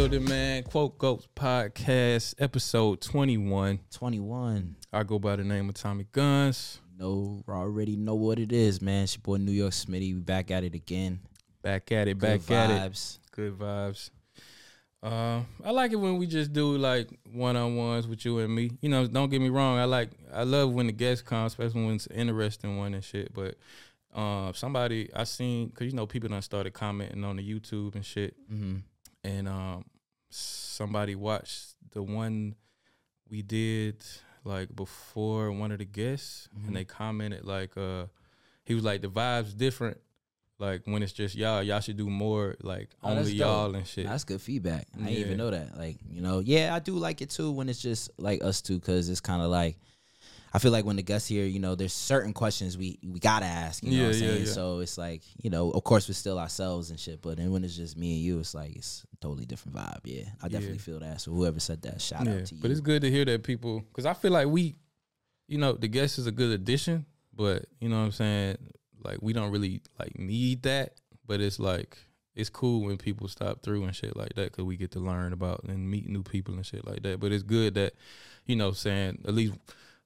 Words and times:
building, 0.00 0.24
man. 0.24 0.62
Quote 0.62 0.96
Goats 0.96 1.28
Podcast, 1.36 2.34
episode 2.38 3.02
21. 3.02 3.80
21. 3.90 4.76
I 4.94 5.02
go 5.02 5.18
by 5.18 5.36
the 5.36 5.44
name 5.44 5.68
of 5.68 5.74
Tommy 5.74 6.06
Guns. 6.10 6.80
No, 6.98 7.44
already 7.46 7.96
know 7.96 8.14
what 8.14 8.38
it 8.38 8.50
is, 8.50 8.80
man. 8.80 9.02
It's 9.02 9.16
your 9.16 9.20
boy 9.20 9.36
New 9.36 9.52
York 9.52 9.72
Smitty. 9.72 10.14
We 10.14 10.20
back 10.20 10.50
at 10.50 10.64
it 10.64 10.74
again. 10.74 11.20
Back 11.60 11.92
at 11.92 12.08
it, 12.08 12.18
back 12.18 12.46
Good 12.46 12.56
at 12.56 12.70
it. 12.70 12.74
Good 12.74 12.92
vibes. 12.92 13.18
Good 13.32 13.58
vibes. 13.58 14.10
Uh, 15.02 15.42
I 15.62 15.70
like 15.70 15.92
it 15.92 15.96
when 15.96 16.16
we 16.16 16.26
just 16.26 16.54
do 16.54 16.78
like 16.78 17.10
one 17.30 17.56
on 17.56 17.76
ones 17.76 18.08
with 18.08 18.24
you 18.24 18.38
and 18.38 18.54
me. 18.54 18.70
You 18.80 18.88
know, 18.88 19.06
don't 19.06 19.28
get 19.28 19.42
me 19.42 19.50
wrong. 19.50 19.78
I 19.78 19.84
like, 19.84 20.12
I 20.32 20.44
love 20.44 20.72
when 20.72 20.86
the 20.86 20.92
guests 20.92 21.20
come, 21.20 21.44
especially 21.44 21.84
when 21.84 21.96
it's 21.96 22.06
an 22.06 22.16
interesting 22.16 22.78
one 22.78 22.94
and 22.94 23.04
shit. 23.04 23.34
But 23.34 23.56
uh, 24.14 24.54
somebody 24.54 25.10
I 25.14 25.24
seen, 25.24 25.68
cause 25.72 25.88
you 25.88 25.92
know 25.92 26.06
people 26.06 26.30
done 26.30 26.40
started 26.40 26.72
commenting 26.72 27.22
on 27.22 27.36
the 27.36 27.46
YouTube 27.46 27.96
and 27.96 28.06
shit. 28.06 28.34
Mm-hmm. 28.50 28.76
and 29.24 29.46
um 29.46 29.84
somebody 30.30 31.14
watched 31.14 31.74
the 31.92 32.02
one 32.02 32.54
we 33.28 33.42
did 33.42 33.96
like 34.44 34.74
before 34.74 35.52
one 35.52 35.70
of 35.72 35.78
the 35.78 35.84
guests 35.84 36.48
Mhm. 36.56 36.68
and 36.68 36.76
they 36.76 36.84
commented 36.84 37.44
like 37.44 37.76
uh 37.76 38.06
he 38.64 38.74
was 38.74 38.84
like 38.84 39.02
the 39.02 39.08
vibes 39.08 39.56
different 39.56 39.98
like 40.58 40.82
when 40.86 41.02
it's 41.02 41.12
just 41.12 41.34
y'all 41.34 41.62
y'all 41.62 41.80
should 41.80 41.96
do 41.96 42.08
more 42.08 42.56
like 42.62 42.90
Oh, 43.02 43.10
only 43.10 43.32
y'all 43.32 43.74
and 43.74 43.86
shit 43.86 44.06
That's 44.06 44.24
good 44.24 44.40
feedback. 44.40 44.86
I 44.94 44.98
didn't 44.98 45.12
even 45.12 45.36
know 45.38 45.50
that. 45.50 45.76
Like, 45.76 45.96
you 46.10 46.20
know, 46.20 46.38
yeah, 46.40 46.74
I 46.74 46.78
do 46.78 46.94
like 46.96 47.22
it 47.22 47.30
too 47.30 47.50
when 47.50 47.68
it's 47.68 47.80
just 47.80 48.10
like 48.18 48.42
us 48.44 48.60
two, 48.62 48.78
because 48.78 49.08
it's 49.08 49.20
kind 49.20 49.40
of 49.42 49.50
like, 49.50 49.78
I 50.52 50.58
feel 50.58 50.72
like 50.72 50.84
when 50.84 50.96
the 50.96 51.02
guests 51.02 51.28
here, 51.28 51.44
you 51.44 51.60
know, 51.60 51.74
there's 51.76 51.92
certain 51.92 52.32
questions 52.32 52.76
we 52.76 52.98
we 53.06 53.20
gotta 53.20 53.46
ask. 53.46 53.82
You 53.84 53.90
know 53.92 53.96
Yeah, 53.98 54.02
what 54.08 54.14
I'm 54.16 54.22
yeah, 54.22 54.28
saying? 54.28 54.46
yeah. 54.46 54.52
So 54.52 54.78
it's 54.80 54.98
like, 54.98 55.22
you 55.42 55.48
know, 55.50 55.70
of 55.70 55.84
course 55.84 56.08
we're 56.08 56.14
still 56.14 56.38
ourselves 56.38 56.90
and 56.90 56.98
shit, 56.98 57.22
but 57.22 57.36
then 57.36 57.52
when 57.52 57.62
it's 57.64 57.76
just 57.76 57.96
me 57.96 58.14
and 58.16 58.20
you, 58.20 58.38
it's 58.40 58.54
like 58.54 58.74
it's 58.74 59.04
a 59.12 59.16
totally 59.18 59.46
different 59.46 59.76
vibe. 59.76 60.00
Yeah, 60.04 60.24
I 60.42 60.48
definitely 60.48 60.76
Yeah. 60.76 60.82
feel 60.82 61.00
that. 61.00 61.20
So 61.20 61.30
whoever 61.32 61.60
said 61.60 61.82
that, 61.82 62.00
shout 62.00 62.26
yeah 62.26 62.32
out 62.34 62.46
to 62.46 62.54
you. 62.54 62.60
but 62.62 62.70
it's 62.70 62.80
good 62.80 63.02
to 63.02 63.10
hear 63.10 63.24
that 63.26 63.42
people 63.44 63.80
because 63.80 64.06
i 64.06 64.14
feel 64.14 64.32
like 64.32 64.48
we 64.48 64.74
you 65.46 65.58
know 65.58 65.72
the 65.72 65.88
guest 65.88 66.18
is 66.18 66.26
a 66.26 66.32
good 66.32 66.50
addition 66.52 67.04
but 67.34 67.66
you 67.80 67.88
know 67.88 67.98
what 67.98 68.04
i'm 68.06 68.12
saying 68.12 68.56
like 69.04 69.18
we 69.22 69.32
don't 69.32 69.50
really 69.50 69.82
like 69.98 70.18
need 70.18 70.62
that 70.62 70.94
but 71.26 71.40
it's 71.40 71.58
like 71.58 71.96
it's 72.34 72.50
cool 72.50 72.82
when 72.82 72.96
people 72.96 73.26
stop 73.28 73.62
through 73.62 73.82
and 73.84 73.94
shit 73.96 74.16
like 74.16 74.34
that 74.34 74.50
because 74.52 74.64
we 74.64 74.76
get 74.76 74.90
to 74.92 75.00
learn 75.00 75.32
about 75.32 75.62
and 75.64 75.90
meet 75.90 76.08
new 76.08 76.22
people 76.22 76.54
and 76.54 76.64
shit 76.66 76.86
like 76.86 77.02
that 77.02 77.18
but 77.20 77.32
it's 77.32 77.42
good 77.42 77.74
that 77.74 77.94
you 78.46 78.54
know 78.56 78.72
saying 78.72 79.22
at 79.26 79.34
least 79.34 79.54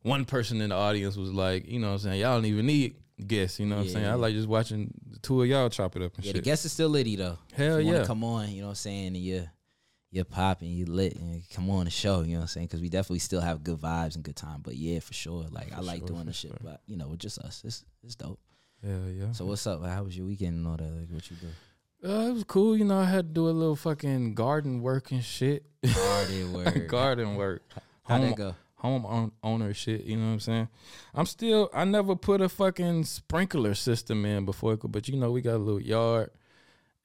one 0.04 0.24
person 0.24 0.60
in 0.60 0.70
the 0.70 0.76
audience 0.76 1.16
was 1.16 1.32
like 1.32 1.68
you 1.68 1.80
know 1.80 1.88
what 1.88 1.92
i'm 1.94 1.98
saying 1.98 2.20
y'all 2.20 2.36
don't 2.36 2.44
even 2.44 2.66
need 2.66 2.94
guests 3.26 3.58
you 3.58 3.66
know 3.66 3.76
what 3.76 3.82
i'm 3.82 3.88
saying 3.88 4.06
i 4.06 4.14
like 4.14 4.34
just 4.34 4.48
watching 4.48 4.92
the 5.10 5.18
two 5.18 5.42
of 5.42 5.48
y'all 5.48 5.68
chop 5.68 5.96
it 5.96 6.02
up 6.02 6.14
and 6.16 6.24
yeah, 6.24 6.32
the 6.32 6.38
shit 6.38 6.44
guest 6.44 6.64
is 6.64 6.72
still 6.72 6.88
litty 6.88 7.16
though. 7.16 7.38
hell 7.52 7.80
yeah 7.80 8.04
come 8.04 8.22
on, 8.22 8.48
you 8.50 8.60
know 8.60 8.68
what 8.68 8.70
I'm 8.70 8.76
saying, 8.76 9.06
and 9.08 9.16
you're 9.16 9.50
you're 10.14 10.24
popping, 10.24 10.70
you 10.70 10.86
lit, 10.86 11.16
and 11.16 11.34
you 11.34 11.42
come 11.52 11.68
on 11.70 11.86
the 11.86 11.90
show, 11.90 12.20
you 12.20 12.34
know 12.34 12.36
what 12.36 12.42
I'm 12.42 12.46
saying? 12.46 12.66
Because 12.68 12.80
we 12.80 12.88
definitely 12.88 13.18
still 13.18 13.40
have 13.40 13.64
good 13.64 13.80
vibes 13.80 14.14
and 14.14 14.22
good 14.22 14.36
time. 14.36 14.60
But 14.62 14.76
yeah, 14.76 15.00
for 15.00 15.12
sure, 15.12 15.46
like 15.50 15.72
I 15.72 15.80
like 15.80 15.98
sure, 15.98 16.06
doing 16.06 16.20
for 16.20 16.26
the 16.26 16.32
shit, 16.32 16.50
sure. 16.52 16.60
but 16.62 16.82
you 16.86 16.96
know, 16.96 17.08
with 17.08 17.18
just 17.18 17.40
us, 17.40 17.62
it's 17.64 17.84
it's 18.04 18.14
dope. 18.14 18.38
Yeah, 18.86 18.96
yeah 19.08 19.32
So 19.32 19.44
what's 19.44 19.66
up? 19.66 19.84
How 19.84 20.04
was 20.04 20.16
your 20.16 20.26
weekend 20.26 20.58
and 20.58 20.66
all 20.68 20.76
that? 20.76 20.84
Like, 20.84 21.08
what 21.10 21.28
you 21.30 21.36
do? 21.36 22.08
Uh, 22.08 22.28
it 22.28 22.32
was 22.32 22.44
cool. 22.44 22.76
You 22.76 22.84
know, 22.84 22.98
I 22.98 23.06
had 23.06 23.28
to 23.28 23.34
do 23.34 23.48
a 23.48 23.50
little 23.50 23.74
fucking 23.74 24.34
garden 24.34 24.82
work 24.82 25.10
and 25.10 25.24
shit. 25.24 25.64
Garden 25.82 26.52
work. 26.64 26.86
garden 26.86 27.34
work. 27.34 27.62
How'd 28.04 28.20
home, 28.20 28.30
that 28.30 28.36
go? 28.36 28.54
Home 28.84 29.06
own, 29.06 29.32
owner 29.42 29.72
shit. 29.72 30.04
You 30.04 30.16
know 30.16 30.26
what 30.26 30.32
I'm 30.32 30.40
saying? 30.40 30.68
I'm 31.14 31.26
still. 31.26 31.70
I 31.72 31.84
never 31.84 32.14
put 32.14 32.40
a 32.40 32.48
fucking 32.48 33.04
sprinkler 33.04 33.74
system 33.74 34.24
in 34.26 34.44
before, 34.44 34.76
but 34.76 35.08
you 35.08 35.16
know 35.16 35.32
we 35.32 35.40
got 35.40 35.54
a 35.54 35.58
little 35.58 35.80
yard, 35.80 36.30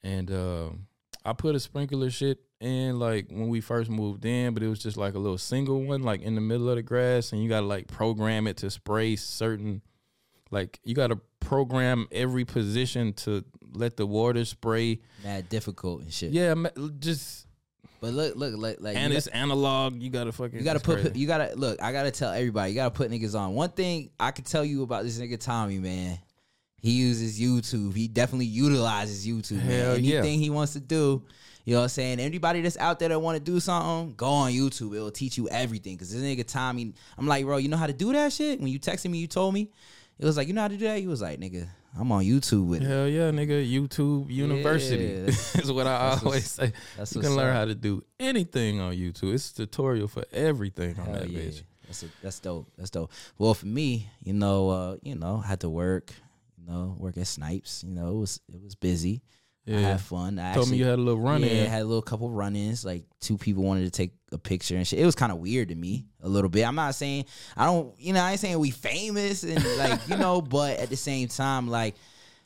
and 0.02 0.30
um 0.30 0.86
I 1.24 1.32
put 1.32 1.54
a 1.54 1.60
sprinkler 1.60 2.10
shit 2.10 2.40
in 2.60 2.98
like 2.98 3.30
when 3.30 3.48
we 3.48 3.60
first 3.60 3.90
moved 3.90 4.24
in, 4.24 4.52
but 4.52 4.62
it 4.62 4.68
was 4.68 4.78
just 4.82 4.96
like 4.96 5.14
a 5.14 5.18
little 5.18 5.38
single 5.38 5.82
one, 5.82 6.02
like 6.02 6.22
in 6.22 6.34
the 6.34 6.40
middle 6.40 6.68
of 6.68 6.76
the 6.76 6.82
grass, 6.82 7.32
and 7.32 7.42
you 7.42 7.48
gotta 7.48 7.66
like 7.66 7.88
program 7.88 8.46
it 8.46 8.58
to 8.58 8.70
spray 8.70 9.16
certain. 9.16 9.80
Like 10.50 10.80
you 10.84 10.94
gotta 10.94 11.18
program 11.40 12.08
every 12.12 12.44
position 12.44 13.14
to 13.14 13.44
let 13.72 13.96
the 13.96 14.06
water 14.06 14.44
spray. 14.44 15.00
Mad 15.24 15.48
difficult 15.48 16.02
and 16.02 16.12
shit. 16.12 16.32
Yeah, 16.32 16.54
just 16.98 17.46
But 18.00 18.14
look, 18.14 18.34
look, 18.36 18.56
like, 18.56 18.78
like 18.80 18.96
and 18.96 19.12
it's 19.12 19.26
analog. 19.26 20.00
You 20.00 20.08
gotta 20.10 20.32
fucking. 20.32 20.58
you 20.58 20.64
gotta 20.64 20.80
put, 20.80 21.02
crazy. 21.02 21.18
you 21.18 21.26
gotta 21.26 21.54
look. 21.54 21.82
I 21.82 21.92
gotta 21.92 22.10
tell 22.10 22.32
everybody, 22.32 22.72
you 22.72 22.76
gotta 22.76 22.90
put 22.90 23.10
niggas 23.10 23.38
on. 23.38 23.54
One 23.54 23.70
thing 23.70 24.10
I 24.18 24.30
can 24.30 24.44
tell 24.44 24.64
you 24.64 24.82
about 24.82 25.04
this 25.04 25.18
nigga 25.18 25.38
Tommy, 25.38 25.78
man. 25.78 26.18
He 26.80 26.92
uses 26.92 27.38
YouTube. 27.38 27.94
He 27.94 28.08
definitely 28.08 28.46
utilizes 28.46 29.26
YouTube. 29.26 29.60
Hell 29.60 29.94
man. 29.94 30.04
yeah. 30.04 30.18
Anything 30.18 30.38
he 30.38 30.48
wants 30.48 30.72
to 30.72 30.80
do, 30.80 31.22
you 31.64 31.74
know 31.74 31.80
what 31.80 31.84
I'm 31.84 31.88
saying? 31.90 32.20
Anybody 32.20 32.62
that's 32.62 32.78
out 32.78 32.98
there 32.98 33.10
that 33.10 33.20
want 33.20 33.36
to 33.36 33.44
do 33.44 33.60
something, 33.60 34.14
go 34.14 34.28
on 34.28 34.52
YouTube. 34.52 34.96
It 34.96 35.00
will 35.00 35.10
teach 35.10 35.36
you 35.36 35.48
everything. 35.50 35.98
Cause 35.98 36.10
this 36.10 36.22
nigga 36.22 36.46
Tommy, 36.46 36.94
I'm 37.18 37.26
like, 37.26 37.44
bro, 37.44 37.58
you 37.58 37.68
know 37.68 37.76
how 37.76 37.86
to 37.86 37.92
do 37.92 38.14
that 38.14 38.32
shit? 38.32 38.60
When 38.60 38.68
you 38.68 38.80
texted 38.80 39.10
me, 39.10 39.18
you 39.18 39.26
told 39.26 39.52
me. 39.52 39.70
It 40.18 40.24
was 40.24 40.36
like, 40.36 40.48
you 40.48 40.54
know 40.54 40.62
how 40.62 40.68
to 40.68 40.76
do 40.76 40.86
that? 40.86 40.98
He 40.98 41.06
was 41.06 41.22
like, 41.22 41.38
nigga, 41.40 41.66
I'm 41.98 42.12
on 42.12 42.24
YouTube 42.24 42.66
with 42.66 42.82
it. 42.82 42.86
Hell 42.86 43.08
yeah, 43.08 43.30
nigga! 43.30 43.68
YouTube 43.68 44.30
University 44.30 45.04
Yeah, 45.04 45.20
that's- 45.20 45.56
is 45.64 45.72
what 45.72 45.86
I 45.86 46.18
always 46.22 46.50
say. 46.50 46.72
You 47.12 47.20
can 47.20 47.34
learn 47.36 47.48
up. 47.50 47.56
how 47.56 47.64
to 47.64 47.74
do 47.74 48.04
anything 48.18 48.80
on 48.80 48.94
YouTube. 48.94 49.34
It's 49.34 49.50
a 49.52 49.66
tutorial 49.66 50.08
for 50.08 50.24
everything 50.32 50.98
on 51.00 51.12
that 51.12 51.28
yeah. 51.28 51.40
bitch. 51.40 51.62
That's 51.86 52.02
a, 52.04 52.06
that's 52.22 52.38
dope. 52.38 52.68
That's 52.78 52.90
dope. 52.90 53.10
Well, 53.38 53.54
for 53.54 53.66
me, 53.66 54.08
you 54.22 54.32
know, 54.32 54.70
uh, 54.70 54.96
you 55.02 55.16
know, 55.16 55.38
had 55.38 55.60
to 55.60 55.68
work, 55.68 56.12
you 56.56 56.72
know, 56.72 56.94
work 56.98 57.16
at 57.16 57.26
Snipes. 57.26 57.82
You 57.84 57.92
know, 57.92 58.10
it 58.10 58.18
was 58.18 58.40
it 58.52 58.62
was 58.62 58.76
busy. 58.76 59.22
I 59.78 59.80
had 59.80 60.00
fun. 60.00 60.38
I 60.38 60.54
told 60.54 60.70
me 60.70 60.76
you 60.76 60.84
had 60.84 60.98
a 60.98 61.02
little 61.02 61.20
run 61.20 61.42
yeah, 61.42 61.48
in. 61.48 61.70
had 61.70 61.82
a 61.82 61.84
little 61.84 62.02
couple 62.02 62.30
run-ins. 62.30 62.84
Like 62.84 63.04
two 63.20 63.36
people 63.38 63.62
wanted 63.62 63.84
to 63.84 63.90
take 63.90 64.12
a 64.32 64.38
picture 64.38 64.76
and 64.76 64.86
shit. 64.86 64.98
It 64.98 65.06
was 65.06 65.14
kind 65.14 65.32
of 65.32 65.38
weird 65.38 65.68
to 65.68 65.74
me 65.74 66.06
a 66.22 66.28
little 66.28 66.50
bit. 66.50 66.64
I'm 66.64 66.74
not 66.74 66.94
saying 66.94 67.24
I 67.56 67.64
don't, 67.66 67.94
you 67.98 68.12
know, 68.12 68.22
I 68.22 68.32
ain't 68.32 68.40
saying 68.40 68.58
we 68.58 68.70
famous 68.70 69.42
and 69.42 69.62
like 69.78 70.00
you 70.08 70.16
know, 70.16 70.40
but 70.56 70.78
at 70.78 70.88
the 70.90 70.96
same 70.96 71.28
time, 71.28 71.68
like 71.68 71.94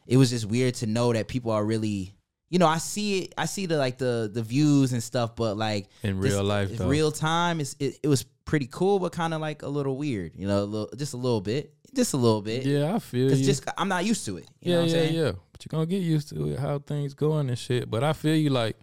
it 0.07 0.17
was 0.17 0.31
just 0.31 0.47
weird 0.47 0.75
to 0.77 0.87
know 0.87 1.13
that 1.13 1.29
people 1.29 1.51
are 1.51 1.65
really. 1.65 2.15
You 2.51 2.59
know, 2.61 2.69
I 2.69 2.79
see 2.79 3.23
it. 3.23 3.35
I 3.37 3.47
see 3.47 3.67
the 3.67 3.79
like 3.79 3.99
the 3.99 4.31
the 4.33 4.43
views 4.43 4.93
and 4.93 5.03
stuff, 5.03 5.35
but 5.35 5.57
like 5.57 5.89
in 6.03 6.21
this- 6.21 6.33
real 6.33 6.45
life, 6.45 6.71
in 6.71 6.77
though. 6.77 6.89
real 6.89 7.11
time, 7.11 7.59
it's, 7.61 7.75
it 7.81 7.99
it 8.03 8.07
was 8.09 8.23
pretty 8.45 8.69
cool, 8.71 8.99
but 9.01 9.11
kind 9.13 9.35
of 9.35 9.41
like 9.41 9.63
a 9.63 9.69
little 9.69 9.97
weird. 9.97 10.37
You 10.37 10.47
know, 10.47 10.63
a 10.63 10.65
little, 10.65 10.91
just 10.97 11.15
a 11.15 11.17
little 11.17 11.41
bit, 11.41 11.75
just 11.97 12.13
a 12.13 12.17
little 12.17 12.43
bit. 12.43 12.65
yeah, 12.65 12.95
I 12.95 12.99
feel 13.01 13.33
you. 13.35 13.45
just 13.45 13.65
I'm 13.77 13.89
not 13.89 14.05
used 14.05 14.25
to 14.27 14.37
it. 14.37 14.47
You 14.61 14.71
yeah, 14.71 14.75
know 14.77 14.83
what 14.83 14.91
yeah, 14.91 14.97
I'm 14.97 15.03
saying? 15.09 15.15
yeah. 15.15 15.33
But 15.55 15.65
you're 15.65 15.71
gonna 15.79 15.87
get 15.87 16.03
used 16.03 16.31
to 16.31 16.49
it, 16.51 16.59
how 16.59 16.81
things 16.81 17.15
going 17.15 17.49
and 17.49 17.57
shit. 17.59 17.89
But 17.89 18.03
I 18.03 18.13
feel 18.13 18.35
you 18.35 18.51
like, 18.51 18.77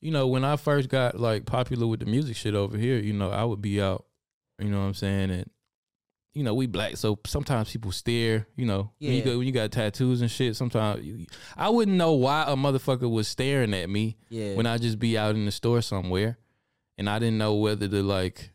you 0.00 0.10
know, 0.10 0.26
when 0.26 0.42
I 0.42 0.56
first 0.56 0.88
got 0.88 1.20
like 1.20 1.44
popular 1.44 1.86
with 1.86 2.00
the 2.00 2.06
music 2.06 2.34
shit 2.34 2.54
over 2.54 2.78
here, 2.78 2.96
you 2.98 3.12
know, 3.12 3.30
I 3.30 3.44
would 3.44 3.60
be 3.60 3.80
out, 3.80 4.06
you 4.58 4.70
know 4.70 4.78
what 4.80 4.86
I'm 4.86 4.94
saying, 4.94 5.30
and 5.30 5.50
you 6.32 6.42
know, 6.42 6.54
we 6.54 6.66
black, 6.66 6.96
so 6.96 7.18
sometimes 7.26 7.70
people 7.70 7.92
stare. 7.92 8.46
You 8.56 8.64
know, 8.64 8.90
when 9.00 9.10
you 9.10 9.18
Yeah. 9.18 9.24
got 9.26 9.36
when 9.36 9.46
you 9.46 9.52
got 9.52 9.70
tattoos 9.70 10.22
and 10.22 10.30
shit. 10.30 10.56
Sometimes 10.56 11.04
you, 11.04 11.26
I 11.58 11.68
wouldn't 11.68 11.98
know 11.98 12.14
why 12.14 12.44
a 12.48 12.56
motherfucker 12.56 13.10
was 13.10 13.28
staring 13.28 13.74
at 13.74 13.90
me 13.90 14.16
Yeah. 14.30 14.54
when 14.54 14.64
I 14.64 14.78
just 14.78 14.98
be 14.98 15.18
out 15.18 15.34
in 15.34 15.44
the 15.44 15.52
store 15.52 15.82
somewhere, 15.82 16.38
and 16.96 17.10
I 17.10 17.18
didn't 17.18 17.36
know 17.36 17.54
whether 17.56 17.86
to 17.86 18.02
like 18.02 18.50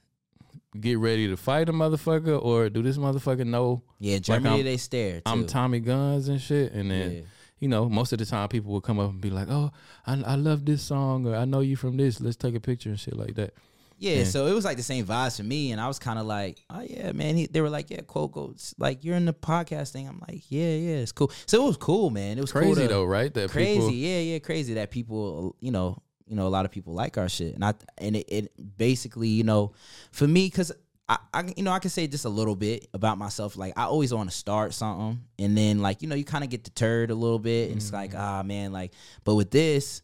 get 0.80 0.98
ready 1.00 1.28
to 1.28 1.38
fight 1.38 1.70
a 1.70 1.74
motherfucker 1.74 2.42
or 2.42 2.70
do 2.70 2.82
this 2.84 2.98
motherfucker 2.98 3.46
know 3.46 3.84
yeah, 4.00 4.20
Germany 4.20 4.56
I'm- 4.58 4.66
they 4.66 4.78
stare. 4.78 5.16
Too. 5.18 5.22
I'm 5.26 5.46
Tommy 5.46 5.80
Guns 5.80 6.28
and 6.28 6.40
shit, 6.42 6.72
and 6.74 6.92
then 6.92 7.12
Yeah. 7.12 7.22
you 7.60 7.68
know, 7.68 7.90
most 7.90 8.14
of 8.14 8.20
the 8.20 8.26
time 8.26 8.48
people 8.50 8.72
will 8.72 8.82
come 8.82 9.00
up 9.00 9.10
and 9.10 9.22
be 9.22 9.30
like, 9.30 9.48
"Oh, 9.50 9.72
I, 10.06 10.22
I 10.22 10.36
love 10.36 10.66
this 10.66 10.82
song," 10.84 11.26
or 11.28 11.36
"I 11.36 11.46
know 11.46 11.62
you 11.62 11.76
from 11.76 11.98
this. 11.98 12.22
Let's 12.22 12.36
take 12.38 12.54
a 12.56 12.60
picture 12.60 12.90
and 12.90 13.00
shit 13.00 13.16
like 13.18 13.36
that." 13.36 13.54
Yeah, 14.00 14.18
Yeah. 14.18 14.24
so 14.26 14.46
it 14.46 14.54
was 14.54 14.64
like 14.64 14.78
the 14.78 14.84
same 14.84 15.08
vibes 15.08 15.38
for 15.38 15.44
me, 15.44 15.72
and 15.72 15.82
I 15.82 15.88
was 15.88 15.98
kind 15.98 16.20
of 16.20 16.28
like, 16.28 16.64
oh 16.70 16.82
yeah, 16.82 17.14
man. 17.14 17.36
He, 17.36 17.48
they 17.48 17.62
were 17.62 17.70
like, 17.72 17.90
yeah, 17.90 18.02
quote 18.02 18.32
goats 18.34 18.76
like 18.78 19.04
you're 19.04 19.16
in 19.16 19.26
the 19.26 19.34
podcast 19.34 19.90
thing. 19.90 20.08
I'm 20.08 20.22
like, 20.28 20.44
yeah, 20.50 20.76
yeah, 20.76 20.96
it's 20.98 21.12
cool. 21.12 21.32
So 21.48 21.64
it 21.64 21.66
was 21.66 21.78
cool, 21.78 22.12
man. 22.12 22.38
It 22.38 22.42
was 22.42 22.52
Crazy 22.52 22.66
cool 22.68 22.76
to- 22.76 22.88
though, 22.88 23.06
right? 23.06 23.34
That 23.34 23.50
crazy, 23.50 23.80
people, 23.80 23.92
yeah, 23.92 24.20
yeah, 24.20 24.38
crazy 24.40 24.76
that 24.76 24.92
people, 24.92 25.56
you 25.62 25.72
know, 25.72 25.98
you 26.28 26.36
know, 26.36 26.48
a 26.48 26.50
lot 26.50 26.66
of 26.66 26.72
people 26.72 26.94
like 26.94 27.18
our 27.18 27.30
shit, 27.30 27.56
and 27.56 27.64
I 27.64 27.74
and 27.98 28.16
it, 28.16 28.26
it 28.28 28.78
basically, 28.78 29.30
you 29.30 29.44
know, 29.44 29.74
for 30.12 30.28
me, 30.28 30.50
cause 30.50 30.72
I, 31.10 31.18
I, 31.34 31.54
you 31.56 31.64
know, 31.64 31.72
I 31.72 31.80
can 31.80 31.90
say 31.90 32.06
just 32.08 32.26
a 32.26 32.30
little 32.30 32.56
bit 32.56 32.88
about 32.94 33.18
myself. 33.18 33.56
Like 33.56 33.74
I 33.78 33.84
always 33.84 34.14
want 34.14 34.30
to 34.30 34.36
start 34.36 34.74
something, 34.74 35.22
and 35.40 35.58
then 35.58 35.80
like 35.80 36.02
you 36.02 36.08
know, 36.10 36.16
you 36.16 36.26
kind 36.26 36.44
of 36.44 36.50
get 36.50 36.64
deterred 36.64 37.12
a 37.12 37.16
little 37.16 37.40
bit, 37.40 37.70
and 37.70 37.78
it's 37.78 37.94
like, 37.94 38.12
Mm-hmm. 38.12 38.20
ah, 38.22 38.44
man, 38.44 38.74
like, 38.74 38.92
but 39.24 39.36
with 39.36 39.50
this, 39.52 40.02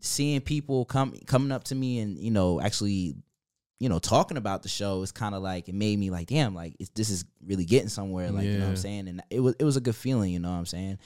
seeing 0.00 0.40
people 0.40 0.84
come 0.84 1.12
coming 1.26 1.52
up 1.52 1.64
to 1.64 1.74
me 1.74 1.98
and 2.00 2.18
you 2.18 2.30
know 2.30 2.60
actually 2.60 3.14
you 3.80 3.88
know 3.88 3.98
talking 3.98 4.36
about 4.36 4.62
the 4.62 4.68
show 4.68 5.02
is 5.02 5.10
kind 5.10 5.34
of 5.34 5.42
like 5.42 5.68
it 5.68 5.74
made 5.74 5.98
me 5.98 6.10
like 6.10 6.28
damn 6.28 6.54
like 6.54 6.76
it's, 6.78 6.90
this 6.90 7.10
is 7.10 7.24
really 7.44 7.64
getting 7.64 7.88
somewhere 7.88 8.30
like 8.30 8.44
you 8.44 8.52
know 8.58 8.64
what 8.64 8.70
i'm 8.70 8.76
saying 8.76 9.08
and 9.08 9.22
it 9.30 9.40
was 9.40 9.54
it 9.58 9.64
was 9.64 9.76
a 9.76 9.80
good 9.80 9.96
feeling 9.96 10.32
you 10.32 10.38
know 10.38 10.50
what 10.50 10.58
i'm 10.58 10.66
saying 10.66 10.98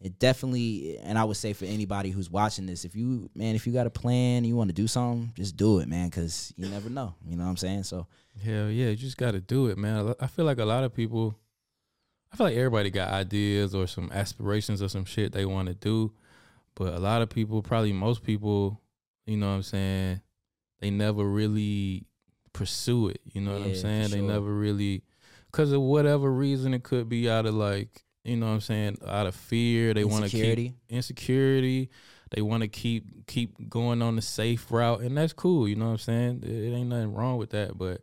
it 0.00 0.18
definitely 0.18 0.98
and 1.02 1.18
i 1.18 1.24
would 1.24 1.36
say 1.36 1.52
for 1.52 1.64
anybody 1.64 2.10
who's 2.10 2.30
watching 2.30 2.66
this 2.66 2.84
if 2.84 2.94
you 2.94 3.30
man 3.34 3.54
if 3.54 3.66
you 3.66 3.72
got 3.72 3.86
a 3.86 3.90
plan 3.90 4.44
you 4.44 4.54
want 4.54 4.68
to 4.68 4.74
do 4.74 4.86
something 4.86 5.32
just 5.34 5.56
do 5.56 5.78
it 5.78 5.88
man 5.88 6.08
because 6.08 6.52
you 6.56 6.68
never 6.68 6.90
know 6.90 7.14
you 7.26 7.36
know 7.36 7.44
what 7.44 7.50
i'm 7.50 7.56
saying 7.56 7.82
so 7.82 8.06
hell 8.44 8.70
yeah, 8.70 8.88
you 8.88 8.96
just 8.96 9.16
got 9.16 9.30
to 9.30 9.40
do 9.40 9.68
it, 9.68 9.78
man. 9.78 10.14
I 10.20 10.26
feel 10.26 10.44
like 10.44 10.58
a 10.58 10.64
lot 10.64 10.84
of 10.84 10.94
people, 10.94 11.38
I 12.32 12.36
feel 12.36 12.46
like 12.48 12.56
everybody 12.56 12.90
got 12.90 13.10
ideas 13.10 13.74
or 13.74 13.86
some 13.86 14.10
aspirations 14.12 14.82
or 14.82 14.88
some 14.88 15.06
shit 15.06 15.32
they 15.32 15.46
want 15.46 15.68
to 15.68 15.74
do, 15.74 16.12
but 16.74 16.92
a 16.92 16.98
lot 16.98 17.22
of 17.22 17.30
people, 17.30 17.62
probably 17.62 17.94
most 17.94 18.22
people, 18.22 18.80
you 19.24 19.38
know 19.38 19.48
what 19.48 19.54
I'm 19.54 19.62
saying, 19.62 20.20
they 20.80 20.90
never 20.90 21.24
really 21.24 22.04
pursue 22.52 23.08
it. 23.08 23.20
You 23.24 23.40
know 23.40 23.52
what 23.54 23.62
I'm 23.62 23.72
Yeah, 23.72 23.80
saying? 23.80 24.10
They 24.10 24.20
never 24.20 24.52
really, 24.52 25.02
because 25.50 25.72
of 25.72 25.80
whatever 25.80 26.30
reason, 26.30 26.74
it 26.74 26.82
could 26.82 27.08
be 27.08 27.30
out 27.30 27.46
of 27.46 27.54
like, 27.54 28.04
you 28.26 28.36
know 28.36 28.46
what 28.46 28.52
I'm 28.52 28.60
saying, 28.60 28.98
out 29.06 29.26
of 29.26 29.34
fear. 29.34 29.94
They 29.94 30.04
want 30.04 30.24
to 30.24 30.30
keep 30.30 30.74
Insecurity. 30.88 31.90
They 32.30 32.42
want 32.42 32.62
to 32.62 32.68
keep 32.68 33.26
keep 33.26 33.68
going 33.68 34.02
on 34.02 34.16
the 34.16 34.22
safe 34.22 34.70
route, 34.70 35.00
and 35.00 35.16
that's 35.16 35.32
cool. 35.32 35.68
You 35.68 35.76
know 35.76 35.86
what 35.86 35.92
I'm 35.92 35.98
saying? 35.98 36.42
It, 36.44 36.74
ain't 36.74 36.88
nothing 36.88 37.14
wrong 37.14 37.36
with 37.38 37.50
that, 37.50 37.78
but 37.78 38.00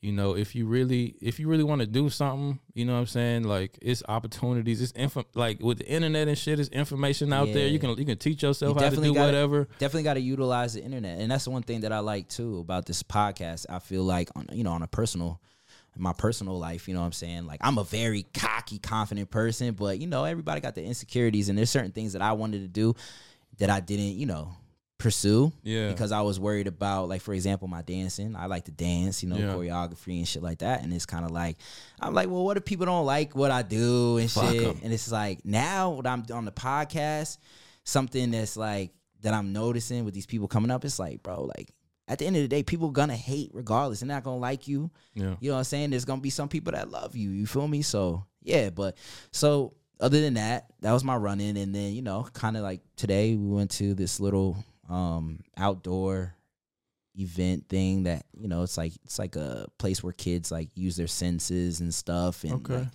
you 0.00 0.12
know, 0.12 0.34
if 0.34 0.54
you 0.54 0.64
really 0.64 1.14
if 1.20 1.38
you 1.38 1.46
really 1.46 1.62
want 1.62 1.82
to 1.82 1.86
do 1.86 2.08
something, 2.08 2.58
you 2.72 2.86
know 2.86 2.94
what 2.94 3.00
I'm 3.00 3.06
saying? 3.06 3.44
Like 3.44 3.78
it's 3.82 4.02
opportunities, 4.08 4.80
it's 4.80 4.92
info 4.96 5.24
like 5.34 5.60
with 5.60 5.76
the 5.78 5.86
internet 5.86 6.26
and 6.26 6.38
shit, 6.38 6.58
it's 6.58 6.70
information 6.70 7.34
out 7.34 7.52
there. 7.52 7.68
You 7.68 7.78
can 7.78 7.90
you 7.98 8.06
can 8.06 8.16
teach 8.16 8.42
yourself 8.42 8.78
You 8.78 8.82
how 8.82 8.88
to 8.88 8.96
do 8.96 9.12
gotta- 9.12 9.26
whatever. 9.26 9.68
definitely 9.78 10.04
got 10.04 10.14
to 10.14 10.20
utilize 10.20 10.72
the 10.72 10.82
internet 10.82 11.20
and 11.20 11.30
that's 11.30 11.44
the 11.44 11.50
one 11.50 11.62
thing 11.62 11.80
that 11.82 11.92
i 11.92 11.98
like 11.98 12.28
too 12.28 12.60
about 12.60 12.86
this 12.86 13.02
podcast 13.02 13.66
i 13.68 13.78
feel 13.78 14.02
like 14.02 14.30
on 14.34 14.46
you 14.52 14.64
know 14.64 14.72
on 14.72 14.82
a 14.82 14.86
personal 14.86 15.38
my 16.00 16.12
personal 16.12 16.58
life 16.58 16.88
you 16.88 16.94
know 16.94 17.00
what 17.00 17.06
i'm 17.06 17.12
saying 17.12 17.46
like 17.46 17.60
i'm 17.62 17.78
a 17.78 17.84
very 17.84 18.24
cocky 18.34 18.78
confident 18.78 19.30
person 19.30 19.72
but 19.74 19.98
you 19.98 20.06
know 20.06 20.24
everybody 20.24 20.60
got 20.60 20.74
their 20.74 20.84
insecurities 20.84 21.48
and 21.48 21.56
there's 21.58 21.70
certain 21.70 21.92
things 21.92 22.12
that 22.14 22.22
i 22.22 22.32
wanted 22.32 22.60
to 22.60 22.68
do 22.68 22.94
that 23.58 23.70
i 23.70 23.80
didn't 23.80 24.14
you 24.16 24.26
know 24.26 24.52
pursue 24.98 25.50
Yeah. 25.62 25.88
because 25.88 26.12
i 26.12 26.20
was 26.20 26.38
worried 26.38 26.66
about 26.66 27.08
like 27.08 27.22
for 27.22 27.32
example 27.32 27.66
my 27.68 27.80
dancing 27.82 28.36
i 28.36 28.44
like 28.46 28.66
to 28.66 28.70
dance 28.70 29.22
you 29.22 29.28
know 29.30 29.36
Yeah. 29.36 29.54
choreography 29.54 30.18
and 30.18 30.28
shit 30.28 30.42
like 30.42 30.58
that 30.58 30.82
and 30.82 30.92
it's 30.92 31.06
kind 31.06 31.24
of 31.24 31.30
like 31.30 31.56
i'm 32.00 32.12
like 32.12 32.28
well 32.28 32.44
what 32.44 32.58
if 32.58 32.64
people 32.66 32.84
don't 32.86 33.06
like 33.06 33.34
what 33.34 33.50
i 33.50 33.62
do 33.62 34.18
and 34.18 34.30
Fuck 34.30 34.50
shit 34.52 34.62
'em. 34.62 34.78
and 34.82 34.92
it's 34.92 35.10
like 35.10 35.42
now 35.44 35.90
when 35.90 36.06
i'm 36.06 36.24
on 36.34 36.44
the 36.44 36.52
podcast 36.52 37.38
something 37.84 38.30
that's 38.30 38.56
like 38.56 38.90
that 39.22 39.34
I'm 39.34 39.52
noticing 39.52 40.06
with 40.06 40.14
these 40.14 40.24
people 40.24 40.48
coming 40.48 40.70
up, 40.70 40.82
it's 40.82 40.98
like, 40.98 41.22
bro, 41.22 41.44
like 41.44 41.68
at 42.10 42.18
the 42.18 42.26
end 42.26 42.36
of 42.36 42.42
the 42.42 42.48
day, 42.48 42.62
people 42.62 42.90
gonna 42.90 43.16
hate 43.16 43.50
regardless. 43.54 44.00
They're 44.00 44.08
not 44.08 44.24
gonna 44.24 44.38
like 44.38 44.66
you. 44.68 44.90
Yeah. 45.14 45.36
You 45.40 45.50
know 45.50 45.54
what 45.54 45.58
I'm 45.60 45.64
saying? 45.64 45.90
There's 45.90 46.04
gonna 46.04 46.20
be 46.20 46.30
some 46.30 46.48
people 46.48 46.72
that 46.72 46.90
love 46.90 47.16
you. 47.16 47.30
You 47.30 47.46
feel 47.46 47.68
me? 47.68 47.82
So 47.82 48.24
yeah, 48.42 48.70
but 48.70 48.96
so 49.30 49.74
other 50.00 50.20
than 50.20 50.34
that, 50.34 50.66
that 50.80 50.92
was 50.92 51.04
my 51.04 51.14
run 51.16 51.40
in. 51.40 51.56
And 51.56 51.74
then, 51.74 51.92
you 51.92 52.02
know, 52.02 52.26
kind 52.32 52.56
of 52.56 52.62
like 52.62 52.80
today 52.96 53.34
we 53.36 53.46
went 53.46 53.70
to 53.72 53.94
this 53.94 54.18
little 54.20 54.56
um 54.88 55.40
outdoor 55.56 56.34
event 57.16 57.68
thing 57.68 58.04
that, 58.04 58.24
you 58.36 58.48
know, 58.48 58.62
it's 58.62 58.76
like 58.76 58.92
it's 59.04 59.18
like 59.18 59.36
a 59.36 59.66
place 59.78 60.02
where 60.02 60.12
kids 60.12 60.50
like 60.50 60.68
use 60.74 60.96
their 60.96 61.06
senses 61.06 61.80
and 61.80 61.92
stuff 61.94 62.44
and 62.44 62.52
Okay. 62.54 62.78
like, 62.78 62.88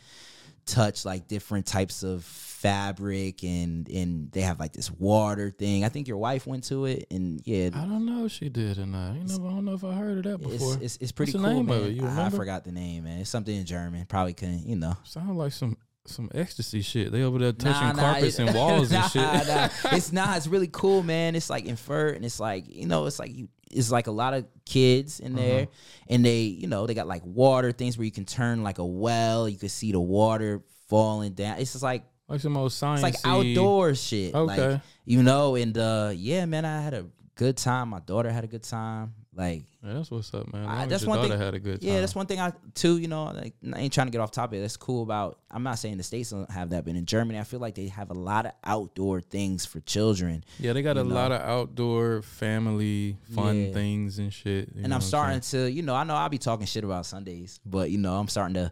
touch 0.66 1.06
like 1.06 1.28
different 1.28 1.66
types 1.68 2.04
of 2.04 2.24
fabric 2.66 3.44
and 3.44 3.88
and 3.90 4.32
they 4.32 4.42
have 4.42 4.60
like 4.60 4.74
this 4.74 4.90
water 4.92 5.52
thing. 5.52 5.84
I 5.86 5.90
think 5.90 6.08
your 6.08 6.18
wife 6.18 6.48
went 6.48 6.64
to 6.66 6.86
it 6.86 7.06
and 7.12 7.40
yeah, 7.46 7.70
I 7.74 7.86
don't 7.86 8.06
know 8.06 8.26
if 8.26 8.32
she 8.32 8.50
did 8.50 8.78
or 8.80 8.86
not. 8.86 9.14
You 9.16 9.24
know, 9.26 9.48
I 9.48 9.52
don't 9.52 9.66
know 9.66 9.74
if 9.74 9.84
I 9.84 9.94
heard 9.94 10.18
of 10.26 10.32
that 10.32 10.38
before. 10.42 10.74
it's, 10.76 10.82
it's 10.84 10.98
it's 11.02 11.12
pretty 11.12 11.34
What's 11.34 11.44
the 11.48 11.54
cool, 11.54 11.64
man. 11.64 12.04
I- 12.06 12.26
I, 12.26 12.30
forgot 12.30 12.64
the 12.64 12.72
name, 12.72 13.04
man. 13.04 13.20
It's 13.20 13.30
something 13.30 13.56
in 13.56 13.66
German. 13.66 14.06
Probably 14.06 14.34
couldn't, 14.34 14.66
you 14.66 14.76
know. 14.76 14.96
Sound 15.04 15.38
like 15.38 15.52
some 15.52 15.78
some 16.08 16.30
ecstasy 16.36 16.82
shit. 16.82 17.12
They 17.12 17.24
over 17.24 17.38
there 17.40 17.52
touching 17.52 17.88
Nah, 17.88 17.94
nah, 18.02 18.14
carpets 18.14 18.40
it- 18.40 18.48
and 18.48 18.56
walls 18.56 18.92
nah, 18.92 19.04
and 19.04 19.12
shit. 19.12 19.48
nah. 19.48 19.70
It's 19.96 20.12
not. 20.12 20.38
It's 20.38 20.48
really 20.48 20.70
cool, 20.72 21.04
man. 21.04 21.36
It's 21.36 21.50
like 21.50 21.66
inferred, 21.66 22.16
and 22.16 22.26
it's 22.26 22.40
like 22.40 22.66
you 22.68 22.88
know, 22.88 23.06
it's 23.06 23.20
like 23.20 23.32
you. 23.36 23.50
It's 23.72 23.92
like 23.92 24.08
a 24.08 24.12
lot 24.12 24.34
of 24.34 24.46
kids 24.66 25.20
in 25.20 25.36
there, 25.36 25.64
Uh-huh. 25.64 26.06
and 26.08 26.24
they, 26.24 26.44
you 26.44 26.68
know, 26.68 26.88
they 26.88 26.94
got 26.94 27.08
like 27.08 27.24
water 27.26 27.72
things 27.74 27.98
where 27.98 28.06
you 28.06 28.12
can 28.12 28.24
turn 28.26 28.64
like 28.64 28.78
a 28.80 28.86
well. 28.86 29.50
You 29.50 29.58
can 29.58 29.70
see 29.70 29.92
the 29.92 30.00
water 30.00 30.64
falling 30.88 31.34
down. 31.34 31.58
It's 31.60 31.72
just 31.74 31.84
like 31.84 32.06
like 32.28 32.40
some 32.42 32.58
old 32.58 32.72
science. 32.72 33.04
it's 33.04 33.24
like 33.26 33.34
outdoor 33.34 33.96
shit. 33.96 34.34
Okay. 34.34 34.72
Like, 34.74 34.82
you 35.06 35.22
know, 35.24 35.56
and 35.56 35.78
uh 35.78 36.12
yeah, 36.16 36.46
man, 36.46 36.66
I 36.66 36.82
had 36.82 36.94
a 36.94 37.06
good 37.36 37.58
time. 37.58 37.90
My 37.90 38.00
daughter 38.00 38.32
had 38.32 38.44
a 38.44 38.48
good 38.48 38.64
time. 38.64 39.14
Like 39.38 39.64
Yeah, 39.84 39.96
that's 39.96 40.10
what's 40.10 40.34
up, 40.34 40.52
man. 40.54 40.66
I- 40.66 40.86
that's 40.86 41.06
one 41.06 41.20
thing- 41.22 41.38
had 41.38 41.54
a 41.54 41.60
good 41.60 41.82
time. 41.82 41.90
yeah, 41.90 42.00
that's 42.00 42.16
one 42.16 42.26
thing 42.26 42.40
I 42.40 42.54
too, 42.74 42.98
you 42.98 43.10
know, 43.10 43.26
like 43.26 43.54
I 43.74 43.80
ain't 43.82 43.92
trying 43.94 44.08
to 44.08 44.12
get 44.12 44.22
off 44.22 44.32
topic. 44.32 44.62
That's 44.62 44.78
cool 44.78 45.04
about 45.04 45.40
I'm 45.52 45.62
not 45.62 45.78
saying 45.78 45.98
the 45.98 46.04
States 46.04 46.30
don't 46.30 46.50
have 46.50 46.70
that, 46.70 46.86
but 46.86 46.96
in 46.96 47.06
Germany 47.06 47.38
I 47.38 47.44
feel 47.44 47.60
like 47.60 47.76
they 47.76 47.88
have 47.90 48.10
a 48.12 48.14
lot 48.14 48.46
of 48.46 48.54
outdoor 48.64 49.20
things 49.20 49.66
for 49.66 49.82
children. 49.82 50.44
Yeah, 50.58 50.72
they 50.72 50.82
got 50.82 50.98
a 50.98 51.04
know. 51.04 51.14
lot 51.14 51.34
of 51.34 51.42
outdoor 51.42 52.22
family 52.22 53.18
fun 53.36 53.66
Yeah. 53.66 53.74
things 53.74 54.18
and 54.20 54.32
shit. 54.34 54.70
and 54.82 54.94
I'm 54.94 55.02
starting 55.02 55.42
saying? 55.42 55.66
to, 55.66 55.72
you 55.72 55.82
know, 55.84 55.94
I 55.96 56.06
know 56.06 56.16
I'll 56.16 56.30
be 56.30 56.38
talking 56.38 56.66
shit 56.66 56.86
about 56.86 57.06
Sundays, 57.06 57.60
but 57.66 57.92
you 57.92 57.98
know, 57.98 58.16
I'm 58.18 58.30
starting 58.30 58.56
to 58.56 58.72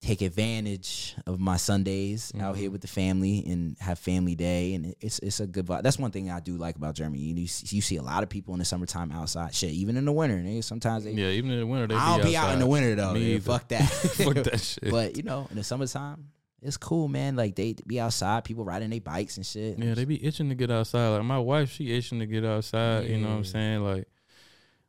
take 0.00 0.22
advantage 0.22 1.16
of 1.26 1.40
my 1.40 1.56
Sundays 1.56 2.32
out 2.36 2.52
Mm-hmm. 2.52 2.60
here 2.60 2.70
with 2.70 2.80
the 2.82 2.88
family 2.88 3.44
and 3.46 3.76
have 3.80 3.98
family 3.98 4.34
day, 4.34 4.74
and 4.74 4.94
it's 5.00 5.18
it's 5.18 5.40
a 5.40 5.46
good 5.46 5.66
vibe. 5.66 5.82
That's 5.82 5.98
one 5.98 6.10
thing 6.10 6.30
I 6.30 6.40
do 6.40 6.56
like 6.56 6.76
about 6.76 6.94
Germany. 6.94 7.18
You, 7.20 7.34
you 7.42 7.80
see, 7.82 7.96
a 7.96 8.02
lot 8.02 8.22
of 8.22 8.28
people 8.28 8.54
in 8.54 8.58
the 8.60 8.64
summertime 8.64 9.10
outside. 9.12 9.54
Shit, 9.54 9.70
even 9.70 9.96
in 9.96 10.04
the 10.04 10.12
winter, 10.12 10.36
nigga, 10.36 10.62
sometimes 10.64 11.04
they. 11.04 11.12
Yeah, 11.12 11.28
even 11.28 11.50
in 11.50 11.58
the 11.60 11.66
winter, 11.66 11.88
they 11.88 11.94
I'll 11.96 12.18
be, 12.18 12.24
be 12.30 12.36
out 12.36 12.52
in 12.52 12.58
the 12.60 12.66
winter 12.66 12.94
though. 12.94 13.38
Fuck 13.40 13.68
that. 13.68 13.82
Fuck 13.90 14.34
that 14.44 14.60
shit. 14.82 14.90
But 14.90 15.16
you 15.16 15.24
know, 15.24 15.46
in 15.50 15.56
the 15.56 15.64
summertime, 15.64 16.28
it's 16.62 16.76
cool, 16.76 17.08
man. 17.08 17.34
Like 17.36 17.54
they 17.56 17.74
be 17.86 17.98
outside, 18.00 18.44
people 18.44 18.64
riding 18.64 18.90
their 18.90 19.00
bikes 19.00 19.36
and 19.36 19.44
shit. 19.44 19.78
Yeah, 19.78 19.94
they 19.94 20.04
be 20.04 20.24
itching 20.24 20.48
to 20.48 20.54
get 20.54 20.70
outside. 20.70 21.08
Like 21.08 21.24
my 21.24 21.38
wife, 21.38 21.70
she 21.70 21.92
itching 21.92 22.20
to 22.20 22.26
get 22.26 22.44
outside. 22.44 23.06
You 23.06 23.18
know 23.18 23.28
what 23.30 23.34
I'm 23.36 23.44
saying? 23.44 23.82
Like, 23.84 24.08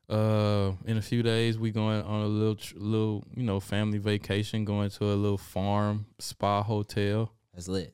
uh, 0.09 0.71
in 0.85 0.97
a 0.97 1.01
few 1.01 1.21
days, 1.23 1.57
we 1.57 1.71
going 1.71 2.01
on 2.01 2.21
a 2.21 2.27
little, 2.27 2.55
tr- 2.55 2.75
little, 2.77 3.23
you 3.35 3.43
know, 3.43 3.59
family 3.59 3.97
vacation, 3.99 4.65
going 4.65 4.89
to 4.91 5.05
a 5.05 5.13
little 5.15 5.37
farm 5.37 6.05
spa 6.19 6.63
hotel. 6.63 7.31
That's 7.53 7.67
lit. 7.67 7.93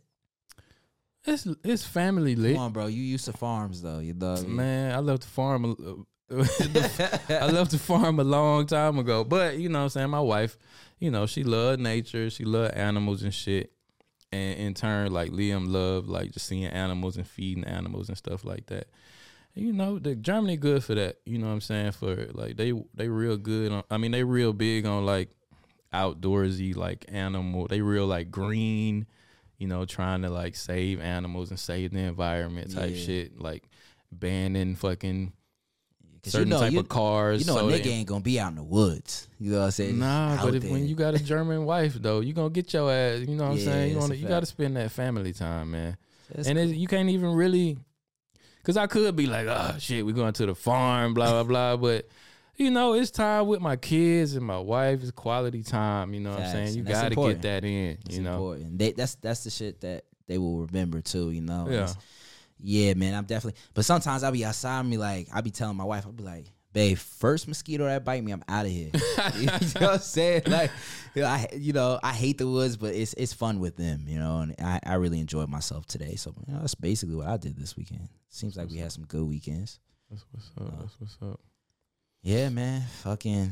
It's 1.28 1.48
it's 1.64 1.84
family 1.84 2.36
lit, 2.36 2.54
Come 2.56 2.64
on, 2.66 2.72
bro. 2.72 2.86
You 2.86 3.02
used 3.02 3.26
to 3.26 3.34
farms 3.34 3.82
though. 3.82 4.00
You 4.00 4.14
love 4.14 4.48
man. 4.48 4.94
I 4.94 5.00
left 5.00 5.24
the 5.24 5.28
farm. 5.28 5.66
a- 5.66 6.06
I 6.32 7.52
left 7.52 7.72
the 7.72 7.80
farm 7.80 8.20
a 8.20 8.24
long 8.24 8.66
time 8.68 8.98
ago, 9.00 9.24
but 9.24 9.58
you 9.58 9.70
know 9.70 9.80
what 9.80 9.84
I'm 9.86 9.90
saying. 9.90 10.10
My 10.10 10.20
wife, 10.20 10.58
you 11.00 11.12
know, 11.12 11.26
she 11.26 11.44
loved 11.44 11.80
nature. 11.80 12.30
She 12.30 12.46
loved 12.46 12.76
animals 12.76 13.24
and 13.24 13.34
shit. 13.34 13.72
And 14.32 14.60
in 14.60 14.74
turn, 14.74 15.12
like 15.12 15.32
Liam 15.32 15.68
loved 15.68 16.08
like 16.08 16.32
just 16.32 16.48
seeing 16.48 16.66
animals 16.66 17.18
and 17.18 17.28
feeding 17.28 17.64
animals 17.64 18.10
and 18.10 18.18
stuff 18.18 18.44
like 18.44 18.68
that. 18.68 18.88
You 19.56 19.72
know, 19.72 19.98
the 20.00 20.16
Germany 20.16 20.58
good 20.58 20.84
for 20.84 20.96
that. 20.96 21.18
You 21.26 21.38
know 21.38 21.48
what 21.48 21.54
I'm 21.54 21.62
saying? 21.62 21.94
For 21.94 22.28
like 22.34 22.58
they 22.58 22.74
they 22.94 23.08
real 23.08 23.38
good 23.38 23.72
on. 23.72 23.84
I 23.90 23.98
mean, 23.98 24.12
they 24.12 24.24
real 24.24 24.52
big 24.54 24.86
on 24.86 25.06
like 25.06 25.30
outdoorsy 25.94 26.76
like 26.76 27.06
animal. 27.08 27.68
They 27.68 27.82
real 27.82 28.06
like 28.06 28.32
green. 28.32 29.08
You 29.58 29.68
know, 29.68 29.86
trying 29.86 30.24
to 30.24 30.30
like 30.30 30.56
save 30.56 31.00
animals 31.00 31.50
and 31.50 31.60
save 31.60 31.92
the 31.92 32.00
environment 32.00 32.74
type 32.74 32.92
Yeah. 32.94 33.02
shit. 33.06 33.40
Like 33.40 33.64
banning 34.12 34.76
fucking 34.76 35.32
certain 36.26 36.48
you 36.50 36.54
know, 36.56 36.60
type 36.60 36.74
you, 36.74 36.80
of 36.80 36.90
cars. 36.90 37.40
you 37.40 37.46
know, 37.48 37.60
so 37.60 37.70
a 37.70 37.72
they- 37.72 37.80
nigga 37.80 37.88
ain't 37.88 38.08
gonna 38.08 38.20
be 38.22 38.38
out 38.40 38.50
in 38.50 38.56
the 38.58 38.64
woods. 38.64 39.30
You 39.40 39.52
know 39.52 39.60
what 39.60 39.66
I'm 39.66 39.72
saying? 39.72 40.00
Nah, 40.00 40.44
but 40.44 40.56
if, 40.56 40.64
when 40.70 40.86
you 40.86 40.96
got 40.96 41.14
a 41.16 41.24
German 41.24 41.64
wife 41.74 41.94
though, 41.94 42.20
you 42.20 42.34
gonna 42.34 42.50
get 42.50 42.74
your 42.74 42.92
ass. 42.92 43.22
You 43.22 43.36
know 43.36 43.46
what 43.46 43.52
I'm 43.54 43.60
saying? 43.60 43.92
You 43.94 43.98
want 44.00 44.12
a 44.12 44.18
you 44.18 44.28
got 44.28 44.42
to 44.42 44.46
spend 44.46 44.76
that 44.76 44.92
family 44.92 45.32
time, 45.32 45.72
man. 45.72 45.96
That's 46.34 46.48
and 46.50 46.58
cool. 46.58 46.70
it, 46.70 46.76
you 46.76 46.88
can't 46.88 47.10
even 47.10 47.30
really, 47.34 47.78
cause 48.66 48.78
I 48.78 48.88
could 48.88 49.16
be 49.16 49.28
like, 49.28 49.48
oh 49.48 49.76
shit, 49.80 50.06
we 50.06 50.12
going 50.14 50.34
to 50.34 50.46
the 50.46 50.56
farm, 50.56 51.14
blah 51.14 51.44
blah 51.44 51.44
blah. 51.44 51.78
But 51.86 52.08
you 52.58 52.72
know, 52.72 52.94
it's 52.94 53.12
time 53.12 53.48
with 53.48 53.62
my 53.62 53.76
kids 53.76 54.36
and 54.36 54.46
my 54.46 54.60
wife. 54.60 55.02
It's 55.02 55.12
quality 55.12 55.62
time. 55.62 56.14
You 56.14 56.22
know 56.22 56.32
what 56.32 56.42
I'm 56.42 56.52
saying? 56.52 56.76
You 56.76 56.84
got 56.84 57.10
to 57.10 57.16
get 57.16 57.42
that 57.42 57.66
in. 57.66 57.98
It's 58.06 58.18
you 58.18 58.24
know, 58.24 58.36
important. 58.36 58.78
They, 58.80 58.92
that's 58.94 59.16
that's 59.16 59.44
the 59.44 59.50
shit 59.50 59.82
that 59.82 60.06
they 60.28 60.38
will 60.38 60.60
remember 60.66 61.02
too. 61.02 61.32
You 61.32 61.42
know. 61.42 61.68
Yeah. 61.70 61.90
Yeah, 62.58 62.94
man. 62.94 63.14
I'm 63.14 63.26
definitely. 63.26 63.60
But 63.74 63.86
sometimes 63.86 64.24
I'll 64.24 64.32
be 64.32 64.46
outside 64.46 64.80
and 64.80 64.90
be 64.90 64.98
like, 64.98 65.28
I'll 65.34 65.42
be 65.42 65.52
telling 65.52 65.76
my 65.76 65.84
wife, 65.84 66.06
I'll 66.06 66.14
be 66.14 66.24
like, 66.24 66.46
babe, 66.76 66.98
first 66.98 67.48
mosquito 67.48 67.86
that 67.86 68.04
bite 68.04 68.22
me, 68.22 68.34
I'm 68.34 68.44
out 68.50 68.66
of 68.66 68.72
here. 68.72 68.92
you 69.40 69.46
know 69.46 69.54
what 69.54 69.82
I'm 69.82 70.00
saying? 70.00 70.44
Like, 70.46 70.70
you 71.16 71.22
know, 71.24 71.28
I 71.28 71.48
you 71.54 71.74
know 71.74 72.00
I 72.04 72.12
hate 72.12 72.38
the 72.38 72.48
woods, 72.48 72.78
but 72.78 72.94
it's 72.94 73.14
it's 73.14 73.34
fun 73.34 73.60
with 73.60 73.78
them. 73.78 74.04
You 74.08 74.20
know, 74.20 74.40
and 74.40 74.56
I, 74.62 74.80
I 74.86 74.94
really 74.96 75.20
enjoyed 75.20 75.50
myself 75.50 75.88
today. 75.88 76.16
So 76.16 76.36
you 76.46 76.54
know, 76.54 76.60
that's 76.60 76.76
basically 76.76 77.16
what 77.16 77.28
I 77.28 77.38
did 77.38 77.58
this 77.58 77.76
weekend. 77.76 78.10
Seems 78.30 78.58
like 78.58 78.70
we 78.70 78.78
had 78.78 78.92
some 78.92 79.06
good 79.06 79.24
weekends. 79.24 79.80
that's 80.12 80.26
what's 80.32 80.52
up. 80.60 80.80
That's 80.82 81.00
what's 81.00 81.18
up. 81.24 81.40
Yeah, 82.22 82.50
man. 82.50 82.82
Fucking 83.04 83.52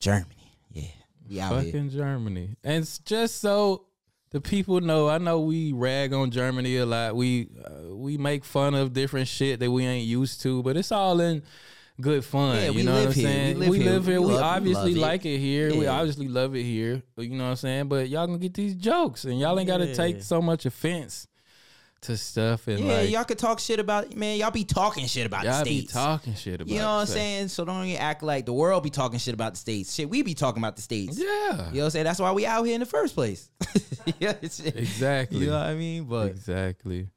Germany. 0.00 0.52
Yeah, 0.70 0.82
we 1.30 1.40
out 1.40 1.62
here. 1.62 1.72
Fucking 1.72 1.90
Germany. 1.90 2.56
And 2.64 2.82
it's 2.82 2.98
just 2.98 3.40
so 3.40 3.86
the 4.30 4.40
people 4.40 4.80
know. 4.80 5.08
I 5.08 5.18
know 5.18 5.40
we 5.40 5.72
rag 5.72 6.12
on 6.12 6.32
Germany 6.32 6.78
a 6.78 6.86
lot. 6.86 7.14
We 7.14 7.50
uh, 7.64 7.94
we 7.94 8.18
make 8.18 8.44
fun 8.44 8.74
of 8.74 8.92
different 8.92 9.28
shit 9.28 9.60
that 9.60 9.70
we 9.70 9.86
ain't 9.86 10.08
used 10.08 10.40
to, 10.42 10.60
but 10.64 10.76
it's 10.76 10.90
all 10.90 11.20
in 11.20 11.44
good 12.00 12.24
fun. 12.24 12.56
Yeah, 12.56 12.66
you 12.68 12.74
we 12.74 12.82
know 12.82 12.92
what 12.94 13.06
I'm 13.06 13.12
here. 13.12 13.24
We 13.26 13.30
saying? 13.32 13.58
live 13.58 13.74
here. 13.74 13.90
live 13.90 14.06
We 14.06 14.12
here. 14.12 14.20
We, 14.20 14.26
love- 14.26 14.36
we 14.36 14.42
obviously 14.42 14.94
love 14.94 14.96
it. 14.98 15.00
like 15.00 15.26
it 15.26 15.38
here. 15.38 15.70
We 15.74 15.86
obviously 15.86 16.28
love 16.28 16.54
it 16.56 16.62
here. 16.62 17.02
You 17.16 17.28
know 17.30 17.44
what 17.44 17.50
I'm 17.50 17.56
saying? 17.56 17.88
But 17.88 18.08
y'all 18.08 18.26
gonna 18.26 18.38
get 18.38 18.54
these 18.54 18.74
jokes, 18.74 19.24
and 19.24 19.38
y'all 19.38 19.58
ain't 19.58 19.66
got 19.68 19.78
to 19.78 19.86
Yeah. 19.86 19.94
take 19.94 20.22
so 20.22 20.40
much 20.42 20.66
offense 20.66 21.26
to 22.02 22.16
stuff. 22.18 22.68
And 22.68 22.80
Yeah, 22.80 22.96
like, 22.98 23.10
y'all 23.10 23.24
could 23.24 23.38
talk 23.38 23.58
shit 23.60 23.80
about 23.80 24.14
man. 24.14 24.38
Y'all 24.38 24.50
be 24.50 24.64
talking 24.64 25.06
shit 25.06 25.24
about 25.26 25.44
y'all 25.44 25.64
the 25.64 25.82
be 25.82 25.86
talking 25.86 26.34
shit 26.34 26.56
about. 26.60 26.68
You 26.68 26.78
know 26.80 26.96
what 26.96 27.00
I'm 27.02 27.06
saying? 27.06 27.48
So 27.48 27.64
don't 27.64 27.84
even 27.86 28.00
act 28.00 28.22
like 28.22 28.44
the 28.44 28.52
world 28.52 28.82
be 28.82 28.90
talking 28.90 29.18
shit 29.18 29.32
about 29.32 29.54
the 29.54 29.58
states. 29.58 29.94
Shit, 29.94 30.10
we 30.10 30.22
be 30.22 30.34
talking 30.34 30.60
about 30.62 30.76
the 30.76 30.82
states. 30.82 31.18
Yeah, 31.18 31.26
You 31.26 31.28
know 31.28 31.62
what 31.62 31.84
I'm 31.84 31.90
saying? 31.90 32.04
That's 32.04 32.20
why 32.20 32.32
we 32.32 32.44
out 32.44 32.64
here 32.64 32.74
in 32.74 32.80
the 32.80 32.86
first 32.86 33.14
place. 33.14 33.48
yeah, 34.18 34.34
exactly. 34.42 35.38
You 35.38 35.46
know 35.46 35.52
what 35.58 35.66
I 35.66 35.74
mean? 35.74 36.04
But 36.04 36.26
exactly. 36.28 37.08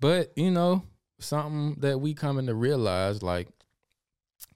But 0.00 0.32
you 0.36 0.50
know, 0.50 0.84
something 1.18 1.76
that 1.80 2.00
we 2.00 2.14
coming 2.14 2.46
to 2.46 2.54
realize 2.54 3.22
like 3.22 3.48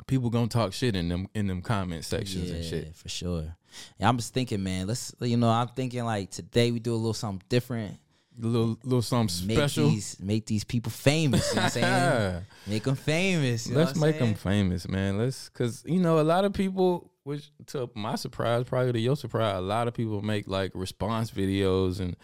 people 0.06 0.30
gonna 0.30 0.48
talk 0.48 0.72
shit 0.72 0.94
in 0.96 1.08
them 1.08 1.28
in 1.34 1.46
them 1.46 1.62
comment 1.62 2.04
sections 2.04 2.50
and 2.50 2.64
shit. 2.64 2.94
for 2.94 3.08
sure. 3.08 3.56
Yeah, 3.98 4.08
I'm 4.08 4.16
just 4.16 4.32
thinking, 4.34 4.62
man. 4.62 4.86
Let's 4.86 5.14
you 5.20 5.36
know, 5.36 5.50
I'm 5.50 5.68
thinking 5.68 6.04
like 6.04 6.30
today 6.30 6.70
we 6.70 6.78
do 6.78 6.92
a 6.92 6.96
little 6.96 7.14
something 7.14 7.44
different. 7.48 7.98
A 8.42 8.46
little 8.46 8.78
little 8.82 9.02
something 9.02 9.46
Make 9.46 9.56
special. 9.58 9.88
these 9.90 10.16
make 10.20 10.46
these 10.46 10.64
people 10.64 10.90
famous. 10.90 11.48
You 11.50 11.56
know 11.56 11.62
what 11.62 11.76
I'm 11.76 11.82
saying? 11.82 12.46
make 12.66 12.82
them 12.82 12.96
famous. 12.96 13.68
Let's 13.70 13.92
I'm 13.94 14.00
make 14.00 14.18
them 14.18 14.34
famous, 14.34 14.88
man. 14.88 15.18
Let's 15.18 15.48
cause 15.50 15.82
you 15.86 16.00
know 16.00 16.18
a 16.18 16.22
lot 16.22 16.44
of 16.44 16.52
people, 16.52 17.12
which 17.22 17.50
to 17.66 17.88
my 17.94 18.16
surprise, 18.16 18.64
probably 18.64 18.92
to 18.92 18.98
your 19.00 19.16
surprise, 19.16 19.56
a 19.56 19.60
lot 19.60 19.86
of 19.88 19.94
people 19.94 20.20
make 20.20 20.48
like 20.48 20.72
response 20.74 21.30
videos 21.30 22.00
and 22.00 22.16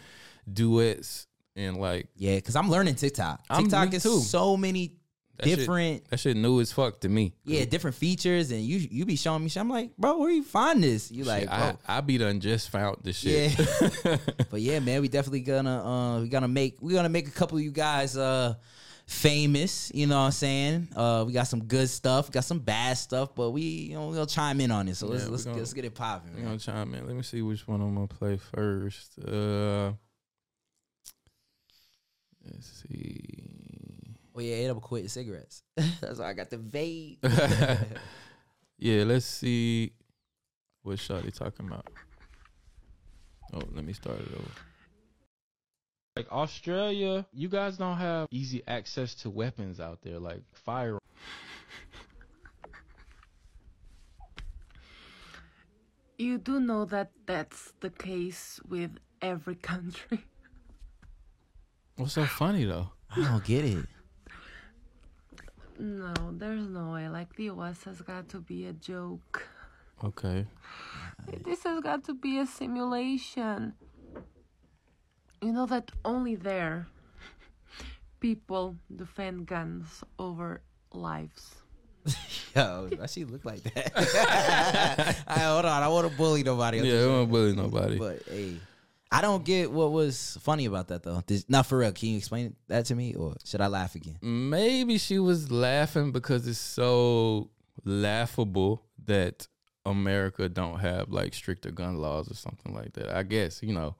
duets 0.51 1.27
and 1.55 1.77
like 1.77 2.07
Yeah, 2.15 2.35
because 2.35 2.55
I'm 2.55 2.69
learning 2.69 2.95
TikTok. 2.95 3.43
I'm- 3.49 3.63
TikTok 3.63 3.93
is 3.93 4.03
too. 4.03 4.19
so 4.19 4.57
many 4.57 4.97
That 5.41 5.49
shit- 5.49 5.57
different, 5.59 6.09
that 6.09 6.19
shit 6.19 6.37
new 6.37 6.61
as 6.61 6.71
fuck 6.71 6.99
to 7.01 7.09
me. 7.09 7.33
yeah, 7.43 7.65
different 7.65 7.95
features, 7.97 8.51
and 8.51 8.61
you 8.61 8.77
you 8.91 9.05
be 9.05 9.15
showing 9.15 9.43
me. 9.43 9.49
shit. 9.49 9.59
I'm 9.61 9.69
like, 9.69 9.95
bro, 9.97 10.17
where 10.19 10.29
you 10.31 10.43
find 10.43 10.83
this? 10.83 11.11
You 11.11 11.23
like, 11.23 11.41
Shit, 11.41 11.49
bro. 11.49 11.77
I, 11.87 11.97
I 11.97 12.01
be 12.01 12.17
done 12.17 12.39
just 12.39 12.69
found 12.69 12.97
the 13.03 13.11
shit. 13.11 13.57
Yeah. 13.59 14.17
but 14.51 14.61
yeah, 14.61 14.79
man, 14.79 15.01
we 15.01 15.07
definitely 15.07 15.41
gonna 15.41 15.83
uh 15.83 16.21
we 16.21 16.29
gonna 16.29 16.47
make 16.47 16.77
we 16.81 16.93
gonna 16.93 17.09
make 17.09 17.27
a 17.27 17.31
couple 17.31 17.57
of 17.57 17.63
you 17.63 17.71
guys 17.71 18.15
uh 18.15 18.53
famous, 19.07 19.91
you 19.95 20.05
know 20.07 20.19
what 20.19 20.25
I'm 20.25 20.31
saying? 20.31 20.87
Uh 20.95 21.23
we 21.25 21.33
got 21.33 21.47
some 21.47 21.63
good 21.65 21.89
stuff, 21.89 22.31
got 22.31 22.43
some 22.45 22.59
bad 22.59 22.97
stuff, 22.97 23.33
but 23.35 23.49
we 23.49 23.61
you 23.63 23.95
know 23.95 24.09
we'll 24.09 24.25
chime 24.27 24.61
in 24.61 24.69
on 24.71 24.87
it. 24.87 24.95
So 24.95 25.07
let's 25.07 25.23
Yeah, 25.25 25.29
let's, 25.31 25.43
gonna- 25.43 25.57
let's 25.57 25.73
get 25.73 25.85
it 25.85 25.95
popping, 25.95 26.35
man. 26.35 26.45
know, 26.45 26.57
chime 26.57 26.93
in. 26.93 27.07
Let 27.07 27.15
me 27.15 27.23
see 27.23 27.41
which 27.41 27.67
one 27.67 27.81
I'm 27.81 27.95
gonna 27.95 28.07
play 28.07 28.37
first. 28.37 29.17
Uh, 29.19 29.93
let's 32.45 32.83
see. 32.87 33.60
Oh 34.35 34.39
yeah, 34.39 34.55
I 34.55 34.59
ate 34.59 34.69
up 34.69 34.81
quitting 34.81 35.09
cigarettes. 35.09 35.63
That's 35.75 36.19
why 36.19 36.29
I 36.29 36.33
got 36.33 36.49
the 36.49 36.57
vape. 36.57 37.17
yeah, 38.77 39.03
let's 39.03 39.25
see 39.25 39.91
what 40.83 40.99
shot 40.99 41.23
they 41.23 41.31
talking 41.31 41.67
about. 41.67 41.87
Oh, 43.53 43.61
let 43.73 43.83
me 43.83 43.93
start 43.93 44.19
it 44.19 44.29
over. 44.33 44.51
Like 46.15 46.31
Australia, 46.31 47.25
you 47.33 47.49
guys 47.49 47.77
don't 47.77 47.97
have 47.97 48.27
easy 48.31 48.63
access 48.67 49.15
to 49.15 49.29
weapons 49.29 49.79
out 49.79 49.99
there, 50.01 50.19
like 50.19 50.41
fire. 50.53 50.97
You 56.17 56.37
do 56.37 56.59
know 56.59 56.85
that 56.85 57.11
that's 57.25 57.73
the 57.79 57.89
case 57.89 58.59
with 58.67 58.91
every 59.21 59.55
country. 59.55 60.25
What's 61.95 62.13
so 62.13 62.25
funny 62.25 62.65
though? 62.65 62.89
I 63.09 63.23
don't 63.23 63.43
get 63.43 63.65
it. 63.65 63.85
No, 65.81 66.13
there's 66.37 66.67
no 66.67 66.91
way. 66.93 67.09
Like, 67.09 67.35
the 67.35 67.49
US 67.49 67.83
has 67.85 68.01
got 68.01 68.29
to 68.29 68.39
be 68.39 68.67
a 68.67 68.73
joke. 68.73 69.47
Okay. 70.03 70.45
This 71.43 71.63
has 71.63 71.81
got 71.81 72.03
to 72.05 72.13
be 72.13 72.37
a 72.37 72.45
simulation. 72.45 73.73
You 75.41 75.51
know 75.51 75.65
that 75.65 75.91
only 76.05 76.35
there 76.35 76.85
people 78.19 78.75
defend 78.95 79.47
guns 79.47 80.03
over 80.19 80.61
lives. 80.93 81.55
Yo, 82.55 82.87
why 82.95 83.07
she 83.07 83.25
look 83.25 83.43
like 83.43 83.63
that? 83.63 83.91
All 85.27 85.35
right, 85.35 85.45
hold 85.45 85.65
on. 85.65 85.83
I 85.83 85.87
want 85.87 86.11
to 86.11 86.15
bully 86.15 86.43
nobody. 86.43 86.77
else. 86.77 86.87
Yeah, 86.87 86.93
I 86.93 87.05
don't 87.05 87.29
bully 87.29 87.55
nobody. 87.55 87.97
But 87.97 88.21
hey, 88.29 88.57
I 89.13 89.19
don't 89.21 89.43
get 89.43 89.71
what 89.71 89.91
was 89.91 90.37
funny 90.41 90.65
about 90.65 90.87
that 90.87 91.03
though. 91.03 91.21
This, 91.27 91.45
not 91.49 91.65
for 91.65 91.77
real. 91.79 91.91
Can 91.91 92.09
you 92.09 92.17
explain 92.17 92.55
that 92.69 92.85
to 92.85 92.95
me, 92.95 93.13
or 93.15 93.35
should 93.43 93.59
I 93.61 93.67
laugh 93.67 93.95
again? 93.95 94.17
Maybe 94.21 94.97
she 94.97 95.19
was 95.19 95.51
laughing 95.51 96.11
because 96.13 96.47
it's 96.47 96.57
so 96.59 97.49
laughable 97.83 98.83
that 99.05 99.47
America 99.85 100.47
don't 100.47 100.79
have 100.79 101.09
like 101.09 101.33
stricter 101.33 101.71
gun 101.71 101.97
laws 101.97 102.29
or 102.31 102.35
something 102.35 102.73
like 102.73 102.93
that. 102.93 103.09
I 103.09 103.23
guess 103.23 103.61
you 103.61 103.73
know, 103.73 103.95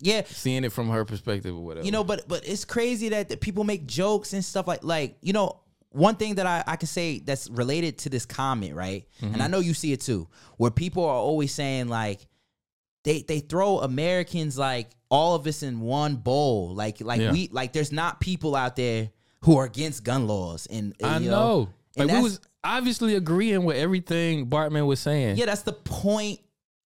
Yeah, 0.00 0.22
seeing 0.26 0.64
it 0.64 0.72
from 0.72 0.90
her 0.90 1.04
perspective 1.04 1.54
or 1.56 1.64
whatever. 1.64 1.86
you 1.86 1.92
know, 1.92 2.04
but 2.04 2.28
but 2.28 2.46
it's 2.46 2.64
crazy 2.64 3.08
that, 3.10 3.28
that 3.30 3.40
people 3.40 3.64
make 3.64 3.86
jokes 3.86 4.32
and 4.32 4.44
stuff 4.44 4.66
like 4.66 4.84
like 4.84 5.16
you 5.22 5.32
know. 5.32 5.60
One 5.90 6.16
thing 6.16 6.34
that 6.34 6.46
I, 6.46 6.62
I 6.66 6.76
can 6.76 6.88
say 6.88 7.20
that's 7.20 7.48
related 7.48 7.96
to 7.98 8.10
this 8.10 8.26
comment, 8.26 8.74
right? 8.74 9.06
And 9.22 9.32
Mm-hmm. 9.32 9.40
I 9.42 9.46
know 9.46 9.60
you 9.60 9.72
see 9.72 9.94
it 9.94 10.02
too, 10.02 10.28
where 10.58 10.70
people 10.70 11.02
are 11.06 11.14
always 11.16 11.54
saying 11.54 11.88
like 11.88 12.26
they 13.06 13.22
they 13.22 13.38
throw 13.38 13.78
Americans 13.78 14.58
like 14.58 14.90
all 15.08 15.36
of 15.36 15.46
us 15.46 15.62
in 15.62 15.80
one 15.80 16.16
bowl. 16.16 16.74
Like 16.74 17.00
like 17.00 17.20
Yeah. 17.20 17.30
we 17.32 17.48
like 17.52 17.72
there's 17.72 17.92
not 17.92 18.20
people 18.20 18.56
out 18.56 18.74
there 18.74 19.10
who 19.42 19.56
are 19.58 19.64
against 19.64 20.02
gun 20.02 20.26
laws. 20.26 20.66
And, 20.66 20.92
I 21.02 21.18
you 21.18 21.30
know. 21.30 21.68
and 21.96 22.08
Like 22.08 22.16
we 22.16 22.22
was 22.24 22.40
obviously 22.64 23.14
agreeing 23.14 23.64
with 23.64 23.76
everything 23.76 24.50
Bartman 24.50 24.86
was 24.86 24.98
saying. 24.98 25.36
Yeah, 25.36 25.46
that's 25.46 25.62
the 25.62 25.72
point 25.72 26.40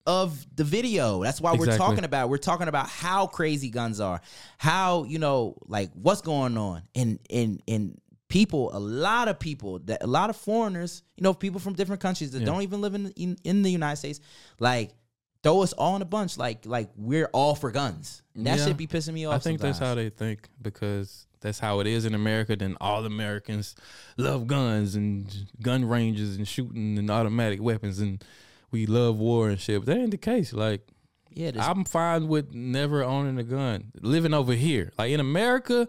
of 0.07 0.47
the 0.57 0.65
video. 0.65 1.23
That's 1.23 1.41
why 1.41 1.55
we're 1.55 1.75
talking 1.79 2.05
about. 2.05 2.29
We're 2.29 2.37
talking 2.37 2.69
about 2.69 2.89
how 2.91 3.27
crazy 3.27 3.71
guns 3.71 3.99
are, 3.99 4.21
how 4.59 5.05
you 5.05 5.19
know, 5.19 5.57
like 5.67 5.91
what's 5.95 6.21
going 6.21 6.59
on, 6.59 6.83
and 6.95 7.19
and 7.31 7.63
and 7.67 7.99
people, 8.29 8.77
a 8.77 8.79
lot 8.79 9.29
of 9.29 9.39
people, 9.39 9.79
that 9.81 10.03
a 10.03 10.07
lot 10.07 10.29
of 10.29 10.37
foreigners, 10.37 11.03
you 11.17 11.23
know, 11.23 11.33
people 11.33 11.61
from 11.61 11.73
different 11.75 12.03
countries 12.03 12.31
that 12.33 12.41
Yeah. 12.41 12.47
don't 12.47 12.63
even 12.63 12.83
live 12.83 12.95
in, 12.95 13.11
in 13.13 13.37
in 13.43 13.63
the 13.63 13.71
United 13.71 13.97
States, 13.97 14.21
like 14.59 14.93
throw 15.43 15.63
us 15.63 15.73
all 15.73 15.97
in 15.97 16.03
a 16.03 16.07
bunch, 16.07 16.37
like 16.39 16.67
like 16.67 16.91
we're 16.97 17.29
all 17.33 17.55
for 17.55 17.71
guns. 17.71 18.23
And 18.35 18.47
that 18.47 18.59
Yeah. 18.59 18.67
should 18.67 18.77
be 18.77 18.87
pissing 18.87 19.15
me 19.15 19.25
off. 19.27 19.35
I 19.35 19.39
think 19.39 19.61
that's 19.61 19.79
how 19.79 19.95
they 19.95 20.11
think 20.11 20.49
because 20.61 21.27
that's 21.41 21.59
how 21.59 21.81
it 21.81 21.87
is 21.87 22.05
in 22.05 22.15
America. 22.15 22.55
Then 22.57 22.77
all 22.81 23.05
Americans 23.05 23.75
love 24.17 24.47
guns 24.47 24.95
and 24.95 25.33
gun 25.63 25.85
ranges 25.87 26.37
and 26.37 26.47
shooting 26.47 26.99
and 26.99 27.11
automatic 27.11 27.61
weapons 27.63 27.99
and 27.99 28.23
we 28.71 28.87
love 28.87 29.19
war 29.19 29.49
and 29.49 29.59
shit. 29.59 29.81
But 29.85 29.87
that 29.95 30.01
ain't 30.01 30.11
the 30.11 30.17
case. 30.19 30.53
Like 30.53 30.87
Yeah, 31.31 31.53
I'm 31.57 31.85
fine 31.85 32.29
with 32.29 32.53
never 32.55 33.03
owning 33.03 33.39
a 33.39 33.45
gun. 33.45 33.93
Living 34.01 34.35
over 34.35 34.53
here, 34.53 34.93
like 34.99 35.11
in 35.13 35.21
America, 35.21 35.89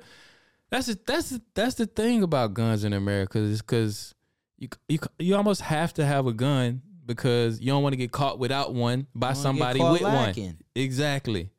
that's 0.69 0.87
the, 0.87 0.97
that's 1.05 1.29
the, 1.31 1.41
that's 1.53 1.75
the 1.75 1.85
thing 1.85 2.23
about 2.23 2.53
guns 2.53 2.83
in 2.85 2.93
America 2.93 3.37
is 3.39 3.61
because 3.61 4.15
you 4.57 4.69
you 4.87 4.99
you 5.19 5.35
almost 5.35 5.61
have 5.61 5.93
to 5.95 6.05
have 6.05 6.27
a 6.27 6.33
gun 6.33 6.81
because 7.15 7.59
you 7.59 7.67
don't 7.67 7.83
want 7.83 7.93
to 7.93 7.97
get 7.97 8.11
caught 8.11 8.39
without 8.39 8.73
one 8.73 9.07
by 9.13 9.33
somebody 9.33 9.81
with 9.81 10.01
lacking. 10.01 10.45
one. 10.45 10.57
Exactly. 10.75 11.49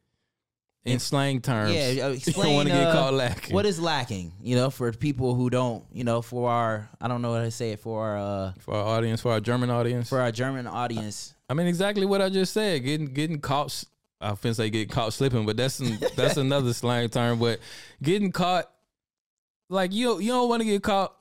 In 0.85 0.99
slang 0.99 1.41
terms, 1.41 1.73
Yeah, 1.73 2.07
uh, 2.07 2.09
you 2.09 2.33
don't 2.33 2.55
want 2.55 2.69
to 2.69 2.75
get 2.75 2.89
uh, 2.89 2.93
caught 2.93 3.15
lacking. 3.15 3.55
what 3.55 3.65
is 3.67 3.79
lacking? 3.79 4.33
You 4.43 4.57
know, 4.57 4.69
for 4.69 4.91
people 4.93 5.35
who 5.37 5.49
don't, 5.49 5.85
you 5.93 6.03
know, 6.03 6.23
for 6.23 6.51
our, 6.51 6.91
I 7.01 7.07
don't 7.07 7.23
know 7.23 7.35
how 7.35 7.43
to 7.43 7.53
say 7.53 7.71
it, 7.71 7.79
for 7.79 8.05
our, 8.05 8.17
uh, 8.19 8.53
for 8.59 8.75
our 8.75 8.97
audience, 8.97 9.21
for 9.21 9.31
our 9.31 9.39
German 9.39 9.71
audience? 9.71 10.09
for 10.09 10.19
our 10.21 10.33
German 10.33 10.67
audience. 10.67 11.35
I 11.49 11.55
mean, 11.55 11.69
exactly 11.69 12.05
what 12.05 12.21
I 12.21 12.31
just 12.31 12.53
said. 12.53 12.83
Getting 12.83 13.07
getting 13.07 13.39
caught. 13.39 13.85
I 14.21 14.33
finna 14.33 14.57
say 14.57 14.71
getting 14.71 14.89
caught 14.89 15.13
slipping, 15.13 15.47
but 15.47 15.57
that's 15.57 15.79
an, 15.79 15.99
that's 16.17 16.37
another 16.49 16.73
slang 16.73 17.09
term. 17.11 17.39
But 17.39 17.61
getting 18.03 18.33
caught, 18.33 18.69
like 19.69 19.93
you 19.93 20.19
you 20.19 20.33
don't 20.33 20.49
want 20.49 20.63
to 20.63 20.67
get 20.67 20.83
caught 20.83 21.15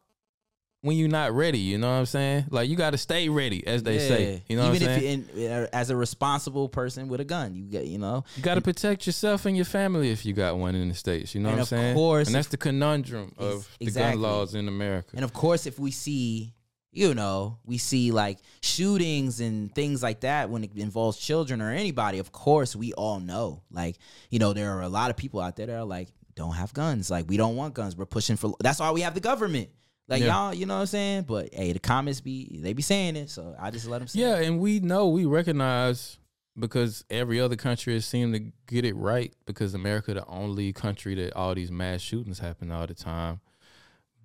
when 0.81 0.97
you're 0.97 1.09
not 1.09 1.31
ready. 1.33 1.59
You 1.59 1.77
know 1.77 1.88
what 1.89 1.97
I'm 2.00 2.05
saying? 2.05 2.45
Like 2.50 2.69
you 2.69 2.75
got 2.75 2.91
to 2.91 2.97
stay 2.97 3.29
ready, 3.29 3.65
as 3.65 3.83
they 3.83 4.00
say. 4.00 4.43
You 4.47 4.57
know 4.57 4.73
even 4.73 4.81
what 4.81 4.89
I'm 4.89 4.97
if 4.97 5.01
saying? 5.03 5.29
in, 5.35 5.51
uh, 5.51 5.67
as 5.73 5.89
a 5.89 5.95
responsible 5.95 6.69
person 6.69 7.07
with 7.07 7.21
a 7.21 7.25
gun, 7.25 7.55
you 7.55 7.63
get, 7.65 7.85
you 7.85 7.97
know, 7.97 8.23
you 8.35 8.43
got 8.43 8.55
to 8.55 8.61
protect 8.61 9.05
yourself 9.05 9.45
and 9.45 9.55
your 9.55 9.65
family 9.65 10.09
if 10.11 10.25
you 10.25 10.33
got 10.33 10.57
one 10.57 10.75
in 10.75 10.89
the 10.89 10.95
states. 10.95 11.33
You 11.35 11.41
know 11.41 11.50
And 11.50 11.57
what 11.59 11.71
I'm 11.71 11.79
of 11.79 11.83
saying? 11.83 11.95
course, 11.95 12.27
and 12.27 12.35
that's 12.35 12.47
the 12.47 12.57
conundrum 12.57 13.33
of 13.38 13.69
the 13.79 13.85
exactly. 13.85 14.21
gun 14.21 14.29
laws 14.31 14.55
in 14.55 14.67
America. 14.67 15.09
and 15.13 15.23
of 15.23 15.33
course, 15.33 15.65
if 15.65 15.77
we 15.79 15.91
see, 15.91 16.53
you 16.91 17.13
know, 17.13 17.57
we 17.63 17.77
see 17.77 18.11
like 18.11 18.39
shootings 18.61 19.39
and 19.39 19.73
things 19.73 20.01
like 20.03 20.21
that 20.21 20.50
when 20.50 20.63
it 20.63 20.71
involves 20.75 21.17
children 21.17 21.61
or 21.61 21.71
anybody. 21.71 22.19
Of 22.19 22.31
course, 22.31 22.75
we 22.75 22.91
all 22.93 23.19
know, 23.19 23.61
like, 23.71 23.97
you 24.29 24.39
know, 24.39 24.53
there 24.53 24.71
are 24.77 24.81
a 24.81 24.89
lot 24.89 25.09
of 25.09 25.15
people 25.17 25.39
out 25.39 25.55
there 25.55 25.67
that 25.67 25.75
are 25.77 25.85
like, 25.85 26.09
don't 26.35 26.53
have 26.53 26.73
guns. 26.73 27.09
Like, 27.11 27.29
we 27.29 27.38
don't 27.38 27.55
want 27.55 27.73
guns. 27.73 27.95
We're 27.95 28.05
pushing 28.05 28.35
for. 28.35 28.55
That's 28.61 28.79
why 28.79 28.91
we 28.91 29.01
have 29.01 29.13
the 29.13 29.19
government. 29.19 29.69
Like 30.12 30.22
Yeah. 30.22 30.27
y'all, 30.27 30.53
you 30.53 30.65
know 30.65 30.75
what 30.75 30.82
I'm 30.82 30.88
saying? 30.88 31.24
But 31.24 31.53
hey, 31.53 31.72
the 31.72 31.80
comments 31.80 32.20
be 32.20 32.60
they 32.62 32.74
be 32.74 32.82
saying 32.82 33.15
it, 33.15 33.30
so 33.30 33.56
I 33.58 33.72
just 33.72 33.88
let 33.88 34.00
them 34.00 34.10
say. 34.10 34.20
Yeah, 34.20 34.39
it. 34.39 34.48
and 34.48 34.60
we 34.60 34.82
know 34.82 35.08
we 35.08 35.25
recognize 35.25 36.20
because 36.60 37.06
every 37.10 37.39
other 37.39 37.56
country 37.56 37.94
has 37.94 38.06
seemed 38.06 38.34
to 38.34 38.51
get 38.68 38.84
it 38.84 38.94
right 38.98 39.34
because 39.46 39.74
America 39.74 40.13
the 40.13 40.25
only 40.25 40.74
country 40.74 41.15
that 41.15 41.34
all 41.34 41.56
these 41.56 41.72
mass 41.72 42.01
shootings 42.01 42.39
happen 42.39 42.72
all 42.72 42.86
the 42.86 42.94
time. 42.94 43.39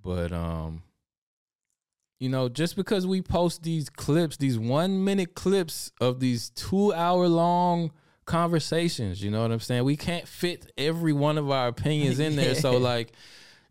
But 0.02 0.33
um 0.33 0.83
you 2.19 2.31
know, 2.31 2.49
just 2.49 2.75
because 2.75 3.07
we 3.07 3.23
post 3.23 3.62
these 3.62 3.88
clips, 3.90 4.38
these 4.38 4.59
1 4.59 5.05
minute 5.05 5.35
clips 5.35 5.93
of 6.00 6.19
these 6.19 6.49
2 6.50 6.95
hour 6.95 7.28
long 7.28 7.93
conversations, 8.25 9.23
you 9.23 9.31
know 9.31 9.43
what 9.43 9.52
I'm 9.52 9.61
saying? 9.61 9.85
We 9.85 9.97
can't 9.97 10.26
fit 10.26 10.73
every 10.76 11.12
one 11.12 11.38
of 11.38 11.49
our 11.49 11.69
opinions 11.69 12.19
in 12.19 12.35
there. 12.35 12.57
So 12.57 12.73
like 12.78 13.12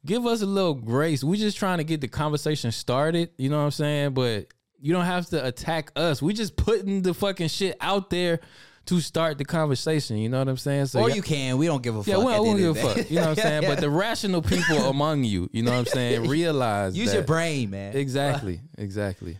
give 0.05 0.25
us 0.25 0.41
a 0.41 0.45
little 0.45 0.73
grace. 0.75 1.23
We're 1.23 1.35
just 1.35 1.57
trying 1.57 1.79
to 1.79 1.83
get 1.83 2.01
the 2.01 2.07
conversation 2.07 2.71
started, 2.71 3.31
you 3.37 3.49
know 3.49 3.57
what 3.57 3.65
I'm 3.65 3.71
saying? 3.71 4.13
But 4.13 4.47
you 4.79 4.93
don't 4.93 5.05
have 5.05 5.27
to 5.29 5.45
attack 5.45 5.91
us. 5.95 6.21
We 6.21 6.33
just 6.33 6.55
putting 6.55 7.01
the 7.01 7.13
fucking 7.13 7.47
shit 7.47 7.75
out 7.81 8.09
there 8.09 8.39
to 8.85 9.01
start 9.01 9.39
the 9.39 9.45
conversation. 9.45 10.17
You 10.17 10.29
know 10.29 10.37
what 10.39 10.47
I'm 10.47 10.57
saying? 10.57 10.85
So 10.87 11.01
or 11.01 11.09
you 11.09 11.23
can. 11.23 11.57
We 11.57 11.65
don't 11.65 11.81
give 11.81 11.95
a 11.95 12.03
fuck. 12.03 12.07
yeah, 12.07 12.19
at 12.19 12.27
I 12.27 12.35
the 12.35 12.43
won't 12.43 12.59
give 12.59 12.77
a 12.77 12.79
fuck. 12.93 13.09
You 13.09 13.15
know 13.15 13.21
what 13.21 13.29
I'm 13.29 13.35
saying? 13.35 13.63
But 13.67 13.79
the 13.79 13.89
rational 13.89 14.41
people 14.43 14.77
among 14.89 15.23
you, 15.23 15.49
you 15.51 15.63
know 15.63 15.71
what 15.71 15.79
I'm 15.79 15.85
saying, 15.85 16.27
realize 16.29 16.95
use 16.95 17.07
that. 17.09 17.15
your 17.15 17.23
brain, 17.23 17.71
man. 17.71 17.95
Exactly, 17.95 18.61
exactly. 18.77 19.39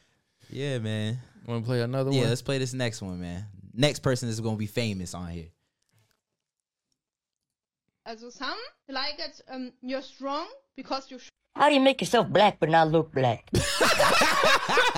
Yeah, 0.50 0.79
man. 0.79 1.19
Want 1.45 1.63
to 1.63 1.67
play 1.67 1.81
another 1.81 2.10
Yeah, 2.10 2.15
one? 2.17 2.24
Yeah, 2.24 2.29
let's 2.29 2.41
play 2.41 2.57
this 2.57 2.74
next 2.74 3.03
one, 3.03 3.22
man. 3.22 3.45
Next 3.72 4.00
person 4.00 4.29
is 4.29 4.39
gonna 4.39 4.55
be 4.57 4.65
famous 4.67 5.13
on 5.13 5.27
here. 5.27 5.48
Also 8.07 8.29
some 8.29 8.57
like 8.88 9.15
it, 9.19 9.41
um, 9.50 9.71
you're 9.81 10.01
strong 10.01 10.47
because 10.75 11.09
you 11.09 11.17
How 11.55 11.69
do 11.69 11.75
you 11.75 11.81
make 11.81 12.01
yourself 12.01 12.29
black 12.29 12.59
but 12.59 12.69
not 12.69 12.91
look 12.91 13.12
black? 13.12 13.50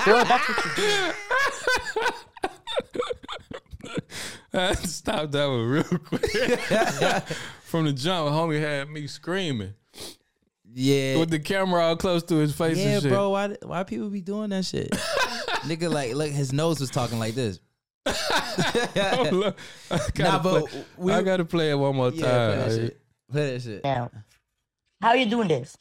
Girl, 0.05 0.25
that's 0.25 0.47
what 0.49 0.65
you 0.65 0.71
do. 0.75 1.11
Stop 4.87 5.31
that 5.31 5.45
one 5.47 5.65
real 5.67 5.83
quick. 5.83 6.25
From 7.63 7.85
the 7.85 7.93
jump, 7.93 8.29
homie 8.31 8.59
had 8.59 8.89
me 8.89 9.07
screaming 9.07 9.73
Yeah. 10.73 11.17
with 11.17 11.29
the 11.29 11.39
camera 11.39 11.83
all 11.83 11.95
close 11.95 12.23
to 12.23 12.35
his 12.35 12.53
face 12.55 12.77
yeah, 12.77 12.95
and 12.95 13.03
shit. 13.03 13.11
bro. 13.11 13.29
Why 13.29 13.55
why 13.63 13.83
people 13.83 14.09
be 14.09 14.21
doing 14.21 14.49
that 14.49 14.65
shit? 14.65 14.89
Nigga, 15.63 15.91
like, 15.91 16.13
look, 16.13 16.31
his 16.31 16.51
nose 16.53 16.79
was 16.79 16.89
talking 16.89 17.19
like 17.19 17.35
this. 17.35 17.59
Oh, 18.99 19.25
Hold 19.29 19.43
up. 19.45 19.57
I 19.91 19.97
gotta, 20.13 20.23
Nah, 20.23 20.39
but 20.43 20.65
play, 20.69 20.85
we- 20.97 21.11
I 21.13 21.21
gotta 21.21 21.45
play 21.45 21.71
it 21.71 21.75
one 21.75 21.95
more 21.95 22.09
Yeah, 22.09 22.21
play 22.21 22.29
time. 22.29 22.59
that 22.59 22.71
shit. 22.75 23.01
Play 23.31 23.51
that 23.53 23.61
shit. 23.61 23.83
Now, 23.83 24.11
how 25.01 25.09
are 25.09 25.17
you 25.17 25.25
doing 25.29 25.47
this? 25.47 25.75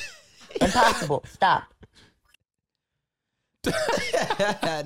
Impossible. 0.60 1.24
Stop. 1.28 1.64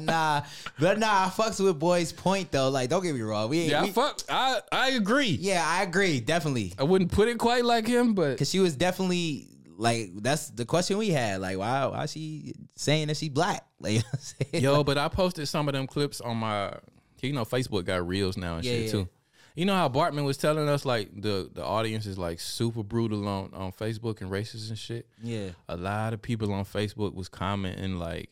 nah, 0.01 0.43
but 0.79 0.99
nah, 0.99 1.27
I 1.27 1.33
fucks 1.35 1.63
with 1.63 1.79
boys' 1.79 2.13
point 2.13 2.51
though. 2.51 2.71
Like, 2.71 2.89
don't 2.89 3.03
get 3.03 3.15
me 3.15 3.21
wrong. 3.21 3.51
We, 3.51 3.61
ain't 3.61 3.71
Yeah, 3.71 3.83
I 3.83 3.91
fuck. 3.93 4.21
I 4.29 4.61
I 4.73 4.89
agree. 4.91 5.37
yeah, 5.41 5.63
I 5.67 5.83
agree, 5.83 6.19
definitely. 6.21 6.73
I 6.79 6.85
wouldn't 6.85 7.13
put 7.13 7.29
it 7.29 7.37
quite 7.39 7.65
like 7.65 7.87
him, 7.87 8.15
but 8.15 8.39
Cause 8.39 8.49
she 8.51 8.59
was 8.59 8.75
definitely 8.77 9.49
like 9.81 10.11
that's 10.17 10.51
the 10.51 10.65
question 10.67 10.99
we 10.99 11.09
had. 11.09 11.41
Like, 11.41 11.57
why 11.59 11.87
why 11.87 12.07
she 12.07 12.53
saying 12.77 13.09
that 13.09 13.17
she 13.17 13.29
black? 13.29 13.65
Like, 13.81 13.93
you 13.95 13.99
know 14.01 14.05
what 14.11 14.13
I'm 14.13 14.21
saying? 14.53 14.63
Yo, 14.63 14.85
but 14.85 14.99
I 14.99 15.09
posted 15.09 15.49
some 15.49 15.67
of 15.67 15.73
them 15.73 15.87
clips 15.87 16.21
on 16.21 16.37
my, 16.37 16.75
you 17.23 17.33
know, 17.33 17.47
Facebook 17.47 17.87
got 17.87 18.07
reels 18.07 18.37
now 18.37 18.57
and 18.57 18.65
Yeah, 18.65 18.73
shit 18.73 18.85
yeah. 18.85 18.91
too. 18.93 19.09
You 19.57 19.65
know 19.65 19.75
how 19.75 19.89
Bartman 19.89 20.25
was 20.25 20.37
telling 20.37 20.69
us 20.69 20.85
like 20.85 21.09
the 21.21 21.51
the 21.53 21.65
audience 21.65 22.05
is 22.05 22.19
like 22.19 22.41
super 22.41 22.83
brutal 22.83 23.27
on 23.27 23.55
on 23.55 23.73
Facebook 23.73 24.21
and 24.21 24.31
racist 24.31 24.69
and 24.69 24.79
shit. 24.79 25.07
yeah, 25.23 25.49
A 25.69 25.77
lot 25.79 26.13
of 26.13 26.21
people 26.21 26.53
on 26.53 26.65
Facebook 26.67 27.15
was 27.15 27.29
commenting 27.31 27.99
like, 27.99 28.29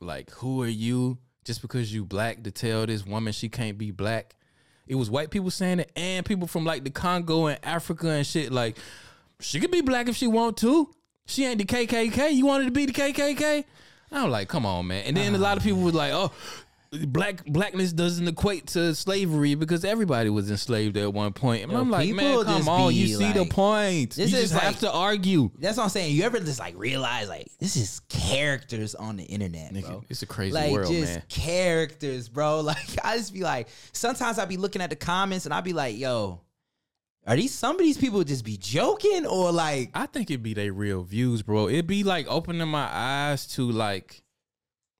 like 0.00 0.30
who 0.32 0.60
are 0.62 0.68
you 0.68 1.18
just 1.44 1.62
because 1.62 1.94
you 1.94 2.04
black 2.04 2.42
to 2.42 2.50
tell 2.50 2.84
this 2.86 3.06
woman 3.06 3.32
she 3.32 3.48
can't 3.48 3.78
be 3.78 3.90
black? 3.92 4.34
It 4.86 4.96
was 4.96 5.08
white 5.08 5.30
people 5.30 5.50
saying 5.50 5.80
it 5.80 5.90
and 5.96 6.26
people 6.26 6.46
from 6.46 6.64
like 6.64 6.84
the 6.84 6.90
Congo 6.90 7.46
and 7.46 7.58
Africa 7.64 8.08
and 8.10 8.26
shit 8.26 8.52
like 8.52 8.76
she 9.40 9.60
could 9.60 9.70
be 9.70 9.80
black 9.80 10.08
if 10.08 10.16
she 10.16 10.26
want 10.26 10.56
to. 10.58 10.90
She 11.26 11.44
ain't 11.44 11.58
the 11.58 11.64
KKK. 11.64 12.34
You 12.34 12.46
wanted 12.46 12.66
to 12.66 12.70
be 12.70 12.86
the 12.86 12.92
KKK? 12.92 13.64
I'm 14.12 14.30
like, 14.30 14.48
come 14.48 14.64
on, 14.66 14.86
man. 14.86 15.04
And 15.06 15.16
then 15.16 15.34
a 15.34 15.38
lot 15.38 15.56
of 15.56 15.62
people 15.64 15.80
was 15.80 15.94
like, 15.94 16.12
oh, 16.12 16.30
black 17.08 17.44
blackness 17.46 17.92
doesn't 17.92 18.28
equate 18.28 18.68
to 18.68 18.94
slavery 18.94 19.56
because 19.56 19.84
everybody 19.84 20.30
was 20.30 20.48
enslaved 20.50 20.96
at 20.96 21.12
one 21.12 21.32
point. 21.32 21.64
And 21.64 21.72
Yo, 21.72 21.80
I'm 21.80 21.90
like, 21.90 22.08
man, 22.14 22.44
come 22.44 22.68
on. 22.68 22.94
You 22.94 23.08
see 23.08 23.32
the 23.32 23.40
like- 23.40 23.50
point. 23.50 24.16
You 24.16 24.24
This 24.24 24.34
is 24.34 24.50
just 24.50 24.54
have 24.54 24.78
to 24.80 24.92
argue. 24.92 25.50
that's 25.58 25.76
what 25.78 25.84
I'm 25.84 25.88
saying. 25.88 26.14
You 26.14 26.22
ever 26.22 26.38
just 26.38 26.60
like 26.60 26.74
realize 26.76 27.28
like 27.28 27.48
this 27.58 27.74
is 27.76 28.00
characters 28.08 28.94
on 28.94 29.16
the 29.16 29.24
internet, 29.24 29.72
Nigga, 29.72 29.86
bro? 29.86 30.04
it's 30.08 30.22
a 30.22 30.26
crazy 30.26 30.52
like 30.54 30.70
world, 30.72 30.92
just 30.92 31.12
man. 31.14 31.22
characters, 31.28 32.28
bro. 32.28 32.60
Like 32.64 32.76
I 33.04 33.16
just 33.16 33.32
be 33.34 33.40
like, 33.40 33.68
sometimes 33.92 34.38
I 34.38 34.44
be 34.44 34.56
looking 34.58 34.80
at 34.82 34.90
the 34.90 34.96
comments 34.96 35.44
and 35.46 35.54
I 35.54 35.60
be 35.62 35.72
like, 35.72 35.96
yo, 35.98 36.40
are 37.26 37.36
these 37.36 37.54
some 37.54 37.76
of 37.76 37.80
these 37.82 37.96
people 37.98 38.22
just 38.24 38.44
be 38.44 38.56
joking 38.56 39.26
or 39.26 39.50
like 39.52 39.90
I 39.94 40.06
think 40.06 40.30
it'd 40.30 40.42
be 40.42 40.54
their 40.54 40.72
real 40.72 41.02
views, 41.02 41.42
bro. 41.42 41.68
It'd 41.68 41.86
be 41.86 42.04
like 42.04 42.26
opening 42.28 42.68
my 42.68 42.88
eyes 42.90 43.46
to 43.54 43.70
like 43.70 44.22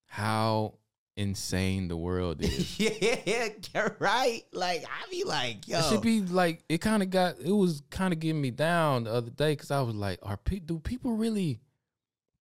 how 0.07 0.75
insane 1.17 1.89
the 1.89 1.97
world 1.97 2.39
is. 2.43 2.79
yeah, 2.81 3.89
right? 3.99 4.43
Like 4.53 4.85
I 4.85 5.11
be 5.11 5.25
like, 5.25 5.69
yo, 5.69 5.79
It 5.79 5.85
should 5.85 6.03
be 6.03 6.21
like 6.23 6.65
it 6.69 6.79
kind 6.81 7.03
of 7.03 7.11
got 7.11 7.39
it 7.41 7.53
was 7.53 7.83
kind 7.91 8.13
of 8.13 8.21
getting 8.21 8.41
me 8.41 8.51
down 8.51 9.05
the 9.05 9.13
other 9.13 9.31
day 9.31 9.53
because 9.53 9.71
I 9.71 9.81
was 9.83 9.95
like, 9.95 10.19
are 10.23 10.37
pe- 10.37 10.61
do 10.61 10.79
people 10.79 11.13
really 11.13 11.61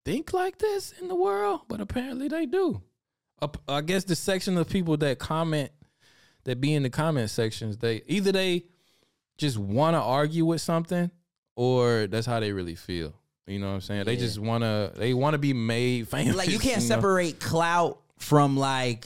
think 0.06 0.34
like 0.34 0.58
this 0.60 0.94
in 1.02 1.08
the 1.08 1.16
world? 1.16 1.62
But 1.68 1.82
apparently 1.82 2.28
they 2.28 2.46
do. 2.46 2.82
Up- 3.42 3.62
I 3.68 3.82
guess 3.82 4.06
the 4.06 4.16
section 4.16 4.58
of 4.58 4.70
people 4.70 4.98
that 4.98 5.20
comment 5.20 5.72
that 6.46 6.60
be 6.62 6.74
in 6.74 6.84
the 6.84 6.90
comment 6.90 7.30
sections, 7.30 7.78
they 7.78 8.02
either 8.08 8.32
they 8.32 8.66
just 9.38 9.58
want 9.58 9.96
to 9.96 10.00
argue 10.02 10.46
with 10.46 10.62
something 10.62 11.10
or 11.56 12.08
that's 12.08 12.26
how 12.26 12.40
they 12.40 12.52
really 12.52 12.76
feel. 12.76 13.14
You 13.48 13.60
know 13.60 13.68
what 13.68 13.74
I'm 13.74 13.82
saying? 13.82 14.06
They 14.06 14.16
just 14.16 14.40
want 14.40 14.64
to 14.64 14.92
they 14.96 15.14
want 15.14 15.34
to 15.34 15.38
be 15.38 15.54
made 15.54 16.08
famous. 16.10 16.36
like 16.36 16.50
you 16.50 16.60
can't 16.60 16.78
know? 16.82 16.88
separate 16.96 17.40
clout 17.40 18.00
from 18.18 18.56
like 18.56 19.06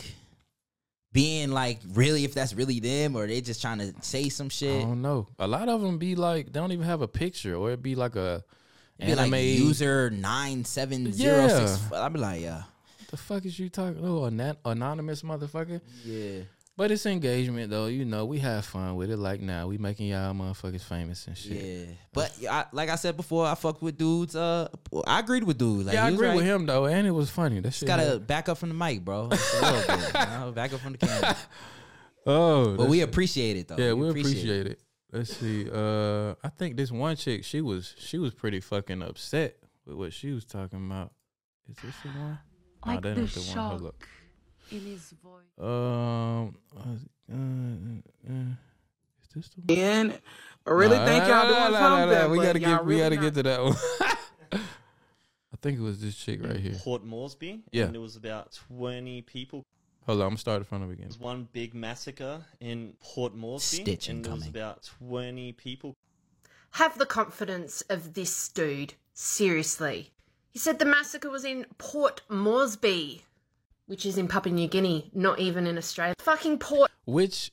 being 1.12 1.50
like 1.52 1.80
really 1.94 2.24
if 2.24 2.34
that's 2.36 2.54
really 2.54 2.80
them 2.80 3.16
or 3.16 3.26
they 3.26 3.42
just 3.42 3.62
trying 3.62 3.80
to 3.80 3.94
say 4.02 4.30
some 4.30 4.50
shit. 4.50 4.82
I 4.82 4.84
don't 4.84 5.02
know. 5.02 5.28
A 5.40 5.48
lot 5.48 5.68
of 5.70 5.82
them 5.82 5.98
be 5.98 6.16
like 6.16 6.48
they 6.54 6.60
don't 6.60 6.72
even 6.72 6.86
have 6.86 7.02
a 7.02 7.08
picture, 7.08 7.56
or 7.56 7.70
it'd 7.70 7.82
be 7.82 7.96
like 7.96 8.16
a 8.16 8.44
Be 9.00 9.06
anime. 9.06 9.32
like 9.32 9.44
user 9.44 10.10
nine 10.12 10.64
seven 10.66 11.12
zero 11.12 11.48
six. 11.48 11.92
I'd 11.92 12.14
be 12.14 12.20
like, 12.20 12.42
yeah, 12.42 12.64
the 13.10 13.18
fuck 13.18 13.46
is 13.46 13.58
you 13.58 13.70
talking? 13.70 14.02
Oh, 14.06 14.26
an 14.26 14.56
anonymous 14.66 15.24
motherfucker. 15.24 15.82
yeah. 16.06 16.42
But 16.78 16.92
it's 16.92 17.08
engagement 17.08 17.72
though. 17.72 17.88
You 17.88 18.06
know, 18.06 18.26
we 18.26 18.38
have 18.38 18.64
fun 18.64 18.96
with 18.96 19.10
it. 19.10 19.18
Like 19.18 19.42
now, 19.42 19.66
we 19.66 19.80
making 19.80 20.10
y'all 20.10 20.32
motherfuckers 20.36 20.82
famous 20.82 21.26
and 21.26 21.36
shit. 21.36 21.52
Yeah, 21.52 21.86
but 22.14 22.32
I, 22.48 22.66
like 22.72 22.90
I 22.90 22.96
said 22.96 23.18
before, 23.18 23.48
I 23.48 23.56
fucked 23.56 23.82
with 23.82 23.98
dudes. 23.98 24.36
Uh, 24.36 24.68
I 25.08 25.22
agreed 25.22 25.44
with 25.44 25.58
dudes. 25.58 25.88
Like, 25.88 25.96
yeah, 25.96 26.04
I 26.04 26.06
he 26.06 26.12
was 26.12 26.20
agree 26.20 26.28
right. 26.28 26.36
with 26.38 26.46
him 26.46 26.68
though, 26.68 26.86
and 26.86 27.08
it 27.08 27.12
was 27.12 27.32
funny. 27.32 27.62
That 27.62 27.74
shit. 27.74 27.88
Gotta 27.88 28.20
back 28.20 28.48
up 28.48 28.60
from 28.60 28.70
the 28.70 28.76
mic, 28.76 29.04
bro. 29.04 29.26
A 29.26 29.30
bit, 29.30 29.40
you 29.52 29.62
know? 29.62 30.52
back 30.56 30.72
up 30.72 30.80
from 30.82 30.92
the 30.92 31.00
camera. 31.00 31.36
oh, 32.28 32.78
But 32.78 32.90
we 32.90 33.02
appreciate 33.02 33.58
it 33.58 33.68
though. 33.70 33.78
Yeah, 33.78 33.94
we 33.94 34.10
appreciate, 34.10 34.68
it. 34.68 34.80
Let's 35.12 35.36
see. 35.36 35.68
Uh, 35.72 36.36
I 36.44 36.50
think 36.50 36.78
this 36.78 36.92
one 36.92 37.16
chick, 37.16 37.44
she 37.44 37.60
was 37.60 37.96
she 37.98 38.20
was 38.20 38.36
pretty 38.36 38.60
fucking 38.60 39.02
upset 39.02 39.56
with 39.88 39.96
what 39.96 40.14
she 40.14 40.32
was 40.32 40.46
talking 40.46 40.86
about. 40.86 41.12
Is 41.68 41.78
this 41.78 41.96
the 42.04 42.10
one? 42.10 42.40
Nah, 42.86 42.92
Like 42.92 43.02
that 43.02 43.16
the 43.16 43.22
ain't 43.22 43.34
the 43.34 43.40
one. 43.40 43.58
Hold 43.58 43.82
shock 43.82 43.88
up. 43.88 43.96
In 44.72 44.82
his 44.82 45.14
voice. 45.24 45.44
Um, 45.60 46.56
uh, 46.76 46.82
uh, 47.32 47.36
uh, 48.30 48.34
is 49.24 49.30
this 49.36 49.50
the 49.50 49.74
one? 49.74 49.78
in. 49.80 50.14
I 50.66 50.72
really 50.72 50.98
Nah, 50.98 51.06
think 51.06 51.24
nah, 51.24 51.30
y'all 51.30 51.44
nah, 51.44 51.48
doing 51.48 51.72
nah, 51.74 51.80
nah, 51.80 51.98
something. 52.00 52.18
nah. 52.20 52.28
We 52.30 52.38
gotta 52.46 52.60
y'all 52.60 52.78
get 52.78 52.86
we 52.86 52.98
gotta 52.98 53.16
not. 53.16 53.22
get 53.22 53.34
to 53.36 53.44
that 53.44 53.64
one. 53.64 53.76
I 54.52 55.60
think 55.62 55.80
it 55.80 55.82
was 55.82 56.00
this 56.02 56.16
chick 56.16 56.44
right 56.44 56.58
here. 56.60 56.76
Port 56.84 57.04
Moresby. 57.04 57.62
Yeah. 57.72 57.86
And 57.86 57.94
there 57.94 58.02
was 58.02 58.16
about 58.16 58.58
20 58.68 59.22
people. 59.24 59.64
Hold 60.06 60.20
on, 60.20 60.24
I'm 60.24 60.30
gonna 60.32 60.38
start 60.38 60.62
it 60.62 60.66
from 60.68 60.82
the 60.82 60.86
There 60.88 60.96
beginning. 60.96 61.10
was 61.10 61.20
one 61.20 61.48
big 61.52 61.74
massacre 61.74 62.46
in 62.60 62.94
Port 63.02 63.34
Moresby. 63.36 63.82
Stitch 63.82 64.08
and 64.10 64.24
there 64.24 64.34
was 64.34 64.48
about 64.48 64.90
20 65.00 65.54
people 65.54 65.94
Have 66.72 66.98
the 66.98 67.06
confidence 67.06 67.82
of 67.90 68.14
this 68.14 68.50
dude. 68.50 68.94
Seriously. 69.14 70.12
He 70.52 70.60
said 70.60 70.80
the 70.80 70.86
massacre 70.86 71.30
was 71.30 71.44
in 71.44 71.66
Port 71.78 72.22
Moresby, 72.30 73.24
which 73.88 74.06
is 74.06 74.18
in 74.18 74.28
Papua 74.28 74.54
New 74.54 74.68
Guinea, 74.68 75.10
not 75.14 75.40
even 75.40 75.66
in 75.68 75.78
Australia. 75.78 76.14
Fucking 76.20 76.60
Port. 76.60 76.92
Which 77.06 77.52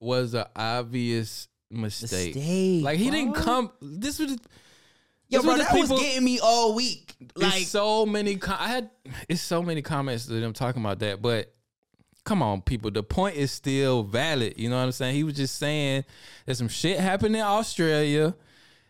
was 0.00 0.34
an 0.34 0.46
obvious 0.56 1.48
mistake. 1.70 2.34
Mistake, 2.34 2.84
Like 2.84 2.98
he 2.98 3.10
didn't 3.10 3.34
come. 3.34 3.70
This 3.80 4.18
was. 4.18 4.32
Yo, 5.30 5.38
this 5.38 5.42
bro, 5.42 5.52
was 5.52 5.58
the 5.60 5.64
that 5.64 5.74
people- 5.74 5.96
was 5.96 6.02
getting 6.02 6.24
me 6.24 6.40
all 6.40 6.74
week. 6.74 7.14
Like 7.36 7.52
Like, 7.52 7.62
so 7.64 8.06
many. 8.06 8.36
Com- 8.36 8.56
I 8.58 8.68
had. 8.68 8.90
It's 9.28 9.42
so 9.42 9.62
many 9.62 9.82
comments 9.82 10.26
to 10.26 10.32
them 10.40 10.52
talking 10.52 10.82
about 10.82 10.98
that, 11.00 11.22
but. 11.22 11.54
Come 12.24 12.42
on, 12.42 12.60
people. 12.60 12.90
The 12.90 13.02
point 13.02 13.36
is 13.36 13.50
still 13.50 14.02
valid. 14.02 14.58
You 14.58 14.68
know 14.68 14.76
what 14.76 14.82
I'm 14.82 14.92
saying? 14.92 15.14
He 15.14 15.24
was 15.24 15.32
just 15.32 15.56
saying 15.56 16.04
that 16.44 16.56
some 16.56 16.68
shit 16.68 17.00
happened 17.00 17.34
in 17.34 17.40
Australia. 17.40 18.34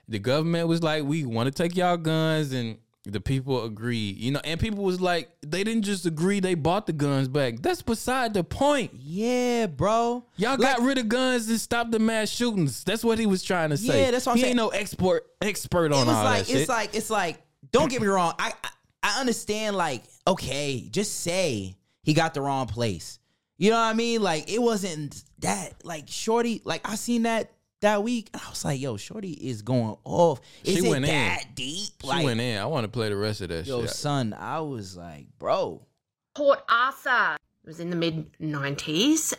The 0.08 0.18
government 0.18 0.66
was 0.66 0.82
like, 0.82 1.04
"We 1.04 1.24
want 1.24 1.46
to 1.46 1.52
take 1.52 1.76
y'all 1.76 1.96
guns," 1.98 2.52
and 2.52 2.78
the 3.04 3.20
people 3.20 3.64
agreed. 3.64 4.16
You 4.18 4.32
know, 4.32 4.40
and 4.44 4.58
people 4.60 4.84
was 4.84 5.00
like, 5.00 5.30
they 5.46 5.64
didn't 5.64 5.82
just 5.82 6.06
agree; 6.06 6.40
they 6.40 6.54
bought 6.54 6.86
the 6.86 6.92
guns 6.92 7.28
back. 7.28 7.60
That's 7.60 7.82
beside 7.82 8.34
the 8.34 8.44
point. 8.44 8.92
yeah, 8.94 9.66
bro. 9.66 10.24
Y'all 10.36 10.56
got 10.56 10.80
rid 10.80 10.98
of 10.98 11.08
guns 11.08 11.48
and 11.48 11.60
stopped 11.60 11.90
the 11.90 11.98
mass 11.98 12.28
shootings. 12.28 12.84
That's 12.84 13.04
what 13.04 13.18
he 13.18 13.26
was 13.26 13.42
trying 13.42 13.70
to 13.70 13.76
say. 13.76 14.04
Yeah, 14.04 14.10
that's 14.10 14.26
what 14.26 14.32
I'm 14.32 14.36
he 14.38 14.42
saying. 14.42 14.50
ain't 14.52 14.56
no 14.56 14.68
export 14.68 15.26
expert 15.40 15.92
on 15.92 16.02
it 16.02 16.06
was 16.06 16.16
all 16.16 16.24
like 16.24 16.38
that 16.38 16.46
shit. 16.48 16.56
it's 16.56 16.68
like 16.68 16.94
it's 16.94 17.10
like 17.10 17.40
don't 17.70 17.90
get 17.90 18.00
me 18.00 18.08
wrong 18.08 18.34
I, 18.38 18.52
I 18.64 18.68
i 19.04 19.20
understand 19.20 19.76
like 19.76 20.02
okay 20.26 20.88
just 20.90 21.20
say 21.20 21.76
he 22.02 22.12
got 22.12 22.34
the 22.34 22.40
wrong 22.40 22.66
place 22.66 23.20
you 23.56 23.70
know 23.70 23.76
what 23.76 23.82
i 23.84 23.92
mean 23.94 24.20
like 24.20 24.50
it 24.50 24.60
wasn't 24.60 25.22
that 25.38 25.74
like 25.84 26.04
shorty 26.08 26.60
like 26.64 26.88
i 26.88 26.96
seen 26.96 27.22
that 27.22 27.52
that 27.80 28.02
week 28.02 28.28
and 28.32 28.42
i 28.44 28.50
was 28.50 28.64
like 28.64 28.80
yo 28.80 28.96
shorty 28.96 29.32
is 29.32 29.62
going 29.62 29.96
off 30.04 30.40
is 30.64 30.78
She 30.78 30.86
it 30.86 30.90
went 30.90 31.04
in. 31.04 31.10
that 31.10 31.44
deep 31.54 31.90
she 32.00 32.06
like 32.06 32.24
went 32.24 32.40
in. 32.40 32.58
I 32.58 32.66
want 32.66 32.84
to 32.84 32.88
play 32.88 33.08
the 33.08 33.16
rest 33.16 33.40
of 33.40 33.48
that 33.50 33.66
yo 33.66 33.82
shit. 33.82 33.90
son 33.90 34.34
i 34.38 34.60
was 34.60 34.96
like 34.96 35.26
bro 35.38 35.82
Port 36.34 36.60
Arthur. 36.68 37.36
It 37.64 37.66
was 37.66 37.80
in 37.80 37.90
the 37.90 37.96
mid 37.96 38.30
90s. 38.40 39.34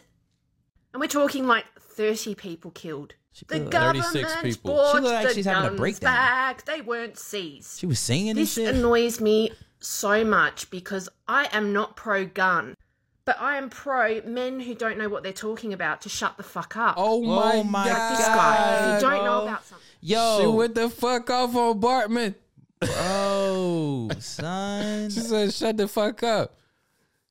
And 0.93 0.99
we're 0.99 1.07
talking 1.07 1.47
like 1.47 1.63
30 1.79 2.35
people 2.35 2.71
killed. 2.71 3.13
The 3.47 3.61
put- 3.61 3.71
36 3.71 4.13
government 4.13 4.43
people. 4.43 4.73
bought 4.73 4.91
She 4.95 5.01
looked 5.01 5.13
like 5.13 5.27
the 5.29 5.33
she's 5.33 5.45
having 5.45 5.63
a 5.63 5.67
guns 5.69 5.79
breakdown. 5.79 6.13
back. 6.13 6.65
They 6.65 6.81
weren't 6.81 7.17
seized. 7.17 7.79
She 7.79 7.85
was 7.85 7.99
singing 7.99 8.31
and 8.31 8.39
This 8.39 8.57
annoys 8.57 9.21
me 9.21 9.51
so 9.79 10.25
much 10.25 10.69
because 10.69 11.07
I 11.25 11.47
am 11.53 11.71
not 11.71 11.95
pro 11.95 12.25
gun, 12.25 12.75
but 13.29 13.39
I 13.39 13.57
am 13.57 13.69
pro 13.69 14.21
men 14.25 14.59
who 14.59 14.73
don't 14.73 14.97
know 14.97 15.07
what 15.07 15.21
they're 15.21 15.31
talking 15.31 15.71
about 15.71 16.01
to 16.01 16.09
shut 16.09 16.35
the 16.37 16.41
fuck 16.41 16.75
up. 16.75 16.95
Oh, 16.97 17.17
oh 17.17 17.21
my, 17.21 17.57
Oh 17.57 17.63
my 17.63 17.85
god! 17.87 18.17
this 18.17 18.25
guy, 18.25 18.95
if 18.95 19.03
you 19.03 19.07
don't 19.07 19.23
know 19.23 19.41
oh. 19.41 19.43
about 19.43 19.63
something. 19.63 19.85
She 20.01 20.13
Yo, 20.13 20.51
went 20.55 20.73
the 20.73 20.89
fuck 20.89 21.29
off 21.29 21.55
on 21.55 21.79
Bartman. 21.79 22.33
Oh, 22.81 24.09
son. 24.19 25.11
She 25.11 25.19
said, 25.19 25.53
"Shut 25.53 25.77
the 25.77 25.87
fuck 25.87 26.23
up." 26.23 26.57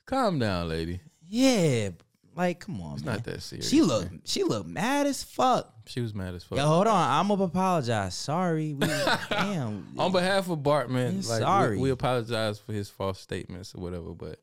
Calm 0.07 0.39
down, 0.39 0.69
lady. 0.69 1.01
Yeah, 1.29 1.91
like 2.37 2.61
come 2.61 2.81
on, 2.81 2.95
It's 2.95 3.05
man. 3.05 3.17
not 3.17 3.25
that 3.25 3.43
serious. 3.43 3.69
She 3.69 3.83
looked, 3.83 4.29
she 4.29 4.45
looked 4.45 4.69
mad 4.69 5.09
as 5.09 5.25
fuck. 5.25 5.75
She 5.87 6.01
was 6.01 6.15
mad 6.15 6.33
as 6.33 6.45
fuck. 6.45 6.59
Yo, 6.59 6.65
hold 6.65 6.87
on, 6.87 7.11
I'm 7.11 7.27
gonna 7.27 7.43
apologize. 7.43 8.15
Sorry, 8.15 8.73
we, 8.73 8.87
damn. 9.31 9.95
on 9.99 10.13
behalf 10.13 10.49
of 10.49 10.61
Bartman, 10.61 11.29
like 11.29 11.41
sorry. 11.41 11.75
We, 11.75 11.83
we 11.83 11.91
apologize 11.91 12.61
for 12.61 12.73
his 12.73 12.89
false 12.89 13.19
statements 13.19 13.75
or 13.75 13.81
whatever. 13.81 14.15
But 14.15 14.39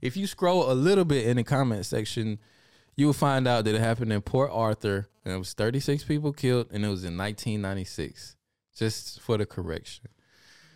if 0.00 0.16
you 0.16 0.26
scroll 0.26 0.70
a 0.70 0.74
little 0.74 1.04
bit 1.04 1.26
in 1.26 1.36
the 1.36 1.44
comment 1.44 1.86
section, 1.86 2.38
you 2.96 3.06
will 3.06 3.12
find 3.12 3.46
out 3.46 3.64
that 3.64 3.74
it 3.74 3.80
happened 3.80 4.12
in 4.12 4.20
Port 4.22 4.50
Arthur, 4.52 5.08
and 5.24 5.34
it 5.34 5.38
was 5.38 5.52
36 5.52 6.04
people 6.04 6.32
killed, 6.32 6.68
and 6.72 6.84
it 6.84 6.88
was 6.88 7.04
in 7.04 7.16
1996. 7.16 8.36
Just 8.76 9.20
for 9.20 9.36
the 9.36 9.46
correction. 9.46 10.06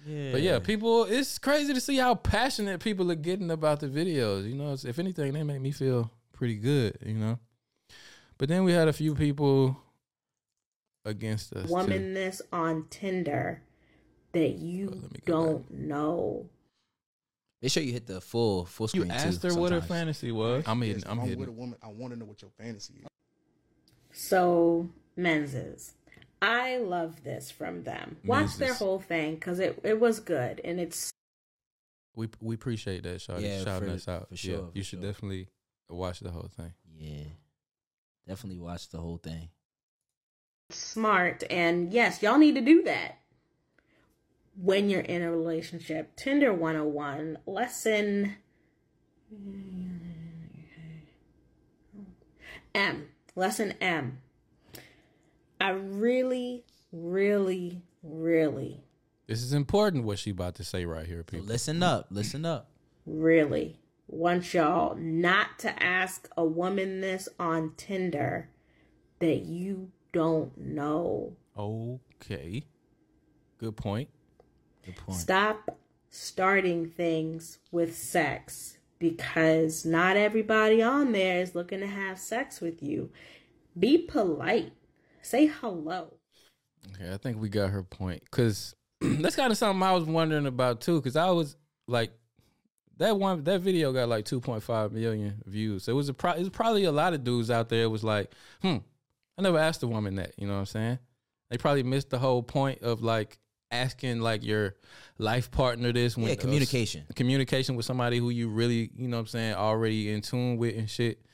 Yeah. 0.07 0.33
But 0.33 0.43
yeah, 0.43 0.59
people, 0.59 1.05
it's 1.05 1.39
crazy 1.39 1.73
to 1.73 1.81
see 1.81 1.97
how 1.97 2.17
passionate 2.17 2.81
people 2.81 3.11
are 3.13 3.17
getting 3.17 3.51
about 3.51 3.81
the 3.81 3.87
videos. 3.87 4.49
You 4.49 4.57
know, 4.57 4.73
if 4.73 4.99
anything, 4.99 5.33
they 5.33 5.43
make 5.45 5.61
me 5.61 5.71
feel 5.71 6.11
pretty 6.33 6.57
good. 6.57 6.99
You 7.07 7.15
know. 7.15 7.39
But 8.39 8.49
then 8.49 8.65
we 8.65 8.73
had 8.73 8.89
a 8.89 8.93
few 8.93 9.15
people 9.15 9.81
against 11.05 11.53
us. 11.53 11.69
too. 11.69 11.75
womanness 11.75 12.41
on 12.53 12.87
Tinder 12.91 13.63
that 14.33 14.59
you 14.59 14.91
Oh, 14.93 14.99
let 15.03 15.13
me 15.13 15.21
go 15.25 15.45
don't 15.45 15.71
know. 15.71 16.47
Make 17.63 17.71
sure 17.71 17.83
you 17.83 17.93
hit 17.93 18.07
the 18.07 18.21
full 18.21 18.65
full 18.65 18.89
screen. 18.89 19.05
You 19.07 19.13
screen. 19.13 19.29
asked 19.29 19.43
too, 19.43 19.49
her 19.49 19.55
what 19.55 19.71
her 19.73 19.81
fantasy 19.81 20.33
was. 20.33 20.65
I'm 20.67 20.81
hitting. 20.83 20.97
Yes, 21.03 21.05
I'm 21.09 21.19
if 21.19 21.25
hitting. 21.25 21.39
with 21.41 21.49
a 21.49 21.53
woman. 21.53 21.79
I 21.83 21.89
want 21.89 22.13
to 22.13 22.19
know 22.19 22.25
what 22.27 22.43
your 22.43 22.51
fantasy 22.59 22.95
is. 23.03 23.07
So, 24.13 24.89
menses. 25.17 25.95
I 26.43 26.79
love 26.79 27.23
this 27.23 27.51
from 27.53 27.85
them. 27.85 28.17
Watch 28.25 28.57
their 28.57 28.75
whole 28.75 28.99
thing 28.99 29.35
because 29.37 29.61
it, 29.61 29.79
it 29.85 30.01
was 30.01 30.19
good 30.19 30.61
and 30.65 30.81
it's 30.81 31.13
We 32.17 32.29
we 32.41 32.57
appreciate 32.57 33.05
that, 33.05 33.19
Shawty, 33.21 33.43
Yeah, 33.43 33.63
shouting 33.63 33.91
for- 33.91 33.95
us 33.95 34.09
out. 34.09 34.29
for 34.29 34.35
Yeah, 34.35 34.39
sure, 34.57 34.71
you 34.75 34.83
should 34.83 35.01
sure. 35.01 35.09
definitely 35.13 35.49
watch 35.89 36.19
the 36.19 36.31
whole 36.33 36.51
thing. 36.57 36.73
Yeah, 36.99 37.25
definitely 38.27 38.59
watch 38.59 38.89
the 38.89 38.99
whole 38.99 39.19
thing. 39.19 39.51
smart. 40.71 41.45
And 41.49 41.93
yes, 41.93 42.23
y'all 42.23 42.39
need 42.39 42.57
to 42.57 42.61
do 42.61 42.83
that 42.83 43.19
when 44.57 44.91
you're 44.91 45.01
in 45.01 45.23
a 45.23 45.31
relationship. 45.31 46.15
Tinder 46.17 46.53
101, 46.53 47.39
lesson 47.47 48.37
M. 52.75 53.09
Lesson 53.35 53.75
M. 53.81 54.19
I 55.61 55.71
really, 55.71 56.65
really, 56.91 57.83
really, 58.03 58.83
This 59.27 59.43
is 59.43 59.53
important. 59.53 60.05
What 60.05 60.19
she 60.19 60.31
about 60.31 60.57
to 60.57 60.65
say 60.65 60.85
right 60.85 61.07
here, 61.07 61.19
So 61.19 61.25
people. 61.25 61.47
listen 61.47 61.83
up, 61.83 62.07
listen 62.11 62.45
up. 62.45 62.71
really 63.07 63.79
want 64.09 64.53
y'all 64.53 64.95
not 64.97 65.59
to 65.61 65.83
ask 65.83 66.29
a 66.37 66.45
woman 66.45 67.01
this 67.01 67.29
on 67.39 67.73
Tinder 67.77 68.51
that 69.21 69.47
you 69.47 69.91
don't 70.13 70.57
know. 70.59 71.37
Okay, 71.57 72.65
good 73.59 73.77
point. 73.77 74.09
Stop 75.11 75.79
starting 76.11 76.87
things 76.89 77.59
with 77.71 77.97
sex 77.97 78.79
because 78.99 79.85
not 79.85 80.17
everybody 80.17 80.83
on 80.83 81.13
there 81.13 81.41
is 81.41 81.55
looking 81.55 81.81
to 81.81 81.87
have 81.87 82.19
sex 82.19 82.61
with 82.61 82.83
you. 82.83 83.11
Be 83.79 83.99
polite. 83.99 84.73
Say 85.23 85.47
hello. 85.47 86.15
Okay, 86.95 87.13
I 87.13 87.17
think 87.17 87.41
we 87.41 87.49
got 87.49 87.71
her 87.71 87.83
point. 87.83 88.31
Cause 88.31 88.75
that's 89.01 89.37
kind 89.37 89.51
of 89.51 89.59
something 89.59 89.83
I 89.83 89.93
was 89.93 90.05
wondering 90.05 90.47
about 90.47 90.81
too. 90.81 91.01
Cause 91.01 91.17
I 91.17 91.31
was 91.31 91.57
like, 91.89 92.13
that 92.99 93.19
one 93.19 93.43
that 93.45 93.61
video 93.61 93.93
got 93.93 94.09
like 94.09 94.25
2.5 94.25 94.93
million 94.93 95.43
views. 95.47 95.85
So 95.85 95.93
it 95.93 95.97
was 95.97 96.09
a 96.09 96.15
pro- 96.15 96.33
it 96.33 96.41
was 96.41 96.51
probably 96.51 96.85
a 96.85 96.93
lot 96.93 97.15
of 97.15 97.25
dudes 97.25 97.51
out 97.51 97.69
there. 97.69 97.89
was 97.89 98.05
like, 98.05 98.33
hmm, 98.61 98.79
I 99.39 99.43
never 99.43 99.59
asked 99.59 99.83
a 99.83 99.89
woman 99.89 100.17
that. 100.17 100.33
You 100.39 100.47
know 100.47 100.55
what 100.55 100.61
I'm 100.61 100.67
saying? 100.67 100.99
They 101.51 101.59
probably 101.59 101.83
missed 101.83 102.11
the 102.11 102.19
whole 102.19 102.43
point 102.43 102.83
of 102.83 103.03
like 103.03 103.39
asking 103.73 104.21
like 104.21 104.45
your 104.45 104.77
life 105.19 105.51
partner 105.51 105.93
this 105.93 106.17
when 106.17 106.29
Yeah, 106.29 106.35
communication. 106.37 107.05
communication 107.17 107.75
with 107.75 107.87
somebody 107.87 108.19
who 108.19 108.31
you 108.31 108.49
really, 108.49 108.91
you 108.97 109.09
know 109.09 109.17
what 109.17 109.23
I'm 109.23 109.27
saying, 109.29 109.55
already 109.55 110.13
in 110.13 110.21
tune 110.21 110.57
with 110.57 110.77
and 110.77 110.89
shit 110.89 111.25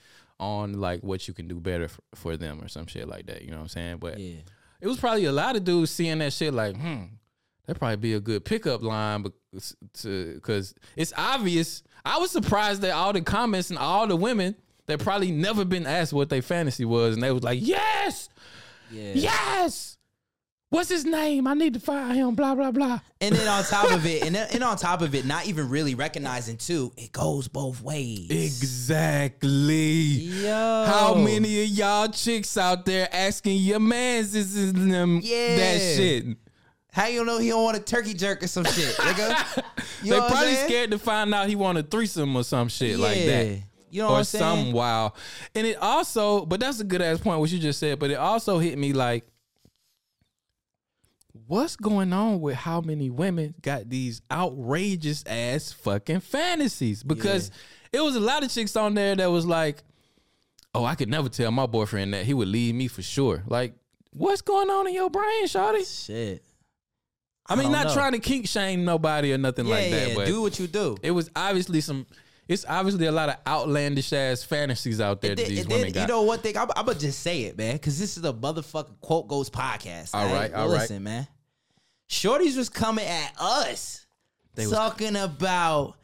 on 0.40 0.80
like 0.80 1.02
what 1.02 1.26
you 1.26 1.34
can 1.34 1.48
do 1.48 1.58
better 1.60 1.88
for, 1.88 2.00
for 2.14 2.36
them 2.36 2.62
or 2.62 2.68
some 2.68 2.86
shit 2.86 3.08
like 3.08 3.26
that. 3.26 3.42
You 3.42 3.50
know 3.50 3.56
what 3.56 3.62
I'm 3.62 3.68
saying? 3.68 3.96
But 3.98 4.18
Yeah, 4.18 4.36
it 4.80 4.86
was 4.86 4.98
probably 4.98 5.24
a 5.24 5.32
lot 5.32 5.56
of 5.56 5.64
dudes 5.64 5.90
seeing 5.90 6.18
that 6.18 6.32
shit 6.32 6.54
like, 6.54 6.76
hmm, 6.76 7.04
that'd 7.66 7.78
probably 7.78 7.96
be 7.96 8.14
a 8.14 8.20
good 8.20 8.44
pickup 8.44 8.82
line, 8.82 9.24
to 9.94 10.34
because 10.34 10.74
it's 10.96 11.12
obvious. 11.16 11.82
I 12.04 12.18
was 12.18 12.30
surprised 12.30 12.82
that 12.82 12.92
all 12.92 13.12
the 13.12 13.20
comments 13.20 13.70
and 13.70 13.78
all 13.78 14.06
the 14.06 14.16
women 14.16 14.54
that 14.86 15.00
probably 15.00 15.30
never 15.30 15.64
been 15.64 15.86
asked 15.86 16.12
what 16.12 16.30
their 16.30 16.42
fantasy 16.42 16.84
was, 16.84 17.14
and 17.14 17.22
they 17.22 17.30
was 17.30 17.42
like, 17.42 17.58
yes, 17.60 18.28
yeah. 18.90 19.12
yes. 19.14 19.97
What's 20.70 20.90
his 20.90 21.06
name? 21.06 21.46
I 21.46 21.54
need 21.54 21.72
to 21.74 21.80
find 21.80 22.14
him. 22.14 22.34
Blah 22.34 22.54
blah 22.54 22.70
blah. 22.70 23.00
And 23.22 23.34
then 23.34 23.48
on 23.48 23.64
top 23.64 23.90
of 23.90 24.04
it, 24.04 24.22
and 24.24 24.34
then 24.34 24.48
and 24.52 24.62
on 24.62 24.76
top 24.76 25.00
of 25.00 25.14
it, 25.14 25.24
not 25.24 25.46
even 25.46 25.70
really 25.70 25.94
recognizing 25.94 26.58
too, 26.58 26.92
it 26.98 27.10
goes 27.12 27.48
both 27.48 27.80
ways. 27.80 28.28
Exactly. 28.30 29.82
Yo, 30.44 30.84
How 30.86 31.14
many 31.14 31.62
of 31.62 31.68
y'all 31.70 32.08
chicks 32.08 32.56
out 32.58 32.84
there 32.84 33.08
asking 33.12 33.56
your 33.58 33.80
mans 33.80 34.34
is 34.34 34.56
in 34.56 34.88
them 34.90 35.20
Yeah. 35.22 35.56
that 35.56 35.78
shit? 35.80 36.24
How 36.92 37.06
you 37.06 37.24
know 37.24 37.38
he 37.38 37.48
don't 37.48 37.62
want 37.62 37.76
a 37.76 37.80
turkey 37.80 38.12
jerk 38.14 38.42
or 38.42 38.46
some 38.48 38.64
shit, 38.64 38.94
nigga? 38.96 39.62
You 40.00 40.12
they 40.12 40.18
know 40.20 40.28
probably 40.28 40.54
scared 40.54 40.92
to 40.92 40.98
find 40.98 41.34
out 41.34 41.48
he 41.48 41.56
wanted 41.56 41.86
a 41.86 41.88
threesome 41.88 42.36
or 42.36 42.44
some 42.44 42.68
shit 42.68 43.00
like 43.00 43.16
that. 43.16 43.46
Yeah. 43.46 43.56
You 43.90 44.02
know 44.02 44.08
or 44.08 44.12
what 44.12 44.18
I'm 44.18 44.24
saying? 44.24 44.64
some 44.66 44.72
wow. 44.72 45.14
And 45.56 45.66
it 45.66 45.76
also, 45.78 46.46
but 46.46 46.60
that's 46.60 46.78
a 46.78 46.84
good 46.84 47.02
ass 47.02 47.18
point 47.18 47.40
what 47.40 47.50
you 47.50 47.58
just 47.58 47.80
said. 47.80 47.98
But 47.98 48.12
it 48.12 48.14
also 48.14 48.58
hit 48.60 48.78
me 48.78 48.92
like, 48.92 49.26
what's 51.48 51.76
going 51.76 52.12
on 52.12 52.40
with 52.40 52.54
how 52.54 52.80
many 52.80 53.10
women 53.10 53.54
got 53.62 53.88
these 53.88 54.22
outrageous 54.30 55.24
ass 55.26 55.72
fucking 55.72 56.20
fantasies? 56.20 57.02
Because 57.02 57.50
it 57.92 58.00
was 58.00 58.14
a 58.16 58.20
lot 58.20 58.44
of 58.44 58.50
chicks 58.50 58.76
on 58.76 58.94
there 58.94 59.16
that 59.16 59.30
was 59.30 59.46
like, 59.46 59.82
oh, 60.74 60.84
I 60.84 60.94
could 60.94 61.08
never 61.08 61.28
tell 61.28 61.50
my 61.50 61.66
boyfriend 61.66 62.14
that 62.14 62.24
he 62.24 62.34
would 62.34 62.48
leave 62.48 62.74
me 62.74 62.86
for 62.86 63.02
sure. 63.02 63.42
Like, 63.46 63.74
what's 64.12 64.42
going 64.42 64.70
on 64.70 64.86
in 64.86 64.94
your 64.94 65.10
brain, 65.10 65.46
Shawty? 65.46 66.06
Shit. 66.06 66.44
I 67.50 67.56
mean, 67.56 67.72
don't 67.72 67.86
know. 67.88 67.94
trying 67.94 68.12
to 68.12 68.18
kink 68.18 68.46
shame 68.46 68.84
nobody 68.84 69.32
or 69.32 69.38
nothing 69.38 69.66
Yeah, 69.66 69.74
like 69.74 69.90
that, 69.90 70.08
yeah, 70.08 70.14
but 70.14 70.26
do 70.26 70.42
what 70.42 70.58
you 70.60 70.66
do. 70.66 70.98
it 71.02 71.10
was 71.12 71.30
obviously 71.34 71.80
some. 71.80 72.06
It's 72.46 72.64
obviously 72.66 73.06
a 73.06 73.12
lot 73.12 73.28
of 73.28 73.36
outlandish 73.46 74.12
ass 74.12 74.42
fantasies 74.42 75.00
out 75.02 75.20
there 75.20 75.32
And 75.32 75.38
that 75.38 75.48
these 75.48 75.60
and 75.60 75.68
women 75.68 75.84
then, 75.84 75.92
got. 75.92 76.00
You 76.02 76.06
know 76.08 76.22
what 76.22 76.42
thing? 76.42 76.56
I'm, 76.58 76.68
I'm 76.76 76.84
gonna 76.86 76.98
just 76.98 77.20
say 77.20 77.42
it, 77.42 77.56
man, 77.56 77.74
because 77.74 77.98
this 77.98 78.16
is 78.18 78.24
a 78.24 78.32
motherfucking 78.34 79.00
quote 79.00 79.28
goats 79.28 79.48
podcast. 79.50 80.10
All 80.14 80.30
right, 80.32 80.52
all 80.52 80.68
right. 80.68 80.80
Listen, 80.80 81.02
man. 81.02 81.26
Shorties 82.08 82.56
was 82.56 82.68
coming 82.68 83.04
at 83.06 83.32
us, 83.38 84.06
They 84.54 84.66
was- 84.66 84.72
talking 84.76 85.16
about, 85.16 85.96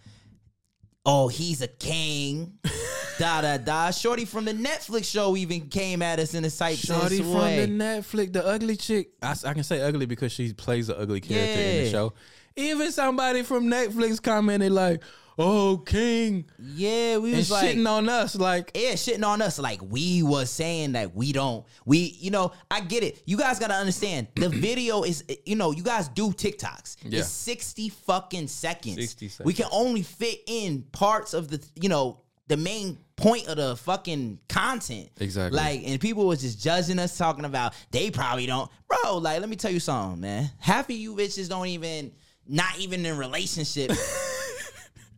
oh, 1.06 1.28
he's 1.28 1.62
a 1.62 1.68
king. 1.68 2.58
da 3.18 3.40
da 3.42 3.56
da. 3.58 3.90
Shorty 3.90 4.24
from 4.24 4.44
the 4.44 4.52
Netflix 4.52 5.04
show 5.10 5.36
even 5.36 5.68
came 5.68 6.02
at 6.02 6.18
us 6.18 6.34
in 6.34 6.44
a 6.44 6.50
sight 6.50 6.78
Shorty 6.78 7.18
from 7.18 7.34
way. 7.34 7.64
the 7.64 7.72
Netflix, 7.72 8.32
the 8.32 8.44
ugly 8.44 8.76
chick. 8.76 9.10
I 9.22 9.34
can 9.54 9.62
say 9.62 9.80
ugly 9.80 10.06
because 10.06 10.32
she 10.32 10.52
plays 10.52 10.88
an 10.88 10.96
ugly 10.98 11.20
character 11.20 11.60
in 11.60 11.84
the 11.84 11.90
show. 11.90 12.12
Even 12.56 12.92
somebody 12.92 13.42
from 13.42 13.66
Netflix 13.66 14.22
commented 14.22 14.72
like, 14.72 15.02
"Oh, 15.38 15.78
King," 15.78 16.44
yeah, 16.58 17.18
we 17.18 17.34
was 17.34 17.50
like, 17.50 17.76
shitting 17.76 17.88
on 17.88 18.08
us. 18.08 18.34
Like, 18.36 18.70
yeah, 18.74 18.92
shitting 18.92 19.24
on 19.24 19.42
us 19.42 19.58
like 19.58 19.80
we 19.82 20.22
was 20.22 20.50
saying 20.50 20.92
that 20.92 21.14
we 21.14 21.32
don't 21.32 21.64
we 21.84 21.98
you 22.20 22.30
know 22.30 22.52
I 22.70 22.80
get 22.80 23.02
it. 23.02 23.22
You 23.26 23.36
guys 23.36 23.58
gotta 23.58 23.74
understand 23.74 24.28
the 24.36 24.48
video 24.68 25.02
is 25.02 25.24
you 25.44 25.56
know 25.56 25.72
you 25.72 25.82
guys 25.82 26.08
do 26.08 26.30
TikToks. 26.30 26.96
Yeah. 27.02 27.20
It's 27.20 27.28
sixty 27.28 27.88
fucking 27.88 28.48
seconds. 28.48 28.96
60 28.96 29.28
seconds. 29.28 29.46
We 29.46 29.54
can 29.54 29.66
only 29.72 30.02
fit 30.02 30.40
in 30.46 30.82
parts 30.92 31.34
of 31.34 31.48
the 31.48 31.64
you 31.74 31.88
know 31.88 32.20
the 32.46 32.56
main 32.56 32.98
point 33.16 33.48
of 33.48 33.56
the 33.56 33.76
fucking 33.76 34.38
content. 34.48 35.10
Exactly. 35.20 35.56
Like 35.56 35.82
and 35.84 36.00
people 36.00 36.26
was 36.26 36.40
just 36.40 36.60
judging 36.60 36.98
us 36.98 37.16
talking 37.16 37.44
about 37.44 37.74
they 37.90 38.10
probably 38.10 38.46
don't 38.46 38.70
bro. 38.88 39.18
Like 39.18 39.40
let 39.40 39.48
me 39.48 39.56
tell 39.56 39.70
you 39.70 39.80
something, 39.80 40.20
man. 40.20 40.50
Half 40.58 40.90
of 40.90 40.96
you 40.96 41.14
bitches 41.14 41.48
don't 41.48 41.66
even 41.68 42.12
not 42.46 42.78
even 42.78 43.04
in 43.06 43.16
relationship. 43.16 43.90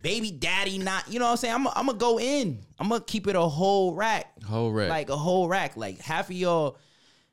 baby 0.02 0.30
daddy 0.30 0.78
not. 0.78 1.10
You 1.10 1.18
know 1.18 1.26
what 1.26 1.30
I'm 1.32 1.36
saying? 1.38 1.54
I'm 1.54 1.64
gonna 1.86 1.94
go 1.94 2.18
in. 2.18 2.60
I'm 2.78 2.88
gonna 2.88 3.02
keep 3.04 3.26
it 3.26 3.36
a 3.36 3.40
whole 3.42 3.94
rack, 3.94 4.42
Whole 4.44 4.70
rack. 4.72 4.88
like 4.90 5.08
a 5.10 5.16
whole 5.16 5.48
rack. 5.48 5.76
Like 5.76 5.98
half 6.00 6.30
of 6.30 6.36
y'all. 6.36 6.76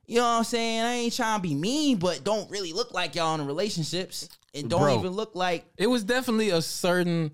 You 0.06 0.18
know 0.18 0.24
what 0.24 0.38
I'm 0.40 0.44
saying? 0.44 0.82
I 0.82 0.94
ain't 0.96 1.14
trying 1.16 1.40
to 1.40 1.42
be 1.42 1.56
mean, 1.56 1.98
but 1.98 2.24
don't 2.26 2.50
really 2.52 2.74
look 2.74 2.94
like 2.94 3.16
y'all 3.16 3.40
in 3.40 3.48
relationships, 3.48 4.28
and 4.54 4.70
don't 4.70 4.82
Bro. 4.82 5.00
even 5.00 5.12
look 5.14 5.34
like 5.34 5.66
it 5.78 5.88
was 5.88 6.04
definitely 6.04 6.50
a 6.50 6.62
certain 6.62 7.32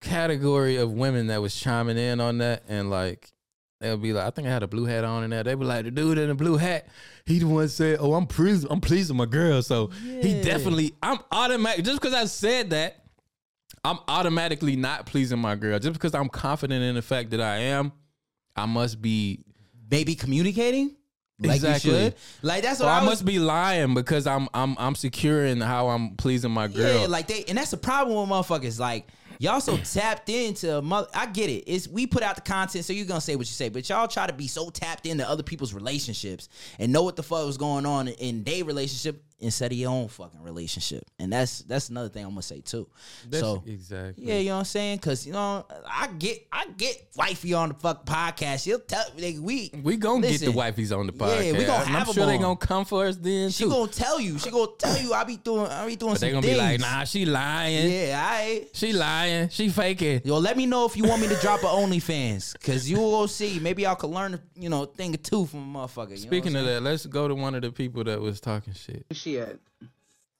category 0.00 0.76
of 0.76 0.92
women 0.92 1.26
that 1.26 1.42
was 1.42 1.54
chiming 1.54 1.98
in 1.98 2.20
on 2.20 2.38
that 2.38 2.62
and 2.68 2.88
like 2.88 3.32
they'll 3.80 3.96
be 3.96 4.12
like, 4.12 4.26
I 4.26 4.30
think 4.30 4.46
I 4.48 4.50
had 4.50 4.62
a 4.62 4.68
blue 4.68 4.84
hat 4.84 5.04
on 5.04 5.24
in 5.24 5.30
there. 5.30 5.42
They 5.44 5.54
be 5.54 5.64
like, 5.64 5.84
the 5.84 5.90
dude 5.90 6.18
in 6.18 6.28
the 6.28 6.34
blue 6.34 6.56
hat, 6.56 6.86
he 7.26 7.38
the 7.40 7.46
one 7.46 7.68
said, 7.68 7.98
Oh, 8.00 8.14
I'm 8.14 8.26
pleased, 8.26 8.66
I'm 8.70 8.80
pleasing 8.80 9.16
my 9.16 9.26
girl. 9.26 9.60
So 9.62 9.88
he 9.88 10.40
definitely 10.42 10.94
I'm 11.02 11.18
automatic 11.32 11.84
just 11.84 12.00
because 12.00 12.14
I 12.14 12.24
said 12.26 12.70
that, 12.70 13.04
I'm 13.88 13.98
automatically 14.06 14.76
not 14.76 15.06
pleasing 15.06 15.38
my 15.38 15.54
girl. 15.54 15.78
Just 15.78 15.94
because 15.94 16.14
I'm 16.14 16.28
confident 16.28 16.82
in 16.82 16.94
the 16.94 17.02
fact 17.02 17.30
that 17.30 17.40
I 17.40 17.56
am, 17.56 17.92
I 18.54 18.66
must 18.66 19.00
be 19.00 19.40
maybe 19.90 20.14
communicating. 20.14 20.94
Like 21.40 21.56
Exactly. 21.56 21.90
you 21.90 21.96
should. 21.96 22.14
Like 22.42 22.62
that's 22.62 22.80
what 22.80 22.88
I, 22.88 22.98
I, 22.98 23.00
was 23.00 23.10
must 23.10 23.24
be 23.24 23.38
lying 23.38 23.94
because 23.94 24.26
I'm 24.26 24.48
I'm 24.52 24.76
I'm 24.78 24.94
secure 24.94 25.46
in 25.46 25.60
how 25.60 25.88
I'm 25.88 26.16
pleasing 26.16 26.50
my 26.50 26.66
girl. 26.68 27.02
Yeah, 27.02 27.06
like 27.06 27.28
they, 27.28 27.44
and 27.44 27.56
that's 27.56 27.70
the 27.70 27.76
problem 27.76 28.18
with 28.18 28.28
motherfuckers. 28.28 28.78
Like 28.78 29.06
y'all 29.38 29.60
so 29.60 29.76
tapped 29.84 30.28
into 30.28 30.82
mother. 30.82 31.08
I 31.14 31.26
get 31.26 31.48
it. 31.48 31.64
It's 31.66 31.86
we 31.86 32.06
put 32.06 32.22
out 32.22 32.34
the 32.34 32.42
content, 32.42 32.84
so 32.84 32.92
you're 32.92 33.06
gonna 33.06 33.20
say 33.20 33.36
what 33.36 33.46
you 33.46 33.52
say. 33.52 33.68
But 33.68 33.88
y'all 33.88 34.08
try 34.08 34.26
to 34.26 34.32
be 34.32 34.48
so 34.48 34.68
tapped 34.68 35.06
into 35.06 35.26
other 35.26 35.44
people's 35.44 35.72
relationships 35.72 36.48
and 36.78 36.92
know 36.92 37.04
what 37.04 37.16
the 37.16 37.22
fuck 37.22 37.46
was 37.46 37.56
going 37.56 37.86
on 37.86 38.08
in 38.08 38.42
their 38.42 38.64
relationship 38.64 39.22
instead 39.40 39.70
of 39.72 39.78
your 39.78 39.90
own 39.90 40.08
fucking 40.08 40.42
relationship. 40.42 41.04
And 41.18 41.32
that's 41.32 41.60
that's 41.60 41.88
another 41.90 42.08
thing 42.08 42.24
I'm 42.24 42.30
gonna 42.30 42.42
say 42.42 42.60
too. 42.60 42.88
That's 43.28 43.40
so 43.42 43.62
exactly. 43.66 44.24
yeah, 44.26 44.38
you 44.38 44.46
know 44.48 44.54
what 44.54 44.58
I'm 44.60 44.64
saying? 44.64 44.98
Cause 44.98 45.26
you 45.26 45.32
know, 45.32 45.64
I 45.86 46.08
get 46.18 46.46
I 46.52 46.66
get 46.76 47.06
wifey 47.16 47.54
on 47.54 47.68
the 47.70 47.74
fuck 47.74 48.04
podcast. 48.04 48.64
She'll 48.64 48.80
tell 48.80 49.04
like, 49.18 49.36
we 49.40 49.70
We 49.82 49.96
gonna 49.96 50.28
get 50.28 50.40
the 50.40 50.46
wifeys 50.48 50.96
on 50.96 51.06
the 51.06 51.12
podcast. 51.12 51.44
yeah, 51.46 51.52
we 51.58 51.64
gonna 51.64 51.84
have 51.84 52.08
I'm 52.08 52.14
sure 52.14 52.22
'em 52.24 52.28
they 52.30 52.36
on. 52.36 52.42
gonna 52.42 52.56
come 52.56 52.84
for 52.84 53.06
us 53.06 53.16
then 53.16 53.50
she 53.50 53.64
too. 53.64 53.70
gonna 53.70 53.90
tell 53.92 54.20
you. 54.20 54.38
She 54.38 54.50
gonna 54.50 54.72
tell 54.78 54.98
you 55.00 55.12
I 55.12 55.24
be 55.24 55.36
doing 55.36 55.66
I 55.66 55.86
be 55.86 55.96
doing 55.96 56.12
but 56.14 56.20
some 56.20 56.28
they 56.28 56.32
gonna 56.32 56.42
things. 56.42 56.54
be 56.56 56.60
like, 56.62 56.80
Nah, 56.80 57.04
she 57.04 57.24
lying. 57.24 57.90
Yeah, 57.90 58.22
I 58.24 58.66
She 58.72 58.92
lying. 58.92 59.48
She 59.50 59.68
faking. 59.68 60.22
Yo, 60.24 60.38
let 60.38 60.56
me 60.56 60.66
know 60.66 60.84
if 60.86 60.96
you 60.96 61.04
want 61.04 61.22
me 61.22 61.28
to 61.28 61.36
drop 61.36 61.62
a 61.62 61.66
OnlyFans, 61.66 62.58
cause 62.60 62.88
you 62.88 62.96
will 62.98 63.28
see. 63.28 63.58
Maybe 63.60 63.86
I 63.86 63.94
could 63.94 64.10
learn, 64.10 64.40
you 64.56 64.68
know, 64.68 64.84
thing 64.84 65.14
or 65.14 65.18
two 65.18 65.46
from 65.46 65.74
a 65.76 65.78
motherfucker. 65.78 66.10
You 66.10 66.16
Speaking 66.18 66.52
know 66.52 66.60
of 66.60 66.66
what 66.66 66.72
that, 66.72 66.80
let's 66.82 67.06
go 67.06 67.28
to 67.28 67.34
one 67.34 67.54
of 67.54 67.62
the 67.62 67.70
people 67.72 68.04
that 68.04 68.20
was 68.20 68.40
talking 68.40 68.72
shit. 68.74 69.06
Shit. 69.32 69.60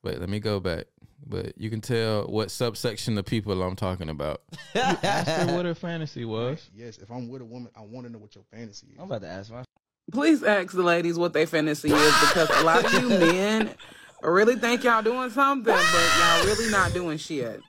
Wait, 0.03 0.19
let 0.21 0.29
me 0.29 0.41
go 0.41 0.61
back. 0.61 0.87
But 1.27 1.59
you 1.59 1.69
can 1.69 1.81
tell 1.81 2.25
what 2.27 2.51
subsection 2.51 3.19
of 3.19 3.27
people 3.27 3.63
I'm 3.63 3.77
talking 3.77 4.09
about. 4.09 4.43
Ask 4.75 5.49
her 5.49 5.55
what 5.57 5.67
her 5.67 5.75
fantasy 5.75 6.25
was. 6.25 6.71
Yes, 6.75 6.99
if 6.99 7.11
I'm 7.11 7.29
with 7.29 7.43
a 7.43 7.45
woman, 7.45 7.71
I 7.77 7.81
want 7.83 8.07
to 8.07 8.13
know 8.13 8.19
what 8.19 8.35
your 8.35 8.45
fantasy 8.53 8.87
is. 8.93 8.99
I'm 8.99 9.05
about 9.05 9.23
to 9.23 9.29
ask 9.29 9.51
my. 9.51 9.65
Please 10.11 10.43
ask 10.43 10.73
the 10.73 10.83
ladies 10.83 11.19
what 11.19 11.35
their 11.35 11.47
fantasy 11.47 11.91
is 11.91 12.21
because 12.21 12.49
a 12.61 12.65
lot 12.65 12.85
of 12.85 12.93
you 12.95 13.09
men 13.11 13.75
really 14.23 14.57
think 14.57 14.85
y'all 14.85 15.03
doing 15.03 15.29
something, 15.31 15.65
but 15.65 15.85
y'all 16.19 16.47
really 16.47 16.71
not 16.71 16.95
doing 16.95 17.19
shit. 17.19 17.61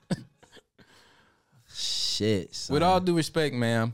Shit. 1.72 2.54
son. 2.54 2.74
With 2.74 2.82
all 2.82 3.00
due 3.00 3.16
respect, 3.16 3.54
ma'am, 3.54 3.92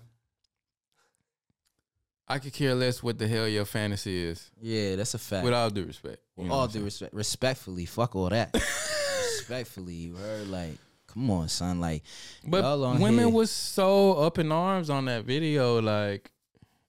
I 2.28 2.38
could 2.38 2.52
care 2.52 2.74
less 2.74 3.02
what 3.02 3.18
the 3.18 3.26
hell 3.26 3.48
your 3.48 3.64
fantasy 3.64 4.24
is. 4.24 4.50
yeah, 4.60 4.96
that's 4.96 5.14
a 5.14 5.18
fact. 5.18 5.44
With 5.44 5.54
all 5.54 5.70
due 5.70 5.84
respect. 5.84 6.18
You 6.36 6.42
With 6.42 6.48
know 6.48 6.54
all 6.54 6.60
what 6.62 6.72
due 6.72 6.84
respect, 6.84 7.14
respectfully, 7.14 7.86
fuck 7.86 8.14
all 8.16 8.28
that. 8.28 8.54
respectfully, 8.54 9.94
you 9.94 10.16
heard? 10.16 10.48
Like, 10.48 10.76
come 11.06 11.30
on, 11.30 11.48
son. 11.48 11.80
Like, 11.80 12.02
But 12.46 12.78
women 13.00 13.18
here- 13.18 13.28
was 13.28 13.50
so 13.50 14.14
up 14.14 14.38
in 14.38 14.52
arms 14.52 14.90
on 14.90 15.06
that 15.06 15.24
video. 15.24 15.80
Like, 15.80 16.30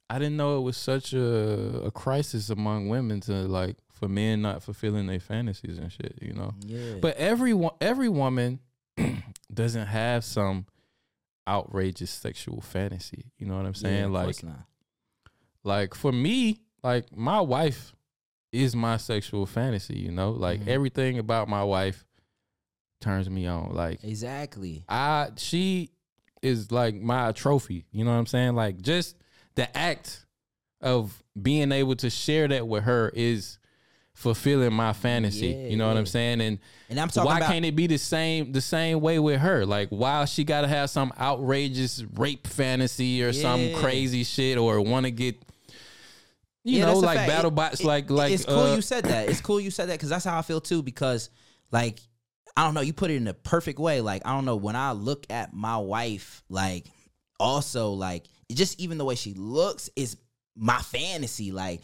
I 0.09 0.19
didn't 0.19 0.37
know 0.37 0.57
it 0.57 0.61
was 0.61 0.77
such 0.77 1.13
a, 1.13 1.81
a 1.85 1.91
crisis 1.91 2.49
among 2.49 2.89
women 2.89 3.19
to 3.21 3.31
like 3.33 3.75
for 3.91 4.07
men 4.07 4.41
not 4.41 4.63
fulfilling 4.63 5.07
their 5.07 5.19
fantasies 5.19 5.77
and 5.77 5.91
shit. 5.91 6.17
You 6.21 6.33
know. 6.33 6.53
yeah, 6.65 6.95
But 7.01 7.17
every 7.17 7.53
wo- 7.53 7.75
every 7.81 8.09
woman 8.09 8.59
doesn't 9.53 9.87
have 9.87 10.23
some 10.23 10.65
outrageous 11.47 12.09
sexual 12.11 12.61
fantasy. 12.61 13.31
You 13.37 13.47
know 13.47 13.55
what 13.57 13.65
I'm 13.65 13.73
Yeah, 13.75 13.81
saying? 13.81 14.03
of 14.05 14.11
like, 14.11 14.23
course 14.25 14.43
not. 14.43 14.59
like 15.63 15.93
for 15.93 16.11
me, 16.11 16.59
like 16.83 17.15
my 17.15 17.41
wife 17.41 17.93
is 18.63 18.75
my 18.75 18.97
sexual 18.97 19.45
fantasy. 19.45 19.97
You 19.99 20.11
know, 20.11 20.31
like 20.31 20.61
Mhm. 20.61 20.67
everything 20.67 21.19
about 21.19 21.47
my 21.47 21.63
wife 21.63 22.05
turns 23.01 23.29
me 23.29 23.45
on. 23.45 23.73
Like 23.73 24.03
exactly. 24.03 24.83
I 24.89 25.29
she 25.37 25.91
is 26.41 26.71
like 26.71 26.95
my 26.95 27.31
trophy. 27.31 27.85
You 27.91 28.05
know 28.05 28.11
what 28.11 28.17
I'm 28.17 28.25
saying? 28.25 28.55
Like 28.55 28.81
just 28.81 29.15
the 29.55 29.75
act 29.77 30.25
of 30.81 31.23
being 31.39 31.71
able 31.71 31.95
to 31.97 32.09
share 32.09 32.47
that 32.47 32.67
with 32.67 32.83
her 32.83 33.11
is 33.15 33.57
fulfilling 34.13 34.73
my 34.73 34.93
fantasy. 34.93 35.47
Yeah, 35.47 35.67
you 35.67 35.77
know 35.77 35.87
what. 35.87 35.97
I'm 35.97 36.05
saying? 36.07 36.41
And 36.41 36.57
And 36.89 36.99
I'm 36.99 37.07
talking 37.09 37.25
why 37.29 37.37
about 37.37 37.51
can't 37.51 37.65
it 37.65 37.75
be 37.75 37.85
the 37.85 37.97
same 37.99 38.51
the 38.51 38.61
same 38.61 38.99
way 38.99 39.19
with 39.19 39.39
her? 39.41 39.63
Like 39.65 39.89
why 39.89 40.25
she 40.25 40.43
got 40.43 40.61
to 40.61 40.67
have 40.67 40.89
some 40.89 41.13
outrageous 41.19 42.03
rape 42.15 42.47
fantasy 42.47 43.21
or 43.21 43.31
some 43.33 43.73
crazy 43.75 44.23
shit 44.23 44.57
or 44.57 44.81
want 44.81 45.05
to 45.05 45.11
get 45.11 45.35
you 46.67 46.79
Yeah, 46.79 46.85
know 46.85 46.99
like 46.99 47.17
fact. 47.17 47.29
battle 47.29 47.51
bots 47.51 47.79
it- 47.79 47.85
like 47.85 48.09
like 48.09 48.31
it's 48.33 48.45
cool 48.45 48.59
uh, 48.59 48.75
you 48.75 48.81
said 48.81 49.05
that. 49.05 49.29
It's 49.29 49.41
cool 49.41 49.59
you 49.59 49.71
said 49.71 49.89
that 49.89 49.93
because 49.93 50.09
that's 50.09 50.25
how 50.25 50.37
I 50.37 50.41
feel 50.41 50.59
too. 50.61 50.83
Because 50.83 51.29
like 51.71 51.99
I 52.55 52.63
don't 52.65 52.73
know, 52.73 52.81
you 52.81 52.93
put 52.93 53.11
it 53.11 53.15
in 53.15 53.23
the 53.23 53.33
perfect 53.33 53.79
way. 53.79 54.01
Like 54.01 54.23
I 54.25 54.33
don't 54.33 54.45
know 54.45 54.55
when 54.55 54.75
I 54.75 54.91
look 54.91 55.25
at 55.29 55.53
my 55.53 55.77
wife, 55.77 56.43
like 56.49 56.85
also 57.39 57.91
like 57.91 58.25
just 58.51 58.79
even 58.79 58.97
the 58.97 59.05
way 59.05 59.15
she 59.15 59.33
looks 59.33 59.89
is 59.95 60.17
my 60.55 60.79
fantasy. 60.79 61.51
Like 61.51 61.81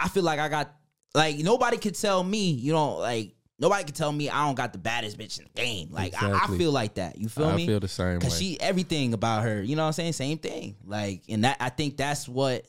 I 0.00 0.08
feel 0.08 0.22
like 0.22 0.38
I 0.38 0.48
got 0.48 0.72
like 1.14 1.38
nobody 1.38 1.76
could 1.78 1.94
tell 1.94 2.22
me, 2.22 2.50
you 2.50 2.72
know, 2.72 2.96
like 2.98 3.34
nobody 3.58 3.84
could 3.84 3.94
tell 3.94 4.12
me 4.12 4.28
I 4.30 4.46
don't 4.46 4.54
got 4.54 4.72
the 4.72 4.78
baddest 4.78 5.18
bitch 5.18 5.38
in 5.38 5.46
the 5.52 5.60
game. 5.60 5.88
Like 5.90 6.14
I, 6.22 6.44
I 6.44 6.56
feel 6.56 6.70
like 6.72 6.94
that. 6.94 7.18
You 7.18 7.28
feel 7.28 7.46
I 7.46 7.56
me? 7.56 7.64
I 7.64 7.66
feel 7.66 7.80
the 7.80 7.88
same 7.88 8.14
way. 8.14 8.18
Cause 8.18 8.38
she 8.38 8.60
everything 8.60 9.12
about 9.14 9.42
her, 9.44 9.62
you 9.62 9.74
know 9.74 9.82
what 9.82 9.88
I'm 9.88 9.92
saying? 9.94 10.12
Same 10.12 10.38
thing. 10.38 10.76
Like, 10.84 11.22
and 11.28 11.44
that 11.44 11.56
I 11.60 11.70
think 11.70 11.96
that's 11.96 12.28
what 12.28 12.64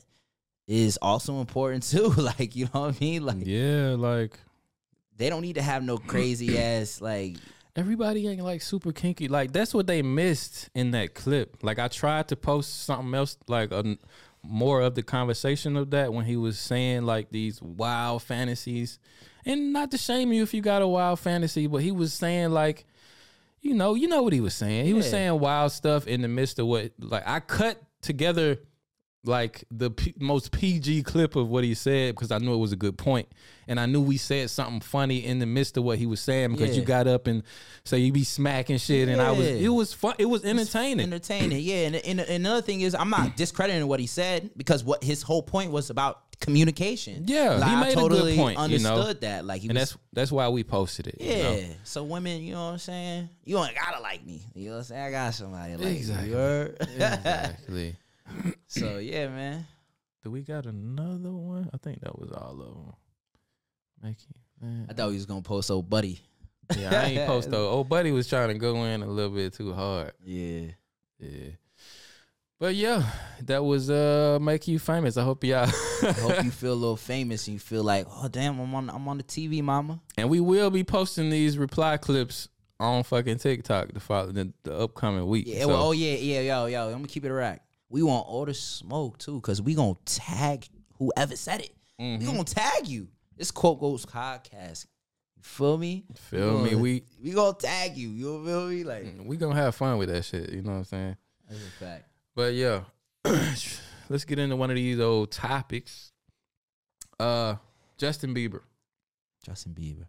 is 0.67 0.97
also 1.01 1.39
important 1.39 1.83
too. 1.89 2.13
Like, 2.17 2.55
you 2.55 2.65
know 2.73 2.81
what 2.81 2.95
I 2.95 2.99
mean? 2.99 3.25
Like 3.25 3.45
yeah, 3.45 3.95
like 3.97 4.39
they 5.17 5.29
don't 5.29 5.41
need 5.41 5.55
to 5.55 5.61
have 5.61 5.83
no 5.83 5.97
crazy 5.97 6.57
ass 6.59 7.01
like 7.01 7.37
everybody 7.75 8.27
ain't 8.27 8.41
like 8.41 8.61
super 8.61 8.91
kinky. 8.91 9.27
Like 9.27 9.51
that's 9.51 9.73
what 9.73 9.87
they 9.87 10.01
missed 10.01 10.69
in 10.75 10.91
that 10.91 11.13
clip. 11.13 11.57
Like 11.61 11.79
I 11.79 11.87
tried 11.87 12.27
to 12.29 12.35
post 12.35 12.83
something 12.83 13.13
else, 13.13 13.37
like 13.47 13.71
a, 13.71 13.97
more 14.43 14.81
of 14.81 14.95
the 14.95 15.03
conversation 15.03 15.77
of 15.77 15.91
that 15.91 16.13
when 16.13 16.25
he 16.25 16.35
was 16.35 16.57
saying 16.59 17.03
like 17.03 17.29
these 17.29 17.61
wild 17.61 18.23
fantasies, 18.23 18.99
and 19.45 19.73
not 19.73 19.91
to 19.91 19.97
shame 19.97 20.31
you 20.31 20.43
if 20.43 20.53
you 20.53 20.61
got 20.61 20.81
a 20.81 20.87
wild 20.87 21.19
fantasy, 21.19 21.67
but 21.67 21.77
he 21.77 21.91
was 21.91 22.13
saying 22.13 22.51
like, 22.51 22.85
you 23.61 23.73
know, 23.73 23.93
you 23.95 24.07
know 24.07 24.23
what 24.23 24.33
he 24.33 24.41
was 24.41 24.53
saying. 24.53 24.85
He 24.85 24.93
was 24.93 25.09
saying 25.09 25.39
wild 25.39 25.71
stuff 25.71 26.07
in 26.07 26.21
the 26.21 26.27
midst 26.27 26.59
of 26.59 26.67
what 26.67 26.91
like 26.99 27.23
I 27.27 27.39
cut 27.39 27.81
together 28.01 28.57
like 29.23 29.63
the 29.69 29.91
P- 29.91 30.13
most 30.19 30.51
PG 30.51 31.03
clip 31.03 31.35
of 31.35 31.47
what 31.47 31.63
he 31.63 31.73
said 31.75 32.15
because 32.15 32.31
I 32.31 32.39
knew 32.39 32.53
it 32.53 32.57
was 32.57 32.71
a 32.71 32.75
good 32.75 32.97
point, 32.97 33.27
and 33.67 33.79
I 33.79 33.85
knew 33.85 34.01
we 34.01 34.17
said 34.17 34.49
something 34.49 34.79
funny 34.79 35.25
in 35.25 35.39
the 35.39 35.45
midst 35.45 35.77
of 35.77 35.83
what 35.83 35.99
he 35.99 36.05
was 36.07 36.19
saying 36.19 36.51
because 36.53 36.75
you 36.75 36.83
got 36.83 37.07
up 37.07 37.27
and 37.27 37.43
so 37.83 37.95
you 37.95 38.11
be 38.11 38.23
smacking 38.23 38.77
shit, 38.77 39.09
and 39.09 39.21
I 39.21 39.31
was 39.31 39.47
it 39.47 39.69
was 39.69 39.93
fun, 39.93 40.15
it 40.17 40.25
was 40.25 40.43
entertaining. 40.43 41.05
entertaining. 41.05 41.61
Yeah, 41.61 41.87
and, 41.87 41.95
and, 41.97 42.19
and 42.19 42.29
another 42.29 42.61
thing 42.61 42.81
is 42.81 42.95
I'm 42.95 43.09
not 43.09 43.35
discrediting 43.37 43.87
what 43.87 43.99
he 43.99 44.07
said 44.07 44.49
because 44.57 44.83
what 44.83 45.03
his 45.03 45.21
whole 45.21 45.43
point 45.43 45.71
was 45.71 45.89
about 45.91 46.21
communication. 46.39 47.25
Yeah, 47.27 47.51
like, 47.51 47.69
he 47.69 47.75
I 47.75 47.81
made 47.81 47.91
a 47.91 47.95
good 47.95 48.09
totally 48.09 48.35
point, 48.35 48.57
you 48.71 48.79
know? 48.79 48.93
Understood 48.95 49.21
that. 49.21 49.45
Like 49.45 49.61
he 49.61 49.69
and 49.69 49.77
was 49.77 49.91
that's 49.91 50.01
that's 50.13 50.31
why 50.31 50.49
we 50.49 50.63
posted 50.63 51.05
it. 51.07 51.21
you 51.21 51.31
Yeah. 51.31 51.43
know? 51.43 51.59
So 51.83 52.03
women, 52.03 52.41
you 52.41 52.53
know 52.53 52.65
what 52.65 52.71
I'm 52.71 52.77
saying? 52.79 53.29
You 53.45 53.63
ain't 53.63 53.75
gotta 53.75 54.01
like 54.01 54.25
me. 54.25 54.41
You 54.55 54.69
know 54.69 54.71
what 54.71 54.77
I'm 54.79 54.83
saying? 54.85 55.01
I 55.03 55.11
got 55.11 55.33
somebody 55.35 55.75
like 55.77 55.95
Exactly. 55.95 56.29
You 56.31 56.73
exactly. 56.95 57.95
so 58.67 58.97
yeah, 58.97 59.27
man. 59.27 59.65
Do 60.23 60.31
we 60.31 60.43
got 60.43 60.65
another 60.65 61.31
one? 61.31 61.69
I 61.73 61.77
think 61.77 62.01
that 62.01 62.17
was 62.17 62.31
all 62.31 62.61
of 62.61 62.67
them. 62.67 62.93
Mikey, 64.03 64.35
man. 64.61 64.87
I 64.89 64.93
thought 64.93 65.09
he 65.09 65.15
was 65.15 65.25
gonna 65.25 65.41
post 65.41 65.71
old 65.71 65.89
buddy. 65.89 66.19
Yeah, 66.77 67.01
I 67.01 67.05
ain't 67.05 67.27
post 67.27 67.49
though. 67.51 67.69
Old 67.69 67.89
buddy 67.89 68.11
was 68.11 68.27
trying 68.27 68.49
to 68.49 68.53
go 68.55 68.83
in 68.85 69.01
a 69.01 69.07
little 69.07 69.31
bit 69.31 69.53
too 69.53 69.73
hard. 69.73 70.13
Yeah. 70.23 70.67
Yeah. 71.19 71.51
But 72.59 72.75
yeah, 72.75 73.03
that 73.45 73.63
was 73.63 73.89
uh 73.89 74.37
make 74.39 74.67
you 74.67 74.77
famous. 74.77 75.17
I 75.17 75.23
hope 75.23 75.43
y'all 75.43 75.67
I 76.03 76.11
hope 76.11 76.43
you 76.43 76.51
feel 76.51 76.73
a 76.73 76.75
little 76.75 76.95
famous 76.95 77.47
and 77.47 77.55
you 77.55 77.59
feel 77.59 77.83
like, 77.83 78.05
oh 78.07 78.27
damn, 78.27 78.59
I'm 78.59 78.75
on 78.75 78.89
I'm 78.89 79.07
on 79.07 79.17
the 79.17 79.23
TV, 79.23 79.63
mama. 79.63 79.99
And 80.17 80.29
we 80.29 80.39
will 80.39 80.69
be 80.69 80.83
posting 80.83 81.31
these 81.31 81.57
reply 81.57 81.97
clips 81.97 82.47
on 82.79 83.03
fucking 83.03 83.37
TikTok 83.37 83.93
the 83.93 83.99
follow 83.99 84.31
the, 84.31 84.53
the 84.63 84.77
upcoming 84.77 85.25
week. 85.27 85.45
Yeah, 85.47 85.63
So, 85.63 85.67
well, 85.69 85.83
oh 85.87 85.91
yeah, 85.91 86.15
yeah, 86.15 86.41
yo, 86.41 86.65
yo. 86.67 86.85
I'm 86.87 86.93
gonna 86.93 87.07
keep 87.07 87.25
it 87.25 87.31
a 87.31 87.33
rack. 87.33 87.63
We 87.91 88.03
want 88.03 88.25
all 88.27 88.45
the 88.45 88.53
smoke 88.53 89.17
too, 89.17 89.41
cause 89.41 89.61
we 89.61 89.75
gonna 89.75 89.95
tag 90.05 90.67
whoever 90.97 91.35
said 91.35 91.61
it. 91.61 91.75
mhm. 91.99 92.19
We 92.19 92.25
gonna 92.25 92.43
tag 92.45 92.87
you. 92.87 93.09
This 93.37 93.51
quote 93.51 93.79
goats 93.79 94.05
podcast. 94.05 94.85
Feel 95.41 95.77
me? 95.77 96.05
Feel 96.15 96.59
me? 96.63 96.69
gonna- 96.71 96.81
We 96.81 97.03
we 97.21 97.31
gonna 97.31 97.57
tag 97.57 97.97
you. 97.97 98.09
You 98.09 98.45
feel 98.45 98.67
me? 98.69 98.83
Like 98.83 99.05
we 99.25 99.35
gonna 99.37 99.55
have 99.55 99.75
fun 99.75 99.97
with 99.97 100.09
that 100.09 100.23
shit. 100.23 100.51
You 100.51 100.61
know 100.61 100.71
what 100.71 100.77
I'm 100.77 100.83
saying? 100.85 101.17
that's 101.49 101.61
a 101.61 101.71
fact. 101.83 102.05
But 102.33 102.53
yeah, 102.53 102.83
let's 104.09 104.23
get 104.25 104.39
into 104.39 104.55
one 104.55 104.69
of 104.69 104.75
these 104.77 104.99
old 104.99 105.31
topics. 105.31 106.11
Uh, 107.19 107.55
Justin 107.97 108.33
Bieber, 108.33 108.61
Justin 109.43 109.73
Bieber. 109.73 110.05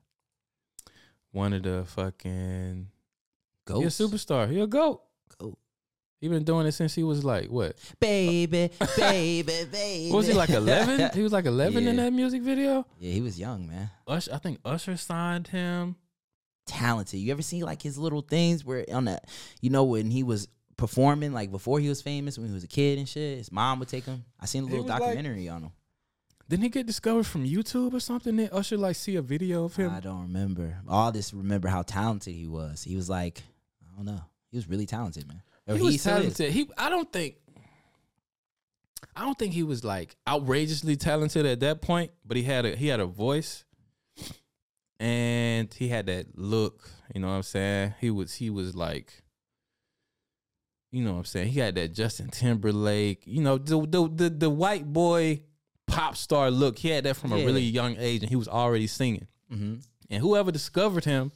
one 1.33 1.53
of 1.53 1.62
the 1.64 1.85
fucking 1.87 2.88
he 3.66 3.73
a 3.73 3.77
Ghost. 3.81 4.01
superstar. 4.01 4.51
He 4.51 4.61
a 4.61 4.66
goat. 4.66 5.03
Goat. 5.38 5.59
He 6.22 6.28
been 6.28 6.44
doing 6.44 6.68
it 6.68 6.72
since 6.72 6.94
he 6.94 7.02
was 7.02 7.24
like 7.24 7.48
what? 7.48 7.76
Baby, 7.98 8.70
baby, 8.96 9.42
baby. 9.42 10.11
Was 10.14 10.28
he 10.28 10.32
like 10.32 10.50
eleven? 10.50 11.11
he 11.14 11.20
was 11.20 11.32
like 11.32 11.46
eleven 11.46 11.88
in 11.88 11.96
that 11.96 12.12
music 12.12 12.42
video. 12.42 12.87
Yeah, 13.00 13.11
he 13.11 13.20
was 13.20 13.40
young, 13.40 13.66
man. 13.66 13.90
Usher, 14.06 14.32
I 14.32 14.38
think 14.38 14.61
Usher 14.64 14.96
signed 14.96 15.48
him. 15.48 15.96
Talented. 16.64 17.18
You 17.18 17.32
ever 17.32 17.42
see 17.42 17.64
like 17.64 17.82
his 17.82 17.98
little 17.98 18.20
things 18.20 18.64
where 18.64 18.85
on 18.92 19.06
that, 19.06 19.28
you 19.61 19.70
know, 19.70 19.82
when 19.82 20.12
he 20.12 20.22
was 20.22 20.46
performing, 20.76 21.32
like 21.32 21.50
before 21.50 21.80
he 21.80 21.88
was 21.88 22.00
famous, 22.00 22.38
when 22.38 22.46
he 22.46 22.54
was 22.54 22.62
a 22.62 22.68
kid 22.68 22.98
and 22.98 23.08
shit, 23.08 23.38
his 23.38 23.50
mom 23.50 23.80
would 23.80 23.88
take 23.88 24.04
him. 24.04 24.24
I 24.38 24.46
seen 24.46 24.62
a 24.62 24.66
little 24.66 24.85
was 24.85 24.90
like- 24.90 25.00
documentary 25.00 25.48
on 25.48 25.64
him. 25.64 25.72
Didn't 26.48 26.62
he 26.62 26.68
get 26.68 26.87
discovered 26.87 27.26
from 27.26 27.44
YouTube 27.44 27.94
or 27.94 28.00
something? 28.00 28.37
Did 28.37 28.52
Usher 28.52 28.76
like 28.76 28.94
see 28.94 29.16
a 29.16 29.22
video 29.22 29.64
of 29.64 29.74
him? 29.74 29.90
I 29.90 29.98
don't 29.98 30.22
remember. 30.22 30.78
All 30.88 31.11
this 31.11 31.35
remember 31.35 31.66
how 31.66 31.82
talented 31.82 32.32
he 32.32 32.46
was. 32.46 32.85
He 32.85 32.94
was 32.94 33.11
like, 33.11 33.42
I 33.82 33.96
don't 33.96 34.04
know. 34.04 34.20
He 34.52 34.56
was 34.56 34.68
really 34.68 34.87
talented, 34.87 35.26
man. 35.26 35.42
Or 35.66 35.77
he 35.77 35.83
was 35.83 35.94
is. 35.96 36.05
talented. 36.05 36.53
He 36.53 36.68
I 36.77 36.88
don't 36.90 37.12
think 37.12 37.37
I 39.14 39.22
don't 39.25 39.38
think 39.38 39.53
he 39.53 39.62
was 39.62 39.85
like 39.85 40.16
outrageously 40.27 40.96
talented 40.96 41.46
at 41.46 41.61
that 41.61 41.83
point, 41.83 42.11
but 42.25 42.37
he 42.37 42.42
had 42.42 42.64
a 42.64 42.77
he 42.77 42.88
had 42.88 43.01
a 43.01 43.07
voice 43.07 43.64
and 44.98 45.72
he 45.75 45.88
had 45.88 46.07
that 46.07 46.38
look, 46.38 46.88
you 47.14 47.20
know 47.20 47.29
what 47.29 47.35
I'm 47.35 47.42
saying? 47.42 47.94
He 48.01 48.11
was 48.11 48.35
he 48.35 48.51
was 48.51 48.75
like 48.75 49.22
you 50.90 51.03
know 51.03 51.12
what 51.12 51.18
I'm 51.20 51.25
saying? 51.25 51.48
He 51.48 51.59
had 51.61 51.75
that 51.77 51.94
Justin 51.94 52.29
Timberlake, 52.29 53.22
you 53.27 53.42
know, 53.42 53.57
the 53.59 53.81
the 53.87 54.09
the, 54.09 54.31
the 54.31 54.51
white 54.51 54.92
boy 54.92 55.40
pop 55.87 56.16
star 56.16 56.51
look. 56.51 56.79
He 56.79 56.88
had 56.88 57.05
that 57.05 57.16
from 57.16 57.33
a 57.33 57.37
really 57.37 57.62
young 57.62 57.96
age 57.98 58.22
and 58.22 58.31
he 58.31 58.37
was 58.37 58.48
already 58.48 58.87
singing. 58.87 59.27
Mhm. 59.51 59.83
And 60.11 60.20
whoever 60.20 60.51
discovered 60.53 61.05
him 61.05 61.33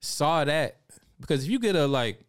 saw 0.00 0.44
that 0.44 0.80
because 1.20 1.44
if 1.44 1.50
you 1.50 1.58
get 1.58 1.76
a 1.76 1.86
like 1.86 2.20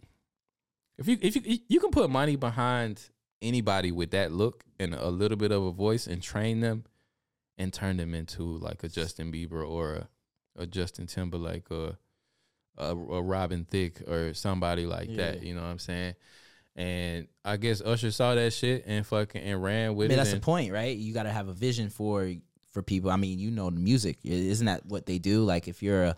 if 1.01 1.07
you 1.07 1.17
if 1.21 1.35
you 1.35 1.59
you 1.67 1.79
can 1.79 1.91
put 1.91 2.09
money 2.09 2.35
behind 2.35 3.09
anybody 3.41 3.91
with 3.91 4.11
that 4.11 4.31
look 4.31 4.63
and 4.79 4.93
a 4.93 5.09
little 5.09 5.37
bit 5.37 5.51
of 5.51 5.63
a 5.63 5.71
voice 5.71 6.07
and 6.07 6.21
train 6.21 6.59
them 6.59 6.85
and 7.57 7.73
turn 7.73 7.97
them 7.97 8.13
into 8.13 8.43
like 8.43 8.83
a 8.83 8.87
Justin 8.87 9.31
Bieber 9.31 9.67
or 9.67 9.93
a, 10.57 10.63
a 10.63 10.67
Justin 10.67 11.07
Timberlake 11.07 11.69
or 11.71 11.97
a, 12.77 12.89
a 12.89 13.21
Robin 13.21 13.65
Thicke 13.65 14.01
or 14.07 14.33
somebody 14.33 14.85
like 14.85 15.15
that. 15.15 15.43
You 15.43 15.55
know 15.55 15.61
what 15.61 15.67
I'm 15.67 15.79
saying? 15.79 16.15
And 16.75 17.27
I 17.43 17.57
guess 17.57 17.81
Usher 17.81 18.11
saw 18.11 18.35
that 18.35 18.53
shit 18.53 18.83
and 18.87 19.05
fucking 19.05 19.41
and 19.41 19.61
ran 19.61 19.87
I 19.87 19.89
with 19.91 20.09
mean, 20.09 20.13
it. 20.13 20.17
that's 20.17 20.33
the 20.33 20.39
point, 20.39 20.71
right? 20.71 20.95
You 20.95 21.13
got 21.13 21.23
to 21.23 21.31
have 21.31 21.47
a 21.47 21.53
vision 21.53 21.89
for 21.89 22.31
for 22.71 22.81
people. 22.81 23.11
I 23.11 23.17
mean, 23.17 23.39
you 23.39 23.51
know 23.51 23.69
the 23.69 23.79
music. 23.79 24.19
Isn't 24.23 24.67
that 24.67 24.85
what 24.85 25.05
they 25.05 25.19
do? 25.19 25.43
Like 25.43 25.67
if 25.67 25.83
you're 25.83 26.03
a, 26.03 26.15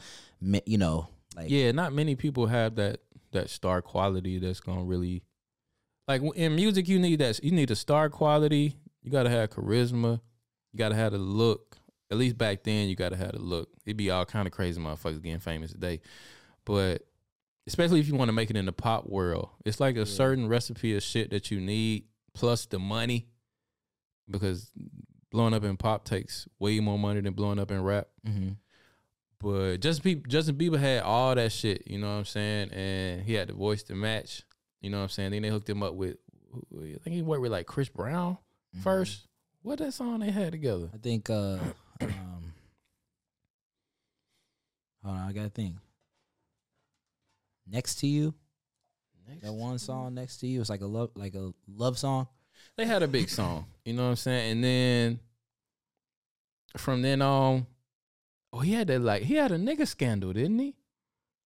you 0.66 0.78
know, 0.78 1.08
like 1.36 1.50
yeah, 1.50 1.72
not 1.72 1.94
many 1.94 2.16
people 2.16 2.48
have 2.48 2.76
that 2.76 3.00
that 3.34 3.50
star 3.50 3.82
quality 3.82 4.40
that's 4.40 4.60
gonna 4.60 4.84
really 4.84 5.24
like 6.08 6.22
in 6.36 6.56
music. 6.56 6.88
You 6.88 7.00
need 7.00 7.20
that. 7.20 7.44
You 7.44 7.52
need 7.52 7.70
a 7.72 7.76
star 7.76 8.10
quality. 8.10 8.78
You 9.02 9.12
gotta 9.12 9.30
have 9.30 9.50
charisma. 9.52 10.22
You 10.72 10.78
gotta 10.80 10.96
have 10.96 11.12
the 11.12 11.18
look. 11.20 11.78
At 12.12 12.18
least 12.18 12.38
back 12.38 12.64
then, 12.64 12.90
you 12.90 12.96
gotta 12.96 13.16
have 13.18 13.34
the 13.34 13.40
look. 13.40 13.70
It'd 13.86 13.98
be 13.98 14.10
all 14.12 14.26
kind 14.26 14.48
of 14.48 14.54
crazy 14.54 14.80
motherfuckers 14.82 15.22
getting 15.22 15.40
famous 15.40 15.72
today, 15.72 16.02
but 16.66 17.04
especially 17.68 18.00
if 18.00 18.08
you 18.08 18.16
want 18.16 18.28
to 18.30 18.34
make 18.34 18.50
it 18.50 18.58
in 18.58 18.66
the 18.66 18.74
pop 18.74 19.08
world, 19.08 19.50
it's 19.66 19.80
like 19.80 19.96
a 19.96 20.06
certain 20.06 20.48
recipe 20.48 20.96
of 20.96 21.02
shit 21.04 21.30
that 21.32 21.50
you 21.50 21.62
need 21.62 22.06
plus 22.34 22.66
the 22.66 22.78
money 22.80 23.28
because 24.30 24.72
blowing 25.32 25.54
up 25.54 25.64
in 25.64 25.78
pop 25.78 26.06
takes 26.06 26.48
way 26.60 26.80
more 26.80 27.00
money 27.00 27.22
than 27.22 27.34
blowing 27.34 27.60
up 27.60 27.72
in 27.72 27.82
rap. 27.82 28.08
Mhm. 28.28 28.58
But 29.44 29.78
Justin 29.82 30.04
Bieber, 30.16 30.28
Justin 30.28 30.56
Bieber 30.56 30.80
had 30.80 31.04
all 31.04 31.36
that 31.36 31.52
shit, 31.52 31.84
you 31.86 32.00
know 32.00 32.08
what 32.08 32.20
I'm 32.20 32.26
saying? 32.26 32.72
And 32.72 33.22
he 33.22 33.34
had 33.34 33.50
the 33.50 33.54
voice 33.54 33.84
to 33.84 33.96
match, 33.96 34.44
you 34.82 34.90
know 34.90 34.98
what 34.98 35.04
I'm 35.04 35.10
saying? 35.10 35.32
Then 35.32 35.42
they 35.42 35.50
hooked 35.50 35.70
him 35.70 35.84
up 35.84 35.96
with, 35.96 36.16
I 36.74 36.98
think 37.04 37.16
he 37.16 37.22
worked 37.22 37.42
with 37.42 37.52
like 37.52 37.66
Chris 37.68 37.90
Brown 37.90 38.38
first. 38.82 39.28
What 39.62 39.80
that 39.80 39.94
song 39.94 40.20
they 40.20 40.32
had 40.32 40.52
together? 40.52 40.90
I 40.94 40.98
think. 40.98 41.30
uh 41.30 41.58
um 42.02 42.54
Hold 45.04 45.18
on, 45.18 45.30
I 45.30 45.34
gotta 45.34 45.50
think. 45.50 45.76
Next 47.70 47.96
to 47.96 48.08
you, 48.08 48.34
that 49.42 49.54
one 49.54 49.78
song 49.80 50.14
next 50.14 50.38
to 50.38 50.48
you. 50.48 50.62
It's 50.62 50.70
like 50.70 50.82
a 50.82 50.86
love, 50.86 51.12
like 51.16 51.36
a 51.36 51.54
love 51.68 51.98
song. 51.98 52.28
They 52.78 52.86
had 52.86 53.04
a 53.04 53.08
big 53.08 53.30
song, 53.30 53.66
you 53.84 53.94
know 53.94 54.04
what 54.04 54.10
I'm 54.10 54.16
saying? 54.16 54.52
And 54.52 54.64
then 54.64 55.20
from 56.78 57.02
then 57.02 57.22
on, 57.22 57.68
oh, 58.54 58.60
he 58.60 58.74
had 58.74 58.88
that 58.88 59.02
like, 59.02 59.24
he 59.24 59.34
had 59.36 59.52
a 59.52 59.58
nigga 59.58 59.88
scandal, 59.88 60.32
didn't 60.32 60.60
he? 60.60 60.76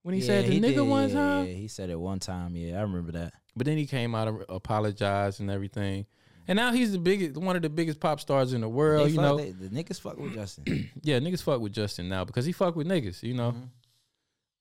When 0.04 0.14
he 0.14 0.22
said 0.22 0.46
the 0.46 0.52
he 0.52 0.60
nigga 0.60 0.76
did, 0.76 0.82
one 0.82 1.10
yeah, 1.10 1.16
time? 1.16 1.46
Yeah, 1.48 1.54
he 1.54 1.68
said 1.68 1.90
it 1.90 2.00
one 2.00 2.20
time. 2.20 2.56
Yeah, 2.56 2.78
I 2.78 2.82
remember 2.82 3.14
that. 3.14 3.34
But 3.56 3.66
then 3.66 3.78
he 3.78 3.86
came 3.88 4.14
out 4.14 4.28
and 4.28 4.46
apologized 4.48 5.40
and 5.40 5.50
everything. 5.50 6.06
And 6.48 6.56
now 6.56 6.72
he's 6.72 6.94
the 6.94 7.00
biggest, 7.00 7.36
one 7.36 7.58
of 7.58 7.62
the 7.62 7.70
biggest 7.70 8.00
pop 8.00 8.22
stars 8.22 8.54
in 8.54 8.62
the 8.62 8.70
world. 8.70 9.08
They 9.08 9.12
you 9.12 9.16
fuck- 9.18 9.24
know, 9.24 9.38
they- 9.38 9.52
the 9.52 9.68
niggas 9.68 10.00
fuck 10.00 10.18
with 10.18 10.34
Justin. 10.34 10.90
yeah, 11.02 11.20
niggas 11.20 11.44
fuck 11.44 11.60
with 11.60 11.74
Justin 11.74 12.08
now 12.08 12.24
because 12.24 12.46
he 12.46 12.52
fuck 12.52 12.76
with 12.76 12.88
niggas, 12.88 13.24
you 13.24 13.34
know. 13.34 13.52
Mm-hmm. 13.52 13.64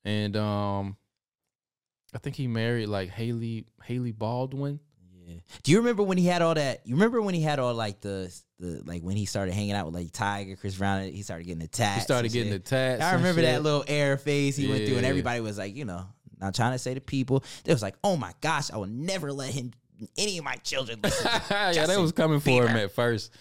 And 0.09 0.37
um, 0.37 0.97
I 2.15 2.19
think 2.19 2.37
he 2.37 2.49
married 2.49 2.87
like 2.87 3.11
Hailey 3.11 3.67
Hailey 3.85 4.13
Baldwin. 4.13 4.81
Yeah. 5.27 5.39
Do 5.65 5.73
you 5.73 5.79
remember 5.79 6.05
when 6.05 6.19
he 6.19 6.27
had 6.27 6.41
all 6.41 6.55
that? 6.55 6.87
You 6.87 6.95
remember 6.95 7.21
when 7.21 7.35
he 7.35 7.43
had 7.43 7.59
all 7.59 7.75
like 7.75 8.01
the 8.01 8.33
the 8.61 8.83
like 8.87 9.03
when 9.03 9.17
he 9.17 9.27
started 9.27 9.55
hanging 9.55 9.73
out 9.73 9.87
with 9.87 9.95
like 9.95 10.13
Tyga, 10.13 10.59
Chris 10.59 10.77
Brown? 10.77 11.03
He 11.05 11.23
started 11.23 11.47
getting 11.47 11.67
tats. 11.67 11.97
He 11.97 12.01
started 12.03 12.33
getting 12.33 12.61
tats. 12.63 13.03
I 13.03 13.15
remember 13.15 13.43
that 13.43 13.63
little 13.63 13.85
air 13.89 14.17
phase 14.19 14.57
he 14.57 14.69
went 14.69 14.87
through, 14.87 14.99
and 14.99 15.07
everybody 15.07 15.41
was 15.41 15.59
like, 15.59 15.75
you 15.75 15.85
know, 15.85 16.07
not 16.41 16.55
trying 16.55 16.73
to 16.73 16.79
say 16.79 16.95
to 16.95 17.01
people, 17.01 17.43
they 17.65 17.73
was 17.73 17.83
like, 17.83 17.97
oh 18.05 18.17
my 18.17 18.33
gosh, 18.41 18.71
I 18.71 18.77
will 18.77 18.87
never 18.87 19.33
let 19.33 19.53
him, 19.53 19.73
any 20.17 20.39
of 20.39 20.45
my 20.45 20.55
children. 20.57 21.01
Listen 21.03 21.29
to 21.29 21.43
yeah, 21.75 21.87
they 21.87 21.97
was 21.97 22.13
coming 22.13 22.41
for 22.41 22.67
him 22.67 22.77
at 22.77 22.93
first 22.93 23.33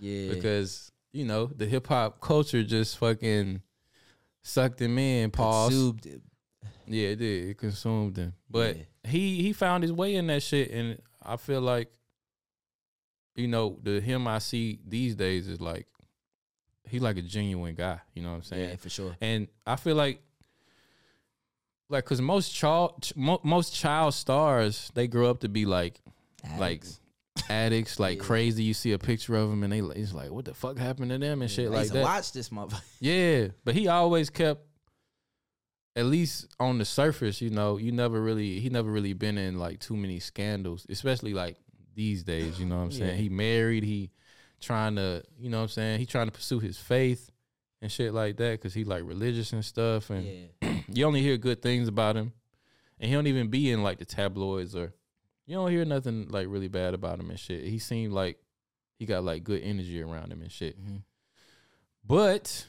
Yeah, 0.00 0.34
because 0.34 0.92
you 1.12 1.24
know 1.24 1.46
the 1.46 1.66
hip 1.66 1.88
hop 1.88 2.20
culture 2.20 2.62
just 2.62 2.98
fucking 2.98 3.62
sucked 4.42 4.80
him 4.80 4.96
in. 4.96 5.32
Pause. 5.32 5.70
Consumed 5.70 6.04
him. 6.04 6.22
Yeah, 6.86 7.08
it 7.08 7.16
did. 7.16 7.50
It 7.50 7.58
consumed 7.58 8.16
him. 8.16 8.34
But 8.48 8.76
he 9.04 9.42
he 9.42 9.52
found 9.52 9.82
his 9.82 9.92
way 9.92 10.14
in 10.14 10.28
that 10.28 10.42
shit, 10.42 10.70
and 10.70 10.98
I 11.24 11.36
feel 11.36 11.60
like, 11.60 11.92
you 13.34 13.48
know, 13.48 13.78
the 13.82 14.00
him 14.00 14.26
I 14.28 14.38
see 14.38 14.78
these 14.86 15.14
days 15.14 15.48
is 15.48 15.60
like, 15.60 15.86
he's 16.88 17.02
like 17.02 17.16
a 17.16 17.22
genuine 17.22 17.74
guy. 17.74 18.00
You 18.14 18.22
know 18.22 18.30
what 18.30 18.36
I'm 18.36 18.42
saying? 18.42 18.70
Yeah, 18.70 18.76
for 18.76 18.88
sure. 18.90 19.16
And 19.20 19.48
I 19.66 19.76
feel 19.76 19.96
like, 19.96 20.20
like, 21.88 22.04
cause 22.04 22.20
most 22.20 22.54
child 22.54 23.02
ch- 23.02 23.16
mo- 23.16 23.40
most 23.42 23.74
child 23.74 24.14
stars 24.14 24.90
they 24.94 25.06
grow 25.08 25.28
up 25.30 25.40
to 25.40 25.48
be 25.48 25.66
like, 25.66 26.00
like 26.58 26.84
addicts, 27.50 28.00
like 28.00 28.18
crazy. 28.18 28.64
You 28.64 28.74
see 28.74 28.92
a 28.92 28.98
picture 28.98 29.34
of 29.36 29.50
them, 29.50 29.62
and 29.62 29.72
they 29.72 29.80
like- 29.82 29.96
it's 29.98 30.12
like, 30.14 30.30
what 30.30 30.44
the 30.46 30.54
fuck 30.54 30.78
happened 30.78 31.10
to 31.10 31.18
them 31.18 31.42
and 31.42 31.50
shit 31.50 31.66
I 31.68 31.70
like 31.70 31.88
that. 31.88 32.02
watch 32.02 32.32
this 32.32 32.48
motherfucker. 32.48 32.80
Yeah, 33.00 33.48
but 33.64 33.74
he 33.74 33.88
always 33.88 34.30
kept, 34.30 34.66
at 35.94 36.06
least 36.06 36.48
on 36.58 36.78
the 36.78 36.84
surface, 36.84 37.40
you 37.40 37.50
know, 37.50 37.76
you 37.76 37.92
never 37.92 38.20
really, 38.20 38.60
he 38.60 38.70
never 38.70 38.90
really 38.90 39.12
been 39.12 39.36
in 39.36 39.58
like 39.58 39.78
too 39.80 39.96
many 39.96 40.20
scandals, 40.20 40.86
especially 40.88 41.34
like 41.34 41.56
these 41.94 42.22
days. 42.22 42.58
You 42.58 42.66
know 42.66 42.78
what 42.78 42.84
I'm 42.84 42.92
saying? 42.92 43.10
Yeah. 43.10 43.16
He 43.16 43.28
married, 43.28 43.84
he 43.84 44.10
trying 44.60 44.96
to, 44.96 45.22
you 45.38 45.50
know 45.50 45.58
what 45.58 45.64
I'm 45.64 45.68
saying? 45.68 45.98
He 45.98 46.06
trying 46.06 46.26
to 46.26 46.32
pursue 46.32 46.60
his 46.60 46.78
faith 46.78 47.30
and 47.82 47.90
shit 47.90 48.14
like 48.14 48.36
that 48.36 48.52
because 48.52 48.72
he 48.72 48.84
like 48.84 49.02
religious 49.04 49.52
and 49.52 49.64
stuff, 49.64 50.08
and 50.08 50.48
you 50.88 51.04
only 51.04 51.20
hear 51.20 51.36
good 51.36 51.60
things 51.60 51.88
about 51.88 52.16
him, 52.16 52.32
and 52.98 53.08
he 53.08 53.14
don't 53.14 53.26
even 53.26 53.48
be 53.48 53.70
in 53.70 53.82
like 53.82 53.98
the 53.98 54.04
tabloids 54.04 54.74
or, 54.74 54.94
you 55.44 55.56
don't 55.56 55.72
hear 55.72 55.84
nothing 55.84 56.28
like 56.28 56.46
really 56.48 56.68
bad 56.68 56.94
about 56.94 57.18
him 57.18 57.28
and 57.28 57.38
shit. 57.38 57.64
He 57.64 57.80
seemed 57.80 58.12
like 58.12 58.38
he 58.96 59.06
got 59.06 59.24
like 59.24 59.42
good 59.42 59.60
energy 59.62 60.00
around 60.00 60.32
him 60.32 60.40
and 60.40 60.52
shit. 60.52 60.80
Mm-hmm. 60.80 60.98
But 62.04 62.68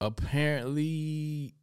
apparently 0.00 1.54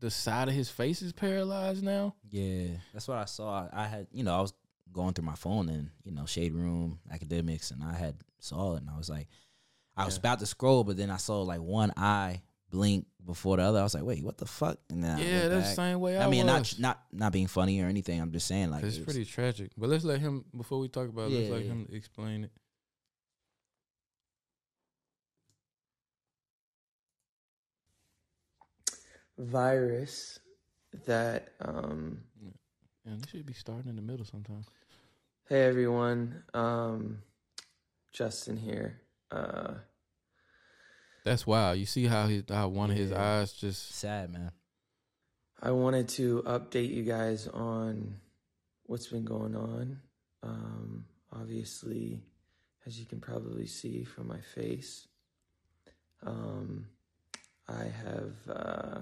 the 0.00 0.10
side 0.10 0.48
of 0.48 0.54
his 0.54 0.68
face 0.68 1.02
is 1.02 1.12
paralyzed 1.12 1.82
now. 1.82 2.14
Yeah, 2.30 2.68
that's 2.92 3.08
what 3.08 3.18
I 3.18 3.24
saw. 3.24 3.68
I 3.72 3.86
had, 3.86 4.06
you 4.12 4.24
know, 4.24 4.36
I 4.36 4.40
was 4.40 4.52
going 4.92 5.12
through 5.14 5.24
my 5.26 5.34
phone 5.34 5.68
and 5.68 5.90
you 6.04 6.12
know, 6.12 6.26
shade 6.26 6.54
room 6.54 6.98
Akademiks, 7.12 7.70
and 7.72 7.82
I 7.82 7.94
had 7.94 8.16
saw 8.38 8.74
it, 8.74 8.82
and 8.82 8.90
I 8.90 8.96
was 8.96 9.08
like, 9.10 9.28
I 9.96 10.04
was 10.04 10.14
Yeah. 10.16 10.20
about 10.20 10.38
to 10.40 10.46
scroll, 10.46 10.84
but 10.84 10.96
then 10.96 11.10
I 11.10 11.16
saw 11.16 11.42
like 11.42 11.60
one 11.60 11.92
eye 11.96 12.42
blink 12.70 13.06
before 13.24 13.56
the 13.56 13.62
other. 13.62 13.78
I 13.80 13.82
was 13.82 13.94
like, 13.94 14.02
wait, 14.04 14.22
what 14.24 14.36
the 14.38 14.46
fuck? 14.46 14.78
And 14.90 15.02
then 15.02 15.18
Yeah, 15.18 15.48
that's 15.48 15.70
the 15.70 15.74
same 15.74 16.00
way 16.00 16.16
I, 16.18 16.26
I 16.26 16.28
mean, 16.30 16.46
not 16.46 16.60
was. 16.60 16.78
not 16.78 17.00
not 17.12 17.32
being 17.32 17.46
funny 17.46 17.80
or 17.80 17.86
anything. 17.86 18.20
I'm 18.20 18.32
just 18.32 18.46
saying, 18.46 18.70
like, 18.70 18.84
it's 18.84 18.96
it 18.96 19.00
was- 19.00 19.14
pretty 19.14 19.24
tragic. 19.24 19.70
But 19.76 19.88
let's 19.88 20.04
let 20.04 20.20
him 20.20 20.44
before 20.56 20.78
we 20.78 20.88
talk 20.88 21.08
about 21.08 21.30
it, 21.30 21.34
let's 21.38 21.50
let 21.50 21.62
yeah. 21.62 21.72
him 21.72 21.88
explain 21.92 22.44
it. 22.44 22.50
Virus 29.38 30.38
that 31.06 31.52
um 31.60 32.20
Yeah, 33.04 33.14
they 33.18 33.26
should 33.30 33.46
be 33.46 33.52
starting 33.52 33.88
in 33.90 33.96
the 33.96 34.02
middle 34.02 34.24
sometime. 34.24 34.64
hey 35.48 35.62
everyone 35.64 36.42
um 36.54 37.18
Justin 38.12 38.56
here 38.56 39.00
uh 39.30 39.74
That's 41.24 41.46
wild. 41.46 41.78
You 41.78 41.86
see 41.86 42.06
how 42.06 42.28
he, 42.28 42.44
how 42.48 42.68
one 42.68 42.90
of 42.90 42.96
his 42.96 43.10
Yeah. 43.10 43.20
eyes 43.40 43.52
just 43.52 43.94
sad, 43.96 44.32
man. 44.32 44.52
I 45.60 45.72
wanted 45.72 46.08
to 46.10 46.42
update 46.46 46.94
you 46.94 47.02
guys 47.02 47.48
on 47.48 48.20
what's 48.84 49.08
been 49.08 49.24
going 49.24 49.56
on. 49.56 50.00
Um, 50.42 51.06
obviously, 51.32 52.22
as 52.86 53.00
you 53.00 53.06
can 53.06 53.20
probably 53.20 53.66
see 53.66 54.04
from 54.04 54.28
my 54.28 54.40
face, 54.40 55.08
um, 56.22 56.86
I 57.66 57.84
have 57.84 58.34
uh, 58.48 58.98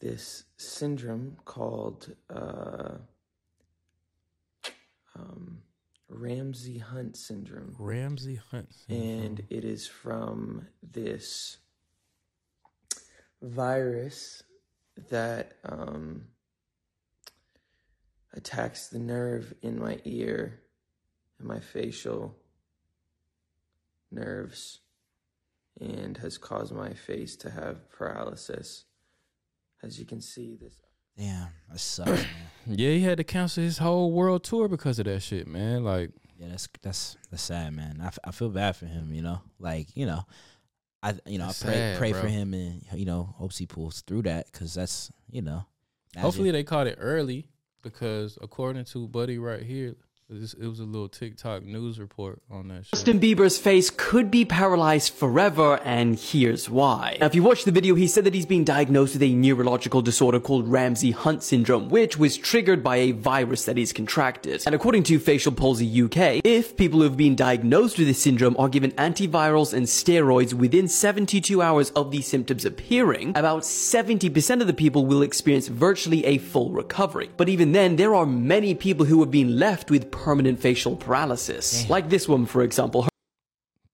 this 0.00 0.44
syndrome 0.56 1.36
called 1.44 2.14
uh, 2.30 2.98
um, 5.16 5.62
Ramsay 6.08 6.78
Hunt 6.78 7.16
syndrome. 7.16 7.74
Ramsay 7.78 8.40
Hunt. 8.50 8.74
And 8.88 9.42
it 9.50 9.64
is 9.64 9.86
from 9.86 10.66
this 10.82 11.58
virus 13.42 14.42
that 15.10 15.52
um, 15.64 16.22
attacks 18.32 18.88
the 18.88 18.98
nerve 18.98 19.54
in 19.62 19.78
my 19.78 20.00
ear 20.04 20.60
and 21.38 21.48
my 21.48 21.60
facial 21.60 22.36
nerves 24.10 24.80
and 25.80 26.16
has 26.18 26.38
caused 26.38 26.74
my 26.74 26.92
face 26.92 27.36
to 27.36 27.50
have 27.50 27.88
paralysis. 27.90 28.84
As 29.82 29.98
you 29.98 30.04
can 30.06 30.20
see, 30.20 30.56
this 30.60 30.80
Damn, 31.16 31.48
that 31.70 31.80
sucks, 31.80 32.10
man. 32.10 32.26
Yeah, 32.78 32.90
he 32.90 33.00
had 33.00 33.16
to 33.18 33.24
cancel 33.24 33.62
his 33.64 33.78
whole 33.78 34.12
world 34.12 34.44
tour 34.44 34.68
because 34.68 34.98
of 34.98 35.06
that 35.06 35.20
shit, 35.20 35.46
man. 35.48 35.82
Like, 35.84 36.10
Yeah, 36.38 36.48
that's 36.50 36.68
that's 36.82 37.16
that's 37.30 37.42
sad, 37.42 37.72
man. 37.74 37.98
I, 38.00 38.06
f- 38.06 38.18
I 38.24 38.30
feel 38.30 38.50
bad 38.50 38.76
for 38.76 38.86
him. 38.86 39.12
You 39.12 39.22
know, 39.22 39.40
like 39.58 39.88
you 39.96 40.06
know, 40.06 40.24
I 41.02 41.14
you 41.26 41.38
know 41.38 41.46
That's 41.46 41.62
I 41.64 41.66
pray 41.66 41.74
sad, 41.74 41.98
pray 41.98 42.12
for 42.12 42.26
him 42.28 42.54
and 42.54 42.82
you 42.94 43.04
know 43.04 43.34
hopes 43.36 43.58
he 43.58 43.66
pulls 43.66 44.02
through 44.02 44.22
that 44.22 44.46
because 44.52 44.74
that's 44.74 45.10
you 45.30 45.42
know. 45.42 45.64
imagine- 46.14 46.22
hopefully 46.22 46.50
they 46.52 46.62
caught 46.64 46.86
it 46.86 46.98
early 47.00 47.48
because 47.82 48.38
according 48.42 48.84
to 48.86 49.08
Buddy 49.08 49.38
right 49.38 49.62
here, 49.62 49.90
this, 49.90 50.07
it 50.30 50.66
was 50.66 50.78
a 50.78 50.84
little 50.84 51.08
TikTok 51.08 51.62
news 51.62 51.98
report 51.98 52.42
on 52.50 52.68
that 52.68 52.84
shit. 52.84 52.92
Justin 52.92 53.18
Bieber's 53.18 53.56
face 53.56 53.88
could 53.88 54.30
be 54.30 54.44
paralyzed 54.44 55.14
forever, 55.14 55.80
and 55.84 56.18
here's 56.18 56.68
why. 56.68 57.16
Now, 57.18 57.26
if 57.26 57.34
you 57.34 57.42
watch 57.42 57.64
the 57.64 57.72
video, 57.72 57.94
he 57.94 58.06
said 58.06 58.24
that 58.24 58.34
he's 58.34 58.44
being 58.44 58.64
diagnosed 58.64 59.14
with 59.14 59.22
a 59.22 59.34
neurological 59.34 60.02
disorder 60.02 60.38
called 60.38 60.68
Ramsay 60.68 61.12
Hunt 61.12 61.42
syndrome, 61.42 61.88
which 61.88 62.18
was 62.18 62.36
triggered 62.36 62.82
by 62.82 62.96
a 62.96 63.12
virus 63.12 63.64
that 63.64 63.78
he's 63.78 63.94
contracted. 63.94 64.62
And 64.66 64.74
according 64.74 65.04
to 65.04 65.18
Facial 65.18 65.50
Palsy 65.50 66.02
UK, 66.02 66.42
if 66.44 66.76
people 66.76 66.98
who 66.98 67.04
have 67.04 67.16
been 67.16 67.34
diagnosed 67.34 67.96
with 67.96 68.08
this 68.08 68.22
syndrome 68.22 68.56
are 68.58 68.68
given 68.68 68.92
antivirals 68.92 69.72
and 69.72 69.86
steroids 69.86 70.52
within 70.52 70.88
72 70.88 71.62
hours 71.62 71.88
of 71.92 72.10
these 72.10 72.26
symptoms 72.26 72.66
appearing, 72.66 73.30
about 73.30 73.62
70% 73.62 74.60
of 74.60 74.66
the 74.66 74.74
people 74.74 75.06
will 75.06 75.22
experience 75.22 75.68
virtually 75.68 76.26
a 76.26 76.36
full 76.36 76.70
recovery. 76.70 77.30
But 77.38 77.48
even 77.48 77.72
then, 77.72 77.96
there 77.96 78.14
are 78.14 78.26
many 78.26 78.74
people 78.74 79.06
who 79.06 79.20
have 79.20 79.30
been 79.30 79.58
left 79.58 79.90
with 79.90 80.10
permanent 80.24 80.60
facial 80.60 80.96
paralysis. 80.96 81.88
Like 81.88 82.08
this 82.08 82.28
one, 82.28 82.46
for 82.46 82.62
example. 82.62 83.02
Her- 83.02 83.08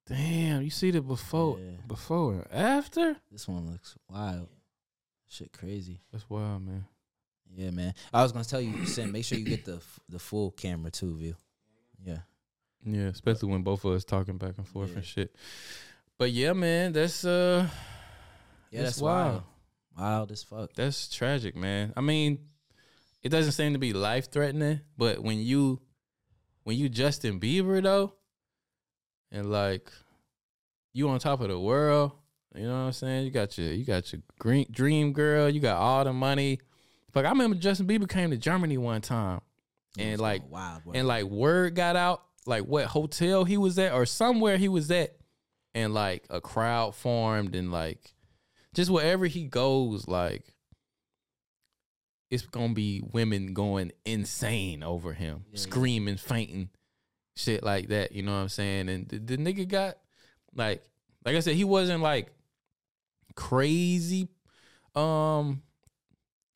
Damn, 0.07 0.63
you 0.63 0.71
see 0.71 0.91
the 0.91 1.01
before, 1.01 1.59
before 1.87 2.33
and 2.35 2.47
after? 2.53 3.17
This 3.33 3.49
one 3.49 3.71
looks 3.71 3.97
wild. 4.09 4.49
Shit, 5.29 5.53
crazy. 5.53 6.01
That's 6.13 6.29
wild, 6.29 6.63
man. 6.67 6.85
Yeah, 7.57 7.71
man. 7.71 7.95
I 8.13 8.23
was 8.23 8.33
gonna 8.33 8.45
tell 8.45 8.61
you, 8.61 8.85
Sam. 8.87 9.13
make 9.13 9.25
sure 9.25 9.39
you 9.39 9.45
get 9.45 9.65
the 9.65 9.81
the 10.09 10.19
full 10.19 10.51
camera 10.51 10.91
too, 10.91 11.17
view. 11.17 11.37
Yeah. 12.05 12.19
Yeah, 12.85 13.07
especially 13.07 13.51
when 13.51 13.63
both 13.63 13.85
of 13.85 13.93
us 13.93 14.05
talking 14.05 14.37
back 14.37 14.59
and 14.59 14.67
forth 14.69 14.95
and 14.95 15.05
shit. 15.05 15.35
But 16.19 16.33
yeah, 16.33 16.53
man, 16.53 16.93
that's 16.93 17.25
uh, 17.25 17.67
Yeah, 18.71 18.83
that's 18.83 19.01
wild. 19.01 19.33
wild. 19.33 19.43
Wild 19.97 20.33
as 20.33 20.43
fuck. 20.43 20.73
That's 20.75 21.09
tragic, 21.09 21.57
man. 21.57 21.93
I 21.97 22.01
mean, 22.03 22.39
it 23.23 23.31
doesn't 23.31 23.53
seem 23.53 23.73
to 23.73 23.79
be 23.79 23.93
life 23.95 24.31
threatening, 24.31 24.81
but 24.99 25.21
when 25.23 25.39
you 25.39 25.81
when 26.65 26.77
you 26.77 26.89
Justin 26.89 27.39
Bieber 27.39 27.83
though, 27.83 28.15
and 29.31 29.51
like 29.51 29.91
you 30.93 31.09
on 31.09 31.19
top 31.19 31.41
of 31.41 31.49
the 31.49 31.59
world, 31.59 32.13
you 32.55 32.65
know 32.65 32.73
what 32.73 32.87
I'm 32.87 32.93
saying? 32.93 33.25
You 33.25 33.31
got 33.31 33.57
your 33.57 33.73
you 33.73 33.85
got 33.85 34.13
your 34.13 34.23
green 34.39 34.67
dream 34.71 35.13
girl, 35.13 35.49
you 35.49 35.61
got 35.61 35.77
all 35.77 36.05
the 36.05 36.13
money. 36.13 36.61
Like 37.15 37.27
I 37.27 37.31
remember 37.31 37.57
Justin 37.57 37.87
Bieber 37.87 38.09
came 38.09 38.31
to 38.31 38.37
Germany 38.37 38.79
one 38.79 39.01
time, 39.01 39.41
and 39.99 40.21
like 40.21 40.43
wild, 40.51 40.83
and 40.95 41.07
like 41.07 41.25
word 41.25 41.75
got 41.75 41.97
out 41.97 42.23
like 42.47 42.65
what 42.65 42.87
hotel 42.87 43.45
he 43.45 43.57
was 43.57 43.79
at 43.79 43.93
or 43.93 44.07
somewhere 44.07 44.57
he 44.57 44.69
was 44.69 44.91
at, 44.91 45.17
and 45.75 45.95
like 45.95 46.27
a 46.31 46.41
crowd 46.41 46.95
formed 46.95 47.55
and 47.55 47.71
like 47.71 48.15
just 48.75 48.91
wherever 48.91 49.27
he 49.27 49.45
goes, 49.45 50.09
like 50.09 50.54
it's 52.35 52.47
gonna 52.47 52.75
be 52.75 53.03
women 53.13 53.55
going 53.55 53.93
insane 54.05 54.83
over 54.83 55.13
him, 55.13 55.45
screaming, 55.55 56.17
fainting, 56.17 56.69
shit 57.37 57.63
like 57.63 57.89
that. 57.89 58.13
You 58.13 58.23
know 58.23 58.33
what 58.33 58.39
I'm 58.39 58.49
saying? 58.49 58.89
And 58.89 59.09
the, 59.09 59.19
the 59.19 59.37
nigga 59.37 59.67
got 59.67 59.97
like, 60.55 60.83
like 61.25 61.37
I 61.37 61.41
said, 61.41 61.55
he 61.55 61.65
wasn't 61.65 62.03
like 62.03 62.33
crazy, 63.35 64.29
um, 64.95 65.63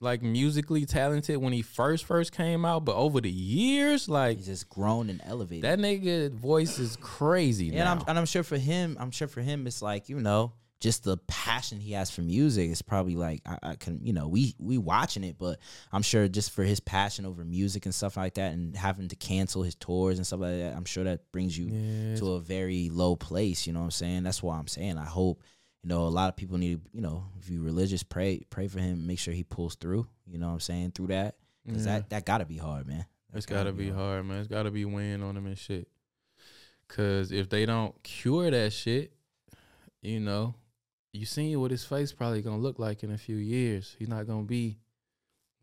like 0.01 0.23
musically 0.23 0.85
talented 0.85 1.39
when 1.39 1.53
he 1.53 1.63
first 1.63 2.05
first 2.05 2.33
came 2.33 2.65
out, 2.65 2.85
but 2.85 2.95
over 2.95 3.21
the 3.21 3.31
years, 3.31 4.09
like 4.09 4.39
he's 4.39 4.47
just 4.47 4.69
grown 4.69 5.11
and 5.11 5.21
elevated. 5.25 5.65
That 5.65 5.79
nigga 5.79 6.31
voice 6.33 6.79
is 6.79 6.97
crazy 6.97 7.69
And 7.69 7.79
now. 7.79 7.93
I'm 7.93 8.03
and 8.07 8.19
I'm 8.19 8.27
sure 8.27 8.43
for 8.43 8.59
him, 8.59 8.97
I'm 9.01 9.11
sure 9.11 9.29
for 9.29 9.41
him, 9.41 9.67
it's 9.67 9.83
like 9.83 10.09
you 10.09 10.21
know, 10.21 10.53
just 10.81 11.03
the 11.03 11.17
passion 11.27 11.81
he 11.81 11.93
has 11.93 12.11
for 12.11 12.23
music 12.23 12.71
is 12.71 12.83
probably 12.83 13.17
like 13.17 13.41
I, 13.45 13.59
I 13.71 13.75
can, 13.75 14.01
you 14.05 14.13
know, 14.13 14.29
we 14.29 14.55
we 14.59 14.79
watching 14.79 15.25
it, 15.25 15.37
but 15.39 15.59
I'm 15.93 16.03
sure 16.03 16.29
just 16.29 16.53
for 16.53 16.63
his 16.63 16.79
passion 16.81 17.27
over 17.27 17.45
music 17.45 17.85
and 17.87 17.95
stuff 17.95 18.17
like 18.17 18.35
that, 18.35 18.53
and 18.53 18.77
having 18.77 19.09
to 19.09 19.17
cancel 19.17 19.63
his 19.65 19.75
tours 19.75 20.19
and 20.19 20.27
stuff 20.27 20.41
like 20.41 20.59
that, 20.59 20.77
I'm 20.77 20.85
sure 20.85 21.05
that 21.05 21.31
brings 21.33 21.59
you 21.59 21.67
Yes. 21.67 22.21
to 22.21 22.33
a 22.35 22.41
very 22.41 22.91
low 22.91 23.17
place. 23.17 23.67
You 23.67 23.73
know 23.73 23.81
what 23.81 23.87
I'm 23.87 23.91
saying? 23.91 24.23
That's 24.23 24.43
why 24.43 24.57
I'm 24.59 24.69
saying 24.69 24.99
I 24.99 25.05
hope. 25.07 25.43
You 25.85 25.89
know, 25.91 26.07
a 26.07 26.09
lot 26.09 26.29
of 26.29 26.35
people 26.37 26.59
need, 26.59 26.85
to, 26.85 26.91
you 26.93 27.01
know, 27.01 27.27
if 27.41 27.49
you 27.49 27.63
religious, 27.63 28.03
pray 28.03 28.43
pray 28.51 28.67
for 28.67 28.81
him. 28.81 29.07
Make 29.07 29.19
sure 29.21 29.33
he 29.33 29.45
pulls 29.45 29.77
through. 29.77 30.07
You 30.27 30.39
know 30.39 30.49
what 30.49 30.55
I'm 30.55 30.61
saying 30.61 30.91
through 30.93 31.07
that 31.09 31.37
because 31.65 31.87
Yeah. 31.87 31.99
that 31.99 32.11
that 32.11 32.25
gotta 32.27 32.45
be 32.45 32.57
hard, 32.57 32.87
man. 32.87 33.05
It's 33.33 33.47
gotta 33.47 33.73
be 33.73 33.89
hard, 33.91 34.27
man. 34.27 34.39
It's 34.39 34.49
gotta 34.49 34.71
be 34.71 34.85
weighing 34.85 35.23
on 35.23 35.35
them 35.35 35.47
and 35.47 35.57
shit. 35.59 35.89
Cause 36.89 37.33
if 37.33 37.49
they 37.49 37.67
don't 37.67 38.01
cure 38.03 38.51
that 38.51 38.73
shit, 38.73 39.13
you 40.01 40.21
know, 40.21 40.55
you 41.13 41.27
seen 41.27 41.59
what 41.61 41.71
his 41.71 41.85
face 41.85 42.13
probably 42.13 42.43
gonna 42.43 42.59
look 42.59 42.79
like 42.79 43.03
in 43.03 43.11
a 43.11 43.19
few 43.19 43.37
years. 43.37 43.95
He's 43.99 44.09
not 44.09 44.27
gonna 44.27 44.43
be 44.43 44.79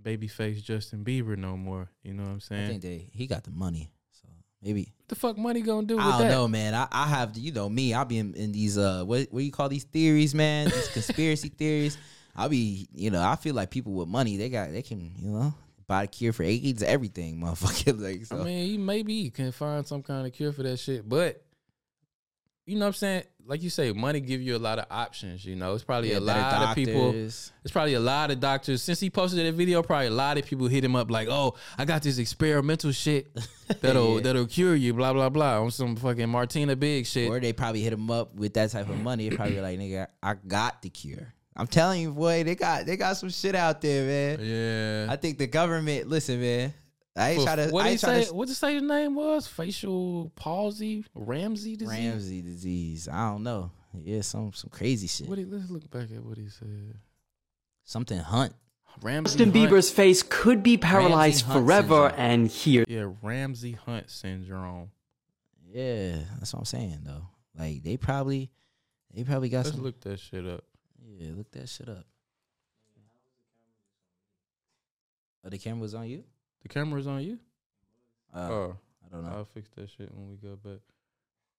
babyface 0.02 0.64
Justin 0.64 1.04
Bieber 1.04 1.38
no 1.38 1.58
more. 1.58 1.89
You 2.04 2.14
know 2.14 2.24
what 2.24 2.30
I'm 2.30 2.39
saying? 2.39 2.66
I 2.66 2.68
think 2.68 2.82
they 2.82 3.10
he 3.12 3.28
got 3.28 3.43
the 3.43 3.52
money, 3.52 3.91
so 4.12 4.28
maybe 4.62 4.93
what 4.98 5.08
the 5.08 5.16
fuck 5.16 5.38
money 5.38 5.62
gonna 5.62 5.88
do 5.88 5.98
with 5.98 6.06
I 6.06 6.12
don't 6.12 6.28
that? 6.28 6.34
know, 6.34 6.48
man. 6.48 6.74
I, 6.74 6.88
I 6.91 7.08
have 7.08 7.38
you 7.38 7.52
know 7.52 7.70
me. 7.70 7.93
I'll 7.93 8.06
be 8.06 8.18
in, 8.18 8.34
in 8.36 8.52
these 8.52 8.78
uh 8.78 9.04
what 9.04 9.28
what 9.32 9.39
do 9.39 9.46
you 9.46 9.52
call 9.52 9.70
these 9.70 9.86
theories, 9.86 10.34
man? 10.36 10.70
These 10.70 10.88
conspiracy 10.93 11.50
theories. 11.50 11.98
I'll 12.36 12.50
be 12.50 12.88
you 12.93 13.12
know 13.12 13.22
I 13.22 13.36
feel 13.36 13.56
like 13.56 13.70
people 13.70 13.93
with 13.93 14.08
money 14.08 14.38
they 14.38 14.50
got 14.50 14.72
they 14.72 14.82
can 14.82 15.14
you 15.20 15.30
know 15.30 15.54
buy 15.88 16.04
a 16.04 16.08
cure 16.08 16.34
for 16.34 16.43
AIDS, 16.43 16.82
everything, 16.84 17.38
motherfucker. 17.39 18.00
Like 18.02 18.26
so. 18.26 18.39
I 18.39 18.43
mean, 18.43 18.66
he 18.66 18.78
maybe 18.78 19.14
you 19.14 19.32
can 19.32 19.52
find 19.52 19.86
some 19.88 20.02
kind 20.02 20.26
of 20.26 20.34
cure 20.34 20.52
for 20.52 20.64
that 20.64 20.78
shit, 20.78 21.08
but 21.08 21.43
you 22.66 22.76
know 22.76 22.82
what 22.86 22.88
I'm 22.88 22.93
saying? 22.93 23.24
Like 23.47 23.61
you 23.61 23.70
say, 23.70 23.91
money 23.91 24.22
give 24.22 24.41
you 24.41 24.55
a 24.55 24.57
lot 24.57 24.80
of 24.80 24.86
options. 24.89 25.45
You 25.45 25.55
know, 25.55 25.76
it's 25.76 25.84
probably 25.84 26.11
Yeah, 26.11 26.18
a 26.18 26.20
lot 26.20 26.70
of 26.70 26.76
people. 26.76 27.13
It's 27.13 27.51
probably 27.72 27.93
a 27.93 27.99
lot 27.99 28.32
of 28.32 28.39
doctors. 28.39 28.82
Since 28.82 28.99
he 28.99 29.11
posted 29.11 29.45
that 29.45 29.53
video, 29.53 29.84
probably 29.84 30.07
a 30.07 30.11
lot 30.11 30.39
of 30.39 30.45
people 30.45 30.68
hit 30.68 30.84
him 30.84 30.95
up 30.95 31.11
like, 31.11 31.28
"Oh, 31.30 31.53
I 31.78 31.86
got 31.86 32.01
this 32.01 32.18
experimental 32.18 32.91
shit 32.91 33.28
that'll 33.82 34.16
Yeah. 34.16 34.22
that'll 34.22 34.47
cure 34.47 34.74
you." 34.76 34.95
Blah 34.95 35.13
blah 35.13 35.30
blah 35.30 35.61
on 35.61 35.70
some 35.70 35.95
fucking 35.95 36.28
Martina 36.28 36.76
Big 36.76 37.05
shit. 37.05 37.30
Or 37.30 37.39
they 37.39 37.53
probably 37.53 37.82
hit 37.82 37.93
him 37.93 38.09
up 38.09 38.34
with 38.34 38.55
that 38.55 38.72
type 38.72 38.89
of 38.89 38.99
money. 38.99 39.30
They 39.30 39.36
probably 39.36 39.61
like, 39.61 39.78
nigga, 39.80 40.07
I 40.24 40.34
got 40.34 40.82
the 40.82 40.89
cure. 40.89 41.32
I'm 41.55 41.68
telling 41.68 42.01
you, 42.01 42.11
boy, 42.11 42.43
they 42.43 42.55
got 42.55 42.88
they 42.88 42.97
got 42.97 43.16
some 43.16 43.30
shit 43.30 43.53
out 43.53 43.80
there, 43.80 44.05
man. 44.05 44.39
Yeah. 44.41 45.13
I 45.13 45.18
think 45.18 45.38
the 45.38 45.47
government. 45.47 46.09
Listen, 46.09 46.41
man. 46.41 46.74
I 47.16 47.30
ain't 47.32 47.39
For- 47.39 47.45
trying 47.45 47.68
to. 47.68 47.74
What 47.74 47.84
did 47.84 47.91
he 47.91 47.97
say? 47.97 48.26
to. 48.26 48.34
What 48.34 48.47
did 48.47 48.55
say 48.55 48.76
the 48.80 48.86
name 48.86 49.16
was? 49.16 49.47
Facial 49.47 50.32
palsy, 50.36 51.05
Ramsay 51.13 51.78
disease. 51.78 51.97
Ramsay 51.97 52.41
disease. 52.41 53.07
I 53.07 53.30
don't 53.32 53.43
know. 53.43 53.72
Yeah, 53.93 54.22
some 54.22 54.51
some 54.53 54.70
crazy 54.70 55.07
shit. 55.07 55.28
What 55.30 55.38
he, 55.38 55.45
let's 55.45 55.70
look 55.70 55.89
back 55.89 56.11
at 56.13 56.24
what 56.24 56.38
he 56.38 56.49
said. 56.49 56.95
Something 57.86 58.20
Hunt. 58.20 58.53
Ramsay 59.01 59.38
Justin 59.38 59.51
Hunt. 59.53 59.72
Bieber's 59.72 59.91
face 59.91 60.24
could 60.24 60.63
be 60.63 60.78
paralyzed 60.78 61.45
forever, 61.45 62.09
syndrome. 62.09 62.11
and 62.18 62.47
here. 62.47 62.84
Yeah, 62.88 63.09
Ramsay 63.22 63.74
Hunt 63.74 64.09
syndrome. 64.09 64.91
Yeah, 65.72 66.18
that's 66.39 66.53
what 66.53 66.59
I'm 66.59 66.66
saying 66.66 66.99
though. 67.05 67.28
Like 67.57 67.84
they 67.84 67.95
probably, 67.97 68.51
they 69.13 69.24
probably 69.24 69.49
got 69.49 69.66
Let's 69.66 69.72
some. 69.76 69.84
look 69.84 70.01
that 70.01 70.20
shit 70.20 70.45
up. 70.45 70.63
Yeah, 71.18 71.32
look 71.36 71.51
that 71.51 71.70
shit 71.70 71.88
up. 71.88 72.05
Oh, 75.45 75.49
the 75.49 75.57
camera 75.57 75.82
was 75.82 75.93
on 75.93 76.07
you? 76.07 76.24
The 76.66 76.70
camera's 76.70 77.05
on 77.05 77.22
you. 77.22 77.38
Uh, 78.34 78.49
oh, 78.51 78.78
I 79.05 79.09
don't 79.16 79.24
know. 79.24 79.30
I'll 79.30 79.45
fix 79.45 79.70
that 79.76 79.88
shit 79.88 80.09
when 80.11 80.28
we 80.28 80.36
go 80.38 80.55
back. 80.55 80.80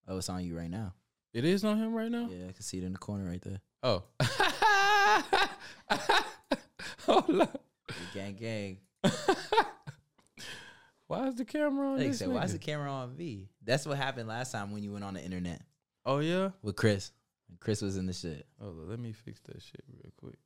Oh, 0.09 0.18
it's 0.18 0.28
on 0.28 0.44
you 0.44 0.57
right 0.59 0.68
now. 0.68 0.94
It 1.32 1.44
is 1.44 1.64
on 1.64 1.78
him 1.78 1.94
right 1.94 2.11
now. 2.11 2.28
Yeah, 2.28 2.48
I 2.48 2.52
can 2.52 2.62
see 2.62 2.78
it 2.78 2.84
in 2.84 2.90
the 2.92 2.98
corner 2.98 3.24
right 3.24 3.40
there. 3.40 3.61
Oh. 3.84 4.02
Hold 7.07 7.40
up. 7.40 7.62
Gang, 8.14 8.34
gang. 8.34 8.78
Why 11.07 11.28
is 11.28 11.36
the 11.36 11.44
camera 11.44 11.90
on 11.90 11.98
They 11.98 12.09
this 12.09 12.18
said, 12.18 12.30
"Why 12.30 12.42
is 12.42 12.52
the 12.52 12.59
camera 12.59 12.90
on 12.90 13.14
V?" 13.14 13.48
That's 13.62 13.86
what 13.86 13.96
happened 13.96 14.26
last 14.26 14.50
time 14.50 14.72
when 14.72 14.82
you 14.82 14.90
went 14.90 15.04
on 15.04 15.14
the 15.14 15.22
internet 15.22 15.62
Oh 16.04 16.18
yeah. 16.18 16.50
with 16.62 16.74
Chris. 16.74 17.12
Chris 17.61 17.80
was 17.80 17.96
in 17.96 18.07
the 18.07 18.12
shit. 18.12 18.44
Oh, 18.61 18.74
let 18.88 18.98
me 18.98 19.12
fix 19.12 19.40
that 19.42 19.62
shit 19.62 19.84
real 19.88 20.11
quick. 20.16 20.38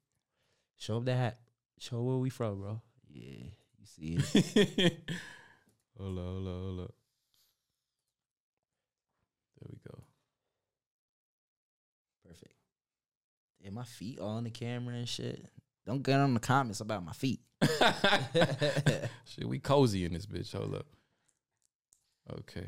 Show 0.76 0.98
up 0.98 1.06
that 1.06 1.16
hat. 1.16 1.38
Show 1.78 2.02
where 2.02 2.18
we 2.18 2.28
from, 2.28 2.61
bro. 2.61 2.82
Yeah, 3.08 3.46
you 3.80 3.86
see 3.86 4.18
it. 4.18 5.10
hold 5.98 6.18
up, 6.18 6.24
hold 6.24 6.46
up, 6.46 6.54
hold 6.54 6.80
up. 6.80 6.94
There 9.58 9.68
we 9.70 9.78
go. 9.88 10.02
Perfect. 12.26 12.54
Yeah, 13.60 13.70
my 13.70 13.84
feet 13.84 14.18
all 14.18 14.36
on 14.36 14.44
the 14.44 14.50
camera 14.50 14.94
and 14.94 15.08
shit. 15.08 15.44
Don't 15.86 16.02
get 16.02 16.20
on 16.20 16.34
the 16.34 16.40
comments 16.40 16.80
about 16.80 17.04
my 17.04 17.12
feet. 17.12 17.40
Shit, 19.24 19.48
we 19.48 19.58
cozy 19.58 20.04
in 20.04 20.12
this 20.12 20.26
bitch. 20.26 20.52
Hold 20.52 20.74
up. 20.74 20.86
Okay. 22.38 22.66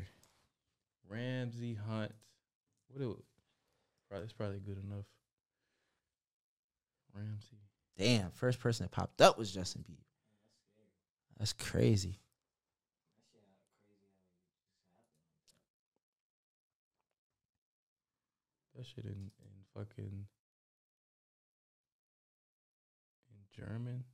Ramsay 1.09 1.75
Hunt. 1.87 2.11
What 2.89 3.01
it? 3.01 3.15
Probably 4.09 4.23
it's 4.25 4.33
probably 4.33 4.59
good 4.59 4.77
enough. 4.77 5.05
Ramsay. 7.15 7.59
Damn, 7.97 8.31
first 8.31 8.59
person 8.59 8.85
that 8.85 8.91
popped 8.91 9.21
up 9.21 9.37
was 9.37 9.51
Justin 9.51 9.83
Bieber. 9.89 10.12
That's 11.43 11.51
crazy. 11.51 12.21
That 18.77 18.85
shit 18.85 19.03
in 19.03 19.11
in 19.11 19.65
fucking 19.73 20.25
in 23.27 23.63
German. 23.65 24.05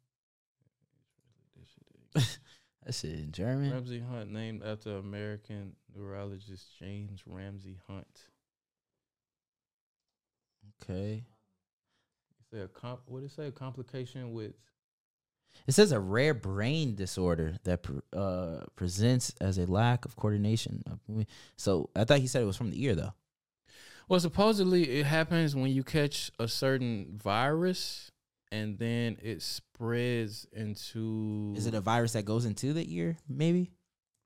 That 2.86 2.96
shit 2.96 3.12
in 3.12 3.32
German. 3.32 3.74
Ramsay 3.74 4.00
Hunt, 4.00 4.32
named 4.32 4.64
after 4.64 4.98
American 4.98 5.76
neurologist 5.96 6.80
James 6.80 7.22
Ramsay 7.28 7.78
Hunt. 7.88 8.26
Okay. 10.82 11.26
Say 12.52 12.62
a 12.62 12.68
comp. 12.68 13.02
What 13.06 13.20
did 13.20 13.30
it 13.30 13.36
say? 13.36 13.48
A 13.48 13.52
complication 13.52 14.32
with 14.34 14.54
It 15.68 15.74
says 15.74 15.92
a 15.92 16.00
rare 16.00 16.34
brain 16.34 16.96
disorder 16.96 17.56
that 17.64 17.86
uh, 18.12 18.66
presents 18.76 19.34
as 19.40 19.58
a 19.58 19.72
lack 19.72 20.06
of 20.06 20.16
coordination. 20.16 20.84
So 21.58 21.90
I 21.96 22.06
thought 22.06 22.20
he 22.20 22.28
said 22.28 22.42
it 22.42 22.46
was 22.46 22.58
from 22.58 22.72
the 22.72 22.84
ear, 22.84 22.96
though. 22.96 23.14
Well, 24.08 24.20
supposedly 24.20 25.00
it 25.00 25.06
happens 25.06 25.56
when 25.56 25.72
you 25.72 25.84
catch 25.84 26.32
a 26.40 26.48
certain 26.48 27.20
virus 27.22 28.12
and 28.52 28.80
then 28.80 29.18
it 29.22 29.44
spreads 29.44 30.48
into. 30.52 31.54
Is 31.56 31.68
it 31.68 31.76
a 31.76 31.82
virus 31.82 32.14
that 32.14 32.26
goes 32.26 32.46
into 32.46 32.74
the 32.74 32.96
ear? 32.96 33.18
Maybe 33.28 33.70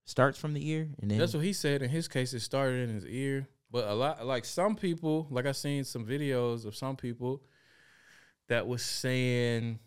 starts 0.05 0.37
from 0.37 0.53
the 0.53 0.69
ear 0.69 0.89
and 1.01 1.11
then 1.11 1.17
That's 1.17 1.33
what 1.33 1.43
he 1.43 1.51
said. 1.51 1.81
In 1.81 1.89
his 1.89 2.07
case, 2.07 2.33
it 2.33 2.39
started 2.39 2.89
in 2.89 2.95
his 2.95 3.05
ear. 3.05 3.47
But 3.69 3.87
a 3.87 3.93
lot, 3.93 4.25
like 4.25 4.45
some 4.45 4.75
people, 4.75 5.27
like 5.29 5.45
I've 5.45 5.57
seen 5.57 5.83
some 5.83 6.05
videos 6.05 6.65
of 6.65 6.75
some 6.75 6.95
people 6.95 7.41
that 8.47 8.67
was 8.67 8.83
saying 8.83 9.79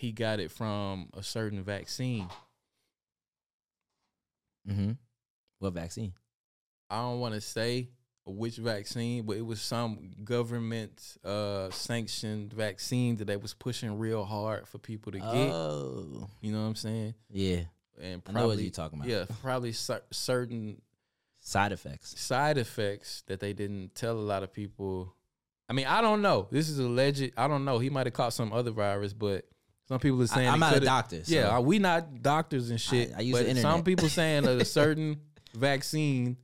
he 0.00 0.12
got 0.12 0.40
it 0.40 0.50
from 0.50 1.08
a 1.14 1.22
certain 1.22 1.62
vaccine. 1.62 2.28
Mm-hmm. 4.68 4.92
What 5.58 5.72
vaccine? 5.74 6.12
I 6.88 6.96
don't 7.02 7.20
want 7.20 7.34
to 7.34 7.40
say 7.40 7.88
which 8.26 8.56
vaccine, 8.56 9.24
but 9.24 9.36
it 9.36 9.44
was 9.44 9.60
some 9.60 10.10
government 10.24 11.16
uh 11.24 11.70
sanctioned 11.70 12.52
vaccine 12.52 13.16
that 13.16 13.26
they 13.26 13.36
was 13.36 13.54
pushing 13.54 13.98
real 13.98 14.24
hard 14.24 14.68
for 14.68 14.78
people 14.78 15.12
to 15.12 15.18
get. 15.18 15.26
Oh, 15.26 16.28
You 16.40 16.52
know 16.52 16.60
what 16.60 16.68
I'm 16.68 16.74
saying? 16.76 17.14
yeah. 17.30 17.60
And 18.00 18.22
I 18.26 18.30
probably 18.30 18.40
know 18.40 18.48
what 18.48 18.58
you're 18.62 18.70
talking 18.70 18.98
about. 18.98 19.10
Yeah, 19.10 19.24
probably 19.42 19.72
cer- 19.72 20.02
certain 20.10 20.80
Side 21.42 21.72
effects. 21.72 22.18
side 22.18 22.56
effects 22.56 23.22
that 23.26 23.40
they 23.40 23.52
didn't 23.52 23.94
tell 23.94 24.12
a 24.16 24.20
lot 24.20 24.42
of 24.42 24.52
people. 24.52 25.14
I 25.68 25.72
mean, 25.74 25.86
I 25.86 26.00
don't 26.00 26.22
know. 26.22 26.48
This 26.50 26.68
is 26.70 26.78
alleged. 26.78 27.32
I 27.36 27.46
don't 27.48 27.64
know. 27.66 27.78
He 27.78 27.90
might 27.90 28.06
have 28.06 28.14
caught 28.14 28.32
some 28.32 28.52
other 28.54 28.70
virus, 28.70 29.12
but 29.12 29.44
some 29.90 29.98
people 29.98 30.22
are 30.22 30.26
saying 30.28 30.48
I'm 30.48 30.60
not 30.60 30.76
a 30.76 30.80
doctor, 30.80 31.24
so- 31.24 31.34
Yeah, 31.34 31.58
we 31.58 31.78
not 31.80 32.22
doctors 32.22 32.70
and 32.70 32.80
shit. 32.80 33.12
I- 33.12 33.18
I 33.18 33.20
use 33.22 33.36
but 33.42 33.56
some 33.56 33.82
people 33.82 34.08
saying 34.08 34.44
that 34.44 34.60
a 34.60 34.64
certain 34.80 35.20
vaccine, 35.52 36.36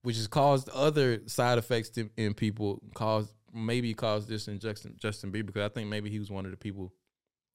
which 0.00 0.16
has 0.16 0.26
caused 0.26 0.68
other 0.70 1.20
side 1.28 1.58
effects 1.58 1.90
to, 1.90 2.08
in 2.16 2.32
people, 2.34 2.80
caused 2.94 3.30
maybe 3.54 3.92
caused 3.92 4.28
this 4.28 4.48
in 4.48 4.58
Justin 4.58 4.96
Justin 4.98 5.30
Bieber 5.30 5.46
because 5.46 5.70
I 5.70 5.74
think 5.74 5.88
maybe 5.90 6.08
he 6.08 6.18
was 6.18 6.30
one 6.30 6.46
of 6.46 6.50
the 6.50 6.56
people 6.56 6.90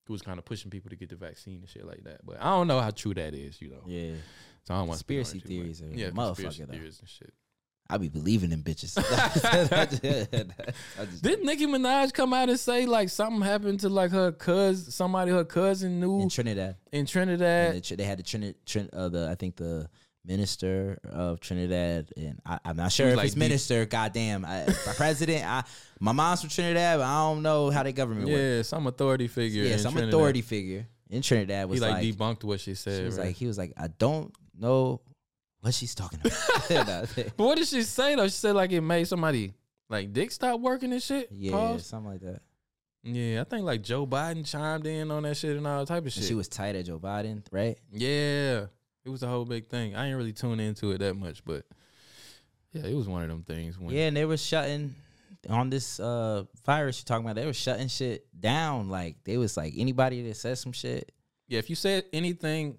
who 0.05 0.13
was 0.13 0.21
kind 0.21 0.37
of 0.37 0.45
pushing 0.45 0.69
people 0.69 0.91
to 0.91 0.95
get 0.95 1.09
the 1.09 1.15
vaccine 1.15 1.55
and 1.61 1.67
shit 1.67 1.85
like 1.85 2.03
that. 2.03 2.23
But 2.23 2.37
I 2.39 2.51
don't 2.51 2.67
know 2.67 2.79
how 2.79 2.91
true 2.91 3.15
that 3.15 3.33
is. 3.33 3.59
You 3.59 3.71
know. 3.71 3.81
Yeah. 3.87 4.11
So 4.65 4.75
I 4.75 4.77
don't 4.77 4.87
want 4.89 4.99
Conspiracy 4.99 5.39
theories 5.39 5.81
are 5.81 5.87
yeah, 5.87 6.09
motherfucker, 6.11 6.69
theories 6.69 6.99
and 6.99 7.09
shit. 7.09 7.33
I 7.89 7.97
be 7.97 8.09
believing 8.09 8.51
in 8.51 8.63
bitches. 8.63 8.95
Didn't 11.21 11.45
Nicki 11.45 11.65
Minaj 11.67 12.13
come 12.13 12.33
out 12.33 12.49
and 12.49 12.59
say 12.59 12.85
like 12.85 13.09
something 13.09 13.41
happened 13.41 13.79
to 13.81 13.89
like 13.89 14.11
her 14.11 14.31
cousin, 14.31 14.91
somebody 14.91 15.31
her 15.31 15.45
cousin 15.45 15.99
knew 15.99 16.21
in 16.21 16.29
Trinidad. 16.29 16.75
in 16.91 16.99
And 16.99 17.07
Trinidad? 17.07 17.83
the 17.83 17.95
they 17.95 18.03
had 18.03 18.19
the 18.19 18.23
Trini- 18.23 18.55
Trin- 18.65 18.89
uh, 18.93 19.09
the 19.09 19.29
I 19.29 19.35
think 19.35 19.55
the 19.55 19.89
minister 20.25 20.99
of 21.09 21.39
Trinidad, 21.39 22.09
and 22.17 22.39
I, 22.45 22.59
I'm 22.65 22.75
not 22.75 22.91
sure 22.91 23.07
if 23.07 23.15
like 23.15 23.25
it's 23.27 23.35
deep- 23.35 23.39
minister. 23.39 23.85
Goddamn, 23.85 24.43
I, 24.45 24.65
president. 24.97 25.45
I, 25.45 25.63
my 25.99 26.11
mom's 26.11 26.41
from 26.41 26.49
Trinidad, 26.49 26.99
but 26.99 27.05
I 27.05 27.17
don't 27.29 27.41
know 27.41 27.69
how 27.69 27.83
the 27.83 27.93
government 27.93 28.27
works. 28.27 28.39
yeah, 28.39 28.61
some 28.63 28.87
authority 28.87 29.27
figure. 29.27 29.63
Yeah, 29.63 29.73
in 29.73 29.79
some 29.79 29.93
Trinidad. 29.93 30.13
authority 30.13 30.41
figure 30.41 30.87
in 31.09 31.21
Trinidad 31.21 31.69
was 31.69 31.79
He 31.79 31.85
like, 31.85 31.93
like, 31.93 32.03
debunked 32.03 32.43
what 32.43 32.59
she 32.59 32.75
said. 32.75 32.99
she 32.99 33.05
was 33.05 33.17
right? 33.17 33.27
like, 33.27 33.35
he 33.37 33.47
was 33.47 33.57
like, 33.57 33.71
I 33.77 33.87
don't 33.87 34.33
know 34.59 34.99
what 35.61 35.73
she's 35.73 35.95
talking 35.95 36.19
about. 36.19 37.09
but 37.15 37.37
what 37.37 37.57
did 37.57 37.67
she 37.67 37.81
say 37.83 38.15
though? 38.15 38.25
She 38.25 38.31
said 38.31 38.55
like 38.55 38.71
it 38.71 38.81
made 38.81 39.07
somebody 39.07 39.53
like 39.89 40.13
dick 40.13 40.31
stop 40.31 40.59
working 40.59 40.91
and 40.93 41.01
shit. 41.01 41.29
yeah, 41.31 41.51
Pause? 41.51 41.85
something 41.85 42.11
like 42.11 42.21
that. 42.21 42.41
yeah. 43.03 43.41
I 43.41 43.43
think 43.45 43.65
like 43.65 43.81
Joe 43.81 44.05
Biden 44.05 44.45
chimed 44.49 44.85
in 44.85 45.11
on 45.11 45.23
that 45.23 45.37
shit 45.37 45.55
and 45.57 45.65
all 45.67 45.85
type 45.85 45.99
of 45.99 46.05
And 46.05 46.13
shit. 46.13 46.23
she 46.25 46.33
was 46.35 46.47
tight 46.47 46.75
at 46.75 46.85
Joe 46.85 46.99
Biden, 46.99 47.43
right? 47.51 47.77
yeah, 47.91 48.65
it 49.05 49.09
was 49.09 49.23
a 49.23 49.27
whole 49.27 49.45
big 49.45 49.67
thing. 49.67 49.95
I 49.95 50.07
ain't 50.07 50.17
really 50.17 50.33
tune 50.33 50.59
into 50.59 50.91
it 50.91 50.97
that 50.99 51.15
much, 51.15 51.43
but 51.45 51.65
yeah, 52.73 52.83
it 52.85 52.93
was 52.95 53.07
one 53.07 53.23
of 53.23 53.29
them 53.29 53.43
things. 53.43 53.79
When, 53.79 53.95
Yeah, 53.95 54.07
and 54.07 54.17
they 54.17 54.25
were 54.25 54.37
shutting 54.37 54.93
on 55.49 55.69
this 55.69 55.99
uh 56.01 56.43
virus 56.65 56.99
you're 56.99 57.05
talking 57.05 57.25
about. 57.25 57.35
They 57.35 57.45
were 57.45 57.53
shutting 57.53 57.87
shit 57.87 58.27
down. 58.37 58.89
Like 58.89 59.15
they 59.23 59.37
was 59.37 59.55
like 59.55 59.73
anybody 59.77 60.21
that 60.27 60.35
said 60.35 60.57
some 60.57 60.73
shit. 60.73 61.11
yeah. 61.47 61.59
If 61.59 61.69
you 61.69 61.75
said 61.77 62.03
anything 62.11 62.77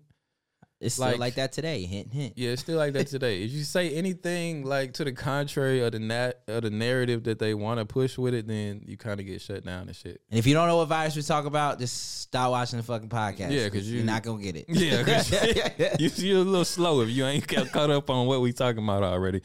It's 0.81 0.95
still 0.95 1.07
Like- 1.09 1.19
like 1.19 1.35
that 1.35 1.51
today. 1.51 1.83
Hint, 1.87 2.13
hint. 2.13 2.35
Yeah, 2.37 2.51
it's 2.51 2.63
still 2.63 2.79
like 2.79 2.93
that 2.93 3.09
today. 3.09 3.43
If 3.43 3.51
you 3.51 3.65
say 3.65 3.91
anything 3.95 4.65
like 4.65 4.93
to 4.95 5.05
the 5.05 5.11
contrary 5.13 5.81
of 5.83 5.91
the 5.91 5.99
nat 5.99 6.35
of 6.47 6.63
the 6.63 6.71
narrative 6.71 7.25
that 7.25 7.41
they 7.41 7.53
want 7.53 7.81
to 7.81 7.85
push 7.85 8.17
with 8.17 8.33
it, 8.33 8.47
then 8.47 8.83
you 8.87 8.97
kind 8.97 9.19
of 9.19 9.27
get 9.27 9.41
shut 9.41 9.65
down 9.65 9.89
and 9.89 9.97
shit. 9.97 10.21
And 10.31 10.39
if 10.39 10.47
you 10.47 10.55
don't 10.55 10.69
know 10.69 10.77
what 10.77 10.87
virus 10.89 11.17
we 11.17 11.23
talk 11.23 11.47
about, 11.47 11.81
just 11.81 12.21
stop 12.21 12.53
watching 12.53 12.77
the 12.79 12.85
fucking 12.85 13.09
podcast. 13.09 13.51
Yeah, 13.51 13.69
'cause 13.71 13.89
you- 13.89 13.97
you're 13.97 14.05
not 14.07 14.23
gonna 14.23 14.41
get 14.41 14.55
it. 14.55 14.67
Yeah, 14.69 15.97
you, 15.99 16.11
you're 16.17 16.43
a 16.43 16.45
little 16.45 16.65
slow 16.65 17.01
if 17.01 17.09
you 17.09 17.27
ain't 17.27 17.49
got 17.49 17.73
caught 17.73 17.91
up 17.91 18.09
on 18.09 18.29
what 18.29 18.41
we 18.41 18.53
talking 18.53 18.85
about 18.85 19.03
already. 19.03 19.41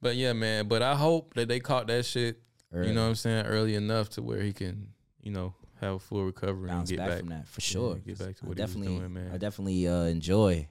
But 0.00 0.14
yeah, 0.14 0.32
man. 0.32 0.68
But 0.68 0.82
I 0.82 0.94
hope 0.94 1.34
that 1.34 1.48
they 1.48 1.58
caught 1.60 1.88
that 1.88 2.04
shit. 2.06 2.40
Early. 2.72 2.88
You 2.88 2.94
know 2.94 3.02
what 3.02 3.08
I'm 3.08 3.14
saying? 3.16 3.46
Early 3.46 3.74
enough 3.74 4.10
to 4.10 4.22
where 4.22 4.40
he 4.40 4.52
can, 4.52 4.90
you 5.22 5.32
know, 5.32 5.54
have 5.80 5.94
a 5.94 5.98
full 5.98 6.24
recovery 6.24 6.68
bounce 6.68 6.90
and 6.90 6.98
get 6.98 7.02
back, 7.04 7.08
back, 7.10 7.18
from 7.20 7.28
that 7.30 7.48
for 7.48 7.60
Yeah, 7.60 7.64
sure. 7.72 7.94
get 7.96 8.18
back 8.18 8.36
to 8.36 8.44
I 8.44 8.48
what 8.48 8.58
he 8.58 8.62
definitely, 8.64 8.88
was 8.92 8.98
doing, 9.00 9.12
man. 9.12 9.30
I 9.32 9.38
definitely 9.38 9.88
uh, 9.88 10.02
enjoy. 10.04 10.68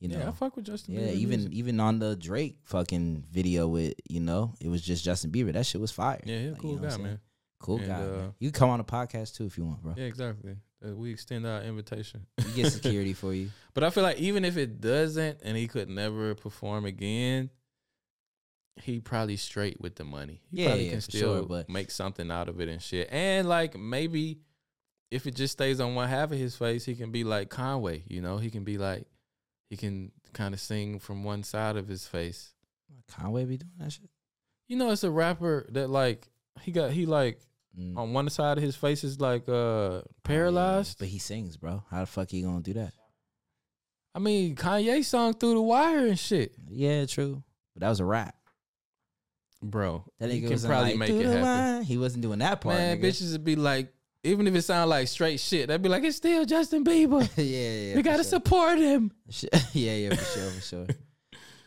You 0.00 0.08
know, 0.08 0.18
yeah, 0.18 0.28
I 0.28 0.32
fuck 0.32 0.54
with 0.54 0.64
Justin. 0.66 0.94
yeah, 0.94 1.08
Bieber 1.08 1.14
even 1.14 1.40
music. 1.40 1.52
even 1.54 1.80
on 1.80 1.98
the 1.98 2.14
Drake 2.14 2.58
fucking 2.64 3.24
video 3.32 3.66
with 3.66 3.94
you 4.08 4.20
know, 4.20 4.54
it 4.60 4.68
was 4.68 4.80
just 4.82 5.04
Justin 5.04 5.32
Bieber. 5.32 5.52
That 5.52 5.66
shit 5.66 5.80
was 5.80 5.90
fire. 5.90 6.20
yeah, 6.24 6.38
he's 6.38 6.46
a 6.48 6.52
Like, 6.52 6.60
cool 6.60 6.70
you 6.74 6.80
know 6.80 6.88
guy, 6.88 6.96
man. 6.98 7.20
Cool 7.60 7.78
And, 7.78 7.86
guy. 7.88 7.94
uh. 8.02 8.30
You 8.38 8.50
can 8.52 8.58
come 8.60 8.70
on 8.70 8.78
the 8.78 8.84
podcast 8.84 9.34
too 9.36 9.46
if 9.46 9.58
you 9.58 9.64
want, 9.64 9.82
bro. 9.82 9.94
Yeah, 9.96 10.04
exactly. 10.04 10.54
Uh, 10.86 10.94
we 10.94 11.10
extend 11.10 11.44
our 11.44 11.62
invitation. 11.62 12.24
We 12.38 12.52
get 12.62 12.70
security 12.72 13.12
for 13.12 13.34
you. 13.34 13.50
But 13.74 13.82
I 13.82 13.90
feel 13.90 14.04
like 14.04 14.18
even 14.18 14.44
if 14.44 14.56
it 14.56 14.80
doesn't 14.80 15.40
and 15.42 15.56
he 15.56 15.66
could 15.66 15.88
never 15.88 16.36
perform 16.36 16.84
again, 16.84 17.50
he 18.82 19.00
probably 19.00 19.36
straight 19.36 19.80
with 19.80 19.96
the 19.96 20.04
money. 20.04 20.40
He 20.50 20.62
Yeah, 20.62 20.68
probably 20.68 20.84
yeah, 20.86 20.90
can 20.92 21.00
still 21.00 21.38
sure, 21.40 21.42
but- 21.46 21.68
make 21.68 21.90
something 21.90 22.30
out 22.30 22.48
of 22.48 22.60
it 22.60 22.68
and 22.68 22.80
shit. 22.82 23.08
And 23.10 23.48
like 23.48 23.76
maybe 23.78 24.38
if 25.10 25.26
it 25.26 25.34
just 25.34 25.52
stays 25.52 25.80
on 25.80 25.94
one 25.94 26.08
half 26.08 26.30
of 26.32 26.38
his 26.38 26.54
face, 26.56 26.84
he 26.84 26.94
can 26.94 27.10
be 27.10 27.24
like 27.24 27.48
Conway, 27.48 28.04
you 28.08 28.20
know? 28.20 28.36
He 28.38 28.50
can 28.50 28.64
be 28.64 28.78
like 28.78 29.06
he 29.70 29.76
can 29.76 30.12
kind 30.32 30.52
of 30.54 30.60
sing 30.60 30.98
from 30.98 31.24
one 31.24 31.42
side 31.42 31.76
of 31.76 31.88
his 31.88 32.06
face. 32.06 32.52
Conway 33.08 33.44
be 33.44 33.56
doing 33.56 33.72
that 33.78 33.92
shit. 33.92 34.10
You 34.68 34.76
know, 34.76 34.90
it's 34.90 35.04
a 35.04 35.10
rapper 35.10 35.66
that 35.70 35.88
like 35.88 36.28
he 36.62 36.72
got 36.72 36.90
he 36.90 37.06
like 37.06 37.40
on 37.96 38.12
one 38.12 38.28
side 38.28 38.58
of 38.58 38.64
his 38.64 38.74
face 38.76 39.04
is 39.04 39.20
like 39.20 39.48
uh 39.48 40.02
paralyzed. 40.24 40.98
But 40.98 41.08
he 41.08 41.18
sings, 41.18 41.56
bro. 41.56 41.84
How 41.90 42.00
the 42.00 42.06
fuck 42.06 42.28
he 42.30 42.42
gonna 42.42 42.60
do 42.60 42.72
that? 42.74 42.92
I 44.14 44.18
mean, 44.18 44.56
Kanye 44.56 45.04
sung 45.04 45.34
through 45.34 45.54
the 45.54 45.62
wire 45.62 46.06
and 46.06 46.18
shit, 46.18 46.54
Yeah, 46.68 47.06
true. 47.06 47.42
But 47.74 47.82
that 47.82 47.88
was 47.90 48.00
a 48.00 48.04
rap. 48.04 48.34
Bro. 49.62 50.04
That 50.18 50.30
you 50.30 50.42
nigga 50.42 50.60
can 50.60 50.68
probably 50.68 50.90
like, 50.90 50.98
make 50.98 51.10
it 51.10 51.26
happen. 51.26 51.42
wine." 51.42 51.82
He 51.82 51.98
wasn't 51.98 52.22
doing 52.22 52.38
that 52.40 52.60
part. 52.60 52.76
Man, 52.76 52.98
nigga. 52.98 53.04
bitches 53.04 53.32
would 53.32 53.44
be 53.44 53.56
like, 53.56 53.92
even 54.24 54.46
if 54.46 54.54
it 54.54 54.62
sound 54.62 54.90
like 54.90 55.08
straight 55.08 55.40
shit, 55.40 55.68
they'd 55.68 55.82
be 55.82 55.88
like, 55.88 56.04
it's 56.04 56.16
still 56.16 56.44
Justin 56.44 56.84
Bieber. 56.84 57.28
yeah, 57.36 57.90
yeah. 57.90 57.96
we 57.96 58.02
gotta 58.02 58.18
sure. 58.18 58.24
support 58.24 58.78
him. 58.78 59.12
yeah, 59.72 59.92
yeah, 59.92 60.14
for 60.14 60.24
sure, 60.24 60.50
for 60.50 60.60
sure. 60.60 60.86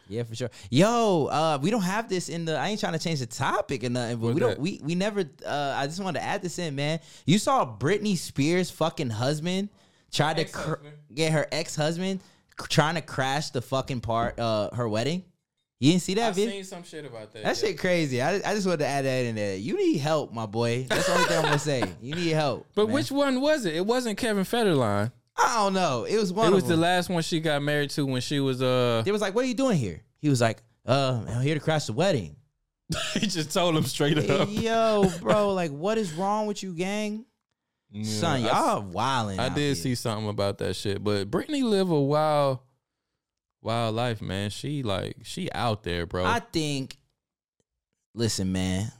Yeah, 0.08 0.24
for 0.24 0.36
sure. 0.36 0.50
Yo, 0.70 1.28
uh, 1.28 1.58
we 1.62 1.72
don't 1.72 1.84
have 1.84 2.10
this 2.10 2.28
in 2.28 2.44
the. 2.44 2.58
I 2.58 2.68
ain't 2.68 2.82
trying 2.82 2.94
to 2.94 3.00
change 3.00 3.20
the 3.22 3.26
topic 3.26 3.86
or 3.86 3.89
nothing, 3.89 4.18
but 4.18 4.26
What's 4.26 4.34
we 4.34 4.39
don't. 4.42 4.50
that? 4.50 4.60
We 4.60 4.82
we 4.84 4.94
never. 4.94 5.22
Uh, 5.46 5.74
I 5.78 5.88
just 5.88 6.04
wanted 6.04 6.20
to 6.20 6.26
add 6.26 6.42
this 6.42 6.60
in, 6.60 6.76
man. 6.76 7.00
You 7.26 7.38
saw 7.38 7.66
Britney 7.66 8.18
Spears' 8.18 8.70
fucking 8.70 9.10
husband 9.10 9.70
tried 10.12 10.38
to 10.38 10.46
cr- 10.46 10.86
get 11.14 11.32
her 11.32 11.48
ex 11.52 11.78
husband 11.78 12.20
trying 12.70 12.96
to 12.96 13.02
crash 13.02 13.52
the 13.52 13.62
fucking 13.62 14.02
part 14.02 14.38
uh 14.38 14.70
her 14.74 14.88
wedding. 14.88 15.24
You 15.82 15.94
didn't 15.94 16.04
see 16.04 16.14
that 16.14 16.28
I 16.28 16.32
video? 16.32 16.52
seen 16.52 16.64
some 16.64 16.84
shit 16.84 17.06
about 17.06 17.34
that. 17.34 17.42
That 17.42 17.58
shit 17.58 17.80
crazy. 17.80 18.22
I, 18.22 18.36
I 18.36 18.54
just 18.54 18.68
wanted 18.68 18.82
to 18.82 18.86
add 18.86 19.04
that 19.04 19.26
in 19.26 19.34
there. 19.34 19.56
You 19.56 19.76
need 19.76 19.98
help, 19.98 20.32
my 20.32 20.46
boy. 20.46 20.86
That's 20.88 21.08
the 21.08 21.14
only 21.14 21.26
thing 21.26 21.38
I'm 21.38 21.44
gonna 21.46 21.58
say. 21.58 21.84
You 22.02 22.14
need 22.14 22.30
help. 22.30 22.68
But 22.76 22.86
man. 22.86 22.94
which 22.94 23.12
one 23.12 23.42
was 23.42 23.66
it? 23.66 23.76
It 23.76 23.84
wasn't 23.84 24.20
Kevin 24.20 24.44
Federline. 24.44 25.12
I 25.36 25.56
don't 25.56 25.74
know. 25.74 26.04
It 26.04 26.18
was 26.18 26.32
one. 26.32 26.52
it 26.52 26.54
was 26.54 26.68
the 26.68 26.78
last 26.78 27.10
one 27.10 27.24
she 27.24 27.40
got 27.40 27.64
married 27.64 27.90
to 27.92 28.06
when 28.06 28.22
she 28.22 28.40
was 28.40 28.62
uh. 28.62 29.02
They 29.04 29.12
was 29.12 29.22
like, 29.22 29.34
"What 29.34 29.44
are 29.44 29.48
you 29.48 29.56
doing 29.56 29.76
here?" 29.76 30.04
He 30.20 30.30
was 30.30 30.40
like, 30.40 30.62
"Uh, 30.86 31.24
I'm 31.28 31.42
here 31.42 31.56
to 31.56 31.60
crash 31.60 31.88
the 31.88 31.94
wedding." 31.94 32.36
he 33.14 33.26
just 33.26 33.52
told 33.52 33.76
him 33.76 33.84
straight 33.84 34.20
up. 34.30 34.50
Yo, 34.52 35.12
bro, 35.20 35.52
like, 35.54 35.72
what 35.72 35.98
is 35.98 36.14
wrong 36.14 36.46
with 36.46 36.62
you, 36.62 36.76
gang? 36.76 37.26
Yeah, 37.90 38.04
Son, 38.04 38.42
y'all 38.44 38.84
wilding. 38.84 39.40
I 39.40 39.50
did 39.50 39.62
here. 39.62 39.76
see 39.76 39.96
something 39.96 40.30
about 40.30 40.60
that 40.60 40.76
shit, 40.76 41.04
but 41.04 41.32
Brittany 41.32 41.64
live 41.64 41.90
a 41.90 42.00
wild, 42.00 42.60
wild 43.62 43.95
life, 43.95 44.22
man. 44.22 44.49
She 44.49 44.84
like 44.84 45.18
she 45.24 45.51
out 45.51 45.84
there, 45.84 46.05
bro. 46.05 46.26
I 46.26 46.39
think. 46.39 46.97
Listen, 48.14 48.51
man. 48.51 48.91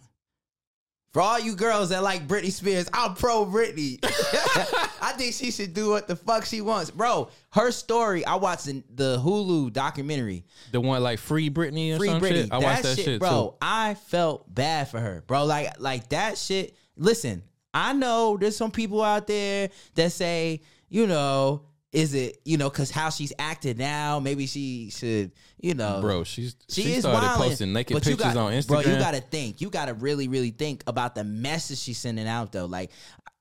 For 1.12 1.22
all 1.22 1.38
you 1.38 1.56
girls 1.56 1.90
that 1.90 2.04
like 2.04 2.26
Britney 2.26 2.52
Spears, 2.52 2.90
I'm 2.94 3.16
pro 3.16 3.46
Britney. 3.46 4.00
I 5.02 5.12
think 5.18 5.34
she 5.34 5.52
should 5.52 5.74
do 5.74 5.90
what 5.90 6.08
the 6.08 6.16
fuck 6.16 6.46
she 6.46 6.62
wants, 6.62 6.90
bro. 6.90 7.28
Her 7.52 7.72
story. 7.72 8.24
I 8.24 8.36
watched 8.36 8.68
the, 8.68 8.82
the 8.96 9.18
Hulu 9.18 9.74
documentary. 9.74 10.46
the 10.72 10.80
one 10.80 11.04
like 11.04 11.20
free 11.20 11.50
Britney 11.50 11.94
or 11.94 11.98
Free 11.98 12.08
Britney. 12.08 12.44
shit. 12.44 12.54
I 12.54 12.60
watched 12.60 12.84
that 12.84 12.98
shit, 12.98 13.20
bro. 13.20 13.30
too. 13.30 13.58
I 13.62 13.96
felt 13.96 14.54
bad 14.54 14.88
for 14.88 15.02
her, 15.02 15.22
bro. 15.28 15.44
Like, 15.44 15.82
like 15.82 16.08
that 16.10 16.38
shit. 16.38 16.78
Listen, 16.96 17.44
I 17.74 17.92
know 17.92 18.38
there's 18.38 18.56
some 18.56 18.72
people 18.72 19.02
out 19.02 19.28
there 19.28 19.70
that 19.96 20.14
say, 20.14 20.62
you 20.88 21.08
know, 21.08 21.64
is 21.92 22.14
it, 22.14 22.38
you 22.46 22.58
know, 22.58 22.70
because 22.70 22.90
how 22.90 23.10
she's 23.10 23.34
acting 23.38 23.78
now, 23.78 24.20
maybe 24.20 24.48
she 24.48 24.90
should, 24.92 25.32
you 25.60 25.74
know, 25.74 26.00
Bro, 26.02 26.24
she's 26.24 26.56
she, 26.70 26.84
she 26.84 26.94
is 26.94 27.00
started 27.04 27.28
wildin', 27.28 27.36
posting 27.36 27.74
naked 27.74 27.96
pictures 27.98 28.16
got- 28.16 28.38
on 28.38 28.54
Instagram. 28.54 28.68
Bro, 28.68 28.80
you 28.80 28.98
got 29.00 29.14
to 29.14 29.22
think. 29.22 29.60
You 29.60 29.70
got 29.70 29.86
to 29.88 29.94
really, 29.94 30.28
really 30.30 30.52
think 30.52 30.84
about 30.88 31.16
the 31.16 31.24
message 31.26 31.80
she's 31.80 31.98
sending 31.98 32.28
out, 32.28 32.52
though. 32.54 32.66
Like, 32.66 32.92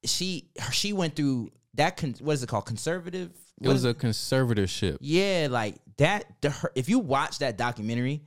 she 0.04 0.48
she 0.72 0.92
went 0.92 1.14
through 1.14 1.50
that. 1.74 1.96
Con- 1.96 2.16
what 2.20 2.32
is 2.32 2.42
it 2.42 2.48
called? 2.48 2.66
Conservative. 2.66 3.30
it 3.62 3.68
was 3.68 3.84
a 3.84 3.94
conservatorship. 3.94 4.98
Yeah, 5.00 5.46
like 5.50 5.76
that. 5.98 6.24
The, 6.40 6.50
her, 6.50 6.72
if 6.74 6.88
you 6.88 6.98
watch 6.98 7.38
that 7.38 7.56
documentary, 7.56 8.22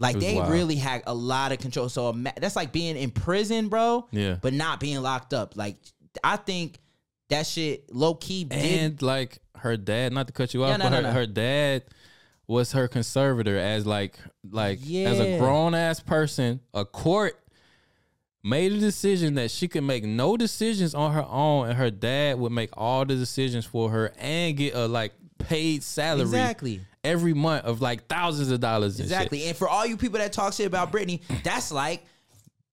like 0.00 0.18
they 0.18 0.34
wild. 0.36 0.50
really 0.50 0.76
had 0.76 1.02
a 1.06 1.14
lot 1.14 1.52
of 1.52 1.58
control. 1.58 1.88
So 1.88 2.08
ima- 2.10 2.32
that's 2.40 2.56
like 2.56 2.72
being 2.72 2.96
in 2.96 3.10
prison, 3.12 3.68
bro. 3.68 4.08
Yeah. 4.10 4.38
but 4.40 4.52
not 4.52 4.80
being 4.80 5.00
locked 5.00 5.32
up. 5.32 5.56
Like 5.56 5.76
I 6.24 6.36
think 6.38 6.78
that 7.30 7.46
shit 7.46 7.94
low 7.94 8.14
key 8.14 8.44
did. 8.44 8.80
And 8.80 9.02
like 9.02 9.38
her 9.64 9.76
dad, 9.76 10.12
not 10.12 10.28
to 10.28 10.32
cut 10.32 10.54
you 10.54 10.62
off, 10.64 10.70
Yeah, 10.70 10.76
no, 10.78 10.84
but 10.84 10.90
no, 10.90 10.96
her, 10.96 11.02
no. 11.02 11.12
her 11.12 11.26
dad 11.26 11.82
was 12.46 12.72
her 12.72 12.86
conservator 12.88 13.58
as 13.58 13.86
like 13.86 14.18
like 14.48 14.78
as 14.80 15.18
a 15.18 15.38
grown 15.38 15.74
ass 15.74 15.98
person, 16.00 16.60
a 16.72 16.84
court 16.84 17.40
made 18.42 18.72
a 18.72 18.78
decision 18.78 19.34
that 19.36 19.50
she 19.50 19.66
could 19.66 19.82
make 19.82 20.04
no 20.04 20.36
decisions 20.36 20.94
on 20.94 21.12
her 21.14 21.24
own 21.24 21.66
and 21.68 21.78
her 21.78 21.90
dad 21.90 22.38
would 22.38 22.52
make 22.52 22.68
all 22.74 23.04
the 23.06 23.14
decisions 23.16 23.64
for 23.64 23.88
her 23.90 24.12
and 24.18 24.56
get 24.56 24.74
a 24.74 24.86
like 24.86 25.12
paid 25.38 25.82
salary 25.82 26.20
Exactly. 26.22 26.80
every 27.02 27.32
month 27.32 27.64
of 27.64 27.80
like 27.80 28.06
thousands 28.06 28.50
of 28.50 28.60
dollars 28.60 28.96
and 28.96 29.04
Exactly. 29.06 29.38
shit. 29.40 29.48
And 29.48 29.56
for 29.56 29.66
all 29.68 29.86
you 29.86 29.96
people 29.96 30.18
that 30.18 30.32
talk 30.34 30.52
shit 30.52 30.66
about 30.66 30.92
Britney, 30.92 31.20
that's 31.42 31.72
like 31.72 32.04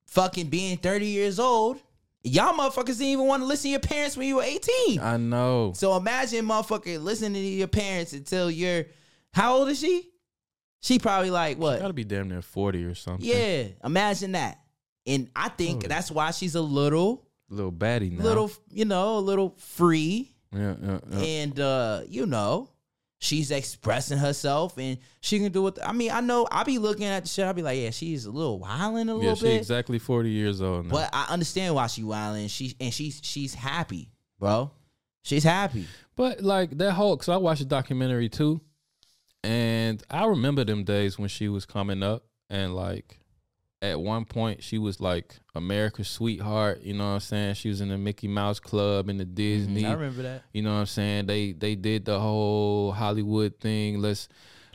fucking 0.08 0.48
being 0.50 0.78
30 0.78 1.06
years 1.06 1.40
old. 1.40 1.80
Y'all 2.24 2.54
motherfuckers 2.54 2.98
didn't 3.00 3.02
even 3.08 3.26
want 3.26 3.42
to 3.42 3.48
listen 3.48 3.64
to 3.64 3.70
your 3.70 3.80
parents 3.80 4.16
when 4.16 4.28
you 4.28 4.36
were 4.38 4.44
18. 4.44 5.00
I 5.00 5.18
know. 5.18 5.74
So 5.76 5.96
imagine 5.98 6.46
motherfucker 6.46 7.02
listening 7.02 7.34
to 7.34 7.40
your 7.40 7.68
parents 7.68 8.14
until 8.14 8.52
you're 8.52 8.86
how 9.34 9.58
old 9.58 9.70
is 9.70 9.80
she? 9.80 10.08
She 10.82 11.00
probably 11.00 11.32
like 11.32 11.58
what? 11.58 11.80
Gotta 11.80 11.94
be 11.94 12.04
damn 12.04 12.30
near 12.30 12.42
40 12.42 12.84
or 12.86 12.96
something. 12.96 13.26
Yeah, 13.28 13.68
imagine 13.84 14.34
that. 14.34 14.60
And 15.08 15.30
I 15.36 15.50
think 15.50 15.84
Oh. 15.86 15.88
that's 15.88 16.12
why 16.12 16.32
she's 16.32 16.56
a 16.56 16.62
little, 16.62 17.28
Little 17.50 17.72
baddie 17.72 18.12
now. 18.18 18.24
little, 18.24 18.52
you 18.70 18.86
know, 18.86 19.18
a 19.18 19.20
little 19.20 19.56
free. 19.58 20.32
Yeah, 20.54 20.76
yeah, 20.82 21.00
yeah. 21.12 21.20
And 21.20 21.60
uh, 21.60 22.02
you 22.08 22.26
know, 22.26 22.70
she's 23.22 23.52
expressing 23.52 24.18
herself 24.18 24.78
and 24.78 24.98
she 25.22 25.38
can 25.38 25.52
do 25.52 25.62
what 25.62 25.78
I 25.86 25.94
mean, 25.94 26.12
I 26.12 26.20
know 26.22 26.48
I'll 26.52 26.66
be 26.66 26.80
looking 26.80 27.06
at 27.06 27.24
the 27.24 27.30
shit, 27.30 27.46
I'll 27.46 27.54
be 27.54 27.62
like, 27.62 27.80
yeah, 27.80 27.92
she's 27.92 28.26
a 28.26 28.32
little 28.32 28.60
wilding 28.60 29.08
a 29.10 29.14
yeah, 29.18 29.30
little 29.30 29.48
bit. 29.48 29.58
exactly 29.58 30.00
40 30.00 30.30
years 30.30 30.62
old 30.62 30.86
now. 30.86 30.92
But 30.92 31.10
I 31.14 31.28
understand 31.30 31.76
why 31.76 31.88
she 31.88 32.04
wilding. 32.04 32.48
She 32.48 32.76
and 32.80 32.94
she's 32.94 33.22
she's 33.24 33.54
happy, 33.54 34.10
bro. 34.40 34.72
She's 35.22 35.44
happy. 35.44 35.86
But 36.16 36.42
like 36.42 36.78
that 36.80 36.94
whole, 36.94 37.16
cause 37.16 37.30
I 37.30 37.38
watched 37.38 37.60
the 37.60 37.66
documentary 37.66 38.28
too, 38.28 38.60
and 39.44 40.04
I 40.10 40.26
remember 40.26 40.66
them 40.66 40.84
days 40.84 41.18
when 41.20 41.30
she 41.30 41.48
was 41.48 41.66
coming 41.66 42.02
up, 42.02 42.26
and 42.50 42.76
like 42.76 43.20
at 43.82 44.00
one 44.00 44.26
point 44.26 44.64
she 44.64 44.78
was 44.78 45.00
like 45.00 45.38
America's 45.56 46.08
sweetheart. 46.08 46.82
You 46.84 46.94
know 46.94 47.06
what 47.06 47.14
I'm 47.14 47.20
saying? 47.20 47.54
She 47.56 47.70
was 47.70 47.82
in 47.82 47.90
the 47.90 47.98
Mickey 47.98 48.28
Mouse 48.28 48.60
Club 48.60 49.10
in 49.10 49.18
the 49.18 49.26
mm-hmm. 49.26 49.34
Disney. 49.34 49.86
I 49.86 49.94
remember 49.94 50.22
that. 50.24 50.44
You 50.54 50.62
know 50.62 50.74
what 50.74 50.82
I'm 50.82 50.86
saying? 50.86 51.26
They 51.26 51.54
they 51.54 51.76
did 51.76 52.06
the 52.06 52.20
whole 52.20 52.92
Hollywood 52.92 53.60
thing. 53.60 54.00
Let's 54.00 54.30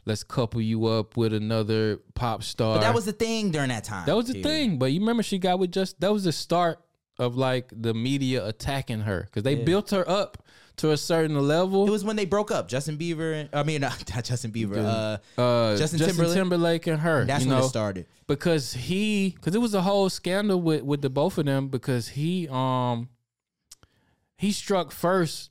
let's 0.04 0.24
couple 0.24 0.60
you 0.60 0.86
up 0.86 1.16
with 1.16 1.32
another 1.32 1.98
pop 2.14 2.42
star. 2.42 2.76
But 2.76 2.82
that 2.82 2.94
was 2.94 3.04
the 3.06 3.12
thing 3.12 3.50
during 3.50 3.68
that 3.68 3.84
time. 3.84 4.06
That 4.06 4.16
was 4.16 4.26
the 4.26 4.42
period. 4.42 4.48
thing. 4.48 4.78
But 4.78 4.86
you 4.86 5.00
remember 5.00 5.22
she 5.22 5.38
got 5.38 5.58
with 5.58 5.72
just 5.72 6.00
that 6.00 6.12
was 6.12 6.24
the 6.24 6.32
start 6.32 6.80
of 7.18 7.36
like 7.36 7.72
the 7.74 7.94
media 7.94 8.46
attacking 8.46 9.00
her 9.00 9.22
because 9.22 9.42
they 9.42 9.54
Yeah. 9.54 9.64
built 9.64 9.90
her 9.90 10.08
up 10.08 10.42
to 10.78 10.90
a 10.90 10.96
certain 10.96 11.38
level. 11.38 11.86
It 11.86 11.90
was 11.90 12.04
when 12.04 12.16
they 12.16 12.26
broke 12.26 12.50
up. 12.50 12.68
Justin 12.68 12.98
Bieber 12.98 13.40
and 13.40 13.48
I 13.52 13.62
mean 13.62 13.80
not, 13.80 14.08
not 14.14 14.24
Justin 14.24 14.52
Bieber. 14.52 14.76
Uh, 14.76 15.40
uh, 15.40 15.76
Justin 15.76 15.98
Justin, 15.98 16.16
Timberlake? 16.16 16.36
Timberlake. 16.36 16.86
and 16.86 17.00
her. 17.00 17.24
That's 17.24 17.44
you 17.44 17.50
when 17.50 17.62
it 17.62 17.68
started. 17.68 18.06
because 18.26 18.72
he 18.74 19.30
because 19.30 19.54
it 19.54 19.60
was 19.60 19.74
a 19.74 19.82
whole 19.82 20.08
scandal 20.10 20.60
with 20.60 20.82
with 20.82 21.02
the 21.02 21.10
both 21.10 21.38
of 21.38 21.46
them 21.46 21.68
because 21.68 22.08
he 22.08 22.48
um 22.50 23.08
he 24.36 24.52
struck 24.52 24.92
first 24.92 25.50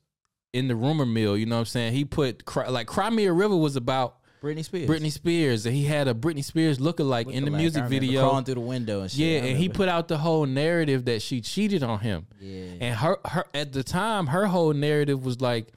in 0.53 0.67
the 0.67 0.75
rumor 0.75 1.05
mill. 1.05 1.35
You 1.37 1.45
know 1.45 1.55
what 1.55 1.61
I'm 1.61 1.65
saying? 1.65 1.93
He 1.93 2.05
put 2.05 2.43
like 2.69 2.87
Cry 2.87 3.09
Me 3.09 3.25
a 3.25 3.33
River 3.33 3.55
was 3.55 3.75
about 3.75 4.17
Britney 4.45 4.63
Spears. 4.63 4.89
Britney 4.89 5.11
Spears, 5.11 5.65
and 5.65 5.75
he 5.75 5.83
had 5.85 6.07
a 6.07 6.13
Britney 6.13 6.43
Spears 6.43 6.77
lookalike 6.77 7.31
in 7.31 7.45
the 7.45 7.51
music 7.51 7.85
video. 7.85 8.21
crawling 8.21 8.45
through 8.45 8.55
the 8.55 8.59
window 8.61 9.01
and 9.01 9.09
shit. 9.09 9.19
Yeah, 9.19 9.49
and 9.49 9.57
he 9.57 9.69
put 9.69 9.89
out 9.89 10.07
the 10.07 10.17
whole 10.17 10.45
narrative 10.45 11.05
that 11.05 11.21
she 11.21 11.41
cheated 11.41 11.83
on 11.83 11.99
him. 11.99 12.27
Yeah. 12.39 12.65
And 12.81 12.95
her 12.95 13.17
her 13.25 13.45
at 13.53 13.73
the 13.73 13.83
time, 13.83 14.27
her 14.27 14.45
whole 14.47 14.73
narrative 14.73 15.25
was 15.25 15.41
like, 15.41 15.73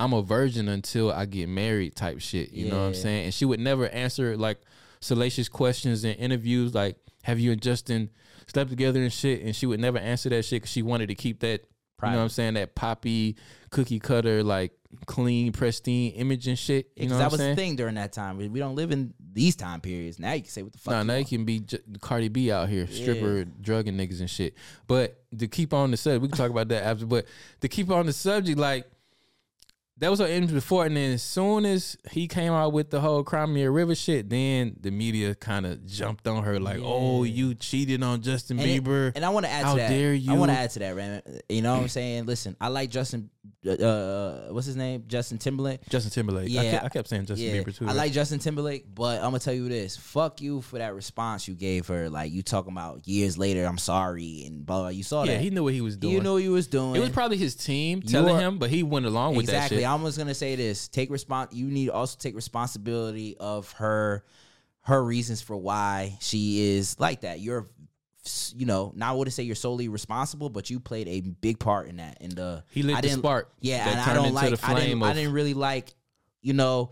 I'm 0.00 0.12
a 0.14 0.22
virgin 0.22 0.68
until 0.68 1.12
I 1.12 1.26
get 1.26 1.48
married 1.48 1.94
type 1.94 2.20
shit. 2.20 2.52
You 2.52 2.70
know 2.70 2.78
what 2.78 2.86
I'm 2.86 2.94
saying? 2.94 3.26
And 3.26 3.34
she 3.34 3.44
would 3.44 3.60
never 3.60 3.86
answer 3.88 4.36
like 4.36 4.58
salacious 5.00 5.48
questions 5.48 6.04
in 6.04 6.14
interviews 6.14 6.74
like, 6.74 6.96
have 7.22 7.38
you 7.38 7.52
and 7.52 7.60
Justin 7.60 8.08
slept 8.46 8.70
together 8.70 9.02
and 9.02 9.12
shit? 9.12 9.42
And 9.42 9.54
she 9.54 9.66
would 9.66 9.78
never 9.78 9.98
answer 9.98 10.30
that 10.30 10.44
shit 10.44 10.62
because 10.62 10.72
she 10.72 10.82
wanted 10.82 11.08
to 11.08 11.14
keep 11.14 11.40
that, 11.40 11.64
you 12.02 12.10
know 12.12 12.18
what 12.18 12.22
I'm 12.24 12.28
saying, 12.30 12.54
that 12.54 12.74
poppy 12.74 13.36
cookie 13.70 14.00
cutter, 14.00 14.42
like 14.42 14.72
clean, 15.06 15.52
pristine 15.52 16.12
image 16.12 16.48
and 16.48 16.58
shit. 16.58 16.90
You 16.96 17.08
know 17.08 17.18
that 17.18 17.24
what 17.24 17.32
was 17.32 17.40
saying? 17.40 17.56
the 17.56 17.62
thing 17.62 17.76
during 17.76 17.94
that 17.94 18.12
time. 18.12 18.36
We 18.36 18.48
we 18.48 18.58
don't 18.58 18.74
live 18.74 18.90
in 18.90 19.14
these 19.32 19.56
time 19.56 19.80
periods. 19.80 20.18
Now 20.18 20.32
you 20.32 20.42
can 20.42 20.50
say 20.50 20.62
what 20.62 20.72
the 20.72 20.78
fuck. 20.78 20.92
Nah, 20.92 21.02
now 21.02 21.16
you 21.16 21.24
can 21.24 21.44
be 21.44 21.60
J- 21.60 21.78
Cardi 22.00 22.28
B 22.28 22.50
out 22.50 22.68
here, 22.68 22.86
stripper, 22.86 23.44
drugging 23.44 23.96
niggas 23.96 24.20
and 24.20 24.30
shit. 24.30 24.54
But 24.86 25.22
to 25.38 25.46
keep 25.46 25.72
on 25.72 25.90
the 25.90 25.96
subject, 25.96 26.22
we 26.22 26.28
can 26.28 26.36
talk 26.36 26.50
about 26.50 26.68
that 26.68 26.84
after. 26.84 27.06
But 27.06 27.26
to 27.60 27.68
keep 27.68 27.90
on 27.90 28.06
the 28.06 28.12
subject, 28.12 28.58
like 28.58 28.90
that 30.00 30.10
was 30.10 30.18
her 30.18 30.26
image 30.26 30.52
before, 30.52 30.86
and 30.86 30.96
then 30.96 31.12
as 31.12 31.22
soon 31.22 31.66
as 31.66 31.96
he 32.10 32.26
came 32.26 32.52
out 32.52 32.72
with 32.72 32.90
the 32.90 33.00
whole 33.00 33.22
Cry 33.22 33.44
Me 33.46 33.62
a 33.62 33.70
River 33.70 33.94
shit, 33.94 34.28
then 34.30 34.74
the 34.80 34.90
media 34.90 35.34
kind 35.34 35.66
of 35.66 35.84
jumped 35.86 36.26
on 36.26 36.42
her 36.44 36.58
like, 36.58 36.80
"Oh, 36.82 37.24
you 37.24 37.54
cheated 37.54 38.02
on 38.02 38.22
Justin 38.22 38.58
And 38.58 38.68
it- 38.70 38.82
Bieber." 38.82 39.12
and 39.14 39.24
I 39.24 39.28
want 39.28 39.46
to 39.46 39.52
add 39.52 39.64
How 39.64 39.72
to 39.74 39.78
that. 39.78 39.90
How 39.90 39.96
dare 39.96 40.14
you? 40.14 40.32
I 40.32 40.36
want 40.36 40.50
to 40.50 40.56
add 40.58 40.70
to 40.70 40.78
that, 40.80 40.96
man. 40.96 41.22
You 41.48 41.62
know 41.62 41.74
what 41.74 41.82
I'm 41.82 41.88
saying? 41.88 42.26
Listen, 42.26 42.56
I 42.60 42.68
like 42.68 42.90
Justin 42.90 43.30
uh, 43.66 44.48
what's 44.50 44.66
his 44.66 44.76
name? 44.76 45.04
Justin 45.06 45.38
Timberlake. 45.38 45.86
Justin 45.88 46.10
Timberlake. 46.10 46.56
I, 46.56 46.70
kept, 46.70 46.84
I 46.84 46.88
kept 46.88 47.08
saying 47.08 47.26
Justin 47.26 47.64
Bieber 47.64 47.76
too. 47.76 47.86
I 47.86 47.92
like 47.92 48.12
Justin 48.12 48.38
Timberlake, 48.38 48.94
but 48.94 49.16
I'm 49.18 49.24
gonna 49.24 49.38
tell 49.38 49.54
you 49.54 49.68
this: 49.68 49.96
fuck 49.96 50.40
you 50.40 50.60
for 50.60 50.78
that 50.78 50.94
response 50.94 51.48
you 51.48 51.54
gave 51.54 51.86
her. 51.88 52.08
Like 52.10 52.32
you 52.32 52.42
talking 52.42 52.72
about 52.72 53.06
years 53.06 53.38
later, 53.38 53.64
I'm 53.64 53.78
sorry 53.78 54.44
and 54.46 54.64
blah. 54.64 54.80
blah. 54.80 54.88
You 54.88 55.02
saw 55.02 55.24
Yeah, 55.24 55.26
that. 55.26 55.32
Yeah, 55.34 55.38
he 55.40 55.50
knew 55.50 55.64
what 55.64 55.74
he 55.74 55.80
was 55.80 55.96
doing. 55.96 56.14
You 56.14 56.20
knew 56.20 56.34
what 56.34 56.42
he 56.42 56.48
was 56.48 56.66
doing. 56.66 56.96
It 56.96 57.00
was 57.00 57.10
probably 57.10 57.36
his 57.36 57.54
team 57.54 58.02
telling 58.02 58.36
are- 58.36 58.40
him, 58.40 58.58
but 58.58 58.70
he 58.70 58.82
went 58.82 59.06
along 59.06 59.36
with 59.36 59.44
exactly. 59.44 59.78
that 59.78 59.82
shit. 59.82 59.90
I'm 59.90 60.02
just 60.04 60.18
gonna 60.18 60.34
say 60.34 60.56
this: 60.56 60.88
take 60.88 61.10
response. 61.10 61.52
You 61.54 61.66
need 61.66 61.86
to 61.86 61.92
also 61.92 62.16
take 62.18 62.34
responsibility 62.34 63.36
of 63.38 63.72
her, 63.72 64.24
her 64.82 65.02
reasons 65.04 65.40
for 65.42 65.56
why 65.56 66.16
she 66.20 66.76
is 66.76 66.98
like 66.98 67.22
that. 67.22 67.40
You're, 67.40 67.68
you 68.56 68.66
know, 68.66 68.92
not 68.94 69.16
would 69.16 69.32
say 69.32 69.42
you're 69.42 69.54
solely 69.54 69.88
responsible, 69.88 70.50
but 70.50 70.68
you 70.70 70.78
played 70.80 71.08
a 71.08 71.20
big 71.20 71.58
part 71.58 71.88
in 71.88 71.96
that. 71.96 72.18
And 72.20 72.38
uh, 72.38 72.60
He 72.70 72.82
lit 72.82 72.96
I 72.96 73.00
the 73.00 73.08
didn't- 73.08 73.20
spark 73.20 73.52
Yeah, 73.60 73.88
and 73.88 74.00
I 74.00 74.14
don't 74.14 74.34
like. 74.34 74.44
I 74.44 74.48
didn't. 74.50 74.60
flame 74.60 75.02
I 75.02 75.12
didn't 75.14 75.32
really 75.32 75.54
like, 75.54 75.94
you 76.42 76.52
know, 76.52 76.90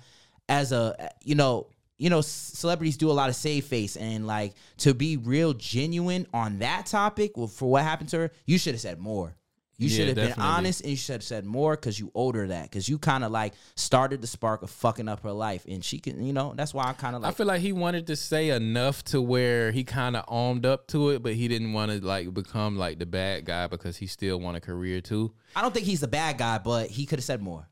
as 0.48 0.72
a 0.72 1.10
you 1.22 1.34
know. 1.34 1.68
You 2.00 2.10
know, 2.10 2.20
celebrities 2.20 2.96
do 2.96 3.10
a 3.10 3.12
lot 3.12 3.28
of 3.28 3.34
save 3.34 3.64
face, 3.64 3.96
and 3.96 4.24
like 4.24 4.54
to 4.76 4.94
be 4.94 5.16
real 5.16 5.52
genuine 5.52 6.28
on 6.32 6.60
that 6.60 6.86
topic, 6.86 7.36
well, 7.36 7.48
for 7.48 7.68
what 7.68 7.82
happened 7.82 8.08
to 8.10 8.18
her, 8.18 8.30
you 8.46 8.56
should 8.56 8.74
have 8.74 8.80
said 8.80 9.00
more. 9.00 9.34
You 9.80 9.88
Yeah, 9.88 9.96
should 9.96 10.06
have 10.08 10.16
been 10.16 10.44
honest 10.44 10.80
and 10.80 10.90
you 10.90 10.96
should 10.96 11.12
have 11.14 11.22
said 11.22 11.44
more 11.46 11.76
because 11.76 12.00
you 12.00 12.10
owed 12.12 12.34
her 12.34 12.48
that. 12.48 12.64
Because 12.64 12.88
you 12.88 12.98
kind 12.98 13.22
of 13.22 13.30
like 13.30 13.54
started 13.76 14.20
the 14.20 14.26
spark 14.26 14.62
of 14.62 14.70
fucking 14.70 15.08
up 15.08 15.22
her 15.22 15.30
life. 15.30 15.64
And 15.68 15.84
she 15.84 16.00
can, 16.00 16.24
you 16.26 16.32
know, 16.32 16.52
that's 16.56 16.74
why 16.74 16.84
I 16.84 16.92
kind 16.94 17.14
of 17.14 17.22
like. 17.22 17.30
I 17.32 17.34
feel 17.34 17.46
like 17.46 17.60
he 17.60 17.72
wanted 17.72 18.08
to 18.08 18.16
say 18.16 18.50
enough 18.50 19.04
to 19.04 19.22
where 19.22 19.70
he 19.70 19.84
kind 19.84 20.16
of 20.16 20.24
armed 20.26 20.66
up 20.66 20.88
to 20.88 21.10
it, 21.10 21.22
but 21.22 21.34
he 21.34 21.46
didn't 21.46 21.72
want 21.72 21.92
to 21.92 22.04
like 22.04 22.34
become 22.34 22.76
like 22.76 22.98
the 22.98 23.06
bad 23.06 23.44
guy 23.44 23.68
because 23.68 23.96
he 23.96 24.08
still 24.08 24.40
want 24.40 24.56
a 24.56 24.60
career 24.60 25.00
too. 25.00 25.32
I 25.54 25.62
don't 25.62 25.72
think 25.72 25.86
he's 25.86 26.00
the 26.00 26.08
bad 26.08 26.38
guy, 26.38 26.58
but 26.58 26.88
he 26.88 27.06
could 27.06 27.20
have 27.20 27.24
said 27.24 27.40
more. 27.40 27.68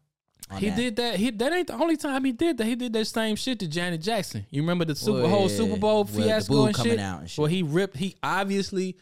He 0.59 0.69
that. 0.71 0.77
did 0.77 0.97
that. 0.97 1.17
He 1.17 1.31
that 1.33 1.53
ain't 1.53 1.67
the 1.67 1.75
only 1.75 1.97
time 1.97 2.25
he 2.25 2.31
did 2.31 2.59
that. 2.59 2.67
He 2.67 2.77
did 2.77 2.93
that 2.93 3.07
same 3.07 3.35
shit 3.35 3.59
to 3.59 3.67
Janet 3.67 4.01
Jackson. 4.01 4.47
You 4.51 4.63
remember 4.63 4.85
the 4.85 4.95
Super 4.95 5.23
Well, 5.23 5.29
whole 5.29 5.51
yeah, 5.51 5.57
Super 5.57 5.77
Bowl 5.77 6.05
fiasco 6.05 6.55
boob 6.55 6.67
and 6.69 6.77
shit? 6.77 6.99
out 7.01 7.21
and 7.23 7.29
shit. 7.31 7.39
Well, 7.39 7.49
he 7.49 7.65
ripped. 7.65 7.97
He 7.97 8.15
obviously 8.23 8.97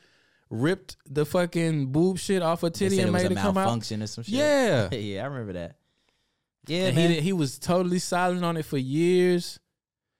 ripped 0.55 0.97
the 1.09 1.27
fucking 1.27 1.87
boob 1.93 2.19
shit 2.19 2.43
off 2.43 2.61
They 2.63 2.71
titty 2.71 3.01
and 3.01 3.09
it 3.09 3.13
made 3.13 3.27
a 3.27 3.33
it 3.33 3.37
come 3.37 3.57
out. 3.59 3.65
malfunction 3.67 4.03
or 4.03 4.07
some 4.07 4.25
shit. 4.25 4.35
Yeah. 4.35 4.89
yeah, 4.93 5.23
I 5.23 5.27
remember 5.27 5.55
that. 5.55 5.77
Yeah, 6.67 6.87
and 6.87 6.97
man. 6.97 7.11
he 7.11 7.21
he 7.21 7.33
was 7.33 7.59
totally 7.59 7.99
silent 7.99 8.45
on 8.45 8.57
it 8.57 8.65
for 8.65 8.79
years. 8.79 9.59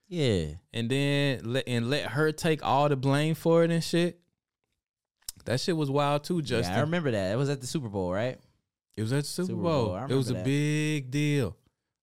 Yeah. 0.07 0.45
and 0.71 0.89
then 0.89 1.41
let 1.43 1.67
and 1.67 1.89
let 1.89 2.11
her 2.11 2.31
take 2.31 2.63
all 2.63 2.87
the 2.89 2.95
blame 2.95 3.33
for 3.33 3.63
it 3.63 3.71
and 3.71 3.83
shit. 3.83 4.19
That 5.45 5.59
shit 5.59 5.75
was 5.77 5.89
wild 5.89 6.23
too, 6.23 6.41
Justin. 6.41 6.73
Yeah, 6.73 6.79
I 6.79 6.81
remember 6.81 7.11
that. 7.11 7.31
It 7.31 7.35
was 7.35 7.49
at 7.49 7.61
the 7.61 7.67
Super 7.67 7.89
Bowl, 7.89 8.11
right? 8.11 8.39
It 8.95 9.01
was 9.01 9.13
at 9.13 9.23
the 9.23 9.29
Super, 9.29 9.47
Super 9.47 9.61
Bowl. 9.61 9.85
Bowl. 9.87 10.05
It 10.09 10.13
was 10.15 10.29
a 10.29 10.33
that. 10.33 10.45
big 10.45 11.11
deal. 11.11 11.55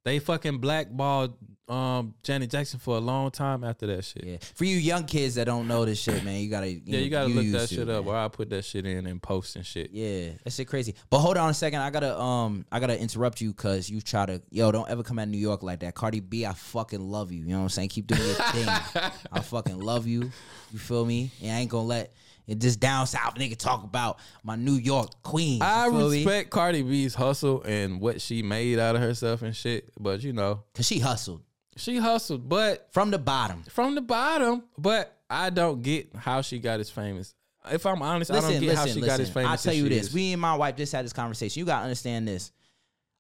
They 0.04 0.18
fucking 0.18 0.58
blackballed 0.58 1.34
um 1.72 2.14
Janet 2.22 2.50
Jackson 2.50 2.78
for 2.78 2.96
a 2.96 3.00
long 3.00 3.30
time 3.30 3.64
after 3.64 3.86
that 3.86 4.04
shit. 4.04 4.24
Yeah. 4.24 4.36
For 4.54 4.64
you 4.64 4.76
young 4.76 5.04
kids 5.04 5.36
that 5.36 5.46
don't 5.46 5.66
know 5.66 5.84
this 5.84 6.00
shit, 6.00 6.22
man, 6.24 6.40
you 6.40 6.50
gotta. 6.50 6.70
You 6.70 6.82
Yeah, 6.84 6.98
you 6.98 7.10
gotta 7.10 7.28
look 7.28 7.46
that 7.52 7.68
to, 7.68 7.74
shit 7.74 7.88
up, 7.88 8.04
man. 8.04 8.14
or 8.14 8.16
I 8.16 8.28
put 8.28 8.50
that 8.50 8.64
shit 8.64 8.84
in 8.84 9.06
and 9.06 9.22
post 9.22 9.56
and 9.56 9.64
shit. 9.64 9.90
Yeah, 9.92 10.32
that 10.44 10.52
shit 10.52 10.68
crazy. 10.68 10.94
But 11.08 11.20
hold 11.20 11.36
on 11.36 11.48
a 11.48 11.54
second, 11.54 11.80
I 11.80 11.90
gotta 11.90 12.18
um, 12.18 12.66
I 12.70 12.78
gotta 12.78 12.98
interrupt 13.00 13.40
you 13.40 13.52
because 13.52 13.88
you 13.88 14.00
try 14.00 14.26
to 14.26 14.42
yo, 14.50 14.70
don't 14.70 14.88
ever 14.90 15.02
come 15.02 15.18
at 15.18 15.28
New 15.28 15.38
York 15.38 15.62
like 15.62 15.80
that. 15.80 15.94
Cardi 15.94 16.20
B, 16.20 16.44
I 16.44 16.52
fucking 16.52 17.00
love 17.00 17.32
you. 17.32 17.40
You 17.40 17.48
know 17.48 17.58
what 17.58 17.62
I'm 17.64 17.68
saying? 17.70 17.88
Keep 17.88 18.08
doing 18.08 18.20
your 18.20 18.34
thing. 18.34 18.68
I 19.32 19.40
fucking 19.40 19.80
love 19.80 20.06
you. 20.06 20.30
You 20.72 20.78
feel 20.78 21.06
me? 21.06 21.30
And 21.42 21.52
I 21.52 21.60
ain't 21.60 21.70
gonna 21.70 21.86
let 21.86 22.12
it 22.46 22.58
just 22.58 22.80
down 22.80 23.06
south 23.06 23.34
nigga 23.36 23.56
talk 23.56 23.84
about 23.84 24.18
my 24.42 24.56
New 24.56 24.74
York 24.74 25.22
queen. 25.22 25.62
I 25.62 25.88
feel 25.88 26.10
me? 26.10 26.24
respect 26.24 26.50
Cardi 26.50 26.82
B's 26.82 27.14
hustle 27.14 27.62
and 27.62 28.00
what 28.00 28.20
she 28.20 28.42
made 28.42 28.78
out 28.78 28.96
of 28.96 29.00
herself 29.00 29.42
and 29.42 29.54
shit, 29.54 29.90
but 29.98 30.22
you 30.22 30.32
know, 30.32 30.62
cause 30.74 30.86
she 30.86 30.98
hustled. 30.98 31.42
She 31.76 31.96
hustled, 31.96 32.48
but 32.48 32.88
from 32.92 33.10
the 33.10 33.18
bottom. 33.18 33.62
From 33.68 33.94
the 33.94 34.02
bottom, 34.02 34.64
but 34.76 35.16
I 35.30 35.50
don't 35.50 35.82
get 35.82 36.14
how 36.14 36.42
she 36.42 36.58
got 36.58 36.80
as 36.80 36.90
famous. 36.90 37.34
If 37.70 37.86
I'm 37.86 38.02
honest, 38.02 38.30
I 38.30 38.40
don't 38.40 38.60
get 38.60 38.74
how 38.76 38.86
she 38.86 39.00
got 39.00 39.20
as 39.20 39.30
famous. 39.30 39.50
I'll 39.50 39.56
tell 39.56 39.72
you 39.72 39.88
this. 39.88 40.08
is. 40.08 40.14
We 40.14 40.32
and 40.32 40.40
my 40.40 40.54
wife 40.56 40.76
just 40.76 40.92
had 40.92 41.04
this 41.04 41.12
conversation. 41.12 41.60
You 41.60 41.66
gotta 41.66 41.84
understand 41.84 42.26
this. 42.28 42.52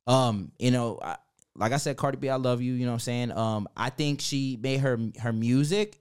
Um, 0.06 0.50
you 0.58 0.70
know, 0.70 0.98
I, 1.00 1.16
like 1.56 1.72
I 1.72 1.76
said, 1.76 1.96
Cardi 1.96 2.16
B, 2.18 2.28
I 2.28 2.36
love 2.36 2.60
you. 2.60 2.72
You 2.74 2.84
know 2.84 2.92
what 2.92 2.96
I'm 2.96 3.00
saying? 3.00 3.32
Um, 3.32 3.68
I 3.76 3.90
think 3.90 4.20
she 4.20 4.58
made 4.60 4.80
her 4.80 4.98
her 5.20 5.32
music, 5.32 5.98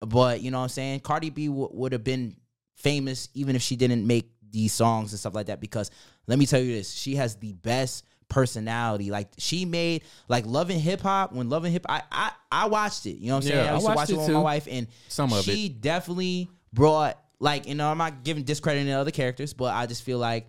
but 0.00 0.40
you 0.40 0.50
know 0.50 0.58
what 0.58 0.64
I'm 0.64 0.68
saying? 0.70 1.00
Cardi 1.00 1.30
B 1.30 1.46
w- 1.46 1.68
would 1.72 1.92
have 1.92 2.04
been 2.04 2.36
famous 2.74 3.28
even 3.34 3.54
if 3.56 3.62
she 3.62 3.76
didn't 3.76 4.06
make 4.06 4.30
these 4.50 4.72
songs 4.72 5.12
and 5.12 5.20
stuff 5.20 5.34
like 5.34 5.46
that. 5.46 5.60
Because 5.60 5.90
let 6.26 6.38
me 6.38 6.46
tell 6.46 6.60
you 6.60 6.74
this, 6.74 6.92
she 6.92 7.14
has 7.14 7.36
the 7.36 7.52
best 7.52 8.04
personality. 8.28 9.10
Like 9.10 9.28
she 9.38 9.64
made 9.64 10.02
like 10.28 10.46
loving 10.46 10.78
Hip 10.80 11.00
Hop. 11.02 11.32
When 11.32 11.48
loving 11.48 11.72
Hip, 11.72 11.86
I 11.88 12.02
I 12.10 12.32
I 12.50 12.66
watched 12.68 13.06
it. 13.06 13.18
You 13.18 13.28
know 13.28 13.34
what 13.36 13.44
I'm 13.44 13.48
saying? 13.50 13.64
Yeah, 13.64 13.70
I 13.70 13.74
used 13.74 13.82
to 13.82 13.86
watched 13.86 13.96
watch 13.96 14.10
it 14.10 14.14
it 14.14 14.18
with 14.18 14.28
my 14.30 14.40
wife, 14.40 14.68
and 14.70 14.86
Some 15.08 15.32
of 15.32 15.44
she 15.44 15.68
definitely 15.68 16.48
brought 16.72 17.18
like 17.40 17.66
you 17.68 17.74
know 17.74 17.90
I'm 17.90 17.98
not 17.98 18.24
giving 18.24 18.44
discredit 18.44 18.84
to 18.86 18.92
other 18.92 19.10
characters, 19.10 19.52
but 19.52 19.74
I 19.74 19.86
just 19.86 20.02
feel 20.02 20.18
like 20.18 20.48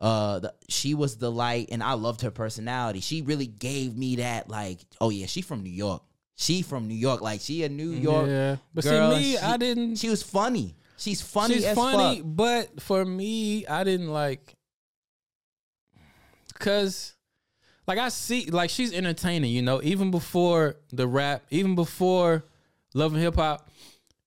uh 0.00 0.40
the, 0.40 0.54
she 0.68 0.94
was 0.94 1.16
the 1.16 1.30
light, 1.30 1.68
and 1.72 1.82
I 1.82 1.92
loved 1.94 2.20
her 2.22 2.30
personality. 2.30 3.00
She 3.00 3.22
really 3.22 3.46
gave 3.46 3.96
me 3.96 4.16
that 4.16 4.48
like 4.48 4.80
oh 5.00 5.10
yeah, 5.10 5.26
she 5.26 5.40
from 5.42 5.62
New 5.62 5.70
York. 5.70 6.02
She 6.36 6.62
from 6.62 6.88
New 6.88 6.96
York, 6.96 7.20
like 7.20 7.40
she 7.40 7.62
a 7.62 7.68
New 7.68 7.90
York. 7.90 8.26
Yeah. 8.28 8.56
But 8.74 8.82
see, 8.84 8.90
me, 8.90 9.22
she- 9.32 9.38
I 9.38 9.56
didn't- 9.56 9.96
She 9.96 10.08
was 10.08 10.22
funny. 10.22 10.74
She's 10.96 11.22
funny 11.22 11.54
She's 11.54 11.72
funny, 11.74 12.16
fuck. 12.18 12.26
but 12.26 12.80
for 12.82 13.04
me, 13.04 13.66
I 13.66 13.84
didn't 13.84 14.08
like 14.12 14.56
because 16.52 17.13
like 17.86 17.98
I 17.98 18.08
see 18.08 18.46
like 18.50 18.70
she's 18.70 18.92
entertaining, 18.92 19.50
you 19.52 19.62
know, 19.62 19.80
even 19.82 20.10
before 20.10 20.76
the 20.92 21.06
rap, 21.06 21.42
even 21.50 21.74
before 21.74 22.44
Love 22.94 23.12
and 23.14 23.22
Hip 23.22 23.34
Hop, 23.36 23.68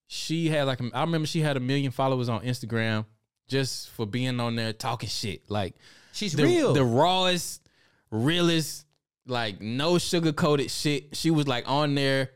she 0.06 0.48
had 0.48 0.64
like 0.66 0.80
I 0.94 1.00
remember 1.02 1.26
she 1.26 1.40
had 1.40 1.56
a 1.56 1.60
million 1.60 1.90
followers 1.90 2.28
on 2.28 2.42
Instagram 2.42 3.04
just 3.48 3.90
for 3.90 4.06
being 4.06 4.38
on 4.40 4.56
there 4.56 4.72
talking 4.72 5.08
shit. 5.08 5.50
Like 5.50 5.74
She's 6.12 6.32
the, 6.32 6.44
real. 6.44 6.72
The 6.72 6.84
rawest, 6.84 7.62
realest, 8.10 8.86
like 9.26 9.60
no 9.60 9.98
sugar 9.98 10.32
coated 10.32 10.70
shit. 10.70 11.16
She 11.16 11.30
was 11.30 11.46
like 11.46 11.68
on 11.68 11.94
there 11.94 12.30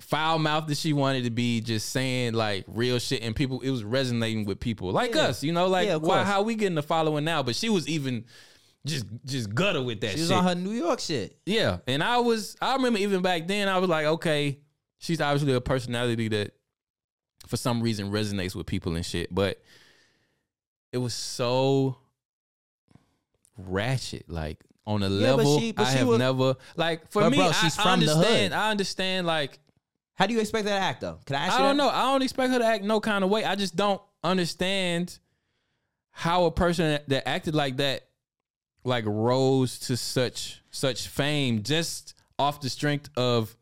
foul 0.00 0.36
mouthed 0.40 0.66
that 0.68 0.76
she 0.76 0.92
wanted 0.92 1.22
to 1.22 1.30
be 1.30 1.60
just 1.60 1.90
saying 1.90 2.32
like 2.34 2.64
real 2.66 2.98
shit 2.98 3.22
and 3.22 3.36
people 3.36 3.60
it 3.60 3.70
was 3.70 3.84
resonating 3.84 4.44
with 4.44 4.58
people 4.58 4.90
like 4.90 5.14
Yeah. 5.14 5.26
us 5.28 5.44
you 5.44 5.52
know 5.52 5.68
like 5.68 5.86
Yeah, 5.86 5.94
why 5.94 6.24
how 6.24 6.42
we 6.42 6.56
getting 6.56 6.74
the 6.74 6.82
following 6.82 7.22
now 7.24 7.44
but 7.44 7.54
she 7.54 7.68
was 7.68 7.86
even 7.86 8.24
just 8.86 9.06
just 9.24 9.54
gutter 9.54 9.82
with 9.82 10.00
that 10.00 10.08
shit. 10.10 10.16
She 10.16 10.20
was 10.22 10.28
shit 10.30 10.38
on 10.38 10.44
her 10.44 10.54
New 10.54 10.70
York 10.72 10.98
shit. 11.00 11.38
yeah 11.46 11.78
and 11.86 12.02
i 12.02 12.18
was 12.18 12.56
i 12.60 12.74
remember 12.74 12.98
even 12.98 13.22
back 13.22 13.46
then 13.46 13.68
i 13.68 13.78
was 13.78 13.88
like 13.88 14.06
okay 14.06 14.58
she's 14.98 15.20
obviously 15.20 15.52
a 15.54 15.60
personality 15.60 16.28
that 16.28 16.52
for 17.46 17.56
some 17.56 17.80
reason 17.80 18.10
resonates 18.10 18.54
with 18.56 18.66
people 18.66 18.96
and 18.96 19.06
shit 19.06 19.32
but 19.32 19.60
it 20.92 20.98
was 20.98 21.14
so 21.14 21.96
ratchet 23.56 24.24
like 24.28 24.58
on 24.86 25.02
a 25.02 25.08
Yeah, 25.08 25.30
but 25.30 25.36
level 25.36 25.60
she- 25.60 25.72
but 25.72 25.86
i 25.86 25.90
have 25.90 26.06
was- 26.08 26.18
never 26.18 26.54
like 26.76 27.10
for 27.10 27.28
me 27.30 27.36
bro, 27.36 27.52
she's 27.52 27.78
I, 27.78 27.82
from 27.82 28.00
the 28.00 28.10
understand 28.12 28.52
hood. 28.52 28.60
i 28.60 28.70
understand 28.70 29.26
like 29.26 29.58
How 30.14 30.26
do 30.26 30.34
you 30.34 30.40
expect 30.40 30.68
her 30.68 30.74
to 30.74 30.80
act 30.80 31.00
though? 31.00 31.18
Can 31.24 31.36
I 31.36 31.46
ask 31.46 31.54
I 31.54 31.58
don't 31.62 31.76
that? 31.76 31.82
know. 31.84 31.88
I 31.88 32.02
don't 32.12 32.22
expect 32.22 32.52
her 32.52 32.58
to 32.58 32.66
act 32.66 32.84
no 32.84 33.00
kind 33.00 33.24
of 33.24 33.30
way. 33.30 33.44
I 33.44 33.54
just 33.56 33.74
don't 33.74 34.00
understand 34.22 35.18
how 36.10 36.44
a 36.44 36.50
person 36.50 37.00
that 37.08 37.26
acted 37.26 37.54
like 37.54 37.78
that 37.78 38.02
like 38.84 39.04
rose 39.06 39.78
to 39.80 39.96
such 39.96 40.60
such 40.70 41.08
fame 41.08 41.62
just 41.62 42.14
off 42.38 42.60
the 42.60 42.70
strength 42.70 43.08
of 43.16 43.54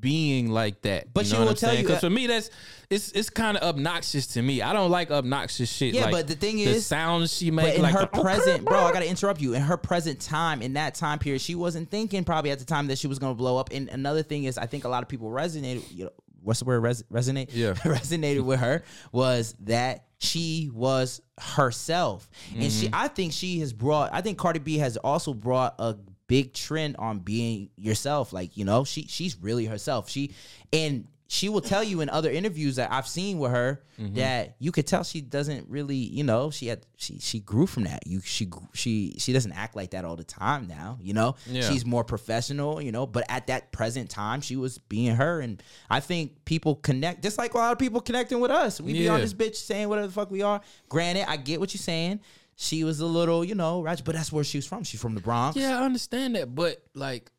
being 0.00 0.50
like 0.50 0.82
that. 0.82 1.12
But 1.14 1.24
you 1.26 1.32
she 1.32 1.36
will 1.38 1.46
tell 1.54 1.70
saying? 1.70 1.78
you 1.80 1.86
Because 1.86 2.00
for 2.00 2.10
me, 2.10 2.26
that's 2.26 2.50
it's 2.90 3.10
it's 3.12 3.30
kind 3.30 3.56
of 3.56 3.62
obnoxious 3.62 4.26
to 4.28 4.42
me. 4.42 4.60
I 4.62 4.72
don't 4.72 4.90
like 4.90 5.10
obnoxious 5.10 5.70
shit. 5.72 5.94
Yeah, 5.94 6.04
like 6.04 6.12
but 6.12 6.28
the 6.28 6.34
thing 6.34 6.56
the 6.56 6.64
is, 6.64 6.86
sounds 6.86 7.34
she 7.34 7.50
makes. 7.50 7.76
in 7.76 7.82
like 7.82 7.94
her 7.94 8.08
the- 8.12 8.22
present, 8.22 8.64
bro, 8.64 8.78
I 8.80 8.92
gotta 8.92 9.08
interrupt 9.08 9.40
you. 9.40 9.54
In 9.54 9.62
her 9.62 9.76
present 9.76 10.20
time, 10.20 10.62
in 10.62 10.74
that 10.74 10.94
time 10.94 11.18
period, 11.18 11.40
she 11.40 11.54
wasn't 11.54 11.90
thinking 11.90 12.24
probably 12.24 12.50
at 12.50 12.58
the 12.58 12.64
time 12.64 12.86
that 12.88 12.98
she 12.98 13.06
was 13.06 13.18
gonna 13.18 13.34
blow 13.34 13.56
up. 13.56 13.70
And 13.72 13.88
another 13.88 14.22
thing 14.22 14.44
is, 14.44 14.58
I 14.58 14.66
think 14.66 14.84
a 14.84 14.88
lot 14.88 15.02
of 15.02 15.08
people 15.08 15.28
resonated. 15.30 15.84
You 15.94 16.04
know, 16.04 16.10
what's 16.42 16.60
the 16.60 16.66
word? 16.66 16.80
Res- 16.80 17.04
resonate. 17.04 17.48
Yeah. 17.52 17.72
resonated 17.74 18.42
with 18.42 18.60
her 18.60 18.82
was 19.12 19.54
that 19.60 20.04
she 20.18 20.70
was 20.72 21.20
herself, 21.38 22.28
and 22.52 22.62
Mm-hmm. 22.62 22.68
she. 22.80 22.90
I 22.92 23.08
think 23.08 23.32
she 23.32 23.60
has 23.60 23.72
brought. 23.72 24.12
I 24.12 24.20
think 24.20 24.38
Cardi 24.38 24.58
B 24.58 24.78
has 24.78 24.96
also 24.96 25.32
brought 25.34 25.74
a 25.78 25.96
big 26.26 26.52
trend 26.52 26.96
on 26.98 27.20
being 27.20 27.70
yourself. 27.76 28.32
Like 28.32 28.56
you 28.56 28.64
know, 28.64 28.84
she 28.84 29.02
she's 29.06 29.36
really 29.40 29.64
herself. 29.66 30.08
She 30.10 30.32
and 30.72 31.06
she 31.30 31.50
will 31.50 31.60
tell 31.60 31.84
you 31.84 32.00
in 32.00 32.08
other 32.08 32.30
interviews 32.30 32.76
that 32.76 32.90
I've 32.90 33.06
seen 33.06 33.38
with 33.38 33.50
her 33.52 33.82
Mm-hmm. 34.00 34.14
that 34.14 34.54
you 34.60 34.70
could 34.70 34.86
tell 34.86 35.02
she 35.02 35.20
doesn't 35.20 35.68
really, 35.68 35.96
you 35.96 36.22
know, 36.22 36.50
she 36.52 36.68
had 36.68 36.86
she 36.96 37.18
she 37.18 37.40
grew 37.40 37.66
from 37.66 37.82
that. 37.82 38.06
You 38.06 38.20
she 38.20 38.48
she 38.72 39.16
she 39.18 39.32
doesn't 39.32 39.50
act 39.50 39.74
like 39.74 39.90
that 39.90 40.04
all 40.04 40.14
the 40.14 40.22
time 40.22 40.68
now, 40.68 40.98
you 41.02 41.12
know. 41.14 41.34
Yeah. 41.46 41.62
She's 41.62 41.84
more 41.84 42.04
professional, 42.04 42.80
you 42.80 42.92
know, 42.92 43.06
but 43.06 43.24
at 43.28 43.48
that 43.48 43.72
present 43.72 44.08
time 44.08 44.40
she 44.40 44.54
was 44.54 44.78
being 44.78 45.16
her 45.16 45.40
and 45.40 45.60
I 45.90 45.98
think 45.98 46.44
people 46.44 46.76
connect 46.76 47.24
just 47.24 47.38
like 47.38 47.54
a 47.54 47.58
lot 47.58 47.72
of 47.72 47.78
people 47.80 48.00
connecting 48.00 48.38
with 48.38 48.52
us. 48.52 48.80
We 48.80 48.92
be 48.92 49.08
on 49.08 49.20
this 49.20 49.34
bitch 49.34 49.56
saying 49.56 49.88
whatever 49.88 50.06
the 50.06 50.12
fuck 50.12 50.30
we 50.30 50.42
are. 50.42 50.60
Granted, 50.88 51.28
I 51.28 51.36
get 51.36 51.58
what 51.58 51.74
you're 51.74 51.80
saying. 51.80 52.20
she 52.54 52.84
was 52.84 53.00
a 53.00 53.06
little, 53.06 53.44
you 53.44 53.56
know, 53.56 53.80
ratchet. 53.82 54.04
But 54.04 54.14
that's 54.14 54.30
where 54.32 54.44
she 54.44 54.58
was 54.58 54.66
from. 54.66 54.84
She's 54.84 55.00
from 55.00 55.16
the 55.16 55.20
Bronx. 55.20 55.56
Yeah, 55.56 55.80
I 55.80 55.84
understand 55.84 56.36
that, 56.36 56.54
but 56.54 56.80
like 56.94 57.32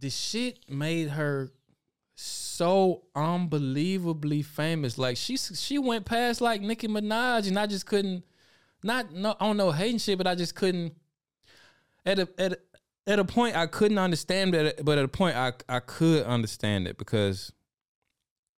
the 0.00 0.10
shit 0.10 0.68
made 0.68 1.10
her 1.10 1.52
so 2.60 3.04
unbelievably 3.14 4.42
famous. 4.42 4.98
Like 4.98 5.16
she 5.16 5.38
she 5.38 5.78
went 5.78 6.04
past 6.04 6.42
like 6.42 6.60
Nicki 6.60 6.88
Minaj, 6.88 7.48
and 7.48 7.58
I 7.58 7.66
just 7.66 7.86
couldn't. 7.86 8.22
Not 8.82 9.14
no, 9.14 9.34
I 9.40 9.46
don't 9.46 9.56
know 9.56 9.70
hating 9.70 9.96
shit, 9.96 10.18
but 10.18 10.26
I 10.26 10.34
just 10.34 10.54
couldn't. 10.54 10.94
At 12.04 12.18
a 12.18 12.28
at 12.36 12.52
a, 12.52 12.58
at 13.06 13.18
a 13.18 13.24
point, 13.24 13.56
I 13.56 13.66
couldn't 13.66 13.96
understand 13.96 14.54
it, 14.54 14.84
but 14.84 14.98
at 14.98 15.04
a 15.06 15.08
point, 15.08 15.36
I 15.36 15.54
I 15.70 15.80
could 15.80 16.26
understand 16.26 16.86
it 16.86 16.98
because, 16.98 17.50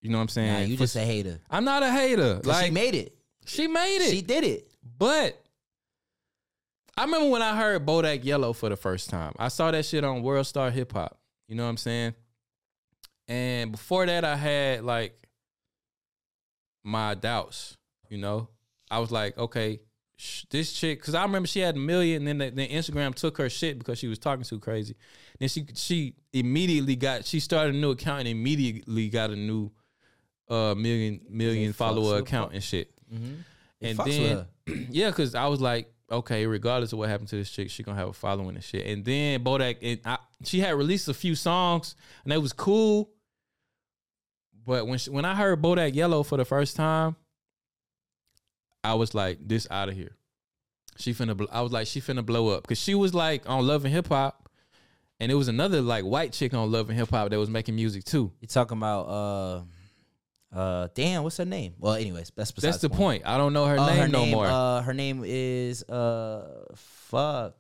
you 0.01 0.09
know 0.09 0.17
what 0.17 0.23
I'm 0.23 0.29
saying. 0.29 0.53
Nah, 0.55 0.61
you 0.61 0.77
For- 0.79 0.85
just 0.85 0.97
a 0.97 1.01
hater. 1.01 1.39
I'm 1.51 1.67
not 1.67 1.83
a 1.83 1.91
hater. 1.91 2.41
Like 2.43 2.65
she 2.65 2.71
made 2.71 2.95
it. 2.95 3.15
she 3.45 3.67
made 3.67 3.99
it. 3.99 4.11
She 4.11 4.23
did 4.23 4.45
it. 4.45 4.73
But 4.99 5.39
I 6.97 7.05
remember 7.05 7.29
when 7.29 7.43
I 7.43 7.55
heard 7.55 7.85
Bodak 7.85 8.25
Yellow 8.25 8.55
for 8.55 8.71
the 8.71 8.77
first 8.77 9.11
time. 9.11 9.35
I 9.39 9.49
saw 9.49 9.71
that 9.71 9.85
shit 9.85 10.05
on 10.05 10.23
World 10.23 10.47
Star 10.47 10.71
Hip 10.71 10.91
Hop. 10.95 11.19
You 11.49 11.55
know 11.57 11.65
what 11.65 11.71
I'm 11.71 11.77
saying? 11.77 12.15
And 13.31 13.71
before 13.71 14.07
that, 14.07 14.25
I 14.25 14.35
had 14.35 14.83
like 14.85 15.17
my 16.83 17.15
doubts. 17.15 17.77
You 18.09 18.19
know, 18.19 18.49
I 18.91 18.99
was 18.99 19.13
like, 19.13 19.39
okay, 19.39 19.79
sh- 20.17 20.45
this 20.51 20.73
chick, 20.73 20.99
because 20.99 21.15
I 21.15 21.23
remember 21.23 21.47
she 21.47 21.61
had 21.61 21.77
a 21.77 21.79
million, 21.79 22.27
and 22.27 22.41
then 22.41 22.51
the, 22.57 22.57
then 22.57 22.69
Instagram 22.71 23.15
took 23.15 23.39
her 23.39 23.49
shit 23.49 23.79
because 23.79 23.99
she 24.01 24.09
was 24.09 24.19
talking 24.19 24.43
too 24.45 24.59
crazy. 24.59 24.97
Then 25.39 25.49
she 25.49 25.65
she 25.77 26.15
immediately 26.33 26.97
got 26.97 27.25
she 27.25 27.39
started 27.39 27.77
a 27.77 27.79
new 27.79 27.93
account 27.93 28.21
and 28.21 28.29
immediately 28.29 29.09
got 29.09 29.31
a 29.31 29.37
new 29.37 29.71
uh 30.49 30.75
million 30.77 31.21
million 31.31 31.73
follower 31.73 32.19
account 32.19 32.53
and 32.53 32.63
shit. 32.65 32.91
Mhm. 33.15 33.37
And 33.81 33.99
then 33.99 34.47
yeah, 34.91 35.11
because 35.11 35.37
I 35.37 35.47
was 35.47 35.61
like, 35.61 35.93
okay, 36.11 36.47
regardless 36.47 36.93
of 36.93 36.99
what 36.99 37.09
happened 37.09 37.29
to 37.29 37.37
this 37.37 37.49
chick, 37.49 37.71
she 37.71 37.85
gonna 37.85 37.97
have 37.97 38.09
a 38.09 38.13
following 38.13 38.57
and 38.57 38.65
shit. 38.65 38.87
And 38.87 39.05
then 39.05 39.45
Bodak, 39.45 39.77
and 39.83 40.01
I, 40.05 40.19
she 40.43 40.59
had 40.59 40.75
released 40.75 41.07
a 41.09 41.15
few 41.15 41.37
songs, 41.37 41.95
and 42.25 42.33
it 42.33 42.39
was 42.43 42.53
cool. 42.53 43.11
But 44.71 44.87
when 44.87 44.99
she, 44.99 45.11
when 45.11 45.25
I 45.25 45.35
heard 45.35 45.61
Bodak 45.61 45.97
Yellow 45.97 46.23
for 46.23 46.37
the 46.39 46.45
first 46.45 46.77
time, 46.77 47.17
I 48.85 48.95
was 48.95 49.15
like, 49.17 49.39
this 49.45 49.67
out 49.69 49.89
of 49.89 49.97
here. 49.97 50.15
She 50.97 51.13
finna. 51.13 51.37
bl- 51.37 51.47
I 51.51 51.61
was 51.63 51.73
like, 51.73 51.89
she 51.89 52.01
finna 52.01 52.25
blow 52.25 52.51
up 52.51 52.63
because 52.63 52.79
she 52.81 52.95
was 52.95 53.13
like 53.13 53.49
on 53.51 53.67
Love 53.67 53.85
and 53.85 53.93
Hip 53.93 54.07
Hop, 54.07 54.49
and 55.19 55.33
it 55.33 55.35
was 55.35 55.49
another 55.49 55.81
like 55.81 56.05
white 56.05 56.33
chick 56.33 56.55
on 56.55 56.71
Love 56.71 56.89
and 56.89 56.97
Hip 56.97 57.11
Hop 57.11 57.31
that 57.31 57.37
was 57.37 57.51
making 57.51 57.75
music 57.75 58.05
too. 58.05 58.31
You 58.41 58.47
talking 58.47 58.79
about 58.79 59.09
uh 59.09 60.57
uh 60.57 60.89
damn, 60.95 61.25
what's 61.25 61.39
her 61.39 61.45
name? 61.45 61.75
Well, 61.81 61.95
anyways, 61.95 62.31
that's 62.37 62.53
besides 62.53 62.75
That's 62.77 62.83
the 62.83 62.91
point. 62.91 63.25
point. 63.25 63.27
I 63.27 63.39
don't 63.39 63.53
know 63.53 63.67
her 63.67 63.77
Uh, 63.77 63.87
name 63.93 64.11
no 64.13 64.27
more. 64.27 64.47
Uh, 64.47 64.83
her 64.83 64.95
name 64.95 65.25
is 65.27 65.83
uh 65.83 66.65
fuck 66.77 67.57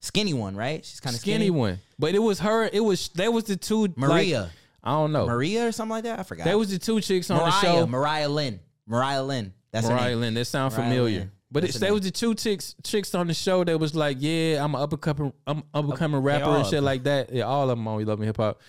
skinny 0.00 0.32
one, 0.32 0.56
right? 0.56 0.82
She's 0.82 1.00
kind 1.00 1.14
of 1.14 1.20
skinny, 1.20 1.36
skinny, 1.46 1.50
one, 1.50 1.78
but 1.98 2.14
it 2.14 2.20
was 2.20 2.38
her. 2.40 2.70
It 2.72 2.80
was 2.80 3.10
that 3.16 3.34
was 3.34 3.44
the 3.44 3.56
two 3.56 3.82
like, 3.82 3.98
Maria. 3.98 4.50
I 4.82 4.92
don't 4.92 5.12
know. 5.12 5.26
Maria 5.26 5.66
or 5.66 5.72
something 5.72 5.90
like 5.90 6.04
that. 6.04 6.18
I 6.18 6.22
forgot. 6.22 6.44
That 6.44 6.58
was 6.58 6.70
the 6.70 6.78
two 6.78 7.00
chicks 7.00 7.30
on 7.30 7.38
Mariah, 7.38 7.50
the 7.50 7.60
show. 7.60 7.86
Mariah 7.86 8.28
Lynn. 8.28 8.60
Mariah 8.86 9.22
Lynn. 9.22 9.52
That's 9.70 9.88
Mariah. 9.88 10.16
Lynn. 10.16 10.34
That 10.34 10.44
sound 10.46 10.72
Mariah 10.74 10.88
familiar. 10.88 11.18
Lynn. 11.20 11.32
But 11.50 11.62
That's 11.62 11.76
it's, 11.76 11.84
her 11.84 11.92
was 11.92 12.02
the 12.02 12.10
two 12.10 12.34
chicks 12.34 12.74
chicks 12.84 13.14
on 13.14 13.26
the 13.26 13.34
show 13.34 13.64
that 13.64 13.78
was 13.78 13.94
like, 13.94 14.18
yeah, 14.20 14.62
I'm 14.62 14.74
an 14.74 14.82
up 14.82 14.92
and 14.92 15.00
coming, 15.00 15.32
I'm 15.46 15.62
up 15.72 15.84
and 15.84 15.96
coming 15.96 16.20
rapper 16.20 16.50
and 16.50 16.66
shit 16.66 16.82
like 16.82 17.04
that. 17.04 17.32
Yeah, 17.32 17.44
all 17.44 17.70
of 17.70 17.78
them 17.78 17.88
on 17.88 17.96
We 17.96 18.04
Love 18.04 18.18
Me 18.18 18.26
Hip 18.26 18.36
Hop. 18.36 18.60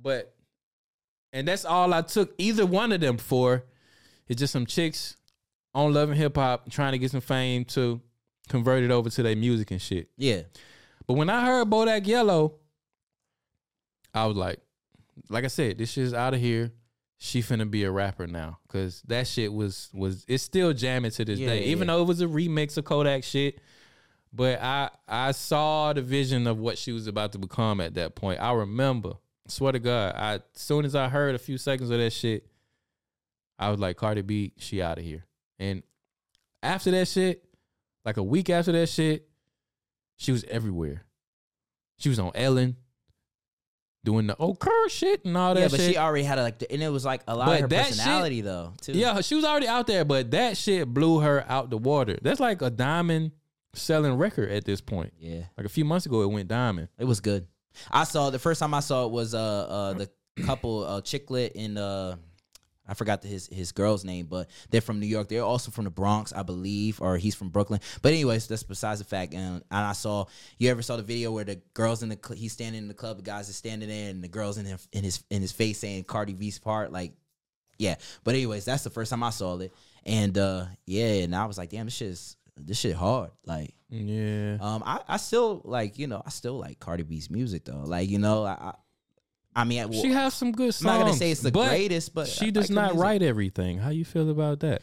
But 0.00 0.34
and 1.32 1.46
that's 1.46 1.66
all 1.66 1.92
I 1.92 2.00
took 2.02 2.34
either 2.38 2.64
one 2.64 2.92
of 2.92 3.00
them 3.00 3.18
for. 3.18 3.64
It's 4.28 4.40
just 4.40 4.52
some 4.52 4.64
chicks 4.66 5.16
on 5.74 5.92
Love 5.92 6.08
and 6.08 6.18
Hip 6.18 6.36
Hop 6.36 6.70
trying 6.70 6.92
to 6.92 6.98
get 6.98 7.10
some 7.10 7.20
fame 7.20 7.66
to 7.66 8.00
convert 8.48 8.82
it 8.82 8.90
over 8.90 9.10
to 9.10 9.22
their 9.22 9.36
music 9.36 9.70
and 9.70 9.80
shit. 9.80 10.08
Yeah. 10.16 10.42
But 11.06 11.14
when 11.14 11.28
I 11.28 11.44
heard 11.44 11.68
Bodak 11.68 12.06
Yellow, 12.06 12.54
I 14.14 14.24
was 14.26 14.36
like, 14.36 14.58
like 15.28 15.44
I 15.44 15.48
said, 15.48 15.78
this 15.78 15.90
shit's 15.92 16.14
out 16.14 16.34
of 16.34 16.40
here. 16.40 16.72
She 17.18 17.40
finna 17.40 17.70
be 17.70 17.84
a 17.84 17.90
rapper 17.90 18.26
now, 18.26 18.58
cause 18.68 19.02
that 19.06 19.26
shit 19.26 19.50
was 19.52 19.88
was 19.94 20.24
it's 20.28 20.42
still 20.42 20.72
jamming 20.74 21.12
to 21.12 21.24
this 21.24 21.38
Yeah, 21.38 21.48
day, 21.48 21.64
even 21.64 21.88
yeah. 21.88 21.94
though 21.94 22.02
it 22.02 22.06
was 22.08 22.20
a 22.20 22.26
remix 22.26 22.76
of 22.76 22.84
Kodak 22.84 23.24
shit. 23.24 23.58
But 24.32 24.60
I 24.60 24.90
I 25.08 25.32
saw 25.32 25.94
the 25.94 26.02
vision 26.02 26.46
of 26.46 26.58
what 26.58 26.76
she 26.76 26.92
was 26.92 27.06
about 27.06 27.32
to 27.32 27.38
become 27.38 27.80
at 27.80 27.94
that 27.94 28.16
point. 28.16 28.40
I 28.42 28.52
remember, 28.52 29.14
swear 29.48 29.72
to 29.72 29.78
God, 29.78 30.14
I 30.14 30.34
as 30.34 30.40
soon 30.54 30.84
as 30.84 30.94
I 30.94 31.08
heard 31.08 31.34
a 31.34 31.38
few 31.38 31.56
seconds 31.56 31.88
of 31.88 31.98
that 31.98 32.10
shit, 32.12 32.46
I 33.58 33.70
was 33.70 33.80
like, 33.80 33.96
Cardi 33.96 34.20
B, 34.20 34.52
she 34.58 34.82
out 34.82 34.98
of 34.98 35.04
here. 35.04 35.24
And 35.58 35.82
after 36.62 36.90
that 36.90 37.08
shit, 37.08 37.42
like 38.04 38.18
a 38.18 38.22
week 38.22 38.50
after 38.50 38.72
that 38.72 38.88
shit, 38.90 39.26
she 40.16 40.32
was 40.32 40.44
everywhere. 40.44 41.04
She 41.98 42.10
was 42.10 42.18
on 42.18 42.32
Ellen, 42.34 42.76
doing 44.06 44.26
the 44.28 44.36
okay 44.40 44.70
shit 44.88 45.24
and 45.26 45.36
all 45.36 45.52
that 45.52 45.60
shit. 45.60 45.70
yeah, 45.72 45.76
but 45.76 45.80
shit. 45.84 45.92
she 45.92 45.98
already 45.98 46.24
had 46.24 46.38
a, 46.38 46.42
like, 46.44 46.58
the, 46.60 46.72
and 46.72 46.82
it 46.82 46.88
was 46.88 47.04
like 47.04 47.22
a 47.28 47.36
lot 47.36 47.46
But 47.46 47.54
of 47.56 47.60
her 47.62 47.66
that 47.68 47.86
shit- 47.88 47.96
personality 47.98 48.40
though. 48.40 48.72
Too. 48.80 48.92
yeah, 48.92 49.20
she 49.20 49.34
was 49.34 49.44
already 49.44 49.66
out 49.68 49.86
there, 49.86 50.04
but 50.06 50.30
that 50.30 50.56
shit 50.56 50.86
blew 50.86 51.18
her 51.20 51.44
out 51.48 51.68
the 51.68 51.76
water. 51.76 52.16
That's 52.22 52.40
like 52.40 52.62
a 52.62 52.70
diamond 52.70 53.32
selling 53.74 54.14
record 54.14 54.50
at 54.50 54.64
this 54.64 54.80
point. 54.80 55.12
Yeah. 55.18 55.42
Like 55.58 55.66
a 55.66 55.68
few 55.68 55.84
months 55.84 56.06
ago, 56.06 56.22
it 56.22 56.30
went 56.30 56.48
diamond. 56.48 56.88
It 56.98 57.04
was 57.04 57.20
good. 57.20 57.46
I 57.90 58.04
saw 58.04 58.30
the 58.30 58.38
first 58.38 58.60
time 58.60 58.72
I 58.72 58.80
saw 58.80 59.04
it 59.04 59.10
was 59.12 59.34
uh 59.34 59.38
uh 59.38 59.92
the 59.94 60.08
couple 60.46 60.84
uh 60.86 61.00
Chicklet 61.02 61.52
and 61.56 61.76
uh 61.76 62.16
I 62.88 62.94
forgot 62.94 63.22
his 63.22 63.48
his 63.48 63.72
girl's 63.72 64.04
name, 64.04 64.26
but 64.26 64.48
they're 64.70 64.80
from 64.80 65.00
New 65.00 65.06
York. 65.06 65.28
They're 65.28 65.42
also 65.42 65.70
from 65.70 65.84
the 65.84 65.90
Bronx, 65.90 66.32
I 66.32 66.42
believe, 66.42 67.00
or 67.00 67.16
he's 67.16 67.34
from 67.34 67.48
Brooklyn. 67.48 67.80
But 68.02 68.12
anyways, 68.12 68.46
that's 68.46 68.62
besides 68.62 69.00
the 69.00 69.04
fact. 69.04 69.34
And, 69.34 69.56
and 69.56 69.64
I 69.70 69.92
saw 69.92 70.26
you 70.58 70.70
ever 70.70 70.82
saw 70.82 70.96
the 70.96 71.02
video 71.02 71.32
where 71.32 71.44
the 71.44 71.60
girls 71.74 72.02
in 72.02 72.08
the 72.08 72.18
cl- 72.22 72.38
he's 72.38 72.52
standing 72.52 72.82
in 72.82 72.88
the 72.88 72.94
club, 72.94 73.16
the 73.16 73.22
guys 73.22 73.50
are 73.50 73.54
standing 73.54 73.88
there, 73.88 74.10
and 74.10 74.22
the 74.22 74.28
girls 74.28 74.58
in 74.58 74.66
him, 74.66 74.78
in 74.92 75.04
his 75.04 75.22
in 75.30 75.42
his 75.42 75.52
face 75.52 75.78
saying 75.78 76.04
Cardi 76.04 76.34
B's 76.34 76.58
part, 76.58 76.92
like 76.92 77.12
yeah. 77.78 77.96
But 78.24 78.34
anyways, 78.34 78.64
that's 78.64 78.84
the 78.84 78.90
first 78.90 79.10
time 79.10 79.22
I 79.22 79.30
saw 79.30 79.58
it, 79.58 79.72
and 80.04 80.36
uh 80.38 80.66
yeah, 80.86 81.22
and 81.22 81.34
I 81.34 81.46
was 81.46 81.58
like, 81.58 81.70
damn, 81.70 81.86
this 81.86 81.94
shit 81.94 82.08
is 82.08 82.36
this 82.56 82.78
shit 82.78 82.96
hard, 82.96 83.30
like. 83.44 83.72
Yeah. 83.88 84.58
Um, 84.60 84.82
I, 84.84 85.00
I 85.06 85.16
still 85.16 85.62
like 85.64 85.96
you 85.96 86.08
know 86.08 86.20
I 86.26 86.30
still 86.30 86.58
like 86.58 86.80
Cardi 86.80 87.04
B's 87.04 87.30
music 87.30 87.64
though. 87.64 87.84
Like 87.84 88.10
you 88.10 88.18
know 88.18 88.44
I, 88.44 88.74
I, 89.56 89.64
mean 89.64 89.80
I, 89.84 89.90
She 89.90 90.12
has 90.12 90.34
some 90.34 90.52
good 90.52 90.66
I'm 90.66 90.72
songs. 90.72 90.84
not 90.84 90.98
gonna 91.00 91.14
say 91.14 91.30
it's 91.32 91.40
the 91.40 91.50
but 91.50 91.68
greatest, 91.70 92.14
but 92.14 92.28
she 92.28 92.50
does 92.50 92.70
like 92.70 92.92
not 92.92 92.96
write 93.00 93.22
everything. 93.22 93.78
How 93.78 93.88
you 93.90 94.04
feel 94.04 94.28
about 94.30 94.60
that? 94.60 94.82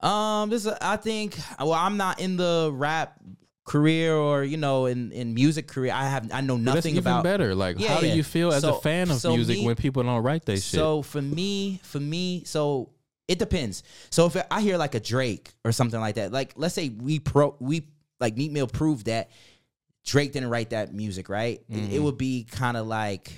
Um, 0.00 0.50
this 0.50 0.66
is, 0.66 0.72
I 0.80 0.96
think 0.96 1.36
well 1.58 1.72
I'm 1.72 1.96
not 1.96 2.20
in 2.20 2.36
the 2.36 2.70
rap 2.72 3.18
career 3.64 4.14
or 4.14 4.44
you 4.44 4.58
know 4.58 4.86
in 4.86 5.10
in 5.12 5.34
music 5.34 5.66
career. 5.66 5.92
I 5.92 6.06
have 6.08 6.30
I 6.32 6.40
know 6.40 6.56
nothing 6.56 6.92
even 6.96 7.00
about 7.12 7.24
better. 7.24 7.54
Like, 7.54 7.78
Yeah, 7.80 7.94
how 7.94 8.00
do 8.00 8.06
you 8.08 8.22
feel 8.22 8.52
as 8.52 8.62
So- 8.62 8.76
a 8.76 8.80
fan 8.80 9.10
of 9.10 9.18
so 9.20 9.34
music 9.34 9.58
me- 9.58 9.66
when 9.66 9.76
people 9.76 10.02
don't 10.02 10.22
write 10.22 10.44
they 10.44 10.56
shit? 10.56 10.62
So 10.80 11.02
for 11.02 11.22
me, 11.22 11.80
for 11.82 11.98
me, 12.00 12.44
so 12.44 12.90
it 13.26 13.38
depends. 13.38 13.82
So 14.10 14.26
if 14.26 14.36
I 14.50 14.60
hear 14.60 14.76
like 14.76 14.94
a 14.94 15.00
Drake 15.00 15.50
or 15.64 15.72
something 15.72 15.98
like 15.98 16.16
that, 16.16 16.30
like 16.32 16.52
let's 16.56 16.74
say 16.74 16.90
we 16.90 17.18
pro 17.18 17.56
we 17.58 17.88
like 18.20 18.36
Meek 18.36 18.52
Mill 18.52 18.66
proved 18.66 19.06
that 19.06 19.30
Drake 20.04 20.32
didn't 20.32 20.50
write 20.50 20.70
that 20.70 20.92
music, 20.94 21.30
right? 21.30 21.62
It, 21.70 21.94
it 21.94 22.00
Mhm. 22.00 22.02
would 22.02 22.18
be 22.18 22.44
kind 22.44 22.76
of 22.76 22.86
like 22.86 23.32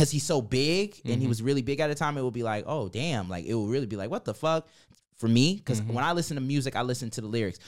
because 0.00 0.10
he's 0.10 0.24
so 0.24 0.40
big 0.40 0.98
and 1.04 1.20
he 1.20 1.26
Mhm. 1.26 1.28
was 1.28 1.42
really 1.42 1.60
big 1.60 1.78
at 1.78 1.88
the 1.88 1.94
time. 1.94 2.16
It 2.16 2.24
would 2.24 2.32
be 2.32 2.42
like, 2.42 2.64
oh 2.66 2.88
damn, 2.88 3.28
like 3.28 3.44
it 3.44 3.52
would 3.54 3.68
really 3.68 3.84
be 3.84 3.96
like, 3.96 4.08
what 4.10 4.24
the 4.24 4.32
fuck? 4.32 4.66
For 5.16 5.28
me, 5.28 5.56
because 5.56 5.82
Mhm. 5.82 5.92
when 5.92 6.02
I 6.02 6.12
listen 6.12 6.36
to 6.36 6.40
music, 6.40 6.74
I 6.74 6.80
listen 6.80 7.10
to 7.10 7.20
the 7.20 7.26
lyrics, 7.28 7.58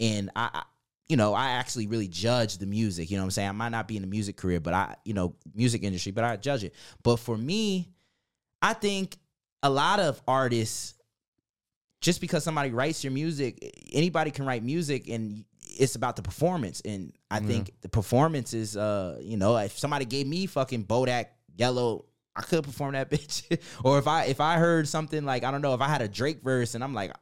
and 0.00 0.30
I. 0.34 0.50
I 0.52 0.62
you 1.08 1.16
know, 1.16 1.34
I 1.34 1.50
actually 1.50 1.86
really 1.86 2.08
judge 2.08 2.58
the 2.58 2.66
music. 2.66 3.12
You 3.12 3.16
know 3.16 3.22
what 3.22 3.26
I'm 3.26 3.30
saying? 3.30 3.48
I 3.50 3.52
might 3.52 3.68
not 3.68 3.86
be 3.86 3.94
in 3.94 4.02
the 4.02 4.08
music 4.08 4.36
career, 4.36 4.58
but 4.58 4.74
I, 4.74 4.96
you 5.04 5.14
know, 5.14 5.36
music 5.54 5.84
industry, 5.84 6.10
but 6.10 6.24
I 6.24 6.36
judge 6.36 6.64
it. 6.64 6.74
But 7.04 7.18
for 7.20 7.38
me, 7.38 7.92
I 8.60 8.72
think 8.72 9.16
a 9.62 9.70
lot 9.70 10.00
of 10.00 10.20
artists, 10.26 10.94
just 12.00 12.20
because 12.20 12.42
somebody 12.42 12.70
writes 12.72 13.04
your 13.04 13.12
music, 13.12 13.60
anybody 13.92 14.32
can 14.32 14.46
write 14.46 14.64
music 14.64 15.08
and 15.08 15.44
it's 15.78 15.94
about 15.94 16.16
the 16.16 16.22
performance. 16.22 16.80
And 16.80 17.12
I 17.30 17.38
Yeah. 17.38 17.46
think 17.46 17.70
the 17.82 17.88
performance 17.88 18.52
is, 18.52 18.76
uh, 18.76 19.20
you 19.22 19.36
know, 19.36 19.56
if 19.58 19.78
somebody 19.78 20.06
gave 20.06 20.26
me 20.26 20.46
fucking 20.46 20.86
Bodak 20.86 21.26
Yellow, 21.56 22.04
I 22.34 22.42
could 22.42 22.64
perform 22.64 22.92
that 22.92 23.10
bitch. 23.10 23.58
or 23.84 23.98
if 23.98 24.06
I 24.06 24.24
if 24.24 24.40
I 24.40 24.58
heard 24.58 24.88
something 24.88 25.24
like 25.24 25.44
I 25.44 25.50
don't 25.50 25.62
know 25.62 25.74
if 25.74 25.80
I 25.80 25.88
had 25.88 26.02
a 26.02 26.08
Drake 26.08 26.42
verse 26.42 26.74
and 26.74 26.84
I'm 26.84 26.94
like, 26.94 27.12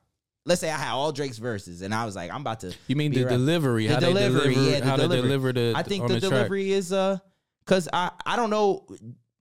let's 0.44 0.60
say 0.60 0.70
I 0.70 0.76
had 0.76 0.92
all 0.92 1.12
Drake's 1.12 1.38
verses 1.38 1.82
and 1.82 1.94
I 1.94 2.04
was 2.04 2.16
like, 2.16 2.30
I'm 2.30 2.40
about 2.40 2.60
to. 2.60 2.74
You 2.86 2.96
mean 2.96 3.12
the 3.12 3.24
delivery? 3.24 3.86
The 3.86 3.96
delivery, 3.96 4.54
deliver, 4.54 4.70
yeah, 4.70 4.80
the 4.80 4.86
how 4.86 4.96
delivery. 4.96 5.16
they 5.16 5.22
deliver 5.22 5.52
the. 5.52 5.72
I 5.76 5.82
think 5.82 6.06
the, 6.06 6.14
the 6.14 6.20
track. 6.20 6.30
delivery 6.30 6.72
is 6.72 6.92
uh, 6.92 7.18
cause 7.66 7.88
I 7.92 8.10
I 8.26 8.36
don't 8.36 8.50
know. 8.50 8.86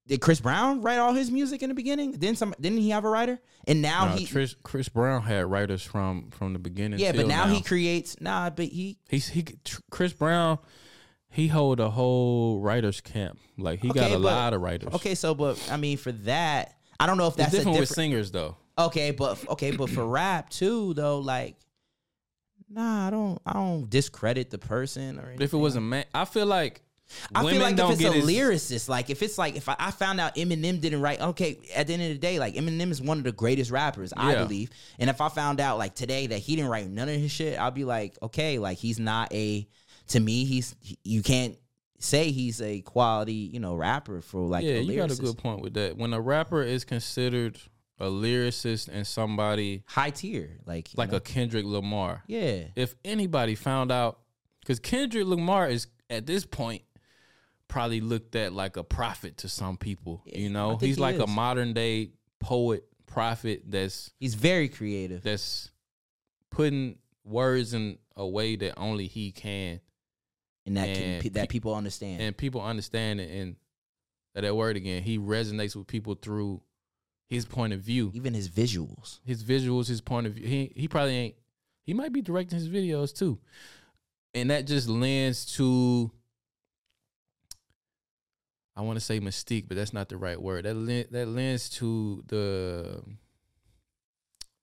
Did 0.06 0.20
Chris 0.20 0.42
Brown 0.42 0.82
write 0.82 0.98
all 0.98 1.14
his 1.14 1.32
music 1.32 1.64
in 1.64 1.70
the 1.70 1.76
beginning? 1.76 2.12
Didn't 2.12 2.38
some? 2.38 2.54
Didn't 2.60 2.80
he 2.80 2.90
have 2.90 3.06
a 3.06 3.10
writer? 3.10 3.40
And 3.66 3.82
now 3.82 4.08
he. 4.10 4.26
Chris, 4.26 4.54
Chris 4.62 4.90
Brown 4.90 5.22
had 5.22 5.46
writers 5.46 5.82
from 5.82 6.30
from 6.32 6.52
the 6.52 6.60
beginning. 6.60 7.00
yeah, 7.00 7.14
but 7.14 7.20
till 7.20 7.28
now, 7.30 7.48
he 7.48 7.62
creates. 7.62 8.20
Nah, 8.20 8.50
but 8.50 8.66
he. 8.66 8.98
he's 9.08 9.30
he 9.30 9.46
Chris 9.92 10.12
Brown. 10.12 10.60
He 11.34 11.48
hold 11.48 11.80
a 11.80 11.90
whole 11.90 12.60
writers 12.60 13.02
camp. 13.02 13.40
Like 13.58 13.82
he 13.82 13.90
got 13.90 14.12
a 14.12 14.14
but- 14.14 14.22
lot 14.22 14.54
of 14.54 14.62
writers. 14.62 14.94
Okay, 14.94 15.16
so 15.16 15.34
but 15.34 15.60
I 15.72 15.78
mean 15.78 15.98
for 15.98 16.12
that, 16.12 16.78
I 17.00 17.06
don't 17.08 17.18
know 17.18 17.28
if 17.28 17.34
it's 17.34 17.38
that's 17.38 17.52
different, 17.52 17.78
a 17.78 17.80
with 17.82 17.90
different 17.90 17.96
singers 18.12 18.32
though. 18.32 18.56
Okay, 18.78 19.12
but 19.12 19.48
okay, 19.50 19.72
but 19.72 19.90
for 19.90 20.06
rap 20.08 20.50
too 20.50 20.94
though, 20.94 21.20
like 21.20 21.56
Nah, 22.70 23.08
I 23.08 23.10
don't. 23.12 23.40
I 23.46 23.54
don't 23.54 23.88
discredit 23.90 24.50
the 24.50 24.58
person 24.58 25.20
or 25.20 25.28
anything. 25.28 25.42
If 25.42 25.54
it 25.54 25.58
was 25.58 25.76
a 25.76 25.82
man, 25.82 26.06
I 26.14 26.26
feel 26.26 26.48
like 26.48 26.82
I 27.36 27.42
feel 27.48 27.62
like 27.62 27.78
if 27.78 27.92
it's 27.92 28.04
a 28.04 28.08
as- 28.18 28.26
lyricist, 28.26 28.90
like 28.90 29.12
if 29.12 29.22
it's 29.22 29.38
like 29.38 29.56
if 29.56 29.70
I, 29.70 29.76
I 29.78 29.92
found 29.92 30.20
out 30.20 30.36
Eminem 30.36 30.82
didn't 30.82 31.02
write, 31.02 31.22
okay, 31.22 31.60
at 31.76 31.86
the 31.86 31.94
end 31.94 32.02
of 32.02 32.10
the 32.10 32.18
day, 32.18 32.40
like 32.40 32.56
Eminem 32.56 32.90
is 32.90 33.00
one 33.00 33.20
of 33.20 33.26
the 33.26 33.32
greatest 33.32 33.70
rappers, 33.70 34.12
I 34.18 34.34
believe. 34.36 34.72
And 34.98 35.10
if 35.10 35.22
I 35.22 35.30
found 35.30 35.60
out 35.60 35.78
like 35.78 35.94
today 35.94 36.26
that 36.28 36.40
he 36.40 36.56
didn't 36.56 36.72
write 36.72 36.90
none 36.90 37.10
of 37.10 37.16
his 37.16 37.32
shit, 37.32 37.60
I'll 37.60 37.70
be 37.70 37.84
like, 37.86 38.18
okay, 38.24 38.58
like 38.58 38.78
he's 38.80 39.00
not 39.00 39.32
a. 39.34 39.68
To 40.14 40.20
me, 40.20 40.46
he's 40.46 40.76
he- 40.80 40.98
you 41.04 41.22
can't 41.22 41.58
say 42.00 42.32
he's 42.32 42.62
a 42.62 42.82
quality, 42.82 43.34
you 43.34 43.60
know, 43.60 43.76
rapper 43.76 44.22
for 44.22 44.42
like. 44.42 44.64
yeah, 44.64 44.76
you 44.76 44.96
got 44.96 45.12
a 45.12 45.16
good 45.16 45.38
point 45.38 45.62
with 45.62 45.74
that. 45.76 45.98
When 45.98 46.14
a 46.14 46.22
rapper 46.22 46.62
is 46.62 46.86
considered 46.86 47.60
a 48.00 48.06
lyricist 48.06 48.90
and 48.92 49.06
somebody 49.06 49.84
high 49.88 50.10
tier, 50.10 50.58
like 50.66 50.90
like 50.96 51.12
know. 51.12 51.18
a 51.18 51.22
Kendrick 51.22 51.66
Lamar. 51.66 52.24
Yeah. 52.28 52.66
If 52.76 52.96
anybody 53.06 53.56
found 53.56 53.92
out, 53.92 54.20
because 54.62 54.80
Kendrick 54.80 55.26
Lamar 55.26 55.70
is 55.70 55.88
at 56.10 56.26
this 56.26 56.46
point 56.46 56.84
probably 57.68 58.02
looked 58.02 58.36
at 58.36 58.54
like 58.54 58.78
a 58.78 58.84
prophet 58.84 59.38
to 59.38 59.50
some 59.50 59.78
people. 59.78 60.24
you 60.26 60.50
know, 60.50 60.78
he's 60.78 60.96
he 60.96 61.02
like 61.02 61.20
a 61.20 61.28
modern 61.28 61.74
day 61.74 62.12
poet 62.40 62.86
prophet. 63.06 63.64
That's 63.66 64.12
he's 64.20 64.36
very 64.36 64.70
creative. 64.70 65.24
That's 65.24 65.72
putting 66.50 66.98
words 67.24 67.74
in 67.74 67.98
a 68.16 68.28
way 68.28 68.56
that 68.56 68.78
only 68.78 69.08
he 69.08 69.32
can. 69.32 69.80
And 70.66 70.78
that 70.78 70.96
can- 70.96 71.22
pe- 71.22 71.30
that 71.30 71.50
people 71.50 71.76
understand. 71.76 72.22
and 72.22 72.36
people 72.38 72.62
understand 72.62 73.20
it. 73.20 73.30
And 73.32 73.56
that, 74.34 74.42
that 74.42 74.56
word 74.56 74.78
again, 74.78 75.04
he 75.04 75.18
resonates 75.20 75.76
with 75.76 75.88
people 75.88 76.16
through 76.16 76.62
his 77.28 77.46
point 77.46 77.74
of 77.74 77.82
view, 77.82 78.12
even 78.14 78.34
his 78.34 78.50
visuals, 78.50 79.20
his 79.26 79.44
visuals, 79.44 79.88
his 79.88 80.02
point 80.02 80.28
of 80.28 80.34
view. 80.34 80.48
He 80.48 80.72
he 80.76 80.88
probably 80.88 81.16
ain't. 81.16 81.36
He 81.86 81.94
might 81.94 82.14
be 82.14 82.22
directing 82.22 82.58
his 82.58 82.70
videos 82.70 83.14
too, 83.14 83.40
and 84.34 84.50
that 84.52 84.66
just 84.68 84.88
lends 84.88 85.46
to. 85.58 86.12
I 88.76 88.82
want 88.82 88.98
to 88.98 89.06
say 89.06 89.20
mystique, 89.20 89.68
but 89.68 89.78
that's 89.78 89.94
not 89.94 90.10
the 90.10 90.18
right 90.18 90.42
word. 90.42 90.66
That 90.66 90.76
len- 90.76 91.06
that 91.12 91.28
lends 91.28 91.70
to 91.72 92.24
the 92.28 93.04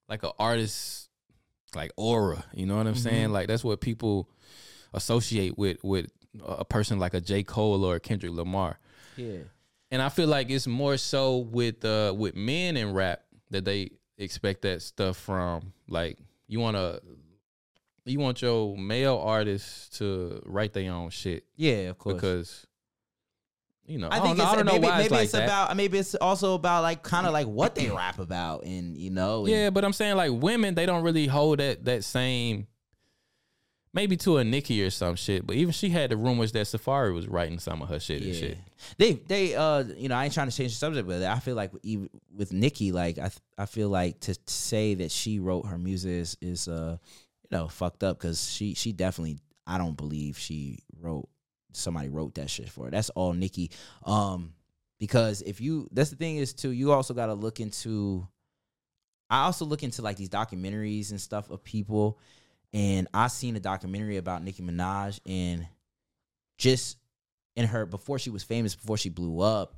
like 0.09 0.23
an 0.25 0.33
artist 0.39 1.09
like 1.77 1.93
aura. 1.97 2.45
You 2.53 2.67
know 2.67 2.77
what 2.77 2.87
I'm 2.89 2.97
saying? 2.97 3.29
Mhm. 3.29 3.33
Like 3.33 3.47
that's 3.49 3.63
what 3.63 3.81
people 3.81 4.29
associate 4.93 5.57
with 5.57 5.79
with 5.83 6.07
a 6.45 6.65
person 6.65 6.99
like 6.99 7.15
a 7.15 7.21
J 7.21 7.43
Cole 7.43 7.85
or 7.85 7.97
a 7.97 8.01
Kendrick 8.01 8.33
Lamar. 8.33 8.79
Yeah. 9.17 9.39
And 9.91 10.01
I 10.01 10.09
feel 10.09 10.29
like 10.29 10.51
it's 10.51 10.67
more 10.67 10.97
so 10.97 11.39
with 11.39 11.85
uh 11.85 12.15
with 12.17 12.37
men 12.37 12.77
in 12.77 12.93
rap 12.93 13.23
that 13.51 13.65
they 13.65 13.91
expect 14.19 14.63
that 14.63 14.83
stuff 14.83 15.17
from. 15.17 15.73
Like 15.89 16.19
you 16.47 16.61
want 16.61 16.77
to 16.77 17.01
you 18.05 18.19
want 18.19 18.43
your 18.43 18.77
male 18.77 19.19
artists 19.19 19.99
to 19.99 20.43
write 20.47 20.73
their 20.73 20.93
own 20.93 21.11
shit. 21.11 21.45
Yeah, 21.57 21.91
of 21.91 21.99
course. 21.99 22.15
Because 22.15 22.67
you 23.87 23.99
know, 23.99 24.09
I, 24.09 24.19
I, 24.19 24.21
think 24.21 24.37
don't 24.37 24.39
know, 24.39 24.45
it's 24.45 24.53
I 24.53 24.57
don't 24.57 24.67
know 24.67 24.73
maybe, 24.73 24.87
why 24.87 24.97
maybe 24.99 25.05
it's 25.05 25.13
like 25.13 25.25
it's 25.25 25.35
about 25.35 25.77
maybe 25.77 25.99
it's 25.99 26.15
also 26.15 26.55
about 26.55 26.83
like 26.83 27.03
kind 27.03 27.27
of 27.27 27.33
like 27.33 27.49
what 27.49 27.75
they 27.75 27.91
rap 27.91 28.21
about 28.21 28.63
and 28.63 28.97
you 28.97 29.11
know 29.11 29.41
and- 29.41 29.49
Yeah, 29.49 29.71
but 29.71 29.85
I'm 29.85 29.93
saying 29.93 30.17
like 30.17 30.31
women, 30.33 30.77
they 30.77 30.87
don't 30.87 31.03
really 31.03 31.27
hold 31.27 31.59
that 31.59 31.85
that 31.87 32.05
same. 32.05 32.69
Maybe 33.93 34.17
to 34.19 34.37
a 34.37 34.45
Nikki 34.45 34.85
or 34.85 34.91
some 34.91 35.17
shit, 35.17 35.45
but 35.45 35.57
even 35.57 35.73
she 35.73 35.89
had 35.89 36.11
the 36.11 36.17
rumors 36.17 36.53
that 36.53 36.67
Safaree 36.67 37.13
was 37.13 37.27
writing 37.27 37.59
some 37.59 37.83
of 37.83 37.89
her 37.89 37.99
shit 37.99 38.23
and 38.23 38.33
Yeah. 38.33 38.41
shit. 38.41 38.59
They 38.99 39.13
they 39.15 39.55
uh 39.57 39.83
you 39.97 40.09
know 40.09 40.15
I 40.15 40.25
ain't 40.27 40.35
trying 40.35 40.49
to 40.49 40.57
change 40.57 40.73
the 40.73 40.79
subject, 40.79 41.09
but 41.09 41.23
I 41.25 41.41
feel 41.41 41.57
like 41.57 41.73
even 41.83 42.09
with 42.33 42.53
Nikki, 42.53 42.93
like 42.93 43.19
I 43.19 43.23
th- 43.31 43.41
I 43.59 43.67
feel 43.67 43.89
like 43.89 44.21
to, 44.21 44.35
to 44.35 44.53
say 44.53 44.95
that 44.95 45.11
she 45.11 45.41
wrote 45.41 45.67
her 45.67 45.77
music 45.77 46.11
is, 46.13 46.37
is 46.41 46.69
uh 46.69 46.99
you 47.51 47.57
know 47.57 47.67
fucked 47.67 48.05
up 48.05 48.19
because 48.19 48.49
she 48.49 48.75
she 48.75 48.93
definitely 48.93 49.39
I 49.67 49.77
don't 49.77 49.97
believe 49.97 50.39
she 50.39 50.79
wrote 51.01 51.29
somebody 51.73 52.09
wrote 52.11 52.37
that 52.37 52.49
shit 52.49 52.69
for 52.69 52.85
her. 52.85 52.91
That's 52.93 53.11
all 53.11 53.33
Nikki. 53.33 53.73
Um 54.05 54.53
because 55.01 55.43
if 55.43 55.61
you 55.61 55.89
that's 55.91 56.11
the 56.11 56.17
thing 56.17 56.37
is 56.37 56.53
too 56.55 56.71
you 56.71 56.93
also 56.93 57.13
got 57.13 57.27
to 57.27 57.35
look 57.35 57.59
into 57.59 58.25
I 59.29 59.45
also 59.45 59.65
look 59.65 59.83
into 59.83 60.01
like 60.03 60.17
these 60.17 60.29
documentaries 60.29 61.11
and 61.11 61.21
stuff 61.21 61.51
of 61.51 61.65
people 61.65 62.19
and 62.73 63.09
I 63.13 63.29
seen 63.29 63.57
a 63.57 63.61
documentary 63.61 64.17
about 64.17 64.43
Nicki 64.43 64.63
Minaj 64.63 65.21
and 65.27 65.67
just 66.59 66.99
in 67.57 67.67
her 67.67 67.87
before 67.87 68.19
she 68.19 68.31
was 68.31 68.43
famous, 68.43 68.77
before 68.77 68.97
she 68.97 69.09
blew 69.09 69.41
up, 69.41 69.75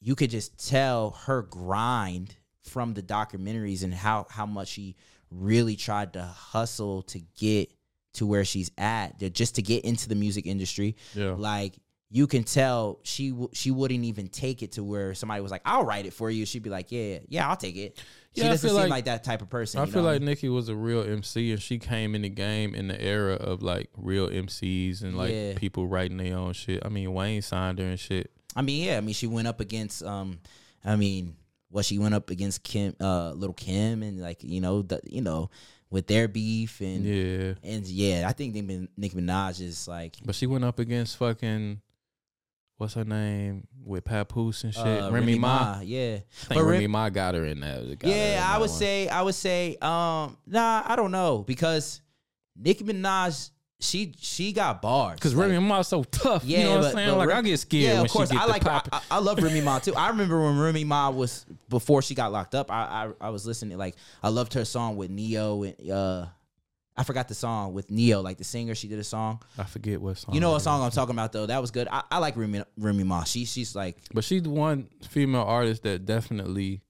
you 0.00 0.14
could 0.14 0.30
just 0.30 0.68
tell 0.68 1.10
her 1.26 1.42
grind 1.42 2.34
from 2.62 2.94
the 2.94 3.02
documentaries 3.02 3.82
and 3.82 3.92
how 3.92 4.26
how 4.30 4.46
much 4.46 4.68
she 4.68 4.96
really 5.30 5.76
tried 5.76 6.12
to 6.14 6.22
hustle 6.22 7.02
to 7.02 7.20
get 7.38 7.72
to 8.14 8.26
where 8.26 8.44
she's 8.44 8.70
at, 8.76 9.18
just 9.32 9.54
to 9.54 9.62
get 9.62 9.84
into 9.84 10.08
the 10.08 10.14
music 10.14 10.46
industry. 10.46 10.96
Yeah. 11.14 11.34
Like 11.36 11.74
you 12.14 12.26
can 12.26 12.44
tell 12.44 12.98
she 13.02 13.30
w- 13.30 13.48
she 13.54 13.70
wouldn't 13.70 14.04
even 14.04 14.28
take 14.28 14.62
it 14.62 14.72
to 14.72 14.84
where 14.84 15.14
somebody 15.14 15.40
was 15.40 15.50
like, 15.50 15.62
"I'll 15.64 15.84
write 15.84 16.04
it 16.04 16.12
for 16.12 16.30
you." 16.30 16.44
She'd 16.44 16.62
be 16.62 16.68
like, 16.68 16.92
"Yeah, 16.92 17.20
yeah, 17.28 17.48
I'll 17.48 17.56
take 17.56 17.74
it." 17.76 17.98
She 18.34 18.42
Yeah, 18.42 18.48
doesn't 18.50 18.68
seem 18.68 18.76
like- 18.78 18.90
like, 18.90 19.04
that 19.06 19.24
type 19.24 19.40
of 19.42 19.48
person. 19.48 19.80
I 19.80 19.84
you 19.86 19.92
feel 19.92 20.02
know 20.02 20.10
like? 20.12 20.22
Nicki 20.22 20.48
was 20.50 20.68
a 20.68 20.76
real 20.76 21.02
MC, 21.02 21.52
and 21.52 21.60
she 21.60 21.78
came 21.78 22.14
in 22.14 22.20
the 22.22 22.28
game 22.28 22.74
in 22.74 22.88
the 22.88 23.00
era 23.02 23.34
of 23.34 23.62
like 23.62 23.88
real 23.96 24.28
MCs 24.28 25.02
and 25.02 25.16
like 25.16 25.32
Yeah. 25.32 25.54
people 25.56 25.86
writing 25.86 26.18
their 26.18 26.36
own 26.36 26.52
shit. 26.52 26.84
I 26.84 26.90
mean, 26.90 27.12
Wayne 27.14 27.40
signed 27.42 27.78
her 27.78 27.86
and 27.86 27.98
shit. 27.98 28.30
I 28.54 28.60
mean, 28.62 28.84
yeah. 28.84 28.98
I 28.98 29.00
mean, 29.00 29.14
she 29.14 29.26
went 29.26 29.48
up 29.48 29.60
against. 29.60 30.02
Um, 30.02 30.38
I 30.84 30.96
mean, 30.96 31.36
well, 31.70 31.82
she 31.82 31.98
went 31.98 32.14
up 32.14 32.28
against 32.28 32.62
Kim, 32.62 32.94
uh, 33.00 33.30
little 33.32 33.54
Kim, 33.54 34.02
and 34.02 34.20
like 34.20 34.44
you 34.44 34.60
know, 34.60 34.82
the, 34.82 35.00
you 35.06 35.22
know, 35.22 35.48
with 35.90 36.06
their 36.08 36.28
beef 36.28 36.80
and 36.82 37.04
Yeah. 37.06 37.54
and 37.62 37.86
yeah. 37.86 38.26
I 38.28 38.32
think 38.32 38.54
Nicki 38.54 39.16
Minaj 39.16 39.60
is 39.62 39.88
like 39.88 40.16
But 40.24 40.34
she 40.34 40.46
went 40.46 40.64
up 40.64 40.78
against 40.78 41.16
fucking 41.16 41.80
what's 42.78 42.94
her 42.94 43.04
name 43.04 43.66
with 43.84 44.04
Papoose 44.04 44.64
and 44.64 44.72
shit. 44.74 44.82
Uh, 44.86 45.10
Remy, 45.10 45.12
Remy 45.12 45.38
Ma. 45.38 45.48
Ma, 45.76 45.80
yeah. 45.82 46.00
I 46.14 46.18
think 46.18 46.48
But 46.48 46.56
Rem- 46.58 46.66
Remy 46.68 46.86
Ma 46.88 47.08
got 47.10 47.34
her 47.34 47.44
in 47.44 47.60
that. 47.60 47.98
got 47.98 48.08
yeah. 48.10 48.44
I 48.48 48.58
would 48.58 48.70
one. 48.70 48.78
say, 48.78 49.08
I 49.08 49.22
would 49.22 49.34
say, 49.34 49.76
um, 49.82 50.36
nah, 50.46 50.82
I 50.84 50.94
don't 50.96 51.10
know 51.12 51.38
because 51.46 52.00
Nicki 52.56 52.84
Minaj, 52.84 53.50
she 53.80 54.14
she 54.20 54.52
got 54.52 54.80
bars 54.80 55.18
Cause 55.18 55.34
Remy 55.34 55.58
Ma's 55.58 55.88
so 55.88 56.04
tough. 56.04 56.44
Yeah, 56.44 56.58
you 56.58 56.64
know 56.66 56.70
what 56.76 56.80
but- 56.82 56.86
I'm 56.88 56.92
saying? 56.94 57.10
but 57.10 57.18
Like 57.18 57.28
Rem- 57.28 57.38
I 57.38 57.42
get 57.42 57.58
scared 57.58 57.82
Yeah, 57.82 57.94
when 57.96 58.04
of 58.06 58.10
course. 58.12 58.28
she 58.28 58.36
get 58.36 58.42
I 58.44 58.46
like. 58.46 58.64
I- 58.66 59.00
I 59.10 59.18
love 59.18 59.42
Remy 59.42 59.60
Ma 59.60 59.78
too. 59.80 59.94
I 59.96 60.08
remember 60.10 60.40
when 60.40 60.56
Remy 60.58 60.84
Ma 60.84 61.10
was 61.10 61.44
before 61.68 62.00
she 62.02 62.14
got 62.14 62.30
locked 62.30 62.54
up. 62.54 62.70
I 62.70 63.08
I, 63.20 63.26
I 63.26 63.30
was 63.30 63.44
listening. 63.44 63.78
Like 63.78 63.96
I 64.22 64.28
loved 64.28 64.54
her 64.54 64.64
song 64.64 64.96
with 64.96 65.10
Ne-Yo 65.10 65.64
and 65.64 65.90
uh, 65.90 66.26
I 66.96 67.04
forgot 67.04 67.28
the 67.28 67.34
song 67.34 67.72
with 67.72 67.90
Ne-Yo. 67.90 68.20
Like 68.20 68.36
the 68.38 68.44
singer, 68.44 68.74
she 68.74 68.88
did 68.88 68.98
a 68.98 69.04
song. 69.04 69.40
I 69.56 69.64
forget 69.64 70.00
what 70.00 70.18
song. 70.18 70.34
You 70.34 70.40
know 70.40 70.52
what 70.52 70.62
song 70.62 70.82
I'm 70.82 70.90
talking 70.90 71.14
about 71.14 71.32
though? 71.32 71.46
That 71.46 71.60
was 71.60 71.70
good. 71.70 71.88
I, 71.90 72.02
I 72.10 72.18
like 72.18 72.36
Remy 72.36 72.64
Remy 72.76 73.04
Ma. 73.04 73.24
She 73.24 73.44
she's 73.44 73.74
like 73.74 73.96
But 74.12 74.24
she's 74.24 74.42
the 74.42 74.50
one 74.50 74.88
female 75.08 75.42
artist 75.42 75.82
that 75.84 76.04
definitely 76.04 76.82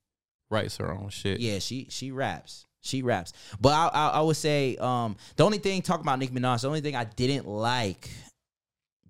writes 0.51 0.77
her 0.79 0.93
own 0.93 1.11
shit. 1.11 1.41
Yeah, 1.41 1.61
she 1.61 1.87
she 1.91 2.11
raps. 2.11 2.67
She 2.81 3.03
raps. 3.03 3.33
But 3.61 3.75
I, 3.75 3.87
I 3.89 4.09
I 4.09 4.21
would 4.23 4.37
say 4.37 4.77
um 4.77 5.17
the 5.37 5.45
only 5.45 5.59
thing 5.59 5.83
talking 5.83 6.05
about 6.05 6.19
Nicki 6.19 6.35
Minaj, 6.35 6.63
the 6.63 6.69
only 6.69 6.81
thing 6.81 6.97
I 6.97 7.05
didn't 7.05 7.47
like 7.47 8.11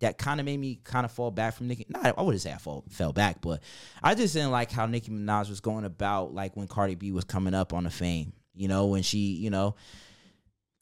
that 0.00 0.18
kind 0.18 0.40
of 0.40 0.46
made 0.46 0.58
me 0.58 0.78
kind 0.82 1.06
of 1.06 1.12
fall 1.12 1.30
back 1.30 1.54
from 1.54 1.68
Nicki. 1.68 1.86
Not 1.88 2.18
I 2.18 2.22
wouldn't 2.22 2.42
say 2.42 2.52
I 2.52 2.58
fall, 2.58 2.84
fell 2.90 3.12
back, 3.12 3.40
but 3.40 3.62
I 4.02 4.14
just 4.14 4.34
didn't 4.34 4.50
like 4.50 4.70
how 4.70 4.84
Nicki 4.84 5.10
Minaj 5.10 5.48
was 5.48 5.60
going 5.60 5.84
about 5.84 6.34
like 6.34 6.54
when 6.56 6.66
Cardi 6.66 6.96
B 6.96 7.12
was 7.12 7.24
coming 7.24 7.54
up 7.54 7.72
on 7.72 7.84
the 7.84 7.90
fame. 7.90 8.32
You 8.54 8.68
know, 8.68 8.86
when 8.86 9.02
she, 9.02 9.18
you 9.18 9.48
know, 9.48 9.76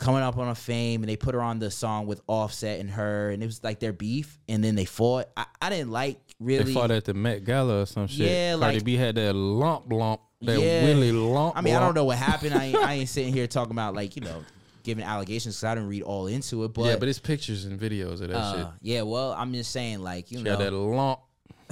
coming 0.01 0.23
up 0.23 0.37
on 0.39 0.49
a 0.49 0.55
fame 0.55 1.03
and 1.03 1.09
they 1.09 1.17
put 1.17 1.35
her 1.35 1.43
on 1.43 1.59
the 1.61 1.71
song 1.71 2.07
with 2.07 2.21
Offset 2.27 2.81
and 2.81 2.91
her 2.91 3.31
and 3.31 3.43
it 3.43 3.47
was 3.47 3.63
like 3.63 3.79
their 3.79 3.93
beef 3.93 4.39
and 4.49 4.65
then 4.65 4.75
they 4.75 4.85
fought. 4.87 5.27
I, 5.37 5.47
I 5.63 5.71
didn't 5.71 5.91
like 5.93 6.19
really 6.41 6.65
They 6.65 6.73
fought 6.75 6.91
at 6.91 7.05
the 7.05 7.15
Met 7.15 7.45
Gala 7.45 7.83
or 7.83 7.87
some 7.87 8.07
shit. 8.07 8.27
Yeah, 8.31 8.57
Cardi 8.59 8.77
like- 8.77 8.85
B 8.85 8.97
had 8.97 9.15
that 9.17 9.35
lump 9.35 9.93
lump, 9.93 10.21
that 10.43 10.59
Yeah. 10.59 10.85
willy 10.85 11.13
lump. 11.13 11.57
I 11.57 11.61
mean, 11.61 11.75
I 11.77 11.81
don't 11.81 11.95
know 11.95 12.05
what 12.05 12.17
happened. 12.19 12.55
I 12.55 12.65
ain't, 12.65 12.77
I 12.77 12.93
ain't 12.95 13.09
sitting 13.17 13.33
here 13.33 13.47
talking 13.47 13.73
about 13.73 13.95
like 13.95 14.17
you 14.17 14.23
know 14.23 14.43
giving 14.83 15.05
allegations 15.05 15.57
because 15.57 15.65
I 15.65 15.75
didn't 15.75 15.91
read 15.91 16.03
all 16.03 16.27
into 16.27 16.65
it. 16.65 16.73
But 16.73 16.87
yeah, 16.87 16.97
but 16.97 17.07
it's 17.09 17.19
pictures 17.19 17.67
and 17.67 17.79
videos 17.79 18.23
of 18.23 18.29
that 18.29 18.37
uh, 18.37 18.57
shit. 18.57 18.67
yeah, 18.81 19.03
well, 19.03 19.33
I'm 19.33 19.53
just 19.53 19.71
saying 19.71 20.01
like 20.01 20.31
you 20.33 20.39
She 20.39 20.45
know 20.45 20.53
had 20.57 20.61
that 20.61 20.73
lump. 20.73 21.21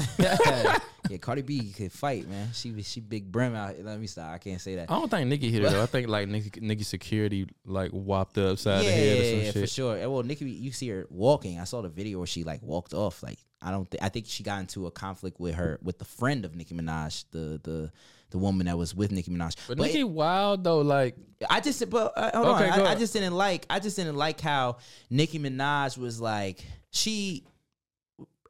yeah, 0.18 1.16
Cardi 1.20 1.42
B 1.42 1.72
could 1.72 1.92
fight, 1.92 2.28
man. 2.28 2.50
She 2.52 2.70
was 2.70 2.88
she 2.88 3.00
big 3.00 3.30
brim 3.30 3.54
out. 3.54 3.74
Let 3.82 3.98
me 3.98 4.06
stop. 4.06 4.30
I 4.32 4.38
can't 4.38 4.60
say 4.60 4.76
that. 4.76 4.90
I 4.90 4.98
don't 4.98 5.10
think 5.10 5.28
Nicki 5.28 5.50
hit 5.50 5.62
her 5.62 5.70
though. 5.70 5.82
I 5.82 5.86
think 5.86 6.08
like 6.08 6.28
Nicki, 6.28 6.60
Nicki 6.60 6.84
security 6.84 7.46
like 7.64 7.90
whopped 7.90 8.36
her 8.36 8.48
upside 8.50 8.84
yeah, 8.84 8.90
the 8.90 8.96
head 8.96 9.12
or 9.12 9.22
some 9.24 9.30
yeah, 9.30 9.44
yeah, 9.44 9.50
shit. 9.52 9.62
for 9.62 9.66
sure. 9.66 9.96
And, 9.96 10.12
Well, 10.12 10.22
Nicki, 10.22 10.50
you 10.50 10.72
see 10.72 10.88
her 10.88 11.06
walking. 11.10 11.58
I 11.58 11.64
saw 11.64 11.82
the 11.82 11.88
video 11.88 12.18
where 12.18 12.26
she 12.26 12.44
like 12.44 12.62
walked 12.62 12.94
off. 12.94 13.22
Like 13.22 13.38
I 13.62 13.70
don't. 13.70 13.90
Th- 13.90 14.02
I 14.02 14.08
think 14.08 14.26
she 14.26 14.42
got 14.42 14.60
into 14.60 14.86
a 14.86 14.90
conflict 14.90 15.40
with 15.40 15.54
her 15.54 15.78
with 15.82 15.98
the 15.98 16.04
friend 16.04 16.44
of 16.44 16.54
Nicki 16.54 16.74
Minaj, 16.74 17.24
the 17.30 17.60
the 17.62 17.92
the 18.30 18.38
woman 18.38 18.66
that 18.66 18.76
was 18.76 18.94
with 18.94 19.10
Nicki 19.10 19.30
Minaj. 19.30 19.56
But, 19.66 19.78
Nicki 19.78 20.04
wild 20.04 20.64
though, 20.64 20.80
like 20.80 21.16
I 21.48 21.60
just 21.60 21.88
but 21.90 22.12
uh, 22.16 22.30
hold 22.34 22.56
Okay, 22.56 22.68
on. 22.68 22.80
I, 22.80 22.92
I 22.92 22.94
just 22.94 23.12
didn't 23.12 23.34
like 23.34 23.66
I 23.70 23.78
just 23.80 23.96
didn't 23.96 24.16
like 24.16 24.40
how 24.40 24.78
Nicki 25.10 25.38
Minaj 25.38 25.96
was 25.96 26.20
like 26.20 26.64
she 26.90 27.44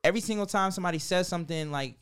every 0.05 0.21
single 0.21 0.47
time 0.47 0.71
somebody 0.71 0.99
says 0.99 1.29
something 1.29 1.71
like 1.71 1.95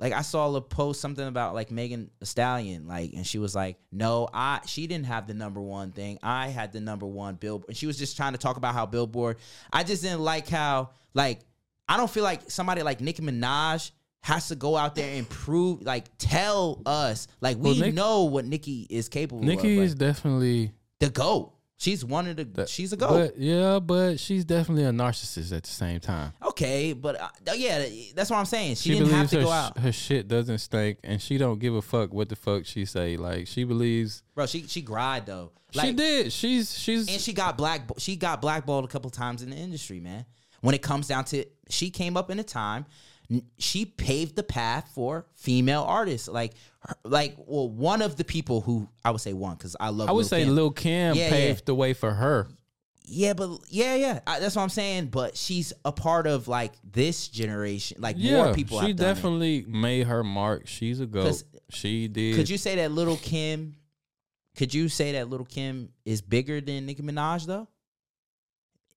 like 0.00 0.12
I 0.12 0.22
saw 0.22 0.52
a 0.54 0.60
post 0.60 1.00
something 1.00 1.26
about 1.26 1.54
like 1.54 1.70
Megan 1.70 2.10
Stallion, 2.22 2.88
like, 2.88 3.12
and 3.14 3.24
she 3.24 3.38
was 3.38 3.54
like, 3.54 3.78
"No, 3.92 4.28
I 4.34 4.60
she 4.66 4.88
didn't 4.88 5.06
have 5.06 5.28
the 5.28 5.34
number 5.34 5.60
one 5.60 5.92
thing. 5.92 6.18
I 6.22 6.48
had 6.48 6.72
the 6.72 6.80
number 6.80 7.06
one 7.06 7.36
Billboard." 7.36 7.68
And 7.68 7.76
she 7.76 7.86
was 7.86 7.96
just 7.96 8.16
trying 8.16 8.32
to 8.32 8.38
talk 8.38 8.56
about 8.56 8.74
how 8.74 8.86
Billboard. 8.86 9.36
I 9.72 9.84
just 9.84 10.02
didn't 10.02 10.20
like 10.20 10.48
how 10.48 10.90
like 11.14 11.40
I 11.88 11.96
don't 11.96 12.10
feel 12.10 12.24
like 12.24 12.50
somebody 12.50 12.82
like 12.82 13.00
Nicki 13.00 13.22
Minaj 13.22 13.92
has 14.20 14.48
to 14.48 14.56
go 14.56 14.76
out 14.76 14.94
there 14.96 15.16
and 15.16 15.28
prove 15.28 15.82
like 15.82 16.06
tell 16.18 16.82
us 16.86 17.28
like 17.40 17.56
we 17.58 17.62
Well, 17.70 17.74
Nick- 17.76 17.94
know 17.94 18.24
what 18.24 18.44
Nicki 18.44 18.86
is 18.90 19.08
capable 19.08 19.42
Nicki 19.44 19.74
of. 19.74 19.78
like, 19.78 19.86
is 19.86 19.94
definitely 19.94 20.72
the 20.98 21.08
goat. 21.10 21.52
She's 21.76 22.04
one 22.04 22.28
of 22.28 22.36
the. 22.36 22.66
she's 22.66 22.92
a 22.92 22.96
goat. 22.96 23.08
But 23.08 23.38
yeah, 23.38 23.78
but 23.78 24.18
she's 24.20 24.44
definitely 24.44 24.84
a 24.84 24.90
narcissist 24.90 25.54
at 25.54 25.64
the 25.64 25.70
same 25.70 26.00
time. 26.00 26.32
okay, 26.46 26.92
but 26.92 27.20
uh, 27.20 27.28
yeah, 27.54 27.84
that's 28.14 28.30
what 28.30 28.38
I'm 28.38 28.44
saying. 28.44 28.76
She, 28.76 28.90
didn't 28.90 29.10
have 29.10 29.28
to 29.30 29.38
her, 29.38 29.42
go 29.42 29.50
out, 29.50 29.78
her 29.78 29.92
shit 29.92 30.28
doesn't 30.28 30.58
stink, 30.58 30.98
and 31.02 31.20
she 31.20 31.36
don't 31.36 31.58
give 31.58 31.74
a 31.74 31.82
fuck 31.82 32.12
what 32.12 32.28
the 32.28 32.36
fuck 32.36 32.64
she 32.64 32.84
say. 32.84 33.16
Like 33.16 33.48
she 33.48 33.64
believes 33.64 34.22
bro. 34.34 34.46
She 34.46 34.66
she 34.66 34.82
cried 34.82 35.26
though. 35.26 35.52
she 35.72 35.92
did. 35.92 36.32
She's 36.32 36.76
she's 36.78 37.08
and 37.08 37.20
she 37.20 37.32
got 37.32 37.58
black 37.58 37.82
she 37.98 38.16
got 38.16 38.40
blackballed 38.40 38.84
a 38.84 38.88
couple 38.88 39.10
times 39.10 39.42
in 39.42 39.50
the 39.50 39.56
industry, 39.56 40.00
man. 40.00 40.24
When 40.60 40.74
it 40.74 40.80
comes 40.82 41.08
down 41.08 41.24
to 41.26 41.44
she 41.68 41.90
came 41.90 42.16
up 42.16 42.30
in 42.30 42.38
a 42.38 42.44
time 42.44 42.86
she 43.58 43.84
paved 43.86 44.36
the 44.36 44.42
path 44.42 44.90
for 44.94 45.26
female 45.34 45.82
artists 45.82 46.28
like 46.28 46.52
her- 46.80 46.96
like 47.04 47.34
well 47.38 47.68
one 47.70 48.02
of 48.02 48.16
the 48.16 48.24
people 48.24 48.60
who 48.60 48.88
I 49.04 49.10
would 49.10 49.20
say 49.20 49.32
one 49.32 49.56
cuz 49.56 49.74
I 49.80 49.88
love 49.88 50.08
I 50.08 50.12
would 50.12 50.18
Lil' 50.20 50.28
say 50.28 50.44
Kim. 50.44 50.54
Lil 50.54 50.70
Kim 50.70 51.16
Yeah, 51.16 51.30
paved 51.30 51.60
yeah. 51.60 51.64
the 51.66 51.74
way 51.74 51.94
for 51.94 52.12
her. 52.12 52.48
Yeah, 53.06 53.34
but 53.34 53.50
yeah, 53.68 53.96
yeah, 53.96 54.20
I, 54.26 54.40
that's 54.40 54.56
what 54.56 54.62
I'm 54.62 54.70
saying. 54.70 55.06
But 55.08 55.36
she's 55.36 55.72
a 55.84 55.92
part 55.92 56.26
of 56.26 56.48
like 56.48 56.72
this 56.90 57.28
generation. 57.28 57.98
Like 58.00 58.16
Yeah, 58.18 58.44
more 58.44 58.54
people. 58.54 58.80
she 58.80 58.92
done 58.94 59.10
it. 59.10 59.14
definitely 59.14 59.64
made 59.68 60.06
her 60.06 60.24
mark. 60.24 60.66
She's 60.66 61.00
a 61.00 61.06
goat. 61.06 61.24
'Cause 61.24 61.44
She 61.70 62.08
did. 62.08 62.34
Could 62.36 62.48
you 62.48 62.56
say 62.58 62.76
that 62.76 62.92
Little 62.92 63.16
Kim? 63.18 63.76
Could 64.56 64.72
you 64.72 64.88
say 64.88 65.12
that 65.12 65.28
Little 65.28 65.44
Kim 65.46 65.90
is 66.04 66.22
bigger 66.22 66.60
than 66.60 66.86
Nicki 66.86 67.02
Minaj 67.02 67.44
though? 67.46 67.68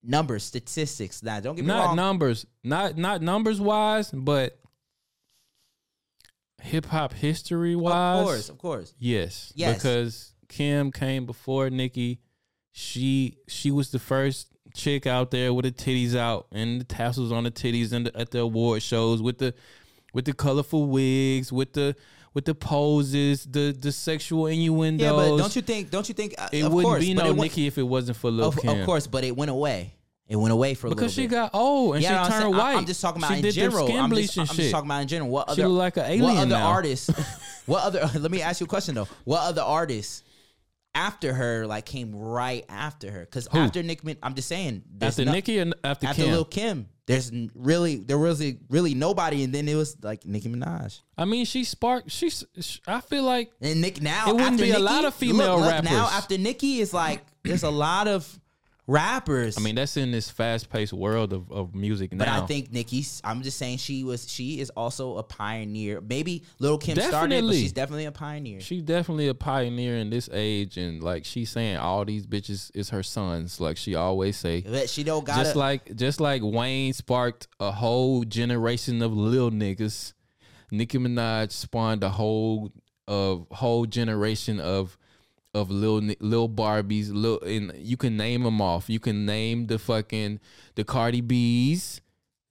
Numbers, 0.03 0.43
statistics. 0.43 1.23
Now, 1.23 1.39
don't 1.39 1.55
get 1.55 1.65
me 1.65 1.67
not 1.67 1.87
wrong. 1.87 1.95
numbers, 1.95 2.45
not 2.63 2.97
not 2.97 3.21
numbers 3.21 3.59
wise, 3.59 4.11
but 4.11 4.59
hip 6.61 6.85
hop 6.85 7.13
history 7.13 7.75
wise. 7.75 8.19
Of 8.19 8.25
course, 8.25 8.49
of 8.49 8.57
course. 8.57 8.93
Yes. 8.99 9.51
Yes. 9.55 9.75
Because 9.75 10.33
Kim 10.49 10.91
came 10.91 11.25
before 11.25 11.69
Nicki. 11.69 12.19
She 12.71 13.37
she 13.47 13.71
was 13.71 13.89
the 13.91 13.99
first 13.99 14.47
chick 14.75 15.07
out 15.07 15.31
there 15.31 15.53
with 15.53 15.65
the 15.65 15.71
titties 15.71 16.15
out 16.15 16.47
and 16.51 16.79
the 16.79 16.85
tassels 16.85 17.31
on 17.31 17.43
the 17.43 17.51
titties 17.51 17.91
and 17.91 18.05
the, 18.05 18.17
at 18.17 18.31
the 18.31 18.39
award 18.39 18.83
shows 18.83 19.21
with 19.21 19.39
the 19.39 19.53
with 20.13 20.25
the 20.25 20.33
colorful 20.33 20.87
wigs, 20.87 21.51
with 21.51 21.73
the 21.73 21.95
with 22.33 22.45
the 22.45 22.55
poses, 22.55 23.45
the 23.45 23.75
the 23.77 23.91
sexual 23.91 24.47
innuendos. 24.47 25.05
Yeah, 25.05 25.11
but 25.13 25.37
don't 25.37 25.55
you 25.55 25.61
think? 25.61 25.89
Don't 25.89 26.07
you 26.07 26.13
think? 26.15 26.35
uh, 26.37 26.47
it 26.51 26.63
of 26.63 26.71
wouldn't 26.73 26.89
course, 26.93 26.99
be 27.05 27.13
no 27.13 27.25
it 27.27 27.35
went- 27.35 27.57
if 27.57 27.77
it 27.77 27.83
wasn't 27.83 28.17
for 28.17 28.29
Lil 28.31 28.49
Of, 28.49 28.57
Kim. 28.57 28.79
of 28.79 28.85
course, 28.85 29.07
but 29.07 29.23
it 29.23 29.35
went 29.35 29.51
away. 29.51 29.93
It 30.29 30.35
went 30.35 30.51
away 30.51 30.73
for 30.73 30.87
a 30.87 30.89
Because 30.89 31.13
she 31.13 31.21
bit. 31.23 31.31
got 31.31 31.51
old 31.55 31.95
and 31.95 32.03
Yeah, 32.03 32.25
she 32.25 32.31
turned 32.33 32.55
white. 32.57 32.75
I'm 32.75 32.85
just 32.85 33.01
talking 33.01 33.21
about 33.21 33.29
She 33.31 33.35
in 33.37 33.41
did 33.43 33.53
general. 33.53 33.87
skin 33.87 33.97
I'm, 33.97 34.11
just, 34.13 34.37
I'm 34.37 34.45
just 34.47 34.71
talking 34.71 34.87
about 34.89 35.01
in 35.03 35.07
general. 35.07 35.29
What 35.31 35.51
She 35.55 35.61
other? 35.61 35.69
look 35.69 35.95
like 35.95 35.97
an 35.97 36.03
alien. 36.11 36.23
What 36.23 36.37
other 36.37 36.45
now. 36.47 36.67
artists? 36.67 37.09
what 37.65 37.83
other? 37.83 38.09
Let 38.19 38.29
me 38.29 38.41
ask 38.41 38.59
you 38.59 38.65
a 38.65 38.67
question 38.67 38.95
though. 38.95 39.07
What 39.23 39.41
other 39.43 39.61
artists 39.61 40.23
after 40.93 41.33
her 41.33 41.65
like 41.65 41.85
came 41.85 42.13
right 42.13 42.65
after 42.67 43.09
her? 43.09 43.21
Because 43.21 43.47
after 43.53 43.81
Nick, 43.83 44.03
Min- 44.03 44.17
I'm 44.21 44.35
just 44.35 44.49
saying. 44.49 44.83
After 45.01 45.23
no- 45.23 45.31
Nicki 45.31 45.59
and 45.59 45.73
after, 45.83 46.07
after 46.07 46.23
Kim? 46.23 46.31
Lil 46.33 46.43
Kim, 46.45 46.89
there's 47.07 47.31
really 47.55 47.95
there 47.95 48.17
was 48.17 48.41
a, 48.41 48.57
really 48.69 48.93
nobody, 48.93 49.43
and 49.43 49.53
then 49.55 49.67
it 49.67 49.75
was 49.75 49.97
like 50.03 50.25
Nicki 50.25 50.49
Minaj. 50.49 50.99
I 51.17 51.25
mean, 51.25 51.45
she 51.45 51.63
sparked. 51.63 52.11
She's. 52.11 52.43
sh- 52.59 52.77
I 52.85 52.99
feel 53.01 53.23
like 53.23 53.51
And 53.61 53.81
Nick 53.81 54.01
now 54.01 54.25
It 54.29 54.33
wouldn't 54.33 54.51
after 54.53 54.63
be 54.63 54.69
a 54.69 54.73
Nicki- 54.73 54.83
lot 54.83 55.05
of 55.05 55.13
female 55.15 55.55
look, 55.55 55.61
look, 55.61 55.71
rappers. 55.71 55.89
Now 55.89 56.07
after 56.11 56.37
Nicki 56.37 56.79
is 56.81 56.93
like 56.93 57.25
there's 57.43 57.63
a 57.63 57.69
lot 57.69 58.07
of 58.07 58.39
rappers. 58.87 59.57
I 59.57 59.61
mean, 59.61 59.75
that's 59.75 59.97
in 59.97 60.11
this 60.11 60.29
fast 60.29 60.69
paced 60.69 60.93
world 60.93 61.33
of, 61.33 61.51
of 61.51 61.75
music 61.75 62.13
now. 62.13 62.25
But. 62.25 62.43
I 62.43 62.45
think 62.45 62.71
Nicki's. 62.71 63.21
I'm 63.23 63.43
just 63.43 63.57
saying 63.57 63.77
she 63.77 64.03
was. 64.03 64.29
She 64.29 64.59
is 64.59 64.69
also 64.71 65.17
a 65.17 65.23
pioneer. 65.23 66.01
Maybe 66.01 66.43
Little 66.59 66.77
Kim 66.77 66.95
started, 66.95 67.11
but 67.11 67.19
Definitely. 67.19 67.61
she's 67.61 67.73
definitely 67.73 68.05
a 68.05 68.11
pioneer. 68.11 68.61
She's 68.61 68.83
definitely 68.83 69.27
a 69.27 69.35
pioneer 69.35 69.97
in 69.97 70.09
this 70.09 70.29
age, 70.31 70.77
and 70.77 71.03
like 71.03 71.25
she's 71.25 71.49
saying, 71.49 71.77
all 71.77 72.05
these 72.05 72.25
bitches 72.25 72.71
is 72.73 72.89
her 72.89 73.03
sons. 73.03 73.59
Like 73.59 73.77
she 73.77 73.95
always 73.95 74.37
say, 74.37 74.61
But 74.61 74.89
she 74.89 75.03
don't 75.03 75.25
got 75.25 75.37
just 75.37 75.55
like 75.55 75.95
just 75.95 76.19
like 76.19 76.41
Wayne 76.43 76.93
sparked 76.93 77.47
a 77.59 77.71
whole 77.71 78.23
generation 78.23 79.01
of 79.01 79.13
lil 79.13 79.51
niggas. 79.51 80.13
Nicki 80.71 80.97
Minaj 80.97 81.51
spawned 81.51 82.03
a 82.03 82.09
whole 82.09 82.71
of 83.07 83.47
whole 83.51 83.85
generation 83.85 84.59
of 84.59 84.97
of 85.57 85.69
ni- 85.69 86.17
lil 86.19 86.47
Barbies. 86.49 87.09
Lil, 87.11 87.39
and 87.41 87.73
you 87.77 87.97
can 87.97 88.15
name 88.17 88.43
them 88.43 88.61
off. 88.61 88.89
You 88.89 88.99
can 88.99 89.25
name 89.25 89.67
the 89.67 89.79
fucking 89.79 90.39
the 90.75 90.83
Cardi 90.83 91.21
B's, 91.21 92.01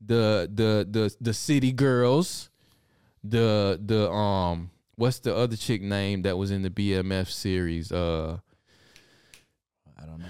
the 0.04 0.50
the 0.52 0.86
the 0.90 1.14
the 1.20 1.34
City 1.34 1.72
Girls, 1.72 2.50
the 3.22 3.80
the 3.84 4.10
um 4.10 4.70
what's 4.96 5.18
the 5.20 5.34
other 5.34 5.56
chick 5.56 5.82
name 5.82 6.22
that 6.22 6.36
was 6.36 6.50
in 6.50 6.62
the 6.62 6.70
BMF 6.70 7.28
series? 7.30 7.92
Uh, 7.92 8.38
I 10.00 10.06
don't 10.06 10.18
know. 10.20 10.26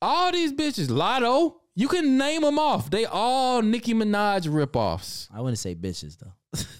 all 0.00 0.32
these 0.32 0.52
bitches, 0.52 0.88
Latto. 0.88 1.56
You 1.78 1.88
can 1.88 2.16
name 2.16 2.40
them 2.40 2.58
off. 2.58 2.88
They 2.88 3.04
all 3.04 3.60
Nicki 3.60 3.92
Minaj 3.92 4.48
ripoffs. 4.48 5.28
I 5.34 5.42
wouldn't 5.42 5.58
say 5.58 5.74
bitches 5.74 6.16
though. 6.18 6.32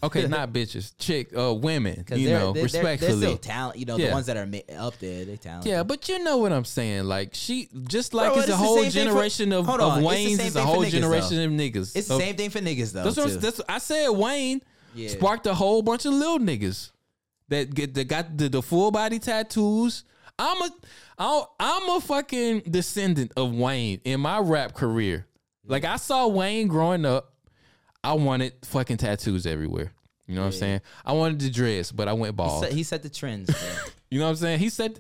Okay, 0.03 0.27
not 0.29 0.53
bitches, 0.53 0.93
chick, 0.99 1.37
uh, 1.37 1.53
women. 1.55 2.05
You 2.11 2.29
they're, 2.29 2.39
know, 2.39 2.53
they're, 2.53 2.63
respectfully. 2.65 3.11
they're 3.13 3.21
still 3.31 3.37
talent. 3.39 3.79
You 3.79 3.87
know, 3.87 3.97
Yeah. 3.97 4.09
the 4.09 4.13
ones 4.13 4.27
that 4.27 4.37
are 4.37 4.49
up 4.79 4.99
there, 4.99 5.25
they 5.25 5.37
talented. 5.37 5.71
Yeah, 5.71 5.83
but 5.83 6.09
you 6.09 6.23
know 6.23 6.39
what 6.39 6.53
I'm 6.53 6.65
saying. 6.65 7.05
Like 7.05 7.31
she, 7.33 7.69
just 7.89 8.15
like 8.15 8.33
Bro, 8.33 8.39
it's 8.43 8.49
a 8.49 8.53
it's 8.53 8.61
the 8.61 8.67
whole 8.67 8.77
thing 8.77 8.85
for- 8.87 8.91
generation 8.91 9.53
of, 9.53 9.69
of 9.69 9.81
on, 9.81 9.99
it's 9.99 10.07
Wayne's, 10.07 10.37
same 10.39 10.47
it's 10.49 10.57
a 10.57 10.63
whole 10.63 10.83
niggas, 10.83 10.91
generation 10.91 11.37
though. 11.37 11.45
of 11.45 11.51
niggas. 11.53 11.97
It's 11.97 12.09
the 12.09 12.19
same 12.19 12.37
thing 12.37 12.51
for 12.51 12.61
niggas 12.61 12.93
though. 12.93 13.05
That's 13.05 13.17
what, 13.17 13.41
that's, 13.41 13.61
I 13.69 13.79
said 13.79 14.09
Wayne 14.11 14.61
Yeah. 14.95 15.09
sparked 15.11 15.47
a 15.47 15.55
whole 15.55 15.83
bunch 15.83 16.05
of 16.07 16.13
little 16.15 16.39
niggas 16.39 16.91
that 17.49 17.75
get 17.75 17.95
that 17.95 18.09
got 18.09 18.37
the, 18.37 18.49
the 18.49 18.63
full 18.63 18.91
body 18.91 19.19
tattoos. 19.19 20.05
I'm 20.39 20.61
a 20.63 20.71
I'm 21.59 21.89
a 21.91 22.01
fucking 22.01 22.61
descendant 22.71 23.33
of 23.37 23.55
Wayne 23.55 24.01
in 24.05 24.21
my 24.21 24.39
rap 24.39 24.75
career. 24.75 25.27
Like 25.65 25.85
I 25.85 25.97
saw 25.97 26.27
Wayne 26.29 26.69
growing 26.69 27.05
up. 27.07 27.33
I 28.05 28.13
wanted 28.15 28.53
fucking 28.65 28.99
tattoos 28.99 29.47
everywhere. 29.47 29.93
You 30.27 30.35
know 30.35 30.41
what 30.43 30.47
I'm 30.49 30.53
saying? 30.53 30.81
I 31.05 31.13
wanted 31.13 31.41
to 31.41 31.51
dress, 31.51 31.93
but 31.93 32.09
I 32.09 32.13
went 32.13 32.33
he, 32.35 32.37
bald. 32.37 32.65
set, 32.65 32.73
he 32.73 32.83
set 32.83 33.03
the 33.03 33.09
trends. 33.09 33.49
you 34.11 34.19
know 34.19 34.25
what 34.25 34.31
I'm 34.31 34.37
saying? 34.37 34.59
He 34.59 34.69
said, 34.71 34.99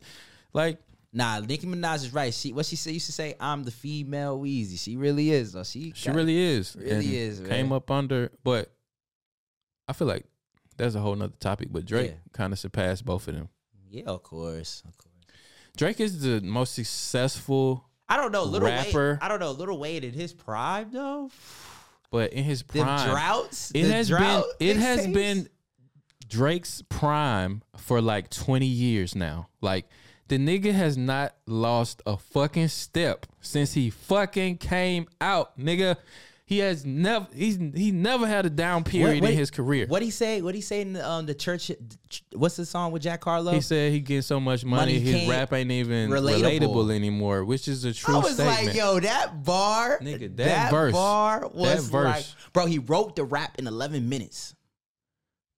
like, 0.53 0.79
nah, 1.13 1.41
Nicki 1.41 1.67
Minaj 1.67 1.97
is 1.97 2.13
right. 2.15 2.33
She 2.33 2.53
what 2.53 2.65
she 2.67 2.77
say, 2.77 2.93
used 2.93 3.07
to 3.07 3.13
say, 3.13 3.35
"I'm 3.41 3.65
the 3.65 3.73
female 3.73 4.39
Weezy." 4.39 4.79
She 4.79 4.97
really 4.97 5.31
is. 5.33 5.53
Though. 5.53 5.65
She 5.65 5.93
She 5.97 6.11
really 6.11 6.39
is. 6.39 6.77
really 6.77 6.91
and 6.95 7.05
is, 7.05 7.41
Came 7.41 7.73
up 7.73 7.91
under, 7.91 8.31
but 8.45 8.71
I 9.89 9.93
feel 9.95 10.07
like 10.07 10.27
that's 10.77 10.95
a 10.95 11.01
whole 11.01 11.17
nother 11.17 11.35
topic. 11.41 11.69
But 11.73 11.87
Drake 11.87 12.11
Yeah. 12.13 12.17
kind 12.33 12.53
of 12.53 12.59
surpassed 12.61 13.05
both 13.05 13.27
of 13.29 13.35
them. 13.35 13.49
Yeah, 13.91 14.05
of 14.07 14.23
course, 14.23 14.83
of 14.87 14.97
course. 14.97 15.13
Drake 15.77 16.01
is 16.01 16.21
the 16.23 16.41
most 16.41 16.75
successful, 16.75 17.85
I 18.09 18.17
don't 18.17 18.31
know, 18.33 18.45
little 18.45 18.69
Rapper. 18.69 19.11
Wayne. 19.13 19.19
I 19.23 19.29
don't 19.29 19.41
know, 19.41 19.51
little 19.51 19.79
Wayne 19.79 20.05
in 20.05 20.13
his 20.13 20.33
prime 20.33 20.91
though. 20.93 21.31
But 22.11 22.33
in 22.33 22.45
his 22.45 22.63
prime, 22.63 23.11
droughts, 23.11 23.71
it 23.75 23.83
the 23.85 23.93
has 23.93 24.09
drought 24.09 24.45
been 24.59 24.69
it 24.69 24.77
has 24.77 25.07
been 25.07 25.49
Drake's 26.29 26.83
prime 26.89 27.63
for 27.77 28.01
like 28.01 28.31
20 28.31 28.67
years 28.67 29.15
now. 29.15 29.49
Like 29.61 29.87
the 30.29 30.39
nigga 30.39 30.73
has 30.73 30.97
not 30.97 31.35
lost 31.47 32.03
a 32.07 32.17
fucking 32.17 32.69
step 32.69 33.27
since 33.41 33.75
he 33.75 33.91
fucking 33.91 34.59
came 34.59 35.07
out, 35.21 35.59
nigga. 35.59 35.97
He 36.49 36.59
has 36.59 36.87
never 36.87 37.27
he's 37.35 37.57
he 37.75 37.91
never 37.91 38.25
had 38.25 38.47
a 38.47 38.51
down 38.51 38.85
period 38.85 39.21
What- 39.21 39.33
in 39.33 39.37
his 39.37 39.51
career. 39.51 39.87
What 39.89 40.01
he 40.01 40.11
say? 40.11 40.43
What 40.43 40.55
he 40.55 40.61
say 40.61 40.81
in 40.81 40.93
the, 40.93 41.05
um, 41.09 41.27
the 41.27 41.35
church? 41.35 41.73
What's 42.33 42.55
the 42.55 42.65
song 42.65 42.93
with 42.93 43.03
Jack 43.03 43.25
Harlow? 43.25 43.51
He 43.53 43.61
said 43.61 43.91
he 43.91 43.99
getting 43.99 44.23
so 44.23 44.39
much 44.39 44.65
money, 44.65 44.93
Money 44.99 45.01
his 45.01 45.29
rap 45.29 45.53
ain't 45.53 45.73
even 45.73 46.09
relatable. 46.09 46.61
relatable. 46.61 46.95
anymore, 46.95 47.45
which 47.45 47.67
is 47.67 47.85
a 47.85 47.93
true 47.93 48.15
I 48.15 48.19
was 48.21 48.35
statement. 48.35 48.67
like, 48.69 48.77
yo, 48.77 49.01
that 49.01 49.43
bar, 49.43 49.99
Nigga, 50.01 50.37
that 50.37 50.71
verse- 50.71 50.93
bar 50.93 51.51
was 51.53 51.85
that 51.87 51.91
verse. 51.91 52.05
like, 52.05 52.53
bro, 52.53 52.67
he 52.67 52.79
wrote 52.79 53.17
the 53.17 53.25
rap 53.25 53.57
in 53.59 53.67
11 53.67 54.09
minutes 54.09 54.55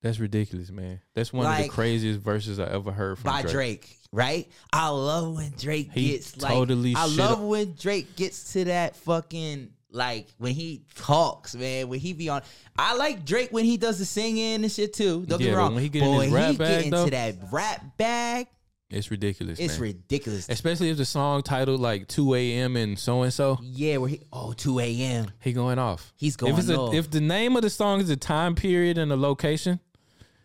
That's 0.00 0.18
ridiculous, 0.18 0.70
man. 0.70 1.00
That's 1.14 1.34
one 1.34 1.44
of 1.44 1.62
the 1.62 1.68
craziest 1.68 2.20
verses 2.20 2.58
I 2.58 2.66
ever 2.68 2.92
heard 2.92 3.18
from 3.18 3.30
by 3.30 3.42
Drake. 3.42 3.52
Drake. 3.52 3.96
right? 4.10 4.48
I 4.72 4.88
love 4.88 5.34
when 5.34 5.52
Drake 5.58 5.90
He 5.92 6.12
gets 6.12 6.40
like, 6.40 6.50
totally 6.52 6.94
I 6.96 7.04
love 7.08 7.40
up- 7.40 7.46
when 7.46 7.74
Drake 7.74 8.16
gets 8.16 8.54
to 8.54 8.64
that 8.64 8.96
fucking 8.96 9.72
like 9.90 10.28
when 10.38 10.54
he 10.54 10.82
talks, 10.94 11.54
man. 11.54 11.88
When 11.88 12.00
he 12.00 12.12
be 12.12 12.28
on, 12.28 12.42
I 12.76 12.94
like 12.96 13.24
Drake 13.24 13.50
when 13.52 13.64
he 13.64 13.76
does 13.76 13.98
the 13.98 14.04
singing 14.04 14.62
and 14.62 14.70
shit 14.70 14.92
too. 14.92 15.24
Don't 15.26 15.38
get 15.38 15.46
Yeah, 15.46 15.46
me 15.46 15.50
but 15.52 15.58
wrong. 15.58 15.74
when 15.74 15.82
he 15.82 15.88
get 15.88 16.02
in 16.02 16.08
Boy, 16.08 16.24
his 16.24 16.32
rap 16.32 16.50
he 16.52 16.56
bag, 16.56 16.68
get 16.68 16.84
into 16.84 16.96
though- 16.98 17.06
that 17.10 17.34
rap 17.52 17.96
bag. 17.96 18.46
It's 18.90 19.10
ridiculous. 19.10 19.58
It's 19.58 19.74
man. 19.74 19.82
ridiculous. 19.82 20.48
Especially 20.48 20.88
if 20.88 20.96
the 20.96 21.04
song 21.04 21.42
titled 21.42 21.78
like 21.78 22.08
2 22.08 22.34
a.m. 22.34 22.74
and 22.76 22.98
so 22.98 23.20
and 23.20 23.30
so. 23.32 23.58
Yeah, 23.62 23.98
where 23.98 24.08
he 24.08 24.20
oh 24.32 24.52
2 24.54 24.78
a.m. 24.80 25.30
He 25.40 25.52
going 25.52 25.78
off. 25.78 26.14
He's 26.16 26.36
going 26.36 26.54
if 26.54 26.58
it's 26.58 26.70
a, 26.70 26.78
off. 26.78 26.94
If 26.94 27.10
the 27.10 27.20
name 27.20 27.54
of 27.56 27.60
the 27.62 27.68
song 27.68 28.00
is 28.00 28.08
a 28.08 28.16
time 28.16 28.54
period 28.54 28.96
and 28.96 29.12
a 29.12 29.16
location, 29.16 29.78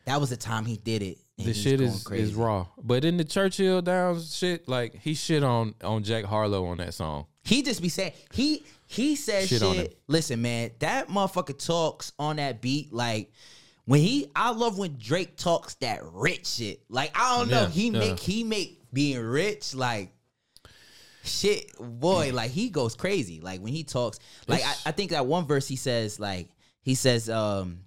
that 0.05 0.19
was 0.19 0.29
the 0.29 0.35
time 0.35 0.65
he 0.65 0.75
did 0.75 1.01
it. 1.01 1.19
and 1.37 1.47
the 1.47 1.51
he's 1.53 1.61
shit 1.61 1.79
going 1.79 1.91
is 1.91 2.11
is 2.11 2.33
raw. 2.35 2.67
But 2.83 3.05
in 3.05 3.15
the 3.15 3.23
Churchill 3.23 3.81
Downs 3.81 4.35
shit, 4.35 4.67
like 4.67 4.99
he 4.99 5.13
shit 5.13 5.41
on 5.41 5.75
on 5.81 6.03
Jack 6.03 6.25
Harlow 6.25 6.65
on 6.65 6.77
that 6.79 6.93
song. 6.93 7.27
He 7.45 7.61
just 7.61 7.81
be 7.81 7.87
saying 7.87 8.11
he 8.33 8.63
he 8.93 9.15
says 9.15 9.49
Shit 9.49 9.61
shit. 9.61 9.99
Listen, 10.07 10.41
man, 10.41 10.71
that 10.79 11.07
motherfucker 11.09 11.57
talks 11.57 12.11
on 12.19 12.37
that 12.37 12.61
beat 12.61 12.93
like 12.93 13.31
when 13.85 13.99
he. 13.99 14.27
I 14.35 14.51
love 14.51 14.77
when 14.77 14.97
Drake 14.97 15.35
talks 15.37 15.75
that 15.75 16.01
rich 16.03 16.45
shit. 16.47 16.81
Like 16.89 17.11
I 17.15 17.37
don't 17.37 17.49
know, 17.49 17.61
Yeah, 17.63 17.69
he 17.69 17.89
yeah. 17.89 17.99
make 17.99 18.19
he 18.19 18.43
make 18.43 18.81
being 18.93 19.19
rich 19.19 19.73
like 19.75 20.11
shit, 21.23 21.71
boy. 21.79 22.31
Like 22.33 22.51
he 22.51 22.69
goes 22.69 22.95
crazy. 22.95 23.39
Like 23.41 23.61
when 23.61 23.73
he 23.73 23.83
talks, 23.83 24.19
like 24.47 24.59
I, 24.61 24.69
It's- 24.69 24.83
I 24.87 24.91
think 24.91 25.11
that 25.11 25.25
one 25.25 25.45
verse 25.45 25.67
he 25.67 25.75
says 25.75 26.19
like 26.19 26.49
he 26.81 26.95
says 26.95 27.29
um 27.29 27.79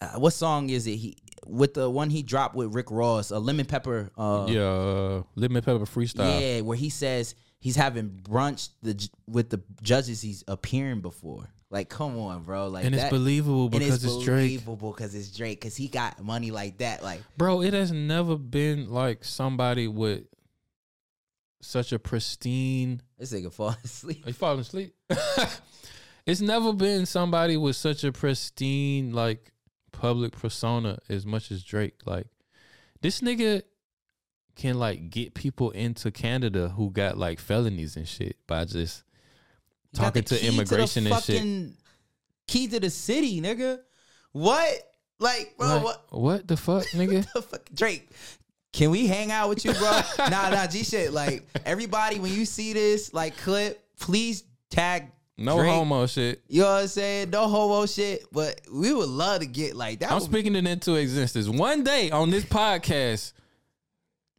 uh, 0.00 0.10
what 0.18 0.32
song 0.32 0.70
is 0.70 0.86
it 0.86 0.96
he 0.96 1.16
with 1.46 1.74
the 1.74 1.88
one 1.88 2.10
he 2.10 2.22
dropped 2.22 2.54
with 2.54 2.74
Rick 2.74 2.90
Ross, 2.90 3.30
a 3.30 3.38
lemon 3.38 3.66
pepper. 3.66 4.10
Uh, 4.16 4.46
yeah, 4.48 4.60
uh, 4.62 5.22
Lemon 5.36 5.62
Pepper 5.62 5.84
freestyle. 5.86 6.40
yeah, 6.40 6.60
where 6.60 6.76
he 6.76 6.90
says 6.90 7.34
he's 7.60 7.76
having 7.76 8.10
brunch 8.22 8.70
the 8.82 9.08
with 9.28 9.50
the 9.50 9.62
judges 9.82 10.20
he's 10.20 10.42
appearing 10.48 11.00
before. 11.00 11.48
Like, 11.72 11.88
come 11.88 12.18
on, 12.18 12.42
bro. 12.42 12.66
Like, 12.66 12.84
And 12.84 12.94
it's 12.96 13.04
that- 13.04 13.12
believable 13.12 13.64
and 13.64 13.70
because 13.70 14.02
it's 14.02 14.24
Drake. 14.24 14.48
believable 14.64 14.90
because 14.90 15.14
it's 15.14 15.30
Drake. 15.30 15.60
Because 15.60 15.76
he 15.76 15.86
got 15.86 16.20
money 16.20 16.50
like 16.50 16.78
that. 16.78 17.00
Like, 17.04 17.20
Bro, 17.36 17.62
it 17.62 17.74
has 17.74 17.92
never 17.92 18.36
been 18.36 18.90
like 18.90 19.24
somebody 19.24 19.86
with 19.86 20.24
such 21.62 21.92
a 21.92 21.98
pristine. 22.00 23.02
this 23.18 23.32
nigga 23.32 23.52
fall 23.52 23.76
asleep. 23.84 24.24
Are 24.26 24.30
you 24.30 24.34
falling 24.34 24.60
asleep? 24.60 24.94
it's 26.26 26.40
never 26.40 26.72
been 26.72 27.06
somebody 27.06 27.56
with 27.56 27.76
such 27.76 28.02
a 28.04 28.12
pristine 28.12 29.12
like 29.12 29.52
public 29.92 30.32
persona 30.32 30.98
as 31.08 31.26
much 31.26 31.50
as 31.52 31.62
Drake. 31.62 32.00
Like 32.04 32.26
this 33.00 33.20
nigga 33.20 33.62
can 34.60 34.78
like 34.78 35.10
get 35.10 35.34
people 35.34 35.70
into 35.70 36.10
Canada 36.10 36.68
who 36.68 36.90
got 36.90 37.18
like 37.18 37.38
felonies 37.40 37.96
and 37.96 38.06
shit 38.06 38.36
by 38.46 38.64
just 38.64 39.02
You 39.92 39.98
talking 40.00 40.22
to 40.24 40.46
immigration 40.46 41.04
the 41.04 41.14
and 41.14 41.24
shit. 41.24 41.72
Key 42.46 42.68
to 42.68 42.80
the 42.80 42.90
city, 42.90 43.40
nigga. 43.40 43.80
What? 44.32 44.68
Like, 45.18 45.54
bro, 45.58 45.66
Like, 45.68 45.84
what? 45.84 46.06
what 46.10 46.48
the 46.48 46.56
fuck, 46.56 46.84
nigga? 46.92 47.30
the 47.32 47.42
fuck? 47.42 47.68
Drake, 47.74 48.10
can 48.72 48.90
we 48.90 49.06
hang 49.06 49.30
out 49.30 49.48
with 49.48 49.64
you, 49.64 49.72
bro? 49.72 50.00
nah, 50.18 50.50
nah, 50.50 50.66
G 50.66 50.82
shit. 50.84 51.12
Like, 51.12 51.44
everybody, 51.64 52.18
when 52.20 52.32
you 52.32 52.44
see 52.44 52.72
this 52.72 53.12
like 53.12 53.36
clip, 53.36 53.84
please 53.98 54.44
tag 54.70 55.10
No 55.36 55.58
Drake. 55.58 55.70
homo 55.72 56.06
shit. 56.06 56.42
You 56.48 56.62
know 56.62 56.66
what 56.74 56.82
I'm 56.82 56.88
saying? 56.88 57.30
No 57.30 57.48
homo 57.48 57.86
shit, 57.86 58.24
but 58.32 58.60
we 58.72 58.92
would 58.92 59.08
love 59.08 59.40
to 59.40 59.46
get 59.46 59.76
like 59.76 60.00
that. 60.00 60.10
I'm 60.10 60.16
would- 60.20 60.24
speaking 60.24 60.54
it 60.56 60.66
into 60.66 60.94
existence. 60.94 61.48
One 61.48 61.82
day 61.84 62.10
on 62.10 62.30
this 62.30 62.44
podcast, 62.44 63.32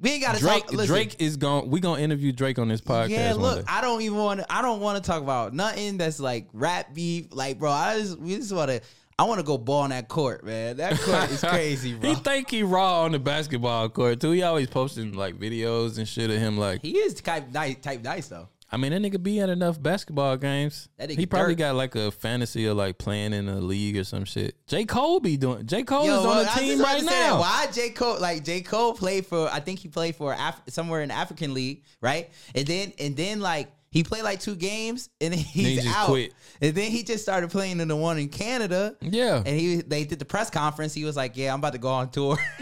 we 0.01 0.11
ain't 0.11 0.23
got 0.23 0.35
to 0.35 0.41
Drake 0.41 0.63
talk. 0.63 0.73
Listen, 0.73 0.95
Drake 0.95 1.15
is 1.19 1.37
going. 1.37 1.69
We 1.69 1.79
gonna 1.79 2.01
interview 2.01 2.31
Drake 2.31 2.57
on 2.59 2.67
this 2.67 2.81
podcast. 2.81 3.09
yeah, 3.09 3.33
look. 3.33 3.63
I 3.67 3.81
don't 3.81 4.01
even 4.01 4.17
want 4.17 4.39
to. 4.39 4.51
I 4.51 4.61
don't 4.61 4.81
want 4.81 5.01
to 5.01 5.07
talk 5.07 5.21
about 5.21 5.53
nothing 5.53 5.97
that's 5.97 6.19
like 6.19 6.47
rap 6.53 6.93
beef. 6.93 7.27
Like, 7.31 7.59
bro, 7.59 7.69
I 7.71 7.99
just 7.99 8.19
we 8.19 8.35
just 8.35 8.51
want 8.51 8.71
to. 8.71 8.81
I 9.19 9.23
want 9.25 9.39
to 9.39 9.45
go 9.45 9.59
ball 9.59 9.81
on 9.81 9.91
that 9.91 10.07
court, 10.07 10.43
man. 10.43 10.77
That 10.77 10.99
court 10.99 11.29
is 11.29 11.41
crazy, 11.47 11.93
bro. 11.93 12.09
he 12.09 12.15
think 12.15 12.49
he 12.49 12.63
raw 12.63 13.03
on 13.03 13.11
the 13.11 13.19
basketball 13.19 13.87
court 13.89 14.19
too. 14.19 14.31
He 14.31 14.41
always 14.41 14.67
posting 14.67 15.13
like 15.13 15.35
videos 15.35 15.99
and 15.99 16.07
shit 16.07 16.31
of 16.31 16.37
him. 16.39 16.57
Like, 16.57 16.81
he 16.81 16.97
is 16.97 17.13
type 17.13 17.51
nice, 17.51 17.75
type 17.75 18.01
nice 18.01 18.27
though. 18.27 18.47
I 18.73 18.77
mean, 18.77 18.93
that 18.93 19.01
nigga 19.01 19.21
be 19.21 19.39
at 19.41 19.49
enough 19.49 19.81
basketball 19.81 20.37
games. 20.37 20.87
He 21.09 21.25
probably 21.25 21.55
dirt. 21.55 21.59
got 21.59 21.75
like 21.75 21.95
a 21.95 22.09
fantasy 22.09 22.65
of 22.67 22.77
like 22.77 22.97
playing 22.97 23.33
in 23.33 23.49
a 23.49 23.59
league 23.59 23.97
or 23.97 24.03
some 24.05 24.23
shit. 24.23 24.55
J 24.67 24.85
Cole 24.85 25.19
be 25.19 25.35
doing. 25.35 25.65
J 25.65 25.83
Cole 25.83 26.05
Yo, 26.05 26.13
is 26.13 26.19
on 26.19 26.25
well, 26.27 26.43
the 26.45 26.51
I 26.51 26.59
team 26.59 26.79
right 26.79 26.85
wanted 26.85 26.99
to 27.01 27.05
say 27.07 27.11
that. 27.19 27.29
now. 27.31 27.39
Why 27.41 27.67
J 27.73 27.89
Cole? 27.89 28.19
Like 28.19 28.45
J 28.45 28.61
Cole 28.61 28.93
played 28.93 29.25
for? 29.25 29.49
I 29.49 29.59
think 29.59 29.79
he 29.79 29.89
played 29.89 30.15
for 30.15 30.31
Af- 30.33 30.61
somewhere 30.69 31.01
in 31.01 31.09
the 31.09 31.15
African 31.15 31.53
league, 31.53 31.83
right? 31.99 32.29
And 32.55 32.65
then 32.65 32.93
and 32.97 33.17
then 33.17 33.41
like 33.41 33.67
he 33.89 34.03
played 34.05 34.23
like 34.23 34.39
two 34.39 34.55
games 34.55 35.09
and 35.19 35.33
then 35.33 35.39
he's 35.43 35.67
he 35.67 35.75
just 35.75 35.87
out. 35.87 36.07
quit. 36.07 36.33
And 36.61 36.73
then 36.73 36.91
he 36.91 37.03
just 37.03 37.23
started 37.23 37.49
playing 37.49 37.81
in 37.81 37.89
the 37.89 37.95
one 37.97 38.17
in 38.19 38.29
Canada. 38.29 38.95
Yeah. 39.01 39.43
And 39.45 39.59
he 39.59 39.81
they 39.81 40.05
did 40.05 40.19
the 40.19 40.25
press 40.25 40.49
conference. 40.49 40.93
He 40.93 41.03
was 41.03 41.17
like, 41.17 41.35
"Yeah, 41.35 41.51
I'm 41.53 41.59
about 41.59 41.73
to 41.73 41.79
go 41.79 41.89
on 41.89 42.09
tour." 42.09 42.37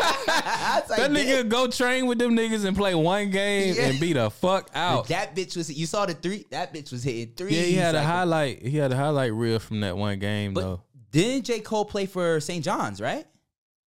Like, 0.00 0.98
That 0.98 1.10
nigga 1.10 1.48
go 1.48 1.66
train 1.68 2.06
with 2.06 2.18
them 2.18 2.36
niggas 2.36 2.64
and 2.64 2.76
play 2.76 2.94
one 2.94 3.30
game 3.30 3.74
Yeah. 3.74 3.82
and 3.88 4.00
be 4.00 4.12
the 4.12 4.30
fuck 4.30 4.70
out. 4.74 5.08
That 5.08 5.36
bitch 5.36 5.56
was. 5.56 5.72
You 5.72 5.86
saw 5.86 6.06
the 6.06 6.14
three. 6.14 6.46
That 6.50 6.74
bitch 6.74 6.90
was 6.92 7.02
hitting 7.02 7.34
three. 7.36 7.54
Yeah, 7.54 7.62
he 7.62 7.74
had 7.74 7.94
a 7.94 8.02
highlight. 8.02 8.62
He 8.62 8.76
had 8.76 8.92
a 8.92 8.96
highlight 8.96 9.32
reel 9.32 9.58
from 9.58 9.80
that 9.80 9.96
one 9.96 10.18
game 10.18 10.54
But 10.54 10.60
though. 10.62 10.80
Didn't 11.12 11.44
J 11.46 11.60
Cole 11.60 11.84
play 11.84 12.06
for 12.06 12.40
St. 12.40 12.64
John's? 12.64 13.00
Right. 13.00 13.26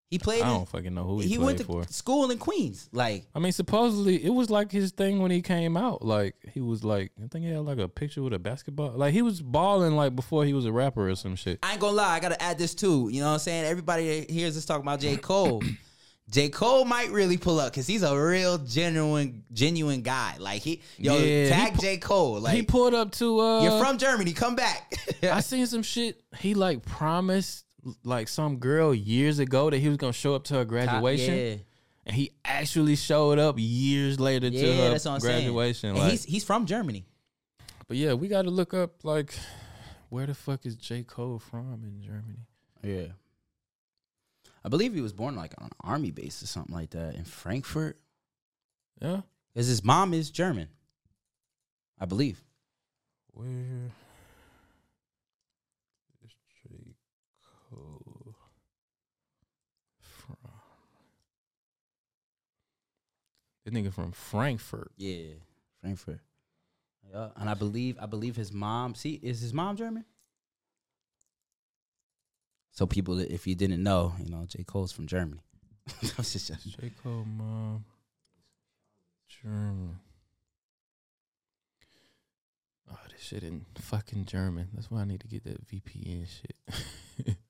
He 0.09 0.19
played. 0.19 0.43
I 0.43 0.47
don't 0.53 0.69
fucking 0.69 0.93
know 0.93 1.05
who 1.05 1.21
he, 1.21 1.29
he 1.29 1.37
went 1.39 1.57
to 1.57 1.63
for. 1.63 1.83
school 1.87 2.29
in 2.29 2.37
Queens. 2.37 2.87
Like 2.91 3.25
I 3.33 3.39
mean, 3.39 3.51
supposedly 3.51 4.23
it 4.23 4.29
was 4.29 4.51
like 4.51 4.71
his 4.71 4.91
thing 4.91 5.19
when 5.19 5.31
he 5.31 5.41
came 5.41 5.75
out. 5.75 6.05
Like 6.05 6.35
he 6.53 6.61
was 6.61 6.83
like, 6.83 7.11
I 7.17 7.27
think 7.27 7.45
he 7.45 7.51
had 7.51 7.61
like 7.61 7.79
a 7.79 7.87
picture 7.87 8.21
with 8.21 8.33
a 8.33 8.37
basketball. 8.39 8.91
Like 8.91 9.11
he 9.13 9.23
was 9.23 9.41
balling 9.41 9.95
like 9.95 10.15
before 10.15 10.45
he 10.45 10.53
was 10.53 10.65
a 10.67 10.71
rapper 10.71 11.09
or 11.09 11.15
some 11.15 11.35
shit. 11.35 11.57
I 11.63 11.71
ain't 11.71 11.81
gonna 11.81 11.95
lie, 11.97 12.13
I 12.15 12.19
gotta 12.19 12.39
add 12.39 12.59
this 12.59 12.75
too. 12.75 13.09
You 13.11 13.21
know 13.21 13.27
what 13.29 13.33
I'm 13.33 13.39
saying? 13.39 13.65
Everybody 13.65 14.19
that 14.19 14.29
hears 14.29 14.55
us 14.55 14.65
talking 14.65 14.83
about 14.83 14.99
J. 14.99 15.17
Cole. 15.17 15.63
J. 16.33 16.49
Cole 16.49 16.83
might 16.83 17.11
really 17.11 17.37
pull 17.37 17.59
up 17.59 17.71
because 17.71 17.85
he's 17.87 18.01
a 18.03 18.17
real 18.19 18.57
genuine, 18.57 19.43
genuine 19.53 20.01
guy. 20.01 20.35
Like 20.39 20.61
he, 20.63 20.81
yo, 20.97 21.17
Yeah, 21.17 21.49
tag 21.49 21.69
he 21.71 21.75
pu- 21.75 21.81
J. 21.81 21.97
Cole. 21.97 22.39
Like 22.39 22.55
he 22.55 22.63
pulled 22.63 22.93
up 22.93 23.11
to. 23.13 23.39
uh 23.39 23.61
you're 23.63 23.79
from 23.79 23.97
Germany, 23.97 24.33
come 24.33 24.55
back. 24.55 24.93
I 25.23 25.39
seen 25.41 25.65
some 25.67 25.83
shit. 25.83 26.21
He 26.39 26.53
like 26.55 26.83
promised 26.83 27.65
like 28.03 28.27
some 28.27 28.57
girl 28.57 28.93
years 28.95 29.39
ago 29.39 29.69
that 29.69 29.77
he 29.77 29.87
was 29.87 29.97
gonna 29.97 30.11
show 30.13 30.33
up 30.35 30.43
to 30.45 30.55
her 30.55 30.65
graduation. 30.65 31.35
yeah. 31.37 31.55
And 32.05 32.15
he 32.15 32.31
actually 32.43 32.97
showed 32.97 33.39
up 33.39 33.55
years 33.57 34.19
later 34.19 34.49
to 34.49 34.55
yeah, 34.57 34.73
her 34.85 34.89
that's 34.91 35.05
what 35.05 35.11
I'm 35.13 35.19
graduation. 35.21 35.79
saying. 35.81 35.93
And 35.95 36.03
Like, 36.03 36.11
he's 36.11 36.23
he's 36.25 36.43
from 36.43 36.65
Germany. 36.65 37.05
but 37.87 37.95
yeah, 37.95 38.13
we 38.13 38.27
got 38.27 38.41
to 38.41 38.49
look 38.49 38.73
up 38.73 39.03
like 39.05 39.33
where 40.09 40.25
the 40.25 40.33
fuck 40.33 40.65
is 40.65 40.75
J 40.75 41.03
Cole 41.03 41.39
from 41.39 41.81
in 41.83 42.01
Germany? 42.01 42.39
Yeah. 42.83 43.13
I 44.65 44.69
believe 44.69 44.93
he 44.93 45.01
was 45.01 45.13
born 45.13 45.35
like 45.35 45.53
on 45.57 45.65
an 45.65 45.71
army 45.81 46.11
base 46.11 46.41
or 46.41 46.47
something 46.47 46.73
like 46.73 46.91
that 46.91 47.15
in 47.15 47.25
Frankfurt. 47.25 47.99
Yeah, 49.01 49.21
Because 49.53 49.67
his 49.67 49.83
mom 49.83 50.13
is 50.13 50.29
German. 50.29 50.69
I 51.99 52.05
believe. 52.05 52.41
where 53.33 53.91
is 56.23 56.31
J 56.63 56.95
Cole 57.69 58.35
from? 59.99 60.37
This 63.65 63.73
nigga 63.73 63.93
from 63.93 64.11
Frankfurt. 64.11 64.91
Yeah, 64.97 65.33
Frankfurt. 65.81 66.19
Yeah, 67.11 67.29
and 67.35 67.49
I 67.49 67.53
believe 67.53 67.97
I 68.01 68.05
believe 68.05 68.35
his 68.35 68.51
mom. 68.51 68.95
See, 68.95 69.19
is 69.21 69.41
his 69.41 69.53
mom 69.53 69.75
German? 69.75 70.05
So 72.73 72.85
people, 72.87 73.19
if 73.19 73.45
you 73.47 73.53
didn't 73.55 73.81
know, 73.83 74.13
you 74.19 74.29
know, 74.29 74.45
J 74.47 74.63
Cole's 74.63 74.91
from 74.91 75.05
Germany. 75.07 75.41
That's 76.01 76.33
just- 76.33 76.51
J 76.79 76.91
Cole 77.03 77.23
mom, 77.25 77.85
German. 79.29 79.99
Oh, 82.91 82.97
this 83.11 83.21
shit 83.21 83.43
in 83.43 83.65
fucking 83.77 84.25
German. 84.25 84.69
That's 84.73 84.89
why 84.91 85.01
I 85.01 85.05
need 85.05 85.21
to 85.21 85.27
get 85.27 85.43
that 85.45 85.65
VPN 85.67 86.27
shit. 86.27 87.37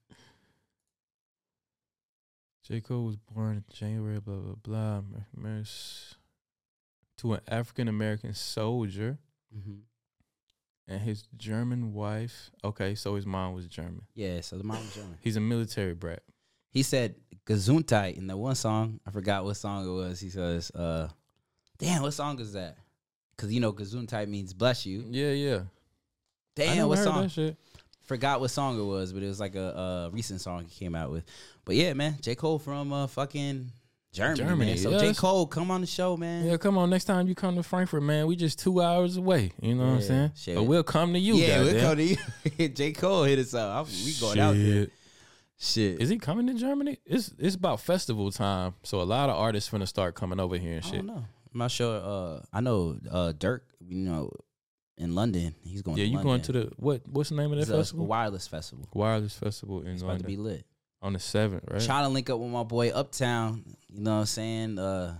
J. 2.65 2.79
Cole 2.79 3.03
was 3.05 3.17
born 3.17 3.57
in 3.57 3.63
January, 3.73 4.19
blah, 4.21 4.35
blah, 4.37 4.55
blah. 4.63 5.01
To 7.17 7.33
an 7.33 7.41
African 7.47 7.87
American 7.89 8.33
soldier 8.33 9.17
Mhm. 9.53 9.81
And 10.87 11.01
his 11.01 11.23
German 11.37 11.93
wife. 11.93 12.51
Okay, 12.63 12.95
so 12.95 13.15
his 13.15 13.25
mom 13.25 13.53
was 13.53 13.67
German. 13.67 14.03
Yeah, 14.13 14.41
so 14.41 14.57
the 14.57 14.63
mom 14.63 14.77
was 14.77 14.93
German. 14.93 15.17
He's 15.21 15.35
a 15.35 15.41
military 15.41 15.93
brat. 15.93 16.23
He 16.69 16.83
said 16.83 17.15
Gesundheit 17.45 18.17
in 18.17 18.27
the 18.27 18.35
one 18.35 18.55
song. 18.55 18.99
I 19.05 19.11
forgot 19.11 19.45
what 19.45 19.57
song 19.57 19.85
it 19.87 19.91
was. 19.91 20.19
He 20.19 20.29
says, 20.29 20.71
uh, 20.71 21.09
"Damn, 21.77 22.01
what 22.01 22.13
song 22.13 22.39
is 22.39 22.53
that?" 22.53 22.77
Because 23.35 23.53
you 23.53 23.59
know 23.59 23.73
Gesundheit 23.73 24.27
means 24.27 24.53
bless 24.53 24.85
you. 24.85 25.05
Yeah, 25.09 25.31
yeah. 25.31 25.59
Damn, 26.55 26.87
what 26.87 26.99
song? 26.99 27.23
that 27.23 27.31
shit. 27.31 27.57
Forgot 28.03 28.41
what 28.41 28.51
song 28.51 28.77
it 28.79 28.83
was, 28.83 29.13
but 29.13 29.23
it 29.23 29.27
was 29.27 29.39
like 29.39 29.55
a, 29.55 30.09
a 30.09 30.09
recent 30.11 30.41
song 30.41 30.65
he 30.65 30.77
came 30.77 30.93
out 30.93 31.09
with. 31.09 31.23
But 31.63 31.75
yeah, 31.75 31.93
man, 31.93 32.17
J 32.21 32.35
Cole 32.35 32.59
from 32.59 32.91
uh, 32.91 33.07
fucking 33.07 33.71
Germany. 34.13 34.37
Germany, 34.37 34.65
man. 34.71 34.77
So 34.77 34.89
yeah, 34.91 34.97
J 34.99 35.13
Cole, 35.13 35.47
come 35.47 35.71
on 35.71 35.81
the 35.81 35.87
show, 35.87 36.15
man. 36.15 36.45
Yeah, 36.45 36.57
come 36.57 36.77
on. 36.77 36.89
Next 36.89 37.05
time 37.05 37.27
you 37.27 37.35
come 37.35 37.55
to 37.55 37.63
Frankfurt, 37.63 38.03
man, 38.03 38.27
we 38.27 38.35
just 38.35 38.59
two 38.59 38.81
hours 38.81 39.17
away. 39.17 39.51
You 39.61 39.75
know 39.75 39.85
what 39.87 39.93
I'm 39.95 40.01
saying? 40.01 40.31
shit. 40.35 40.55
But 40.55 40.63
we'll 40.63 40.83
come 40.83 41.13
to 41.13 41.19
you. 41.19 41.35
yeah, 41.35 41.59
we'll 41.61 41.73
goddamn. 41.73 41.87
come 41.87 41.97
to 41.97 42.57
you. 42.63 42.69
J 42.69 42.91
Cole 42.93 43.23
hit 43.23 43.39
us 43.39 43.53
up. 43.53 43.75
I'm- 43.75 43.85
we 44.05 44.13
going 44.19 44.39
out 44.39 44.53
there. 44.55 44.83
Shit. 44.83 44.91
Shit. 45.59 46.01
Is 46.01 46.09
he 46.09 46.17
coming 46.17 46.47
to 46.47 46.53
Germany? 46.53 46.97
It's 47.05 47.33
it's 47.39 47.55
about 47.55 47.79
festival 47.79 48.31
time, 48.31 48.73
so 48.83 49.01
a 49.01 49.03
lot 49.03 49.29
of 49.29 49.35
artists 49.37 49.69
finna 49.69 49.87
start 49.87 50.13
coming 50.15 50.39
over 50.39 50.57
here 50.57 50.75
and 50.77 50.83
I 50.85 50.87
shit. 50.87 50.95
don't 50.97 51.05
know. 51.07 51.25
I'm 51.53 51.59
not 51.59 51.71
sure. 51.71 52.01
Uh, 52.03 52.41
I 52.51 52.59
know 52.61 52.97
uh, 53.09 53.31
Dirk. 53.37 53.63
You 53.79 53.97
know, 53.99 54.31
in 54.97 55.15
London, 55.15 55.55
he's 55.63 55.81
going. 55.81 55.95
To. 55.97 56.01
Yeah, 56.01 56.07
you 56.07 56.15
London. 56.17 56.29
going 56.29 56.41
to 56.41 56.51
the 56.51 56.71
what? 56.77 57.01
What's 57.07 57.29
the 57.29 57.35
name 57.35 57.51
of 57.51 57.57
that 57.57 57.61
It's 57.61 57.71
festival? 57.71 58.05
wireless 58.07 58.47
festival. 58.47 58.89
Wireless 58.93 59.35
festival 59.37 59.81
in 59.83 59.89
It's 59.93 60.01
about 60.01 60.19
to 60.19 60.23
London. 60.23 60.27
be 60.27 60.37
lit. 60.37 60.65
On 61.03 61.13
the 61.13 61.19
seventh, 61.19 61.65
right? 61.69 61.81
Trying 61.81 62.05
to 62.05 62.09
link 62.09 62.29
up 62.31 62.39
with 62.39 62.49
my 62.49 62.63
boy 62.63 62.89
Uptown. 62.89 63.63
You 63.93 64.01
know 64.01 64.13
what 64.15 64.19
I'm 64.21 64.25
saying? 64.25 64.79
Uh, 64.79 65.15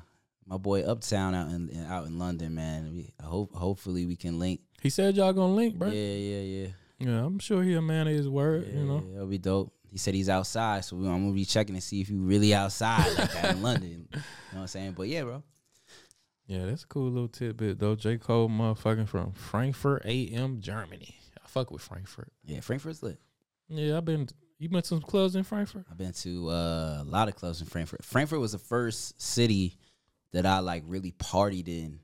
my 0.48 0.58
boy 0.58 0.82
Uptown 0.84 1.36
out 1.36 1.50
in 1.52 1.70
in- 1.70 1.86
out 1.86 2.08
in 2.08 2.18
London, 2.18 2.56
man. 2.56 2.92
We, 2.92 3.14
I 3.22 3.26
hope 3.26 3.54
hopefully 3.54 4.06
we 4.08 4.16
can 4.16 4.40
link. 4.40 4.62
He 4.82 4.90
said 4.90 5.16
y'all 5.16 5.32
gonna 5.34 5.54
link, 5.54 5.76
bro. 5.76 5.90
Yeah, 5.90 6.02
yeah, 6.16 6.40
yeah. 6.42 6.68
Yeah, 7.00 7.26
I'm 7.26 7.38
sure 7.40 7.62
he 7.64 7.74
a 7.76 7.82
man 7.82 8.08
of 8.08 8.14
his 8.14 8.28
word. 8.30 8.68
you 8.74 8.84
know. 8.84 9.04
Yeah, 9.06 9.14
that'll 9.14 9.28
be 9.28 9.38
dope. 9.38 9.74
He 9.92 9.98
said 10.00 10.16
he's 10.16 10.30
outside, 10.30 10.84
so 10.86 10.96
we, 10.96 11.08
I'm 11.08 11.22
gonna 11.24 11.34
be 11.34 11.46
checking 11.46 11.76
to 11.76 11.82
see 11.82 12.02
if 12.02 12.08
he 12.08 12.16
really 12.16 12.54
outside 12.54 13.06
like 13.18 13.32
that 13.34 13.52
in 13.56 13.62
London. 13.62 13.90
You 14.12 14.18
know 14.18 14.22
what 14.54 14.62
I'm 14.62 14.68
saying? 14.68 14.94
But 14.94 15.08
yeah, 15.08 15.24
bro. 15.24 15.44
Yeah, 16.48 16.66
that's 16.66 16.84
a 16.84 16.88
cool 16.88 17.10
little 17.12 17.28
tidbit 17.30 17.80
though. 17.80 17.96
J. 17.96 18.18
Cole 18.18 18.50
motherfucking 18.50 19.08
from 19.08 19.32
Frankfurt 19.34 20.04
AM, 20.06 20.60
Germany. 20.62 21.16
I 21.44 21.48
fuck 21.48 21.72
with 21.72 21.82
Frankfurt. 21.82 22.32
Yeah, 22.44 22.60
Frankfurt's 22.60 23.02
lit. 23.04 23.20
Yeah, 23.70 23.98
I've 23.98 24.06
been 24.06 24.28
you 24.64 24.69
been 24.69 24.81
to 24.81 24.88
some 24.88 25.02
clubs 25.02 25.35
in 25.35 25.44
Frankfurt? 25.44 25.85
I've 25.91 25.98
been 25.98 26.14
to 26.14 26.49
uh, 26.49 27.02
a 27.02 27.06
lot 27.06 27.27
of 27.27 27.35
clubs 27.35 27.60
in 27.60 27.68
Frankfurt. 27.68 28.03
Frankfurt 28.03 28.40
was 28.40 28.53
the 28.53 28.57
first 28.57 29.22
city 29.22 29.77
that 30.31 30.45
I 30.45 30.60
like 30.60 30.84
really 30.88 31.11
partied 31.11 31.68
in 31.68 31.99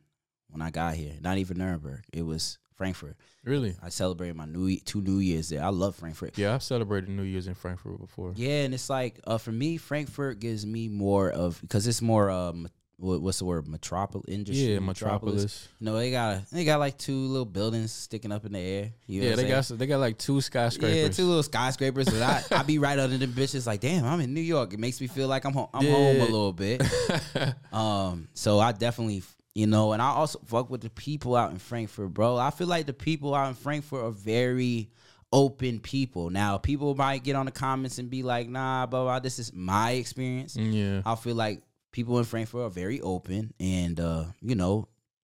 when 0.49 0.61
I 0.61 0.69
got 0.69 0.95
here. 0.95 1.13
Not 1.21 1.37
even 1.37 1.57
Nuremberg. 1.57 2.03
It 2.11 2.23
was 2.23 2.57
Frankfurt. 2.75 3.15
Really? 3.45 3.75
I 3.81 3.89
celebrated 3.89 4.35
my 4.35 4.45
new 4.45 4.77
two 4.77 5.01
New 5.01 5.19
Years 5.19 5.49
there. 5.49 5.63
I 5.63 5.69
love 5.69 5.95
Frankfurt. 5.95 6.37
Yeah, 6.37 6.53
I've 6.53 6.63
celebrated 6.63 7.09
New 7.09 7.23
Year's 7.23 7.47
in 7.47 7.55
Frankfurt 7.55 7.99
before. 7.99 8.33
Yeah, 8.35 8.63
and 8.63 8.73
it's 8.73 8.89
like 8.89 9.19
uh, 9.25 9.37
for 9.37 9.51
me, 9.51 9.77
Frankfurt 9.77 10.39
gives 10.39 10.65
me 10.65 10.89
more 10.89 11.29
of 11.29 11.59
because 11.61 11.87
it's 11.87 12.01
more 12.01 12.29
um 12.29 12.67
what, 12.99 13.21
what's 13.21 13.39
the 13.39 13.45
word 13.45 13.67
metropolis 13.67 14.25
industry. 14.27 14.73
Yeah, 14.73 14.79
metropolis. 14.79 15.67
You 15.79 15.85
know 15.85 15.95
they 15.95 16.11
got 16.11 16.49
they 16.51 16.65
got 16.65 16.79
like 16.79 16.97
two 16.97 17.15
little 17.15 17.45
buildings 17.45 17.91
sticking 17.91 18.31
up 18.31 18.45
in 18.45 18.53
the 18.53 18.59
air. 18.59 18.91
You 19.07 19.21
know 19.21 19.29
yeah, 19.29 19.35
they 19.35 19.47
got 19.47 19.65
they 19.65 19.87
got 19.87 19.99
like 19.99 20.17
two 20.17 20.41
skyscrapers. 20.41 20.97
Yeah, 20.97 21.07
two 21.07 21.25
little 21.25 21.43
skyscrapers. 21.43 22.05
But 22.05 22.21
I, 22.21 22.43
I 22.51 22.63
be 22.63 22.77
right 22.77 22.99
under 22.99 23.17
them 23.17 23.31
bitches. 23.31 23.65
Like, 23.65 23.79
damn, 23.79 24.05
I'm 24.05 24.19
in 24.19 24.33
New 24.33 24.41
York. 24.41 24.73
It 24.73 24.79
makes 24.79 24.99
me 24.99 25.07
feel 25.07 25.27
like 25.27 25.45
I'm 25.45 25.53
home. 25.53 25.69
I'm 25.73 25.85
home 25.85 26.17
a 26.17 26.25
little 26.25 26.53
bit. 26.53 26.83
um, 27.73 28.27
so 28.33 28.59
I 28.59 28.73
definitely, 28.73 29.23
you 29.55 29.67
know, 29.67 29.93
and 29.93 30.01
I 30.01 30.09
also 30.09 30.39
fuck 30.45 30.69
with 30.69 30.81
the 30.81 30.89
people 30.89 31.35
out 31.35 31.51
in 31.51 31.57
Frankfurt, 31.57 32.13
bro. 32.13 32.37
I 32.37 32.51
feel 32.51 32.67
like 32.67 32.85
the 32.85 32.93
people 32.93 33.33
out 33.33 33.47
in 33.47 33.55
Frankfurt 33.55 34.03
are 34.03 34.11
very 34.11 34.89
open 35.31 35.79
people. 35.79 36.29
Now, 36.29 36.57
people 36.57 36.95
might 36.95 37.23
get 37.23 37.35
on 37.35 37.45
the 37.45 37.51
comments 37.51 37.97
and 37.97 38.09
be 38.09 38.23
like, 38.23 38.49
nah, 38.49 38.85
blah 38.87 39.03
blah. 39.03 39.19
This 39.19 39.39
is 39.39 39.53
my 39.53 39.91
experience. 39.91 40.57
Yeah. 40.57 41.01
I 41.05 41.15
feel 41.15 41.35
like 41.35 41.61
people 41.91 42.17
in 42.19 42.25
Frankfurt 42.25 42.61
are 42.61 42.69
very 42.69 43.01
open 43.01 43.53
and, 43.59 43.99
uh, 43.99 44.25
you 44.41 44.55
know, 44.55 44.87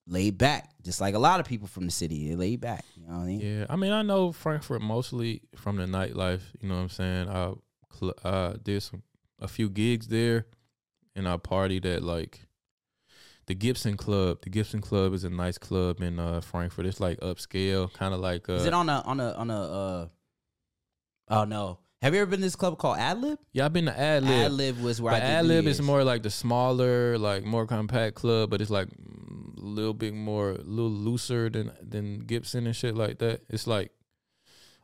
laid 0.06 0.38
back, 0.38 0.70
just 0.82 1.00
like 1.00 1.14
a 1.14 1.18
lot 1.18 1.40
of 1.40 1.46
people 1.46 1.66
from 1.68 1.84
the 1.84 1.90
city. 1.90 2.28
They 2.28 2.36
laid 2.36 2.60
back. 2.60 2.84
You 2.96 3.06
know 3.08 3.14
what 3.16 3.22
I 3.22 3.26
mean? 3.26 3.40
Yeah, 3.40 3.66
I 3.68 3.76
mean, 3.76 3.92
I 3.92 4.02
know 4.02 4.32
Frankfurt 4.32 4.80
mostly 4.82 5.42
from 5.56 5.76
the 5.76 5.84
nightlife. 5.84 6.42
You 6.60 6.68
know 6.68 6.76
what 6.76 6.82
I'm 6.82 6.88
saying? 6.88 7.28
I 7.28 7.52
cl- 7.92 8.14
uh, 8.24 8.54
did 8.62 8.82
some 8.82 9.02
a 9.40 9.48
few 9.48 9.68
gigs 9.68 10.08
there, 10.08 10.46
and 11.14 11.28
I 11.28 11.36
partied 11.36 11.84
at 11.84 12.02
like 12.02 12.40
the 13.46 13.54
Gibson 13.54 13.96
Club. 13.96 14.38
The 14.42 14.50
Gibson 14.50 14.80
Club 14.80 15.12
is 15.12 15.24
a 15.24 15.30
nice 15.30 15.58
club 15.58 16.00
in 16.00 16.18
uh, 16.18 16.40
Frankfurt. 16.40 16.86
It's 16.86 17.00
like 17.00 17.20
upscale, 17.20 17.92
kind 17.92 18.14
of 18.14 18.20
like 18.20 18.48
uh, 18.48 18.54
Is 18.54 18.66
it 18.66 18.74
on 18.74 18.88
a 18.88 19.02
on 19.04 19.20
a 19.20 19.32
on 19.32 19.50
a? 19.50 19.60
uh 19.60 20.08
Oh 21.28 21.44
no! 21.44 21.80
Have 22.02 22.14
you 22.14 22.20
ever 22.20 22.30
been 22.30 22.40
to 22.40 22.46
this 22.46 22.56
club 22.56 22.78
called 22.78 22.98
Adlib? 22.98 23.38
Yeah, 23.52 23.64
I've 23.64 23.72
been 23.72 23.86
to 23.86 23.92
Adlib. 23.92 24.50
Adlib 24.50 24.82
was 24.82 25.00
where 25.00 25.12
but 25.12 25.22
I 25.22 25.40
New 25.40 25.48
Adlib 25.48 25.66
is 25.66 25.80
more 25.80 26.04
like 26.04 26.22
the 26.22 26.30
smaller, 26.30 27.16
like 27.18 27.44
more 27.44 27.66
compact 27.66 28.16
club, 28.16 28.50
but 28.50 28.60
it's 28.60 28.70
like 28.70 28.88
a 28.88 29.60
little 29.60 29.94
bit 29.94 30.12
more, 30.12 30.50
a 30.50 30.58
little 30.58 30.90
looser 30.90 31.48
than 31.48 31.72
than 31.80 32.20
Gibson 32.20 32.66
and 32.66 32.76
shit 32.76 32.94
like 32.94 33.18
that. 33.18 33.42
It's 33.48 33.66
like 33.66 33.92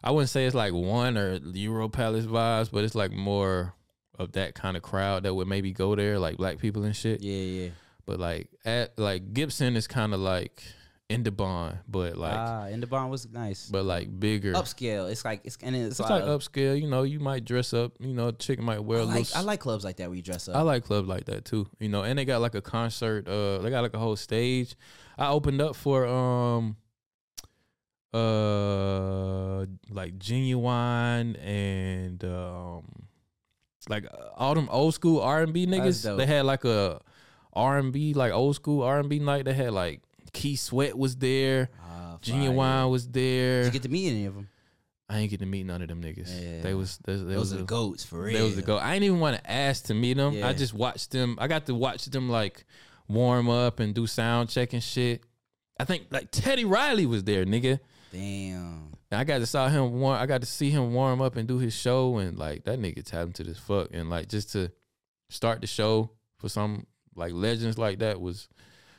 I 0.03 0.11
wouldn't 0.11 0.31
say 0.31 0.47
it's 0.47 0.55
like 0.55 0.73
one 0.73 1.19
or 1.19 1.35
Euro 1.35 1.89
Palace 1.89 2.25
vibes, 2.27 2.71
but 2.73 2.83
it's 2.83 2.95
like 2.95 3.13
more 3.13 3.75
of 4.19 4.33
that 4.33 4.55
kind 4.55 4.77
of 4.77 4.83
crowd 4.83 5.25
that 5.25 5.35
would 5.35 5.47
maybe 5.47 5.73
go 5.73 5.95
there, 5.95 6.19
like 6.19 6.39
black 6.39 6.59
people 6.59 6.83
and 6.85 6.97
shit. 6.97 7.21
Yeah, 7.21 7.65
yeah. 7.65 7.69
But 8.07 8.21
like 8.21 8.49
at 8.65 8.99
like 8.99 9.35
Gibson 9.35 9.77
is 9.77 9.87
kind 9.87 10.15
of 10.15 10.21
like 10.21 10.63
Indabahn, 11.13 11.79
but 11.89 12.17
like 12.17 12.35
ah, 12.35 12.67
Indabahn 12.69 13.11
was 13.11 13.29
nice, 13.29 13.69
but 13.71 13.85
like 13.85 14.09
bigger. 14.19 14.53
upscale. 14.55 15.11
It's 15.11 15.25
like 15.25 15.43
it's 15.45 15.59
and 15.63 15.77
it's, 15.77 16.01
It's 16.01 16.11
like 16.11 16.23
of- 16.23 16.41
upscale, 16.41 16.81
you 16.81 16.89
know. 16.89 17.03
You 17.03 17.21
might 17.21 17.45
dress 17.45 17.73
up, 17.73 17.93
you 18.01 18.15
know. 18.15 18.31
Chick 18.33 18.59
might 18.61 18.81
wear 18.81 19.01
I 19.01 19.03
like 19.05 19.15
little 19.15 19.39
I 19.39 19.41
like 19.43 19.61
clubs 19.61 19.85
like 19.85 19.97
that 19.97 20.09
where 20.09 20.17
you 20.17 20.23
dress 20.23 20.49
up. 20.49 20.57
I 20.57 20.63
like 20.63 20.85
clubs 20.85 21.09
like 21.09 21.27
that 21.27 21.45
too. 21.45 21.69
You 21.79 21.89
know, 21.89 22.03
and 22.03 22.19
they 22.19 22.25
got 22.25 22.41
like 22.41 22.55
a 22.55 22.63
concert. 22.63 23.29
Uh, 23.29 23.59
they 23.59 23.71
got 23.71 23.83
like 23.83 23.95
a 23.95 23.99
whole 23.99 24.17
stage. 24.17 24.75
I 25.19 25.29
opened 25.29 25.61
up 25.61 25.77
for 25.77 26.07
um, 26.07 26.77
uh, 28.15 29.67
like 29.91 30.19
Ginuwine 30.19 31.37
and 31.45 32.25
um, 32.25 32.85
like 33.89 34.07
uh, 34.07 34.29
all 34.37 34.55
them 34.55 34.69
old 34.71 34.95
school 34.95 35.21
R 35.21 35.43
and 35.43 35.53
B 35.53 35.67
niggas. 35.67 36.17
They 36.17 36.27
had 36.27 36.45
like 36.45 36.65
a 36.65 37.01
R 37.53 37.79
and 37.79 37.93
B 37.93 38.15
like 38.15 38.33
old 38.33 38.55
school 38.57 38.83
R 38.83 38.99
and 39.01 39.09
B 39.09 39.19
night. 39.19 39.45
They 39.45 39.55
had 39.55 39.73
like 39.73 40.01
Keith 40.33 40.61
Sweat 40.61 40.97
was 40.97 41.17
there. 41.17 41.69
Ah, 41.83 42.19
Ginuwine 42.23 42.91
was 42.91 43.09
there. 43.09 43.63
Did 43.63 43.67
you 43.67 43.73
get 43.73 43.83
to 43.83 43.89
meet 43.89 44.09
any 44.11 44.27
of 44.27 44.35
them? 44.35 44.49
I 45.09 45.19
ain't 45.19 45.31
get 45.31 45.41
to 45.41 45.47
meet 45.47 45.67
none 45.67 45.83
of 45.83 45.89
them 45.89 46.03
niggas. 46.03 46.29
Yeah. 46.41 46.63
They 46.63 46.73
was 46.75 46.99
they, 47.05 47.17
they 47.17 47.35
Those 47.35 47.51
was 47.51 47.53
are 47.55 47.57
the 47.59 47.63
goats, 47.65 48.03
for 48.05 48.33
They 48.33 48.41
was 48.41 48.53
the 48.57 48.63
real. 48.63 48.67
goat. 48.79 48.79
I 48.83 48.95
didn't 48.95 49.05
even 49.05 49.21
want 49.21 49.37
to 49.37 49.51
ask 49.51 49.85
to 49.87 49.95
meet 49.95 50.17
them. 50.17 50.35
Yeah. 50.35 50.49
I 50.49 50.55
just 50.55 50.73
watched 50.73 51.11
them. 51.11 51.37
I 51.39 51.49
got 51.49 51.67
to 51.67 51.75
watch 51.75 52.07
them 52.07 52.31
like 52.31 52.65
warm 53.09 53.51
up 53.51 53.79
and 53.81 53.95
do 53.95 54.07
sound 54.07 54.49
check 54.49 54.73
and 54.73 54.83
shit. 54.83 55.23
I 55.79 55.85
think 55.85 56.07
like 56.11 56.31
Teddy 56.31 56.65
Riley 56.65 57.05
was 57.05 57.25
there, 57.25 57.45
nigga. 57.45 57.81
Damn. 58.11 58.93
And 59.11 59.21
I 59.21 59.25
got 59.25 59.39
to 59.39 59.47
saw 59.47 59.69
him 59.69 60.01
warm. 60.01 60.19
I 60.19 60.25
got 60.25 60.41
to 60.41 60.47
see 60.47 60.71
him 60.71 60.95
warm 60.95 61.21
up 61.21 61.37
and 61.37 61.47
do 61.47 61.59
his 61.59 61.75
show, 61.75 62.17
and 62.17 62.39
like 62.39 62.65
that 62.65 62.79
nigga 62.81 63.05
talented 63.05 63.49
as 63.49 63.59
fuck. 63.59 63.89
And 63.93 64.09
like 64.09 64.29
just 64.29 64.53
to 64.53 64.73
start 65.29 65.61
the 65.61 65.67
show 65.67 66.11
for 66.39 66.49
some 66.49 66.87
like 67.15 67.33
legends 67.35 67.77
like 67.77 67.99
that 67.99 68.19
was 68.21 68.49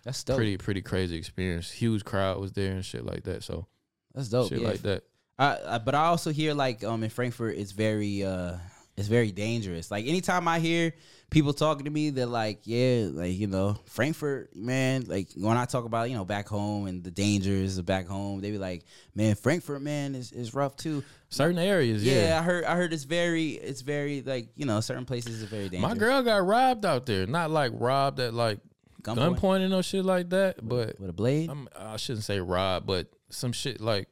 That's 0.04 0.24
dope. 0.24 0.38
pretty 0.38 0.58
pretty 0.58 0.82
crazy 0.82 1.16
experience. 1.16 1.72
Huge 1.72 2.04
crowd 2.04 2.40
was 2.40 2.52
there 2.52 2.72
and 2.74 2.84
shit 2.86 3.06
like 3.06 3.24
that. 3.24 3.44
So 3.44 3.68
That's 4.14 4.30
dope. 4.30 4.50
shit 4.50 4.62
yeah. 4.62 4.68
like 4.68 4.82
that. 4.82 5.04
I, 5.40 5.58
I, 5.68 5.78
but 5.80 5.96
I 5.96 6.06
also 6.06 6.32
hear 6.32 6.54
like 6.54 6.84
um 6.84 7.04
in 7.04 7.10
Frankfurt 7.10 7.58
it's 7.58 7.72
very 7.72 8.24
uh 8.24 8.58
it's 8.96 9.08
very 9.08 9.32
dangerous. 9.32 9.90
Like 9.90 10.06
anytime 10.06 10.48
I 10.48 10.60
hear 10.60 10.94
people 11.32 11.52
talking 11.54 11.86
to 11.86 11.90
me, 11.90 12.12
they're 12.12 12.28
like, 12.28 12.62
yeah, 12.66 13.08
like 13.12 13.36
you 13.36 13.48
know, 13.48 13.76
Frankfurt, 13.86 14.56
man. 14.56 15.06
Like 15.08 15.30
when 15.36 15.58
I 15.58 15.66
talk 15.66 15.86
about 15.86 16.10
you 16.10 16.16
know 16.16 16.26
back 16.26 16.48
home 16.48 16.86
and 16.86 17.04
the 17.04 17.10
dangers 17.10 17.78
of 17.80 17.86
back 17.86 18.08
home, 18.08 18.42
they 18.42 18.52
be 18.52 18.60
like, 18.60 18.84
man, 19.16 19.36
Frankfurt, 19.36 19.82
man, 19.82 20.14
is 20.14 20.32
is 20.32 20.54
rough 20.54 20.76
too. 20.76 21.04
Certain 21.30 21.58
areas, 21.58 22.04
Yeah, 22.04 22.28
yeah. 22.28 22.40
I 22.40 22.44
heard. 22.44 22.64
I 22.66 22.76
heard 22.76 22.94
it's 22.94 23.06
very, 23.06 23.54
it's 23.54 23.82
very 23.82 24.22
like 24.22 24.50
you 24.56 24.66
know, 24.66 24.80
certain 24.80 25.06
places 25.06 25.42
are 25.42 25.48
very 25.48 25.70
dangerous. 25.70 25.92
My 25.92 25.98
girl 25.98 26.22
got 26.22 26.46
robbed 26.46 26.86
out 26.86 27.08
there. 27.08 27.26
Not 27.26 27.50
like 27.50 27.72
robbed 27.74 28.20
at 28.20 28.36
like 28.36 28.60
Gunpoint 29.04 29.62
and 29.62 29.70
no 29.72 29.82
shit 29.82 30.06
like 30.06 30.30
that, 30.32 30.68
but 30.68 31.00
with 31.00 31.10
a 31.10 31.14
blade. 31.14 31.50
I'm, 31.50 31.68
I 31.78 31.98
shouldn't 31.98 32.24
say 32.26 32.40
robbed, 32.40 32.86
but 32.88 33.08
some 33.30 33.52
shit 33.52 33.80
like 33.82 34.08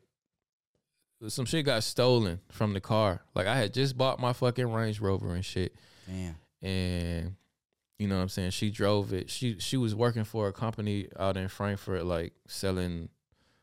some 1.28 1.46
shit 1.46 1.66
got 1.66 1.84
stolen 1.84 2.40
from 2.50 2.74
the 2.74 2.82
car. 2.82 3.22
Like 3.36 3.48
I 3.48 3.56
had 3.58 3.74
just 3.74 3.98
bought 3.98 4.20
my 4.20 4.34
fucking 4.34 4.72
Range 4.72 5.00
Rover 5.00 5.34
and 5.36 5.46
shit, 5.46 5.76
Damn. 6.08 6.36
and 6.62 7.36
you 8.00 8.08
know 8.08 8.16
what 8.16 8.24
I'm 8.24 8.30
saying. 8.30 8.52
She 8.52 8.72
drove 8.72 9.14
it. 9.14 9.30
She 9.30 9.60
she 9.60 9.78
was 9.78 9.94
working 9.94 10.24
for 10.24 10.48
a 10.48 10.54
company 10.54 11.08
out 11.20 11.38
in 11.38 11.48
Frankfurt, 11.48 12.06
like 12.06 12.34
selling 12.48 13.10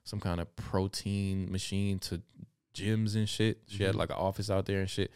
some 0.05 0.21
kind 0.21 0.41
of 0.41 0.55
protein 0.57 1.51
machine 1.51 1.99
to 1.99 2.23
gyms 2.75 3.17
and 3.17 3.29
shit. 3.29 3.59
She 3.67 3.83
had 3.83 3.95
Mhm. 3.95 3.99
like 3.99 4.11
an 4.11 4.17
office 4.17 4.49
out 4.51 4.67
there 4.67 4.81
and 4.81 4.89
shit. 4.89 5.11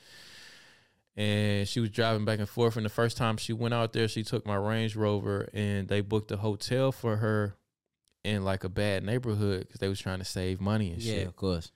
And 1.16 1.68
she 1.68 1.78
was 1.80 1.90
driving 1.90 2.24
back 2.24 2.39
and 2.39 2.48
forth. 2.48 2.76
And 2.76 2.84
the 2.86 2.90
first 2.90 3.16
time 3.18 3.36
she 3.36 3.52
went 3.52 3.74
out 3.74 3.93
there, 3.93 4.09
she 4.09 4.22
took 4.22 4.47
my 4.47 4.56
Range 4.56 4.97
Rover 4.97 5.48
and 5.52 5.86
they 5.89 6.01
booked 6.01 6.30
a 6.32 6.39
hotel 6.39 6.90
for 6.93 7.16
her 7.16 7.55
in 8.24 8.44
like 8.44 8.64
a 8.64 8.68
bad 8.70 9.05
neighborhood 9.05 9.60
because 9.66 9.80
they 9.80 9.89
was 9.89 10.01
trying 10.01 10.20
to 10.20 10.24
save 10.24 10.60
money 10.60 10.90
and 10.93 11.02
Yeah, 11.02 11.14
shit. 11.16 11.26
of 11.26 11.36
course. 11.36 11.70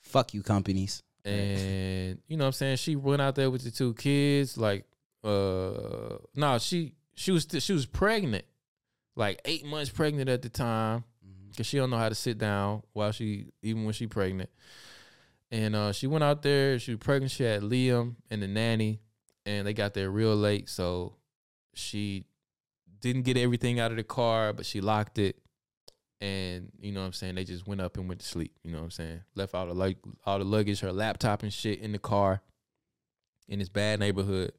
Fuck 0.00 0.34
you, 0.34 0.42
companies. 0.42 1.02
And 1.24 2.18
you 2.28 2.36
know 2.36 2.44
what 2.44 2.48
I'm 2.48 2.52
saying? 2.52 2.76
She 2.76 2.94
went 2.96 3.22
out 3.22 3.34
there 3.36 3.50
with 3.50 3.62
the 3.64 3.70
two 3.70 3.94
kids, 3.94 4.56
like 4.58 4.84
uh 5.24 6.18
no, 6.34 6.58
she 6.58 6.94
she 7.14 7.30
was 7.30 7.44
st- 7.44 7.62
she 7.62 7.72
was 7.72 7.86
pregnant. 7.86 8.44
Like 9.14 9.40
eight 9.44 9.64
months 9.64 9.90
pregnant 9.90 10.28
at 10.28 10.42
the 10.42 10.48
time. 10.48 11.04
Cause 11.56 11.66
she 11.66 11.76
don't 11.76 11.90
know 11.90 11.98
how 11.98 12.08
to 12.08 12.14
sit 12.14 12.38
down 12.38 12.82
while 12.92 13.12
she 13.12 13.46
even 13.62 13.84
when 13.84 13.92
she 13.92 14.06
pregnant. 14.06 14.50
And 15.52 15.76
uh 15.76 15.92
she 15.92 16.06
went 16.06 16.24
out 16.24 16.42
there, 16.42 16.78
she 16.78 16.92
was 16.92 16.98
pregnant, 16.98 17.30
she 17.30 17.44
had 17.44 17.62
Liam 17.62 18.16
and 18.30 18.42
the 18.42 18.48
nanny, 18.48 19.00
and 19.44 19.66
they 19.66 19.74
got 19.74 19.92
there 19.92 20.10
real 20.10 20.34
late. 20.34 20.68
So 20.70 21.16
she 21.74 22.24
didn't 23.00 23.22
get 23.22 23.36
everything 23.36 23.78
out 23.78 23.90
of 23.90 23.98
the 23.98 24.02
car, 24.02 24.54
but 24.54 24.64
she 24.64 24.80
locked 24.80 25.18
it. 25.18 25.36
And 26.22 26.72
you 26.80 26.90
know 26.90 27.00
what 27.00 27.06
I'm 27.06 27.12
saying? 27.12 27.34
They 27.34 27.44
just 27.44 27.66
went 27.66 27.80
up 27.82 27.98
and 27.98 28.08
went 28.08 28.20
to 28.20 28.26
sleep. 28.26 28.54
You 28.62 28.72
know 28.72 28.78
what 28.78 28.84
I'm 28.84 28.90
saying? 28.92 29.20
Left 29.34 29.54
all 29.54 29.66
the 29.66 29.74
like 29.74 29.98
all 30.24 30.38
the 30.38 30.44
luggage, 30.44 30.80
her 30.80 30.92
laptop 30.92 31.42
and 31.42 31.52
shit 31.52 31.80
in 31.80 31.92
the 31.92 31.98
car 31.98 32.40
in 33.46 33.58
this 33.58 33.68
bad 33.68 34.00
neighborhood. 34.00 34.52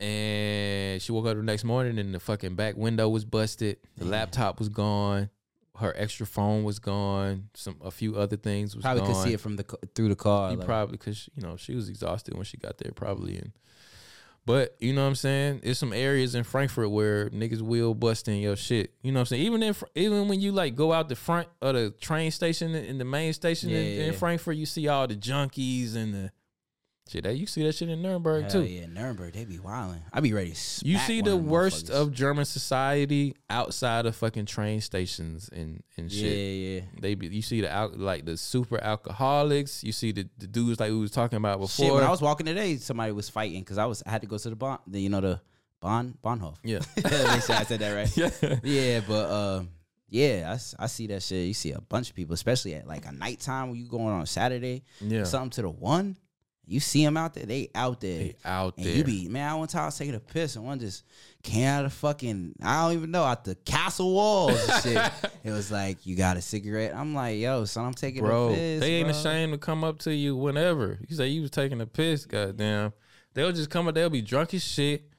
And 0.00 1.00
she 1.00 1.12
woke 1.12 1.26
up 1.26 1.36
the 1.36 1.44
next 1.44 1.62
morning 1.62 1.96
and 1.98 2.12
the 2.12 2.18
fucking 2.18 2.56
back 2.56 2.76
window 2.76 3.08
was 3.08 3.24
busted. 3.24 3.76
The 3.98 4.04
laptop 4.04 4.58
was 4.58 4.68
gone. 4.68 5.30
Her 5.78 5.94
extra 5.96 6.26
phone 6.26 6.64
was 6.64 6.78
gone. 6.78 7.48
Some 7.54 7.76
a 7.82 7.90
few 7.90 8.16
other 8.16 8.36
things 8.36 8.74
was 8.76 8.82
Probably 8.82 9.02
gone. 9.02 9.12
could 9.14 9.22
see 9.22 9.32
it 9.32 9.40
from 9.40 9.56
the 9.56 9.64
through 9.94 10.08
the 10.10 10.16
car. 10.16 10.50
You 10.52 10.58
like- 10.58 10.66
probably 10.66 10.96
because 10.98 11.28
you 11.34 11.42
know 11.42 11.56
she 11.56 11.74
was 11.74 11.88
exhausted 11.88 12.34
when 12.34 12.44
she 12.44 12.56
got 12.58 12.78
there, 12.78 12.92
probably. 12.92 13.38
And 13.38 13.52
but 14.44 14.76
you 14.80 14.92
know 14.92 15.02
what 15.02 15.08
I'm 15.08 15.14
saying? 15.14 15.60
There's 15.62 15.78
some 15.78 15.92
areas 15.92 16.34
in 16.34 16.42
Frankfurt 16.42 16.90
where 16.90 17.30
niggas 17.30 17.62
will 17.62 17.94
bust 17.94 18.26
in 18.26 18.38
your 18.38 18.56
shit. 18.56 18.92
You 19.02 19.12
know 19.12 19.20
what 19.20 19.22
I'm 19.22 19.26
saying? 19.26 19.42
Even 19.44 19.62
if 19.62 19.82
even 19.94 20.28
when 20.28 20.40
you 20.40 20.50
like 20.52 20.74
go 20.74 20.92
out 20.92 21.08
the 21.08 21.14
front 21.16 21.48
of 21.60 21.74
the 21.74 21.90
train 22.00 22.30
station 22.32 22.74
in 22.74 22.98
the 22.98 23.04
main 23.04 23.32
station 23.32 23.70
Yeah, 23.70 23.78
in, 23.78 23.98
yeah, 23.98 24.04
in. 24.06 24.12
Frankfurt, 24.14 24.56
you 24.56 24.66
see 24.66 24.88
all 24.88 25.06
the 25.06 25.14
junkies 25.16 25.94
and 25.94 26.12
the 26.12 26.32
shit. 27.12 27.24
That 27.24 27.36
you 27.36 27.46
see 27.46 27.62
that 27.64 27.74
shit 27.74 27.88
in 27.88 28.02
Nuremberg 28.02 28.42
Hell 28.44 28.50
too. 28.50 28.64
yeah, 28.64 28.86
Nuremberg, 28.86 29.34
they 29.34 29.44
be 29.44 29.58
wilding. 29.58 30.02
I 30.12 30.20
be 30.20 30.32
ready. 30.32 30.52
To 30.52 30.86
You 30.88 30.98
see 30.98 31.20
the 31.20 31.36
worst 31.36 31.90
of 31.90 32.12
German 32.12 32.44
society 32.44 33.36
outside 33.48 34.06
of 34.06 34.16
fucking 34.16 34.46
train 34.46 34.80
stations 34.80 35.48
and 35.52 35.82
and 35.96 36.10
shit. 36.10 36.22
Yeah, 36.22 36.68
yeah. 36.74 36.80
They 37.00 37.14
be 37.14 37.28
you 37.28 37.42
see 37.42 37.60
the 37.60 37.70
al- 37.70 37.92
like 37.94 38.24
the 38.24 38.36
super 38.36 38.82
alcoholics. 38.82 39.84
You 39.84 39.92
see 39.92 40.12
the, 40.12 40.28
the 40.38 40.46
dudes 40.46 40.80
like 40.80 40.90
we 40.90 40.98
was 40.98 41.10
talking 41.10 41.36
about 41.36 41.60
before. 41.60 41.84
Shit, 41.86 41.94
when 41.94 42.02
I 42.04 42.10
was 42.10 42.20
walking 42.22 42.46
today, 42.46 42.76
somebody 42.78 43.12
was 43.12 43.28
fighting 43.28 43.60
because 43.60 43.78
I 43.78 43.86
was 43.86 44.02
I 44.06 44.10
had 44.10 44.22
to 44.22 44.26
go 44.26 44.38
to 44.38 44.50
the 44.50 44.56
bond, 44.56 44.80
the, 44.86 45.00
you 45.00 45.08
know 45.08 45.20
the 45.20 45.40
Bon 45.80 46.14
Bahnhof. 46.24 46.56
Yeah. 46.62 46.78
Make 46.96 47.42
sure 47.42 47.56
I 47.56 47.64
said 47.64 47.80
that 47.80 47.92
right. 47.92 48.16
Yeah. 48.42 48.58
yeah, 48.62 49.00
but 49.06 49.24
uh, 49.30 49.62
yeah, 50.08 50.56
I 50.78 50.86
see 50.86 51.06
that 51.08 51.22
shit. 51.22 51.46
You 51.46 51.54
see 51.54 51.72
a 51.72 51.80
bunch 51.80 52.10
of 52.10 52.14
people, 52.14 52.34
especially 52.34 52.74
at 52.74 52.86
like 52.86 53.06
a 53.06 53.12
nighttime 53.12 53.70
when 53.70 53.78
you 53.80 53.88
going 53.88 54.08
on 54.12 54.26
Saturday, 54.26 54.84
Yeah. 55.00 55.24
something 55.24 55.50
to 55.50 55.62
the 55.62 55.70
one. 55.70 56.16
You 56.72 56.80
see 56.80 57.04
them 57.04 57.18
out 57.18 57.34
there, 57.34 57.44
they 57.44 57.68
out 57.74 58.00
there. 58.00 58.18
They 58.18 58.36
out 58.46 58.78
and 58.78 58.86
there. 58.86 58.94
you 58.94 59.04
be 59.04 59.28
man. 59.28 59.50
I 59.50 59.54
one 59.54 59.68
time 59.68 59.82
I 59.82 59.86
was 59.86 59.98
taking 59.98 60.14
a 60.14 60.20
piss 60.20 60.56
and 60.56 60.64
one 60.64 60.78
just 60.78 61.04
came 61.42 61.66
out 61.66 61.84
of 61.84 61.90
the 61.90 61.96
fucking 61.98 62.54
I 62.62 62.82
don't 62.82 62.96
even 62.96 63.10
know 63.10 63.24
out 63.24 63.44
the 63.44 63.56
castle 63.56 64.14
walls 64.14 64.68
and 64.68 64.82
shit. 64.82 65.12
it 65.44 65.50
was 65.50 65.70
like 65.70 66.06
you 66.06 66.16
got 66.16 66.38
a 66.38 66.40
cigarette. 66.40 66.94
I'm 66.96 67.14
like, 67.14 67.38
yo, 67.38 67.66
son, 67.66 67.84
I'm 67.84 67.92
taking 67.92 68.22
bro. 68.22 68.48
a 68.48 68.54
piss. 68.54 68.80
they 68.80 68.94
ain't 68.94 69.08
bro. 69.08 69.16
ashamed 69.18 69.52
to 69.52 69.58
come 69.58 69.84
up 69.84 69.98
to 70.00 70.14
you 70.14 70.34
whenever. 70.34 70.98
You 71.06 71.14
say 71.14 71.28
you 71.28 71.42
was 71.42 71.50
taking 71.50 71.80
a 71.82 71.86
piss, 71.86 72.24
goddamn. 72.24 72.94
They'll 73.34 73.52
just 73.52 73.68
come 73.68 73.86
up, 73.86 73.94
they'll 73.94 74.08
be 74.08 74.22
drunk 74.22 74.54
as 74.54 74.64
shit, 74.64 75.10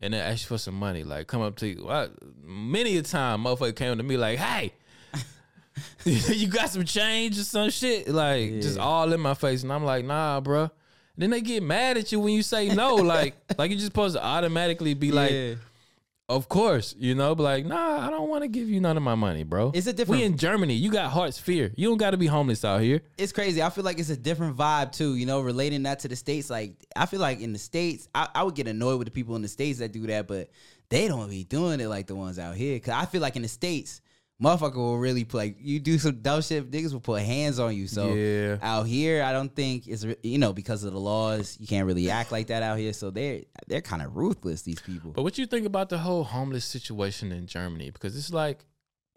and 0.00 0.14
then 0.14 0.20
ask 0.20 0.44
you 0.44 0.48
for 0.48 0.58
some 0.58 0.74
money. 0.74 1.02
Like 1.02 1.26
come 1.26 1.42
up 1.42 1.56
to 1.56 1.66
you. 1.66 1.88
I, 1.90 2.06
many 2.40 2.96
a 2.98 3.02
time 3.02 3.42
motherfucker 3.42 3.74
came 3.74 3.96
to 3.96 4.04
me 4.04 4.16
like, 4.16 4.38
hey. 4.38 4.72
you 6.04 6.46
got 6.46 6.70
some 6.70 6.84
change 6.84 7.36
or 7.36 7.42
some 7.42 7.68
shit, 7.68 8.06
like 8.08 8.60
just 8.60 8.78
all 8.78 9.12
in 9.12 9.20
my 9.20 9.34
face, 9.34 9.64
and 9.64 9.72
I'm 9.72 9.84
like, 9.84 10.04
nah, 10.04 10.40
bro. 10.40 10.70
Then 11.16 11.30
they 11.30 11.40
get 11.40 11.62
mad 11.62 11.96
at 11.96 12.10
you 12.12 12.20
when 12.20 12.32
you 12.34 12.42
say 12.42 12.68
no, 12.68 12.94
like, 13.14 13.34
like 13.58 13.70
you're 13.70 13.76
just 13.78 13.86
supposed 13.92 14.16
to 14.16 14.24
automatically 14.24 14.94
be 14.94 15.12
like, 15.12 15.30
Yeah. 15.30 15.54
of 16.28 16.48
course, 16.48 16.94
you 16.98 17.14
know, 17.14 17.34
but 17.34 17.42
like, 17.44 17.66
nah, 17.66 18.06
I 18.06 18.10
don't 18.10 18.28
want 18.28 18.42
to 18.42 18.48
give 18.48 18.68
you 18.68 18.80
none 18.80 18.96
of 18.96 19.02
my 19.02 19.14
money, 19.14 19.44
bro. 19.44 19.70
It's 19.74 19.86
a 19.86 19.92
different- 19.92 20.20
We 20.20 20.26
in 20.26 20.36
Germany. 20.36 20.74
You 20.74 20.90
got 20.90 21.10
Hartz 21.12 21.38
IV. 21.46 21.72
You 21.76 21.88
don't 21.88 21.98
got 21.98 22.10
to 22.10 22.16
be 22.16 22.26
homeless 22.26 22.64
out 22.64 22.80
here. 22.80 23.00
it's 23.16 23.30
crazy. 23.32 23.62
I 23.62 23.70
feel 23.70 23.84
like 23.84 23.98
it's 24.00 24.10
a 24.10 24.16
different 24.16 24.56
vibe 24.56 24.90
too. 24.92 25.14
You 25.14 25.26
know, 25.26 25.40
relating 25.40 25.84
that 25.84 26.00
to 26.00 26.08
the 26.08 26.16
states. 26.16 26.50
Like 26.50 26.72
I 26.96 27.06
feel 27.06 27.20
like 27.20 27.40
in 27.40 27.52
the 27.52 27.58
states, 27.60 28.08
I, 28.14 28.28
I 28.34 28.42
would 28.42 28.54
get 28.56 28.66
annoyed 28.66 28.98
with 28.98 29.06
the 29.06 29.12
people 29.12 29.36
in 29.36 29.42
the 29.42 29.48
states 29.48 29.78
that 29.78 29.92
do 29.92 30.06
that, 30.08 30.26
but 30.26 30.50
they 30.88 31.06
don't 31.08 31.30
be 31.30 31.44
doing 31.44 31.78
it 31.80 31.88
like 31.88 32.06
the 32.08 32.14
ones 32.16 32.38
out 32.38 32.56
here. 32.56 32.78
Cause 32.80 32.94
I 32.94 33.06
feel 33.06 33.20
like 33.22 33.36
in 33.36 33.42
the 33.42 33.48
states, 33.48 34.00
motherfucker 34.42 34.76
will 34.76 34.98
really 34.98 35.24
put, 35.24 35.38
like 35.38 35.56
you 35.60 35.78
do 35.80 35.98
some 35.98 36.20
dumb 36.20 36.42
shit, 36.42 36.70
niggas 36.70 36.92
will 36.92 37.00
put 37.00 37.22
hands 37.22 37.58
on 37.58 37.74
you. 37.76 37.86
So 37.86 38.14
Yeah. 38.14 38.58
out 38.62 38.84
here, 38.86 39.22
I 39.22 39.32
don't 39.32 39.54
think 39.54 39.86
it's 39.86 40.04
you 40.22 40.38
know 40.38 40.52
because 40.52 40.84
of 40.84 40.92
the 40.92 41.00
laws, 41.00 41.56
you 41.60 41.66
can't 41.66 41.86
really 41.86 42.10
act 42.10 42.32
like 42.32 42.48
that 42.48 42.62
out 42.62 42.78
here. 42.78 42.92
So 42.92 43.10
they're 43.10 43.42
they're 43.66 43.80
kind 43.80 44.02
of 44.02 44.16
ruthless. 44.16 44.62
These 44.62 44.80
people. 44.80 45.12
But 45.12 45.22
what 45.22 45.38
you 45.38 45.46
think 45.46 45.66
about 45.66 45.88
the 45.88 45.98
whole 45.98 46.24
homeless 46.24 46.64
situation 46.64 47.32
in 47.32 47.46
Germany? 47.46 47.90
Because 47.90 48.16
it's 48.16 48.32
like 48.32 48.64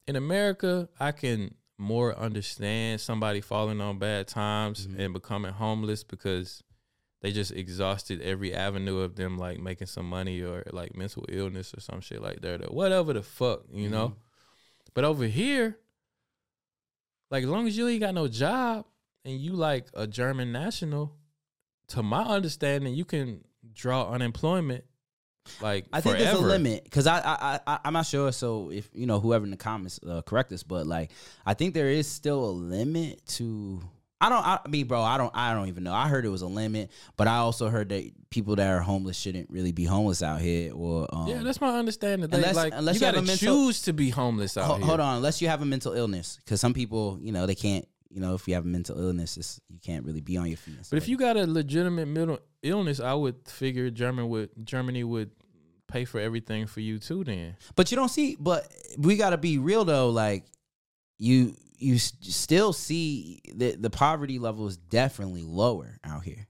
in 0.08 0.16
America, 0.16 0.88
I 1.00 1.12
can 1.12 1.54
more 1.80 2.18
understand 2.18 3.00
somebody 3.02 3.40
falling 3.42 3.82
on 3.82 4.00
bad 4.00 4.28
times 4.28 4.88
Mm-hmm. 4.88 5.00
and 5.00 5.14
becoming 5.14 5.52
homeless 5.52 6.04
because 6.04 6.64
they 7.22 7.32
just 7.32 7.52
exhausted 7.52 8.22
every 8.22 8.54
avenue 8.54 9.00
of 9.00 9.16
them 9.16 9.38
like 9.38 9.60
making 9.60 9.88
some 9.88 10.08
money 10.08 10.42
or 10.42 10.64
like 10.72 10.96
mental 10.96 11.26
illness 11.30 11.74
or 11.76 11.80
some 11.80 12.00
shit 12.02 12.22
like 12.22 12.42
that 12.42 12.62
or 12.64 12.68
whatever 12.74 13.14
the 13.14 13.24
fuck, 13.24 13.62
you 13.72 13.90
know? 13.90 14.16
But 14.98 15.04
over 15.04 15.26
here, 15.26 15.78
like 17.30 17.44
as 17.44 17.50
long 17.52 17.68
as 17.68 17.78
you 17.78 17.88
ain't 17.88 18.00
got 18.02 18.16
no 18.16 18.28
job 18.28 18.88
and 19.24 19.40
you 19.40 19.52
like 19.52 19.86
a 19.94 20.08
German 20.08 20.52
national, 20.52 21.14
to 21.90 22.02
my 22.02 22.24
understanding, 22.24 22.96
you 22.96 23.06
can 23.06 23.44
draw 23.76 24.10
unemployment 24.10 24.86
like 25.62 25.86
I 25.94 26.02
think 26.02 26.18
there's 26.18 26.34
a 26.34 26.42
limit 26.42 26.84
because 26.84 27.06
I, 27.06 27.20
I 27.20 27.60
I 27.68 27.80
I'm 27.86 27.94
not 27.94 28.08
sure. 28.08 28.32
So 28.32 28.72
if 28.72 28.90
you 28.92 29.06
know 29.06 29.20
whoever 29.20 29.46
in 29.46 29.52
the 29.52 29.58
comments 29.58 30.00
uh, 30.04 30.24
correct 30.24 30.52
us, 30.52 30.64
but 30.64 30.88
like 30.88 31.12
I 31.46 31.54
think 31.54 31.76
there 31.76 31.90
is 31.90 32.08
still 32.08 32.44
a 32.44 32.50
limit 32.50 33.24
to. 33.36 33.80
I 34.20 34.30
don't. 34.30 34.44
I 34.46 34.60
mean, 34.68 34.88
bro, 34.88 35.02
I 35.04 35.18
don't. 35.18 35.32
I 35.36 35.54
don't 35.54 35.68
even 35.68 35.84
know. 35.84 35.94
I 35.94 36.08
heard 36.08 36.26
it 36.26 36.30
was 36.30 36.42
a 36.42 36.48
limit, 36.48 36.90
but 37.18 37.28
I 37.28 37.38
also 37.38 37.70
heard 37.70 37.90
that 37.90 38.12
people 38.32 38.56
that 38.56 38.68
are 38.68 38.80
homeless 38.80 39.16
shouldn't 39.18 39.50
really 39.52 39.72
be 39.72 39.84
homeless 39.86 40.24
out 40.24 40.42
here. 40.42 40.74
Or 40.74 41.08
um, 41.14 41.28
Yeah, 41.28 41.44
that's 41.44 41.62
my 41.62 41.78
understanding. 41.78 42.28
They, 42.30 42.38
Unless- 42.38 42.56
like 42.56 42.74
unless 42.76 42.96
you 42.96 43.02
you 43.02 43.06
have 43.06 43.16
gotta 43.16 43.26
a 43.26 43.28
mental- 43.28 43.48
choose 43.68 43.82
to 43.84 43.94
be 43.94 44.10
homeless 44.10 44.58
out 44.58 44.66
Ho- 44.66 44.76
here. 44.78 44.86
hold 44.86 45.00
on, 45.00 45.18
unless 45.18 45.40
you 45.42 45.48
have 45.50 45.62
a 45.62 45.66
mental 45.66 45.94
illness, 45.94 46.40
because 46.44 46.60
some 46.60 46.74
people, 46.74 47.20
you 47.22 47.32
know, 47.32 47.46
they 47.46 47.56
can't. 47.56 47.88
You 48.10 48.22
know, 48.22 48.34
if 48.36 48.48
you 48.48 48.54
have 48.56 48.64
a 48.64 48.68
mental 48.68 48.98
illness, 49.00 49.36
it's, 49.38 49.60
you 49.70 49.80
can't 49.84 50.04
really 50.06 50.22
be 50.22 50.38
on 50.38 50.48
your 50.48 50.56
feet. 50.58 50.78
But 50.90 50.96
if 50.98 51.10
you 51.10 51.18
got 51.18 51.36
a 51.36 51.46
legitimate 51.46 52.08
mental 52.08 52.40
illness, 52.64 53.00
I 53.02 53.14
would 53.14 53.36
figure 53.48 53.90
German 53.92 54.30
would 54.30 54.50
Germany 54.64 55.04
would 55.04 55.30
pay 55.88 56.06
for 56.06 56.20
everything 56.20 56.66
for 56.68 56.80
you 56.80 56.98
too. 57.00 57.24
Then 57.26 57.56
But 57.76 57.92
you 57.92 57.98
don't 57.98 58.10
see. 58.10 58.36
But 58.40 58.72
we 58.98 59.18
got 59.18 59.32
to 59.32 59.38
be 59.38 59.58
real 59.60 59.84
though. 59.86 60.10
Like 60.10 60.46
you, 61.20 61.56
you 61.78 61.98
still 62.00 62.74
see 62.74 63.42
the 63.54 63.76
the 63.76 63.90
poverty 63.90 64.40
level 64.40 64.68
is 64.68 64.78
definitely 64.78 65.44
lower 65.44 65.98
out 66.04 66.24
here, 66.24 66.48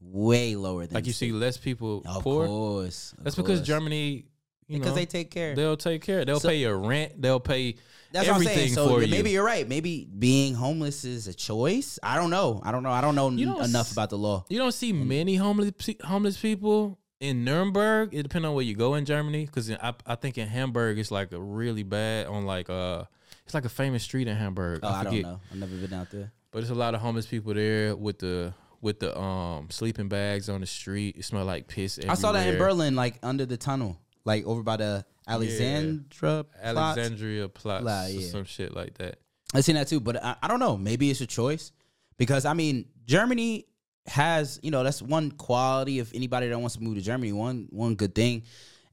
way 0.00 0.54
lower 0.56 0.86
than 0.86 0.94
like 0.94 1.06
you 1.06 1.12
see 1.12 1.32
less 1.32 1.56
people 1.56 2.02
Of 2.06 2.22
poor. 2.22 2.46
course, 2.46 3.14
of 3.18 3.24
That's 3.24 3.36
because. 3.36 3.62
Germany, 3.62 4.26
Because 4.68 4.88
know, 4.88 4.94
they 4.94 5.06
take 5.06 5.30
care. 5.30 5.54
They'll 5.54 5.76
take 5.76 6.02
care. 6.02 6.24
They'll 6.24 6.40
So- 6.40 6.48
pay 6.48 6.56
your 6.58 6.76
rent. 6.78 7.20
They'll 7.22 7.38
pay 7.40 7.76
That's 8.12 8.26
what 8.26 8.34
I'm 8.36 8.42
everything 8.42 8.56
saying. 8.58 8.74
So 8.74 8.88
for 8.88 9.00
yeah, 9.00 9.06
you. 9.06 9.10
maybe 9.12 9.30
you're 9.30 9.44
right. 9.44 9.66
Maybe 9.68 10.06
being 10.18 10.54
homeless 10.54 11.04
is 11.04 11.28
a 11.28 11.34
choice. 11.34 11.98
I 12.02 12.16
don't 12.16 12.30
know. 12.30 12.60
I 12.64 12.72
don't 12.72 12.82
know. 12.82 12.90
I 12.90 13.00
don't 13.00 13.14
know 13.14 13.30
don't 13.30 13.64
enough 13.64 13.86
s- 13.86 13.92
about 13.92 14.10
the 14.10 14.18
law. 14.18 14.44
You 14.48 14.58
don't 14.58 14.72
see 14.72 14.92
many 14.92 15.36
homeless 15.36 15.72
homeless 16.02 16.36
people 16.36 16.98
in 17.20 17.44
Nuremberg. 17.44 18.12
It 18.12 18.22
depends 18.24 18.44
on 18.46 18.54
where 18.54 18.64
you 18.64 18.74
go 18.74 18.94
in 18.94 19.04
Germany, 19.04 19.46
because 19.46 19.70
I, 19.70 19.94
I 20.04 20.16
think 20.16 20.36
in 20.36 20.48
Hamburg 20.48 20.98
it's 20.98 21.10
like 21.10 21.32
a 21.32 21.40
really 21.40 21.82
bad 21.84 22.26
on 22.26 22.44
like 22.44 22.68
uh 22.68 23.04
it's 23.46 23.54
like 23.54 23.64
a 23.64 23.70
famous 23.70 24.02
street 24.02 24.26
in 24.26 24.36
Hamburg. 24.36 24.80
Oh, 24.82 24.88
I 24.88 25.04
don't 25.04 25.22
know. 25.22 25.40
I've 25.52 25.58
never 25.58 25.76
been 25.76 25.92
out 25.92 26.10
there. 26.10 26.32
But 26.50 26.58
there's 26.58 26.70
a 26.70 26.74
lot 26.74 26.94
of 26.94 27.00
homeless 27.00 27.26
people 27.26 27.54
there 27.54 27.94
with 27.94 28.18
the 28.18 28.52
with 28.80 28.98
the 28.98 29.16
um 29.16 29.68
sleeping 29.70 30.08
bags 30.08 30.48
on 30.48 30.60
the 30.60 30.66
street. 30.66 31.16
It 31.16 31.24
smell 31.24 31.44
like 31.44 31.68
piss. 31.68 31.96
Everywhere. 31.98 32.12
I 32.12 32.14
saw 32.16 32.32
that 32.32 32.48
in 32.48 32.58
Berlin, 32.58 32.96
like 32.96 33.18
under 33.22 33.46
the 33.46 33.56
tunnel, 33.56 34.00
like 34.24 34.44
over 34.46 34.64
by 34.64 34.78
the 34.78 35.06
Alexandra. 35.28 36.44
Platz. 36.44 36.76
Alexandria 36.76 37.48
Platz, 37.48 37.82
Pla- 37.82 38.04
or 38.04 38.08
yeah. 38.08 38.28
some 38.30 38.44
shit 38.44 38.74
like 38.74 38.98
that. 38.98 39.20
I 39.54 39.60
seen 39.60 39.76
that 39.76 39.86
too, 39.86 40.00
but 40.00 40.22
I, 40.22 40.34
I 40.42 40.48
don't 40.48 40.60
know. 40.60 40.76
Maybe 40.76 41.08
it's 41.08 41.20
a 41.20 41.26
choice 41.26 41.70
because 42.16 42.44
I 42.44 42.54
mean, 42.54 42.86
Germany 43.06 43.66
has 44.08 44.58
you 44.62 44.72
know 44.72 44.82
that's 44.82 45.00
one 45.00 45.30
quality 45.30 46.00
of 46.00 46.12
anybody 46.14 46.48
that 46.48 46.58
wants 46.58 46.76
to 46.76 46.82
move 46.82 46.96
to 46.96 47.00
Germany. 47.00 47.32
One 47.32 47.68
one 47.70 47.94
good 47.94 48.14
thing 48.14 48.42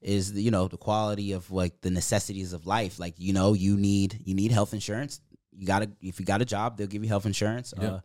is 0.04 0.32
the, 0.34 0.42
you 0.42 0.50
know 0.50 0.68
the 0.68 0.76
quality 0.76 1.32
of 1.32 1.50
like 1.50 1.80
the 1.80 1.90
necessities 1.90 2.52
of 2.52 2.66
life. 2.66 2.98
Like 2.98 3.14
you 3.18 3.32
know 3.32 3.54
you 3.54 3.76
need 3.76 4.20
you 4.24 4.34
need 4.34 4.52
health 4.52 4.72
insurance. 4.74 5.20
You 5.56 5.66
gotta 5.66 5.90
if 6.02 6.20
you 6.20 6.26
got 6.26 6.42
a 6.42 6.44
job, 6.44 6.76
they'll 6.76 6.86
give 6.86 7.02
you 7.02 7.08
health 7.08 7.26
insurance. 7.26 7.72
Yeah. 7.80 7.88
Uh, 7.88 8.00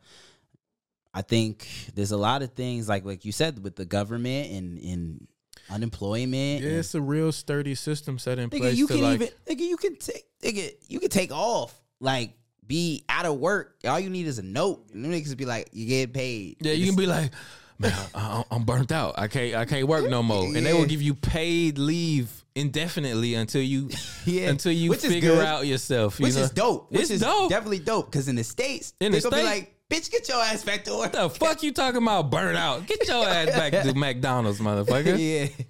I 1.13 1.21
think 1.23 1.67
there's 1.95 2.11
a 2.11 2.17
lot 2.17 2.41
of 2.41 2.53
things 2.53 2.87
like 2.87 3.03
like 3.05 3.25
you 3.25 3.31
said 3.31 3.63
with 3.63 3.75
the 3.75 3.85
government 3.85 4.51
and 4.51 4.77
and 4.79 5.27
unemployment. 5.69 6.61
Yeah, 6.61 6.69
and- 6.69 6.77
it's 6.79 6.95
a 6.95 7.01
real 7.01 7.31
sturdy 7.31 7.75
system 7.75 8.17
set 8.19 8.39
in 8.39 8.49
Nigga, 8.49 8.59
place 8.59 8.77
you 8.77 8.87
can 8.87 9.01
like. 9.01 9.15
even 9.15 9.29
nigga, 9.47 9.67
you 9.67 9.77
can 9.77 9.95
take 9.97 10.25
nigga, 10.41 10.71
you 10.87 10.99
can 10.99 11.09
take 11.09 11.31
off. 11.31 11.73
Like 11.99 12.33
be 12.65 13.03
out 13.09 13.25
of 13.25 13.37
work. 13.39 13.75
All 13.85 13.99
you 13.99 14.09
need 14.09 14.27
is 14.27 14.39
a 14.39 14.43
note. 14.43 14.85
And 14.93 15.03
them 15.03 15.11
niggas 15.11 15.35
be 15.35 15.45
like, 15.45 15.69
you 15.73 15.87
get 15.87 16.13
paid. 16.13 16.57
yeah, 16.61 16.73
you 16.73 16.85
can 16.85 16.95
be 16.95 17.07
like, 17.07 17.31
man, 17.79 17.93
I, 18.13 18.43
I'm 18.51 18.63
burnt 18.63 18.91
out. 18.91 19.15
I 19.17 19.27
can't. 19.27 19.55
I 19.55 19.65
can't 19.65 19.87
work 19.87 20.09
no 20.09 20.21
more. 20.21 20.45
And 20.55 20.65
they 20.65 20.73
will 20.73 20.85
give 20.85 21.01
you 21.01 21.15
paid 21.15 21.77
leave 21.77 22.45
indefinitely 22.55 23.35
until 23.35 23.61
you 23.61 23.89
Yeah. 24.25 24.49
until 24.49 24.71
you 24.71 24.89
Which 24.89 25.01
figure 25.01 25.41
out 25.41 25.65
yourself. 25.65 26.19
You 26.19 26.25
which 26.25 26.35
know? 26.35 26.41
is 26.41 26.51
dope. 26.51 26.91
Which 26.91 27.01
It's 27.01 27.11
is 27.11 27.21
dope. 27.21 27.49
definitely 27.49 27.79
dope. 27.79 28.11
Because 28.11 28.27
in 28.27 28.35
the 28.35 28.43
States, 28.43 28.93
In 28.99 29.11
the 29.13 29.21
States- 29.21 29.35
like, 29.45 29.75
bitch, 29.89 30.11
get 30.11 30.27
your 30.29 30.41
ass 30.43 30.63
back 30.63 30.83
to 30.85 30.91
work. 30.91 30.99
What 30.99 31.13
the 31.13 31.29
fuck 31.29 31.63
you 31.63 31.71
talking 31.71 32.01
about? 32.03 32.29
Burn 32.29 32.55
out? 32.55 32.85
Get 32.85 33.07
your 33.07 33.25
ass 33.27 33.47
back 33.47 33.71
to 33.83 33.93
McDonald's, 33.95 34.59
motherfucker. 34.59 35.17
yeah. 35.17 35.65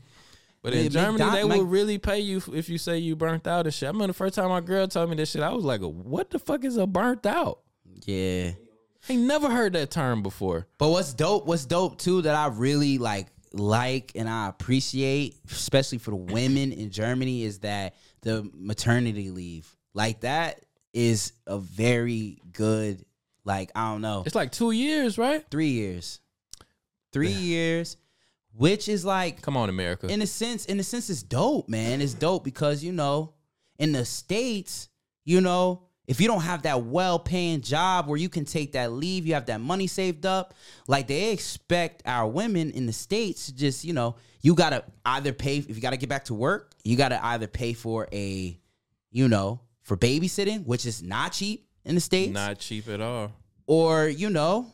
But 0.62 0.74
Yeah, 0.74 0.82
in 0.82 0.90
Germany, 0.90 1.24
McDon- 1.24 1.34
they 1.34 1.44
will 1.46 1.64
really 1.64 1.98
pay 2.00 2.20
you 2.20 2.42
if 2.54 2.68
you 2.70 2.78
say 2.78 2.98
you 2.98 3.16
burnt 3.16 3.48
out 3.48 3.66
and 3.66 3.74
shit. 3.74 3.88
I 3.88 3.92
remember 3.92 4.08
the 4.08 4.14
first 4.14 4.36
time 4.36 4.50
my 4.50 4.60
girl 4.62 4.88
told 4.88 5.10
me 5.10 5.16
this 5.16 5.32
shit, 5.32 5.42
I 5.42 5.52
was 5.54 5.64
like, 5.64 5.80
"What 5.82 6.32
the 6.32 6.40
fuck 6.40 6.66
is 6.66 6.76
a 6.76 6.86
burnt 6.86 7.26
out?" 7.26 7.60
Yeah. 8.06 8.52
I 9.10 9.16
never 9.16 9.50
heard 9.50 9.74
that 9.74 9.90
term 9.90 10.22
before. 10.22 10.68
But 10.78 10.90
what's 10.90 11.14
dope, 11.14 11.46
what's 11.46 11.66
dope 11.66 11.98
too 11.98 12.22
that 12.24 12.36
I 12.36 12.48
really 12.48 12.98
like 12.98 13.28
like 13.52 14.12
and 14.16 14.30
I 14.30 14.48
appreciate, 14.48 15.38
especially 15.52 15.98
for 15.98 16.12
the 16.12 16.18
women 16.18 16.72
in 16.72 16.92
Germany, 16.92 17.44
is 17.44 17.60
that 17.60 17.96
the 18.22 18.50
maternity 18.54 19.32
leave. 19.32 19.76
Like 19.94 20.22
that 20.22 20.64
is 20.94 21.34
a 21.48 21.58
very 21.58 22.40
good 22.52 23.04
like 23.46 23.72
I 23.76 23.92
don't 23.92 24.02
know. 24.02 24.24
It's 24.26 24.36
like 24.36 24.52
two 24.52 24.72
years, 24.72 25.18
right? 25.18 25.44
Three 25.50 25.70
years. 25.70 26.20
Three 27.12 27.32
years. 27.32 27.98
Which 28.54 28.90
is 28.90 29.06
like 29.06 29.42
Come 29.42 29.58
on, 29.58 29.70
America. 29.70 30.08
in 30.08 30.22
a 30.22 30.28
sense, 30.28 30.66
in 30.66 30.80
a 30.80 30.84
sense, 30.84 31.10
it's 31.10 31.24
dope, 31.24 31.70
man. 31.70 32.02
It's 32.02 32.14
dope 32.14 32.44
because 32.44 32.84
you 32.84 32.92
know, 32.92 33.34
in 33.78 33.92
the 33.92 34.06
states, 34.06 34.90
you 35.24 35.40
know, 35.42 35.84
if 36.10 36.20
you 36.20 36.28
don't 36.28 36.42
have 36.42 36.64
that 36.64 36.82
well-paying 36.84 37.62
job 37.62 38.08
where 38.08 38.18
you 38.18 38.30
can 38.30 38.44
take 38.44 38.72
that 38.72 38.92
leave, 38.92 39.28
you 39.28 39.36
have 39.36 39.46
that 39.46 39.62
money 39.62 39.86
saved 39.86 40.26
up. 40.26 40.56
Like 40.88 41.08
they 41.08 41.32
expect 41.32 42.02
our 42.06 42.28
women 42.28 42.72
in 42.72 42.88
the 42.88 42.94
states 42.94 43.46
to 43.46 43.56
just, 43.56 43.86
you 43.86 43.94
know, 43.94 44.16
you 44.42 44.56
gotta 44.56 44.84
either 45.06 45.34
pay 45.34 45.58
if 45.58 45.76
you 45.76 45.82
gotta 45.82 45.98
get 45.98 46.10
back 46.10 46.26
to 46.26 46.34
work, 46.34 46.74
you 46.84 46.98
gotta 46.98 47.24
either 47.24 47.46
pay 47.46 47.74
for 47.74 48.08
a, 48.12 48.60
you 49.12 49.28
know, 49.28 49.62
for 49.84 49.96
babysitting, 49.96 50.66
which 50.66 50.88
is 50.88 51.04
not 51.04 51.32
cheap 51.34 51.68
in 51.86 51.94
the 51.94 52.02
states, 52.02 52.34
Not 52.34 52.58
cheap 52.58 52.88
at 52.88 53.02
all. 53.02 53.32
or 53.68 54.08
you 54.08 54.32
know, 54.32 54.66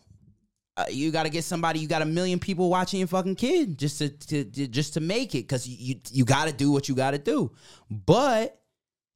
uh, 0.78 0.86
you 0.90 1.12
got 1.12 1.24
to 1.24 1.30
get 1.30 1.44
somebody. 1.44 1.80
You 1.80 1.88
got 1.88 2.02
a 2.02 2.06
million 2.06 2.38
people 2.40 2.70
watching 2.70 3.00
your 3.00 3.08
fucking 3.08 3.36
kid 3.36 3.78
just 3.78 4.00
to, 4.00 4.10
to, 4.10 4.44
to 4.44 4.68
just 4.68 4.94
to 4.96 5.00
make 5.00 5.34
it 5.36 5.44
because 5.44 5.68
you 5.68 5.78
you, 5.80 6.02
you 6.12 6.26
got 6.26 6.48
to 6.48 6.54
do 6.54 6.72
what 6.72 6.90
you 6.90 6.96
got 6.96 7.12
to 7.12 7.18
do. 7.18 7.52
But 7.90 8.60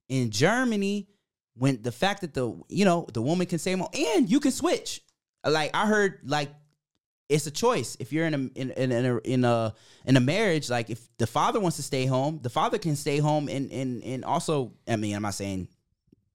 in 0.08 0.30
Germany, 0.30 1.08
when 1.60 1.82
the 1.82 1.92
fact 1.92 2.22
that 2.22 2.32
the 2.32 2.58
you 2.70 2.86
know 2.86 3.06
the 3.12 3.20
woman 3.20 3.46
can 3.46 3.58
say 3.58 3.74
more 3.74 3.90
and 3.92 4.30
you 4.30 4.40
can 4.40 4.50
switch. 4.50 5.02
Like 5.44 5.70
I 5.74 5.86
heard, 5.86 6.20
like 6.24 6.48
it's 7.28 7.46
a 7.46 7.50
choice. 7.50 7.98
If 8.00 8.14
you're 8.14 8.26
in 8.26 8.32
a 8.34 8.58
in, 8.58 8.70
in, 8.70 8.92
in 8.92 9.04
a 9.04 9.18
in 9.18 9.44
a 9.44 9.74
in 10.06 10.16
a 10.16 10.20
marriage, 10.20 10.70
like 10.70 10.88
if 10.88 11.06
the 11.18 11.26
father 11.26 11.60
wants 11.60 11.76
to 11.76 11.82
stay 11.82 12.06
home, 12.06 12.40
the 12.42 12.48
father 12.48 12.78
can 12.78 12.96
stay 12.96 13.18
home 13.18 13.48
and 13.48 13.70
and 13.70 14.02
and 14.02 14.24
also. 14.24 14.72
I 14.88 14.96
mean, 14.96 15.14
I'm 15.14 15.20
not 15.20 15.34
saying 15.34 15.68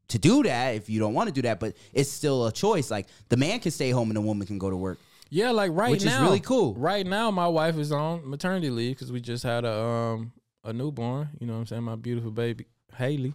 to 0.10 0.19
do 0.19 0.43
that 0.43 0.76
if 0.76 0.91
you 0.91 0.99
don't 0.99 1.15
want 1.15 1.27
to 1.30 1.34
do 1.34 1.41
that, 1.41 1.60
but 1.60 1.73
it's 1.91 2.11
still 2.11 2.45
a 2.45 2.52
choice. 2.52 2.91
Like 2.91 3.07
the 3.30 3.38
man 3.38 3.60
can 3.60 3.72
stay 3.72 3.89
home 3.89 4.11
and 4.11 4.18
the 4.18 4.22
woman 4.22 4.45
can 4.45 4.60
go 4.60 4.69
to 4.69 4.77
work. 4.77 4.99
Yeah, 5.31 5.49
like 5.49 5.72
right 5.73 5.89
Which 5.89 6.02
is 6.02 6.06
now, 6.06 6.22
really 6.22 6.39
cool. 6.39 6.76
Right 6.76 7.06
now, 7.06 7.31
my 7.31 7.47
wife 7.47 7.80
is 7.80 7.91
on 7.91 8.30
maternity 8.30 8.69
leave 8.69 8.95
because 8.95 9.11
we 9.11 9.22
just 9.22 9.43
had 9.43 9.65
a 9.65 9.73
um 9.73 10.34
a 10.64 10.72
newborn. 10.72 11.30
You 11.39 11.47
know 11.47 11.53
what 11.53 11.60
I'm 11.61 11.65
saying? 11.65 11.84
My 11.84 11.95
beautiful 11.95 12.30
baby 12.30 12.68
Hailey. 12.95 13.34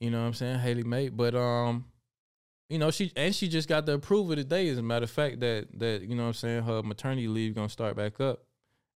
You 0.00 0.10
know 0.10 0.20
what 0.20 0.26
I'm 0.26 0.34
saying? 0.34 0.58
Hailey 0.60 0.84
mate. 0.84 1.16
But 1.16 1.34
um, 1.34 1.86
you 2.68 2.78
know 2.78 2.90
she 2.90 3.12
and 3.16 3.34
she 3.34 3.48
just 3.48 3.68
got 3.68 3.86
the 3.86 3.94
approval 3.94 4.36
today. 4.36 4.68
As 4.68 4.78
a 4.78 4.82
matter 4.82 5.04
of 5.04 5.10
fact, 5.10 5.40
that 5.40 5.68
that 5.78 6.02
you 6.02 6.14
know 6.14 6.22
what 6.22 6.28
I'm 6.28 6.34
saying 6.34 6.62
her 6.64 6.82
maternity 6.82 7.28
leave 7.28 7.54
gonna 7.54 7.68
start 7.68 7.96
back 7.96 8.20
up, 8.20 8.44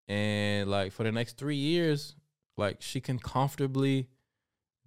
and 0.07 0.69
like 0.69 0.91
for 0.91 1.03
the 1.03 1.11
next 1.11 1.38
three 1.38 1.55
years, 1.55 2.15
like 2.57 2.77
she 2.81 2.99
can 2.99 3.19
comfortably 3.19 4.07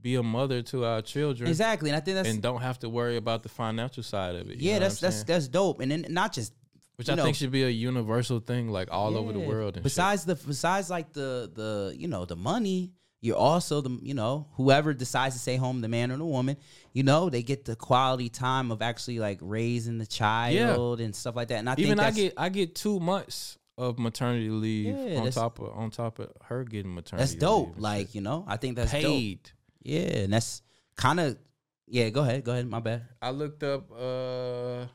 be 0.01 0.17
a 0.17 0.23
mother 0.23 0.63
to 0.63 0.85
our 0.85 1.01
children. 1.01 1.49
Exactly, 1.49 1.91
and 1.91 1.97
I 1.97 2.01
think 2.01 2.17
that's 2.17 2.29
and 2.29 2.43
don't 2.43 2.61
have 2.61 2.81
to 2.81 2.89
worry 2.89 3.17
about 3.17 3.43
the 3.43 3.49
financial 3.49 4.03
side 4.03 4.35
of 4.35 4.51
it. 4.51 4.59
yeah, 4.59 4.79
that's 4.79 5.01
that's 5.01 5.17
saying? 5.17 5.27
that's 5.29 5.49
dope. 5.49 5.81
And 5.81 5.91
then 5.91 6.07
not 6.11 6.33
just 6.33 6.53
which 6.97 7.09
I 7.09 7.15
know, 7.15 7.25
think 7.25 7.37
should 7.37 7.51
be 7.51 7.63
a 7.63 7.69
universal 7.69 8.41
thing, 8.41 8.69
like 8.69 8.89
all 8.91 9.17
over 9.17 9.33
the 9.33 9.41
world. 9.41 9.77
And 9.77 9.77
shit. 9.77 9.85
besides 9.85 10.25
the 10.25 10.35
besides 10.35 10.91
like 10.91 11.13
the 11.13 11.51
the 11.55 11.95
you 11.97 12.09
know 12.09 12.25
the 12.25 12.37
money, 12.37 12.93
you're 13.23 13.37
also 13.37 13.81
the 13.81 13.99
you 14.03 14.13
know 14.13 14.49
whoever 14.57 14.93
decides 14.93 15.35
to 15.37 15.41
stay 15.41 15.57
home, 15.57 15.81
the 15.81 15.89
man 15.89 16.11
or 16.13 16.19
the 16.19 16.25
woman, 16.27 16.59
you 16.93 17.03
know 17.05 17.31
they 17.31 17.43
get 17.43 17.65
the 17.65 17.75
quality 17.77 18.29
time 18.29 18.71
of 18.71 18.83
actually 18.83 19.19
like 19.19 19.39
raising 19.41 19.97
the 19.97 20.07
child 20.07 21.01
and 21.01 21.17
stuff 21.17 21.35
like 21.37 21.49
that. 21.49 21.59
And 21.61 21.71
I 21.71 21.75
even 21.79 21.97
think 21.99 22.01
I 22.01 22.11
get 22.11 22.35
I 22.37 22.49
get 22.51 22.75
two 22.75 23.01
months 23.01 23.57
of 23.79 23.99
maternity 23.99 24.51
leave 24.51 24.95
Yeah, 24.95 25.21
on 25.21 25.31
top 25.31 25.59
of 25.61 25.71
on 25.75 25.91
top 25.91 26.19
of 26.19 26.31
her 26.45 26.65
getting 26.65 26.95
maternity. 26.95 27.23
that's 27.23 27.35
dope. 27.35 27.75
Like 27.79 28.15
you 28.15 28.21
know, 28.21 28.45
I 28.47 28.59
think 28.59 28.77
that's 28.77 28.93
dope. 28.93 29.03
paid. 29.03 29.51
Yeah, 29.83 30.01
and 30.25 30.33
that's 30.33 30.61
kind 30.97 31.19
of 31.21 31.39
yeah. 31.87 32.11
Go 32.11 32.23
ahead, 32.23 32.45
go 32.45 32.53
ahead. 32.53 32.67
My 32.69 32.81
bad. 32.81 33.03
I 33.23 33.31
looked 33.31 33.63
up 33.63 33.91
uh 33.93 34.87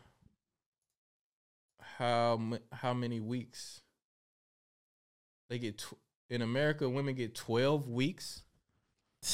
how 1.98 2.40
how 2.72 2.94
many 2.94 3.20
weeks 3.20 3.82
they 5.49 5.60
get 5.60 5.78
tw- 5.80 5.98
in 6.30 6.41
America. 6.41 6.90
Women 6.90 7.16
get 7.16 7.36
twelve 7.36 7.88
weeks 7.88 8.44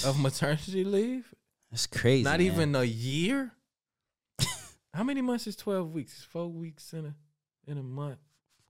of 0.05 0.19
maternity 0.19 0.83
leave. 0.83 1.33
That's 1.71 1.87
crazy. 1.87 2.23
Not 2.23 2.39
man. 2.39 2.41
even 2.41 2.75
a 2.75 2.83
year. 2.83 3.51
how 4.93 5.03
many 5.03 5.21
months 5.21 5.47
is 5.47 5.55
twelve 5.55 5.91
weeks? 5.91 6.13
It's 6.13 6.23
four 6.23 6.49
weeks 6.49 6.93
in 6.93 7.05
a 7.05 7.15
in 7.67 7.77
a 7.77 7.83
month. 7.83 8.19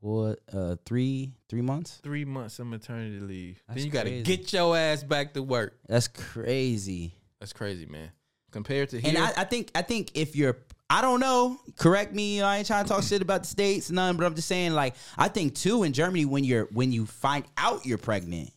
for 0.02 0.38
uh 0.54 0.76
three 0.86 1.34
three 1.50 1.62
months. 1.62 2.00
Three 2.04 2.26
months 2.26 2.60
of 2.60 2.68
maternity 2.68 3.20
leave. 3.20 3.64
That's 3.68 3.78
then 3.78 3.86
you 3.86 3.91
got 3.91 4.04
to 4.04 4.22
get 4.22 4.52
your 4.54 4.78
ass 4.78 5.04
back 5.04 5.34
to 5.34 5.44
work. 5.44 5.80
That's 5.88 6.08
crazy. 6.08 7.16
That's 7.40 7.54
crazy, 7.54 7.86
man. 7.86 8.12
Compared 8.52 8.90
to 8.90 9.02
here, 9.02 9.10
And 9.10 9.18
I, 9.18 9.41
I 9.41 9.44
think 9.45 9.72
I 9.76 9.82
think 9.82 10.12
if 10.14 10.36
you're 10.36 10.58
I 10.94 11.02
don't 11.02 11.20
know, 11.20 11.57
correct 11.78 12.14
me, 12.14 12.41
I 12.41 12.57
ain't 12.57 12.68
trying 12.68 12.84
to 12.86 12.90
talk 12.90 13.03
shit 13.03 13.22
about 13.24 13.41
the 13.44 13.48
states, 13.49 13.90
none, 13.90 14.15
but 14.15 14.26
I'm 14.26 14.36
just 14.36 14.48
saying 14.48 14.74
like 14.74 14.95
I 15.18 15.28
think 15.28 15.56
too 15.56 15.82
in 15.84 15.91
Germany 15.94 16.26
when 16.26 16.44
you're 16.44 16.65
when 16.72 16.91
you 16.91 17.06
find 17.07 17.45
out 17.57 17.86
you're 17.86 17.98
pregnant, 17.98 18.52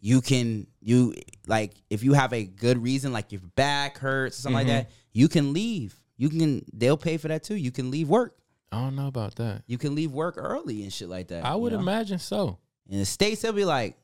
you 0.00 0.20
can 0.22 0.66
you 0.80 1.14
like 1.46 1.74
if 1.90 2.02
you 2.02 2.14
have 2.14 2.32
a 2.32 2.44
good 2.44 2.78
reason, 2.82 3.12
like 3.12 3.32
your 3.32 3.42
back 3.54 3.98
hurts 3.98 4.38
or 4.38 4.42
something 4.42 4.54
Mhm. 4.56 4.68
like 4.68 4.86
that, 4.86 4.90
you 5.12 5.28
can 5.28 5.52
leave. 5.52 6.00
You 6.16 6.28
can 6.30 6.64
they'll 6.72 6.96
pay 6.96 7.16
for 7.18 7.28
that 7.28 7.42
too. 7.42 7.56
You 7.56 7.70
can 7.70 7.90
leave 7.90 8.08
work. 8.08 8.36
I 8.72 8.80
don't 8.80 8.96
know 8.96 9.08
about 9.08 9.34
that. 9.36 9.62
You 9.66 9.78
can 9.78 9.94
leave 9.94 10.12
work 10.12 10.34
early 10.38 10.82
and 10.84 10.92
shit 10.92 11.08
like 11.08 11.28
that. 11.28 11.44
I 11.44 11.52
you 11.54 11.58
would 11.58 11.72
know? 11.72 11.80
imagine 11.80 12.18
so. 12.18 12.58
In 12.88 12.98
the 12.98 13.04
States, 13.04 13.42
they'll 13.42 13.52
be 13.52 13.64
like, 13.64 13.96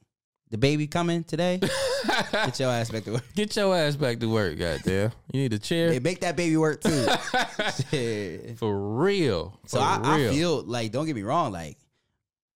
the 0.51 0.59
baby 0.59 0.87
coming 0.87 1.25
today? 1.25 1.59
Get 2.33 2.61
your 2.61 2.71
ass 2.71 2.91
back 2.91 3.05
to 3.05 3.13
work. 3.15 3.25
Get 3.35 3.57
your 3.57 3.75
ass 3.77 3.97
back 3.97 4.21
to 4.21 4.27
work, 4.29 4.59
goddamn. 4.59 5.13
You 5.33 5.43
need 5.43 5.53
a 5.53 5.59
chair 5.59 5.93
Hey, 5.93 5.99
make 5.99 6.21
that 6.21 6.37
baby 6.37 6.57
work 6.57 6.83
too. 6.83 7.07
Shit. 7.91 8.59
for 8.59 8.97
real. 8.97 9.59
So 9.67 9.79
For 9.79 9.85
I, 9.85 10.01
I 10.03 10.17
real. 10.19 10.33
feel 10.33 10.63
like 10.63 10.93
don't 10.93 11.07
get 11.07 11.17
me 11.17 11.23
wrong, 11.23 11.53
like 11.53 11.79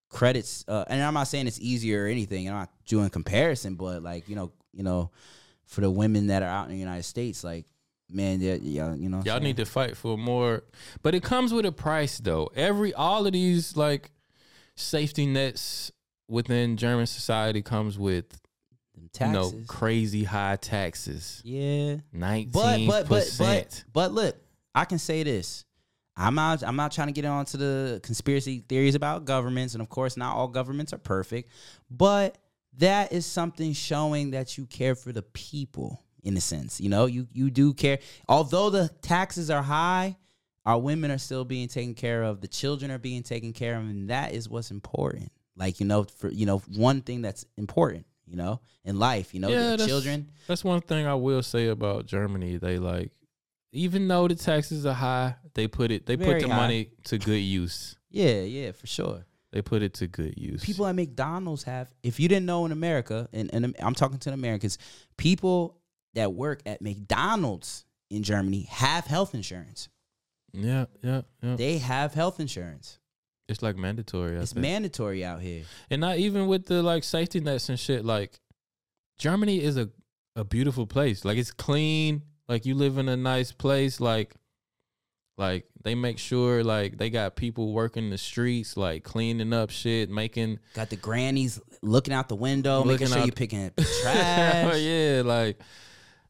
credits, 0.08 0.64
uh, 0.68 0.84
and 0.88 1.02
I'm 1.02 1.14
not 1.14 1.24
saying 1.28 1.46
it's 1.46 1.60
easier 1.60 2.04
or 2.04 2.08
anything. 2.08 2.48
I'm 2.48 2.54
not 2.54 2.70
doing 2.86 3.10
comparison, 3.10 3.74
but 3.74 4.02
like 4.02 4.28
you 4.28 4.36
know, 4.36 4.52
you 4.72 4.82
know, 4.82 5.10
for 5.66 5.80
the 5.80 5.90
women 5.90 6.28
that 6.28 6.42
are 6.42 6.48
out 6.48 6.66
in 6.66 6.72
the 6.72 6.78
United 6.78 7.04
States, 7.04 7.42
like 7.44 7.66
man, 8.10 8.40
yeah, 8.40 8.54
yeah 8.60 8.94
you 8.94 9.08
know, 9.08 9.22
Y'all 9.24 9.40
need 9.40 9.56
to 9.56 9.64
fight 9.66 9.96
for 9.96 10.16
more, 10.18 10.62
but 11.02 11.14
it 11.14 11.22
comes 11.22 11.52
with 11.52 11.66
a 11.66 11.72
price 11.72 12.18
though. 12.18 12.50
Every 12.54 12.94
all 12.94 13.26
of 13.26 13.32
these 13.32 13.76
like 13.76 14.10
safety 14.76 15.26
nets 15.26 15.92
within 16.30 16.76
German 16.76 17.06
society 17.06 17.62
comes 17.62 17.98
with 17.98 18.40
you 19.20 19.28
know 19.28 19.52
crazy 19.66 20.24
high 20.24 20.56
taxes. 20.56 21.42
yeah, 21.44 21.96
Nineteen 22.12 22.52
but 22.52 22.86
but 22.86 23.08
but 23.08 23.34
but 23.38 23.84
but 23.92 24.12
look, 24.12 24.36
I 24.74 24.84
can 24.84 24.98
say 24.98 25.22
this. 25.22 25.64
I'm 26.16 26.34
not 26.34 26.62
I'm 26.62 26.76
not 26.76 26.92
trying 26.92 27.08
to 27.08 27.12
get 27.12 27.24
onto 27.24 27.58
the 27.58 28.00
conspiracy 28.02 28.64
theories 28.68 28.94
about 28.94 29.24
governments, 29.24 29.74
and 29.74 29.82
of 29.82 29.88
course, 29.88 30.16
not 30.16 30.36
all 30.36 30.48
governments 30.48 30.92
are 30.92 30.98
perfect, 30.98 31.50
but 31.90 32.38
that 32.78 33.12
is 33.12 33.26
something 33.26 33.72
showing 33.72 34.30
that 34.32 34.56
you 34.56 34.66
care 34.66 34.94
for 34.94 35.12
the 35.12 35.22
people 35.22 36.02
in 36.22 36.36
a 36.36 36.40
sense. 36.40 36.80
You 36.80 36.88
know, 36.88 37.06
you 37.06 37.26
you 37.32 37.50
do 37.50 37.72
care. 37.72 37.98
Although 38.28 38.70
the 38.70 38.88
taxes 39.02 39.50
are 39.50 39.62
high, 39.62 40.16
our 40.66 40.78
women 40.78 41.10
are 41.10 41.18
still 41.18 41.44
being 41.44 41.68
taken 41.68 41.94
care 41.94 42.22
of. 42.22 42.40
The 42.40 42.48
children 42.48 42.90
are 42.90 42.98
being 42.98 43.22
taken 43.22 43.52
care 43.52 43.76
of, 43.76 43.82
and 43.82 44.10
that 44.10 44.32
is 44.32 44.48
what's 44.48 44.70
important. 44.70 45.32
Like 45.56 45.80
you 45.80 45.86
know, 45.86 46.04
for 46.04 46.30
you 46.30 46.46
know, 46.46 46.58
one 46.76 47.02
thing 47.02 47.22
that's 47.22 47.44
important. 47.56 48.06
You 48.26 48.36
know, 48.36 48.60
in 48.84 48.98
life, 48.98 49.34
you 49.34 49.40
know, 49.40 49.48
yeah, 49.48 49.70
the 49.70 49.76
that's, 49.78 49.86
children. 49.86 50.30
That's 50.46 50.62
one 50.62 50.80
thing 50.80 51.04
I 51.04 51.14
will 51.14 51.42
say 51.42 51.66
about 51.66 52.06
Germany. 52.06 52.58
They 52.58 52.78
like, 52.78 53.10
even 53.72 54.06
though 54.06 54.28
the 54.28 54.36
taxes 54.36 54.86
are 54.86 54.94
high, 54.94 55.34
they 55.54 55.66
put 55.66 55.90
it. 55.90 56.06
They 56.06 56.14
Very 56.14 56.34
put 56.34 56.48
the 56.48 56.54
high. 56.54 56.60
money 56.60 56.90
to 57.04 57.18
good 57.18 57.40
use. 57.40 57.96
Yeah, 58.08 58.40
yeah, 58.42 58.70
for 58.70 58.86
sure. 58.86 59.26
They 59.52 59.62
put 59.62 59.82
it 59.82 59.94
to 59.94 60.06
good 60.06 60.34
use. 60.36 60.64
people 60.64 60.86
at 60.86 60.94
McDonald's 60.94 61.64
have. 61.64 61.92
If 62.04 62.20
you 62.20 62.28
didn't 62.28 62.46
know 62.46 62.66
in 62.66 62.72
America, 62.72 63.28
and, 63.32 63.52
and 63.52 63.74
I'm 63.80 63.94
talking 63.94 64.18
to 64.18 64.30
the 64.30 64.34
Americans, 64.34 64.78
people 65.16 65.80
that 66.14 66.32
work 66.32 66.60
at 66.66 66.80
McDonald's 66.80 67.84
in 68.10 68.22
Germany 68.22 68.68
have 68.70 69.06
health 69.06 69.34
insurance. 69.34 69.88
Yeah, 70.52 70.86
yeah, 71.02 71.22
yeah. 71.42 71.56
They 71.56 71.78
have 71.78 72.14
health 72.14 72.38
insurance. 72.38 72.99
It's 73.50 73.62
like 73.62 73.76
mandatory. 73.76 74.36
I 74.38 74.40
It's 74.40 74.52
think. 74.52 74.62
mandatory 74.62 75.24
out 75.24 75.42
here. 75.42 75.64
and 75.90 76.00
not 76.00 76.16
even 76.18 76.46
with 76.46 76.66
the 76.66 76.82
like 76.82 77.04
safety 77.04 77.40
nets 77.40 77.68
and 77.68 77.78
shit. 77.78 78.04
Like 78.04 78.38
Germany 79.18 79.62
is 79.62 79.76
a 79.76 79.90
a 80.36 80.44
beautiful 80.44 80.86
place. 80.86 81.24
Like 81.24 81.36
it's 81.38 81.52
clean. 81.52 82.22
Like 82.48 82.64
you 82.64 82.74
live 82.74 82.96
in 82.98 83.08
a 83.08 83.16
nice 83.16 83.52
place. 83.52 84.00
Like 84.00 84.34
like 85.36 85.64
they 85.82 85.94
make 85.94 86.18
sure 86.18 86.62
like 86.62 86.98
they 86.98 87.08
got 87.10 87.34
people 87.36 87.72
working 87.72 88.10
the 88.10 88.18
streets, 88.18 88.76
like 88.76 89.02
cleaning 89.04 89.52
up 89.52 89.70
shit, 89.70 90.10
making 90.10 90.58
Got 90.74 90.90
the 90.90 90.96
grannies 90.96 91.60
looking 91.82 92.12
out 92.14 92.28
the 92.28 92.36
window, 92.36 92.84
making 92.84 93.06
sure 93.08 93.18
you're 93.18 93.32
picking 93.32 93.66
up 93.66 93.76
trash. 94.02 94.76
yeah, 94.78 95.22
like 95.24 95.58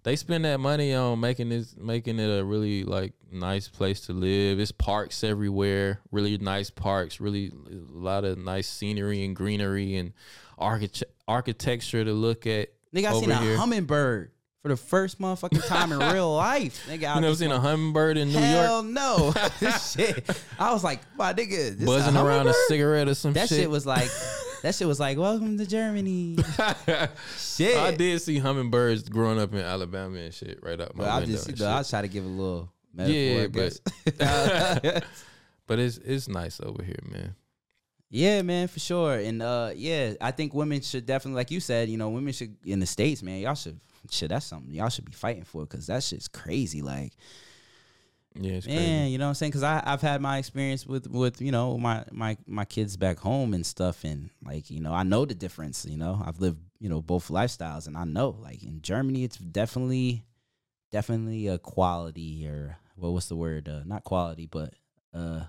they 0.03 0.17
spend 0.17 0.45
that 0.45 0.61
money 0.61 0.95
on 0.95 1.21
making 1.21 1.51
this 1.51 1.77
making 1.77 2.19
it 2.19 2.39
a 2.39 2.45
really 2.45 2.85
like 2.85 3.13
nice 3.31 3.69
place 3.69 4.03
to 4.03 4.13
live. 4.13 4.59
It's 4.59 4.73
parks 4.73 5.23
everywhere, 5.25 6.01
really 6.11 6.39
nice 6.39 6.71
parks, 6.71 7.21
really 7.21 7.53
a 7.71 7.99
lot 7.99 8.25
of 8.25 8.39
nice 8.39 8.69
scenery 8.69 9.25
and 9.25 9.37
greenery 9.37 9.97
and 9.97 10.13
architect 10.59 11.13
architecture 11.29 12.05
to 12.05 12.13
look 12.13 12.47
at. 12.47 12.69
Nigga, 12.95 13.07
I 13.07 13.21
seen 13.21 13.31
a 13.31 13.57
hummingbird 13.57 14.33
for 14.63 14.69
the 14.69 14.77
first 14.77 15.21
motherfucking 15.21 15.67
time 15.67 15.93
in 15.93 15.99
real 16.13 16.35
life. 16.35 16.87
Nigga, 16.91 17.11
I 17.11 17.15
You 17.17 17.21
never 17.23 17.35
seen 17.35 17.51
a 17.51 17.61
hummingbird 17.61 18.17
in 18.17 18.29
New 18.29 18.39
Hell 18.39 18.83
York 18.83 18.93
no. 18.93 19.33
Shit. 19.79 20.45
I 20.59 20.73
was 20.73 20.85
like, 20.85 21.01
my 21.17 21.33
nigga, 21.33 21.77
this 21.77 21.85
buzzing 21.85 22.17
around 22.17 22.49
a 22.49 22.55
cigarette 22.69 23.09
or 23.09 23.15
some 23.15 23.33
That 23.33 23.49
shit? 23.49 23.51
That 23.51 23.63
shit 23.63 23.71
was 23.71 23.87
like, 23.87 24.11
that 24.63 24.75
shit 24.75 24.87
was 24.87 25.01
like, 25.01 25.17
welcome 25.19 25.57
to 25.59 25.67
Germany. 25.67 26.37
shit. 27.39 27.77
I 27.77 27.95
did 27.95 28.21
see 28.23 28.39
hummingbirds 28.39 29.09
growing 29.09 29.39
up 29.41 29.53
in 29.53 29.61
Alabama 29.61 30.19
and 30.19 30.35
shit 30.35 30.59
right 30.63 30.81
out 30.81 30.95
my 30.97 31.05
But 31.05 31.11
I 31.11 31.19
window. 31.21 31.33
just, 31.37 31.49
and 31.49 31.61
know, 31.61 31.67
I 31.67 31.71
shit. 31.73 31.79
was 31.79 31.91
trying 31.91 32.03
to 32.03 32.09
give 32.09 32.25
a 32.25 32.29
little 32.29 32.73
metaphor. 32.95 33.13
yeah, 33.15 33.47
but 34.17 35.05
but 35.67 35.79
it's 35.79 35.99
it's 35.99 36.29
nice 36.29 36.61
over 36.63 36.83
here, 36.83 36.99
man. 37.11 37.35
Yeah, 38.13 38.43
man, 38.43 38.67
for 38.69 38.81
sure. 38.81 39.15
And 39.15 39.41
uh 39.41 39.71
yeah, 39.75 40.15
I 40.21 40.33
think 40.33 40.53
women 40.53 40.81
should 40.81 41.07
definitely 41.07 41.37
like 41.37 41.51
you 41.51 41.61
said, 41.61 41.89
you 41.89 41.97
know, 41.97 42.09
women 42.11 42.33
should 42.33 42.57
in 42.65 42.81
the 42.81 42.87
states, 42.87 43.23
man, 43.23 43.41
y'all 43.41 43.55
should 43.55 43.79
shit, 44.11 44.31
that's 44.31 44.47
something 44.47 44.73
y'all 44.75 44.89
should 44.89 45.05
be 45.05 45.13
fighting 45.13 45.45
for 45.45 45.65
cuz 45.67 45.87
that 45.87 46.03
shit's 46.03 46.27
crazy 46.29 46.83
like 46.83 47.13
Yeah, 48.41 48.53
it's 48.55 48.67
man, 48.67 48.77
crazy. 49.03 49.11
you 49.13 49.19
know 49.19 49.27
what 49.27 49.31
I'm 49.31 49.35
saying? 49.35 49.53
Cuz 49.53 49.63
I 49.63 49.83
I've 49.85 50.01
had 50.01 50.21
my 50.23 50.39
experience 50.39 50.87
with 50.87 51.07
with, 51.07 51.43
you 51.43 51.53
know, 51.53 51.77
my 51.77 52.05
my 52.11 52.39
my 52.47 52.65
kids 52.65 52.97
back 52.97 53.19
home 53.19 53.53
and 53.53 53.65
stuff 53.67 54.03
and 54.03 54.31
like, 54.43 54.71
you 54.71 54.81
know, 54.81 54.93
I 54.95 55.03
know 55.03 55.27
the 55.27 55.35
difference, 55.35 55.85
you 55.85 55.99
know. 55.99 56.23
I've 56.25 56.41
lived, 56.41 56.61
you 56.79 56.89
know, 56.89 57.03
both 57.03 57.29
lifestyles 57.29 57.87
and 57.87 57.97
I 57.97 58.05
know 58.05 58.31
like 58.41 58.63
in 58.63 58.81
Germany 58.81 59.25
it's 59.25 59.37
definitely 59.37 60.25
definitely 60.91 61.49
a 61.49 61.59
quality 61.59 62.47
or 62.47 62.79
well 62.97 63.13
what's 63.13 63.29
the 63.29 63.37
word? 63.37 63.69
Uh 63.69 63.83
not 63.85 64.05
quality, 64.05 64.47
but 64.47 64.75
uh 65.13 65.45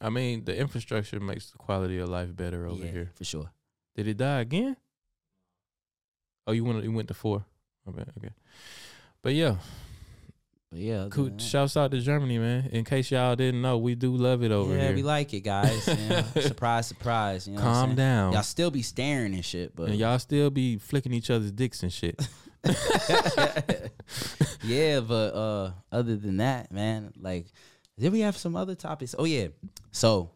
I 0.00 0.10
mean, 0.10 0.44
the 0.44 0.54
infrastructure 0.54 1.20
makes 1.20 1.50
the 1.50 1.58
quality 1.58 1.98
of 1.98 2.10
life 2.10 2.36
better 2.36 2.66
over 2.66 2.84
yeah, 2.84 2.90
here. 2.90 3.10
for 3.14 3.24
sure. 3.24 3.50
Did 3.96 4.08
it 4.08 4.18
die 4.18 4.40
again? 4.40 4.76
Oh, 6.46 6.52
you 6.52 6.64
went 6.64 6.84
you 6.84 6.92
went 6.92 7.08
to 7.08 7.14
four. 7.14 7.46
Okay, 7.88 8.04
okay. 8.18 8.34
But 9.22 9.34
yeah, 9.34 9.56
But 10.74 10.82
yeah, 10.82 11.06
cool. 11.08 11.26
that- 11.26 11.40
Shouts 11.40 11.76
out 11.76 11.92
to 11.92 12.00
Germany, 12.00 12.36
man. 12.36 12.68
In 12.72 12.84
case 12.84 13.12
y'all 13.12 13.36
didn't 13.36 13.62
know, 13.62 13.78
we 13.78 13.94
do 13.94 14.16
love 14.16 14.42
it 14.42 14.50
over 14.50 14.74
yeah, 14.74 14.88
here. 14.88 14.96
we 14.96 15.04
like 15.04 15.32
it, 15.32 15.42
guys. 15.42 15.86
You 15.86 16.08
know, 16.08 16.24
surprise, 16.40 16.88
surprise. 16.88 17.46
You 17.46 17.54
know 17.54 17.60
what 17.60 17.68
I'm 17.68 17.86
Calm 17.86 17.94
down. 17.94 18.32
Y'all 18.32 18.42
still 18.42 18.72
be 18.72 18.82
staring 18.82 19.34
and 19.34 19.44
shit, 19.44 19.76
but 19.76 19.90
and 19.90 19.96
y'all 19.96 20.18
still 20.18 20.50
be 20.50 20.78
flicking 20.78 21.12
each 21.12 21.30
other's 21.30 21.52
dicks 21.52 21.84
and 21.84 21.92
shit. 21.92 22.20
yeah, 24.64 24.98
but 24.98 25.34
uh, 25.34 25.70
other 25.92 26.16
than 26.16 26.38
that, 26.38 26.72
man, 26.72 27.12
like, 27.20 27.46
did 27.96 28.12
we 28.12 28.18
have 28.20 28.36
some 28.36 28.56
other 28.56 28.74
topics? 28.74 29.14
Oh 29.16 29.26
yeah. 29.26 29.48
So, 29.92 30.32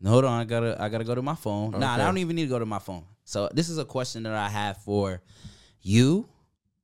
no, 0.00 0.10
hold 0.10 0.24
on, 0.24 0.40
I 0.40 0.44
gotta, 0.44 0.76
I 0.82 0.88
gotta 0.88 1.04
go 1.04 1.14
to 1.14 1.22
my 1.22 1.36
phone. 1.36 1.70
Nah, 1.70 1.94
I 1.94 1.98
don't 1.98 2.18
even 2.18 2.34
need 2.34 2.46
to 2.46 2.50
go 2.50 2.58
to 2.58 2.66
my 2.66 2.80
phone. 2.80 3.04
So 3.24 3.48
this 3.54 3.68
is 3.68 3.78
a 3.78 3.84
question 3.84 4.24
that 4.24 4.34
I 4.34 4.48
have 4.48 4.78
for 4.78 5.22
you 5.82 6.28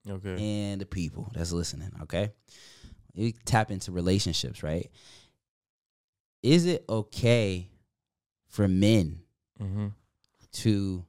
Okay. 0.09 0.71
and 0.71 0.81
the 0.81 0.87
people 0.87 1.29
that's 1.35 1.51
listening. 1.51 1.91
Okay, 2.03 2.31
you 3.19 3.32
tap 3.45 3.70
into 3.70 3.93
relationships, 3.93 4.62
right? 4.62 4.90
Is 6.43 6.66
it 6.66 6.85
okay 6.89 7.69
for 8.49 8.69
men 8.69 9.20
Mm-hmm. 9.61 9.89
to 10.53 11.05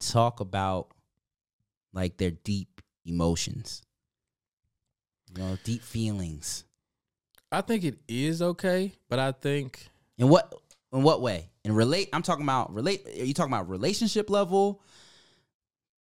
talk 0.00 0.40
about 0.40 0.88
like 1.92 2.16
their 2.16 2.32
deep 2.32 2.80
emotions, 3.04 3.82
you 5.32 5.40
know, 5.42 5.56
deep 5.62 5.80
feelings. 5.82 6.64
I 7.52 7.60
think 7.60 7.84
it 7.84 7.98
is 8.08 8.42
okay, 8.42 8.92
but 9.08 9.20
I 9.20 9.30
think 9.30 9.88
In 10.18 10.28
what 10.28 10.52
in 10.92 11.02
what 11.04 11.20
way? 11.22 11.50
In 11.64 11.72
relate, 11.72 12.08
I'm 12.12 12.22
talking 12.22 12.42
about 12.44 12.74
relate. 12.74 13.06
Are 13.06 13.24
you 13.24 13.32
talking 13.32 13.52
about 13.52 13.68
relationship 13.68 14.28
level? 14.28 14.82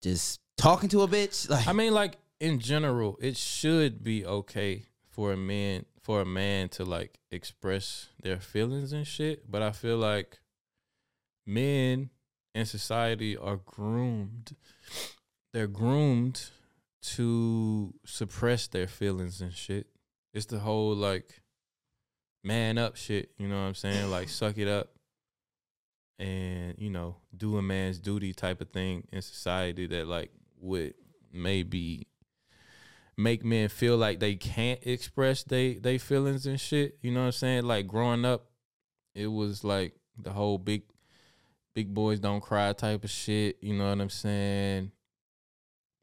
Just 0.02 0.40
talking 0.58 0.88
to 0.90 1.02
a 1.02 1.08
bitch? 1.08 1.48
Like, 1.50 1.68
I 1.68 1.72
mean, 1.72 1.94
like 1.94 2.18
in 2.38 2.58
general, 2.60 3.18
it 3.20 3.36
should 3.36 4.04
be 4.04 4.26
okay 4.26 4.84
for 5.20 5.34
a 5.34 5.36
man 5.36 5.84
for 6.00 6.22
a 6.22 6.24
man 6.24 6.66
to 6.66 6.82
like 6.82 7.18
express 7.30 8.08
their 8.22 8.40
feelings 8.40 8.94
and 8.94 9.06
shit. 9.06 9.50
But 9.50 9.60
I 9.60 9.70
feel 9.70 9.98
like 9.98 10.38
men 11.46 12.08
in 12.54 12.64
society 12.64 13.36
are 13.36 13.58
groomed. 13.58 14.56
They're 15.52 15.66
groomed 15.66 16.48
to 17.16 17.92
suppress 18.06 18.66
their 18.68 18.86
feelings 18.86 19.42
and 19.42 19.52
shit. 19.52 19.88
It's 20.32 20.46
the 20.46 20.60
whole 20.60 20.94
like 20.94 21.42
man 22.42 22.78
up 22.78 22.96
shit, 22.96 23.32
you 23.36 23.46
know 23.46 23.60
what 23.60 23.68
I'm 23.68 23.74
saying? 23.74 24.10
Like 24.10 24.28
suck 24.30 24.56
it 24.56 24.68
up 24.68 24.88
and, 26.18 26.76
you 26.78 26.88
know, 26.88 27.16
do 27.36 27.58
a 27.58 27.62
man's 27.62 27.98
duty 27.98 28.32
type 28.32 28.62
of 28.62 28.70
thing 28.70 29.06
in 29.12 29.20
society 29.20 29.86
that 29.86 30.06
like 30.06 30.30
would 30.62 30.94
maybe 31.30 32.06
make 33.22 33.44
men 33.44 33.68
feel 33.68 33.96
like 33.96 34.20
they 34.20 34.34
can't 34.34 34.80
express 34.82 35.42
they 35.42 35.74
they 35.74 35.98
feelings 35.98 36.46
and 36.46 36.60
shit. 36.60 36.98
You 37.02 37.12
know 37.12 37.20
what 37.20 37.26
I'm 37.26 37.32
saying? 37.32 37.64
Like 37.64 37.86
growing 37.86 38.24
up, 38.24 38.46
it 39.14 39.26
was 39.26 39.64
like 39.64 39.94
the 40.18 40.30
whole 40.30 40.58
big 40.58 40.82
big 41.74 41.94
boys 41.94 42.20
don't 42.20 42.40
cry 42.40 42.72
type 42.72 43.04
of 43.04 43.10
shit. 43.10 43.58
You 43.60 43.74
know 43.74 43.88
what 43.88 44.00
I'm 44.00 44.10
saying? 44.10 44.92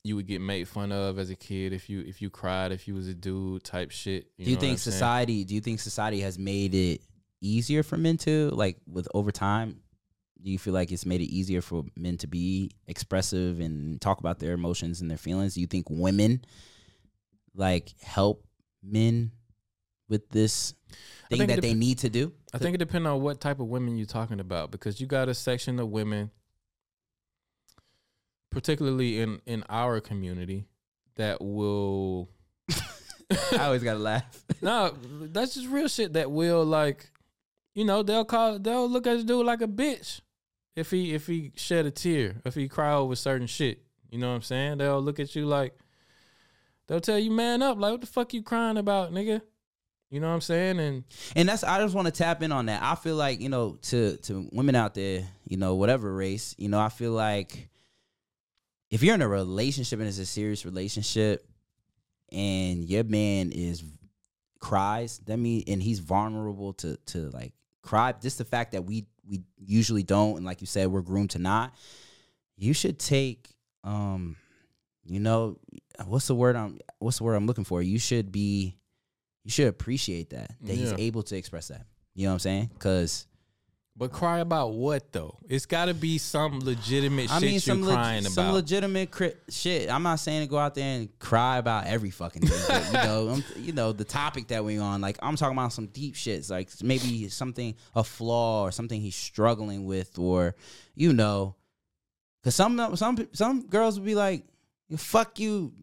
You 0.04 0.16
would 0.16 0.28
get 0.28 0.40
made 0.40 0.68
fun 0.68 0.92
of 0.92 1.20
as 1.20 1.30
a 1.30 1.36
kid 1.36 1.74
if 1.74 1.90
you 1.90 2.02
if 2.02 2.22
you 2.22 2.30
cried 2.30 2.72
if 2.72 2.88
you 2.88 2.96
was 2.96 3.08
a 3.08 3.14
dude 3.14 3.64
type 3.64 3.92
shit. 3.92 4.28
do 4.38 4.46
you 4.46 4.56
know 4.56 4.62
think 4.62 4.72
I'm 4.74 4.78
saying? 4.78 4.94
society? 4.94 5.44
Do 5.44 5.56
you 5.56 5.62
think 5.62 5.80
society 5.80 6.22
has 6.22 6.40
made 6.40 6.74
it 6.74 7.02
easier 7.42 7.84
for 7.84 7.98
men 7.98 8.18
to 8.20 8.50
like 8.52 8.78
with 8.88 9.08
over 9.14 9.32
time? 9.32 9.82
Do 10.42 10.52
you 10.52 10.60
feel 10.60 10.74
like 10.74 10.92
it's 10.92 11.06
made 11.06 11.22
it 11.22 11.34
easier 11.34 11.62
for 11.62 11.84
men 11.96 12.18
to 12.20 12.28
be 12.28 12.72
expressive 12.86 13.60
and 13.60 14.00
talk 14.00 14.20
about 14.20 14.38
their 14.38 14.54
emotions 14.54 15.02
and 15.02 15.10
their 15.10 15.18
feelings? 15.18 15.56
Do 15.56 15.62
you 15.62 15.68
think 15.68 15.88
women 15.90 16.42
like 17.58 17.94
help 18.02 18.46
men 18.82 19.32
with 20.08 20.30
this 20.30 20.74
thing 21.30 21.48
that 21.48 21.62
they 21.62 21.74
need 21.74 22.00
to 22.00 22.10
do? 22.10 22.32
I 22.54 22.58
think 22.58 22.76
it 22.76 22.78
depends 22.78 23.08
on 23.08 23.22
what 23.22 23.42
type 23.42 23.60
of 23.60 23.68
women 23.68 23.98
you're 23.98 24.06
talking 24.06 24.40
about 24.40 24.72
because 24.72 25.02
you 25.02 25.08
got 25.08 25.28
a 25.28 25.34
section 25.34 25.80
of 25.80 25.90
women, 25.90 26.32
particularly 28.52 29.20
in 29.20 29.42
in 29.46 29.64
our 29.70 30.00
community, 30.00 30.66
that 31.16 31.42
will. 31.42 32.30
I 33.52 33.66
always 33.66 33.84
gotta 33.84 34.00
laugh. 34.00 34.46
no, 34.62 34.94
that's 35.02 35.56
just 35.56 35.68
real 35.68 35.90
shit. 35.90 36.14
That 36.14 36.32
will 36.32 36.64
like, 36.64 37.12
you 37.76 37.84
know, 37.84 38.04
they'll 38.04 38.24
call, 38.24 38.58
they'll 38.58 38.90
look 38.90 39.06
at 39.06 39.18
the 39.18 39.24
dude 39.24 39.46
like 39.46 39.62
a 39.62 39.68
bitch 39.68 40.22
if 40.78 40.92
he 40.92 41.14
if 41.14 41.28
he 41.28 41.52
shed 41.56 41.86
a 41.86 41.92
tear, 41.92 42.36
if 42.46 42.56
he 42.56 42.70
cry 42.70 42.94
over 42.94 43.16
certain 43.16 43.48
shit. 43.48 43.82
You 44.10 44.20
know 44.20 44.30
what 44.30 44.36
I'm 44.36 44.42
saying? 44.44 44.78
They'll 44.78 45.02
look 45.02 45.20
at 45.20 45.36
you 45.36 45.46
like, 45.46 45.76
they'll 46.88 47.02
tell 47.02 47.20
you 47.20 47.32
man 47.32 47.62
up, 47.62 47.78
like 47.78 47.92
what 47.92 48.02
the 48.02 48.08
fuck 48.08 48.34
you 48.34 48.42
crying 48.44 48.78
about, 48.78 49.12
nigga? 49.12 49.42
You 50.10 50.22
know 50.22 50.28
what 50.28 50.36
I'm 50.36 50.42
saying? 50.42 50.80
And 50.80 51.04
And 51.36 51.50
that's 51.50 51.64
I 51.64 51.82
just 51.82 51.94
want 51.94 52.06
to 52.08 52.14
tap 52.14 52.42
in 52.42 52.52
on 52.52 52.68
that. 52.68 52.82
I 52.82 52.96
feel 52.96 53.16
like, 53.16 53.42
you 53.42 53.50
know, 53.50 53.78
to 53.84 54.18
to 54.18 54.48
women 54.52 54.76
out 54.76 54.94
there, 54.94 55.28
you 55.46 55.58
know, 55.58 55.76
whatever 55.76 56.14
race, 56.14 56.56
you 56.58 56.70
know, 56.70 56.80
I 56.80 56.90
feel 56.90 57.12
like 57.12 57.70
if 58.90 59.04
you're 59.04 59.16
in 59.16 59.22
a 59.22 59.28
relationship 59.28 60.00
and 60.00 60.08
it's 60.08 60.18
a 60.18 60.26
serious 60.26 60.66
relationship 60.66 61.46
and 62.32 62.86
your 62.86 63.04
man 63.04 63.52
is 63.52 63.84
cries, 64.60 65.20
that 65.26 65.38
mean 65.38 65.64
and 65.68 65.84
he's 65.84 66.00
vulnerable 66.00 66.74
to 66.74 66.96
to 67.08 67.30
like 67.32 67.52
cry, 67.82 68.14
just 68.14 68.38
the 68.38 68.46
fact 68.46 68.72
that 68.72 68.86
we 68.86 69.08
we 69.28 69.42
usually 69.58 70.04
don't 70.04 70.38
and 70.38 70.46
like 70.46 70.62
you 70.62 70.68
said 70.68 70.88
we're 70.88 71.02
groomed 71.02 71.32
to 71.32 71.40
not, 71.40 71.76
you 72.56 72.74
should 72.74 72.98
take 72.98 73.54
um 73.84 74.38
you 75.10 75.20
know, 75.20 75.58
what's 76.06 76.28
the 76.28 76.36
word 76.36 76.56
I'm 76.56 76.80
what's 77.00 77.18
the 77.18 77.24
word 77.24 77.36
I'm 77.36 77.48
looking 77.48 77.64
for? 77.64 77.82
You 77.82 78.00
should 78.00 78.32
be 78.32 78.78
you 79.44 79.52
should 79.52 79.68
appreciate 79.68 80.32
that 80.32 80.52
that 80.62 80.74
he's 80.76 80.94
able 80.94 81.24
to 81.24 81.38
express 81.38 81.70
that. 81.70 81.86
You 82.14 82.26
know 82.26 82.32
what 82.32 82.36
I'm 82.36 82.40
saying? 82.40 82.70
Because 82.74 83.28
but 83.98 84.12
cry 84.12 84.40
about 84.40 84.74
what 84.74 85.12
though? 85.12 85.40
It's 85.50 85.66
got 85.66 85.86
to 85.86 85.96
be 85.96 86.20
some 86.20 86.60
legitimate 86.60 87.32
I 87.32 87.40
shit 87.40 87.50
mean, 87.50 87.60
some 87.60 87.82
leg- 87.82 87.96
crying 87.96 88.24
some 88.24 88.34
about. 88.34 88.50
Some 88.50 88.54
legitimate 88.54 89.10
cri- 89.10 89.34
shit. 89.50 89.90
I'm 89.90 90.04
not 90.04 90.20
saying 90.20 90.42
to 90.42 90.48
go 90.48 90.60
out 90.60 90.76
there 90.76 91.00
and 91.00 91.18
cry 91.18 91.58
about 91.58 91.88
every 91.88 92.12
fucking 92.12 92.44
thing. 92.44 92.64
but, 92.68 92.86
you 92.86 92.94
know, 92.94 93.30
I'm, 93.30 93.44
you 93.64 93.74
know 93.74 93.94
the 93.94 94.04
topic 94.04 94.50
that 94.50 94.64
we're 94.64 94.82
on. 94.82 95.02
Like 95.02 95.18
I'm 95.22 95.36
talking 95.36 95.58
about 95.58 95.74
some 95.74 95.88
deep 95.88 96.14
shits, 96.14 96.52
like 96.52 96.70
maybe 96.84 97.28
something 97.30 97.74
a 97.96 98.04
flaw 98.04 98.64
or 98.64 98.72
something 98.72 99.02
he's 99.02 99.16
struggling 99.16 99.86
with, 99.86 100.20
or 100.20 100.56
you 100.94 101.12
know, 101.12 101.56
because 102.44 102.54
some 102.54 102.96
some 102.96 103.28
some 103.34 103.66
girls 103.66 104.00
would 104.00 104.06
be 104.06 104.16
like, 104.16 104.46
"Fuck 104.96 105.40
you." 105.40 105.74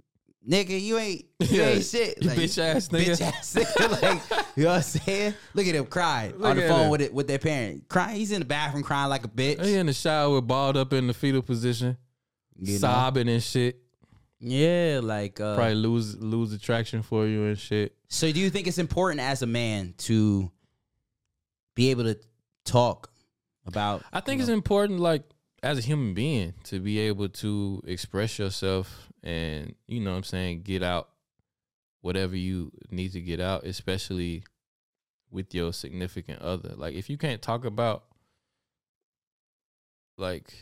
Nigga, 0.48 0.78
you 0.80 0.98
ain't 0.98 1.24
you 1.40 1.58
Yeah, 1.60 1.68
ain't 1.68 1.84
shit. 1.84 2.22
you 2.22 2.28
bitch 2.30 2.58
ass 2.62 2.88
nigga. 2.88 3.04
Bitch 3.16 3.20
ass 3.22 3.54
nigga. 3.54 4.02
like, 4.02 4.46
you 4.56 4.64
know 4.64 4.70
what 4.70 4.76
I'm 4.76 4.82
saying? 4.82 5.34
Look 5.54 5.66
at 5.66 5.74
him 5.74 5.86
crying 5.86 6.32
Look 6.36 6.50
on 6.50 6.56
the 6.56 6.68
phone 6.68 6.80
him. 6.84 6.90
with 6.90 7.00
it 7.00 7.14
with 7.14 7.26
their 7.28 7.38
parent. 7.38 7.88
Crying. 7.88 8.16
He's 8.16 8.30
in 8.30 8.40
the 8.40 8.44
bathroom 8.44 8.82
crying 8.82 9.08
like 9.08 9.24
a 9.24 9.28
bitch. 9.28 9.64
He 9.64 9.74
in 9.74 9.86
the 9.86 9.92
shower, 9.94 10.40
balled 10.42 10.76
up 10.76 10.92
in 10.92 11.06
the 11.06 11.14
fetal 11.14 11.40
position, 11.42 11.96
You 12.58 12.74
know? 12.74 12.78
sobbing 12.78 13.28
and 13.28 13.42
shit. 13.42 13.78
Yeah, 14.40 15.00
like 15.02 15.40
uh, 15.40 15.54
Probably 15.54 15.76
lose 15.76 16.18
lose 16.18 16.52
attraction 16.52 17.02
for 17.02 17.26
you 17.26 17.44
and 17.44 17.58
shit. 17.58 17.96
So 18.08 18.30
do 18.30 18.38
you 18.38 18.50
think 18.50 18.66
it's 18.66 18.76
important 18.78 19.20
as 19.20 19.40
a 19.40 19.46
man 19.46 19.94
to 19.98 20.50
be 21.74 21.90
able 21.90 22.04
to 22.04 22.18
talk 22.66 23.10
about 23.66 24.02
I 24.12 24.20
think 24.20 24.40
it's 24.40 24.48
know, 24.48 24.54
important, 24.54 25.00
like 25.00 25.22
as 25.64 25.78
a 25.78 25.80
human 25.80 26.12
being 26.12 26.52
to 26.64 26.78
be 26.78 26.98
able 26.98 27.28
to 27.30 27.82
express 27.86 28.38
yourself 28.38 29.08
and 29.22 29.74
you 29.86 29.98
know 29.98 30.10
what 30.10 30.18
I'm 30.18 30.24
saying 30.24 30.60
get 30.62 30.82
out 30.82 31.08
whatever 32.02 32.36
you 32.36 32.70
need 32.90 33.12
to 33.12 33.20
get 33.20 33.40
out, 33.40 33.64
especially 33.64 34.44
with 35.30 35.54
your 35.54 35.72
significant 35.72 36.42
other. 36.42 36.74
Like 36.76 36.94
if 36.94 37.08
you 37.08 37.16
can't 37.16 37.40
talk 37.40 37.64
about 37.64 38.04
like 40.18 40.52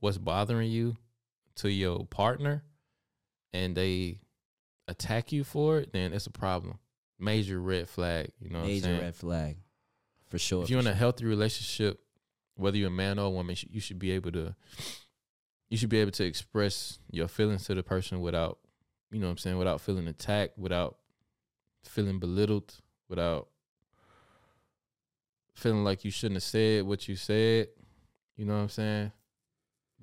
what's 0.00 0.18
bothering 0.18 0.70
you 0.70 0.98
to 1.56 1.70
your 1.70 2.04
partner 2.04 2.62
and 3.54 3.74
they 3.74 4.20
attack 4.88 5.32
you 5.32 5.42
for 5.42 5.78
it, 5.78 5.94
then 5.94 6.12
it's 6.12 6.26
a 6.26 6.30
problem. 6.30 6.78
Major 7.18 7.58
red 7.58 7.88
flag, 7.88 8.32
you 8.38 8.50
know 8.50 8.58
what 8.58 8.66
I'm 8.66 8.72
Major 8.72 8.98
red 9.00 9.14
flag, 9.14 9.56
for 10.28 10.38
sure. 10.38 10.64
if 10.64 10.70
you're 10.70 10.80
in 10.80 10.86
a 10.86 10.92
healthy 10.92 11.24
relationship, 11.24 11.98
whether 12.60 12.76
you're 12.76 12.88
a 12.88 12.92
man 12.92 13.18
or 13.18 13.26
a 13.26 13.30
woman, 13.30 13.56
you 13.70 13.80
should 13.80 13.98
be 13.98 14.10
able 14.12 14.32
to 14.32 14.54
you 15.70 15.76
should 15.76 15.88
be 15.88 16.00
able 16.00 16.10
to 16.10 16.24
express 16.24 16.98
your 17.10 17.28
feelings 17.28 17.64
to 17.64 17.74
the 17.74 17.82
person 17.82 18.20
without, 18.20 18.58
you 19.10 19.20
know 19.20 19.26
what 19.26 19.32
I'm 19.32 19.38
saying, 19.38 19.56
without 19.56 19.80
feeling 19.80 20.08
attacked, 20.08 20.58
without 20.58 20.96
feeling 21.84 22.18
belittled, 22.18 22.74
without 23.08 23.48
feeling 25.54 25.84
like 25.84 26.04
you 26.04 26.10
shouldn't 26.10 26.36
have 26.36 26.42
said 26.42 26.84
what 26.84 27.08
you 27.08 27.14
said. 27.14 27.68
You 28.36 28.46
know 28.46 28.54
what 28.54 28.62
I'm 28.62 28.68
saying? 28.68 29.12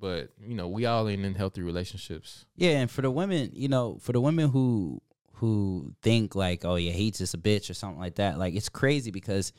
But, 0.00 0.30
you 0.40 0.54
know, 0.54 0.68
we 0.68 0.86
all 0.86 1.08
ain't 1.08 1.24
in 1.24 1.34
healthy 1.34 1.60
relationships. 1.60 2.46
Yeah, 2.56 2.78
and 2.78 2.90
for 2.90 3.02
the 3.02 3.10
women, 3.10 3.50
you 3.52 3.68
know, 3.68 3.98
for 4.00 4.12
the 4.12 4.20
women 4.20 4.48
who 4.48 5.02
who 5.34 5.92
think 6.02 6.34
like, 6.34 6.64
oh 6.64 6.76
yeah, 6.76 6.92
he's 6.92 7.18
just 7.18 7.34
a 7.34 7.38
bitch 7.38 7.70
or 7.70 7.74
something 7.74 8.00
like 8.00 8.16
that, 8.16 8.38
like 8.38 8.54
it's 8.54 8.68
crazy 8.68 9.10
because 9.10 9.52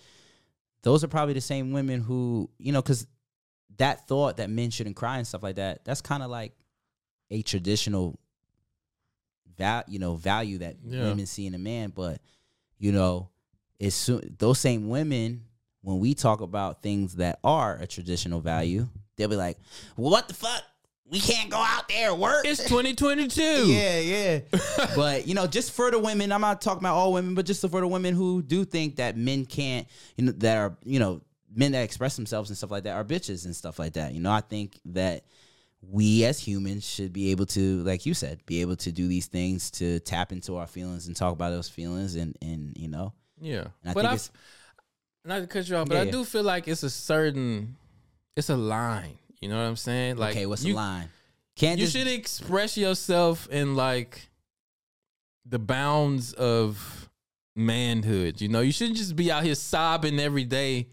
those 0.84 1.03
are 1.03 1.07
probably 1.07 1.34
the 1.34 1.41
same 1.41 1.72
women 1.72 2.01
who, 2.01 2.49
you 2.57 2.72
know, 2.72 2.81
because 2.81 3.06
that 3.77 4.07
thought 4.07 4.38
that 4.38 4.49
men 4.49 4.69
shouldn't 4.69 4.95
cry 4.95 5.18
and 5.18 5.27
stuff 5.27 5.43
like 5.43 5.56
that, 5.56 5.84
that's 5.85 6.01
kind 6.01 6.23
of 6.23 6.30
like 6.30 6.53
a 7.31 7.41
traditional 7.41 8.19
val, 9.57 9.84
you 9.88 9.99
know, 9.99 10.15
value 10.15 10.57
that 10.60 10.77
Yeah. 10.85 11.03
women 11.03 11.26
see 11.26 11.45
in 11.47 11.53
a 11.53 11.60
man. 11.60 11.91
But 11.95 12.22
you 12.77 12.91
know, 12.91 13.30
it's 13.80 13.95
soon 13.95 14.35
those 14.39 14.60
same 14.60 14.89
women 14.89 15.45
when 15.81 15.99
we 15.99 16.14
talk 16.14 16.41
about 16.41 16.81
things 16.81 17.15
that 17.15 17.39
are 17.43 17.77
a 17.77 17.88
traditional 17.88 18.41
value, 18.41 18.88
they'll 19.15 19.30
be 19.30 19.35
like, 19.38 19.57
well, 19.95 20.11
"What 20.11 20.27
the 20.27 20.34
fuck? 20.34 20.64
We 21.10 21.19
can't 21.19 21.49
go 21.49 21.57
out 21.57 21.88
there 21.90 22.11
and 22.11 22.19
work." 22.19 22.45
It's 22.45 22.64
2022. 22.64 23.41
Yeah, 23.68 23.99
yeah. 23.99 24.40
but 24.95 25.27
you 25.27 25.34
know, 25.36 25.48
just 25.48 25.72
for 25.72 25.90
the 25.91 25.99
women, 25.99 26.31
I'm 26.31 26.41
not 26.41 26.61
talking 26.61 26.81
about 26.81 26.95
all 26.95 27.14
women, 27.14 27.36
but 27.36 27.45
just 27.45 27.61
for 27.61 27.81
the 27.81 27.88
women 27.88 28.14
who 28.14 28.41
do 28.41 28.65
think 28.65 28.98
that 28.98 29.18
men 29.18 29.45
can't, 29.45 29.88
you 30.18 30.26
know, 30.26 30.31
that 30.34 30.57
are, 30.57 30.77
you 30.84 30.99
know, 30.99 31.22
men 31.53 31.72
that 31.72 31.81
express 31.84 32.15
themselves 32.15 32.49
and 32.49 32.57
stuff 32.57 32.72
like 32.72 32.84
that 32.84 32.94
are 32.95 33.03
bitches 33.03 33.45
and 33.45 33.56
stuff 33.56 33.80
like 33.80 33.94
that. 33.94 34.14
You 34.14 34.19
know, 34.22 34.31
I 34.31 34.41
think 34.41 34.80
that 34.86 35.23
we 35.81 36.26
as 36.26 36.40
humans 36.40 36.88
should 36.88 37.14
be 37.14 37.31
able 37.31 37.45
to, 37.48 37.81
like 37.84 38.06
you 38.06 38.14
said, 38.14 38.45
be 38.45 38.61
able 38.61 38.76
to 38.76 38.91
do 38.91 39.07
these 39.07 39.27
things 39.27 39.72
to 39.72 39.99
tap 40.02 40.31
into 40.31 40.57
our 40.57 40.68
feelings 40.68 41.07
and 41.07 41.15
talk 41.15 41.34
about 41.34 41.52
those 41.52 41.69
feelings 41.69 42.15
and 42.15 42.38
and 42.41 42.73
you 42.77 42.88
know. 42.88 43.14
Yeah. 43.40 43.68
And 43.84 43.91
I 43.91 43.94
but 43.94 44.02
think 44.02 44.11
I, 44.11 44.14
it's 44.15 44.31
not 45.26 45.40
to 45.40 45.48
cut 45.48 45.68
you 45.69 45.76
off, 45.77 45.88
but 45.88 45.95
Yeah, 45.95 46.02
I 46.02 46.03
yeah. 46.06 46.11
do 46.11 46.26
feel 46.26 46.44
like 46.44 46.68
it's 46.68 46.84
a 46.84 46.90
certain, 46.90 47.77
it's 48.36 48.49
a 48.49 48.57
line. 48.57 49.18
You 49.41 49.49
know 49.49 49.57
what 49.57 49.68
I'm 49.68 49.76
saying? 49.76 50.18
Like, 50.18 50.32
okay, 50.36 50.45
what's 50.45 50.64
you, 50.64 50.74
the 50.74 50.78
line? 50.78 51.10
Can't 51.56 51.80
you 51.80 51.86
just 51.86 51.98
should 51.98 52.07
express 52.07 52.78
yourself 52.78 53.48
in 53.49 53.76
like 53.76 54.30
the 55.45 55.60
bounds 55.60 56.34
of 56.34 57.10
manhood. 57.56 58.41
You 58.41 58.48
know, 58.49 58.61
you 58.61 58.72
shouldn't 58.72 58.98
just 58.98 59.16
be 59.16 59.32
out 59.32 59.44
here 59.44 59.56
sobbing 59.56 60.20
every 60.20 60.45
day 60.45 60.88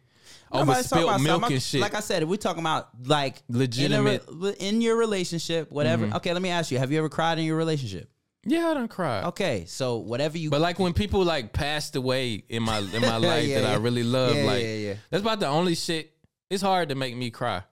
over 0.51 0.65
Nobody's 0.67 0.89
talking 0.89 1.05
spilled 1.07 1.23
milk 1.23 1.51
and 1.51 1.63
shit. 1.63 1.81
Like 1.81 1.95
I 1.95 2.01
said, 2.01 2.23
if 2.23 2.29
we're 2.29 2.37
talking 2.37 2.61
about 2.63 2.89
like 3.05 3.43
Legitimate. 3.49 4.27
in, 4.29 4.41
re- 4.41 4.57
in 4.59 4.81
your 4.81 4.97
relationship, 4.97 5.71
whatever. 5.71 6.07
Mhm. 6.07 6.17
Okay, 6.17 6.33
let 6.33 6.43
me 6.43 6.51
ask 6.51 6.71
you: 6.71 6.79
Have 6.79 6.91
you 6.93 6.99
ever 6.99 7.09
cried 7.09 7.39
in 7.39 7.45
your 7.45 7.57
relationship? 7.57 8.11
yeah, 8.45 8.69
I 8.69 8.75
don't 8.75 8.89
cry. 8.89 9.23
Okay, 9.25 9.65
so 9.67 9.97
whatever 9.97 10.39
you. 10.39 10.51
But 10.51 10.61
like 10.61 10.79
when 10.79 10.93
people 10.93 11.25
like 11.25 11.53
passed 11.53 11.97
away 11.97 12.45
in 12.49 12.63
my 12.63 12.79
in 12.79 13.03
my 13.03 13.17
life 13.19 13.47
Yeah, 13.47 13.63
that 13.63 13.71
I 13.73 13.77
really 13.77 14.05
love, 14.05 14.37
Yeah, 14.37 14.45
like 14.45 14.63
yeah, 14.63 14.75
yeah. 14.75 14.95
that's 15.11 15.21
about 15.23 15.41
the 15.41 15.49
only 15.49 15.75
shit. 15.75 16.13
It's 16.49 16.63
hard 16.63 16.91
to 16.91 16.95
make 16.95 17.17
me 17.17 17.31
cry. 17.31 17.63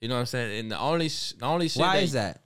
You 0.00 0.08
know 0.08 0.14
what 0.14 0.20
I'm 0.20 0.26
saying? 0.26 0.58
And 0.60 0.70
the 0.70 0.78
only 0.78 1.08
sh- 1.08 1.32
the 1.38 1.46
only 1.46 1.68
shit. 1.68 1.80
Why 1.80 1.96
is 1.98 2.12
that? 2.12 2.42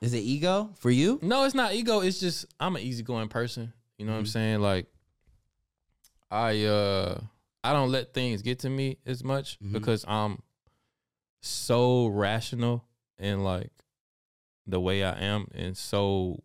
Is 0.00 0.14
it 0.14 0.18
ego 0.20 0.74
for 0.78 0.90
you? 0.90 1.18
No, 1.22 1.44
it's 1.44 1.54
not 1.54 1.74
ego. 1.74 2.00
It's 2.00 2.20
just 2.20 2.46
I'm 2.60 2.76
an 2.76 2.82
easygoing 2.82 3.28
person. 3.28 3.72
You 3.98 4.06
know 4.06 4.12
what 4.12 4.18
I'm 4.18 4.24
Mhm. 4.24 4.28
saying? 4.28 4.60
Like 4.60 4.86
I 6.30 6.64
uh 6.64 7.20
I 7.64 7.72
don't 7.72 7.90
let 7.90 8.14
things 8.14 8.42
get 8.42 8.60
to 8.60 8.70
me 8.70 8.98
as 9.06 9.24
much 9.24 9.58
Mhm. 9.60 9.72
because 9.72 10.04
I'm 10.06 10.42
so 11.40 12.06
rational 12.06 12.84
and 13.18 13.42
like 13.44 13.72
the 14.66 14.80
way 14.80 15.02
I 15.02 15.18
am 15.18 15.48
and 15.54 15.76
so 15.76 16.42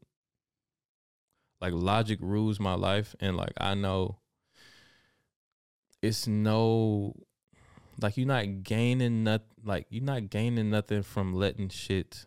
like 1.60 1.74
logic 1.74 2.20
rules 2.22 2.60
my 2.60 2.74
life 2.74 3.16
and 3.20 3.36
like 3.38 3.54
I 3.58 3.74
know 3.76 4.20
it's 6.02 6.26
no 6.28 7.14
like 8.00 8.18
you're 8.18 8.26
not 8.28 8.64
gaining 8.64 9.24
nothing 9.24 9.48
like 9.64 9.88
you're 9.90 10.04
not 10.04 10.30
gaining 10.30 10.70
nothing 10.70 11.04
from 11.04 11.34
letting 11.34 11.70
shit 11.70 12.26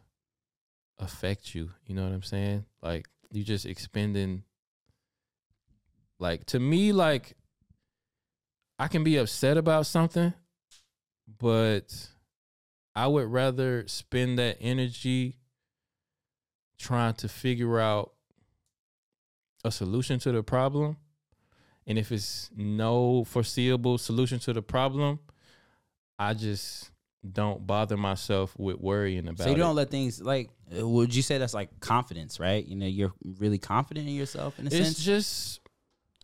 affect 0.99 1.55
you. 1.55 1.71
You 1.87 1.95
know 1.95 2.05
what 2.05 2.13
I'm 2.13 2.23
saying? 2.23 2.65
Like 2.83 3.07
you're 3.31 3.45
just 3.45 3.67
expending 3.67 4.45
like 6.19 6.47
to 6.47 6.61
me 6.61 6.93
like 6.93 7.37
I 8.79 8.89
can 8.89 9.05
be 9.05 9.17
upset 9.17 9.57
about 9.57 9.87
something, 9.87 10.35
but 11.39 12.09
I 12.95 13.07
would 13.07 13.27
rather 13.27 13.87
spend 13.87 14.39
that 14.39 14.59
energy 14.61 15.39
trying 16.79 17.15
to 17.15 17.29
figure 17.29 17.79
out 17.79 18.13
a 19.65 19.71
solution 19.71 20.19
to 20.21 20.33
the 20.33 20.43
problem. 20.43 20.97
And 21.87 21.99
if 21.99 22.11
it's 22.11 22.51
no 22.57 23.25
foreseeable 23.25 23.99
solution 23.99 24.39
to 24.41 24.53
the 24.53 24.63
problem, 24.63 25.21
I 26.19 26.35
just 26.35 26.91
don't 27.33 27.67
bother 27.67 27.97
myself 27.97 28.55
with 28.59 28.79
worrying 28.79 29.29
about 29.29 29.45
So 29.45 29.51
you 29.51 29.57
don't 29.57 29.77
let 29.77 29.91
things 29.91 30.21
like. 30.21 30.51
Would 30.73 31.15
you 31.15 31.23
say 31.23 31.39
that's 31.39 31.55
like 31.55 31.81
confidence, 31.81 32.41
right? 32.41 32.65
You 32.67 32.77
know, 32.77 32.87
you're 32.87 33.13
really 33.39 33.59
confident 33.59 34.09
in 34.09 34.15
yourself 34.15 34.59
in 34.59 34.67
a 34.67 34.69
it's 34.69 34.77
sense. 34.77 34.91
It's 34.91 35.05
just 35.05 35.61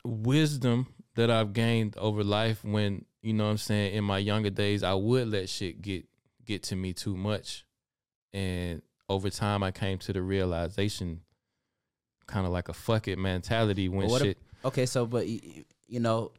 wisdom 0.05 0.87
that 1.17 1.31
I've 1.31 1.53
gained 1.53 1.97
over 1.99 2.25
life 2.25 2.65
when, 2.65 3.05
you 3.23 3.33
know 3.33 3.45
what 3.45 3.51
I'm 3.51 3.59
saying, 3.59 3.95
in 3.95 4.05
my 4.05 4.19
younger 4.19 4.51
days 4.51 4.83
I 4.83 4.95
would 4.95 5.29
let 5.29 5.49
shit 5.49 5.83
get 5.83 6.07
get 6.45 6.63
to 6.65 6.77
me 6.77 6.93
too 6.93 7.17
much. 7.17 7.65
And 8.33 8.83
over 9.09 9.31
time 9.31 9.63
I 9.63 9.71
came 9.71 9.99
to 9.99 10.13
the 10.13 10.23
realization 10.23 11.21
kind 12.27 12.47
of 12.47 12.53
like 12.53 12.69
a 12.69 12.73
fuck 12.73 13.09
it 13.09 13.19
mentality 13.19 13.89
when 13.89 14.07
But 14.07 14.11
what 14.11 14.21
if- 14.23 14.27
shit 14.29 14.39
okay, 14.65 14.87
so 14.87 15.07
but 15.07 15.27
you 15.29 16.01
know, 16.01 16.33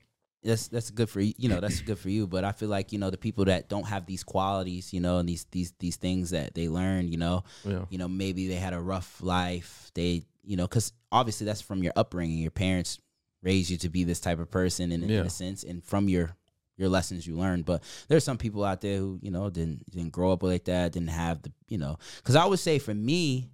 that's 0.43 0.67
that's 0.69 0.89
good 0.91 1.09
for 1.09 1.21
you. 1.21 1.33
You 1.37 1.49
know, 1.49 1.59
that's 1.59 1.81
good 1.81 1.99
for 1.99 2.09
you. 2.09 2.27
But 2.27 2.43
I 2.43 2.51
feel 2.51 2.69
like 2.69 2.91
you 2.91 2.99
know 2.99 3.09
the 3.09 3.17
people 3.17 3.45
that 3.45 3.69
don't 3.69 3.85
have 3.87 4.05
these 4.05 4.23
qualities, 4.23 4.93
you 4.93 4.99
know, 4.99 5.19
and 5.19 5.27
these 5.29 5.45
these 5.51 5.73
these 5.79 5.95
things 5.97 6.31
that 6.31 6.53
they 6.55 6.67
learn, 6.69 7.07
you 7.07 7.17
know, 7.17 7.43
Yeah. 7.65 7.85
you 7.89 7.97
know, 7.97 8.07
maybe 8.07 8.47
they 8.47 8.55
had 8.55 8.73
a 8.73 8.79
rough 8.79 9.21
life. 9.21 9.91
They, 9.93 10.23
you 10.43 10.57
know, 10.57 10.67
because 10.67 10.93
obviously 11.11 11.45
that's 11.45 11.61
from 11.61 11.83
your 11.83 11.93
upbringing. 11.95 12.39
Your 12.39 12.51
parents 12.51 12.99
raised 13.43 13.69
you 13.69 13.77
to 13.77 13.89
be 13.89 14.03
this 14.03 14.19
type 14.19 14.39
of 14.39 14.49
person, 14.51 14.91
in, 14.91 15.03
in 15.03 15.09
Yeah. 15.09 15.21
a 15.21 15.29
sense, 15.29 15.63
and 15.63 15.83
from 15.83 16.09
your 16.09 16.35
your 16.77 16.89
lessons 16.89 17.27
you 17.27 17.35
learned. 17.37 17.65
But 17.65 17.83
there's 18.07 18.23
some 18.23 18.37
people 18.39 18.63
out 18.63 18.81
there 18.81 18.97
who 18.97 19.19
you 19.21 19.29
know 19.29 19.49
didn't 19.51 19.89
didn't 19.91 20.11
grow 20.11 20.31
up 20.31 20.41
like 20.41 20.65
that, 20.65 20.93
didn't 20.93 21.09
have 21.09 21.43
the 21.43 21.51
you 21.67 21.77
know. 21.77 21.97
Because 22.17 22.35
I 22.35 22.45
would 22.45 22.59
say 22.59 22.79
for 22.79 22.93
me, 22.95 23.51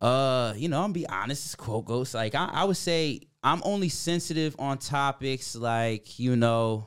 uh, 0.00 0.52
you 0.56 0.68
know, 0.68 0.82
I'm 0.82 0.92
be 0.92 1.06
honest, 1.08 1.44
this 1.44 1.54
quote 1.54 1.84
goats 1.86 2.14
like 2.14 2.34
I, 2.34 2.50
I 2.52 2.64
would 2.64 2.76
say 2.76 3.20
I'm 3.42 3.62
only 3.64 3.88
sensitive 3.88 4.54
on 4.58 4.78
topics 4.78 5.54
like, 5.56 6.18
you 6.18 6.36
know, 6.36 6.86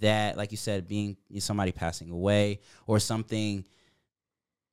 that 0.00 0.36
like 0.36 0.50
you 0.50 0.56
said, 0.58 0.86
being 0.86 1.16
somebody 1.38 1.72
passing 1.72 2.10
away 2.10 2.60
or 2.86 2.98
something, 3.00 3.64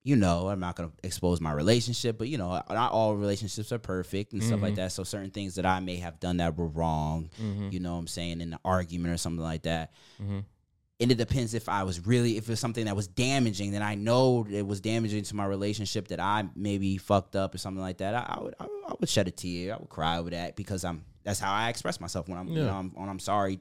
you 0.04 0.18
know, 0.18 0.50
I'm 0.50 0.60
not 0.60 0.76
gonna 0.76 0.92
expose 1.04 1.40
my 1.40 1.54
relationship, 1.54 2.18
but 2.18 2.28
you 2.28 2.38
know, 2.38 2.62
not 2.70 2.92
all 2.92 3.16
relationships 3.16 3.72
are 3.72 3.80
perfect 3.80 4.34
and 4.34 4.44
stuff 4.44 4.62
like 4.62 4.74
Mhm. 4.74 4.78
that. 4.78 4.92
So 4.92 5.04
certain 5.06 5.32
things 5.32 5.56
that 5.56 5.66
I 5.66 5.80
may 5.80 5.96
have 5.98 6.20
done 6.20 6.38
that 6.38 6.58
were 6.58 6.68
wrong, 6.68 7.30
Mhm. 7.42 7.72
you 7.72 7.80
know 7.80 7.94
what 7.94 8.00
I'm 8.00 8.08
saying, 8.08 8.42
in 8.42 8.52
an 8.54 8.60
argument 8.66 9.14
or 9.14 9.18
something 9.18 9.42
like 9.44 9.64
that 9.64 9.94
Mhm. 10.22 10.44
And 11.04 11.12
it 11.12 11.18
depends 11.20 11.54
if 11.54 11.70
I 11.70 11.84
was 11.84 12.08
really 12.08 12.38
if 12.38 12.50
it's 12.50 12.60
something 12.60 12.86
that 12.86 12.96
was 12.96 13.08
damaging, 13.08 13.72
then 13.72 13.84
I 13.84 13.94
know 13.96 14.48
it 14.50 14.66
was 14.66 14.82
damaging 14.82 15.24
to 15.26 15.36
my 15.36 15.46
relationship 15.46 16.08
that 16.08 16.20
I 16.20 16.46
maybe 16.56 16.98
fucked 16.98 17.36
up 17.36 17.54
or 17.54 17.58
something 17.60 17.82
like 17.82 17.98
that. 17.98 18.16
I, 18.16 18.36
I 18.38 18.42
would 18.44 18.56
I, 18.60 18.64
would- 18.64 18.72
I 18.88 18.94
would 19.00 19.10
shed 19.10 19.28
a 19.28 19.32
tear. 19.32 19.76
I 19.76 19.78
would 19.78 19.90
cry 19.90 20.18
over 20.18 20.30
that 20.32 20.56
because 20.56 20.84
I'm 20.84 21.04
that's 21.24 21.40
how 21.40 21.54
I 21.54 21.70
express 21.70 22.00
myself 22.02 22.28
when 22.28 22.38
I'm 22.40 22.48
you 22.48 22.64
know 22.64 22.74
I'm, 22.74 22.90
when 22.96 23.08
I'm 23.10 23.20
sorry 23.20 23.60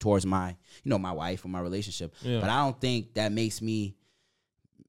towards 0.00 0.26
my 0.26 0.50
you 0.82 0.88
know 0.90 0.98
my 0.98 1.12
wife 1.12 1.44
or 1.44 1.48
my 1.48 1.60
relationship. 1.60 2.14
Yeah. 2.22 2.40
But 2.40 2.50
I 2.50 2.58
don't 2.58 2.80
think 2.80 3.14
that 3.14 3.32
makes 3.32 3.62
me 3.62 3.96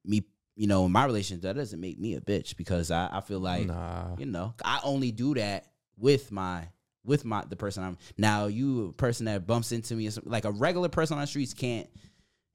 me 0.04 0.24
you 0.56 0.68
know 0.68 0.86
in 0.86 0.92
my 0.92 1.06
relationship 1.06 1.44
that 1.44 1.56
doesn't 1.56 1.80
make 1.80 2.00
me 2.00 2.16
a 2.16 2.22
bitch 2.22 2.56
because 2.58 2.92
I, 2.92 3.10
I 3.12 3.22
feel 3.22 3.40
like 3.40 3.68
Nah. 3.68 4.16
you 4.18 4.26
know 4.26 4.54
I 4.64 4.80
only 4.84 5.12
do 5.12 5.34
that 5.36 5.68
with 5.98 6.32
my 6.32 6.68
with 7.06 7.24
my 7.24 7.44
the 7.48 7.56
person 7.56 7.84
I'm 7.84 7.98
now 8.18 8.48
you 8.48 8.88
a 8.88 8.94
person 8.94 9.26
that 9.28 9.46
bumps 9.46 9.72
into 9.72 9.96
me 9.96 10.10
like 10.24 10.46
a 10.46 10.52
regular 10.52 10.90
person 10.90 11.16
on 11.16 11.22
the 11.22 11.28
streets 11.28 11.54
can't 11.54 11.88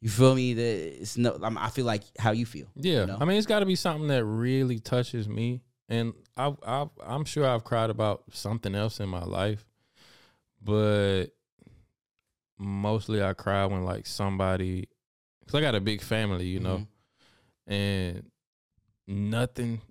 You 0.02 0.08
feel 0.08 0.34
me? 0.34 0.54
That 0.54 1.00
it's 1.02 1.18
no. 1.18 1.38
I'm, 1.42 1.58
I 1.58 1.68
feel 1.68 1.84
like 1.84 2.02
how 2.18 2.30
you 2.32 2.46
feel. 2.46 2.66
Yeah, 2.74 3.00
you 3.00 3.06
know? 3.06 3.18
I 3.20 3.26
mean, 3.26 3.36
it's 3.36 3.46
got 3.46 3.60
to 3.60 3.66
be 3.66 3.76
something 3.76 4.08
that 4.08 4.24
really 4.24 4.78
touches 4.78 5.28
me, 5.28 5.60
and 5.90 6.14
I, 6.38 6.54
I, 6.66 6.86
I'm 7.04 7.26
sure 7.26 7.46
I've 7.46 7.64
cried 7.64 7.90
about 7.90 8.22
something 8.32 8.74
else 8.74 8.98
in 8.98 9.10
my 9.10 9.24
life, 9.24 9.66
but 10.62 11.26
mostly 12.58 13.22
I 13.22 13.34
cry 13.34 13.66
when 13.66 13.84
like 13.84 14.06
somebody, 14.06 14.88
because 15.40 15.54
I 15.54 15.60
got 15.60 15.74
a 15.74 15.80
big 15.80 16.00
family, 16.00 16.46
you 16.46 16.60
know, 16.60 16.86
mm-hmm. 17.68 17.72
and 17.72 18.30
nothing 19.06 19.82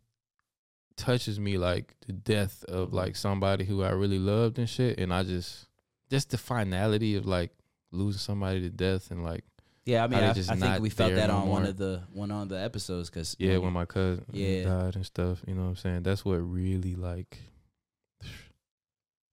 touches 1.00 1.40
me 1.40 1.58
like 1.58 1.96
the 2.06 2.14
death 2.14 2.64
of 2.66 2.94
like 2.94 3.16
somebody 3.16 3.66
who 3.66 3.82
I 3.82 3.90
really 3.92 4.20
loved 4.20 4.60
and 4.60 4.70
shit, 4.70 5.00
and 5.00 5.12
I 5.12 5.24
just, 5.24 5.68
just 6.12 6.30
the 6.30 6.38
finality 6.38 7.16
of 7.16 7.26
like 7.26 7.52
losing 7.92 8.20
somebody 8.20 8.62
to 8.62 8.70
death 8.70 9.10
and 9.10 9.24
like. 9.24 9.44
Yeah, 9.86 10.04
I 10.04 10.08
mean, 10.08 10.24
I, 10.24 10.34
just 10.34 10.52
I 10.52 10.56
think 10.56 10.80
we 10.82 10.92
felt 10.92 11.16
that 11.16 11.28
no 11.28 11.38
on 11.38 11.50
one 11.50 11.66
of 11.66 11.76
the 11.78 12.04
one 12.14 12.30
on 12.30 12.48
the 12.48 12.60
episodes 12.60 13.10
because 13.10 13.36
Yeah, 13.40 13.58
when 13.58 13.74
my 13.74 13.86
cousin 13.86 14.24
Yeah. 14.32 14.64
died 14.66 14.96
and 14.96 15.06
stuff, 15.06 15.42
you 15.48 15.56
know 15.56 15.64
what 15.64 15.70
I'm 15.70 15.76
saying? 15.78 16.04
That's 16.04 16.24
what 16.24 16.36
really 16.36 16.96
like 16.96 17.40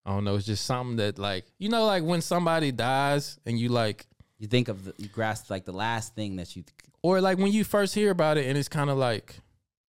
I 0.07 0.11
don't 0.11 0.25
know, 0.25 0.37
it's 0.37 0.47
just 0.47 0.65
something 0.65 0.97
that 0.97 1.19
like 1.19 1.45
you 1.59 1.69
know 1.69 1.85
like 1.85 2.05
when 2.05 2.23
somebody 2.23 2.73
dies 2.73 3.39
and 3.45 3.59
you 3.59 3.69
like 3.69 4.07
you 4.39 4.47
think 4.47 4.69
of 4.69 4.85
the, 4.85 4.95
you 4.99 5.09
grasp 5.09 5.51
like 5.51 5.65
the 5.65 5.73
last 5.73 6.15
thing 6.15 6.37
that 6.37 6.57
you 6.57 6.65
or 7.03 7.21
like 7.21 7.37
when 7.39 7.53
you 7.53 7.65
first 7.65 7.95
hear 7.95 8.11
about 8.11 8.39
it 8.39 8.47
and 8.47 8.57
it's 8.57 8.69
kind 8.69 8.89
of 8.89 8.97
like 8.97 9.41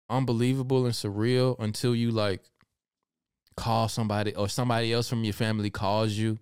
unbelievable 0.09 0.85
and 0.85 0.93
surreal 0.93 1.55
until 1.59 1.95
you 1.95 2.11
like 2.11 2.41
call 3.55 3.87
somebody 3.89 4.35
or 4.35 4.47
somebody 4.47 4.93
else 4.93 5.09
from 5.09 5.23
your 5.23 5.33
family 5.33 5.69
calls 5.69 6.11
you 6.13 6.37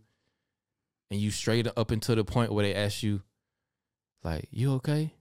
and 1.09 1.19
you 1.19 1.31
straight 1.31 1.67
up 1.77 1.91
until 1.91 2.15
the 2.15 2.23
point 2.25 2.51
where 2.51 2.65
they 2.65 2.75
ask 2.75 3.01
you 3.03 3.21
like 4.23 4.47
you 4.51 4.73
okay 4.73 5.13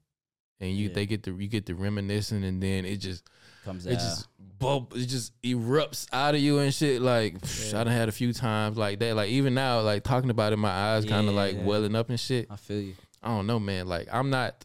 and 0.60 0.72
you 0.76 0.88
Yeah. 0.88 0.94
they 0.94 1.06
get 1.06 1.22
the 1.22 1.32
you 1.32 1.46
get 1.48 1.66
the 1.66 1.74
reminiscing 1.74 2.42
and 2.44 2.62
then 2.62 2.84
it 2.84 2.96
just 2.96 3.24
comes 3.64 3.86
it 3.86 3.92
out. 3.94 3.98
just 3.98 4.28
bub 4.58 4.92
it 4.94 5.06
just 5.06 5.40
erupts 5.42 6.06
out 6.12 6.34
of 6.34 6.40
you 6.40 6.58
and 6.58 6.72
shit 6.74 7.00
like 7.00 7.38
psh, 7.40 7.74
I 7.74 7.84
done 7.84 7.92
had 7.92 8.08
a 8.08 8.12
few 8.12 8.32
times 8.32 8.76
like 8.76 8.98
that 9.00 9.14
like 9.16 9.30
even 9.30 9.54
now 9.54 9.80
like 9.80 10.04
talking 10.04 10.30
about 10.30 10.52
it 10.52 10.56
my 10.56 10.70
eyes 10.70 11.04
kind 11.04 11.24
Yeah, 11.24 11.30
of 11.30 11.36
like 11.36 11.56
welling 11.64 11.94
up 11.94 12.08
and 12.10 12.18
shit 12.18 12.48
I 12.50 12.56
feel 12.56 12.80
you. 12.80 12.94
I 13.22 13.28
don't 13.28 13.46
know 13.46 13.58
man 13.60 13.86
like 13.86 14.08
I'm 14.12 14.30
not 14.30 14.64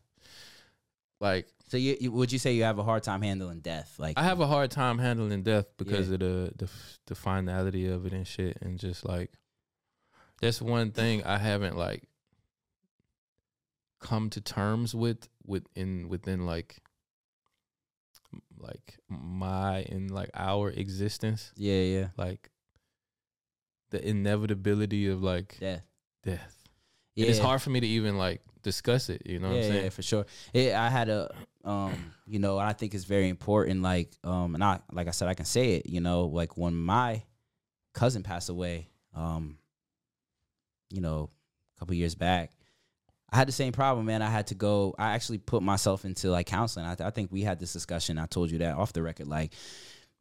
like 1.21 1.47
So 1.69 1.77
you, 1.77 1.95
you 2.01 2.11
would 2.11 2.31
you 2.31 2.39
say 2.39 2.53
you 2.53 2.63
have 2.63 2.79
a 2.79 2.83
hard 2.83 3.03
time 3.03 3.21
handling 3.21 3.59
death? 3.61 3.95
Like 3.97 4.17
I 4.17 4.23
have 4.23 4.39
a 4.41 4.47
hard 4.47 4.71
time 4.71 4.97
handling 4.97 5.43
death 5.43 5.67
because 5.77 6.07
Yeah. 6.09 6.15
of 6.15 6.19
the, 6.19 6.51
the 6.57 6.69
the 7.07 7.15
finality 7.15 7.87
of 7.87 8.05
it 8.05 8.13
and 8.13 8.27
shit, 8.27 8.57
and 8.61 8.77
just 8.79 9.05
like 9.05 9.31
that's 10.41 10.61
one 10.61 10.91
thing 10.91 11.23
I 11.23 11.37
haven't 11.37 11.77
like 11.77 12.07
come 13.99 14.29
to 14.31 14.41
terms 14.41 14.95
with 14.95 15.27
within 15.45 16.09
within 16.09 16.45
like 16.45 16.79
like 18.57 18.97
my 19.07 19.79
and 19.89 20.09
like 20.11 20.29
our 20.33 20.69
existence. 20.71 21.51
Yeah, 21.55 21.81
yeah. 21.81 22.07
Like 22.17 22.49
the 23.91 24.05
inevitability 24.07 25.07
of 25.07 25.21
like 25.21 25.57
death. 25.59 25.83
Death. 26.23 26.55
And 27.17 27.27
It's 27.27 27.39
hard 27.39 27.61
for 27.61 27.69
me 27.69 27.79
to 27.79 27.87
even 27.87 28.17
like 28.17 28.41
discuss 28.63 29.09
it. 29.09 29.23
You 29.25 29.39
know 29.39 29.49
what 29.49 29.57
I'm 29.57 29.63
saying? 29.63 29.83
yeah, 29.83 29.89
for 29.89 30.01
sure. 30.01 30.25
Yeah, 30.53 30.81
I 30.81 30.89
had 30.89 31.09
a, 31.09 31.29
um, 31.63 32.13
you 32.25 32.39
know, 32.39 32.57
I 32.57 32.73
think 32.73 32.93
it's 32.93 33.03
very 33.05 33.29
important. 33.29 33.81
Like, 33.81 34.11
um, 34.23 34.55
and 34.55 34.63
I, 34.63 34.79
like 34.91 35.07
I 35.07 35.11
said, 35.11 35.27
I 35.27 35.33
can 35.33 35.45
say 35.45 35.73
it. 35.75 35.85
You 35.87 36.01
know, 36.01 36.25
like 36.25 36.57
when 36.57 36.75
my 36.75 37.23
cousin 37.93 38.23
passed 38.23 38.49
away, 38.49 38.89
um, 39.15 39.57
you 40.89 41.01
know, 41.01 41.29
a 41.75 41.79
couple 41.79 41.95
years 41.95 42.15
back, 42.15 42.51
I 43.31 43.37
had 43.37 43.47
the 43.47 43.51
same 43.53 43.73
problem, 43.73 44.05
man. 44.07 44.21
I 44.21 44.29
had 44.29 44.47
to 44.47 44.55
go. 44.55 44.95
I 44.97 45.13
actually 45.13 45.37
put 45.37 45.61
myself 45.61 46.03
into 46.05 46.29
like 46.31 46.47
counseling. 46.47 46.85
I, 46.85 46.95
I 46.99 47.11
think 47.11 47.31
we 47.31 47.41
had 47.41 47.59
this 47.59 47.73
discussion. 47.73 48.17
I 48.17 48.25
told 48.25 48.49
you 48.51 48.59
that 48.59 48.75
off 48.75 48.91
the 48.93 49.03
record. 49.03 49.27
Like, 49.27 49.53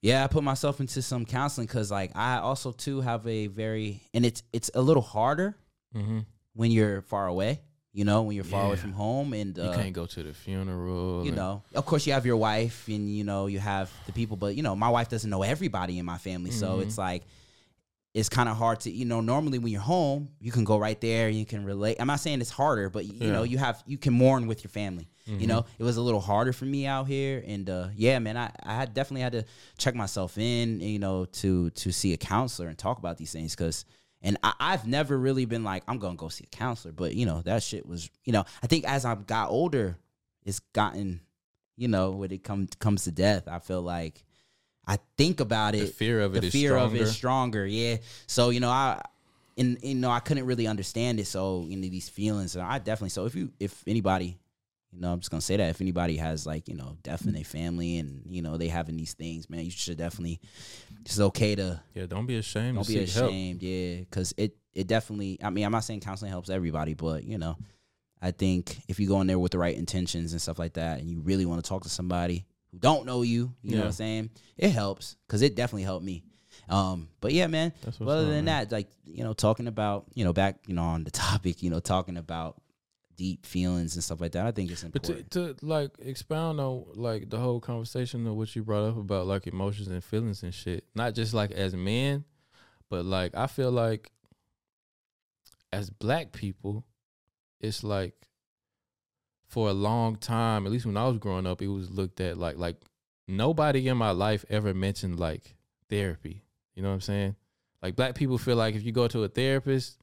yeah, 0.02 0.23
I 0.24 0.27
put 0.27 0.44
myself 0.44 0.78
into 0.81 1.01
some 1.02 1.24
counseling 1.24 1.66
because, 1.66 1.90
like, 1.90 2.12
I 2.15 2.39
also 2.39 2.70
too 2.73 3.01
have 3.01 3.27
a 3.27 3.47
very, 3.47 4.02
and 4.12 4.27
it's 4.27 4.43
it's 4.52 4.70
a 4.74 4.82
little 4.82 5.02
harder 5.02 5.56
Mhm. 5.97 6.27
when 6.52 6.70
you're 6.70 7.01
far 7.02 7.27
away. 7.27 7.62
You 7.93 8.05
know, 8.05 8.23
when 8.23 8.35
you're 8.36 8.44
far 8.44 8.66
away 8.66 8.77
from 8.77 8.93
home, 8.93 9.32
and 9.32 9.56
You 9.56 9.65
uh, 9.65 9.74
can't 9.74 9.94
go 9.94 10.06
to 10.06 10.23
the 10.23 10.35
funeral. 10.35 11.24
you 11.24 11.32
know, 11.32 11.62
of 11.74 11.85
course, 11.86 12.06
you 12.06 12.12
have 12.12 12.27
your 12.27 12.36
wife, 12.36 12.86
and 12.89 13.09
you 13.10 13.24
know, 13.24 13.47
you 13.47 13.59
have 13.59 13.90
the 14.06 14.12
people, 14.12 14.36
but 14.36 14.55
you 14.55 14.62
know, 14.62 14.77
my 14.77 14.89
wife 14.90 15.09
doesn't 15.09 15.31
know 15.31 15.43
everybody 15.43 15.98
in 15.98 16.05
my 16.05 16.19
family, 16.19 16.51
so 16.51 16.78
Mhm. 16.78 16.82
it's 16.82 16.98
like 16.98 17.24
it's 18.15 18.28
kind 18.28 18.48
of 18.48 18.56
hard 18.56 18.81
to, 18.81 18.90
you 18.90 19.05
know, 19.05 19.20
normally 19.20 19.59
when 19.59 19.70
you're 19.70 19.81
home, 19.82 20.31
you 20.40 20.51
can 20.51 20.65
go 20.65 20.77
right 20.78 21.01
there, 21.01 21.28
you 21.28 21.44
can 21.44 21.65
relate. 21.65 21.97
I'm 22.01 22.06
not 22.06 22.20
saying 22.20 22.40
it's 22.40 22.51
harder, 22.51 22.89
but 22.90 23.05
you 23.06 23.31
know, 23.32 23.43
you 23.43 23.59
have 23.59 23.82
you 23.86 23.98
can 23.98 24.12
mourn 24.12 24.47
with 24.47 24.62
your 24.65 24.70
family. 24.70 25.09
You 25.27 25.47
Mhm. 25.47 25.48
know, 25.48 25.65
it 25.78 25.82
was 25.82 25.97
a 25.98 26.02
little 26.02 26.20
harder 26.20 26.52
for 26.52 26.65
me 26.66 26.86
out 26.86 27.06
here, 27.06 27.43
and 27.47 27.69
uh, 27.70 27.89
yeah, 27.97 28.19
man, 28.19 28.36
I 28.36 28.51
I 28.62 28.74
had 28.74 28.93
definitely 28.94 29.23
had 29.23 29.32
to 29.32 29.44
check 29.78 29.94
myself 29.94 30.36
in, 30.39 30.81
you 30.81 30.98
know, 30.98 31.24
to 31.40 31.70
to 31.70 31.90
see 31.93 32.12
a 32.12 32.16
counselor 32.19 32.69
and 32.69 32.77
talk 32.78 32.98
about 32.98 33.16
these 33.16 33.32
things 33.32 33.55
because. 33.56 33.85
And 34.23 34.36
I, 34.43 34.53
I've 34.59 34.86
never 34.86 35.16
really 35.16 35.45
been 35.45 35.65
like, 35.65 35.85
I'm 35.86 35.99
gonna 35.99 36.16
go 36.16 36.28
see 36.28 36.45
a 36.45 36.57
counselor, 36.57 36.93
but 36.93 37.15
you 37.15 37.27
know, 37.27 37.43
that 37.43 37.62
shit 37.62 37.86
was, 37.86 38.11
you 38.24 38.32
know, 38.32 38.45
I 38.62 38.66
think 38.66 38.85
as 38.85 39.05
I've 39.05 39.27
got 39.27 39.51
older, 39.51 39.97
it's 40.45 40.61
gotten, 40.61 41.20
you 41.77 41.89
know, 41.89 42.11
when 42.11 42.32
it 42.32 42.43
comes 42.43 42.70
comes 42.78 43.05
to 43.05 43.12
death, 43.12 43.47
I 43.49 43.59
feel 43.59 43.82
like 43.82 44.24
I 44.86 44.99
think 45.16 45.40
about 45.40 45.74
it. 45.74 45.81
The 45.81 45.86
fear 45.86 46.20
of 46.20 46.35
it 46.35 46.40
the 46.40 46.47
is 46.47 46.53
fear 46.53 46.77
of 46.77 46.95
it 46.95 47.03
is 47.03 47.15
stronger. 47.15 47.61
stronger. 47.61 47.66
Yeah. 47.66 47.99
So 48.27 48.51
you 48.51 48.59
know, 48.59 48.70
I, 48.70 49.03
and 49.59 49.78
you 49.82 49.95
know, 49.95 50.11
I 50.11 50.20
couldn't 50.20 50.47
really 50.47 50.66
understand 50.66 51.20
it. 51.20 51.27
So 51.27 51.66
you 51.69 51.77
know, 51.77 51.89
these 51.89 52.09
feelings, 52.09 52.57
and 52.57 52.65
I 52.65 52.78
definitely. 52.78 53.11
So 53.11 53.27
if 53.27 53.35
you, 53.35 53.53
if 53.61 53.85
anybody, 53.86 54.39
you 54.99 55.03
know, 55.03 55.12
I'm 55.12 55.20
just 55.20 55.31
gonna 55.31 55.41
say 55.41 55.57
that 55.57 55.70
if 55.70 55.81
anybody 55.81 56.16
has 56.16 56.45
like 56.45 56.66
you 56.69 56.75
know 56.75 56.97
death 57.05 57.25
in 57.25 57.33
their 57.33 57.45
family 57.45 57.99
and 57.99 58.23
you 58.27 58.43
know 58.43 58.57
they 58.57 58.66
having 58.66 58.97
these 58.97 59.15
things, 59.15 59.49
man, 59.49 59.65
you 59.65 59.70
should 59.70 59.97
definitely. 59.97 60.41
It's 61.05 61.20
okay 61.20 61.55
to 61.55 61.81
Yeah, 61.95 62.07
don't 62.07 62.27
be 62.27 62.37
ashamed. 62.37 62.75
don't 62.77 62.87
be 62.87 63.07
seek 63.07 63.15
help. 63.15 63.31
ashamed, 63.31 63.62
yeah, 63.62 64.01
because 64.01 64.35
it 64.37 64.57
it 64.75 64.89
definitely. 64.89 65.39
I 65.43 65.51
mean, 65.51 65.65
I'm 65.65 65.70
not 65.73 65.85
saying 65.85 66.01
counseling 66.01 66.33
helps 66.33 66.51
everybody, 66.51 66.95
but 66.95 67.23
you 67.23 67.39
know, 67.39 67.57
I 68.20 68.33
think 68.33 68.77
if 68.89 68.99
you 68.99 69.07
go 69.07 69.20
in 69.20 69.29
there 69.29 69.39
with 69.39 69.53
the 69.53 69.59
right 69.59 69.77
intentions 69.77 70.33
and 70.33 70.43
stuff 70.43 70.59
like 70.59 70.73
that, 70.73 70.99
and 70.99 71.09
you 71.09 71.20
really 71.20 71.47
want 71.47 71.62
to 71.65 71.69
talk 71.69 71.85
to 71.85 71.89
somebody 71.89 72.45
who 72.73 72.79
don't 72.79 73.07
know 73.07 73.23
you, 73.23 73.55
you 73.62 73.77
know 73.77 73.83
what 73.83 73.87
I'm 73.87 73.93
saying, 73.93 74.31
it 74.57 74.70
helps 74.70 75.16
because 75.29 75.43
it 75.43 75.55
definitely 75.55 75.85
helped 75.85 76.05
me. 76.05 76.25
Um, 76.69 77.09
but 77.20 77.33
yeah, 77.33 77.47
man. 77.47 77.73
That's 77.85 77.97
but 77.99 78.07
what's 78.07 78.15
other 78.16 78.27
than 78.27 78.45
man. 78.47 78.66
that, 78.66 78.73
like 78.73 78.89
you 79.07 79.23
know, 79.23 79.33
talking 79.33 79.69
about 79.69 80.07
you 80.15 80.25
know 80.25 80.33
back 80.33 80.57
you 80.66 80.75
know 80.75 80.83
on 80.83 81.05
the 81.05 81.11
topic, 81.29 81.62
you 81.62 81.70
know, 81.70 81.79
talking 81.81 82.16
about 82.16 82.61
deep 83.19 83.45
feelings 83.45 83.97
and 83.97 84.03
stuff 84.03 84.20
like 84.20 84.32
that, 84.32 84.47
I 84.47 84.53
think 84.53 84.70
it's 84.70 84.85
But 84.85 84.97
important. 85.05 85.31
to, 85.32 85.55
to 85.55 85.66
like 85.66 85.90
expound 85.99 86.61
on 86.61 86.85
like 86.95 87.28
the 87.28 87.39
whole 87.39 87.61
conversation 87.61 88.27
of 88.27 88.35
what 88.36 88.57
you 88.57 88.62
brought 88.62 88.89
up 88.89 88.97
about 88.97 89.27
like 89.27 89.47
emotions 89.47 89.89
and 89.89 90.03
feelings 90.03 90.43
and 90.43 90.55
shit, 90.55 90.85
not 90.95 91.15
just 91.15 91.35
like 91.35 91.51
as 91.51 91.74
men, 91.74 92.24
but 92.89 93.05
like 93.05 93.35
I 93.35 93.49
feel 93.49 93.70
like 93.73 94.11
as 95.73 95.90
black 95.90 96.32
people, 96.32 96.86
it's 97.61 97.85
like 97.85 98.15
for 99.47 99.69
a 99.69 99.74
long 99.74 100.16
time, 100.16 100.65
at 100.65 100.73
least 100.73 100.86
when 100.86 100.97
I 100.97 101.07
was 101.09 101.19
growing 101.19 101.47
up, 101.47 101.61
it 101.61 101.69
was 101.69 101.90
looked 101.90 102.20
at 102.20 102.39
like 102.39 102.57
like 102.57 102.77
nobody 103.27 103.89
in 103.89 103.97
my 103.97 104.12
life 104.12 104.45
ever 104.49 104.73
mentioned 104.73 105.19
like 105.19 105.57
therapy. 105.90 106.45
You 106.74 106.82
know 106.82 106.89
what 106.89 106.95
I'm 106.95 107.01
saying? 107.01 107.36
Like 107.82 107.97
black 107.97 108.15
people 108.15 108.39
feel 108.39 108.57
like 108.57 108.77
if 108.77 108.85
you 108.85 108.93
go 108.93 109.09
to 109.09 109.24
a 109.24 109.28
therapist, 109.28 109.98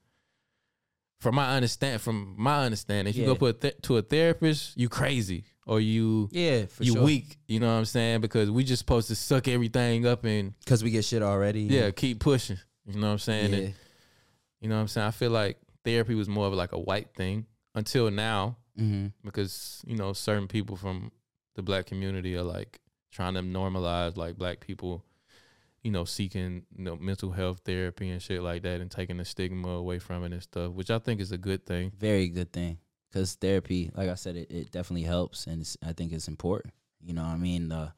from 1.19 1.35
my 1.35 1.55
understand, 1.55 2.01
from 2.01 2.35
my 2.37 2.65
understanding, 2.65 3.09
if 3.09 3.15
you 3.15 3.23
Yeah. 3.23 3.27
go 3.29 3.35
put 3.35 3.61
th- 3.61 3.75
to 3.83 3.97
a 3.97 4.01
therapist, 4.01 4.77
you 4.77 4.89
crazy 4.89 5.45
or 5.65 5.79
you 5.79 6.29
Yeah, 6.31 6.65
for 6.65 6.83
you 6.83 6.93
sure. 6.93 7.03
weak. 7.03 7.37
You 7.47 7.59
know 7.59 7.67
what 7.67 7.79
I'm 7.79 7.85
saying? 7.85 8.21
Because 8.21 8.51
we 8.51 8.63
just 8.63 8.79
supposed 8.79 9.07
to 9.07 9.15
suck 9.15 9.47
everything 9.47 10.05
up 10.05 10.23
and 10.25 10.53
because 10.59 10.83
we 10.83 10.91
get 10.91 11.05
shit 11.05 11.21
already. 11.23 11.61
yeah, 11.63 11.91
keep 11.91 12.19
pushing. 12.19 12.57
You 12.85 12.99
know 12.99 13.07
what 13.07 13.13
I'm 13.13 13.19
saying? 13.19 13.51
Yeah. 13.51 13.57
And, 13.59 13.73
you 14.61 14.69
know 14.69 14.75
what 14.75 14.81
I'm 14.81 14.87
saying? 14.87 15.07
I 15.07 15.11
feel 15.11 15.31
like 15.31 15.57
therapy 15.83 16.15
was 16.15 16.27
more 16.27 16.47
of 16.47 16.53
like 16.53 16.71
a 16.73 16.79
white 16.79 17.13
thing 17.15 17.45
until 17.73 18.11
now 18.11 18.57
Mhm. 18.79 19.11
because 19.23 19.81
you 19.87 19.95
know 19.95 20.13
certain 20.13 20.47
people 20.47 20.75
from 20.75 21.11
the 21.55 21.61
black 21.63 21.85
community 21.85 22.35
are 22.35 22.43
like 22.43 22.79
trying 23.11 23.33
to 23.35 23.41
normalize 23.41 24.17
like 24.17 24.37
black 24.37 24.59
people 24.59 25.03
you 25.85 25.91
know 25.91 26.03
seeking 26.03 26.63
you 26.75 26.83
know 26.83 26.95
mental 26.97 27.29
health 27.31 27.61
therapy 27.63 28.09
and 28.09 28.19
shit 28.19 28.41
like 28.41 28.63
that 28.63 28.81
and 28.81 28.89
taking 28.89 29.17
the 29.17 29.23
stigma 29.25 29.67
away 29.69 29.99
from 29.99 30.23
it 30.23 30.33
and 30.33 30.41
stuff 30.41 30.71
which 30.71 30.89
i 30.89 30.97
think 30.97 31.21
is 31.21 31.31
a 31.31 31.37
good 31.37 31.63
thing. 31.65 31.91
Very 31.97 32.27
good 32.27 32.51
thing. 32.51 32.79
Because 33.11 33.35
therapy 33.35 33.91
like 33.95 34.09
i 34.09 34.15
said 34.15 34.35
it, 34.35 34.49
it 34.49 34.71
definitely 34.71 35.03
helps 35.03 35.45
and 35.45 35.61
it's, 35.61 35.77
i 35.85 35.93
think 35.93 36.11
it's 36.11 36.27
important. 36.27 36.73
You 37.01 37.13
know 37.13 37.21
what 37.21 37.29
i 37.29 37.37
mean? 37.37 37.71
Uh, 37.71 37.91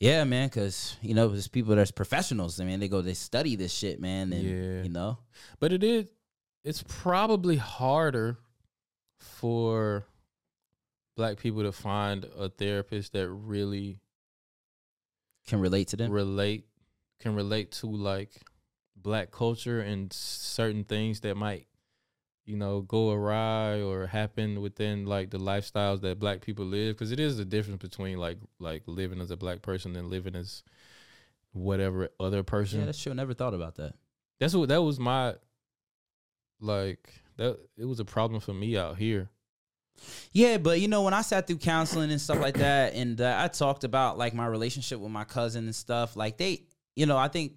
yeah 0.00 0.24
man 0.24 0.48
because 0.48 0.96
you 1.00 1.14
know 1.14 1.28
there's 1.28 1.48
people 1.48 1.74
that's 1.76 1.90
professionals 1.92 2.60
i 2.60 2.64
mean 2.64 2.78
they 2.80 2.88
go 2.88 3.00
they 3.00 3.14
study 3.14 3.56
this 3.56 3.72
shit 3.72 4.00
man 4.00 4.32
and 4.32 4.42
Yeah. 4.42 4.82
you 4.82 4.90
know? 4.90 5.18
But 5.60 5.72
it 5.72 5.84
is 5.84 6.08
it's 6.64 6.82
probably 6.86 7.56
harder 7.56 8.38
for 9.20 10.04
black 11.16 11.38
people 11.38 11.62
to 11.62 11.72
find 11.72 12.26
a 12.36 12.48
therapist 12.48 13.12
that 13.12 13.28
really 13.28 14.00
can 15.46 15.60
relate 15.60 15.88
to 15.88 15.96
them? 15.96 16.10
relate 16.12 16.64
can 17.20 17.34
relate 17.34 17.72
to 17.72 17.86
like 17.86 18.30
black 18.96 19.30
culture 19.30 19.80
and 19.80 20.12
certain 20.12 20.84
things 20.84 21.20
that 21.20 21.36
might 21.36 21.66
you 22.44 22.56
know 22.56 22.80
go 22.80 23.10
awry 23.12 23.80
or 23.80 24.06
happen 24.06 24.60
within 24.60 25.04
like 25.06 25.30
the 25.30 25.38
lifestyles 25.38 26.00
that 26.00 26.18
black 26.18 26.40
people 26.40 26.64
live 26.64 26.94
because 26.96 27.12
it 27.12 27.20
is 27.20 27.38
a 27.38 27.44
difference 27.44 27.80
between 27.80 28.18
like 28.18 28.38
like 28.58 28.82
living 28.86 29.20
as 29.20 29.30
a 29.30 29.36
black 29.36 29.62
person 29.62 29.94
and 29.96 30.08
living 30.08 30.34
as 30.34 30.62
whatever 31.52 32.08
other 32.18 32.42
person 32.42 32.80
Yeah, 32.80 32.86
that's 32.86 33.02
true. 33.02 33.14
Never 33.14 33.34
thought 33.34 33.54
about 33.54 33.76
that. 33.76 33.94
that's 34.40 34.54
what 34.54 34.68
that 34.70 34.82
was 34.82 34.98
my 34.98 35.34
like 36.60 37.12
that 37.36 37.58
it 37.76 37.84
was 37.84 38.00
a 38.00 38.04
problem 38.04 38.40
for 38.40 38.52
me 38.54 38.76
out 38.76 38.96
here 38.96 39.28
Yeah, 40.32 40.58
but 40.58 40.80
you 40.80 40.88
know, 40.88 41.02
when 41.02 41.14
I 41.14 41.22
sat 41.22 41.46
through 41.46 41.58
counseling 41.58 42.10
and 42.10 42.20
stuff 42.20 42.40
like 42.40 42.54
that, 42.58 42.94
and 42.94 43.20
uh, 43.20 43.36
I 43.38 43.48
talked 43.48 43.84
about 43.84 44.16
like 44.18 44.34
my 44.34 44.46
relationship 44.46 45.00
with 45.00 45.10
my 45.10 45.24
cousin 45.24 45.64
and 45.64 45.74
stuff, 45.74 46.16
like 46.16 46.36
they, 46.38 46.62
you 46.98 47.06
know, 47.06 47.16
I 47.16 47.28
think 47.28 47.52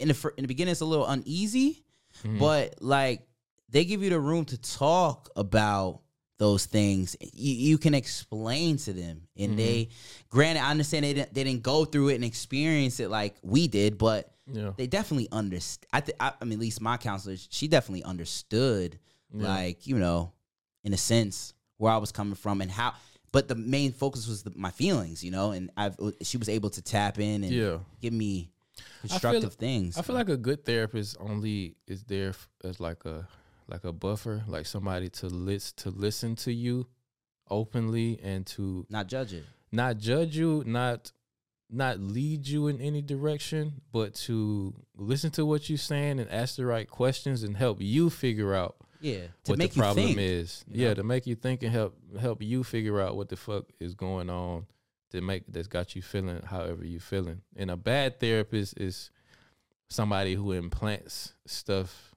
in 0.00 0.08
the 0.08 0.32
in 0.36 0.42
the 0.42 0.48
beginning 0.48 0.72
it's 0.72 0.80
a 0.80 0.84
little 0.84 1.06
uneasy, 1.06 1.84
Mhm. 2.24 2.38
but 2.40 2.74
like 2.82 3.22
they 3.68 3.84
give 3.84 4.02
you 4.02 4.10
the 4.10 4.18
room 4.18 4.44
to 4.46 4.58
talk 4.58 5.30
about 5.36 6.00
those 6.38 6.66
things. 6.66 7.14
You, 7.32 7.54
you 7.54 7.78
can 7.78 7.94
explain 7.94 8.78
to 8.78 8.92
them, 8.92 9.28
and 9.36 9.52
Mhm. 9.52 9.56
they, 9.56 9.88
granted, 10.30 10.62
I 10.62 10.70
understand 10.70 11.04
they 11.04 11.14
didn't 11.14 11.32
they 11.34 11.44
didn't 11.44 11.62
go 11.62 11.84
through 11.84 12.08
it 12.08 12.14
and 12.16 12.24
experience 12.24 12.98
it 12.98 13.08
like 13.08 13.36
we 13.42 13.68
did, 13.68 13.96
but 13.98 14.32
yeah 14.52 14.72
they 14.76 14.88
definitely 14.88 15.28
understand. 15.30 15.86
I, 15.92 16.00
th- 16.00 16.16
I, 16.18 16.32
I 16.40 16.44
mean, 16.44 16.54
at 16.54 16.60
least 16.60 16.80
my 16.80 16.96
counselor, 16.96 17.36
she 17.36 17.68
definitely 17.68 18.02
understood, 18.02 18.98
Yeah. 19.32 19.46
like 19.54 19.86
you 19.86 19.96
know, 19.98 20.32
in 20.82 20.92
a 20.92 20.96
sense, 20.98 21.54
where 21.76 21.92
I 21.92 21.98
was 21.98 22.10
coming 22.10 22.34
from 22.34 22.60
and 22.62 22.70
how. 22.70 22.94
But 23.32 23.46
the 23.48 23.54
main 23.54 23.92
focus 23.92 24.26
was 24.26 24.42
the, 24.42 24.52
my 24.56 24.70
feelings, 24.70 25.22
you 25.22 25.30
know, 25.30 25.52
and 25.52 25.70
I've 25.76 25.96
she 26.22 26.36
was 26.36 26.48
able 26.48 26.70
to 26.70 26.82
tap 26.82 27.18
in 27.18 27.44
and 27.44 27.52
Yeah. 27.52 27.78
give 28.00 28.12
me 28.12 28.50
I 28.78 28.82
constructive 29.08 29.42
feel, 29.42 29.50
things. 29.50 29.96
I 29.96 30.02
feel 30.02 30.16
like 30.16 30.28
a 30.28 30.36
good 30.36 30.64
therapist 30.64 31.16
only 31.20 31.76
is 31.86 32.02
there 32.04 32.34
as 32.64 32.80
like 32.80 33.04
a 33.04 33.28
like 33.68 33.84
a 33.84 33.92
buffer, 33.92 34.42
like 34.48 34.66
somebody 34.66 35.08
to 35.10 35.26
list 35.28 35.78
to 35.78 35.90
listen 35.90 36.34
to 36.36 36.52
you 36.52 36.86
openly 37.48 38.18
and 38.22 38.46
to 38.46 38.86
not 38.88 39.06
judge 39.06 39.32
it, 39.32 39.44
not 39.72 39.98
judge 39.98 40.36
you, 40.36 40.62
not 40.66 41.12
not 41.72 42.00
lead 42.00 42.48
you 42.48 42.66
in 42.66 42.80
any 42.80 43.00
direction, 43.00 43.80
but 43.92 44.12
to 44.14 44.74
listen 44.96 45.30
to 45.30 45.46
what 45.46 45.68
you're 45.68 45.78
saying 45.78 46.18
and 46.18 46.28
ask 46.28 46.56
the 46.56 46.66
right 46.66 46.90
questions 46.90 47.44
and 47.44 47.56
help 47.56 47.80
you 47.80 48.10
figure 48.10 48.54
out 48.56 48.76
Yeah, 49.00 49.26
to 49.44 49.52
what 49.52 49.58
make 49.58 49.70
the 49.72 49.76
you 49.76 49.82
problem 49.82 50.06
think, 50.06 50.18
is. 50.18 50.64
you 50.68 50.84
Yeah, 50.86 50.94
to 50.94 51.02
make 51.02 51.26
you 51.26 51.34
think 51.34 51.62
and 51.62 51.72
help 51.72 51.96
help 52.20 52.42
you 52.42 52.62
figure 52.64 53.00
out 53.00 53.16
what 53.16 53.28
the 53.28 53.36
fuck 53.36 53.64
is 53.80 53.94
going 53.94 54.28
on 54.30 54.66
to 55.10 55.20
make 55.20 55.44
that's 55.48 55.68
got 55.68 55.96
you 55.96 56.02
feeling 56.02 56.40
however 56.44 56.84
you 56.84 57.00
feeling. 57.00 57.40
And 57.56 57.70
a 57.70 57.76
bad 57.76 58.20
therapist 58.20 58.78
is 58.78 59.10
somebody 59.88 60.34
who 60.34 60.52
implants 60.52 61.34
stuff 61.46 62.14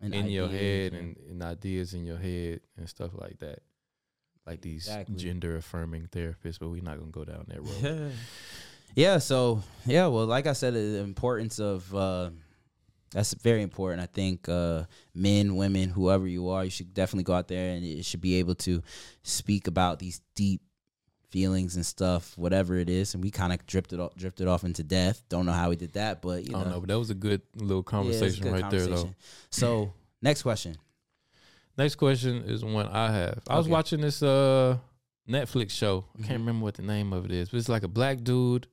And 0.00 0.14
in 0.14 0.28
your 0.28 0.48
head 0.48 0.92
and- 0.94 1.16
and, 1.16 1.30
and 1.30 1.42
ideas 1.42 1.92
in 1.94 2.04
your 2.06 2.16
head 2.18 2.60
and 2.76 2.88
stuff 2.88 3.10
like 3.14 3.38
that. 3.40 3.58
Like 4.46 4.60
these 4.60 4.86
Exactly. 4.88 5.16
gender 5.16 5.56
affirming 5.56 6.08
therapists, 6.10 6.58
but 6.58 6.68
we're 6.68 6.82
not 6.82 6.98
gonna 6.98 7.10
go 7.10 7.24
down 7.24 7.44
that 7.48 7.62
road. 7.62 8.12
yeah 8.94 9.16
so 9.18 9.62
yeah 9.86 10.06
well 10.06 10.26
like 10.26 10.46
i 10.46 10.52
said 10.52 10.74
the 10.74 10.98
importance 10.98 11.58
of 11.58 11.94
uh 11.94 12.28
that's 13.12 13.34
very 13.34 13.62
important 13.62 14.02
i 14.02 14.06
think 14.06 14.48
uh 14.48 14.82
men 15.14 15.56
women 15.56 15.88
whoever 15.90 16.26
you 16.26 16.48
are 16.48 16.64
you 16.64 16.70
should 16.70 16.92
definitely 16.94 17.24
go 17.24 17.34
out 17.34 17.48
there 17.48 17.74
and 17.74 17.84
you 17.84 18.02
should 18.02 18.20
be 18.20 18.36
able 18.36 18.54
to 18.54 18.82
speak 19.22 19.66
about 19.66 19.98
these 19.98 20.20
deep 20.34 20.60
feelings 21.30 21.76
and 21.76 21.86
stuff 21.86 22.36
whatever 22.36 22.76
it 22.76 22.90
is 22.90 23.14
and 23.14 23.22
we 23.22 23.30
kind 23.30 23.52
of 23.52 23.66
drifted 23.66 23.98
off 23.98 24.14
drifted 24.16 24.46
off 24.46 24.64
into 24.64 24.82
death 24.82 25.22
don't 25.30 25.46
know 25.46 25.52
how 25.52 25.70
we 25.70 25.76
did 25.76 25.92
that 25.94 26.20
but 26.20 26.44
you 26.44 26.54
I 26.54 26.58
know 26.58 26.64
don't 26.64 26.72
know, 26.74 26.80
but 26.80 26.88
that 26.90 26.98
was 26.98 27.10
a 27.10 27.14
good 27.14 27.40
little 27.56 27.84
Yeah, 27.90 28.00
it 28.00 28.08
was 28.08 28.38
a 28.40 28.42
conversation 28.42 28.52
right 28.52 28.70
there, 28.70 28.86
though. 28.86 29.14
so 29.50 29.92
next 30.20 30.42
question 30.42 30.76
Next 31.78 31.94
question 31.94 32.44
is 32.44 32.62
one 32.62 32.86
I 32.86 33.10
have. 33.10 33.38
I 33.48 33.56
was 33.56 33.66
watching 33.66 34.02
this 34.02 34.22
uh 34.22 34.76
Netflix 35.26 35.70
show. 35.70 36.04
I 36.18 36.26
can't 36.26 36.40
remember 36.40 36.64
what 36.64 36.74
the 36.74 36.82
name 36.82 37.14
of 37.14 37.24
it 37.24 37.30
is, 37.30 37.48
but 37.48 37.56
it's 37.56 37.68
like 37.70 37.82
a 37.82 37.88
black 37.88 38.22
dude. 38.22 38.66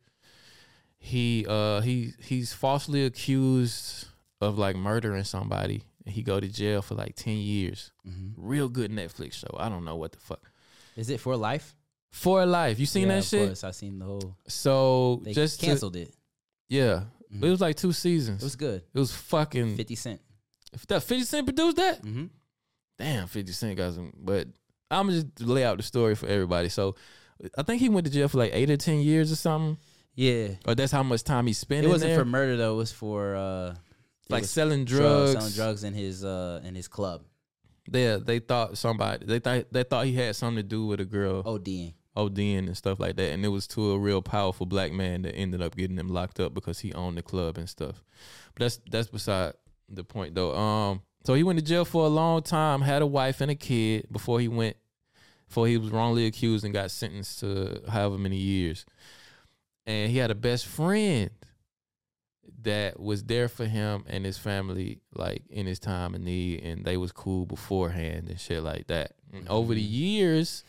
He 0.97 1.45
uh 1.47 1.79
he 1.79 2.11
he's 2.19 2.51
falsely 2.51 3.05
accused 3.05 4.08
of 4.41 4.57
like 4.57 4.75
murdering 4.75 5.23
somebody. 5.23 5.83
And 6.05 6.15
he 6.15 6.21
go 6.23 6.39
to 6.39 6.47
jail 6.47 6.81
for 6.81 6.95
like 6.95 7.15
ten 7.15 7.37
years. 7.37 7.91
Mhm. 8.07 8.33
Real 8.37 8.69
good 8.69 8.91
Netflix 8.91 9.33
show. 9.33 9.55
I 9.59 9.69
don't 9.69 9.85
know 9.85 9.95
what 9.95 10.11
the 10.13 10.19
fuck. 10.19 10.51
is 10.95 11.09
it 11.09 11.19
for 11.19 11.35
life 11.37 11.75
For 12.11 12.45
life. 12.45 12.79
You 12.79 12.85
seen 12.85 13.03
Yeah, 13.03 13.15
that 13.15 13.17
of 13.19 13.25
shit? 13.25 13.47
course, 13.47 13.63
i 13.63 13.71
seen 13.71 13.99
the 13.99 14.05
whole 14.05 14.35
So 14.47 15.21
they 15.23 15.33
just 15.33 15.59
to- 15.59 15.65
canceled 15.67 15.95
it 15.95 16.13
yeah. 16.67 17.03
Mhm. 17.33 17.43
It 17.43 17.49
was 17.49 17.61
like 17.61 17.75
two 17.75 17.91
seasons. 17.93 18.41
it 18.41 18.45
was 18.45 18.55
good 18.55 18.81
It 18.93 18.99
was 18.99 19.13
fucking 19.13 19.75
50 19.77 19.95
cent 19.95 20.21
If 20.73 20.85
that 20.87 21.03
50 21.03 21.23
Cent 21.25 21.45
produced 21.45 21.77
that? 21.77 22.01
mm-hmm. 22.01 22.25
Damn, 22.97 23.27
50 23.27 23.51
Cent 23.53 23.77
got 23.77 23.93
some. 23.93 24.11
But 24.17 24.47
I'm 24.91 25.07
to 25.09 25.23
just 25.23 25.41
lay 25.41 25.63
out 25.63 25.77
the 25.77 25.83
story 25.83 26.15
for 26.15 26.27
everybody. 26.27 26.69
So 26.69 26.95
I 27.57 27.63
think 27.63 27.79
he 27.81 27.89
went 27.89 28.05
to 28.07 28.11
jail 28.11 28.27
for 28.27 28.37
like 28.39 28.51
eight 28.53 28.69
or 28.69 28.77
10 28.77 28.99
years 29.01 29.31
or 29.31 29.35
something. 29.35 29.77
yeah 30.15 30.55
Or 30.67 30.75
that's 30.75 30.91
how 30.91 31.03
much 31.03 31.23
time 31.23 31.45
he 31.47 31.53
spent 31.53 31.85
it 31.85 31.89
wasn't 31.89 32.15
for 32.15 32.25
murder 32.25 32.57
though 32.57 32.73
it 32.73 32.77
was 32.77 32.91
for 32.91 33.35
uh 33.35 33.75
like 34.29 34.45
selling 34.45 34.85
drugs, 34.85 35.33
selling 35.33 35.53
drugs 35.53 35.83
in 35.83 35.93
his 35.93 36.23
uh 36.23 36.61
in 36.63 36.75
his 36.75 36.87
club. 36.87 37.23
Yeah, 37.91 38.17
they 38.17 38.39
thought 38.39 38.77
somebody, 38.77 39.25
they 39.25 39.39
thought, 39.39 39.65
they 39.71 39.83
thought 39.83 40.05
he 40.05 40.13
had 40.13 40.35
something 40.35 40.57
to 40.57 40.63
do 40.63 40.85
with 40.85 40.99
a 40.99 41.05
girl 41.05 41.43
ODing. 41.43 41.93
ODing 42.15 42.67
and 42.67 42.77
stuff 42.77 42.99
like 42.99 43.15
that. 43.15 43.31
And 43.31 43.43
it 43.43 43.47
was 43.47 43.67
to 43.67 43.91
a 43.91 43.99
real 43.99 44.21
powerful 44.21 44.65
black 44.65 44.91
man 44.91 45.23
that 45.23 45.35
ended 45.35 45.61
up 45.61 45.75
getting 45.75 45.97
him 45.97 46.09
locked 46.09 46.39
up 46.39 46.53
because 46.53 46.79
he 46.79 46.93
owned 46.93 47.17
the 47.17 47.23
club 47.23 47.57
and 47.57 47.67
stuff. 47.67 48.03
But 48.53 48.61
that's 48.61 48.79
that's 48.89 49.07
beside 49.07 49.53
the 49.87 50.03
point 50.03 50.35
though. 50.35 50.55
Um, 50.55 51.01
so 51.25 51.33
he 51.33 51.43
went 51.43 51.59
to 51.59 51.65
jail 51.65 51.85
for 51.85 52.05
a 52.05 52.09
long 52.09 52.43
time, 52.43 52.81
had 52.81 53.01
a 53.01 53.07
wife 53.07 53.41
and 53.41 53.51
a 53.51 53.55
kid 53.55 54.07
before 54.11 54.39
he 54.39 54.47
went, 54.47 54.77
before 55.47 55.67
he 55.67 55.77
was 55.77 55.89
wrongly 55.89 56.27
accused 56.27 56.63
and 56.63 56.73
got 56.73 56.91
sentenced 56.91 57.39
to 57.39 57.81
however 57.89 58.17
many 58.17 58.37
years. 58.37 58.85
And 59.85 60.11
he 60.11 60.17
had 60.17 60.29
a 60.29 60.35
best 60.35 60.67
friend 60.67 61.31
that 62.63 62.99
was 62.99 63.23
there 63.23 63.47
for 63.47 63.65
him 63.65 64.03
and 64.07 64.25
his 64.25 64.37
family, 64.37 64.99
like 65.13 65.43
in 65.49 65.65
his 65.65 65.79
time 65.79 66.15
of 66.15 66.21
need, 66.21 66.63
and 66.63 66.85
they 66.85 66.97
was 66.97 67.11
cool 67.11 67.45
beforehand 67.45 68.29
and 68.29 68.39
shit 68.39 68.63
like 68.63 68.87
that. 68.87 69.13
And 69.33 69.47
over 69.47 69.73
the 69.73 69.83
mm-hmm. 69.83 69.93
years, 69.93 70.63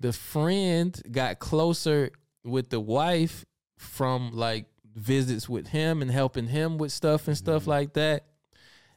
the 0.00 0.12
friend 0.12 1.00
got 1.10 1.38
closer 1.38 2.10
with 2.44 2.70
the 2.70 2.80
wife 2.80 3.44
from 3.78 4.32
like 4.32 4.66
visits 4.94 5.48
with 5.48 5.68
him 5.68 6.02
and 6.02 6.10
helping 6.10 6.46
him 6.46 6.78
with 6.78 6.92
stuff 6.92 7.28
and 7.28 7.36
stuff 7.36 7.62
mm-hmm. 7.62 7.70
like 7.70 7.92
that. 7.94 8.26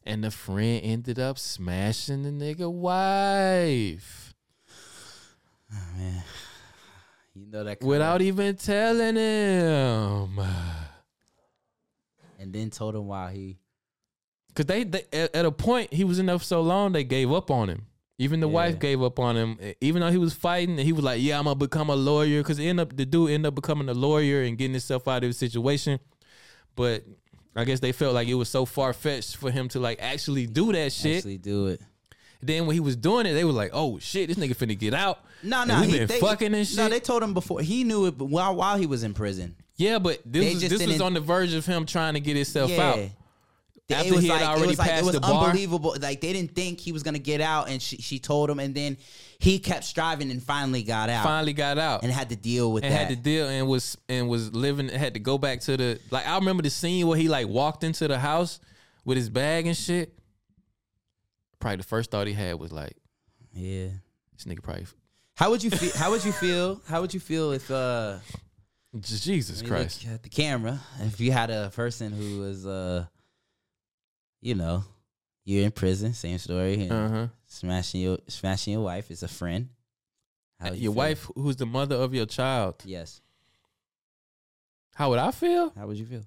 And 0.04 0.24
the 0.24 0.32
friend 0.32 0.82
ended 0.84 1.20
up 1.20 1.38
smashing 1.38 2.24
the 2.24 2.30
nigga 2.30 2.72
wife 2.72 4.28
Oh, 5.74 5.98
man. 5.98 6.24
You 7.34 7.45
know 7.48 7.64
that 7.64 7.82
without 7.82 8.22
even 8.22 8.56
telling 8.56 9.16
him. 9.16 10.40
And 12.48 12.53
then 12.56 12.69
told 12.69 12.95
him 12.95 13.06
why 13.07 13.32
he 13.34 13.57
Cause 14.56 14.65
they, 14.65 14.84
they 14.86 15.03
at, 15.14 15.36
at 15.36 15.45
a 15.45 15.52
point 15.52 15.94
he 15.94 16.03
was 16.03 16.18
in 16.18 16.26
there 16.26 16.40
for 16.40 16.44
so 16.44 16.61
long 16.61 16.91
they 16.94 17.03
gave 17.03 17.32
up 17.32 17.52
on 17.52 17.69
him. 17.69 17.86
Even 18.18 18.40
the 18.40 18.48
Yeah. 18.48 18.53
wife 18.53 18.80
gave 18.80 19.03
up 19.03 19.19
on 19.19 19.36
him. 19.38 19.60
Even 19.82 20.02
though 20.02 20.10
he 20.10 20.18
was 20.18 20.34
fighting, 20.34 20.78
and 20.80 20.86
he 20.86 20.91
was 20.91 21.03
like, 21.03 21.22
"Yeah, 21.22 21.38
I'm 21.38 21.44
gonna 21.44 21.53
become 21.53 21.91
a 21.91 21.95
lawyer." 21.95 22.41
Cause 22.41 22.60
end 22.60 22.80
up 22.80 22.95
the 22.98 23.06
dude 23.06 23.30
ended 23.30 23.49
up 23.49 23.53
becoming 23.56 23.88
a 23.90 23.94
lawyer 23.94 24.41
and 24.41 24.57
getting 24.57 24.72
himself 24.74 25.07
out 25.07 25.24
of 25.24 25.30
the 25.30 25.34
situation. 25.34 25.99
But 26.76 27.03
I 27.56 27.65
guess 27.65 27.80
they 27.82 27.91
felt 27.91 28.15
like 28.15 28.28
it 28.28 28.34
was 28.34 28.49
so 28.49 28.65
far 28.65 28.94
fetched 28.94 29.36
for 29.36 29.52
him 29.52 29.68
to 29.69 29.80
like 29.80 29.99
actually 30.02 30.48
do 30.48 30.72
that 30.74 30.91
shit. 30.91 31.18
actually 31.18 31.38
do 31.38 31.68
it. 31.68 31.82
Then 32.41 32.65
when 32.65 32.74
he 32.74 32.80
was 32.80 32.95
doing 32.95 33.26
it, 33.28 33.34
they 33.34 33.44
were 33.44 33.52
like, 33.52 33.72
"Oh 33.74 33.99
shit, 33.99 34.28
this 34.30 34.38
nigga 34.38 34.56
finna 34.56 34.78
get 34.78 34.95
out." 34.95 35.19
No, 35.44 35.64
no, 35.65 35.76
he- 35.82 35.91
been 35.99 36.07
they, 36.07 36.19
fucking 36.19 36.56
and 36.56 36.68
shit. 36.68 36.78
No, 36.78 36.90
they 36.90 36.99
told 36.99 37.22
him 37.22 37.36
before. 37.36 37.61
He 37.61 37.84
knew 37.84 38.07
it, 38.07 38.18
but 38.18 38.26
while 38.26 38.56
while 38.56 38.78
he 38.78 38.88
was 38.88 39.03
in 39.03 39.14
prison. 39.14 39.56
Yeah, 39.78 39.99
but 39.99 40.20
this 40.26 40.56
was 40.56 40.70
this 40.70 40.88
was 40.88 41.02
on 41.02 41.14
the 41.14 41.20
verge 41.20 41.54
of 41.54 41.66
him 41.66 41.86
trying 41.86 42.16
to 42.16 42.20
get 42.20 42.36
himself 42.36 42.72
yeah. 42.72 42.90
out. 42.90 42.99
After 43.90 44.20
he 44.20 44.28
had 44.28 44.41
already 44.41 44.64
it 44.64 44.68
was 44.68 44.80
like, 44.80 44.90
passed 44.90 45.04
it 45.04 45.06
was 45.06 45.16
the 45.16 45.22
bar. 45.22 45.45
unbelievable. 45.45 45.95
Like 46.02 46.20
they 46.20 46.34
didn't 46.34 46.54
think 46.54 46.80
he 46.80 46.91
was 46.91 47.04
gonna 47.04 47.20
get 47.20 47.40
out, 47.40 47.70
and 47.70 47.82
she, 47.82 47.98
she 47.98 48.20
told 48.20 48.49
him, 48.49 48.60
and 48.60 48.76
then 48.76 48.98
he 49.40 49.60
kept 49.60 49.86
striving 49.86 50.30
and 50.30 50.44
finally 50.44 50.84
got 50.84 51.10
out. 51.10 51.24
Finally 51.24 51.54
got 51.54 51.78
out. 51.78 52.04
and 52.04 52.12
had 52.12 52.30
to 52.30 52.36
deal 52.36 52.74
with 52.74 52.84
and 52.84 52.91
that. 52.91 52.98
had 52.98 53.10
to 53.10 53.16
deal 53.16 53.48
and 53.48 53.68
was 53.68 53.98
and 54.10 54.28
was 54.28 54.54
living 54.54 54.90
had 54.90 55.14
to 55.14 55.22
go 55.22 55.38
back 55.38 55.62
to 55.62 55.78
the 55.78 55.99
like 56.12 56.28
I 56.28 56.36
remember 56.36 56.64
the 56.64 56.70
scene 56.70 57.08
where 57.08 57.18
he 57.18 57.30
like 57.30 57.48
walked 57.48 57.86
into 57.86 58.10
the 58.10 58.20
house 58.20 58.60
with 59.06 59.16
his 59.16 59.30
bag 59.30 59.68
and 59.68 59.78
shit. 59.78 60.14
Probably 61.60 61.78
the 61.78 61.84
first 61.84 62.12
thought 62.12 62.28
he 62.28 62.34
had 62.34 62.60
was 62.60 62.74
like, 62.74 62.98
yeah. 63.54 63.88
this 64.34 64.45
nigga 64.45 64.62
probably 64.62 64.86
How 65.36 65.49
would 65.49 65.64
you 65.64 65.72
feel? 65.72 65.91
How 65.95 66.12
would 66.12 66.26
you 66.26 66.34
feel? 66.34 66.82
How 66.88 66.99
would 66.99 67.14
you 67.14 67.22
feel 67.22 67.54
if 67.54 67.72
uh 67.72 68.18
Jesus 69.02 69.61
Christ. 69.61 70.06
at 70.07 70.24
the 70.24 70.30
camera? 70.30 70.80
If 71.02 71.19
you 71.19 71.32
had 71.32 71.49
a 71.49 71.69
person 71.76 72.11
who 72.11 72.40
was 72.41 72.65
uh, 72.65 73.06
you 74.41 74.56
know, 74.56 74.84
you're 75.45 75.64
in 75.65 75.72
prison, 75.72 76.14
same 76.14 76.38
story, 76.38 76.90
Uh-huh. 76.90 77.28
smashing 77.48 78.02
your 78.02 78.18
smashing 78.28 78.74
your 78.74 78.84
wife 78.84 79.10
is 79.11 79.24
a 79.24 79.28
friend. 79.28 79.69
You 80.64 80.69
Your 80.72 80.78
feel? 80.78 80.91
wife 80.94 81.30
who's 81.36 81.56
the 81.56 81.65
mother 81.68 81.95
of 81.95 82.14
your 82.14 82.26
child. 82.26 82.76
Yes. 82.86 83.22
How 84.95 85.10
would 85.10 85.19
I 85.19 85.32
feel? 85.32 85.72
How 85.78 85.86
would 85.88 85.98
you 85.98 86.06
feel? 86.06 86.24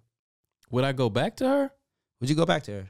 Would 0.71 0.85
I 0.85 0.93
go 0.93 1.11
back 1.11 1.37
to 1.37 1.49
her? 1.49 1.71
Would 2.21 2.31
you 2.31 2.37
go 2.37 2.47
back 2.47 2.63
to 2.65 2.73
her? 2.73 2.87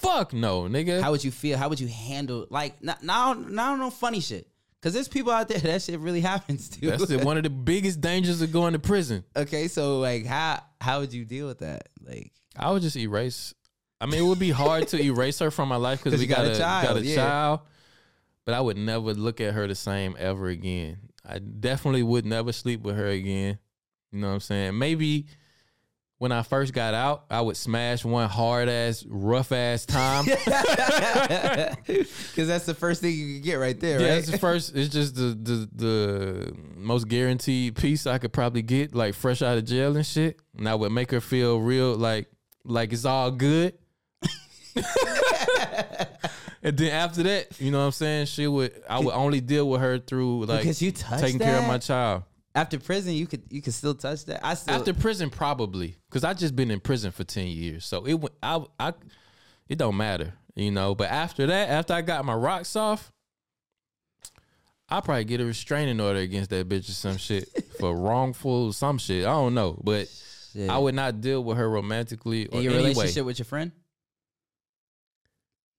Fuck 0.00 0.32
no, 0.32 0.62
nigga. 0.62 1.00
How 1.00 1.10
would 1.10 1.24
you 1.24 1.30
feel? 1.32 1.58
How 1.58 1.68
would 1.68 1.80
you 1.80 1.88
handle 1.88 2.46
like 2.50 2.82
now? 2.82 2.96
Now, 3.02 3.32
now 3.34 3.74
no 3.76 3.90
funny 3.90 4.20
shit. 4.20 4.46
Cause 4.82 4.92
there's 4.92 5.08
people 5.08 5.30
out 5.30 5.48
there 5.48 5.58
that 5.60 5.82
shit 5.82 6.00
really 6.00 6.20
happens 6.20 6.68
to. 6.70 6.90
That's 6.90 7.06
the, 7.06 7.18
one 7.18 7.36
of 7.36 7.44
the 7.44 7.50
biggest 7.50 8.00
dangers 8.00 8.42
of 8.42 8.52
going 8.52 8.72
to 8.72 8.80
prison. 8.80 9.24
Okay, 9.36 9.68
so 9.68 10.00
like, 10.00 10.26
how 10.26 10.62
how 10.80 11.00
would 11.00 11.12
you 11.12 11.24
deal 11.24 11.46
with 11.46 11.60
that? 11.60 11.88
Like, 12.04 12.32
I 12.56 12.70
would 12.70 12.82
just 12.82 12.96
erase. 12.96 13.54
I 14.00 14.06
mean, 14.06 14.20
it 14.20 14.26
would 14.26 14.40
be 14.40 14.50
hard 14.50 14.88
to 14.88 15.00
erase 15.00 15.38
her 15.38 15.52
from 15.52 15.68
my 15.68 15.76
life 15.76 16.02
because 16.02 16.18
we 16.20 16.26
got 16.26 16.38
got 16.38 16.46
a 16.46 16.52
a, 16.52 16.58
child, 16.58 16.88
got 16.88 16.96
a 16.96 17.06
yeah. 17.06 17.14
child. 17.14 17.60
But 18.44 18.54
I 18.54 18.60
would 18.60 18.76
never 18.76 19.14
look 19.14 19.40
at 19.40 19.54
her 19.54 19.68
the 19.68 19.76
same 19.76 20.16
ever 20.18 20.48
again. 20.48 20.98
I 21.24 21.38
definitely 21.38 22.02
would 22.02 22.26
never 22.26 22.50
sleep 22.50 22.82
with 22.82 22.96
her 22.96 23.06
again. 23.06 23.58
You 24.10 24.18
know 24.18 24.28
what 24.28 24.34
I'm 24.34 24.40
saying? 24.40 24.76
Maybe 24.76 25.26
when 26.22 26.30
I 26.30 26.42
first 26.42 26.72
got 26.72 26.94
out, 26.94 27.24
I 27.28 27.40
would 27.40 27.56
smash 27.56 28.04
one 28.04 28.28
hard 28.28 28.68
ass, 28.68 29.04
rough 29.08 29.50
ass 29.50 29.84
time. 29.84 30.24
because 30.24 30.46
that's 32.46 32.64
the 32.64 32.76
first 32.78 33.00
thing 33.00 33.12
you 33.12 33.34
can 33.34 33.42
get 33.42 33.54
right 33.56 33.80
there, 33.80 34.00
Yeah, 34.00 34.10
right? 34.10 34.18
it's 34.18 34.30
the 34.30 34.38
first. 34.38 34.76
It's 34.76 34.88
just 34.94 35.16
the, 35.16 35.36
the 35.42 35.68
the 35.74 36.52
most 36.76 37.08
guaranteed 37.08 37.74
piece 37.74 38.06
I 38.06 38.18
could 38.18 38.32
probably 38.32 38.62
get, 38.62 38.94
like 38.94 39.14
fresh 39.14 39.42
out 39.42 39.58
of 39.58 39.64
jail 39.64 39.96
and 39.96 40.06
shit. 40.06 40.38
And 40.56 40.68
I 40.68 40.76
would 40.76 40.92
make 40.92 41.10
her 41.10 41.20
feel 41.20 41.58
real, 41.58 41.96
like 41.96 42.28
like 42.64 42.92
it's 42.92 43.04
all 43.04 43.32
good. 43.32 43.74
and 46.62 46.76
then 46.78 46.92
after 46.92 47.24
that, 47.24 47.60
you 47.60 47.72
know 47.72 47.80
what 47.80 47.86
I'm 47.86 47.90
saying? 47.90 48.26
She 48.26 48.46
would. 48.46 48.80
I 48.88 49.00
would 49.00 49.12
only 49.12 49.40
deal 49.40 49.68
with 49.68 49.80
her 49.80 49.98
through 49.98 50.44
like 50.44 50.60
Because 50.60 50.80
you 50.80 50.92
touched 50.92 51.24
taking 51.24 51.40
care 51.40 51.58
of 51.58 51.66
my 51.66 51.78
child. 51.78 52.22
After 52.54 52.78
prison, 52.78 53.14
you 53.14 53.26
could 53.26 53.42
you 53.50 53.62
could 53.62 53.72
still 53.74 53.94
touch 53.94 54.26
that. 54.26 54.44
I 54.46 54.54
still 54.54 54.74
After 54.74 54.92
prison, 54.92 55.30
probably 55.30 55.96
because 56.10 56.22
I 56.22 56.34
just 56.34 56.54
been 56.54 56.70
in 56.70 56.80
prison 56.80 57.10
for 57.10 57.24
ten 57.24 57.46
years, 57.46 57.84
so 57.86 58.04
it 58.04 58.14
went. 58.14 58.34
I 58.42 58.62
I 58.78 58.92
it 59.68 59.78
don't 59.78 59.96
matter, 59.96 60.34
you 60.54 60.70
know. 60.70 60.94
But 60.94 61.10
after 61.10 61.46
that, 61.46 61.70
after 61.70 61.94
I 61.94 62.02
got 62.02 62.24
my 62.26 62.34
rocks 62.34 62.76
off, 62.76 63.10
I'll 64.90 65.00
probably 65.00 65.24
get 65.24 65.40
a 65.40 65.46
restraining 65.46 65.98
order 65.98 66.18
against 66.18 66.50
that 66.50 66.68
bitch 66.68 66.90
or 66.90 66.92
some 66.92 67.16
shit 67.16 67.48
for 67.80 67.96
wrongful 67.96 68.74
some 68.74 68.98
shit. 68.98 69.24
I 69.24 69.30
don't 69.30 69.54
know, 69.54 69.80
but 69.82 70.08
Shit. 70.52 70.68
I 70.68 70.76
would 70.76 70.94
not 70.94 71.22
deal 71.22 71.42
with 71.42 71.56
her 71.56 71.70
romantically 71.70 72.48
or 72.48 72.58
in 72.58 72.64
your 72.64 72.74
relationship 72.74 73.24
with 73.24 73.38
your 73.38 73.46
friend. 73.46 73.72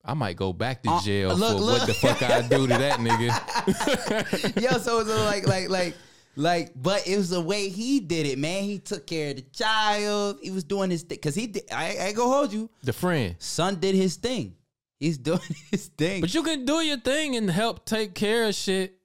I 0.03 0.15
might 0.15 0.35
go 0.35 0.51
back 0.51 0.81
to 0.83 0.89
Uh, 0.89 1.01
jail 1.03 1.35
look, 1.35 1.57
for 1.57 1.63
look. 1.63 1.77
what 1.79 1.87
the 1.87 1.93
fuck 1.93 2.21
I 2.23 2.41
do 2.41 2.65
to 2.67 2.73
that 2.73 2.99
nigga. 2.99 4.61
Yo, 4.61 4.71
so 4.79 5.03
so 5.05 5.23
like 5.25 5.47
like 5.47 5.69
like 5.69 5.95
like, 6.35 6.71
but 6.75 7.07
it 7.07 7.17
was 7.17 7.29
the 7.29 7.41
way 7.41 7.69
he 7.69 7.99
did 7.99 8.25
it, 8.25 8.37
man. 8.37 8.63
He 8.63 8.79
took 8.79 9.05
care 9.05 9.31
of 9.31 9.37
the 9.37 9.41
child. 9.53 10.39
He 10.41 10.51
was 10.51 10.63
doing 10.63 10.89
his 10.89 11.03
thing 11.03 11.17
because 11.17 11.35
he 11.35 11.47
did. 11.47 11.63
I, 11.71 11.85
I 11.85 12.07
ain't 12.07 12.15
gonna 12.15 12.33
hold 12.33 12.53
you. 12.53 12.69
The 12.83 12.93
friend. 12.93 13.35
Son 13.39 13.79
did 13.79 13.95
his 13.95 14.15
thing. 14.15 14.55
He's 14.99 15.17
doing 15.19 15.39
his 15.71 15.87
thing. 15.87 16.21
But 16.21 16.33
you 16.33 16.43
can 16.43 16.65
do 16.65 16.81
your 16.81 16.97
thing 16.97 17.35
and 17.35 17.49
help 17.49 17.85
take 17.85 18.15
care 18.15 18.47
of 18.47 18.55
shit. 18.55 18.95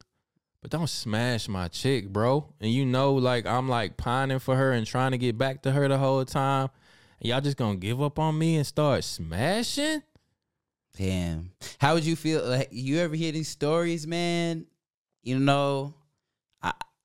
But 0.62 0.70
don't 0.70 0.88
smash 0.88 1.48
my 1.48 1.68
chick, 1.68 2.08
bro. 2.08 2.52
And 2.60 2.72
you 2.72 2.84
know, 2.84 3.14
like 3.14 3.46
I'm 3.46 3.68
like 3.68 3.96
pining 3.96 4.38
for 4.38 4.56
her 4.56 4.72
and 4.72 4.86
trying 4.86 5.12
to 5.12 5.18
get 5.18 5.38
back 5.38 5.62
to 5.62 5.70
her 5.70 5.86
the 5.86 5.98
whole 5.98 6.24
time. 6.24 6.70
And 7.20 7.28
y'all 7.28 7.40
just 7.40 7.56
gonna 7.56 7.76
give 7.76 8.00
up 8.02 8.18
on 8.18 8.38
me 8.38 8.56
and 8.56 8.66
start 8.66 9.04
smashing? 9.04 10.02
Damn. 10.96 11.52
How 11.78 11.94
would 11.94 12.04
you 12.04 12.16
feel? 12.16 12.44
Like, 12.44 12.68
you 12.72 12.98
ever 12.98 13.14
hear 13.14 13.30
these 13.30 13.48
stories, 13.48 14.06
man? 14.06 14.66
You 15.22 15.38
know, 15.38 15.94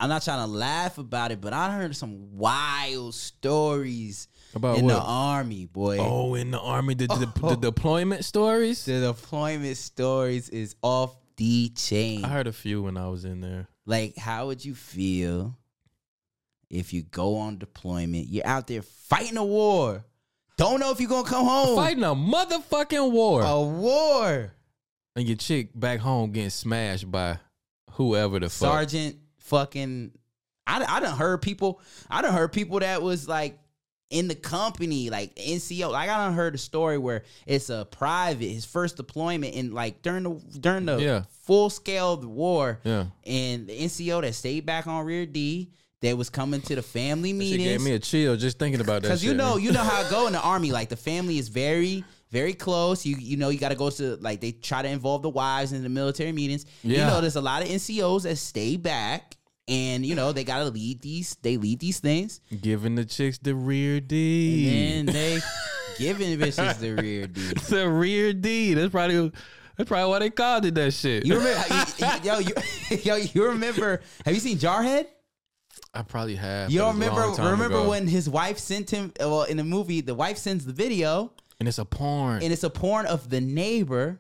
I'm 0.04 0.10
not 0.10 0.22
trying 0.22 0.46
to 0.46 0.52
laugh 0.52 0.98
about 0.98 1.32
it, 1.32 1.40
but 1.40 1.54
I 1.54 1.72
heard 1.72 1.96
some 1.96 2.38
wild 2.38 3.16
stories 3.16 4.28
About 4.54 4.78
in 4.78 4.88
the 4.88 5.00
army, 5.00 5.66
boy. 5.66 5.98
Oh, 5.98 6.36
in 6.36 6.52
the 6.52 6.60
army, 6.60 6.94
the, 6.94 7.08
the, 7.08 7.32
the 7.42 7.56
deployment 7.72 8.26
stories. 8.26 8.84
The 8.84 9.00
deployment 9.00 9.78
stories 9.78 10.50
is 10.50 10.76
off 10.82 11.16
the 11.38 11.70
chain. 11.70 12.26
I 12.26 12.28
heard 12.28 12.48
a 12.48 12.52
few 12.52 12.82
when 12.82 12.98
I 12.98 13.08
was 13.08 13.24
in 13.24 13.40
there. 13.40 13.70
Like, 13.86 14.18
how 14.18 14.48
would 14.48 14.66
you 14.66 14.76
feel 14.76 15.58
if 16.70 16.92
you 16.92 17.04
go 17.04 17.38
on 17.38 17.58
deployment? 17.58 18.28
You're 18.28 18.46
out 18.46 18.68
there 18.68 18.82
fighting 18.82 19.38
a 19.38 19.46
war. 19.46 20.04
Don't 20.58 20.82
know 20.82 20.92
if 20.92 21.00
you're 21.00 21.08
gonna 21.08 21.30
come 21.30 21.46
home. 21.46 21.78
Fighting 21.78 22.04
a 22.04 22.08
motherfucking 22.08 23.10
war. 23.10 23.42
a 23.42 23.62
war. 23.62 24.54
And 25.16 25.26
your 25.26 25.38
chick 25.38 25.70
back 25.74 26.02
home 26.02 26.34
getting 26.34 26.50
smashed 26.50 27.10
by 27.10 27.40
whoever 27.92 28.38
the 28.42 28.50
fuck. 28.50 28.70
Sergeant 28.90 29.16
fucking 29.44 30.12
I 30.68 30.84
I 30.88 31.00
done 31.00 31.18
heard 31.18 31.42
people 31.42 31.80
I 32.10 32.22
done 32.22 32.34
heard 32.34 32.52
people 32.52 32.80
that 32.80 33.02
was 33.02 33.28
like 33.28 33.60
in 34.10 34.28
the 34.28 34.36
company, 34.36 35.10
like 35.10 35.34
NCO. 35.36 35.92
Like 35.92 36.08
I 36.10 36.18
done 36.18 36.34
heard 36.34 36.54
a 36.54 36.58
story 36.60 36.98
where 37.00 37.24
it's 37.48 37.70
a 37.72 37.88
private, 37.90 38.46
his 38.48 38.64
first 38.66 38.96
deployment 38.98 39.56
in 39.56 39.72
like 39.74 40.02
during 40.04 40.24
the 40.24 40.60
during 40.60 40.86
the 40.86 40.98
Yeah. 40.98 41.24
full 41.46 41.70
scale 41.72 42.18
war. 42.22 42.80
Yeah. 42.84 43.06
And 43.26 43.68
the 43.68 43.74
NCO 43.78 44.22
that 44.22 44.36
stayed 44.36 44.66
back 44.66 44.86
on 44.88 45.04
rear 45.06 45.26
D 45.26 45.72
that 46.02 46.16
was 46.18 46.30
coming 46.30 46.62
to 46.62 46.76
the 46.76 46.82
family 46.84 47.34
meetings. 47.34 47.64
She 47.64 47.70
gave 47.70 47.82
me 47.82 47.94
a 47.94 48.00
chill 48.00 48.36
just 48.36 48.60
thinking 48.60 48.82
about 48.82 49.02
that 49.02 49.08
Because 49.08 49.24
you 49.24 49.34
know, 49.34 49.58
you 49.58 49.72
know 49.72 49.82
how 49.84 50.02
it 50.02 50.10
go 50.12 50.28
in 50.28 50.34
the 50.34 50.42
army. 50.42 50.72
Like 50.72 50.90
the 50.90 50.98
family 50.98 51.38
is 51.40 51.48
very, 51.48 52.04
very 52.34 52.54
close. 52.56 53.06
You 53.06 53.16
you 53.18 53.38
know, 53.38 53.50
you 53.50 53.60
got 53.60 53.70
to 53.70 53.76
go 53.76 53.90
to 53.92 54.16
like 54.18 54.42
they 54.42 54.52
try 54.52 54.82
to 54.82 54.90
involve 54.90 55.22
the 55.22 55.30
wives 55.30 55.72
in 55.72 55.84
the 55.84 55.90
military 55.90 56.32
meetings. 56.32 56.66
Yeah. 56.84 56.98
You 56.98 57.06
know, 57.06 57.22
there's 57.22 57.36
a 57.38 57.42
lot 57.42 57.62
of 57.62 57.70
NCOs 57.70 58.24
that 58.24 58.38
stay 58.38 58.76
back, 58.76 59.38
and 59.68 60.04
you 60.04 60.16
know 60.16 60.32
they 60.34 60.44
got 60.44 60.58
to 60.58 60.66
lead 60.66 61.02
these. 61.02 61.38
They 61.44 61.58
lead 61.58 61.80
these 61.80 62.00
things, 62.00 62.42
Giving 62.62 62.96
the 62.96 63.06
chicks 63.06 63.38
the 63.38 63.54
rear 63.54 64.02
D. 64.02 64.98
and 64.98 65.08
they 65.08 65.40
giving 66.00 66.38
bitches 66.40 66.80
the 66.80 66.96
rear 66.96 67.28
D. 67.28 67.42
the 67.70 67.88
rear 67.88 68.34
D. 68.34 68.74
That's 68.74 68.92
probably 68.92 69.32
that's 69.78 69.88
probably 69.88 70.10
why 70.10 70.20
they 70.20 70.30
called 70.32 70.66
it 70.66 70.74
that 70.76 70.92
shit. 70.94 71.26
You 71.28 71.38
remember, 71.38 71.64
you- 72.00 72.06
yo, 72.24 72.40
you, 72.40 72.54
yo, 73.04 73.16
you 73.16 73.46
remember? 73.46 74.02
Have 74.26 74.34
you 74.34 74.40
seen 74.40 74.58
Jarhead? 74.58 75.06
I 75.94 76.02
probably 76.02 76.36
have. 76.36 76.72
You 76.72 76.80
don't 76.80 77.02
it 77.02 77.12
was 77.12 77.38
a 77.38 77.42
remember? 77.42 77.52
Remember 77.52 77.78
ago. 77.82 77.90
when 77.90 78.08
his 78.08 78.28
wife 78.28 78.58
sent 78.58 78.90
him? 78.90 79.12
Well, 79.20 79.44
in 79.44 79.58
the 79.58 79.64
movie, 79.64 80.02
the 80.02 80.16
wife 80.16 80.38
sends 80.38 80.66
the 80.66 80.74
video, 80.74 81.32
And 81.64 81.68
it's 81.70 81.78
a 81.78 81.86
porn. 81.86 82.44
and 82.44 82.52
it's 82.52 82.64
a 82.64 82.70
porn 82.70 83.06
of 83.06 83.30
the 83.30 83.40
neighbor 83.40 84.20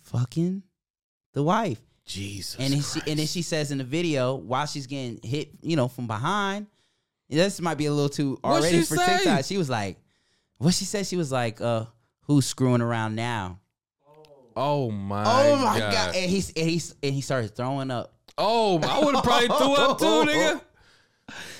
fucking 0.00 0.62
the 1.34 1.42
wife. 1.42 1.78
Jesus. 2.06 2.56
And 2.58 2.72
then 2.72 2.80
she 2.80 3.00
and 3.10 3.18
then 3.18 3.26
she 3.26 3.42
says 3.42 3.70
in 3.70 3.76
the 3.78 3.84
video 3.84 4.34
while 4.34 4.64
she's 4.66 4.86
getting 4.86 5.20
hit, 5.22 5.50
you 5.60 5.76
know, 5.76 5.86
from 5.86 6.06
behind. 6.06 6.66
This 7.28 7.60
might 7.60 7.76
be 7.76 7.86
a 7.86 7.92
little 7.92 8.08
too 8.08 8.38
What'd 8.40 8.64
already 8.64 8.82
for 8.82 8.96
say? 8.96 9.18
TikTok. 9.18 9.44
She 9.44 9.58
was 9.58 9.68
like, 9.68 9.98
what 10.56 10.72
she 10.72 10.86
said? 10.86 11.06
She 11.06 11.16
was 11.16 11.30
like, 11.30 11.60
uh, 11.60 11.84
who's 12.22 12.46
screwing 12.46 12.80
around 12.80 13.14
now? 13.14 13.60
oh 14.56 14.90
my. 14.90 15.24
God. 15.24 15.46
Oh 15.46 15.56
my 15.56 15.78
god. 15.78 15.92
god! 15.92 16.16
And 16.16 16.30
he's 16.30 16.50
and 16.54 16.68
he's 16.70 16.94
and 17.02 17.14
he 17.14 17.20
started 17.20 17.54
throwing 17.54 17.90
up. 17.90 18.14
Oh, 18.38 18.80
I 18.80 19.04
would 19.04 19.14
have 19.14 19.24
probably 19.24 19.48
threw 19.48 19.74
up 19.74 19.98
too, 19.98 20.04
nigga. 20.06 20.60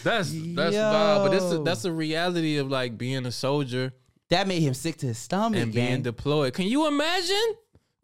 That's 0.02 0.32
that's 0.32 0.74
nah, 0.74 1.19
but 1.23 1.31
that's 1.31 1.52
a, 1.52 1.59
that's 1.59 1.85
a 1.85 1.93
reality 1.93 2.57
of 2.57 2.70
like 2.70 2.98
being 2.98 3.27
a 3.27 3.31
soldier 3.32 3.93
That 4.31 4.47
made 4.48 4.62
him 4.62 4.74
sick 4.74 4.97
to 4.98 5.07
his 5.07 5.19
stomach. 5.19 5.61
and 5.61 5.73
being 5.73 5.86
gang. 5.89 6.02
deployed. 6.02 6.55
Can 6.55 6.66
you 6.66 6.86
imagine? 6.86 7.55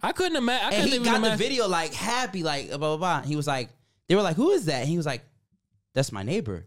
I 0.02 0.12
couldn't 0.12 0.36
imagine. 0.36 0.74
And 0.78 0.84
couldn't 0.90 1.04
he 1.04 1.04
got 1.04 1.16
imagine. 1.18 1.38
the 1.38 1.44
video 1.44 1.68
like 1.68 1.94
happy, 1.94 2.42
like 2.42 2.68
blah 2.68 2.78
blah 2.78 2.96
blah. 2.96 3.22
He 3.22 3.36
was 3.36 3.46
like, 3.46 3.70
they 4.08 4.14
were 4.14 4.22
like, 4.22 4.36
who 4.36 4.50
is 4.50 4.66
that? 4.66 4.80
And 4.80 4.88
he 4.88 4.96
was 4.96 5.06
like, 5.06 5.22
that's 5.94 6.12
my 6.12 6.22
neighbor. 6.22 6.66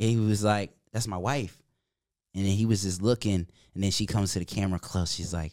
And 0.00 0.10
he 0.10 0.16
was 0.16 0.42
like, 0.42 0.72
that's 0.92 1.06
my 1.06 1.18
wife. 1.18 1.60
And 2.34 2.44
then 2.46 2.52
he 2.52 2.64
was 2.64 2.82
just 2.82 3.02
looking, 3.02 3.46
and 3.74 3.84
then 3.84 3.90
she 3.90 4.06
comes 4.06 4.32
to 4.32 4.38
the 4.38 4.44
camera 4.46 4.78
close. 4.78 5.12
She's 5.12 5.34
like, 5.34 5.52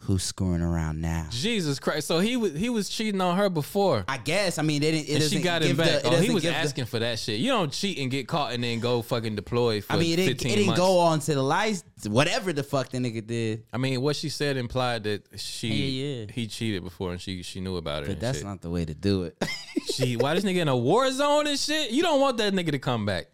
who's 0.00 0.22
screwing 0.22 0.60
around 0.62 1.00
now? 1.00 1.26
Jesus 1.30 1.78
Christ! 1.78 2.06
So 2.08 2.18
he 2.18 2.36
was 2.36 2.52
he 2.54 2.68
was 2.70 2.88
cheating 2.88 3.20
on 3.20 3.36
her 3.36 3.48
before. 3.48 4.04
I 4.08 4.16
guess. 4.18 4.58
I 4.58 4.62
mean, 4.62 4.82
it, 4.82 4.90
didn't- 4.92 5.08
it 5.08 5.22
and 5.22 5.30
she 5.30 5.40
got 5.40 5.62
him 5.62 5.76
the- 5.76 5.82
back. 5.82 5.88
it 5.88 6.06
oh, 6.06 6.16
he 6.16 6.30
was 6.30 6.42
give 6.42 6.52
the- 6.52 6.58
asking 6.58 6.86
for 6.86 6.98
that 6.98 7.18
shit. 7.18 7.40
You 7.40 7.48
don't 7.50 7.72
cheat 7.72 7.98
and 7.98 8.10
get 8.10 8.26
caught 8.28 8.52
and 8.52 8.62
then 8.64 8.80
go 8.80 9.02
fucking 9.02 9.36
deploy 9.36 9.80
for 9.80 9.92
I 9.92 9.96
mean, 9.96 10.12
it, 10.14 10.16
didn't- 10.16 10.28
15 10.38 10.50
it 10.50 10.54
didn't 10.56 10.66
months. 10.68 10.80
go 10.80 10.98
on 10.98 11.20
to 11.20 11.34
the 11.34 11.42
lights, 11.42 11.84
whatever 12.06 12.52
the 12.52 12.62
fuck 12.62 12.88
the 12.90 12.98
nigga 12.98 13.26
did. 13.26 13.64
I 13.72 13.78
mean, 13.78 14.00
what 14.00 14.16
she 14.16 14.28
said 14.28 14.56
implied 14.56 15.04
that 15.04 15.26
she 15.38 15.68
Yeah, 15.68 16.06
yeah. 16.24 16.32
he 16.32 16.46
cheated 16.46 16.82
before 16.84 17.12
and 17.12 17.20
she 17.20 17.42
she 17.42 17.60
knew 17.60 17.76
about 17.76 18.02
it. 18.04 18.08
But 18.08 18.20
that's 18.20 18.38
shit. 18.38 18.46
not 18.46 18.60
the 18.62 18.70
way 18.70 18.84
to 18.84 18.94
do 18.94 19.24
it. 19.24 19.36
She 19.92 20.16
why 20.16 20.34
this 20.34 20.44
nigga 20.44 20.58
in 20.58 20.68
a 20.68 20.76
war 20.76 21.10
zone 21.12 21.46
and 21.46 21.58
shit? 21.58 21.90
You 21.90 22.02
don't 22.02 22.20
want 22.20 22.36
that 22.38 22.52
nigga 22.52 22.70
to 22.72 22.78
come 22.78 23.06
back. 23.06 23.26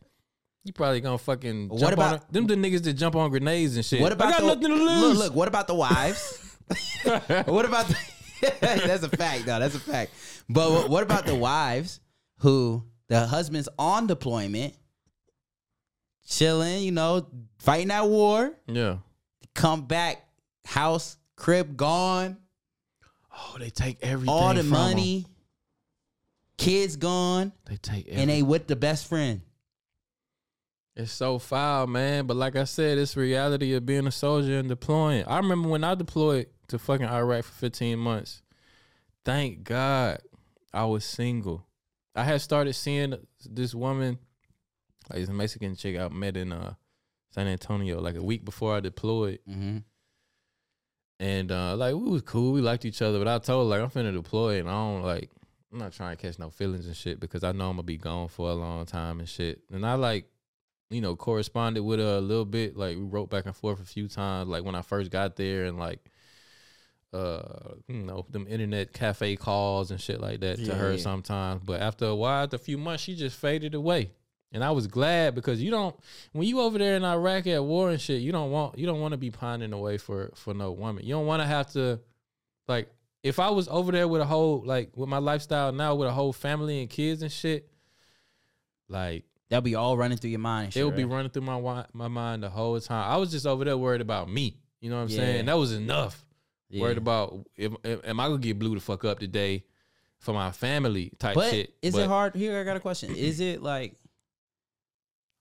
You 0.64 0.72
probably 0.72 1.00
gonna 1.00 1.18
fucking 1.18 1.68
What 1.68 1.80
jump 1.80 1.92
about- 1.92 2.12
on 2.14 2.20
them 2.30 2.46
the 2.46 2.54
niggas 2.56 2.82
that 2.84 2.94
jump 2.94 3.14
on 3.14 3.30
grenades 3.30 3.76
and 3.76 3.84
shit. 3.84 4.00
What 4.00 4.12
about 4.12 4.28
I 4.28 4.30
got 4.32 4.40
the, 4.40 4.46
nothing 4.46 4.62
to 4.78 4.84
lose. 4.84 5.00
Look, 5.02 5.18
look, 5.28 5.34
what 5.34 5.48
about 5.48 5.66
the 5.66 5.74
wives? 5.74 6.40
what 7.46 7.64
about 7.64 7.86
the, 7.88 7.96
That's 8.60 9.02
a 9.02 9.08
fact, 9.08 9.46
though. 9.46 9.58
That's 9.58 9.74
a 9.74 9.80
fact. 9.80 10.12
But 10.48 10.88
what- 10.90 11.02
about 11.02 11.26
the 11.26 11.34
wives 11.34 12.00
who 12.40 12.84
the 13.08 13.26
husband's 13.26 13.68
on 13.78 14.06
deployment, 14.06 14.74
chilling, 16.26 16.82
you 16.82 16.92
know, 16.92 17.26
fighting 17.58 17.88
that 17.88 18.08
war, 18.08 18.52
Yeah. 18.66 18.98
come 19.54 19.86
back, 19.86 20.26
house, 20.64 21.16
crib 21.36 21.76
gone, 21.76 22.36
Oh, 23.38 23.56
they 23.58 23.70
take 23.70 23.98
everything. 24.02 24.34
all 24.34 24.54
the 24.54 24.62
money, 24.62 25.26
kids 26.58 26.96
gone. 26.96 27.52
They 27.66 27.76
take 27.76 28.06
and 28.10 28.30
they 28.30 28.42
with 28.42 28.66
the 28.66 28.76
best 28.76 29.06
friend. 29.06 29.42
It's 30.96 31.12
so 31.12 31.38
foul, 31.38 31.86
man. 31.86 32.26
But 32.26 32.38
like 32.38 32.56
I 32.56 32.64
said, 32.64 32.96
it's 32.96 33.14
reality 33.16 33.74
of 33.74 33.84
being 33.84 34.06
a 34.06 34.10
soldier 34.10 34.58
and 34.58 34.68
deploying. 34.70 35.24
I 35.26 35.36
remember 35.36 35.68
when 35.68 35.84
I 35.84 35.94
deployed 35.94 36.46
to 36.68 36.78
fucking 36.78 37.06
Iraq 37.06 37.44
for 37.44 37.52
15 37.52 37.98
months. 37.98 38.42
Thank 39.24 39.64
God 39.64 40.18
I 40.72 40.84
was 40.84 41.04
single. 41.04 41.66
I 42.14 42.24
had 42.24 42.40
started 42.40 42.74
seeing 42.74 43.14
this 43.44 43.74
woman, 43.74 44.18
like 45.10 45.20
this 45.20 45.28
Mexican 45.28 45.76
chick 45.76 45.98
I 45.98 46.08
met 46.08 46.36
in 46.36 46.52
uh 46.52 46.74
San 47.30 47.46
Antonio 47.46 48.00
like 48.00 48.16
a 48.16 48.22
week 48.22 48.44
before 48.44 48.76
I 48.76 48.80
deployed. 48.80 49.40
Mm-hmm. 49.48 49.78
And 51.18 51.52
uh 51.52 51.76
like 51.76 51.94
we 51.94 52.08
was 52.08 52.22
cool, 52.22 52.52
we 52.52 52.60
liked 52.60 52.84
each 52.84 53.02
other, 53.02 53.18
but 53.18 53.28
I 53.28 53.38
told 53.38 53.66
her 53.66 53.78
like 53.78 53.82
I'm 53.82 53.90
finna 53.90 54.14
deploy 54.14 54.60
and 54.60 54.68
I 54.68 54.72
don't 54.72 55.02
like 55.02 55.30
I'm 55.72 55.78
not 55.78 55.92
trying 55.92 56.16
to 56.16 56.22
catch 56.22 56.38
no 56.38 56.48
feelings 56.50 56.86
and 56.86 56.96
shit 56.96 57.20
because 57.20 57.44
I 57.44 57.52
know 57.52 57.68
I'm 57.68 57.76
gonna 57.76 57.82
be 57.82 57.98
gone 57.98 58.28
for 58.28 58.48
a 58.48 58.54
long 58.54 58.86
time 58.86 59.18
and 59.18 59.28
shit. 59.28 59.60
And 59.70 59.84
I 59.84 59.94
like, 59.94 60.26
you 60.88 61.00
know, 61.00 61.16
corresponded 61.16 61.84
with 61.84 61.98
her 61.98 62.16
a 62.16 62.20
little 62.20 62.44
bit. 62.44 62.76
Like 62.76 62.96
we 62.96 63.02
wrote 63.02 63.28
back 63.28 63.46
and 63.46 63.56
forth 63.56 63.80
a 63.80 63.84
few 63.84 64.08
times, 64.08 64.48
like 64.48 64.64
when 64.64 64.74
I 64.74 64.82
first 64.82 65.10
got 65.10 65.36
there 65.36 65.64
and 65.64 65.78
like 65.78 66.00
uh, 67.12 67.74
you 67.88 68.02
know, 68.02 68.26
them 68.30 68.46
internet 68.48 68.92
cafe 68.92 69.36
calls 69.36 69.90
and 69.90 70.00
shit 70.00 70.20
like 70.20 70.40
that 70.40 70.62
to 70.64 70.74
her 70.74 70.92
yeah. 70.92 70.98
sometimes. 70.98 71.62
But 71.64 71.80
after 71.80 72.06
a 72.06 72.14
while, 72.14 72.44
after 72.44 72.56
a 72.56 72.58
few 72.58 72.78
months, 72.78 73.04
she 73.04 73.14
just 73.14 73.36
faded 73.36 73.74
away. 73.74 74.10
And 74.52 74.62
I 74.62 74.70
was 74.70 74.86
glad 74.86 75.34
because 75.34 75.62
you 75.62 75.70
don't 75.70 75.94
when 76.32 76.46
you 76.46 76.60
over 76.60 76.78
there 76.78 76.96
in 76.96 77.04
Iraq 77.04 77.46
at 77.46 77.62
war 77.62 77.90
and 77.90 78.00
shit, 78.00 78.22
you 78.22 78.32
don't 78.32 78.50
want 78.50 78.78
you 78.78 78.86
don't 78.86 79.00
want 79.00 79.12
to 79.12 79.18
be 79.18 79.30
pining 79.30 79.72
away 79.72 79.98
for 79.98 80.30
for 80.34 80.54
no 80.54 80.72
woman. 80.72 81.04
You 81.04 81.14
don't 81.14 81.26
want 81.26 81.42
to 81.42 81.46
have 81.46 81.72
to 81.72 82.00
like 82.68 82.88
if 83.22 83.38
I 83.38 83.50
was 83.50 83.68
over 83.68 83.92
there 83.92 84.08
with 84.08 84.20
a 84.20 84.24
whole 84.24 84.62
like 84.64 84.96
with 84.96 85.08
my 85.08 85.18
lifestyle 85.18 85.72
now 85.72 85.94
with 85.94 86.08
a 86.08 86.12
whole 86.12 86.32
family 86.32 86.80
and 86.80 86.88
kids 86.88 87.22
and 87.22 87.32
shit, 87.32 87.68
like 88.88 89.24
That'll 89.48 89.62
be 89.62 89.76
all 89.76 89.96
running 89.96 90.18
through 90.18 90.30
your 90.30 90.40
mind. 90.40 90.76
it'll 90.76 90.88
would 90.90 90.96
be 90.96 91.04
running 91.04 91.30
through 91.30 91.42
my 91.42 91.84
my 91.92 92.08
mind 92.08 92.42
the 92.42 92.50
whole 92.50 92.78
time. 92.80 93.10
I 93.10 93.16
was 93.16 93.30
just 93.30 93.46
over 93.46 93.64
there 93.64 93.78
worried 93.78 94.00
about 94.00 94.28
me. 94.28 94.56
You 94.80 94.90
know 94.90 94.96
what 94.96 95.02
I'm 95.02 95.08
Yeah. 95.08 95.16
saying? 95.16 95.46
That 95.46 95.58
was 95.58 95.72
enough. 95.72 96.25
Yeah. 96.68 96.82
Worried 96.82 96.98
about 96.98 97.46
if, 97.56 97.72
if 97.84 98.06
am 98.06 98.18
I 98.20 98.26
gonna 98.28 98.38
get 98.38 98.58
blew 98.58 98.74
the 98.74 98.80
fuck 98.80 99.04
up 99.04 99.18
today 99.20 99.64
for 100.18 100.32
my 100.34 100.50
family 100.50 101.12
type 101.18 101.34
But 101.36 101.50
shit. 101.50 101.74
is 101.82 101.94
But 101.94 102.02
it 102.02 102.08
hard? 102.08 102.34
Here, 102.34 102.60
I 102.60 102.64
got 102.64 102.76
a 102.76 102.80
question. 102.80 103.14
Is 103.14 103.38
it 103.40 103.62
like, 103.62 103.94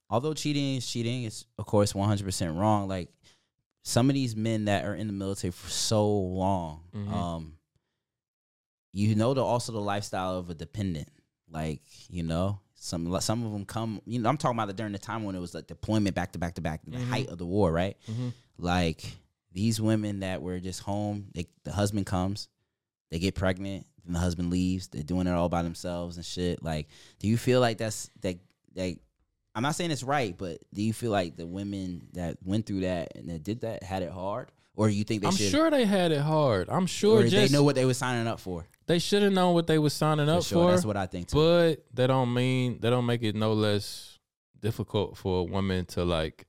although 0.10 0.34
cheating 0.34 0.76
is 0.76 0.86
cheating, 0.90 1.24
it's 1.24 1.46
of 1.58 1.66
course 1.66 1.94
100% 1.94 2.58
wrong. 2.58 2.88
Like, 2.88 3.10
some 3.82 4.10
of 4.10 4.14
these 4.16 4.36
men 4.36 4.66
that 4.66 4.86
are 4.86 4.96
in 4.96 5.08
the 5.08 5.14
military 5.14 5.52
for 5.52 5.70
so 5.70 6.08
long, 6.10 6.82
Mhm. 6.96 7.12
um, 7.12 7.58
you 8.94 9.16
know, 9.16 9.34
the 9.34 9.44
also 9.44 9.72
the 9.72 9.80
lifestyle 9.82 10.38
of 10.38 10.50
a 10.50 10.54
dependent. 10.54 11.10
Like, 11.50 11.82
you 12.10 12.24
know, 12.24 12.60
some 12.76 13.20
some 13.22 13.46
of 13.46 13.52
them 13.52 13.66
come. 13.66 14.02
You 14.06 14.20
know, 14.20 14.30
I'm 14.30 14.38
talking 14.38 14.58
about 14.58 14.68
the, 14.68 14.74
during 14.74 14.92
the 14.94 15.00
time 15.00 15.24
when 15.24 15.36
it 15.36 15.40
was 15.40 15.54
like 15.54 15.68
deployment 15.68 16.16
back 16.16 16.32
to 16.34 16.40
back 16.40 16.56
to 16.56 16.62
back, 16.62 16.82
the 16.86 16.98
Mhm. 16.98 17.10
height 17.10 17.28
of 17.30 17.38
the 17.38 17.46
war, 17.46 17.72
right? 17.72 17.96
Mhm. 18.10 18.34
Like 18.58 19.04
these 19.56 19.82
women 19.82 20.20
that 20.20 20.42
were 20.44 20.60
just 20.60 20.82
home, 20.82 21.30
they, 21.34 21.48
the 21.64 21.72
husband 21.72 22.06
comes, 22.06 22.50
they 23.10 23.18
get 23.18 23.34
pregnant, 23.34 23.88
then 24.04 24.14
the 24.14 24.20
husband 24.20 24.52
leaves. 24.52 24.90
They're 24.90 25.02
doing 25.02 25.26
it 25.26 25.32
all 25.32 25.50
by 25.50 25.64
themselves 25.64 26.18
and 26.18 26.26
shit. 26.26 26.62
Like, 26.62 26.90
do 27.20 27.28
you 27.28 27.38
feel 27.38 27.62
like 27.62 27.78
that's 27.78 28.12
that? 28.22 28.38
Like, 28.76 29.00
I'm 29.56 29.64
not 29.64 29.76
saying 29.76 29.92
it's 29.92 30.04
right, 30.04 30.38
but 30.38 30.58
do 30.74 30.84
you 30.84 30.92
feel 30.92 31.12
like 31.12 31.38
the 31.38 31.48
women 31.48 32.10
that 32.14 32.38
went 32.44 32.66
through 32.66 32.82
that 32.82 33.16
and 33.16 33.30
that 33.30 33.44
did 33.44 33.62
that 33.62 33.82
had 33.82 34.04
it 34.04 34.12
hard, 34.12 34.52
or 34.76 34.90
you 34.90 35.06
think 35.06 35.22
they 35.22 35.30
I'm 35.30 35.34
should? 35.36 35.50
sure 35.50 35.72
they 35.72 35.86
had 35.86 36.12
it 36.12 36.20
hard. 36.20 36.68
I'm 36.70 36.86
sure 36.86 37.24
just 37.24 37.34
they 37.34 37.48
know 37.48 37.64
what 37.64 37.76
they 37.76 37.86
were 37.86 37.94
signing 37.94 38.28
up 38.28 38.42
for. 38.42 38.66
they 38.88 39.00
should 39.00 39.24
have 39.24 39.32
known 39.32 39.54
what 39.54 39.68
they 39.68 39.80
were 39.80 39.90
signing 39.90 40.28
up 40.28 40.44
sure, 40.44 40.66
for. 40.66 40.72
that's 40.72 40.86
what 40.86 40.98
I 40.98 41.06
think, 41.06 41.30
too. 41.30 41.38
But 41.38 41.86
that 41.94 42.08
don't 42.08 42.34
mean 42.34 42.80
that 42.82 42.90
don't 42.90 43.06
make 43.06 43.24
it 43.24 43.36
no 43.36 43.54
less 43.54 44.20
difficult 44.60 45.16
for 45.16 45.40
a 45.40 45.44
woman 45.44 45.86
to 45.86 46.04
like, 46.04 46.46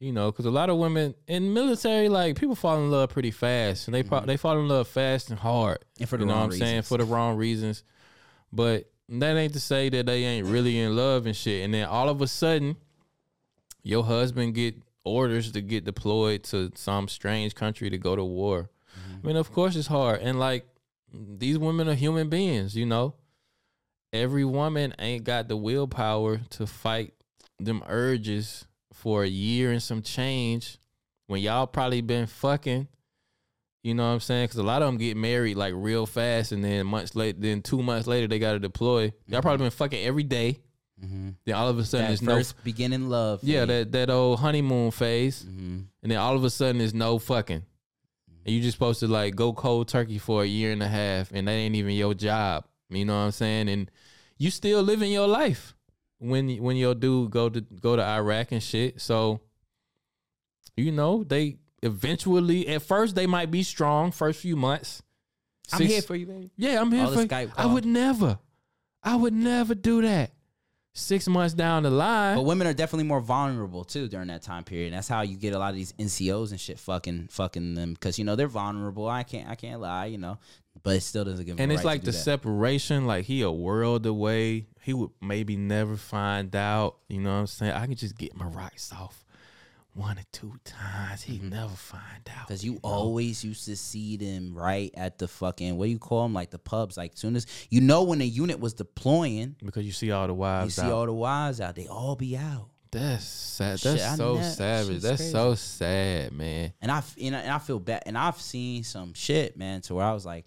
you 0.00 0.12
know, 0.12 0.30
because 0.30 0.46
a 0.46 0.50
lot 0.50 0.70
of 0.70 0.78
women 0.78 1.14
in 1.26 1.52
military, 1.52 2.08
like 2.08 2.36
people 2.36 2.54
fall 2.54 2.76
in 2.76 2.90
love 2.90 3.10
pretty 3.10 3.30
fast, 3.32 3.88
and 3.88 3.94
they 3.94 4.02
pro- 4.02 4.20
they 4.24 4.36
fall 4.36 4.58
in 4.58 4.68
love 4.68 4.88
fast 4.88 5.30
and 5.30 5.38
hard, 5.38 5.78
Mm-hmm. 5.78 6.02
And 6.02 6.08
for 6.08 6.16
the 6.16 6.22
you 6.22 6.26
know 6.26 6.34
wrong 6.34 6.42
what 6.42 6.52
I'm 6.54 6.58
saying 6.58 6.76
reasons. 6.76 6.88
for 6.88 6.98
the 6.98 7.04
wrong 7.04 7.36
reasons. 7.36 7.84
But 8.52 8.90
that 9.08 9.36
ain't 9.36 9.54
to 9.54 9.60
say 9.60 9.88
that 9.88 10.06
they 10.06 10.24
ain't 10.24 10.46
really 10.46 10.78
in 10.78 10.94
love 10.94 11.26
and 11.26 11.34
shit. 11.34 11.64
And 11.64 11.74
then 11.74 11.86
all 11.86 12.08
of 12.08 12.20
a 12.22 12.26
sudden, 12.26 12.76
your 13.82 14.04
husband 14.04 14.54
get 14.54 14.76
orders 15.04 15.52
to 15.52 15.60
get 15.60 15.84
deployed 15.84 16.44
to 16.44 16.70
some 16.74 17.08
strange 17.08 17.54
country 17.54 17.90
to 17.90 17.98
go 17.98 18.14
to 18.14 18.24
war. 18.24 18.70
Mm-hmm. 18.98 19.18
I 19.24 19.26
mean, 19.26 19.36
of 19.36 19.50
course 19.52 19.74
it's 19.76 19.88
hard. 19.88 20.20
And 20.20 20.38
like 20.38 20.66
these 21.12 21.58
women 21.58 21.88
are 21.88 21.94
human 21.94 22.28
beings, 22.28 22.76
you 22.76 22.86
know. 22.86 23.14
Every 24.12 24.44
woman 24.44 24.94
ain't 24.98 25.24
got 25.24 25.48
the 25.48 25.56
willpower 25.56 26.38
to 26.50 26.66
fight 26.66 27.12
them 27.58 27.82
urges 27.86 28.66
for 28.98 29.22
a 29.24 29.28
year 29.28 29.70
and 29.72 29.82
some 29.82 30.02
change 30.02 30.78
when 31.26 31.40
y'all 31.40 31.66
probably 31.66 32.00
been 32.00 32.26
fucking. 32.26 32.88
You 33.84 33.94
know 33.94 34.02
what 34.06 34.14
I'm 34.14 34.20
saying? 34.20 34.46
Because 34.46 34.58
a 34.58 34.62
lot 34.64 34.82
of 34.82 34.88
them 34.88 34.98
get 34.98 35.16
married 35.16 35.56
like 35.56 35.72
real 35.76 36.04
fast, 36.04 36.50
and 36.52 36.64
then 36.64 36.86
months 36.86 37.14
later, 37.14 37.38
then 37.40 37.62
two 37.62 37.82
months 37.82 38.06
later 38.08 38.26
they 38.26 38.38
got 38.38 38.52
to 38.52 38.58
deploy. 38.58 39.12
Y'all 39.26 39.40
probably 39.40 39.64
been 39.64 39.70
fucking 39.70 40.04
every 40.04 40.24
day. 40.24 40.58
Mm-hmm. 41.02 41.30
Then 41.46 41.54
all 41.54 41.68
of 41.68 41.78
a 41.78 41.84
sudden 41.84 42.06
That 42.10 42.20
there's 42.24 42.52
no 42.54 42.60
beginning 42.64 43.08
love. 43.08 43.38
yeah, 43.44 43.64
that 43.64 43.92
that 43.92 44.10
old 44.10 44.40
honeymoon 44.40 44.90
phase, 44.90 45.44
Mm-hmm. 45.44 45.78
and 46.02 46.12
then 46.12 46.18
all 46.18 46.34
of 46.34 46.42
a 46.42 46.50
sudden 46.50 46.78
there's 46.78 46.92
no 46.92 47.20
fucking, 47.20 47.62
and 48.44 48.54
you 48.54 48.60
just 48.60 48.74
supposed 48.76 48.98
to 49.00 49.06
like 49.06 49.36
go 49.36 49.52
cold 49.52 49.86
turkey 49.86 50.18
for 50.18 50.42
a 50.42 50.46
year 50.46 50.72
and 50.72 50.82
a 50.82 50.88
half, 50.88 51.30
and 51.32 51.46
that 51.46 51.52
ain't 51.52 51.76
even 51.76 51.92
your 51.92 52.14
job. 52.14 52.64
You 52.90 53.04
know 53.04 53.12
what 53.14 53.26
I'm 53.26 53.30
saying? 53.30 53.68
And 53.68 53.88
you 54.38 54.50
still 54.50 54.82
living 54.82 55.12
your 55.12 55.28
life 55.28 55.76
when 56.18 56.56
when 56.56 56.76
your 56.76 56.94
dude 56.94 57.30
go 57.30 57.48
to 57.48 57.60
go 57.60 57.96
to 57.96 58.02
Iraq 58.02 58.52
and 58.52 58.62
shit. 58.62 59.00
So, 59.00 59.40
you 60.76 60.92
know 60.92 61.24
they 61.24 61.58
eventually 61.82 62.68
at 62.68 62.82
first 62.82 63.14
they 63.14 63.26
might 63.26 63.50
be 63.50 63.62
strong 63.62 64.10
first 64.12 64.40
few 64.40 64.56
months. 64.56 65.02
I'm 65.72 65.82
here 65.82 66.02
for 66.02 66.16
you, 66.16 66.26
baby. 66.26 66.50
yeah, 66.56 66.80
I'm 66.80 66.90
here 66.90 67.04
All 67.04 67.12
for 67.12 67.22
you. 67.22 67.52
I 67.56 67.66
would 67.66 67.84
never, 67.84 68.38
I 69.02 69.16
would 69.16 69.34
never 69.34 69.74
do 69.74 70.02
that. 70.02 70.32
Six 70.94 71.28
months 71.28 71.54
down 71.54 71.84
the 71.84 71.90
line, 71.90 72.36
But 72.36 72.42
women 72.42 72.66
are 72.66 72.72
definitely 72.72 73.04
more 73.04 73.20
vulnerable 73.20 73.84
too 73.84 74.08
during 74.08 74.28
that 74.28 74.42
time 74.42 74.64
period. 74.64 74.86
And 74.88 74.96
That's 74.96 75.06
how 75.06 75.20
you 75.20 75.36
get 75.36 75.52
a 75.52 75.58
lot 75.58 75.70
of 75.70 75.76
these 75.76 75.92
NCOs 75.92 76.50
and 76.50 76.58
shit 76.58 76.78
fucking 76.78 77.28
fucking 77.30 77.74
them 77.74 77.92
because 77.92 78.18
you 78.18 78.24
know 78.24 78.34
they're 78.34 78.48
vulnerable. 78.48 79.08
I 79.08 79.22
can't 79.22 79.48
I 79.48 79.54
can't 79.54 79.80
lie, 79.80 80.06
you 80.06 80.18
know, 80.18 80.38
but 80.82 80.96
it 80.96 81.02
still 81.02 81.24
doesn't 81.24 81.44
give 81.44 81.60
and 81.60 81.70
it's 81.70 81.84
right 81.84 81.92
like 81.92 82.00
the 82.00 82.10
that. 82.10 82.16
separation. 82.16 83.06
Like 83.06 83.26
he 83.26 83.42
a 83.42 83.50
world 83.50 84.06
away. 84.06 84.66
He 84.88 84.94
would 84.94 85.10
maybe 85.20 85.54
never 85.54 85.98
find 85.98 86.56
out. 86.56 86.96
You 87.08 87.20
know 87.20 87.28
what 87.34 87.40
I'm 87.40 87.46
saying? 87.46 87.72
I 87.72 87.84
can 87.84 87.94
just 87.94 88.16
get 88.16 88.34
my 88.34 88.46
rocks 88.46 88.90
off 88.90 89.22
one 89.92 90.16
or 90.18 90.22
two 90.32 90.54
times. 90.64 91.22
He'd 91.24 91.40
Mm-hmm. 91.42 91.50
never 91.50 91.74
find 91.74 92.26
out. 92.34 92.46
Because 92.48 92.64
you 92.64 92.80
always 92.82 93.44
used 93.44 93.66
to 93.66 93.76
see 93.76 94.16
them 94.16 94.54
right 94.56 94.90
at 94.96 95.18
the 95.18 95.28
fucking 95.28 95.76
what 95.76 95.84
do 95.84 95.90
you 95.90 95.98
call 95.98 96.22
them 96.22 96.32
like 96.32 96.48
the 96.48 96.58
pubs. 96.58 96.96
Like 96.96 97.12
soon 97.16 97.36
as 97.36 97.44
you 97.68 97.82
know 97.82 98.02
when 98.04 98.22
a 98.22 98.24
unit 98.24 98.60
was 98.60 98.72
deploying, 98.72 99.56
because 99.62 99.84
you 99.84 99.92
see 99.92 100.10
all 100.10 100.26
the 100.26 100.32
wives. 100.32 100.78
you 100.78 100.82
see 100.82 100.88
out. 100.88 100.92
all 100.94 101.04
the 101.04 101.12
wives 101.12 101.60
out. 101.60 101.74
They 101.76 101.86
all 101.86 102.16
be 102.16 102.34
out. 102.38 102.70
That's 102.90 103.26
sad. 103.26 103.78
That's 103.80 104.02
I 104.02 104.14
so 104.16 104.36
know- 104.36 104.42
savage. 104.42 105.02
That's 105.02 105.20
crazy. 105.20 105.32
so 105.32 105.54
sad, 105.54 106.32
man. 106.32 106.72
And 106.80 106.90
I 106.90 107.02
you 107.18 107.30
know, 107.30 107.36
and 107.36 107.52
I 107.52 107.58
feel 107.58 107.78
bad. 107.78 108.04
And 108.06 108.16
I've 108.16 108.40
seen 108.40 108.84
some 108.84 109.12
shit, 109.12 109.54
man, 109.58 109.82
to 109.82 109.94
where 109.96 110.06
I 110.06 110.14
was 110.14 110.24
like, 110.24 110.46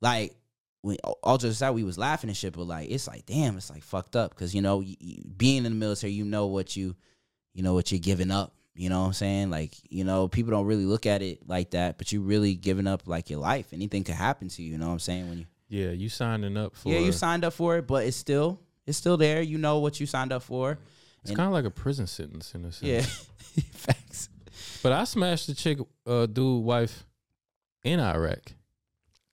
like 0.00 0.34
when 0.82 0.96
all 1.22 1.38
just 1.38 1.60
that 1.60 1.74
we 1.74 1.82
was 1.84 1.96
laughing 1.96 2.28
and 2.28 2.36
shit, 2.36 2.52
but 2.52 2.64
like 2.64 2.90
it's 2.90 3.06
like 3.08 3.24
damn, 3.26 3.56
it's 3.56 3.70
like 3.70 3.82
fucked 3.82 4.14
up 4.16 4.30
because 4.34 4.54
you 4.54 4.60
know 4.62 4.78
y 4.78 4.96
y- 5.00 5.16
being 5.36 5.58
in 5.58 5.64
the 5.64 5.70
military, 5.70 6.12
you 6.12 6.24
know 6.24 6.46
what 6.46 6.76
you, 6.76 6.94
you 7.54 7.62
know 7.62 7.72
what 7.74 7.90
you're 7.90 7.98
giving 8.00 8.30
up. 8.30 8.52
You 8.74 8.88
know 8.88 9.00
what 9.00 9.06
I'm 9.08 9.12
saying? 9.12 9.50
Like 9.50 9.74
you 9.90 10.04
know, 10.04 10.28
people 10.28 10.50
don't 10.50 10.66
really 10.66 10.84
look 10.86 11.06
at 11.06 11.22
it 11.22 11.46
like 11.48 11.70
that, 11.70 11.98
but 11.98 12.10
you 12.12 12.20
really 12.22 12.54
giving 12.54 12.86
up 12.86 13.06
like 13.06 13.30
your 13.30 13.38
life. 13.40 13.72
Anything 13.72 14.02
could 14.04 14.14
happen 14.14 14.48
to 14.48 14.62
you. 14.62 14.72
You 14.72 14.78
know 14.78 14.86
what 14.86 14.92
I'm 14.94 14.98
saying? 14.98 15.28
When 15.28 15.38
you 15.38 15.46
Yeah, 15.68 15.90
you 15.90 16.08
signing 16.08 16.56
up 16.56 16.74
for. 16.76 16.88
yeah, 16.92 16.98
you 17.00 17.12
signed 17.12 17.44
up 17.44 17.52
for 17.52 17.76
it, 17.76 17.86
but 17.86 18.04
it's 18.06 18.16
still 18.16 18.58
it's 18.86 18.98
still 18.98 19.16
there. 19.16 19.40
You 19.42 19.58
know 19.58 19.78
what 19.78 20.00
you 20.00 20.06
signed 20.06 20.32
up 20.32 20.42
for. 20.42 20.78
It's 21.22 21.30
kind 21.30 21.46
of 21.46 21.52
like 21.52 21.64
a 21.66 21.70
prison 21.70 22.08
sentence 22.08 22.52
in 22.54 22.64
a 22.64 22.72
sense. 22.72 22.82
Yeah, 23.54 23.62
facts. 23.72 24.28
But 24.82 24.90
I 24.92 25.04
smashed 25.04 25.46
the 25.46 25.54
chick, 25.54 25.78
uh, 26.06 26.26
dude, 26.26 26.64
wife 26.64 27.04
in 27.84 28.00
Iraq. 28.00 28.52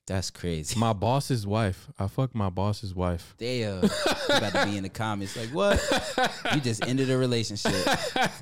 That's 0.09 0.31
crazy. 0.31 0.77
My 0.79 0.91
boss's 1.05 1.45
wife. 1.45 1.87
I 1.99 2.07
fucked 2.07 2.33
my 2.33 2.49
boss's 2.49 2.95
wife. 2.95 3.35
Damn, 3.37 3.83
you 3.83 3.89
about 4.29 4.53
to 4.53 4.65
be 4.65 4.75
in 4.75 4.83
the 4.83 4.89
comments 4.89 5.37
like 5.37 5.49
what? 5.49 5.79
You 6.53 6.59
just 6.61 6.85
ended 6.85 7.09
a 7.11 7.17
relationship. 7.17 7.85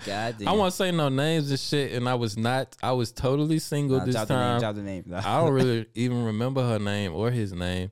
God 0.06 0.36
damn. 0.40 0.48
I 0.48 0.54
won't 0.54 0.74
say 0.74 0.92
no 0.92 1.10
names 1.10 1.52
and 1.52 1.60
shit, 1.60 1.92
and 1.92 2.08
I 2.08 2.16
was 2.16 2.38
not. 2.38 2.76
I 2.82 2.94
was 2.94 3.12
totally 3.12 3.60
single 3.60 4.00
Nah, 4.00 4.06
this 4.06 4.16
drop 4.16 4.28
the 4.30 4.34
name, 4.36 4.44
time. 4.44 4.60
drop 4.62 4.76
the 4.76 4.82
name. 4.82 5.04
Nah. 5.08 5.22
I 5.26 5.42
don't 5.42 5.54
really 5.54 5.86
even 5.96 6.24
remember 6.24 6.62
her 6.64 6.80
name 6.80 7.14
or 7.14 7.32
his 7.32 7.52
name, 7.52 7.92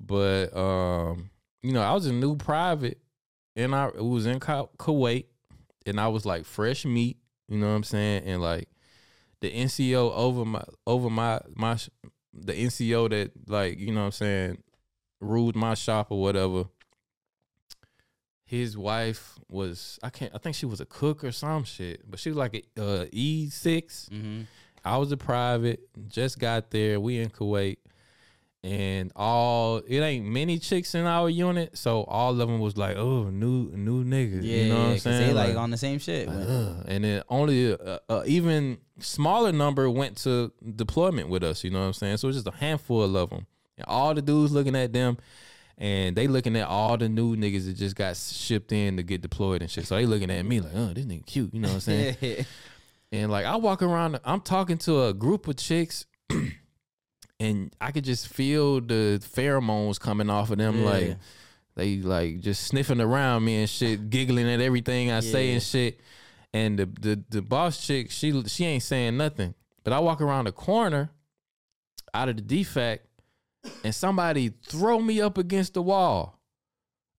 but 0.00 0.56
um, 0.56 1.28
you 1.62 1.72
know, 1.72 1.82
I 1.82 1.92
was 1.94 2.06
a 2.06 2.12
new 2.12 2.36
private, 2.36 2.98
and 3.56 3.74
I 3.74 3.88
it 3.88 4.04
was 4.04 4.26
in 4.26 4.38
Ku- 4.38 4.68
Kuwait, 4.78 5.24
and 5.86 6.00
I 6.00 6.06
was 6.08 6.24
like 6.24 6.44
fresh 6.44 6.84
meat. 6.84 7.18
You 7.48 7.58
know 7.58 7.66
what 7.68 7.74
I'm 7.74 7.84
saying? 7.84 8.22
And 8.26 8.40
like 8.40 8.68
the 9.40 9.50
NCO 9.50 10.12
over 10.14 10.44
my 10.44 10.62
over 10.86 11.10
my 11.10 11.40
my 11.56 11.74
sh- 11.76 11.88
the 12.34 12.52
NCO 12.52 13.10
that 13.10 13.30
like 13.48 13.78
you 13.78 13.92
know 13.92 14.00
what 14.00 14.06
I'm 14.06 14.12
saying 14.12 14.62
ruled 15.20 15.54
my 15.56 15.74
shop 15.74 16.08
or 16.10 16.20
whatever. 16.20 16.64
his 18.44 18.76
wife 18.76 19.38
was 19.48 19.98
I 20.02 20.10
can't 20.10 20.32
I 20.34 20.38
think 20.38 20.56
she 20.56 20.66
was 20.66 20.80
a 20.80 20.86
cook 20.86 21.24
or 21.24 21.32
some 21.32 21.64
shit, 21.64 22.08
but 22.10 22.18
she 22.20 22.28
was 22.30 22.36
like 22.36 22.66
a 22.76 22.82
uh, 22.82 23.06
E 23.12 23.48
6 23.48 24.08
Mhm. 24.12 24.46
I 24.84 24.96
was 24.98 25.12
a 25.12 25.16
private, 25.16 25.88
just 26.08 26.40
got 26.40 26.70
there. 26.72 26.98
We 26.98 27.18
in 27.18 27.30
Kuwait, 27.30 27.76
and 28.64 29.10
all 29.16 29.78
it 29.88 30.00
ain't 30.00 30.24
many 30.24 30.58
chicks 30.58 30.94
in 30.94 31.04
our 31.04 31.28
unit, 31.28 31.76
so 31.76 32.04
all 32.04 32.30
of 32.30 32.38
them 32.38 32.60
was 32.60 32.76
like, 32.76 32.96
oh, 32.96 33.24
new 33.24 33.70
new 33.74 34.04
nigga. 34.04 34.40
Yeah, 34.42 34.56
you 34.56 34.68
know 34.68 34.78
what 34.78 34.90
I'm 34.90 34.98
saying? 34.98 35.26
They 35.28 35.32
like, 35.32 35.56
on 35.56 35.70
the 35.70 35.76
same 35.76 35.98
shit. 35.98 36.28
like, 36.28 36.46
ugh. 36.48 36.84
and 36.86 37.04
then 37.04 37.22
only 37.28 37.72
a, 37.72 38.00
a 38.08 38.24
even 38.24 38.78
smaller 39.00 39.50
number 39.50 39.90
went 39.90 40.16
to 40.18 40.52
deployment 40.76 41.28
with 41.28 41.42
us. 41.42 41.64
You 41.64 41.70
know 41.70 41.80
what 41.80 41.86
I'm 41.86 41.92
saying? 41.92 42.18
So 42.18 42.28
it's 42.28 42.36
just 42.36 42.46
a 42.46 42.56
handful 42.56 43.16
of 43.16 43.30
them, 43.30 43.46
and 43.76 43.86
all 43.86 44.14
the 44.14 44.22
dudes 44.22 44.52
looking 44.52 44.76
at 44.76 44.92
them, 44.92 45.18
and 45.76 46.14
they 46.14 46.28
looking 46.28 46.54
at 46.54 46.68
all 46.68 46.96
the 46.96 47.08
new 47.08 47.34
niggas 47.34 47.66
that 47.66 47.74
just 47.74 47.96
got 47.96 48.16
shipped 48.16 48.70
in 48.70 48.96
to 48.96 49.02
get 49.02 49.22
deployed 49.22 49.62
and 49.62 49.70
shit. 49.70 49.86
So 49.86 49.96
they 49.96 50.06
looking 50.06 50.30
at 50.30 50.46
me 50.46 50.60
like, 50.60 50.72
oh, 50.76 50.92
this 50.92 51.04
nigga 51.04 51.26
cute. 51.26 51.52
You 51.52 51.60
know 51.60 51.68
what 51.68 51.74
I'm 51.74 51.80
saying? 51.80 52.16
and 53.12 53.32
like 53.32 53.44
I 53.44 53.56
walk 53.56 53.82
around, 53.82 54.20
I'm 54.24 54.40
talking 54.40 54.78
to 54.78 55.06
a 55.06 55.12
group 55.12 55.48
of 55.48 55.56
chicks. 55.56 56.06
And 57.42 57.74
I 57.80 57.90
could 57.90 58.04
just 58.04 58.28
feel 58.28 58.80
the 58.80 59.20
pheromones 59.34 59.98
coming 59.98 60.30
off 60.30 60.50
of 60.50 60.58
them, 60.58 60.80
Yeah. 60.82 60.84
like 60.90 61.16
they 61.74 61.96
like 61.96 62.40
just 62.40 62.64
sniffing 62.68 63.00
around 63.00 63.44
me 63.44 63.56
and 63.60 63.68
shit, 63.70 64.10
giggling 64.10 64.48
at 64.48 64.60
everything 64.60 65.10
I 65.10 65.20
say 65.20 65.52
and 65.52 65.62
shit. 65.62 65.98
And 66.54 66.78
the, 66.78 66.86
the 67.00 67.24
the 67.30 67.42
boss 67.42 67.84
chick, 67.84 68.10
she 68.10 68.42
she 68.46 68.64
ain't 68.66 68.82
saying 68.82 69.16
nothing. 69.16 69.54
But 69.82 69.92
I 69.92 69.98
walk 69.98 70.20
around 70.20 70.44
the 70.44 70.52
corner 70.52 71.10
out 72.14 72.28
of 72.28 72.36
the 72.36 72.42
DFAC, 72.42 72.98
and 73.82 73.94
somebody 73.94 74.52
throw 74.66 75.00
me 75.00 75.20
up 75.20 75.38
against 75.38 75.74
the 75.74 75.82
wall. 75.82 76.38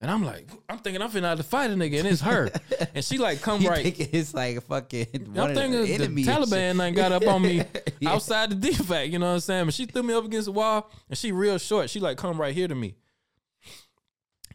And 0.00 0.10
I'm 0.10 0.22
like, 0.24 0.50
I'm 0.68 0.78
thinking 0.78 1.00
I'm 1.00 1.08
finna 1.10 1.22
have 1.30 1.38
to 1.38 1.44
fight 1.44 1.70
a 1.70 1.74
nigga, 1.74 2.00
and 2.00 2.08
it's 2.08 2.20
her. 2.20 2.50
and 2.94 3.02
she 3.02 3.16
like 3.16 3.40
come 3.40 3.62
You 3.62 3.70
right. 3.70 3.98
it's 4.12 4.34
like 4.34 4.62
fucking. 4.64 5.30
one 5.32 5.50
I'm 5.50 5.54
thinking 5.54 5.80
the 5.80 6.06
the 6.14 6.24
Taliban 6.24 6.84
ain't 6.84 6.94
got 6.96 7.12
up 7.12 7.26
on 7.26 7.40
me 7.40 7.62
Yeah. 8.00 8.10
outside 8.10 8.50
the 8.50 8.68
DFAC, 8.70 9.10
you 9.10 9.18
know 9.18 9.26
what 9.28 9.32
I'm 9.34 9.40
saying? 9.40 9.64
But 9.64 9.74
she 9.74 9.86
threw 9.86 10.02
me 10.02 10.12
up 10.12 10.24
against 10.26 10.44
the 10.46 10.52
wall 10.52 10.90
and 11.08 11.16
she 11.16 11.32
real 11.32 11.56
short. 11.56 11.88
She 11.88 12.00
like 12.00 12.18
come 12.18 12.38
right 12.38 12.54
here 12.54 12.68
to 12.68 12.74
me. 12.74 12.96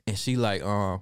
And 0.05 0.17
she 0.17 0.35
like, 0.37 0.61
um 0.63 1.01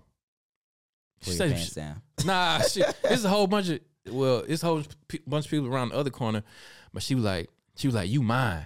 Pull 1.23 1.33
your 1.33 1.57
said- 1.57 1.75
down. 1.75 2.01
Nah, 2.25 2.59
she, 2.61 2.83
it's 3.03 3.23
a 3.25 3.29
whole 3.29 3.47
bunch 3.47 3.69
of 3.69 3.79
well, 4.09 4.43
it's 4.47 4.63
a 4.63 4.65
whole 4.65 4.83
pe- 5.09 5.19
bunch 5.27 5.45
of 5.45 5.51
people 5.51 5.67
around 5.67 5.89
the 5.89 5.95
other 5.95 6.09
corner. 6.09 6.43
But 6.93 7.03
she 7.03 7.15
was 7.15 7.23
like, 7.25 7.49
she 7.75 7.87
was 7.87 7.95
like, 7.95 8.09
you 8.09 8.21
mine. 8.23 8.65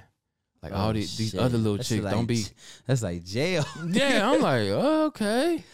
Like 0.64 0.74
oh, 0.74 0.76
all 0.76 0.90
Oh, 0.90 0.94
these, 0.94 1.18
these 1.18 1.36
other 1.36 1.58
little 1.58 1.78
That's 1.78 1.90
chicks 1.90 2.04
like- 2.04 2.14
don't 2.14 2.26
be 2.28 2.46
That's 2.86 3.02
like 3.02 3.24
jail. 3.24 3.66
yeah, 3.88 4.30
I'm 4.32 4.42
like, 4.42 4.68
oh, 4.72 5.06
okay. 5.08 5.64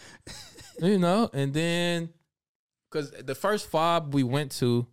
You 0.80 0.96
know, 0.98 1.28
and 1.32 1.52
then 1.52 2.10
because 2.88 3.10
the 3.10 3.34
first 3.34 3.68
fob 3.68 4.14
we 4.14 4.22
went 4.22 4.52
to, 4.58 4.86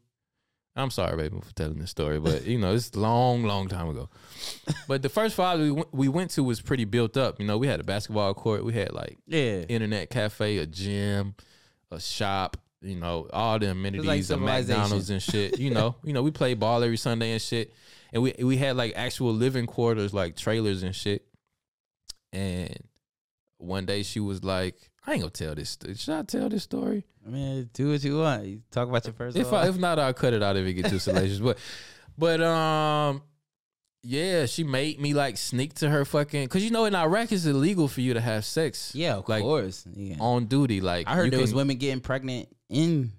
I'm 0.76 0.90
sorry, 0.90 1.16
baby, 1.16 1.40
for 1.40 1.54
telling 1.54 1.78
this 1.78 1.92
story, 1.92 2.20
but 2.20 2.46
you 2.48 2.58
know, 2.58 2.74
it's 2.74 2.96
long, 2.96 3.44
long 3.44 3.68
time 3.68 3.90
ago. 3.90 4.10
But 4.88 5.04
the 5.04 5.10
first 5.10 5.36
fob 5.36 5.60
we 5.60 5.70
went, 5.72 5.94
we 5.94 6.08
went 6.08 6.32
to 6.32 6.44
was 6.44 6.60
pretty 6.60 6.86
built 6.86 7.18
up. 7.18 7.40
You 7.40 7.46
know, 7.46 7.60
we 7.60 7.68
had 7.68 7.80
a 7.80 7.84
basketball 7.84 8.34
court, 8.34 8.66
we 8.66 8.74
had 8.74 8.94
like 8.94 9.20
Yeah. 9.28 9.62
internet 9.70 10.10
cafe, 10.10 10.58
a 10.58 10.66
gym, 10.66 11.36
a 11.92 12.00
shop. 12.00 12.58
You 12.82 12.96
know, 12.96 13.28
all 13.32 13.58
the 13.60 13.70
amenities 13.72 14.32
of 14.32 14.40
civilization. 14.40 14.80
McDonald's 14.82 15.10
and 15.12 15.22
shit. 15.22 15.60
You 15.60 15.70
know, 15.70 15.96
you 16.04 16.14
know, 16.14 16.24
we 16.24 16.32
played 16.32 16.60
ball 16.60 16.84
every 16.84 16.98
Sunday 16.98 17.32
and 17.32 17.42
shit, 17.42 17.74
and 18.16 18.24
we 18.24 18.34
we 18.40 18.56
had 18.58 18.76
like 18.78 18.94
actual 18.96 19.34
living 19.34 19.68
quarters, 19.68 20.14
like 20.14 20.36
trailers 20.38 20.82
and 20.82 20.96
shit. 20.96 21.24
And 22.34 22.76
one 23.58 23.86
day 23.86 24.04
she 24.04 24.20
was 24.20 24.44
like, 24.44 24.76
"I 25.06 25.12
ain't 25.14 25.22
gonna 25.22 25.32
tell 25.32 25.54
this. 25.54 25.72
st- 25.72 26.00
Should 26.00 26.14
I 26.16 26.24
tell 26.24 26.50
this 26.50 26.64
story? 26.64 27.06
I 27.26 27.30
mean, 27.30 27.70
do 27.74 27.92
what 27.92 28.04
you 28.04 28.18
want. 28.20 28.46
You 28.46 28.62
talk 28.72 28.88
about 28.88 29.06
your 29.06 29.14
first. 29.14 29.38
If. 29.38 29.52
I, 29.52 29.68
if 29.68 29.78
not, 29.78 30.00
I'll 30.00 30.14
cut 30.14 30.34
it 30.34 30.42
out 30.42 30.56
if 30.58 30.66
it 30.66 30.74
get 30.74 30.88
too 30.90 31.00
salacious. 31.08 31.40
But 31.40 31.58
but 32.18 32.42
um, 32.42 33.22
yeah, 34.02 34.46
she 34.46 34.64
made 34.64 35.00
me 35.00 35.14
like 35.14 35.36
sneak 35.38 35.74
to 35.76 35.90
her 35.90 36.06
fucking 36.06 36.46
because 36.46 36.64
you 36.64 36.72
know 36.72 36.86
in 36.86 36.96
Iraq 36.96 37.32
it's 37.34 37.46
illegal 37.46 37.88
for 37.90 38.00
you 38.02 38.14
to 38.14 38.22
have 38.22 38.46
sex. 38.46 38.94
yeah, 38.96 39.16
of 39.16 39.28
like 39.28 39.42
course. 39.44 39.86
Yeah. 39.94 40.16
on 40.20 40.46
duty. 40.46 40.80
Like 40.82 41.08
I 41.08 41.16
heard 41.16 41.32
there 41.32 41.42
was 41.42 41.54
women 41.54 41.78
getting 41.78 42.00
pregnant 42.02 42.48
in. 42.70 43.12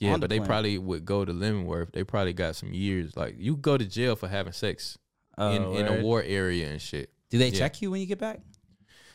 Yeah, 0.00 0.14
on 0.14 0.20
the 0.20 0.24
but 0.24 0.30
they 0.30 0.40
probably 0.40 0.78
would 0.78 1.04
go 1.04 1.24
to 1.24 1.32
Leavenworth. 1.32 1.92
They 1.92 2.04
probably 2.04 2.32
got 2.32 2.54
some 2.56 2.72
years. 2.72 3.16
Like 3.16 3.34
you 3.38 3.56
go 3.56 3.76
to 3.76 3.84
jail 3.84 4.14
for 4.16 4.28
having 4.28 4.52
sex 4.52 4.96
Oh, 5.36 5.50
in, 5.76 5.86
in 5.86 5.86
a 6.00 6.02
war 6.02 6.22
area 6.22 6.68
and 6.68 6.80
shit. 6.80 7.10
Do 7.30 7.38
they 7.38 7.48
Yeah. 7.48 7.58
check 7.58 7.82
you 7.82 7.90
when 7.90 8.00
you 8.00 8.06
get 8.06 8.18
back? 8.18 8.40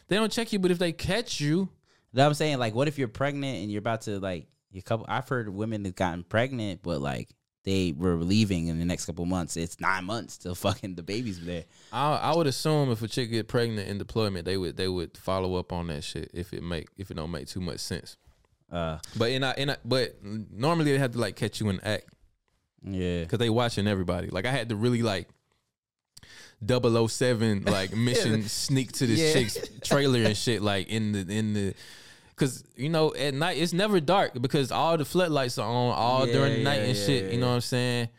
They 0.07 0.15
don't 0.17 0.31
check 0.31 0.51
you, 0.53 0.59
but 0.59 0.71
if 0.71 0.79
they 0.79 0.91
catch 0.91 1.39
you, 1.39 1.69
No, 2.13 2.25
I'm 2.25 2.33
saying 2.33 2.59
like, 2.59 2.75
what 2.75 2.87
if 2.87 2.99
you're 2.99 3.07
pregnant 3.07 3.61
and 3.61 3.71
you're 3.71 3.79
about 3.79 4.01
to 4.01 4.19
like 4.19 4.47
your 4.71 4.83
couple? 4.83 5.05
I've 5.09 5.27
heard 5.27 5.49
women 5.49 5.83
that 5.83 5.95
gotten 5.95 6.23
pregnant, 6.23 6.81
but 6.83 7.01
like 7.01 7.29
they 7.63 7.93
were 7.97 8.15
leaving 8.17 8.67
in 8.67 8.77
the 8.77 8.83
next 8.85 9.05
couple 9.05 9.25
months. 9.25 9.55
It's 9.55 9.79
nine 9.79 10.03
months 10.05 10.37
till 10.37 10.53
fucking 10.65 10.95
the 10.95 11.03
baby's 11.03 11.39
there. 11.43 11.63
I 11.93 12.15
I 12.17 12.35
would 12.35 12.45
assume 12.47 12.91
if 12.91 13.01
a 13.01 13.07
chick 13.07 13.31
get 13.31 13.47
pregnant 13.47 13.87
in 13.87 13.97
deployment, 13.97 14.43
they 14.45 14.57
would 14.57 14.75
they 14.77 14.89
would 14.89 15.17
follow 15.17 15.55
up 15.55 15.71
on 15.71 15.87
that 15.87 16.03
shit 16.03 16.29
if 16.33 16.51
it 16.53 16.61
make 16.61 16.87
if 16.97 17.09
it 17.09 17.15
don't 17.15 17.31
make 17.31 17.47
too 17.47 17.61
much 17.61 17.79
sense. 17.79 18.17
Uh, 18.73 18.97
But 19.15 19.31
in 19.31 19.43
a, 19.43 19.53
in 19.57 19.69
a, 19.69 19.77
but 19.85 20.15
normally 20.23 20.91
they 20.91 20.97
have 20.97 21.11
to 21.13 21.19
like 21.19 21.35
catch 21.35 21.59
you 21.61 21.69
in 21.69 21.79
act 21.81 22.05
yeah. 22.83 23.21
because 23.21 23.37
they 23.39 23.49
watching 23.49 23.87
everybody. 23.87 24.29
Like 24.29 24.45
I 24.45 24.51
had 24.51 24.69
to 24.69 24.75
really 24.75 25.01
like 25.03 25.27
007 26.65 27.63
like 27.65 27.95
mission 27.95 28.43
sneak 28.43 28.91
to 28.93 29.05
this 29.07 29.19
Yeah. 29.19 29.33
chick's 29.33 29.57
trailer 29.87 30.19
and 30.23 30.35
shit 30.37 30.61
like 30.61 30.87
in 30.87 31.11
the 31.11 31.19
in 31.31 31.53
the 31.53 31.73
because 32.29 32.63
you 32.75 32.89
know 32.89 33.13
at 33.13 33.33
night 33.33 33.57
it's 33.57 33.73
never 33.73 33.99
dark 33.99 34.41
because 34.41 34.71
all 34.71 34.97
the 34.97 35.05
floodlights 35.05 35.57
are 35.57 35.67
on 35.69 35.93
all 35.93 36.25
Yeah, 36.27 36.33
during 36.33 36.53
the 36.53 36.63
night 36.63 36.81
yeah, 36.81 36.87
and 36.87 36.97
shit. 36.97 37.31
You 37.33 37.39
know 37.39 37.47
what 37.49 37.53
I'm 37.55 37.61
saying? 37.61 38.09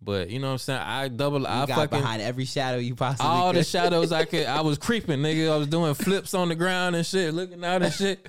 But 0.00 0.30
you 0.30 0.38
know 0.38 0.46
what 0.48 0.52
I'm 0.52 0.58
saying? 0.58 0.80
I 0.80 1.08
double 1.08 1.40
You 1.40 1.46
I 1.46 1.66
got 1.66 1.74
fucking 1.76 1.98
behind 1.98 2.22
every 2.22 2.44
shadow 2.44 2.78
you 2.78 2.94
possibly. 2.94 3.26
all 3.26 3.52
the 3.52 3.64
shadows 3.64 4.12
I 4.12 4.26
could. 4.26 4.46
I 4.46 4.60
was 4.60 4.78
creeping, 4.86 5.18
nigga. 5.20 5.50
I 5.50 5.56
was 5.56 5.66
doing 5.66 5.92
flips 5.94 6.34
on 6.34 6.50
the 6.50 6.54
ground 6.54 6.94
and 6.94 7.04
shit, 7.04 7.34
looking 7.34 7.64
out 7.64 7.82
and 7.82 7.92
shit. 7.92 8.24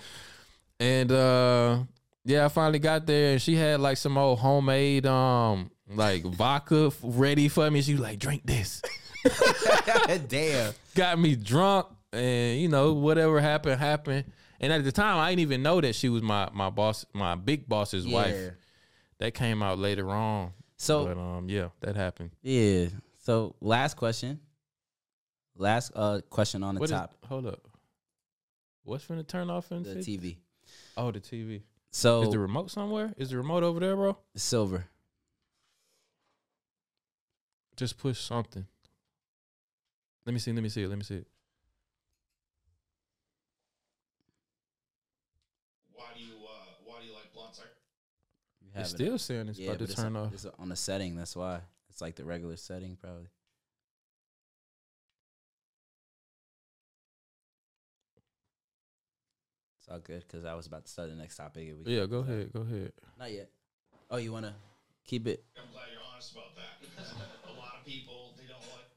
And 0.80 1.12
uh 1.12 1.84
yeah, 2.26 2.46
I 2.46 2.48
finally 2.50 2.80
got 2.80 3.06
there 3.06 3.32
and 3.34 3.42
she 3.42 3.56
had 3.56 3.80
like 3.80 3.98
some 3.98 4.18
old 4.18 4.40
homemade 4.40 5.06
um 5.06 5.72
like 5.88 6.24
vodka 6.24 6.92
ready 7.04 7.48
for 7.50 7.70
me. 7.70 7.82
She 7.82 7.94
was 7.94 8.02
like, 8.02 8.20
drink 8.20 8.44
this. 8.46 8.82
Damn. 10.28 10.74
Got 10.96 11.20
me 11.20 11.36
drunk 11.36 11.88
and 12.14 12.60
you 12.60 12.68
know, 12.70 12.94
whatever 12.94 13.40
happened, 13.42 13.80
happened. 13.80 14.26
And 14.60 14.72
at 14.74 14.84
the 14.84 14.92
time 14.92 15.18
I 15.18 15.30
didn't 15.32 15.42
even 15.42 15.64
know 15.64 15.82
that 15.82 15.96
she 15.96 16.10
was 16.10 16.22
my 16.22 16.50
my 16.54 16.70
boss, 16.70 17.06
my 17.14 17.36
big 17.36 17.68
boss's 17.68 18.06
Yeah. 18.06 18.14
wife. 18.16 18.52
That 19.20 19.34
came 19.34 19.62
out 19.62 19.80
later 19.80 20.10
on. 20.12 20.52
So 20.78 21.06
But 21.06 21.18
um 21.18 21.50
yeah, 21.50 21.70
that 21.82 21.96
happened. 21.96 22.32
yeah. 22.42 22.88
So 23.24 23.56
last 23.60 23.98
question. 23.98 24.40
Last 25.58 25.92
uh 25.96 26.22
question 26.30 26.64
on 26.64 26.76
the 26.76 26.80
What 26.80 26.90
is- 26.90 26.96
top. 26.96 27.16
hold 27.28 27.48
up. 27.48 27.68
What's 28.84 29.06
gonna 29.06 29.24
turn 29.24 29.50
off 29.50 29.72
in 29.72 29.84
the 29.84 29.96
50? 29.96 30.18
TV. 30.18 30.38
Oh, 31.00 31.12
the 31.12 31.22
TV. 31.22 31.62
So 31.92 32.24
Is 32.24 32.30
the 32.30 32.40
remote 32.40 32.70
somewhere? 32.70 33.14
Is 33.16 33.30
the 33.30 33.38
remote 33.38 33.64
over 33.64 33.80
there, 33.80 33.96
bro? 33.96 34.18
It's 34.36 34.44
silver. 34.44 34.86
Just 37.78 37.98
push 37.98 38.20
something. 38.20 38.68
Let 40.26 40.34
me 40.34 40.40
see. 40.40 40.52
Let 40.52 40.62
me 40.62 40.68
see 40.68 40.84
it. 40.84 40.90
Let 40.90 40.98
me 40.98 41.06
see 41.06 41.16
it. 41.16 41.28
Why 45.94 46.04
do 46.18 46.22
you 46.22 46.34
uh, 46.34 46.66
why 46.84 46.96
do 47.00 47.08
you 47.08 47.14
like 47.14 47.34
blunts? 47.34 47.60
Are 47.60 47.64
You 48.62 48.72
have 48.74 48.84
It's 48.84 48.92
it. 48.92 48.96
still 48.98 49.18
saying 49.18 49.48
it's 49.48 49.58
about 49.58 49.80
to 49.80 49.88
but 49.88 49.96
turn 49.96 50.18
it's, 50.18 50.26
off. 50.26 50.34
It's 50.34 50.60
on 50.60 50.68
the 50.68 50.76
setting. 50.76 51.16
That's 51.16 51.34
why 51.34 51.62
it's 51.90 52.02
like 52.02 52.16
the 52.16 52.26
regular 52.26 52.58
setting, 52.58 52.98
probably. 53.00 53.30
All 59.90 60.00
good 60.00 60.24
because 60.28 60.46
I 60.46 60.54
was 60.54 60.68
about 60.68 60.86
to 60.86 60.92
start 60.92 61.10
the 61.10 61.16
next 61.16 61.38
topic. 61.38 61.70
and 61.70 61.86
we 61.86 61.96
Yeah, 61.98 62.06
go 62.06 62.20
ahead. 62.20 62.52
Go 62.54 62.62
ahead. 62.62 62.92
Not 63.18 63.32
yet. 63.32 63.50
Oh, 64.10 64.18
you 64.18 64.32
wanna 64.32 64.56
keep 65.06 65.28
it? 65.28 65.44
I'm 65.58 65.72
glad 65.72 65.86
you're 65.92 66.02
honest 66.14 66.32
about 66.34 66.56
that 66.56 66.80
because 66.82 67.12
a 67.12 67.60
lot 67.60 67.76
of 67.80 67.86
people 67.86 68.34
they 68.38 68.48
don't 68.48 68.60
like. 68.60 68.90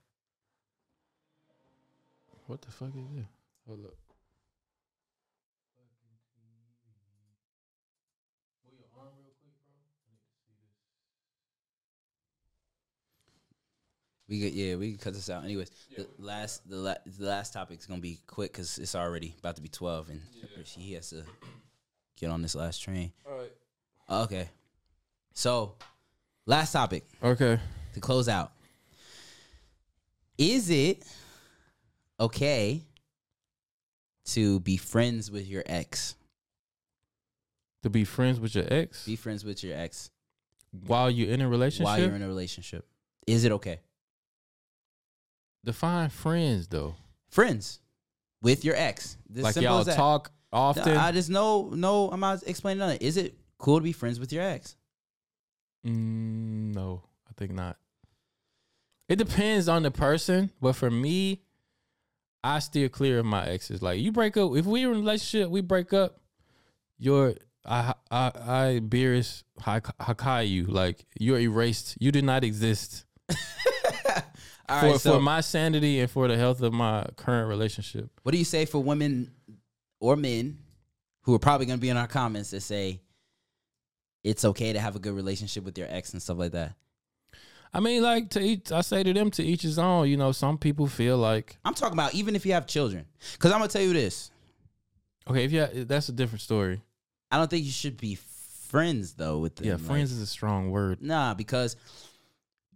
What 2.47 2.63
the 2.63 2.71
fuck 2.71 2.89
is 2.89 3.09
this? 3.17 3.27
Hold 3.67 3.85
up. 3.87 3.95
We 14.33 14.39
get 14.39 14.55
yeah, 14.55 14.77
we 14.77 14.93
can 14.93 14.99
cut 14.99 15.13
this 15.13 15.29
out. 15.29 15.45
Anyways, 15.45 15.71
the 15.95 16.07
last 16.19 16.67
the, 16.67 16.77
la- 16.77 16.95
the 17.05 17.27
last 17.27 17.53
topic 17.53 17.79
is 17.81 17.85
gonna 17.85 18.01
be 18.01 18.19
quick 18.27 18.51
because 18.51 18.79
it's 18.79 18.95
already 18.95 19.35
about 19.39 19.57
to 19.57 19.61
be 19.63 19.69
twelve, 19.69 20.09
and 20.09 20.23
he 20.65 20.95
has 20.95 21.11
to 21.11 21.23
get 22.19 22.31
on 22.31 22.41
this 22.41 22.55
last 22.55 22.79
train. 22.79 23.13
All 23.31 23.37
right. 23.37 23.53
Oh, 24.09 24.23
okay, 24.23 24.49
so 25.35 25.75
last 26.47 26.73
topic 26.73 27.05
Okay. 27.23 27.59
to 27.93 28.01
close 28.01 28.27
out. 28.27 28.53
Is 30.39 30.71
it 30.71 31.05
okay 32.19 32.87
to 34.29 34.61
be 34.61 34.79
friends 34.79 35.31
with 35.31 35.47
your 35.47 35.63
ex? 35.67 36.15
To 37.83 37.91
be 37.91 38.05
friends 38.05 38.41
with 38.41 38.55
your 38.55 38.65
ex 38.67 39.05
Be 39.05 39.17
friends 39.17 39.45
with 39.45 39.63
your 39.63 39.77
ex 39.77 40.09
while 40.87 41.11
you're 41.11 41.29
in 41.29 41.43
a 41.43 41.49
relationship. 41.51 41.85
while 41.85 41.99
you're 42.01 42.15
in 42.17 42.23
a 42.23 42.29
relationship. 42.29 42.87
Is 43.27 43.45
it 43.45 43.53
okay? 43.53 43.81
Define 45.65 46.11
friends 46.11 46.69
though. 46.69 46.95
Friends 47.31 47.81
with 48.43 48.65
your 48.65 48.75
ex. 48.77 49.17
This 49.29 49.45
like 49.45 49.57
y'all 49.57 49.85
talk 49.85 50.31
often. 50.53 50.97
I 50.97 51.13
just 51.13 51.31
know. 51.31 51.71
No, 51.73 52.11
I'm 52.11 52.21
not 52.21 52.43
explaining 52.47 52.81
nothing. 52.81 52.99
Is 53.01 53.17
it 53.17 53.37
cool 53.59 53.79
to 53.79 53.83
be 53.85 53.93
friends 53.93 54.19
with 54.19 54.33
your 54.33 54.43
ex? 54.43 54.77
Mm, 55.87 56.75
no, 56.75 57.03
I 57.29 57.33
think 57.37 57.53
not. 57.53 57.77
It 59.09 59.17
depends 59.17 59.69
on 59.69 59.83
the 59.83 59.91
person, 59.91 60.51
but 60.61 60.75
for 60.75 60.91
me, 60.91 61.43
I 62.45 62.59
steer 62.59 62.89
clear 62.89 63.19
of 63.19 63.27
my 63.27 63.47
exes. 63.47 63.83
Like 63.83 64.01
you 64.01 64.13
break 64.13 64.37
up, 64.37 64.57
if 64.57 64.67
we're 64.67 64.91
in 64.91 64.97
a 64.97 64.99
relationship, 64.99 65.51
we 65.51 65.61
break 65.61 65.93
up. 65.93 66.19
Your 66.99 67.35
I 67.65 67.95
I 68.11 68.33
I 68.35 68.81
Beerus 68.83 69.43
Hakai 69.61 70.49
you 70.49 70.67
like 70.67 71.05
you're 71.19 71.39
erased. 71.39 71.97
You 72.01 72.13
did 72.13 72.25
not 72.25 72.45
exist 72.45 73.05
All 74.73 74.81
for 74.81 74.87
right. 74.87 75.01
So, 75.01 75.15
for 75.15 75.21
my 75.21 75.41
sanity 75.41 76.01
and 76.01 76.11
for 76.11 76.29
the 76.29 76.37
health 76.37 76.63
of 76.63 76.73
my 76.73 77.07
current 77.17 77.49
relationship. 77.49 78.11
what 78.23 78.33
do 78.33 78.39
you 78.39 78.45
say 78.45 78.65
for 78.65 78.83
women 78.83 79.33
or 80.01 80.17
men 80.17 80.59
who 81.23 81.35
are 81.35 81.39
probably 81.39 81.67
going 81.67 81.79
to 81.79 81.81
be 81.81 81.89
in 81.89 81.97
our 81.97 82.07
comments 82.09 82.51
that 82.51 82.61
say 82.63 83.01
it's 84.25 84.45
okay 84.45 84.73
to 84.73 84.81
have 84.81 84.97
a 84.97 84.99
good 84.99 85.15
relationship 85.15 85.65
with 85.65 85.77
your 85.79 85.89
ex 85.91 86.13
and 86.13 86.23
stuff 86.23 86.39
like 86.39 86.53
that? 86.53 86.75
I 87.75 87.81
mean, 87.81 88.03
like 88.03 88.31
to 88.31 88.41
each, 88.41 88.71
I 88.71 88.83
say 88.83 89.03
to 89.03 89.13
them 89.13 89.31
to 89.33 89.43
each 89.43 89.63
his 89.63 89.79
own. 89.79 90.09
You 90.09 90.17
know, 90.17 90.33
some 90.33 90.59
people 90.59 90.87
feel 90.87 91.17
like 91.17 91.57
I'm 91.65 91.75
talking 91.75 91.95
about 91.95 92.15
even 92.15 92.37
if 92.37 92.45
you 92.45 92.53
have 92.53 92.67
children. 92.67 93.07
Because 93.33 93.51
I'm 93.53 93.59
going 93.59 93.69
to 93.69 93.73
tell 93.73 93.87
you 93.87 93.95
this. 93.95 94.31
okay, 95.29 95.45
if 95.45 95.53
yeah, 95.53 95.69
that's 95.73 96.09
a 96.09 96.13
different 96.13 96.43
story. 96.43 96.83
I 97.31 97.39
don't 97.39 97.49
think 97.49 97.65
you 97.65 97.71
should 97.71 97.97
be 97.97 98.19
friends 98.69 99.15
though 99.15 99.39
with 99.39 99.57
them. 99.57 99.67
Yeah, 99.67 99.75
Like, 99.75 99.83
friends 99.83 100.13
is 100.13 100.21
a 100.21 100.27
strong 100.27 100.71
word. 100.71 101.01
Nah, 101.01 101.33
because 101.35 101.77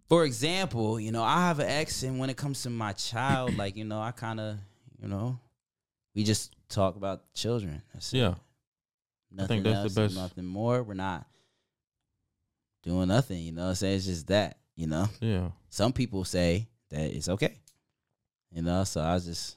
for 0.09 0.25
example, 0.25 0.99
you 1.01 1.13
know, 1.13 1.23
I 1.23 1.47
have 1.47 1.59
an 1.59 1.69
ex, 1.69 2.03
and 2.03 2.19
when 2.19 2.31
it 2.31 2.37
comes 2.37 2.63
to 2.63 2.71
my 2.71 2.93
child, 2.93 3.57
like 3.57 3.77
you 3.77 3.85
know, 3.85 4.01
I 4.01 4.11
kind 4.13 4.41
of, 4.41 4.57
you 5.03 5.09
know, 5.09 5.39
we 6.15 6.25
just 6.25 6.55
talk 6.69 6.97
about 6.97 7.33
children. 7.35 7.83
That's 7.93 8.13
it. 8.13 8.19
Yeah. 8.19 8.35
I 8.35 8.35
Nothing 9.43 9.63
think 9.63 9.65
that's 9.65 9.77
else, 9.85 9.95
the 9.95 10.01
best. 10.03 10.15
Nothing 10.17 10.45
more. 10.47 10.83
We're 10.83 10.95
not 10.95 11.27
doing 12.83 13.09
nothing. 13.09 13.43
You 13.43 13.53
know, 13.53 13.69
I'm 13.69 13.75
saying 13.75 13.97
it's 13.97 14.07
just 14.07 14.27
that. 14.29 14.59
You 14.77 14.87
know, 14.87 15.09
Yeah. 15.21 15.49
some 15.71 15.93
people 15.93 16.25
say 16.25 16.69
that 16.91 17.11
it's 17.11 17.29
okay. 17.31 17.57
You 18.53 18.63
know, 18.63 18.85
so 18.85 19.01
I 19.03 19.19
just 19.19 19.57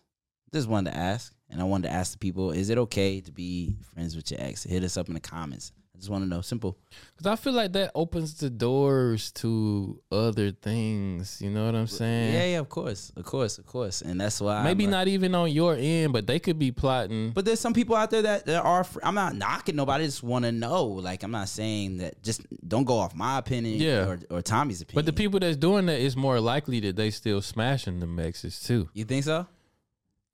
just 0.53 0.67
wanted 0.67 0.91
to 0.91 0.97
ask, 0.97 1.34
and 1.49 1.61
I 1.61 1.63
wanted 1.65 1.89
to 1.89 1.93
ask 1.93 2.13
the 2.13 2.17
people: 2.17 2.51
Is 2.51 2.69
it 2.69 2.77
okay 2.77 3.21
to 3.21 3.31
be 3.31 3.76
friends 3.93 4.15
with 4.15 4.31
your 4.31 4.41
ex? 4.41 4.63
Hit 4.63 4.84
us 4.84 4.97
up 4.97 5.07
in 5.09 5.13
the 5.13 5.19
comments. 5.19 5.71
Just 5.99 6.09
want 6.09 6.23
to 6.23 6.30
know. 6.30 6.39
Simple. 6.41 6.77
Cause 7.17 7.27
I 7.27 7.35
feel 7.35 7.51
like 7.51 7.73
that 7.73 7.91
opens 7.93 8.34
the 8.35 8.49
doors 8.49 9.31
to 9.34 9.99
other 10.09 10.51
things. 10.51 11.41
You 11.41 11.49
know 11.49 11.65
what 11.65 11.76
I'm 11.76 11.88
saying? 11.88 12.34
Yeah, 12.34 12.45
yeah, 12.45 12.59
of 12.59 12.69
course, 12.69 13.11
of 13.17 13.26
course, 13.26 13.57
of 13.57 13.65
course, 13.65 14.01
and 14.01 14.19
that's 14.21 14.39
why 14.39 14.63
Maybe 14.63 14.85
like- 14.85 14.91
not 14.91 15.07
even 15.09 15.35
on 15.35 15.51
your 15.51 15.76
end, 15.77 16.13
but 16.13 16.26
they 16.26 16.39
could 16.39 16.57
be 16.57 16.71
plotting. 16.71 17.31
But 17.31 17.43
there's 17.43 17.59
some 17.59 17.73
people 17.73 17.95
out 17.97 18.11
there 18.11 18.21
that, 18.21 18.45
that 18.45 18.63
are. 18.63 18.85
I'm 19.03 19.15
not 19.15 19.35
knocking 19.35 19.76
nobody. 19.76 20.05
I 20.05 20.07
just 20.07 20.23
want 20.23 20.45
to 20.45 20.51
know. 20.53 20.85
Like 20.85 21.23
I'm 21.23 21.31
not 21.31 21.49
saying 21.49 21.97
that. 21.97 22.23
Just 22.23 22.41
don't 22.67 22.85
go 22.85 22.97
off 22.97 23.13
my 23.13 23.38
opinion. 23.38 23.81
Yeah. 23.81 24.07
Or, 24.07 24.19
or 24.30 24.41
Tommy's 24.41 24.81
opinion. 24.81 25.03
But 25.03 25.05
the 25.05 25.13
people 25.13 25.39
that's 25.41 25.57
doing 25.57 25.85
that, 25.88 25.99
it's 25.99 26.15
more 26.15 26.39
likely 26.39 26.80
that 26.81 26.95
they 26.95 27.11
still 27.11 27.41
smashing 27.41 27.99
the 27.99 28.23
exes 28.23 28.61
too. 28.61 28.88
you 28.93 29.03
think 29.03 29.26
so? 29.26 29.45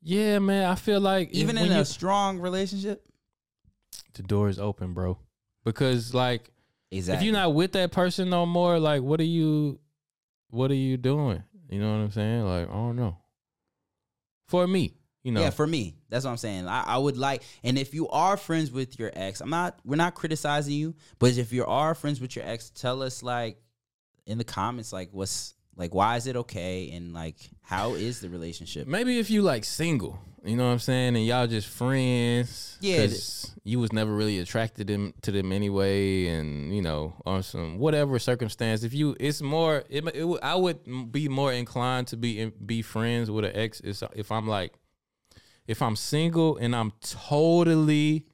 Yeah, 0.04 0.38
man. 0.38 0.70
I 0.70 0.76
feel 0.76 1.00
like 1.00 1.32
Even 1.32 1.56
when 1.56 1.66
in 1.66 1.72
a 1.72 1.80
you- 1.80 1.86
strong 1.86 2.38
relationship. 2.40 3.04
the 4.14 4.22
door 4.22 4.50
is 4.50 4.60
open, 4.60 4.94
bro. 4.94 5.18
Because 5.66 6.14
like 6.14 6.52
Exactly. 6.92 7.18
if 7.18 7.26
you're 7.26 7.42
not 7.42 7.54
with 7.54 7.74
that 7.74 7.92
person 7.92 8.30
no 8.30 8.46
more, 8.46 8.80
like 8.80 9.02
what 9.02 9.20
are 9.20 9.24
you 9.24 9.80
what 10.50 10.72
are 10.72 10.76
you 10.76 10.96
doing? 10.96 11.44
You 11.70 11.80
know 11.80 11.92
what 11.92 12.04
I'm 12.04 12.12
saying? 12.12 12.46
Like, 12.46 12.70
I 12.70 12.74
don't 12.74 12.96
know. 12.96 13.18
For 14.48 14.68
me, 14.68 14.94
you 15.24 15.32
know. 15.32 15.42
Yeah, 15.42 15.50
for 15.50 15.66
me, 15.66 15.96
that's 16.10 16.24
what 16.24 16.32
I'm 16.32 16.38
saying. 16.38 16.68
I, 16.68 16.84
I 16.84 16.98
would 16.98 17.18
like, 17.18 17.42
and 17.64 17.78
if 17.78 17.94
you 17.94 18.08
are 18.10 18.38
friends 18.38 18.72
with 18.72 19.00
your 19.00 19.12
ex, 19.14 19.42
I'm 19.42 19.50
not. 19.50 19.80
We're 19.84 19.96
not 19.96 20.14
criticizing 20.14 20.74
you, 20.74 20.96
but 21.20 21.38
if 21.38 21.52
you 21.52 21.66
are 21.66 21.96
friends 21.96 22.22
with 22.22 22.36
your 22.36 22.46
ex, 22.46 22.70
tell 22.70 23.02
us 23.02 23.24
like 23.24 23.58
in 24.26 24.38
the 24.38 24.44
comments, 24.44 24.94
like 24.94 25.10
what's 25.12 25.56
like, 25.76 25.94
why 25.94 26.16
is 26.16 26.28
it 26.28 26.36
okay, 26.36 26.92
and 26.92 27.14
like 27.14 27.38
how 27.62 27.96
is 27.96 28.22
the 28.22 28.30
relationship? 28.30 28.88
Maybe 28.88 29.18
if 29.20 29.30
you 29.32 29.42
like 29.42 29.66
single, 29.66 30.20
you 30.46 30.56
know 30.56 30.66
what 30.66 30.72
I'm 30.72 30.80
saying, 30.80 31.16
and 31.16 31.26
y'all 31.26 31.48
just 31.48 31.68
friends. 31.68 32.78
Yeah, 32.82 33.08
you 33.64 33.80
was 33.80 33.92
never 33.92 34.14
really 34.14 34.40
attracted 34.40 34.88
them 34.88 35.14
to 35.24 35.32
them 35.32 35.52
anyway, 35.52 36.28
and 36.28 36.76
you 36.76 36.82
know, 36.82 37.14
on 37.26 37.44
some 37.44 37.80
whatever 37.80 38.20
circumstance. 38.20 38.84
If 38.84 38.94
you, 38.94 39.16
it's 39.20 39.42
more. 39.42 39.84
It, 39.90 40.06
it, 40.16 40.40
I 40.44 40.56
would 40.56 41.12
be 41.12 41.28
more 41.28 41.52
inclined 41.52 42.08
to 42.08 42.18
be 42.18 42.52
be 42.66 42.82
friends 42.82 43.32
with 43.32 43.46
an 43.46 43.56
ex 43.56 43.82
if 43.84 44.32
I'm 44.32 44.48
like, 44.48 44.74
if 45.68 45.82
I'm 45.82 45.96
single 45.96 46.58
and 46.58 46.76
I'm 46.76 46.94
totally 47.02 48.26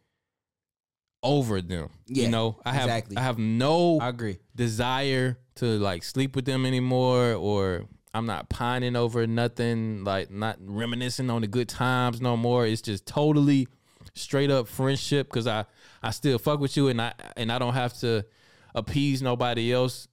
over 1.23 1.61
them. 1.61 1.89
Yeah, 2.07 2.25
you 2.25 2.29
know, 2.31 2.59
I 2.65 2.73
have 2.73 2.85
exactly. 2.85 3.17
I 3.17 3.21
have 3.21 3.38
no 3.38 3.99
I 3.99 4.09
agree. 4.09 4.39
desire 4.55 5.38
to 5.55 5.65
like 5.65 6.03
sleep 6.03 6.35
with 6.35 6.45
them 6.45 6.65
anymore 6.65 7.33
or 7.33 7.85
I'm 8.13 8.25
not 8.25 8.49
pining 8.49 8.95
over 8.95 9.25
nothing, 9.25 10.03
like 10.03 10.29
not 10.31 10.57
reminiscing 10.61 11.29
on 11.29 11.41
the 11.41 11.47
good 11.47 11.69
times 11.69 12.19
no 12.21 12.35
more. 12.35 12.65
It's 12.65 12.81
just 12.81 13.05
totally 13.05 13.67
straight 14.15 14.51
up 14.51 14.67
friendship 14.67 15.27
because 15.27 15.47
I 15.47 15.65
I 16.03 16.11
still 16.11 16.38
fuck 16.38 16.59
with 16.59 16.75
you 16.75 16.89
and 16.89 17.01
I 17.01 17.13
and 17.38 17.51
I 17.51 17.59
don't 17.59 17.73
have 17.73 17.93
to 17.99 18.25
appease 18.75 19.21
nobody 19.21 19.71
else, 19.71 20.07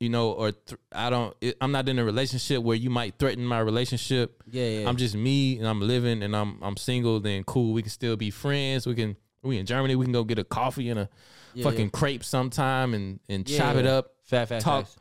you 0.00 0.08
know, 0.10 0.32
or 0.32 0.52
th- 0.52 0.78
I 0.92 1.08
don't. 1.10 1.34
It, 1.40 1.56
I'm 1.60 1.72
not 1.72 1.88
in 1.88 1.98
a 1.98 2.04
relationship 2.04 2.62
where 2.62 2.76
you 2.76 2.90
might 2.90 3.18
threaten 3.18 3.44
my 3.46 3.60
relationship. 3.60 4.42
Yeah, 4.50 4.66
yeah. 4.66 4.88
I'm 4.88 4.96
just 4.96 5.14
me 5.14 5.58
and 5.58 5.66
I'm 5.66 5.80
living 5.80 6.22
and 6.22 6.36
I'm 6.36 6.58
I'm 6.62 6.76
single. 6.76 7.18
Then 7.20 7.44
cool, 7.44 7.72
we 7.72 7.80
can 7.82 7.90
still 7.90 8.16
be 8.16 8.30
friends. 8.30 8.86
We 8.86 8.94
can 8.94 9.16
we 9.42 9.56
in 9.58 9.64
Germany. 9.66 9.96
We 9.96 10.04
can 10.04 10.12
go 10.12 10.24
get 10.24 10.38
a 10.38 10.44
coffee 10.44 10.90
and 10.90 11.00
a 11.00 11.08
Yeah, 11.54 11.64
fucking 11.64 11.86
yeah. 11.86 11.90
crepe 11.98 12.24
sometime 12.24 12.92
and 12.92 13.20
and 13.28 13.46
chop 13.46 13.76
it 13.76 13.86
up. 13.86 14.10
Fat, 14.24 14.48
fat, 14.48 14.60
talk 14.60 14.84
facts. 14.84 14.96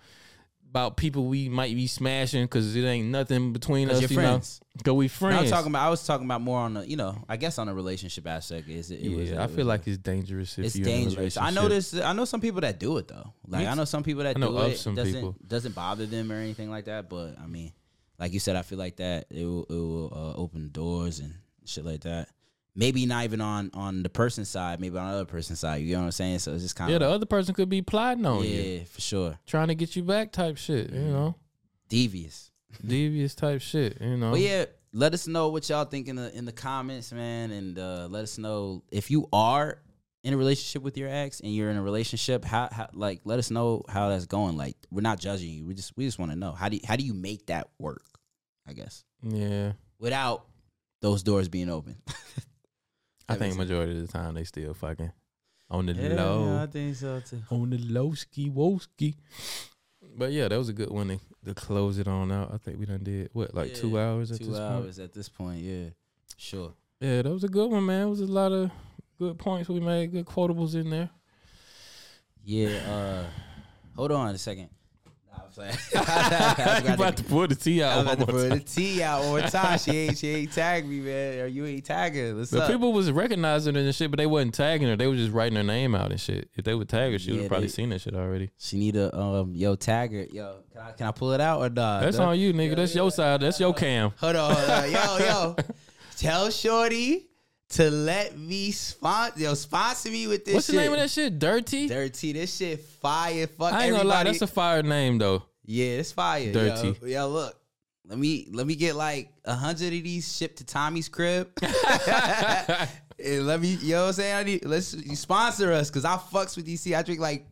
About 0.69 0.97
people 0.97 1.25
we 1.25 1.49
might 1.49 1.73
be 1.73 1.87
smashing 1.87 2.43
because 2.43 2.75
it 2.75 2.83
ain't 2.83 3.07
nothing 3.07 3.53
between 3.53 3.89
us. 3.89 4.01
you 4.01 4.07
friends. 4.07 4.61
know, 4.75 4.81
cause 4.83 4.93
we 4.97 5.07
friends. 5.07 5.43
I'm 5.43 5.49
talking 5.49 5.71
about. 5.71 5.87
I 5.87 5.89
was 5.89 6.05
talking 6.05 6.25
about 6.25 6.41
more 6.41 6.59
on 6.59 6.75
the, 6.75 6.87
you 6.87 6.97
know, 6.97 7.23
I 7.27 7.37
guess 7.37 7.57
on 7.57 7.67
a 7.69 7.73
relationship 7.73 8.27
aspect. 8.27 8.67
Is 8.69 8.91
it? 8.91 8.95
it 8.95 9.09
yeah, 9.09 9.17
was, 9.17 9.31
I 9.31 9.43
it 9.43 9.47
feel 9.47 9.57
was- 9.57 9.65
like 9.67 9.87
it's 9.87 9.97
dangerous. 9.97 10.57
If 10.57 10.65
it's 10.65 10.75
you're 10.75 10.87
in 10.87 10.93
a 10.93 10.97
dangerous. 11.05 11.37
I 11.37 11.49
know 11.51 11.67
this. 11.67 11.93
I 11.99 12.13
know 12.13 12.25
some 12.25 12.41
people 12.41 12.61
that 12.61 12.79
do 12.79 12.97
it 12.97 13.07
though. 13.07 13.33
Like 13.47 13.67
I 13.67 13.73
know 13.73 13.85
some 13.85 14.03
people 14.03 14.23
that 14.23 14.37
I 14.37 14.39
know 14.39 14.51
do 14.51 14.57
of 14.57 14.71
it. 14.73 14.77
some 14.77 14.95
doesn't 14.95 15.13
people. 15.13 15.35
doesn't 15.45 15.73
bother 15.75 16.05
them 16.05 16.31
or 16.31 16.35
anything 16.35 16.69
like 16.69 16.85
that. 16.85 17.09
But 17.09 17.39
I 17.41 17.47
mean, 17.47 17.71
like 18.19 18.33
you 18.33 18.39
said, 18.39 18.55
I 18.55 18.61
feel 18.61 18.77
like 18.77 18.97
that 18.97 19.27
it 19.31 19.45
will, 19.45 19.63
it 19.63 19.73
will 19.73 20.13
uh, 20.13 20.39
open 20.39 20.69
doors 20.69 21.19
and 21.19 21.33
shit 21.65 21.85
like 21.85 22.01
that. 22.01 22.29
Maybe 22.77 23.07
not 23.07 23.23
even 23.23 23.41
on 23.41 23.71
on 23.73 24.03
the 24.03 24.09
person's 24.09 24.49
side. 24.49 24.79
Maybe 24.79 24.97
on 24.99 25.07
the 25.07 25.13
other 25.15 25.25
person's 25.25 25.59
side. 25.59 25.81
You 25.81 25.95
know 25.95 26.01
what 26.01 26.05
I'm 26.05 26.11
saying? 26.11 26.39
So 26.39 26.53
it's 26.53 26.61
just 26.61 26.75
kind 26.75 26.89
of 26.89 26.93
Yeah, 26.93 27.07
the 27.07 27.11
other 27.11 27.25
person 27.25 27.55
could 27.55 27.69
be 27.69 27.81
plotting 27.81 28.25
on 28.25 28.43
yeah, 28.43 28.49
you, 28.49 28.61
yeah, 28.61 28.83
for 28.85 29.01
sure. 29.01 29.39
trying 29.47 29.69
to 29.69 29.75
get 29.75 29.95
you 29.95 30.03
back, 30.03 30.31
type 30.31 30.57
shit. 30.57 30.91
You 30.91 30.99
know, 30.99 31.35
Devious. 31.89 32.51
devious 32.85 33.33
type 33.33 33.61
shit. 33.61 33.97
You 33.99 34.17
know, 34.17 34.29
But 34.29 34.41
yeah, 34.41 34.65
let 34.93 35.15
us 35.15 35.27
know 35.27 35.49
what 35.49 35.67
y'all 35.67 35.85
think 35.85 36.07
in 36.07 36.17
the 36.17 36.31
in 36.37 36.45
the 36.45 36.51
comments, 36.51 37.11
man, 37.11 37.49
and 37.49 37.79
uh, 37.79 38.07
let 38.11 38.21
us 38.23 38.37
know 38.37 38.83
if 38.91 39.09
you 39.09 39.27
are 39.33 39.81
in 40.23 40.33
a 40.33 40.37
relationship 40.37 40.83
with 40.83 40.97
your 40.97 41.09
ex 41.09 41.39
and 41.39 41.55
you're 41.55 41.71
in 41.71 41.77
a 41.77 41.81
relationship. 41.81 42.45
How, 42.45 42.69
how 42.71 42.89
like 42.93 43.21
let 43.23 43.39
us 43.39 43.49
know 43.49 43.83
how 43.89 44.09
that's 44.09 44.27
going. 44.27 44.55
Like 44.55 44.75
we're 44.91 45.01
not 45.01 45.19
judging 45.19 45.49
you. 45.49 45.65
We 45.65 45.73
just 45.73 45.97
we 45.97 46.05
just 46.05 46.19
want 46.19 46.31
to 46.31 46.37
know 46.37 46.51
how 46.51 46.69
do 46.69 46.75
you, 46.75 46.81
how 46.85 46.95
do 46.95 47.03
you 47.03 47.15
make 47.15 47.47
that 47.47 47.69
work? 47.79 48.03
I 48.67 48.73
guess 48.73 49.03
yeah. 49.23 49.71
without 49.97 50.45
those 51.01 51.23
doors 51.23 51.49
being 51.49 51.69
open. 51.69 51.95
I 53.29 53.35
think 53.35 53.55
majority 53.57 53.99
of 53.99 54.07
the 54.07 54.11
time 54.11 54.35
they 54.35 54.43
still 54.43 54.73
fucking 54.73 55.11
on 55.69 55.85
the 55.87 55.93
Yeah, 55.93 56.15
low. 56.15 56.63
I 56.63 56.65
think 56.67 56.95
so 56.95 57.19
too. 57.19 57.41
on 57.51 57.69
the 57.69 57.77
low 57.77 58.13
ski 58.13 58.49
woski. 58.49 59.15
But 60.17 60.31
yeah, 60.31 60.47
that 60.47 60.57
was 60.57 60.69
a 60.69 60.73
good 60.73 60.89
one 60.89 61.09
to, 61.09 61.19
to 61.45 61.53
close 61.53 61.97
it 61.99 62.07
on 62.07 62.31
out. 62.31 62.51
I 62.53 62.57
think 62.57 62.79
we 62.79 62.85
done 62.85 63.03
did 63.03 63.29
what 63.33 63.53
like 63.53 63.73
two 63.75 63.99
hours 63.99 64.31
at 64.31 64.39
two 64.39 64.45
this 64.45 64.57
point. 64.57 64.71
hours 64.71 64.99
at 64.99 65.13
this 65.13 65.29
point. 65.29 65.59
Yeah, 65.61 65.89
sure. 66.37 66.73
Yeah, 66.99 67.21
that 67.23 67.31
was 67.31 67.43
a 67.43 67.49
good 67.49 67.69
one, 67.69 67.85
man. 67.85 68.07
It 68.07 68.09
was 68.09 68.21
a 68.21 68.25
lot 68.25 68.51
of 68.51 68.71
good 69.19 69.37
points 69.37 69.69
we 69.69 69.79
made, 69.79 70.11
good 70.11 70.25
quotables 70.25 70.73
in 70.75 70.89
there. 70.89 71.09
Yeah. 72.43 72.69
Uh, 72.89 73.25
hold 73.95 74.11
on 74.11 74.33
a 74.33 74.37
second. 74.37 74.69
I'm 75.59 76.85
you 76.87 76.93
about 76.93 77.17
to 77.17 77.23
pull 77.23 77.47
the 77.47 77.55
T 77.55 77.81
out. 77.83 77.99
I'm 77.99 78.05
about 78.07 78.19
to 78.19 78.25
put 78.31 78.49
the. 78.49 78.59
T 78.59 79.01
out 79.03 79.29
one 79.29 79.43
time. 79.43 79.77
She 79.79 79.91
ain't 79.97 80.17
she 80.17 80.27
ain't 80.29 80.51
tagged 80.53 80.87
me, 80.87 80.99
man. 80.99 81.39
Or 81.39 81.47
you 81.47 81.65
ain't 81.65 81.85
tagging. 81.85 82.37
What's 82.37 82.51
The 82.51 82.63
up? 82.63 82.69
people 82.69 82.93
was 82.93 83.11
recognizing 83.11 83.75
her 83.75 83.81
and 83.81 83.95
shit, 83.95 84.11
but 84.11 84.17
they 84.17 84.25
wasn't 84.25 84.53
tagging 84.53 84.87
her. 84.87 84.95
They 84.95 85.07
was 85.07 85.19
just 85.19 85.33
writing 85.33 85.55
her 85.57 85.63
name 85.63 85.95
out 85.95 86.11
and 86.11 86.19
shit. 86.19 86.49
If 86.55 86.65
they 86.65 86.75
would 86.75 86.89
tag 86.89 87.11
her, 87.13 87.19
she 87.19 87.31
would 87.31 87.41
have 87.41 87.49
probably 87.49 87.69
seen 87.69 87.89
that 87.89 88.01
shit 88.01 88.15
already. 88.15 88.51
She 88.57 88.77
need 88.77 88.95
a 88.95 89.15
um 89.17 89.53
yo 89.53 89.75
tag 89.75 90.11
her. 90.13 90.25
Yo, 90.31 90.57
can 90.71 90.81
I 90.81 90.91
can 90.91 91.07
I 91.07 91.11
pull 91.11 91.31
it 91.33 91.41
out 91.41 91.61
or 91.61 91.69
not? 91.69 92.01
That's 92.01 92.19
on 92.19 92.37
you, 92.39 92.53
nigga. 92.53 92.75
That's 92.75 92.95
your 92.95 93.11
side. 93.11 93.41
That's 93.41 93.59
your 93.59 93.73
cam. 93.73 94.11
Hold 94.17 94.35
on, 94.35 94.55
hold 94.55 94.69
on. 94.69 94.91
yo, 94.91 95.17
yo. 95.19 95.55
Tell 96.17 96.49
Shorty 96.49 97.26
to 97.69 97.91
let 97.91 98.37
me 98.37 98.71
sponsor 98.71 99.39
yo 99.39 99.53
sponsor 99.53 100.09
me 100.09 100.25
with 100.27 100.45
this 100.45 100.53
What's 100.53 100.65
shit. 100.67 100.75
the 100.75 100.81
name 100.81 100.93
of 100.93 100.99
that 100.99 101.09
shit? 101.09 101.37
Dirty. 101.37 101.87
Dirty. 101.87 102.31
This 102.33 102.55
shit 102.55 102.79
fire. 102.79 103.45
Fuck 103.47 103.73
I 103.73 103.85
ain't 103.85 103.91
gonna 103.91 104.07
lie, 104.07 104.21
everybody. 104.21 104.29
that's 104.29 104.41
a 104.41 104.47
fire 104.47 104.83
name 104.83 105.17
though. 105.17 105.43
yeah, 105.65 105.85
it's 105.99 106.11
fire. 106.13 106.51
Dirty. 106.53 106.95
Yo, 107.01 107.07
yo, 107.07 107.27
look. 107.27 107.59
Let 108.09 108.17
me 108.17 108.47
let 108.53 108.65
me 108.65 108.75
get 108.75 108.95
like 108.95 109.33
a 109.43 109.53
hundred 109.53 109.87
of 109.87 110.03
these 110.03 110.33
shipped 110.33 110.59
to 110.59 110.63
Tommy's 110.65 111.09
crib. 111.09 111.49
and 111.61 113.45
let 113.47 113.59
me, 113.59 113.69
you 113.81 113.91
know 113.95 114.01
what 114.03 114.07
I'm 114.07 114.13
saying? 114.13 114.35
I 114.35 114.43
need, 114.43 114.65
let's 114.65 114.93
you 114.93 115.15
sponsor 115.17 115.73
us 115.73 115.89
because 115.89 116.05
I 116.05 116.15
fucks 116.15 116.55
with 116.55 116.65
DC. 116.67 116.95
I 116.95 117.01
drink 117.01 117.19
like 117.19 117.45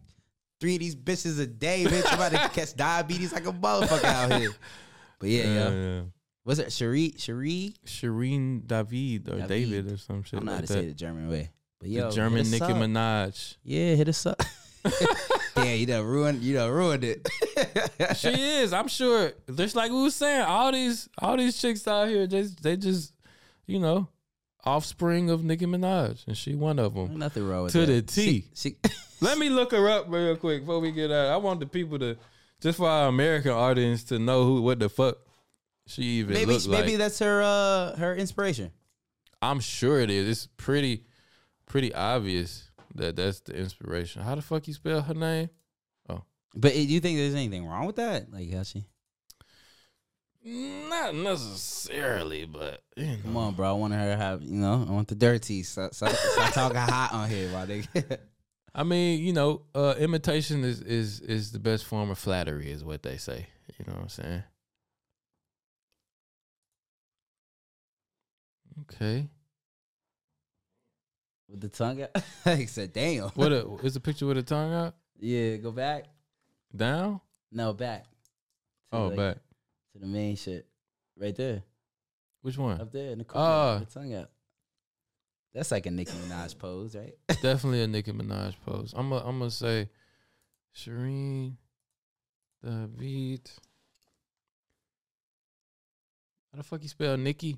three 0.62 0.76
of 0.76 0.80
these 0.80 0.96
bitches 0.96 1.42
a 1.42 1.46
day, 1.46 1.84
bitch. 1.86 2.06
I'm 2.08 2.14
about 2.14 2.32
to 2.32 2.50
catch 2.60 2.74
diabetes 2.74 3.34
like 3.34 3.46
a 3.48 3.52
motherfucker 3.52 4.04
out 4.06 4.40
here. 4.40 4.52
But 5.20 5.28
yeah, 5.30 5.44
Yeah, 5.44 5.54
yo. 5.70 5.72
yeah. 5.96 6.02
Was 6.46 6.60
it 6.60 6.72
Cherie? 6.72 7.16
Cherie? 7.18 7.74
Shirin 7.86 8.68
David 8.68 9.28
or 9.28 9.48
David. 9.48 9.48
David 9.48 9.92
or 9.92 9.98
some 9.98 10.24
shit. 10.24 10.38
I 10.38 10.38
shit 10.38 10.40
don't 10.40 10.46
know 10.46 10.52
how 10.52 10.58
like 10.60 10.68
to 10.68 10.74
that. 10.74 10.80
say 10.80 10.88
the 10.88 10.94
German 10.94 11.30
way. 11.30 11.50
But 11.80 11.90
The 11.90 12.12
German 12.12 12.50
Nicki 12.52 12.64
up. 12.64 12.72
Minaj. 12.72 13.58
Yeah, 13.64 13.96
hit 13.96 14.10
us 14.10 14.26
up. 14.26 14.42
yeah, 15.58 15.74
you 15.74 15.88
done 15.88 16.06
ruined 16.06 16.44
you 16.44 16.54
done 16.54 16.70
ruined 16.70 17.04
it. 17.04 17.28
she 18.16 18.30
is. 18.30 18.72
I'm 18.72 18.88
sure. 18.88 19.34
Just 19.54 19.76
like 19.76 19.92
we 19.92 20.04
was 20.04 20.16
saying, 20.16 20.42
all 20.42 20.72
these 20.72 21.10
all 21.18 21.36
these 21.36 21.60
chicks 21.60 21.88
out 21.88 22.08
here, 22.08 22.28
they 22.28 22.44
they 22.44 22.78
just 22.78 23.14
you 23.66 23.80
know 23.80 24.08
offspring 24.64 25.32
of 25.32 25.44
Nicki 25.44 25.66
Minaj, 25.66 26.28
and 26.28 26.38
she 26.38 26.54
one 26.54 26.78
of 26.78 26.94
them. 26.94 27.18
Nothing 27.18 27.48
wrong 27.48 27.64
with 27.64 27.74
that. 27.74 27.86
to 27.88 27.92
that. 27.94 28.08
the 28.08 28.14
T. 28.14 28.46
She, 28.54 28.76
Let 29.22 29.38
me 29.40 29.50
look 29.50 29.72
her 29.72 29.90
up 29.90 30.06
real 30.10 30.36
quick 30.36 30.62
before 30.62 30.80
we 30.80 30.92
get 30.92 31.12
out. 31.12 31.28
I 31.28 31.38
want 31.38 31.60
the 31.60 31.66
people 31.66 31.98
to 32.00 32.18
just 32.62 32.78
for 32.78 32.88
our 32.88 33.08
American 33.08 33.52
audience 33.52 34.04
to 34.06 34.20
know 34.20 34.44
who 34.44 34.62
what 34.62 34.80
the 34.80 34.90
fuck 34.90 35.18
she 35.88 36.04
even 36.04 36.34
maybe 36.34 36.54
look 36.54 36.68
maybe 36.68 36.92
like. 36.92 36.98
that's 36.98 37.20
her 37.20 37.42
uh 37.42 37.96
her 37.98 38.16
inspiration. 38.16 38.72
I'm 39.42 39.60
sure 39.60 40.00
it 40.00 40.10
is. 40.10 40.28
It's 40.28 40.48
pretty 40.58 41.04
pretty 41.66 41.94
obvious 41.94 42.70
that 42.96 43.16
that's 43.16 43.42
the 43.42 43.56
inspiration. 43.56 44.22
How 44.22 44.36
the 44.36 44.42
fuck 44.42 44.68
you 44.68 44.74
spell 44.74 45.02
her 45.02 45.14
name? 45.14 45.50
Oh, 46.10 46.24
But 46.56 46.74
do 46.74 46.82
you 46.82 47.00
think 47.00 47.18
there's 47.18 47.36
anything 47.36 47.66
wrong 47.66 47.86
with 47.86 47.98
that? 47.98 48.32
Like 48.32 48.52
how 48.54 48.64
she? 48.64 48.86
not 50.46 51.16
necessarily, 51.16 52.46
but 52.46 52.84
you 52.96 53.06
know. 53.06 53.18
Come 53.24 53.38
on, 53.38 53.54
bro. 53.56 53.70
I 53.70 53.74
want 53.74 53.94
her 53.94 54.12
to 54.12 54.18
have 54.18 54.44
you 54.44 54.54
know. 54.54 54.86
I 54.88 54.92
want 54.92 55.08
the 55.08 55.16
dirty. 55.16 55.64
Stop, 55.64 55.94
stop, 55.94 56.12
stop 56.12 56.54
talking 56.54 56.78
hot 56.78 57.14
on 57.14 57.30
here, 57.30 57.50
my 57.50 57.66
nigga. 57.66 58.20
I 58.76 58.84
mean, 58.84 59.22
you 59.22 59.34
know, 59.34 59.62
uh, 59.74 59.96
imitation 59.98 60.64
is, 60.64 60.82
is 60.82 61.22
is 61.22 61.52
the 61.52 61.60
best 61.60 61.86
form 61.86 62.12
of 62.12 62.18
flattery, 62.20 62.72
is 62.72 62.84
what 62.84 63.04
they 63.04 63.18
say. 63.18 63.48
You 63.80 63.86
know 63.88 63.94
what 63.94 64.04
I'm 64.04 64.10
saying? 64.10 64.44
Okay. 68.82 69.28
with 71.50 71.62
the 71.62 71.70
tongue 71.70 72.02
out. 72.04 72.10
he 72.58 72.66
said, 72.66 72.92
"Damn." 72.94 73.30
What 73.30 73.52
a, 73.52 73.66
is 73.84 73.96
a 73.96 74.00
picture 74.02 74.26
with 74.26 74.38
a 74.38 74.44
tongue 74.44 74.74
out? 74.74 74.96
Yeah, 75.20 75.58
go 75.58 75.72
back. 75.72 76.06
Down? 76.76 77.22
No, 77.52 77.74
back. 77.74 78.04
To 78.92 78.98
Oh, 78.98 79.08
like- 79.08 79.18
back. 79.18 79.38
to 79.94 80.00
the 80.00 80.08
main 80.08 80.36
shit, 80.36 80.68
right 81.18 81.36
there, 81.36 81.64
Which 82.42 82.58
one? 82.58 82.82
up 82.82 82.92
there 82.92 83.12
in 83.12 83.20
the 83.20 83.24
corner. 83.24 83.80
With 83.80 83.90
the 83.94 84.00
tongue 84.00 84.14
out. 84.14 84.30
That's 85.54 85.72
like 85.72 85.86
a 85.86 85.92
Nicki 85.92 86.12
Minaj 86.12 86.58
pose, 86.60 86.96
right? 86.98 87.14
Definitely 87.42 87.84
a 87.84 87.88
Nicki 87.88 88.12
Minaj 88.12 88.56
pose. 88.66 88.94
I'm 88.96 89.10
gonna 89.10 89.26
I'm 89.26 89.40
gonna 89.40 89.50
say 89.52 89.90
Shirin 90.76 91.54
David. 92.62 93.50
How 96.52 96.58
the 96.58 96.64
fuck 96.64 96.84
you 96.84 96.90
spell 96.90 97.16
Nicki? 97.16 97.58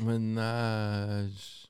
Minaj. 0.00 1.66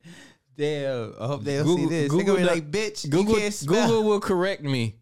Damn. 0.57 1.15
I 1.21 1.27
hope 1.27 1.45
they'll 1.45 1.65
Google- 1.65 1.77
see 1.77 1.87
this. 1.95 2.11
Google 2.11 2.37
They're 2.37 2.47
gonna 2.47 2.55
be 2.55 2.61
like, 2.61 2.71
bitch, 2.71 3.09
Google 3.11 3.35
you 3.35 3.41
can't 3.41 3.55
spell. 3.55 3.87
Google 3.89 4.05
will 4.05 4.21
correct 4.21 4.63
me. 4.63 4.97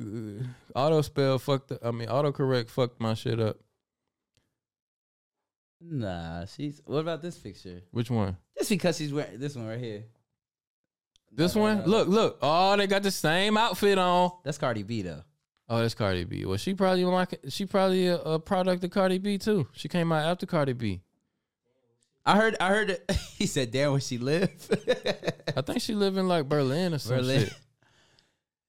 Uh, 0.00 0.42
auto 0.74 1.02
spell 1.02 1.38
fucked. 1.38 1.68
The, 1.68 1.78
I 1.86 1.90
mean, 1.92 2.08
autocorrect 2.08 2.68
fucked 2.70 3.00
my 3.00 3.14
shit 3.14 3.38
up. 3.40 3.58
Nah, 5.80 6.46
she's. 6.46 6.80
What 6.86 6.98
about 7.00 7.22
this 7.22 7.36
picture? 7.38 7.82
Which 7.90 8.10
one? 8.10 8.36
Just 8.58 8.70
because 8.70 8.96
she's 8.96 9.12
wearing 9.12 9.38
this 9.38 9.54
one 9.54 9.66
right 9.66 9.78
here. 9.78 10.04
This 11.30 11.54
No, 11.54 11.60
no, 11.60 11.66
one? 11.68 11.78
no. 11.80 11.86
Look, 11.86 12.08
look. 12.08 12.38
Oh, 12.42 12.76
they 12.76 12.86
got 12.86 13.02
the 13.02 13.10
same 13.10 13.56
outfit 13.56 13.98
on. 13.98 14.30
That's 14.44 14.58
Cardi 14.58 14.82
B 14.82 15.02
though. 15.02 15.22
Oh, 15.68 15.80
that's 15.80 15.94
Cardi 15.94 16.24
B. 16.24 16.44
Well, 16.44 16.56
she 16.58 16.74
probably 16.74 17.04
like 17.04 17.40
she 17.48 17.66
probably 17.66 18.06
a, 18.08 18.16
a 18.20 18.38
product 18.38 18.84
of 18.84 18.90
Cardi 18.90 19.18
B 19.18 19.38
too. 19.38 19.66
She 19.72 19.88
came 19.88 20.12
out 20.12 20.24
after 20.24 20.46
Cardi 20.46 20.72
B. 20.74 21.02
I 22.26 22.36
heard. 22.36 22.56
I 22.60 22.68
heard. 22.68 22.90
It, 22.90 23.10
he 23.36 23.46
said, 23.46 23.70
"Damn, 23.70 23.90
where 23.92 24.00
she 24.00 24.18
live." 24.18 24.50
I 25.56 25.60
think 25.60 25.80
she 25.82 25.94
live 25.94 26.16
in 26.16 26.26
like 26.26 26.48
Berlin 26.48 26.94
or 26.94 26.98
some 26.98 27.16
Berlin. 27.18 27.40
shit. 27.44 27.54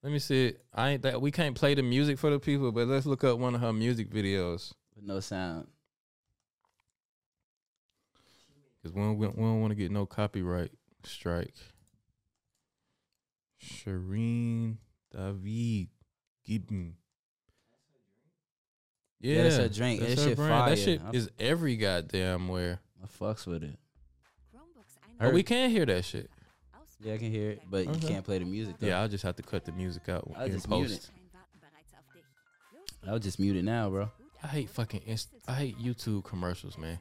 Let 0.04 0.12
me 0.12 0.20
see. 0.20 0.54
I 0.74 0.90
ain't 0.92 1.02
that 1.04 1.22
we 1.22 1.32
can't 1.32 1.56
play 1.56 1.74
the 1.74 1.82
music 1.84 2.20
for 2.20 2.30
the 2.30 2.40
people, 2.40 2.72
but 2.72 2.88
let's 2.88 3.06
look 3.06 3.24
up 3.24 3.40
one 3.40 3.56
of 3.56 3.62
her 3.62 3.74
music 3.74 4.10
videos 4.12 4.74
With 4.96 5.06
no 5.06 5.20
sound. 5.20 5.68
because 8.84 8.94
we 8.96 9.02
don't, 9.02 9.18
we 9.18 9.26
don't 9.28 9.62
want 9.62 9.72
to 9.72 9.76
get 9.76 9.90
no 9.92 10.06
copyright 10.06 10.70
strike. 11.04 11.56
Shirin 13.64 14.78
David 15.12 15.88
Gibbon. 16.46 16.96
Yeah, 19.20 19.38
Yeah, 19.38 19.44
that's 19.44 19.58
her 19.58 19.70
drink. 19.70 20.02
that's 20.02 20.16
That 20.16 20.22
shit 20.30 20.38
fire. 20.38 20.70
That 20.70 20.78
shit 20.78 21.02
is 21.14 21.30
every 21.40 21.78
goddamn 21.78 22.48
where. 22.48 22.80
I 23.06 23.24
fucks 23.24 23.46
with 23.46 23.64
it. 23.64 23.78
Oh, 25.22 25.30
we 25.30 25.44
can't 25.44 25.72
hear 25.72 25.86
that 25.86 26.04
shit. 26.06 26.30
Yeah, 27.02 27.14
I 27.14 27.18
can 27.18 27.32
hear 27.32 27.52
it, 27.52 27.62
but 27.70 27.86
you 27.86 27.92
Okay. 27.92 28.08
can't 28.08 28.26
play 28.26 28.40
the 28.40 28.46
music. 28.46 28.78
Though. 28.80 28.88
Yeah, 28.88 29.00
I'll 29.02 29.08
just 29.08 29.24
have 29.24 29.36
to 29.36 29.44
cut 29.44 29.64
the 29.66 29.72
music 29.72 30.10
out 30.10 30.30
I'll 30.36 30.46
in 30.46 30.52
just 30.54 30.68
mute 30.68 30.88
post. 30.90 31.12
it. 33.04 33.10
I'll 33.10 33.20
just 33.20 33.38
mute 33.40 33.56
it 33.58 33.64
now, 33.64 33.90
bro. 33.90 34.12
I 34.42 34.48
hate 34.48 34.70
fucking 34.70 35.02
inst- 35.06 35.30
I 35.48 35.54
hate 35.54 35.78
YouTube 35.78 36.24
commercials, 36.24 36.78
man. 36.78 37.00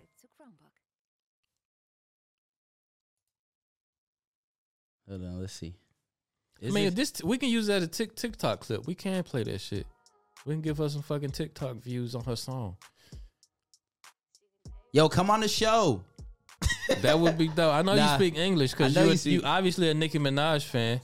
Hold 5.09 5.23
on, 5.23 5.41
let's 5.41 5.53
see. 5.53 5.75
I 6.63 6.71
mean, 6.71 6.87
it- 6.89 6.97
this 6.97 7.23
we 7.23 7.37
can 7.39 7.49
use 7.51 7.67
that 7.67 7.79
as 7.83 7.85
a 7.85 7.89
Tik 7.89 8.15
TikTok 8.15 8.61
clip. 8.61 8.87
We 8.87 8.95
can 8.95 9.23
play 9.23 9.43
that 9.45 9.61
shit. 9.61 9.87
We 10.47 10.55
can 10.55 10.63
give 10.63 10.79
her 10.79 10.89
some 10.89 11.03
fucking 11.03 11.31
TikTok 11.31 11.77
views 11.77 12.15
on 12.15 12.25
her 12.25 12.37
song. 12.37 12.77
Yo, 14.95 15.09
come 15.09 15.29
on 15.29 15.41
the 15.41 15.49
show. 15.49 16.05
That 17.03 17.19
would 17.19 17.37
be 17.37 17.49
dope. 17.49 17.75
I 17.75 17.83
know 17.83 17.97
Nah, 17.97 18.13
you 18.13 18.15
speak 18.17 18.39
English 18.39 18.71
because 18.71 18.97
I 18.97 19.01
know 19.01 19.07
you 19.07 19.11
you 19.11 19.17
speak- 19.17 19.33
you 19.33 19.43
obviously 19.43 19.91
a 19.91 19.95
Nicki 19.95 20.21
Minaj 20.21 20.63
fan. 20.63 21.01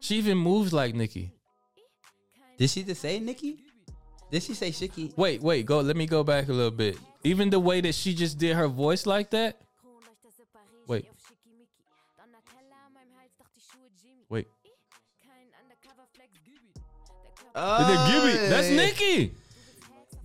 She 0.00 0.16
even 0.16 0.38
moves 0.38 0.72
like 0.72 0.94
Nicki. 0.94 1.34
Did 2.56 2.70
she 2.70 2.82
just 2.82 3.02
say 3.02 3.20
Nikki? 3.20 3.58
Did 4.30 4.42
she 4.42 4.54
say 4.54 4.70
Shiki? 4.70 5.14
Wait, 5.18 5.42
wait, 5.42 5.66
go. 5.66 5.80
Let 5.80 5.96
me 5.96 6.06
go 6.06 6.24
back 6.24 6.48
a 6.48 6.52
little 6.52 6.70
bit. 6.70 6.96
Even 7.24 7.50
the 7.50 7.60
way 7.60 7.82
that 7.82 7.94
she 7.94 8.14
just 8.14 8.38
did 8.38 8.56
her 8.56 8.68
voice 8.68 9.04
like 9.04 9.28
that. 9.32 9.60
Wait. 10.86 11.04
Wait. 14.30 14.48
Oh, 17.54 18.48
That's 18.48 18.70
yeah. 18.70 19.28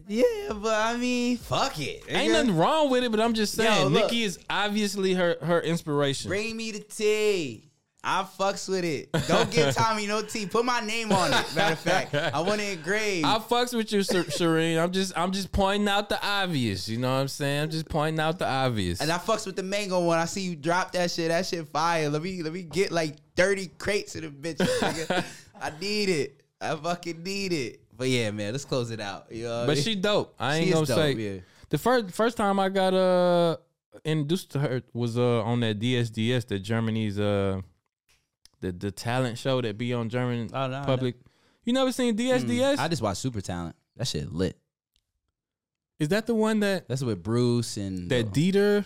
Yeah, 0.07 0.23
but 0.53 0.73
I 0.73 0.95
mean, 0.97 1.37
fuck 1.37 1.79
it. 1.79 2.03
Ain't 2.07 2.31
nothing 2.31 2.55
wrong 2.55 2.89
with 2.89 3.03
it, 3.03 3.11
but 3.11 3.19
I'm 3.19 3.33
just 3.33 3.53
saying, 3.55 3.89
look. 3.89 4.03
Nicki 4.05 4.23
is 4.23 4.39
obviously 4.49 5.13
her 5.13 5.37
her 5.41 5.59
inspiration. 5.61 6.29
Bring 6.29 6.55
me 6.55 6.71
the 6.71 6.79
tea. 6.79 7.63
I 8.03 8.25
fucks 8.39 8.69
with 8.69 8.85
it. 8.85 9.11
Don't 9.27 9.51
give 9.51 9.75
Tommy 9.75 10.07
no 10.07 10.21
tea. 10.21 10.45
Put 10.45 10.63
my 10.63 10.79
name 10.79 11.11
on 11.11 11.27
it. 11.33 11.45
Matter 11.55 11.73
of 11.73 11.79
fact, 11.79 12.15
I 12.15 12.39
want 12.39 12.61
it 12.61 12.77
engraved. 12.77 13.25
I 13.27 13.37
fucks 13.39 13.73
with 13.75 13.91
you, 13.91 13.99
Shirin. 13.99 14.81
I'm 14.81 14.91
just 14.91 15.17
I'm 15.17 15.33
just 15.33 15.51
pointing 15.51 15.89
out 15.89 16.07
the 16.07 16.25
obvious. 16.25 16.87
You 16.87 16.99
know 16.99 17.13
what 17.13 17.19
I'm 17.19 17.27
saying? 17.27 17.63
I'm 17.63 17.69
just 17.69 17.89
pointing 17.89 18.21
out 18.21 18.39
the 18.39 18.47
obvious. 18.47 19.01
and 19.01 19.11
I 19.11 19.17
fucks 19.17 19.45
with 19.45 19.57
the 19.57 19.63
mango 19.63 19.99
one. 19.99 20.19
I 20.19 20.25
see 20.25 20.41
you 20.41 20.55
drop 20.55 20.93
that 20.93 21.11
shit. 21.11 21.27
That 21.29 21.45
shit 21.45 21.67
fire. 21.67 22.07
Let 22.07 22.21
me 22.21 22.43
let 22.43 22.53
me 22.53 22.63
get 22.63 22.93
like 22.93 23.17
30 23.35 23.67
crates 23.77 24.15
of 24.15 24.21
the 24.21 24.29
bitches. 24.29 24.67
nigga. 24.79 25.25
I 25.61 25.71
need 25.81 26.07
it. 26.07 26.43
I 26.61 26.75
fucking 26.75 27.23
need 27.23 27.51
it. 27.51 27.81
But 27.97 28.09
yeah, 28.09 28.31
man, 28.31 28.51
let's 28.51 28.65
close 28.65 28.91
it 28.91 28.99
out. 28.99 29.25
You 29.31 29.45
know 29.45 29.49
what 29.49 29.63
I 29.63 29.65
but 29.65 29.75
mean? 29.75 29.83
she 29.83 29.95
dope. 29.95 30.35
I 30.39 30.55
ain't 30.57 30.67
is 30.67 30.73
gonna 30.73 30.85
dope, 30.85 30.95
say 30.95 31.11
yeah. 31.13 31.39
the 31.69 31.77
first 31.77 32.13
first 32.13 32.37
time 32.37 32.59
I 32.59 32.69
got 32.69 32.93
uh 32.93 33.57
introduced 34.05 34.51
to 34.51 34.59
her 34.59 34.83
was 34.93 35.17
uh 35.17 35.41
on 35.41 35.59
that 35.61 35.79
DSDS, 35.79 36.47
the 36.47 36.59
Germany's 36.59 37.19
uh 37.19 37.61
the 38.61 38.71
the 38.71 38.91
talent 38.91 39.37
show 39.37 39.61
that 39.61 39.77
be 39.77 39.93
on 39.93 40.09
German 40.09 40.49
Oh, 40.53 40.67
no, 40.67 40.83
public. 40.85 41.15
You 41.63 41.73
never 41.73 41.91
seen 41.91 42.15
DSDS? 42.15 42.75
Mm, 42.75 42.79
I 42.79 42.87
just 42.87 43.01
watch 43.01 43.17
Super 43.17 43.41
Talent. 43.41 43.75
That 43.97 44.07
shit 44.07 44.31
lit. 44.31 44.57
Is 45.99 46.09
that 46.09 46.27
the 46.27 46.35
one 46.35 46.59
that 46.61 46.87
That's 46.87 47.01
with 47.03 47.23
Bruce 47.23 47.77
and 47.77 48.09
that 48.11 48.27
Dieter 48.31 48.85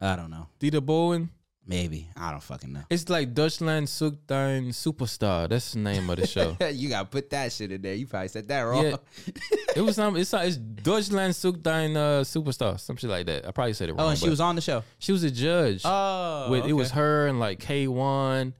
I 0.00 0.16
don't 0.16 0.30
know. 0.30 0.48
Dieter 0.60 0.80
Bohlen? 0.80 1.30
Maybe 1.66 2.10
I 2.14 2.30
don't 2.30 2.42
fucking 2.42 2.74
know. 2.74 2.82
It's 2.90 3.08
like 3.08 3.32
Deutschland 3.32 3.88
sucht 3.88 4.18
dein 4.26 4.72
Superstar. 4.72 5.48
That's 5.48 5.72
the 5.72 5.78
name 5.78 6.10
of 6.10 6.16
the 6.16 6.26
show. 6.26 6.56
you 6.72 6.90
gotta 6.90 7.06
put 7.06 7.30
that 7.30 7.52
shit 7.52 7.72
in 7.72 7.80
there. 7.80 7.94
You 7.94 8.06
probably 8.06 8.28
said 8.28 8.48
that 8.48 8.60
wrong. 8.60 8.84
Yeah. 8.84 8.96
it 9.76 9.80
was 9.80 9.96
some. 9.96 10.14
It's 10.16 10.34
it's 10.34 10.58
Deutschland 10.58 11.32
sucht 11.32 11.62
dein 11.62 11.96
uh, 11.96 12.20
Superstar. 12.20 12.78
Some 12.78 12.96
shit 12.96 13.08
like 13.08 13.24
that. 13.26 13.48
I 13.48 13.50
probably 13.52 13.72
said 13.72 13.88
it 13.88 13.92
wrong. 13.92 14.06
Oh, 14.06 14.08
and 14.10 14.18
she 14.18 14.28
was 14.28 14.40
on 14.40 14.56
the 14.56 14.60
show. 14.60 14.84
She 14.98 15.12
was 15.12 15.24
a 15.24 15.30
judge. 15.30 15.80
Oh, 15.86 16.50
with, 16.50 16.66
it 16.66 16.74
was 16.74 16.90
her 16.90 17.28
and 17.28 17.40
like 17.40 17.60
Kay 17.60 17.88
One, 17.88 18.52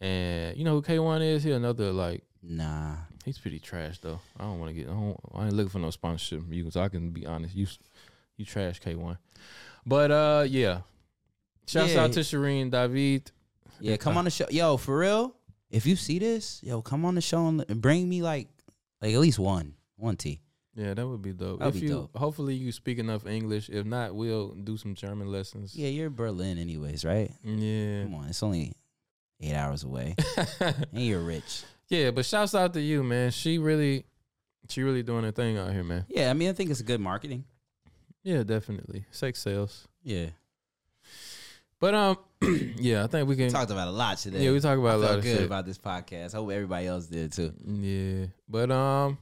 and 0.00 0.56
you 0.56 0.64
know 0.64 0.72
who 0.72 0.82
Kay 0.82 0.98
One 0.98 1.20
is? 1.20 1.44
He 1.44 1.50
another 1.50 1.92
like. 1.92 2.22
Nah, 2.42 2.94
he's 3.26 3.36
pretty 3.36 3.58
trash 3.58 3.98
though. 3.98 4.18
I 4.38 4.44
don't 4.44 4.58
want 4.58 4.70
to 4.70 4.74
get. 4.74 4.88
I, 4.88 4.92
don't, 4.92 5.20
I 5.34 5.44
ain't 5.44 5.52
looking 5.52 5.68
for 5.68 5.78
no 5.78 5.90
sponsorship. 5.90 6.42
You, 6.48 6.70
so 6.70 6.80
I 6.80 6.88
can 6.88 7.10
be 7.10 7.26
honest. 7.26 7.54
You, 7.54 7.66
you 8.38 8.46
trash 8.46 8.78
Kay 8.78 8.94
One, 8.94 9.18
but 9.84 10.10
uh, 10.10 10.46
yeah. 10.48 10.80
Shouts 11.70 11.92
Yeah. 11.94 12.02
out 12.04 12.12
to 12.14 12.20
Shirin 12.20 12.70
David. 12.70 13.30
Yeah, 13.80 13.96
come 13.96 14.16
on 14.16 14.24
the 14.24 14.30
show, 14.30 14.46
yo. 14.50 14.76
For 14.76 14.98
real, 14.98 15.34
if 15.70 15.86
you 15.86 15.96
see 15.96 16.18
this, 16.18 16.60
yo, 16.62 16.82
come 16.82 17.04
on 17.04 17.14
the 17.14 17.20
show 17.20 17.46
and 17.46 17.64
bring 17.80 18.08
me 18.08 18.22
like, 18.22 18.48
like 19.00 19.14
at 19.14 19.20
least 19.20 19.38
one, 19.38 19.74
one 19.96 20.16
T. 20.16 20.40
Yeah, 20.74 20.94
that 20.94 21.06
would 21.06 21.22
be 21.22 21.32
dope. 21.32 21.58
That'd 21.60 21.74
if 21.76 21.80
be 21.80 21.86
you, 21.88 21.92
dope. 21.94 22.16
hopefully, 22.16 22.54
you 22.54 22.72
speak 22.72 22.98
enough 22.98 23.26
English. 23.26 23.68
If 23.68 23.86
not, 23.86 24.14
we'll 24.14 24.50
do 24.54 24.76
some 24.76 24.94
German 24.94 25.30
lessons. 25.30 25.74
Yeah, 25.74 25.88
you're 25.88 26.06
in 26.08 26.14
Berlin 26.14 26.58
anyways, 26.58 27.04
right? 27.04 27.30
Yeah. 27.44 28.04
Come 28.04 28.14
on, 28.16 28.28
it's 28.28 28.42
only 28.42 28.72
eight 29.40 29.54
hours 29.54 29.84
away, 29.84 30.14
and 30.60 30.76
you're 30.92 31.20
rich. 31.20 31.62
Yeah, 31.88 32.10
but 32.12 32.24
shouts 32.26 32.54
out 32.54 32.72
to 32.74 32.80
you, 32.80 33.02
man. 33.02 33.30
She 33.30 33.58
really, 33.58 34.04
she 34.68 34.82
really 34.82 35.02
doing 35.02 35.24
her 35.24 35.32
thing 35.32 35.56
out 35.58 35.72
here, 35.72 35.84
man. 35.84 36.04
Yeah, 36.08 36.30
I 36.30 36.34
mean, 36.34 36.48
I 36.50 36.52
think 36.52 36.70
it's 36.70 36.82
good 36.82 37.00
marketing. 37.00 37.44
Yeah, 38.22 38.42
definitely. 38.42 39.06
Sex 39.10 39.40
sales. 39.40 39.88
Yeah, 40.02 40.26
But 41.80 41.94
um, 41.94 42.18
yeah, 42.76 43.04
I 43.04 43.06
think 43.06 43.26
we 43.26 43.36
can 43.36 43.50
talked 43.50 43.70
about 43.70 43.88
a 43.88 43.92
lot 43.92 44.18
today. 44.18 44.44
Yeah, 44.44 44.52
we 44.52 44.60
talked 44.60 44.78
about 44.78 44.92
I 44.92 44.94
a 44.94 44.98
lot 44.98 45.22
good 45.22 45.38
shit. 45.38 45.46
about 45.46 45.64
this 45.64 45.78
podcast. 45.78 46.34
Hope 46.34 46.50
everybody 46.50 46.86
else 46.86 47.06
did 47.06 47.32
too. 47.32 47.52
Yeah, 47.64 48.26
but 48.48 48.70
um, 48.70 49.18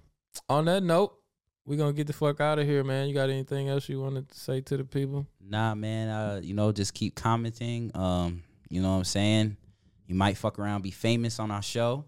on 0.49 0.65
that 0.65 0.83
note, 0.83 1.17
we're 1.65 1.79
gonna 1.79 1.93
get 1.93 2.09
the 2.09 2.13
fuck 2.13 2.41
out 2.41 2.59
of 2.59 2.67
here, 2.67 2.83
man. 2.83 3.09
You 3.09 3.15
got 3.15 3.31
anything 3.31 3.69
else 3.69 3.89
you 3.89 4.01
want 4.01 4.29
to 4.29 4.39
say 4.39 4.61
to 4.63 4.77
the 4.77 4.85
people? 4.85 5.27
Nah, 5.41 5.77
man. 5.77 6.09
Uh, 6.09 6.41
you 6.43 6.55
know, 6.55 6.73
just 6.73 6.95
keep 6.95 7.15
commenting. 7.15 7.93
Um, 7.95 8.43
you 8.69 8.83
know 8.83 8.91
what 8.91 8.99
I'm 8.99 9.05
saying? 9.05 9.57
You 10.09 10.17
might 10.17 10.37
fuck 10.37 10.59
around, 10.59 10.83
be 10.83 10.91
famous 10.91 11.39
on 11.39 11.53
our 11.53 11.63
show. 11.63 12.07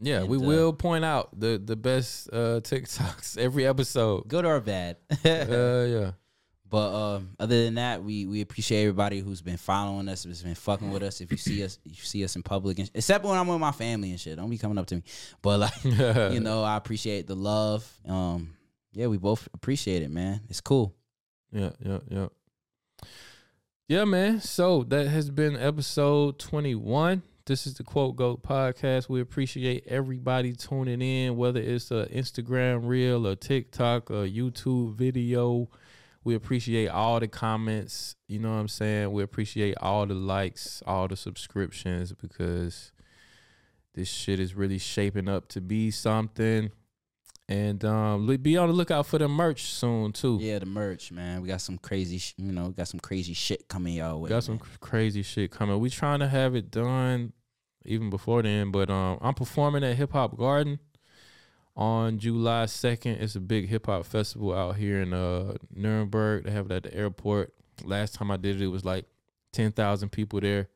Yeah, 0.00 0.20
And, 0.20 0.28
we 0.28 0.38
uh, 0.38 0.40
will 0.40 0.72
point 0.72 1.04
out 1.04 1.38
the 1.38 1.62
the 1.64 1.76
best 1.76 2.28
uh 2.32 2.60
TikToks 2.60 3.38
every 3.38 3.66
episode, 3.66 4.26
good 4.26 4.44
or 4.44 4.60
bad. 4.60 4.96
uh, 5.24 5.28
yeah. 5.28 6.10
But 6.72 6.94
um, 6.94 7.36
other 7.38 7.64
than 7.64 7.74
that, 7.74 8.02
we 8.02 8.24
we 8.24 8.40
appreciate 8.40 8.80
everybody 8.80 9.20
who's 9.20 9.42
been 9.42 9.58
following 9.58 10.08
us, 10.08 10.24
who's 10.24 10.42
been 10.42 10.54
fucking 10.54 10.90
with 10.90 11.02
us. 11.02 11.20
If 11.20 11.30
you 11.30 11.36
see 11.36 11.62
us, 11.62 11.78
you 11.84 11.92
see 11.96 12.24
us 12.24 12.34
in 12.34 12.42
public, 12.42 12.78
and, 12.78 12.90
except 12.94 13.26
when 13.26 13.36
I'm 13.36 13.46
with 13.46 13.60
my 13.60 13.72
family 13.72 14.08
and 14.10 14.18
shit, 14.18 14.38
don't 14.38 14.48
be 14.48 14.56
coming 14.56 14.78
up 14.78 14.86
to 14.86 14.94
me. 14.94 15.02
But 15.42 15.60
like, 15.60 15.84
you 15.84 16.40
know, 16.40 16.62
I 16.62 16.78
appreciate 16.78 17.26
the 17.26 17.34
love. 17.36 17.86
Um, 18.08 18.54
yeah, 18.94 19.08
we 19.08 19.18
both 19.18 19.46
appreciate 19.52 20.02
it, 20.02 20.10
man. 20.10 20.40
It's 20.48 20.62
cool. 20.62 20.94
Yeah, 21.52 21.72
yeah, 21.84 21.98
yeah. 22.08 22.28
Yeah, 23.86 24.04
man. 24.06 24.40
So 24.40 24.82
that 24.84 25.08
has 25.08 25.28
been 25.28 25.58
episode 25.58 26.38
21. 26.38 27.20
This 27.44 27.66
is 27.66 27.74
the 27.74 27.84
Quote 27.84 28.16
Goat 28.16 28.42
podcast. 28.42 29.10
We 29.10 29.20
appreciate 29.20 29.84
everybody 29.88 30.54
tuning 30.54 31.02
in, 31.02 31.36
whether 31.36 31.60
it's 31.60 31.90
a 31.90 32.08
Instagram 32.10 32.88
reel, 32.88 33.26
a 33.26 33.36
TikTok, 33.36 34.08
a 34.08 34.24
YouTube 34.24 34.94
video. 34.94 35.68
We 36.24 36.34
appreciate 36.34 36.88
all 36.88 37.18
the 37.20 37.28
comments. 37.28 38.16
You 38.28 38.38
know 38.38 38.50
what 38.50 38.60
I'm 38.60 38.68
saying? 38.68 39.12
We 39.12 39.22
appreciate 39.22 39.76
all 39.80 40.06
the 40.06 40.14
likes, 40.14 40.82
all 40.86 41.08
the 41.08 41.16
subscriptions 41.16 42.12
because 42.12 42.92
this 43.94 44.08
shit 44.08 44.38
is 44.40 44.54
really 44.54 44.78
shaping 44.78 45.28
up 45.28 45.48
to 45.48 45.60
be 45.60 45.90
something. 45.90 46.70
And 47.48 47.84
um, 47.84 48.34
be 48.36 48.56
on 48.56 48.68
the 48.68 48.74
lookout 48.74 49.04
for 49.06 49.18
the 49.18 49.28
merch 49.28 49.64
soon 49.64 50.12
too. 50.12 50.38
Yeah, 50.40 50.60
the 50.60 50.66
merch, 50.66 51.10
man. 51.12 51.42
We 51.42 51.48
got 51.48 51.60
some 51.60 51.76
crazy, 51.76 52.18
sh- 52.18 52.34
you 52.38 52.52
know, 52.52 52.70
got 52.70 52.88
some 52.88 53.00
crazy 53.00 53.34
shit 53.34 53.68
coming 53.68 53.94
y'all 53.94 54.20
way. 54.20 54.30
Got 54.30 54.44
some 54.44 54.58
cr- 54.58 54.78
crazy 54.80 55.22
shit 55.22 55.50
coming. 55.50 55.78
We 55.78 55.90
trying 55.90 56.20
to 56.20 56.28
have 56.28 56.54
it 56.54 56.70
done 56.70 57.32
even 57.84 58.10
before 58.10 58.42
then, 58.42 58.70
but 58.70 58.88
um, 58.88 59.18
I'm 59.20 59.34
performing 59.34 59.82
at 59.84 59.96
Hip 59.96 60.12
Hop 60.12 60.38
Garden 60.38 60.78
on 61.76 62.18
July 62.18 62.64
2nd. 62.64 63.20
It's 63.20 63.34
a 63.36 63.40
big 63.40 63.68
hip 63.68 63.86
hop 63.86 64.04
festival 64.06 64.54
out 64.54 64.76
here 64.76 65.00
in 65.02 65.12
uh 65.14 65.54
Nuremberg. 65.74 66.44
They 66.44 66.50
have 66.50 66.66
it 66.66 66.72
at 66.72 66.82
the 66.84 66.94
airport. 66.94 67.52
Last 67.84 68.14
time 68.14 68.30
I 68.30 68.36
did 68.36 68.60
it, 68.60 68.64
it 68.64 68.68
was 68.68 68.84
like 68.84 69.06
ten 69.52 69.72
thousand 69.72 70.10
people 70.10 70.40
there. 70.40 70.68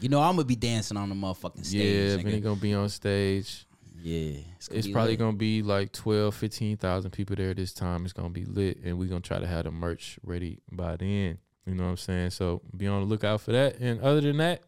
You 0.00 0.08
know, 0.08 0.20
I'm 0.20 0.36
gonna 0.36 0.44
be 0.44 0.56
dancing 0.56 0.96
on 0.96 1.08
the 1.08 1.14
motherfucking 1.14 1.66
stage. 1.66 1.74
yeah, 1.74 2.16
nigga. 2.16 2.22
Vinny 2.24 2.40
gonna 2.40 2.60
be 2.60 2.72
on 2.74 2.88
stage. 2.88 3.66
Yeah, 4.00 4.38
It's, 4.56 4.68
gonna 4.68 4.82
be 4.82 4.92
probably 4.92 5.10
lit. 5.12 5.18
gonna 5.18 5.36
be 5.36 5.60
like 5.62 5.90
12, 5.90 6.32
15,000 6.32 7.10
people 7.10 7.34
there 7.34 7.52
this 7.52 7.74
time. 7.74 8.04
It's 8.04 8.12
gonna 8.12 8.30
be 8.30 8.44
lit, 8.44 8.78
and 8.84 8.96
we're 8.96 9.08
gonna 9.08 9.20
try 9.20 9.40
to 9.40 9.46
have 9.46 9.64
the 9.64 9.72
merch 9.72 10.20
ready 10.22 10.60
by 10.70 10.96
then. 10.96 11.38
You 11.66 11.74
know 11.74 11.82
what 11.84 11.90
I'm 11.90 11.96
saying? 11.96 12.30
So 12.30 12.62
be 12.76 12.86
on 12.86 13.00
the 13.00 13.06
lookout 13.06 13.40
for 13.40 13.50
that. 13.52 13.78
And 13.80 14.00
other 14.00 14.20
than 14.20 14.36
that, 14.36 14.62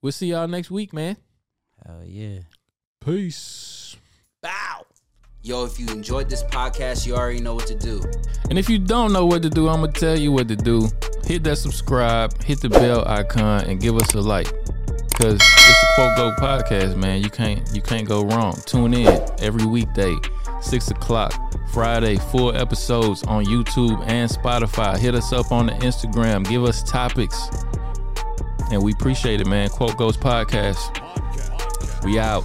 we'll 0.00 0.12
see 0.12 0.28
y'all 0.28 0.46
next 0.46 0.70
week, 0.70 0.92
man. 0.92 1.16
Hell 1.84 2.02
yeah. 2.06 2.38
Peace. 3.04 3.81
Bow. 4.42 4.84
Yo, 5.42 5.64
if 5.64 5.78
you 5.78 5.86
enjoyed 5.86 6.28
this 6.28 6.42
podcast, 6.42 7.06
you 7.06 7.14
already 7.14 7.40
know 7.40 7.54
what 7.54 7.68
to 7.68 7.76
do. 7.76 8.02
And 8.50 8.58
if 8.58 8.68
you 8.68 8.76
don't 8.76 9.12
know 9.12 9.24
what 9.24 9.40
to 9.42 9.48
do, 9.48 9.68
I'm 9.68 9.82
gonna 9.82 9.92
tell 9.92 10.18
you 10.18 10.32
what 10.32 10.48
to 10.48 10.56
do. 10.56 10.88
Hit 11.24 11.44
that 11.44 11.58
subscribe, 11.58 12.42
hit 12.42 12.60
the 12.60 12.68
bell 12.68 13.06
icon, 13.06 13.64
and 13.66 13.80
give 13.80 13.94
us 13.94 14.12
a 14.14 14.20
like. 14.20 14.48
Cause 15.14 15.34
it's 15.34 15.80
the 15.80 15.86
Quote 15.94 16.16
Go 16.16 16.32
podcast, 16.40 16.96
man. 16.96 17.22
You 17.22 17.30
can't 17.30 17.62
you 17.72 17.80
can't 17.80 18.08
go 18.08 18.24
wrong. 18.24 18.56
Tune 18.66 18.94
in 18.94 19.24
every 19.38 19.64
weekday, 19.64 20.16
six 20.60 20.90
o'clock, 20.90 21.32
Friday, 21.72 22.16
full 22.16 22.56
episodes 22.56 23.22
on 23.22 23.44
YouTube 23.44 24.04
and 24.08 24.28
Spotify. 24.28 24.98
Hit 24.98 25.14
us 25.14 25.32
up 25.32 25.52
on 25.52 25.66
the 25.66 25.72
Instagram. 25.74 26.48
Give 26.48 26.64
us 26.64 26.82
topics. 26.82 27.48
And 28.72 28.82
we 28.82 28.92
appreciate 28.92 29.40
it, 29.40 29.46
man. 29.46 29.68
Quote 29.68 29.96
Goats 29.96 30.16
Podcast. 30.16 30.98
We 32.04 32.18
out. 32.18 32.42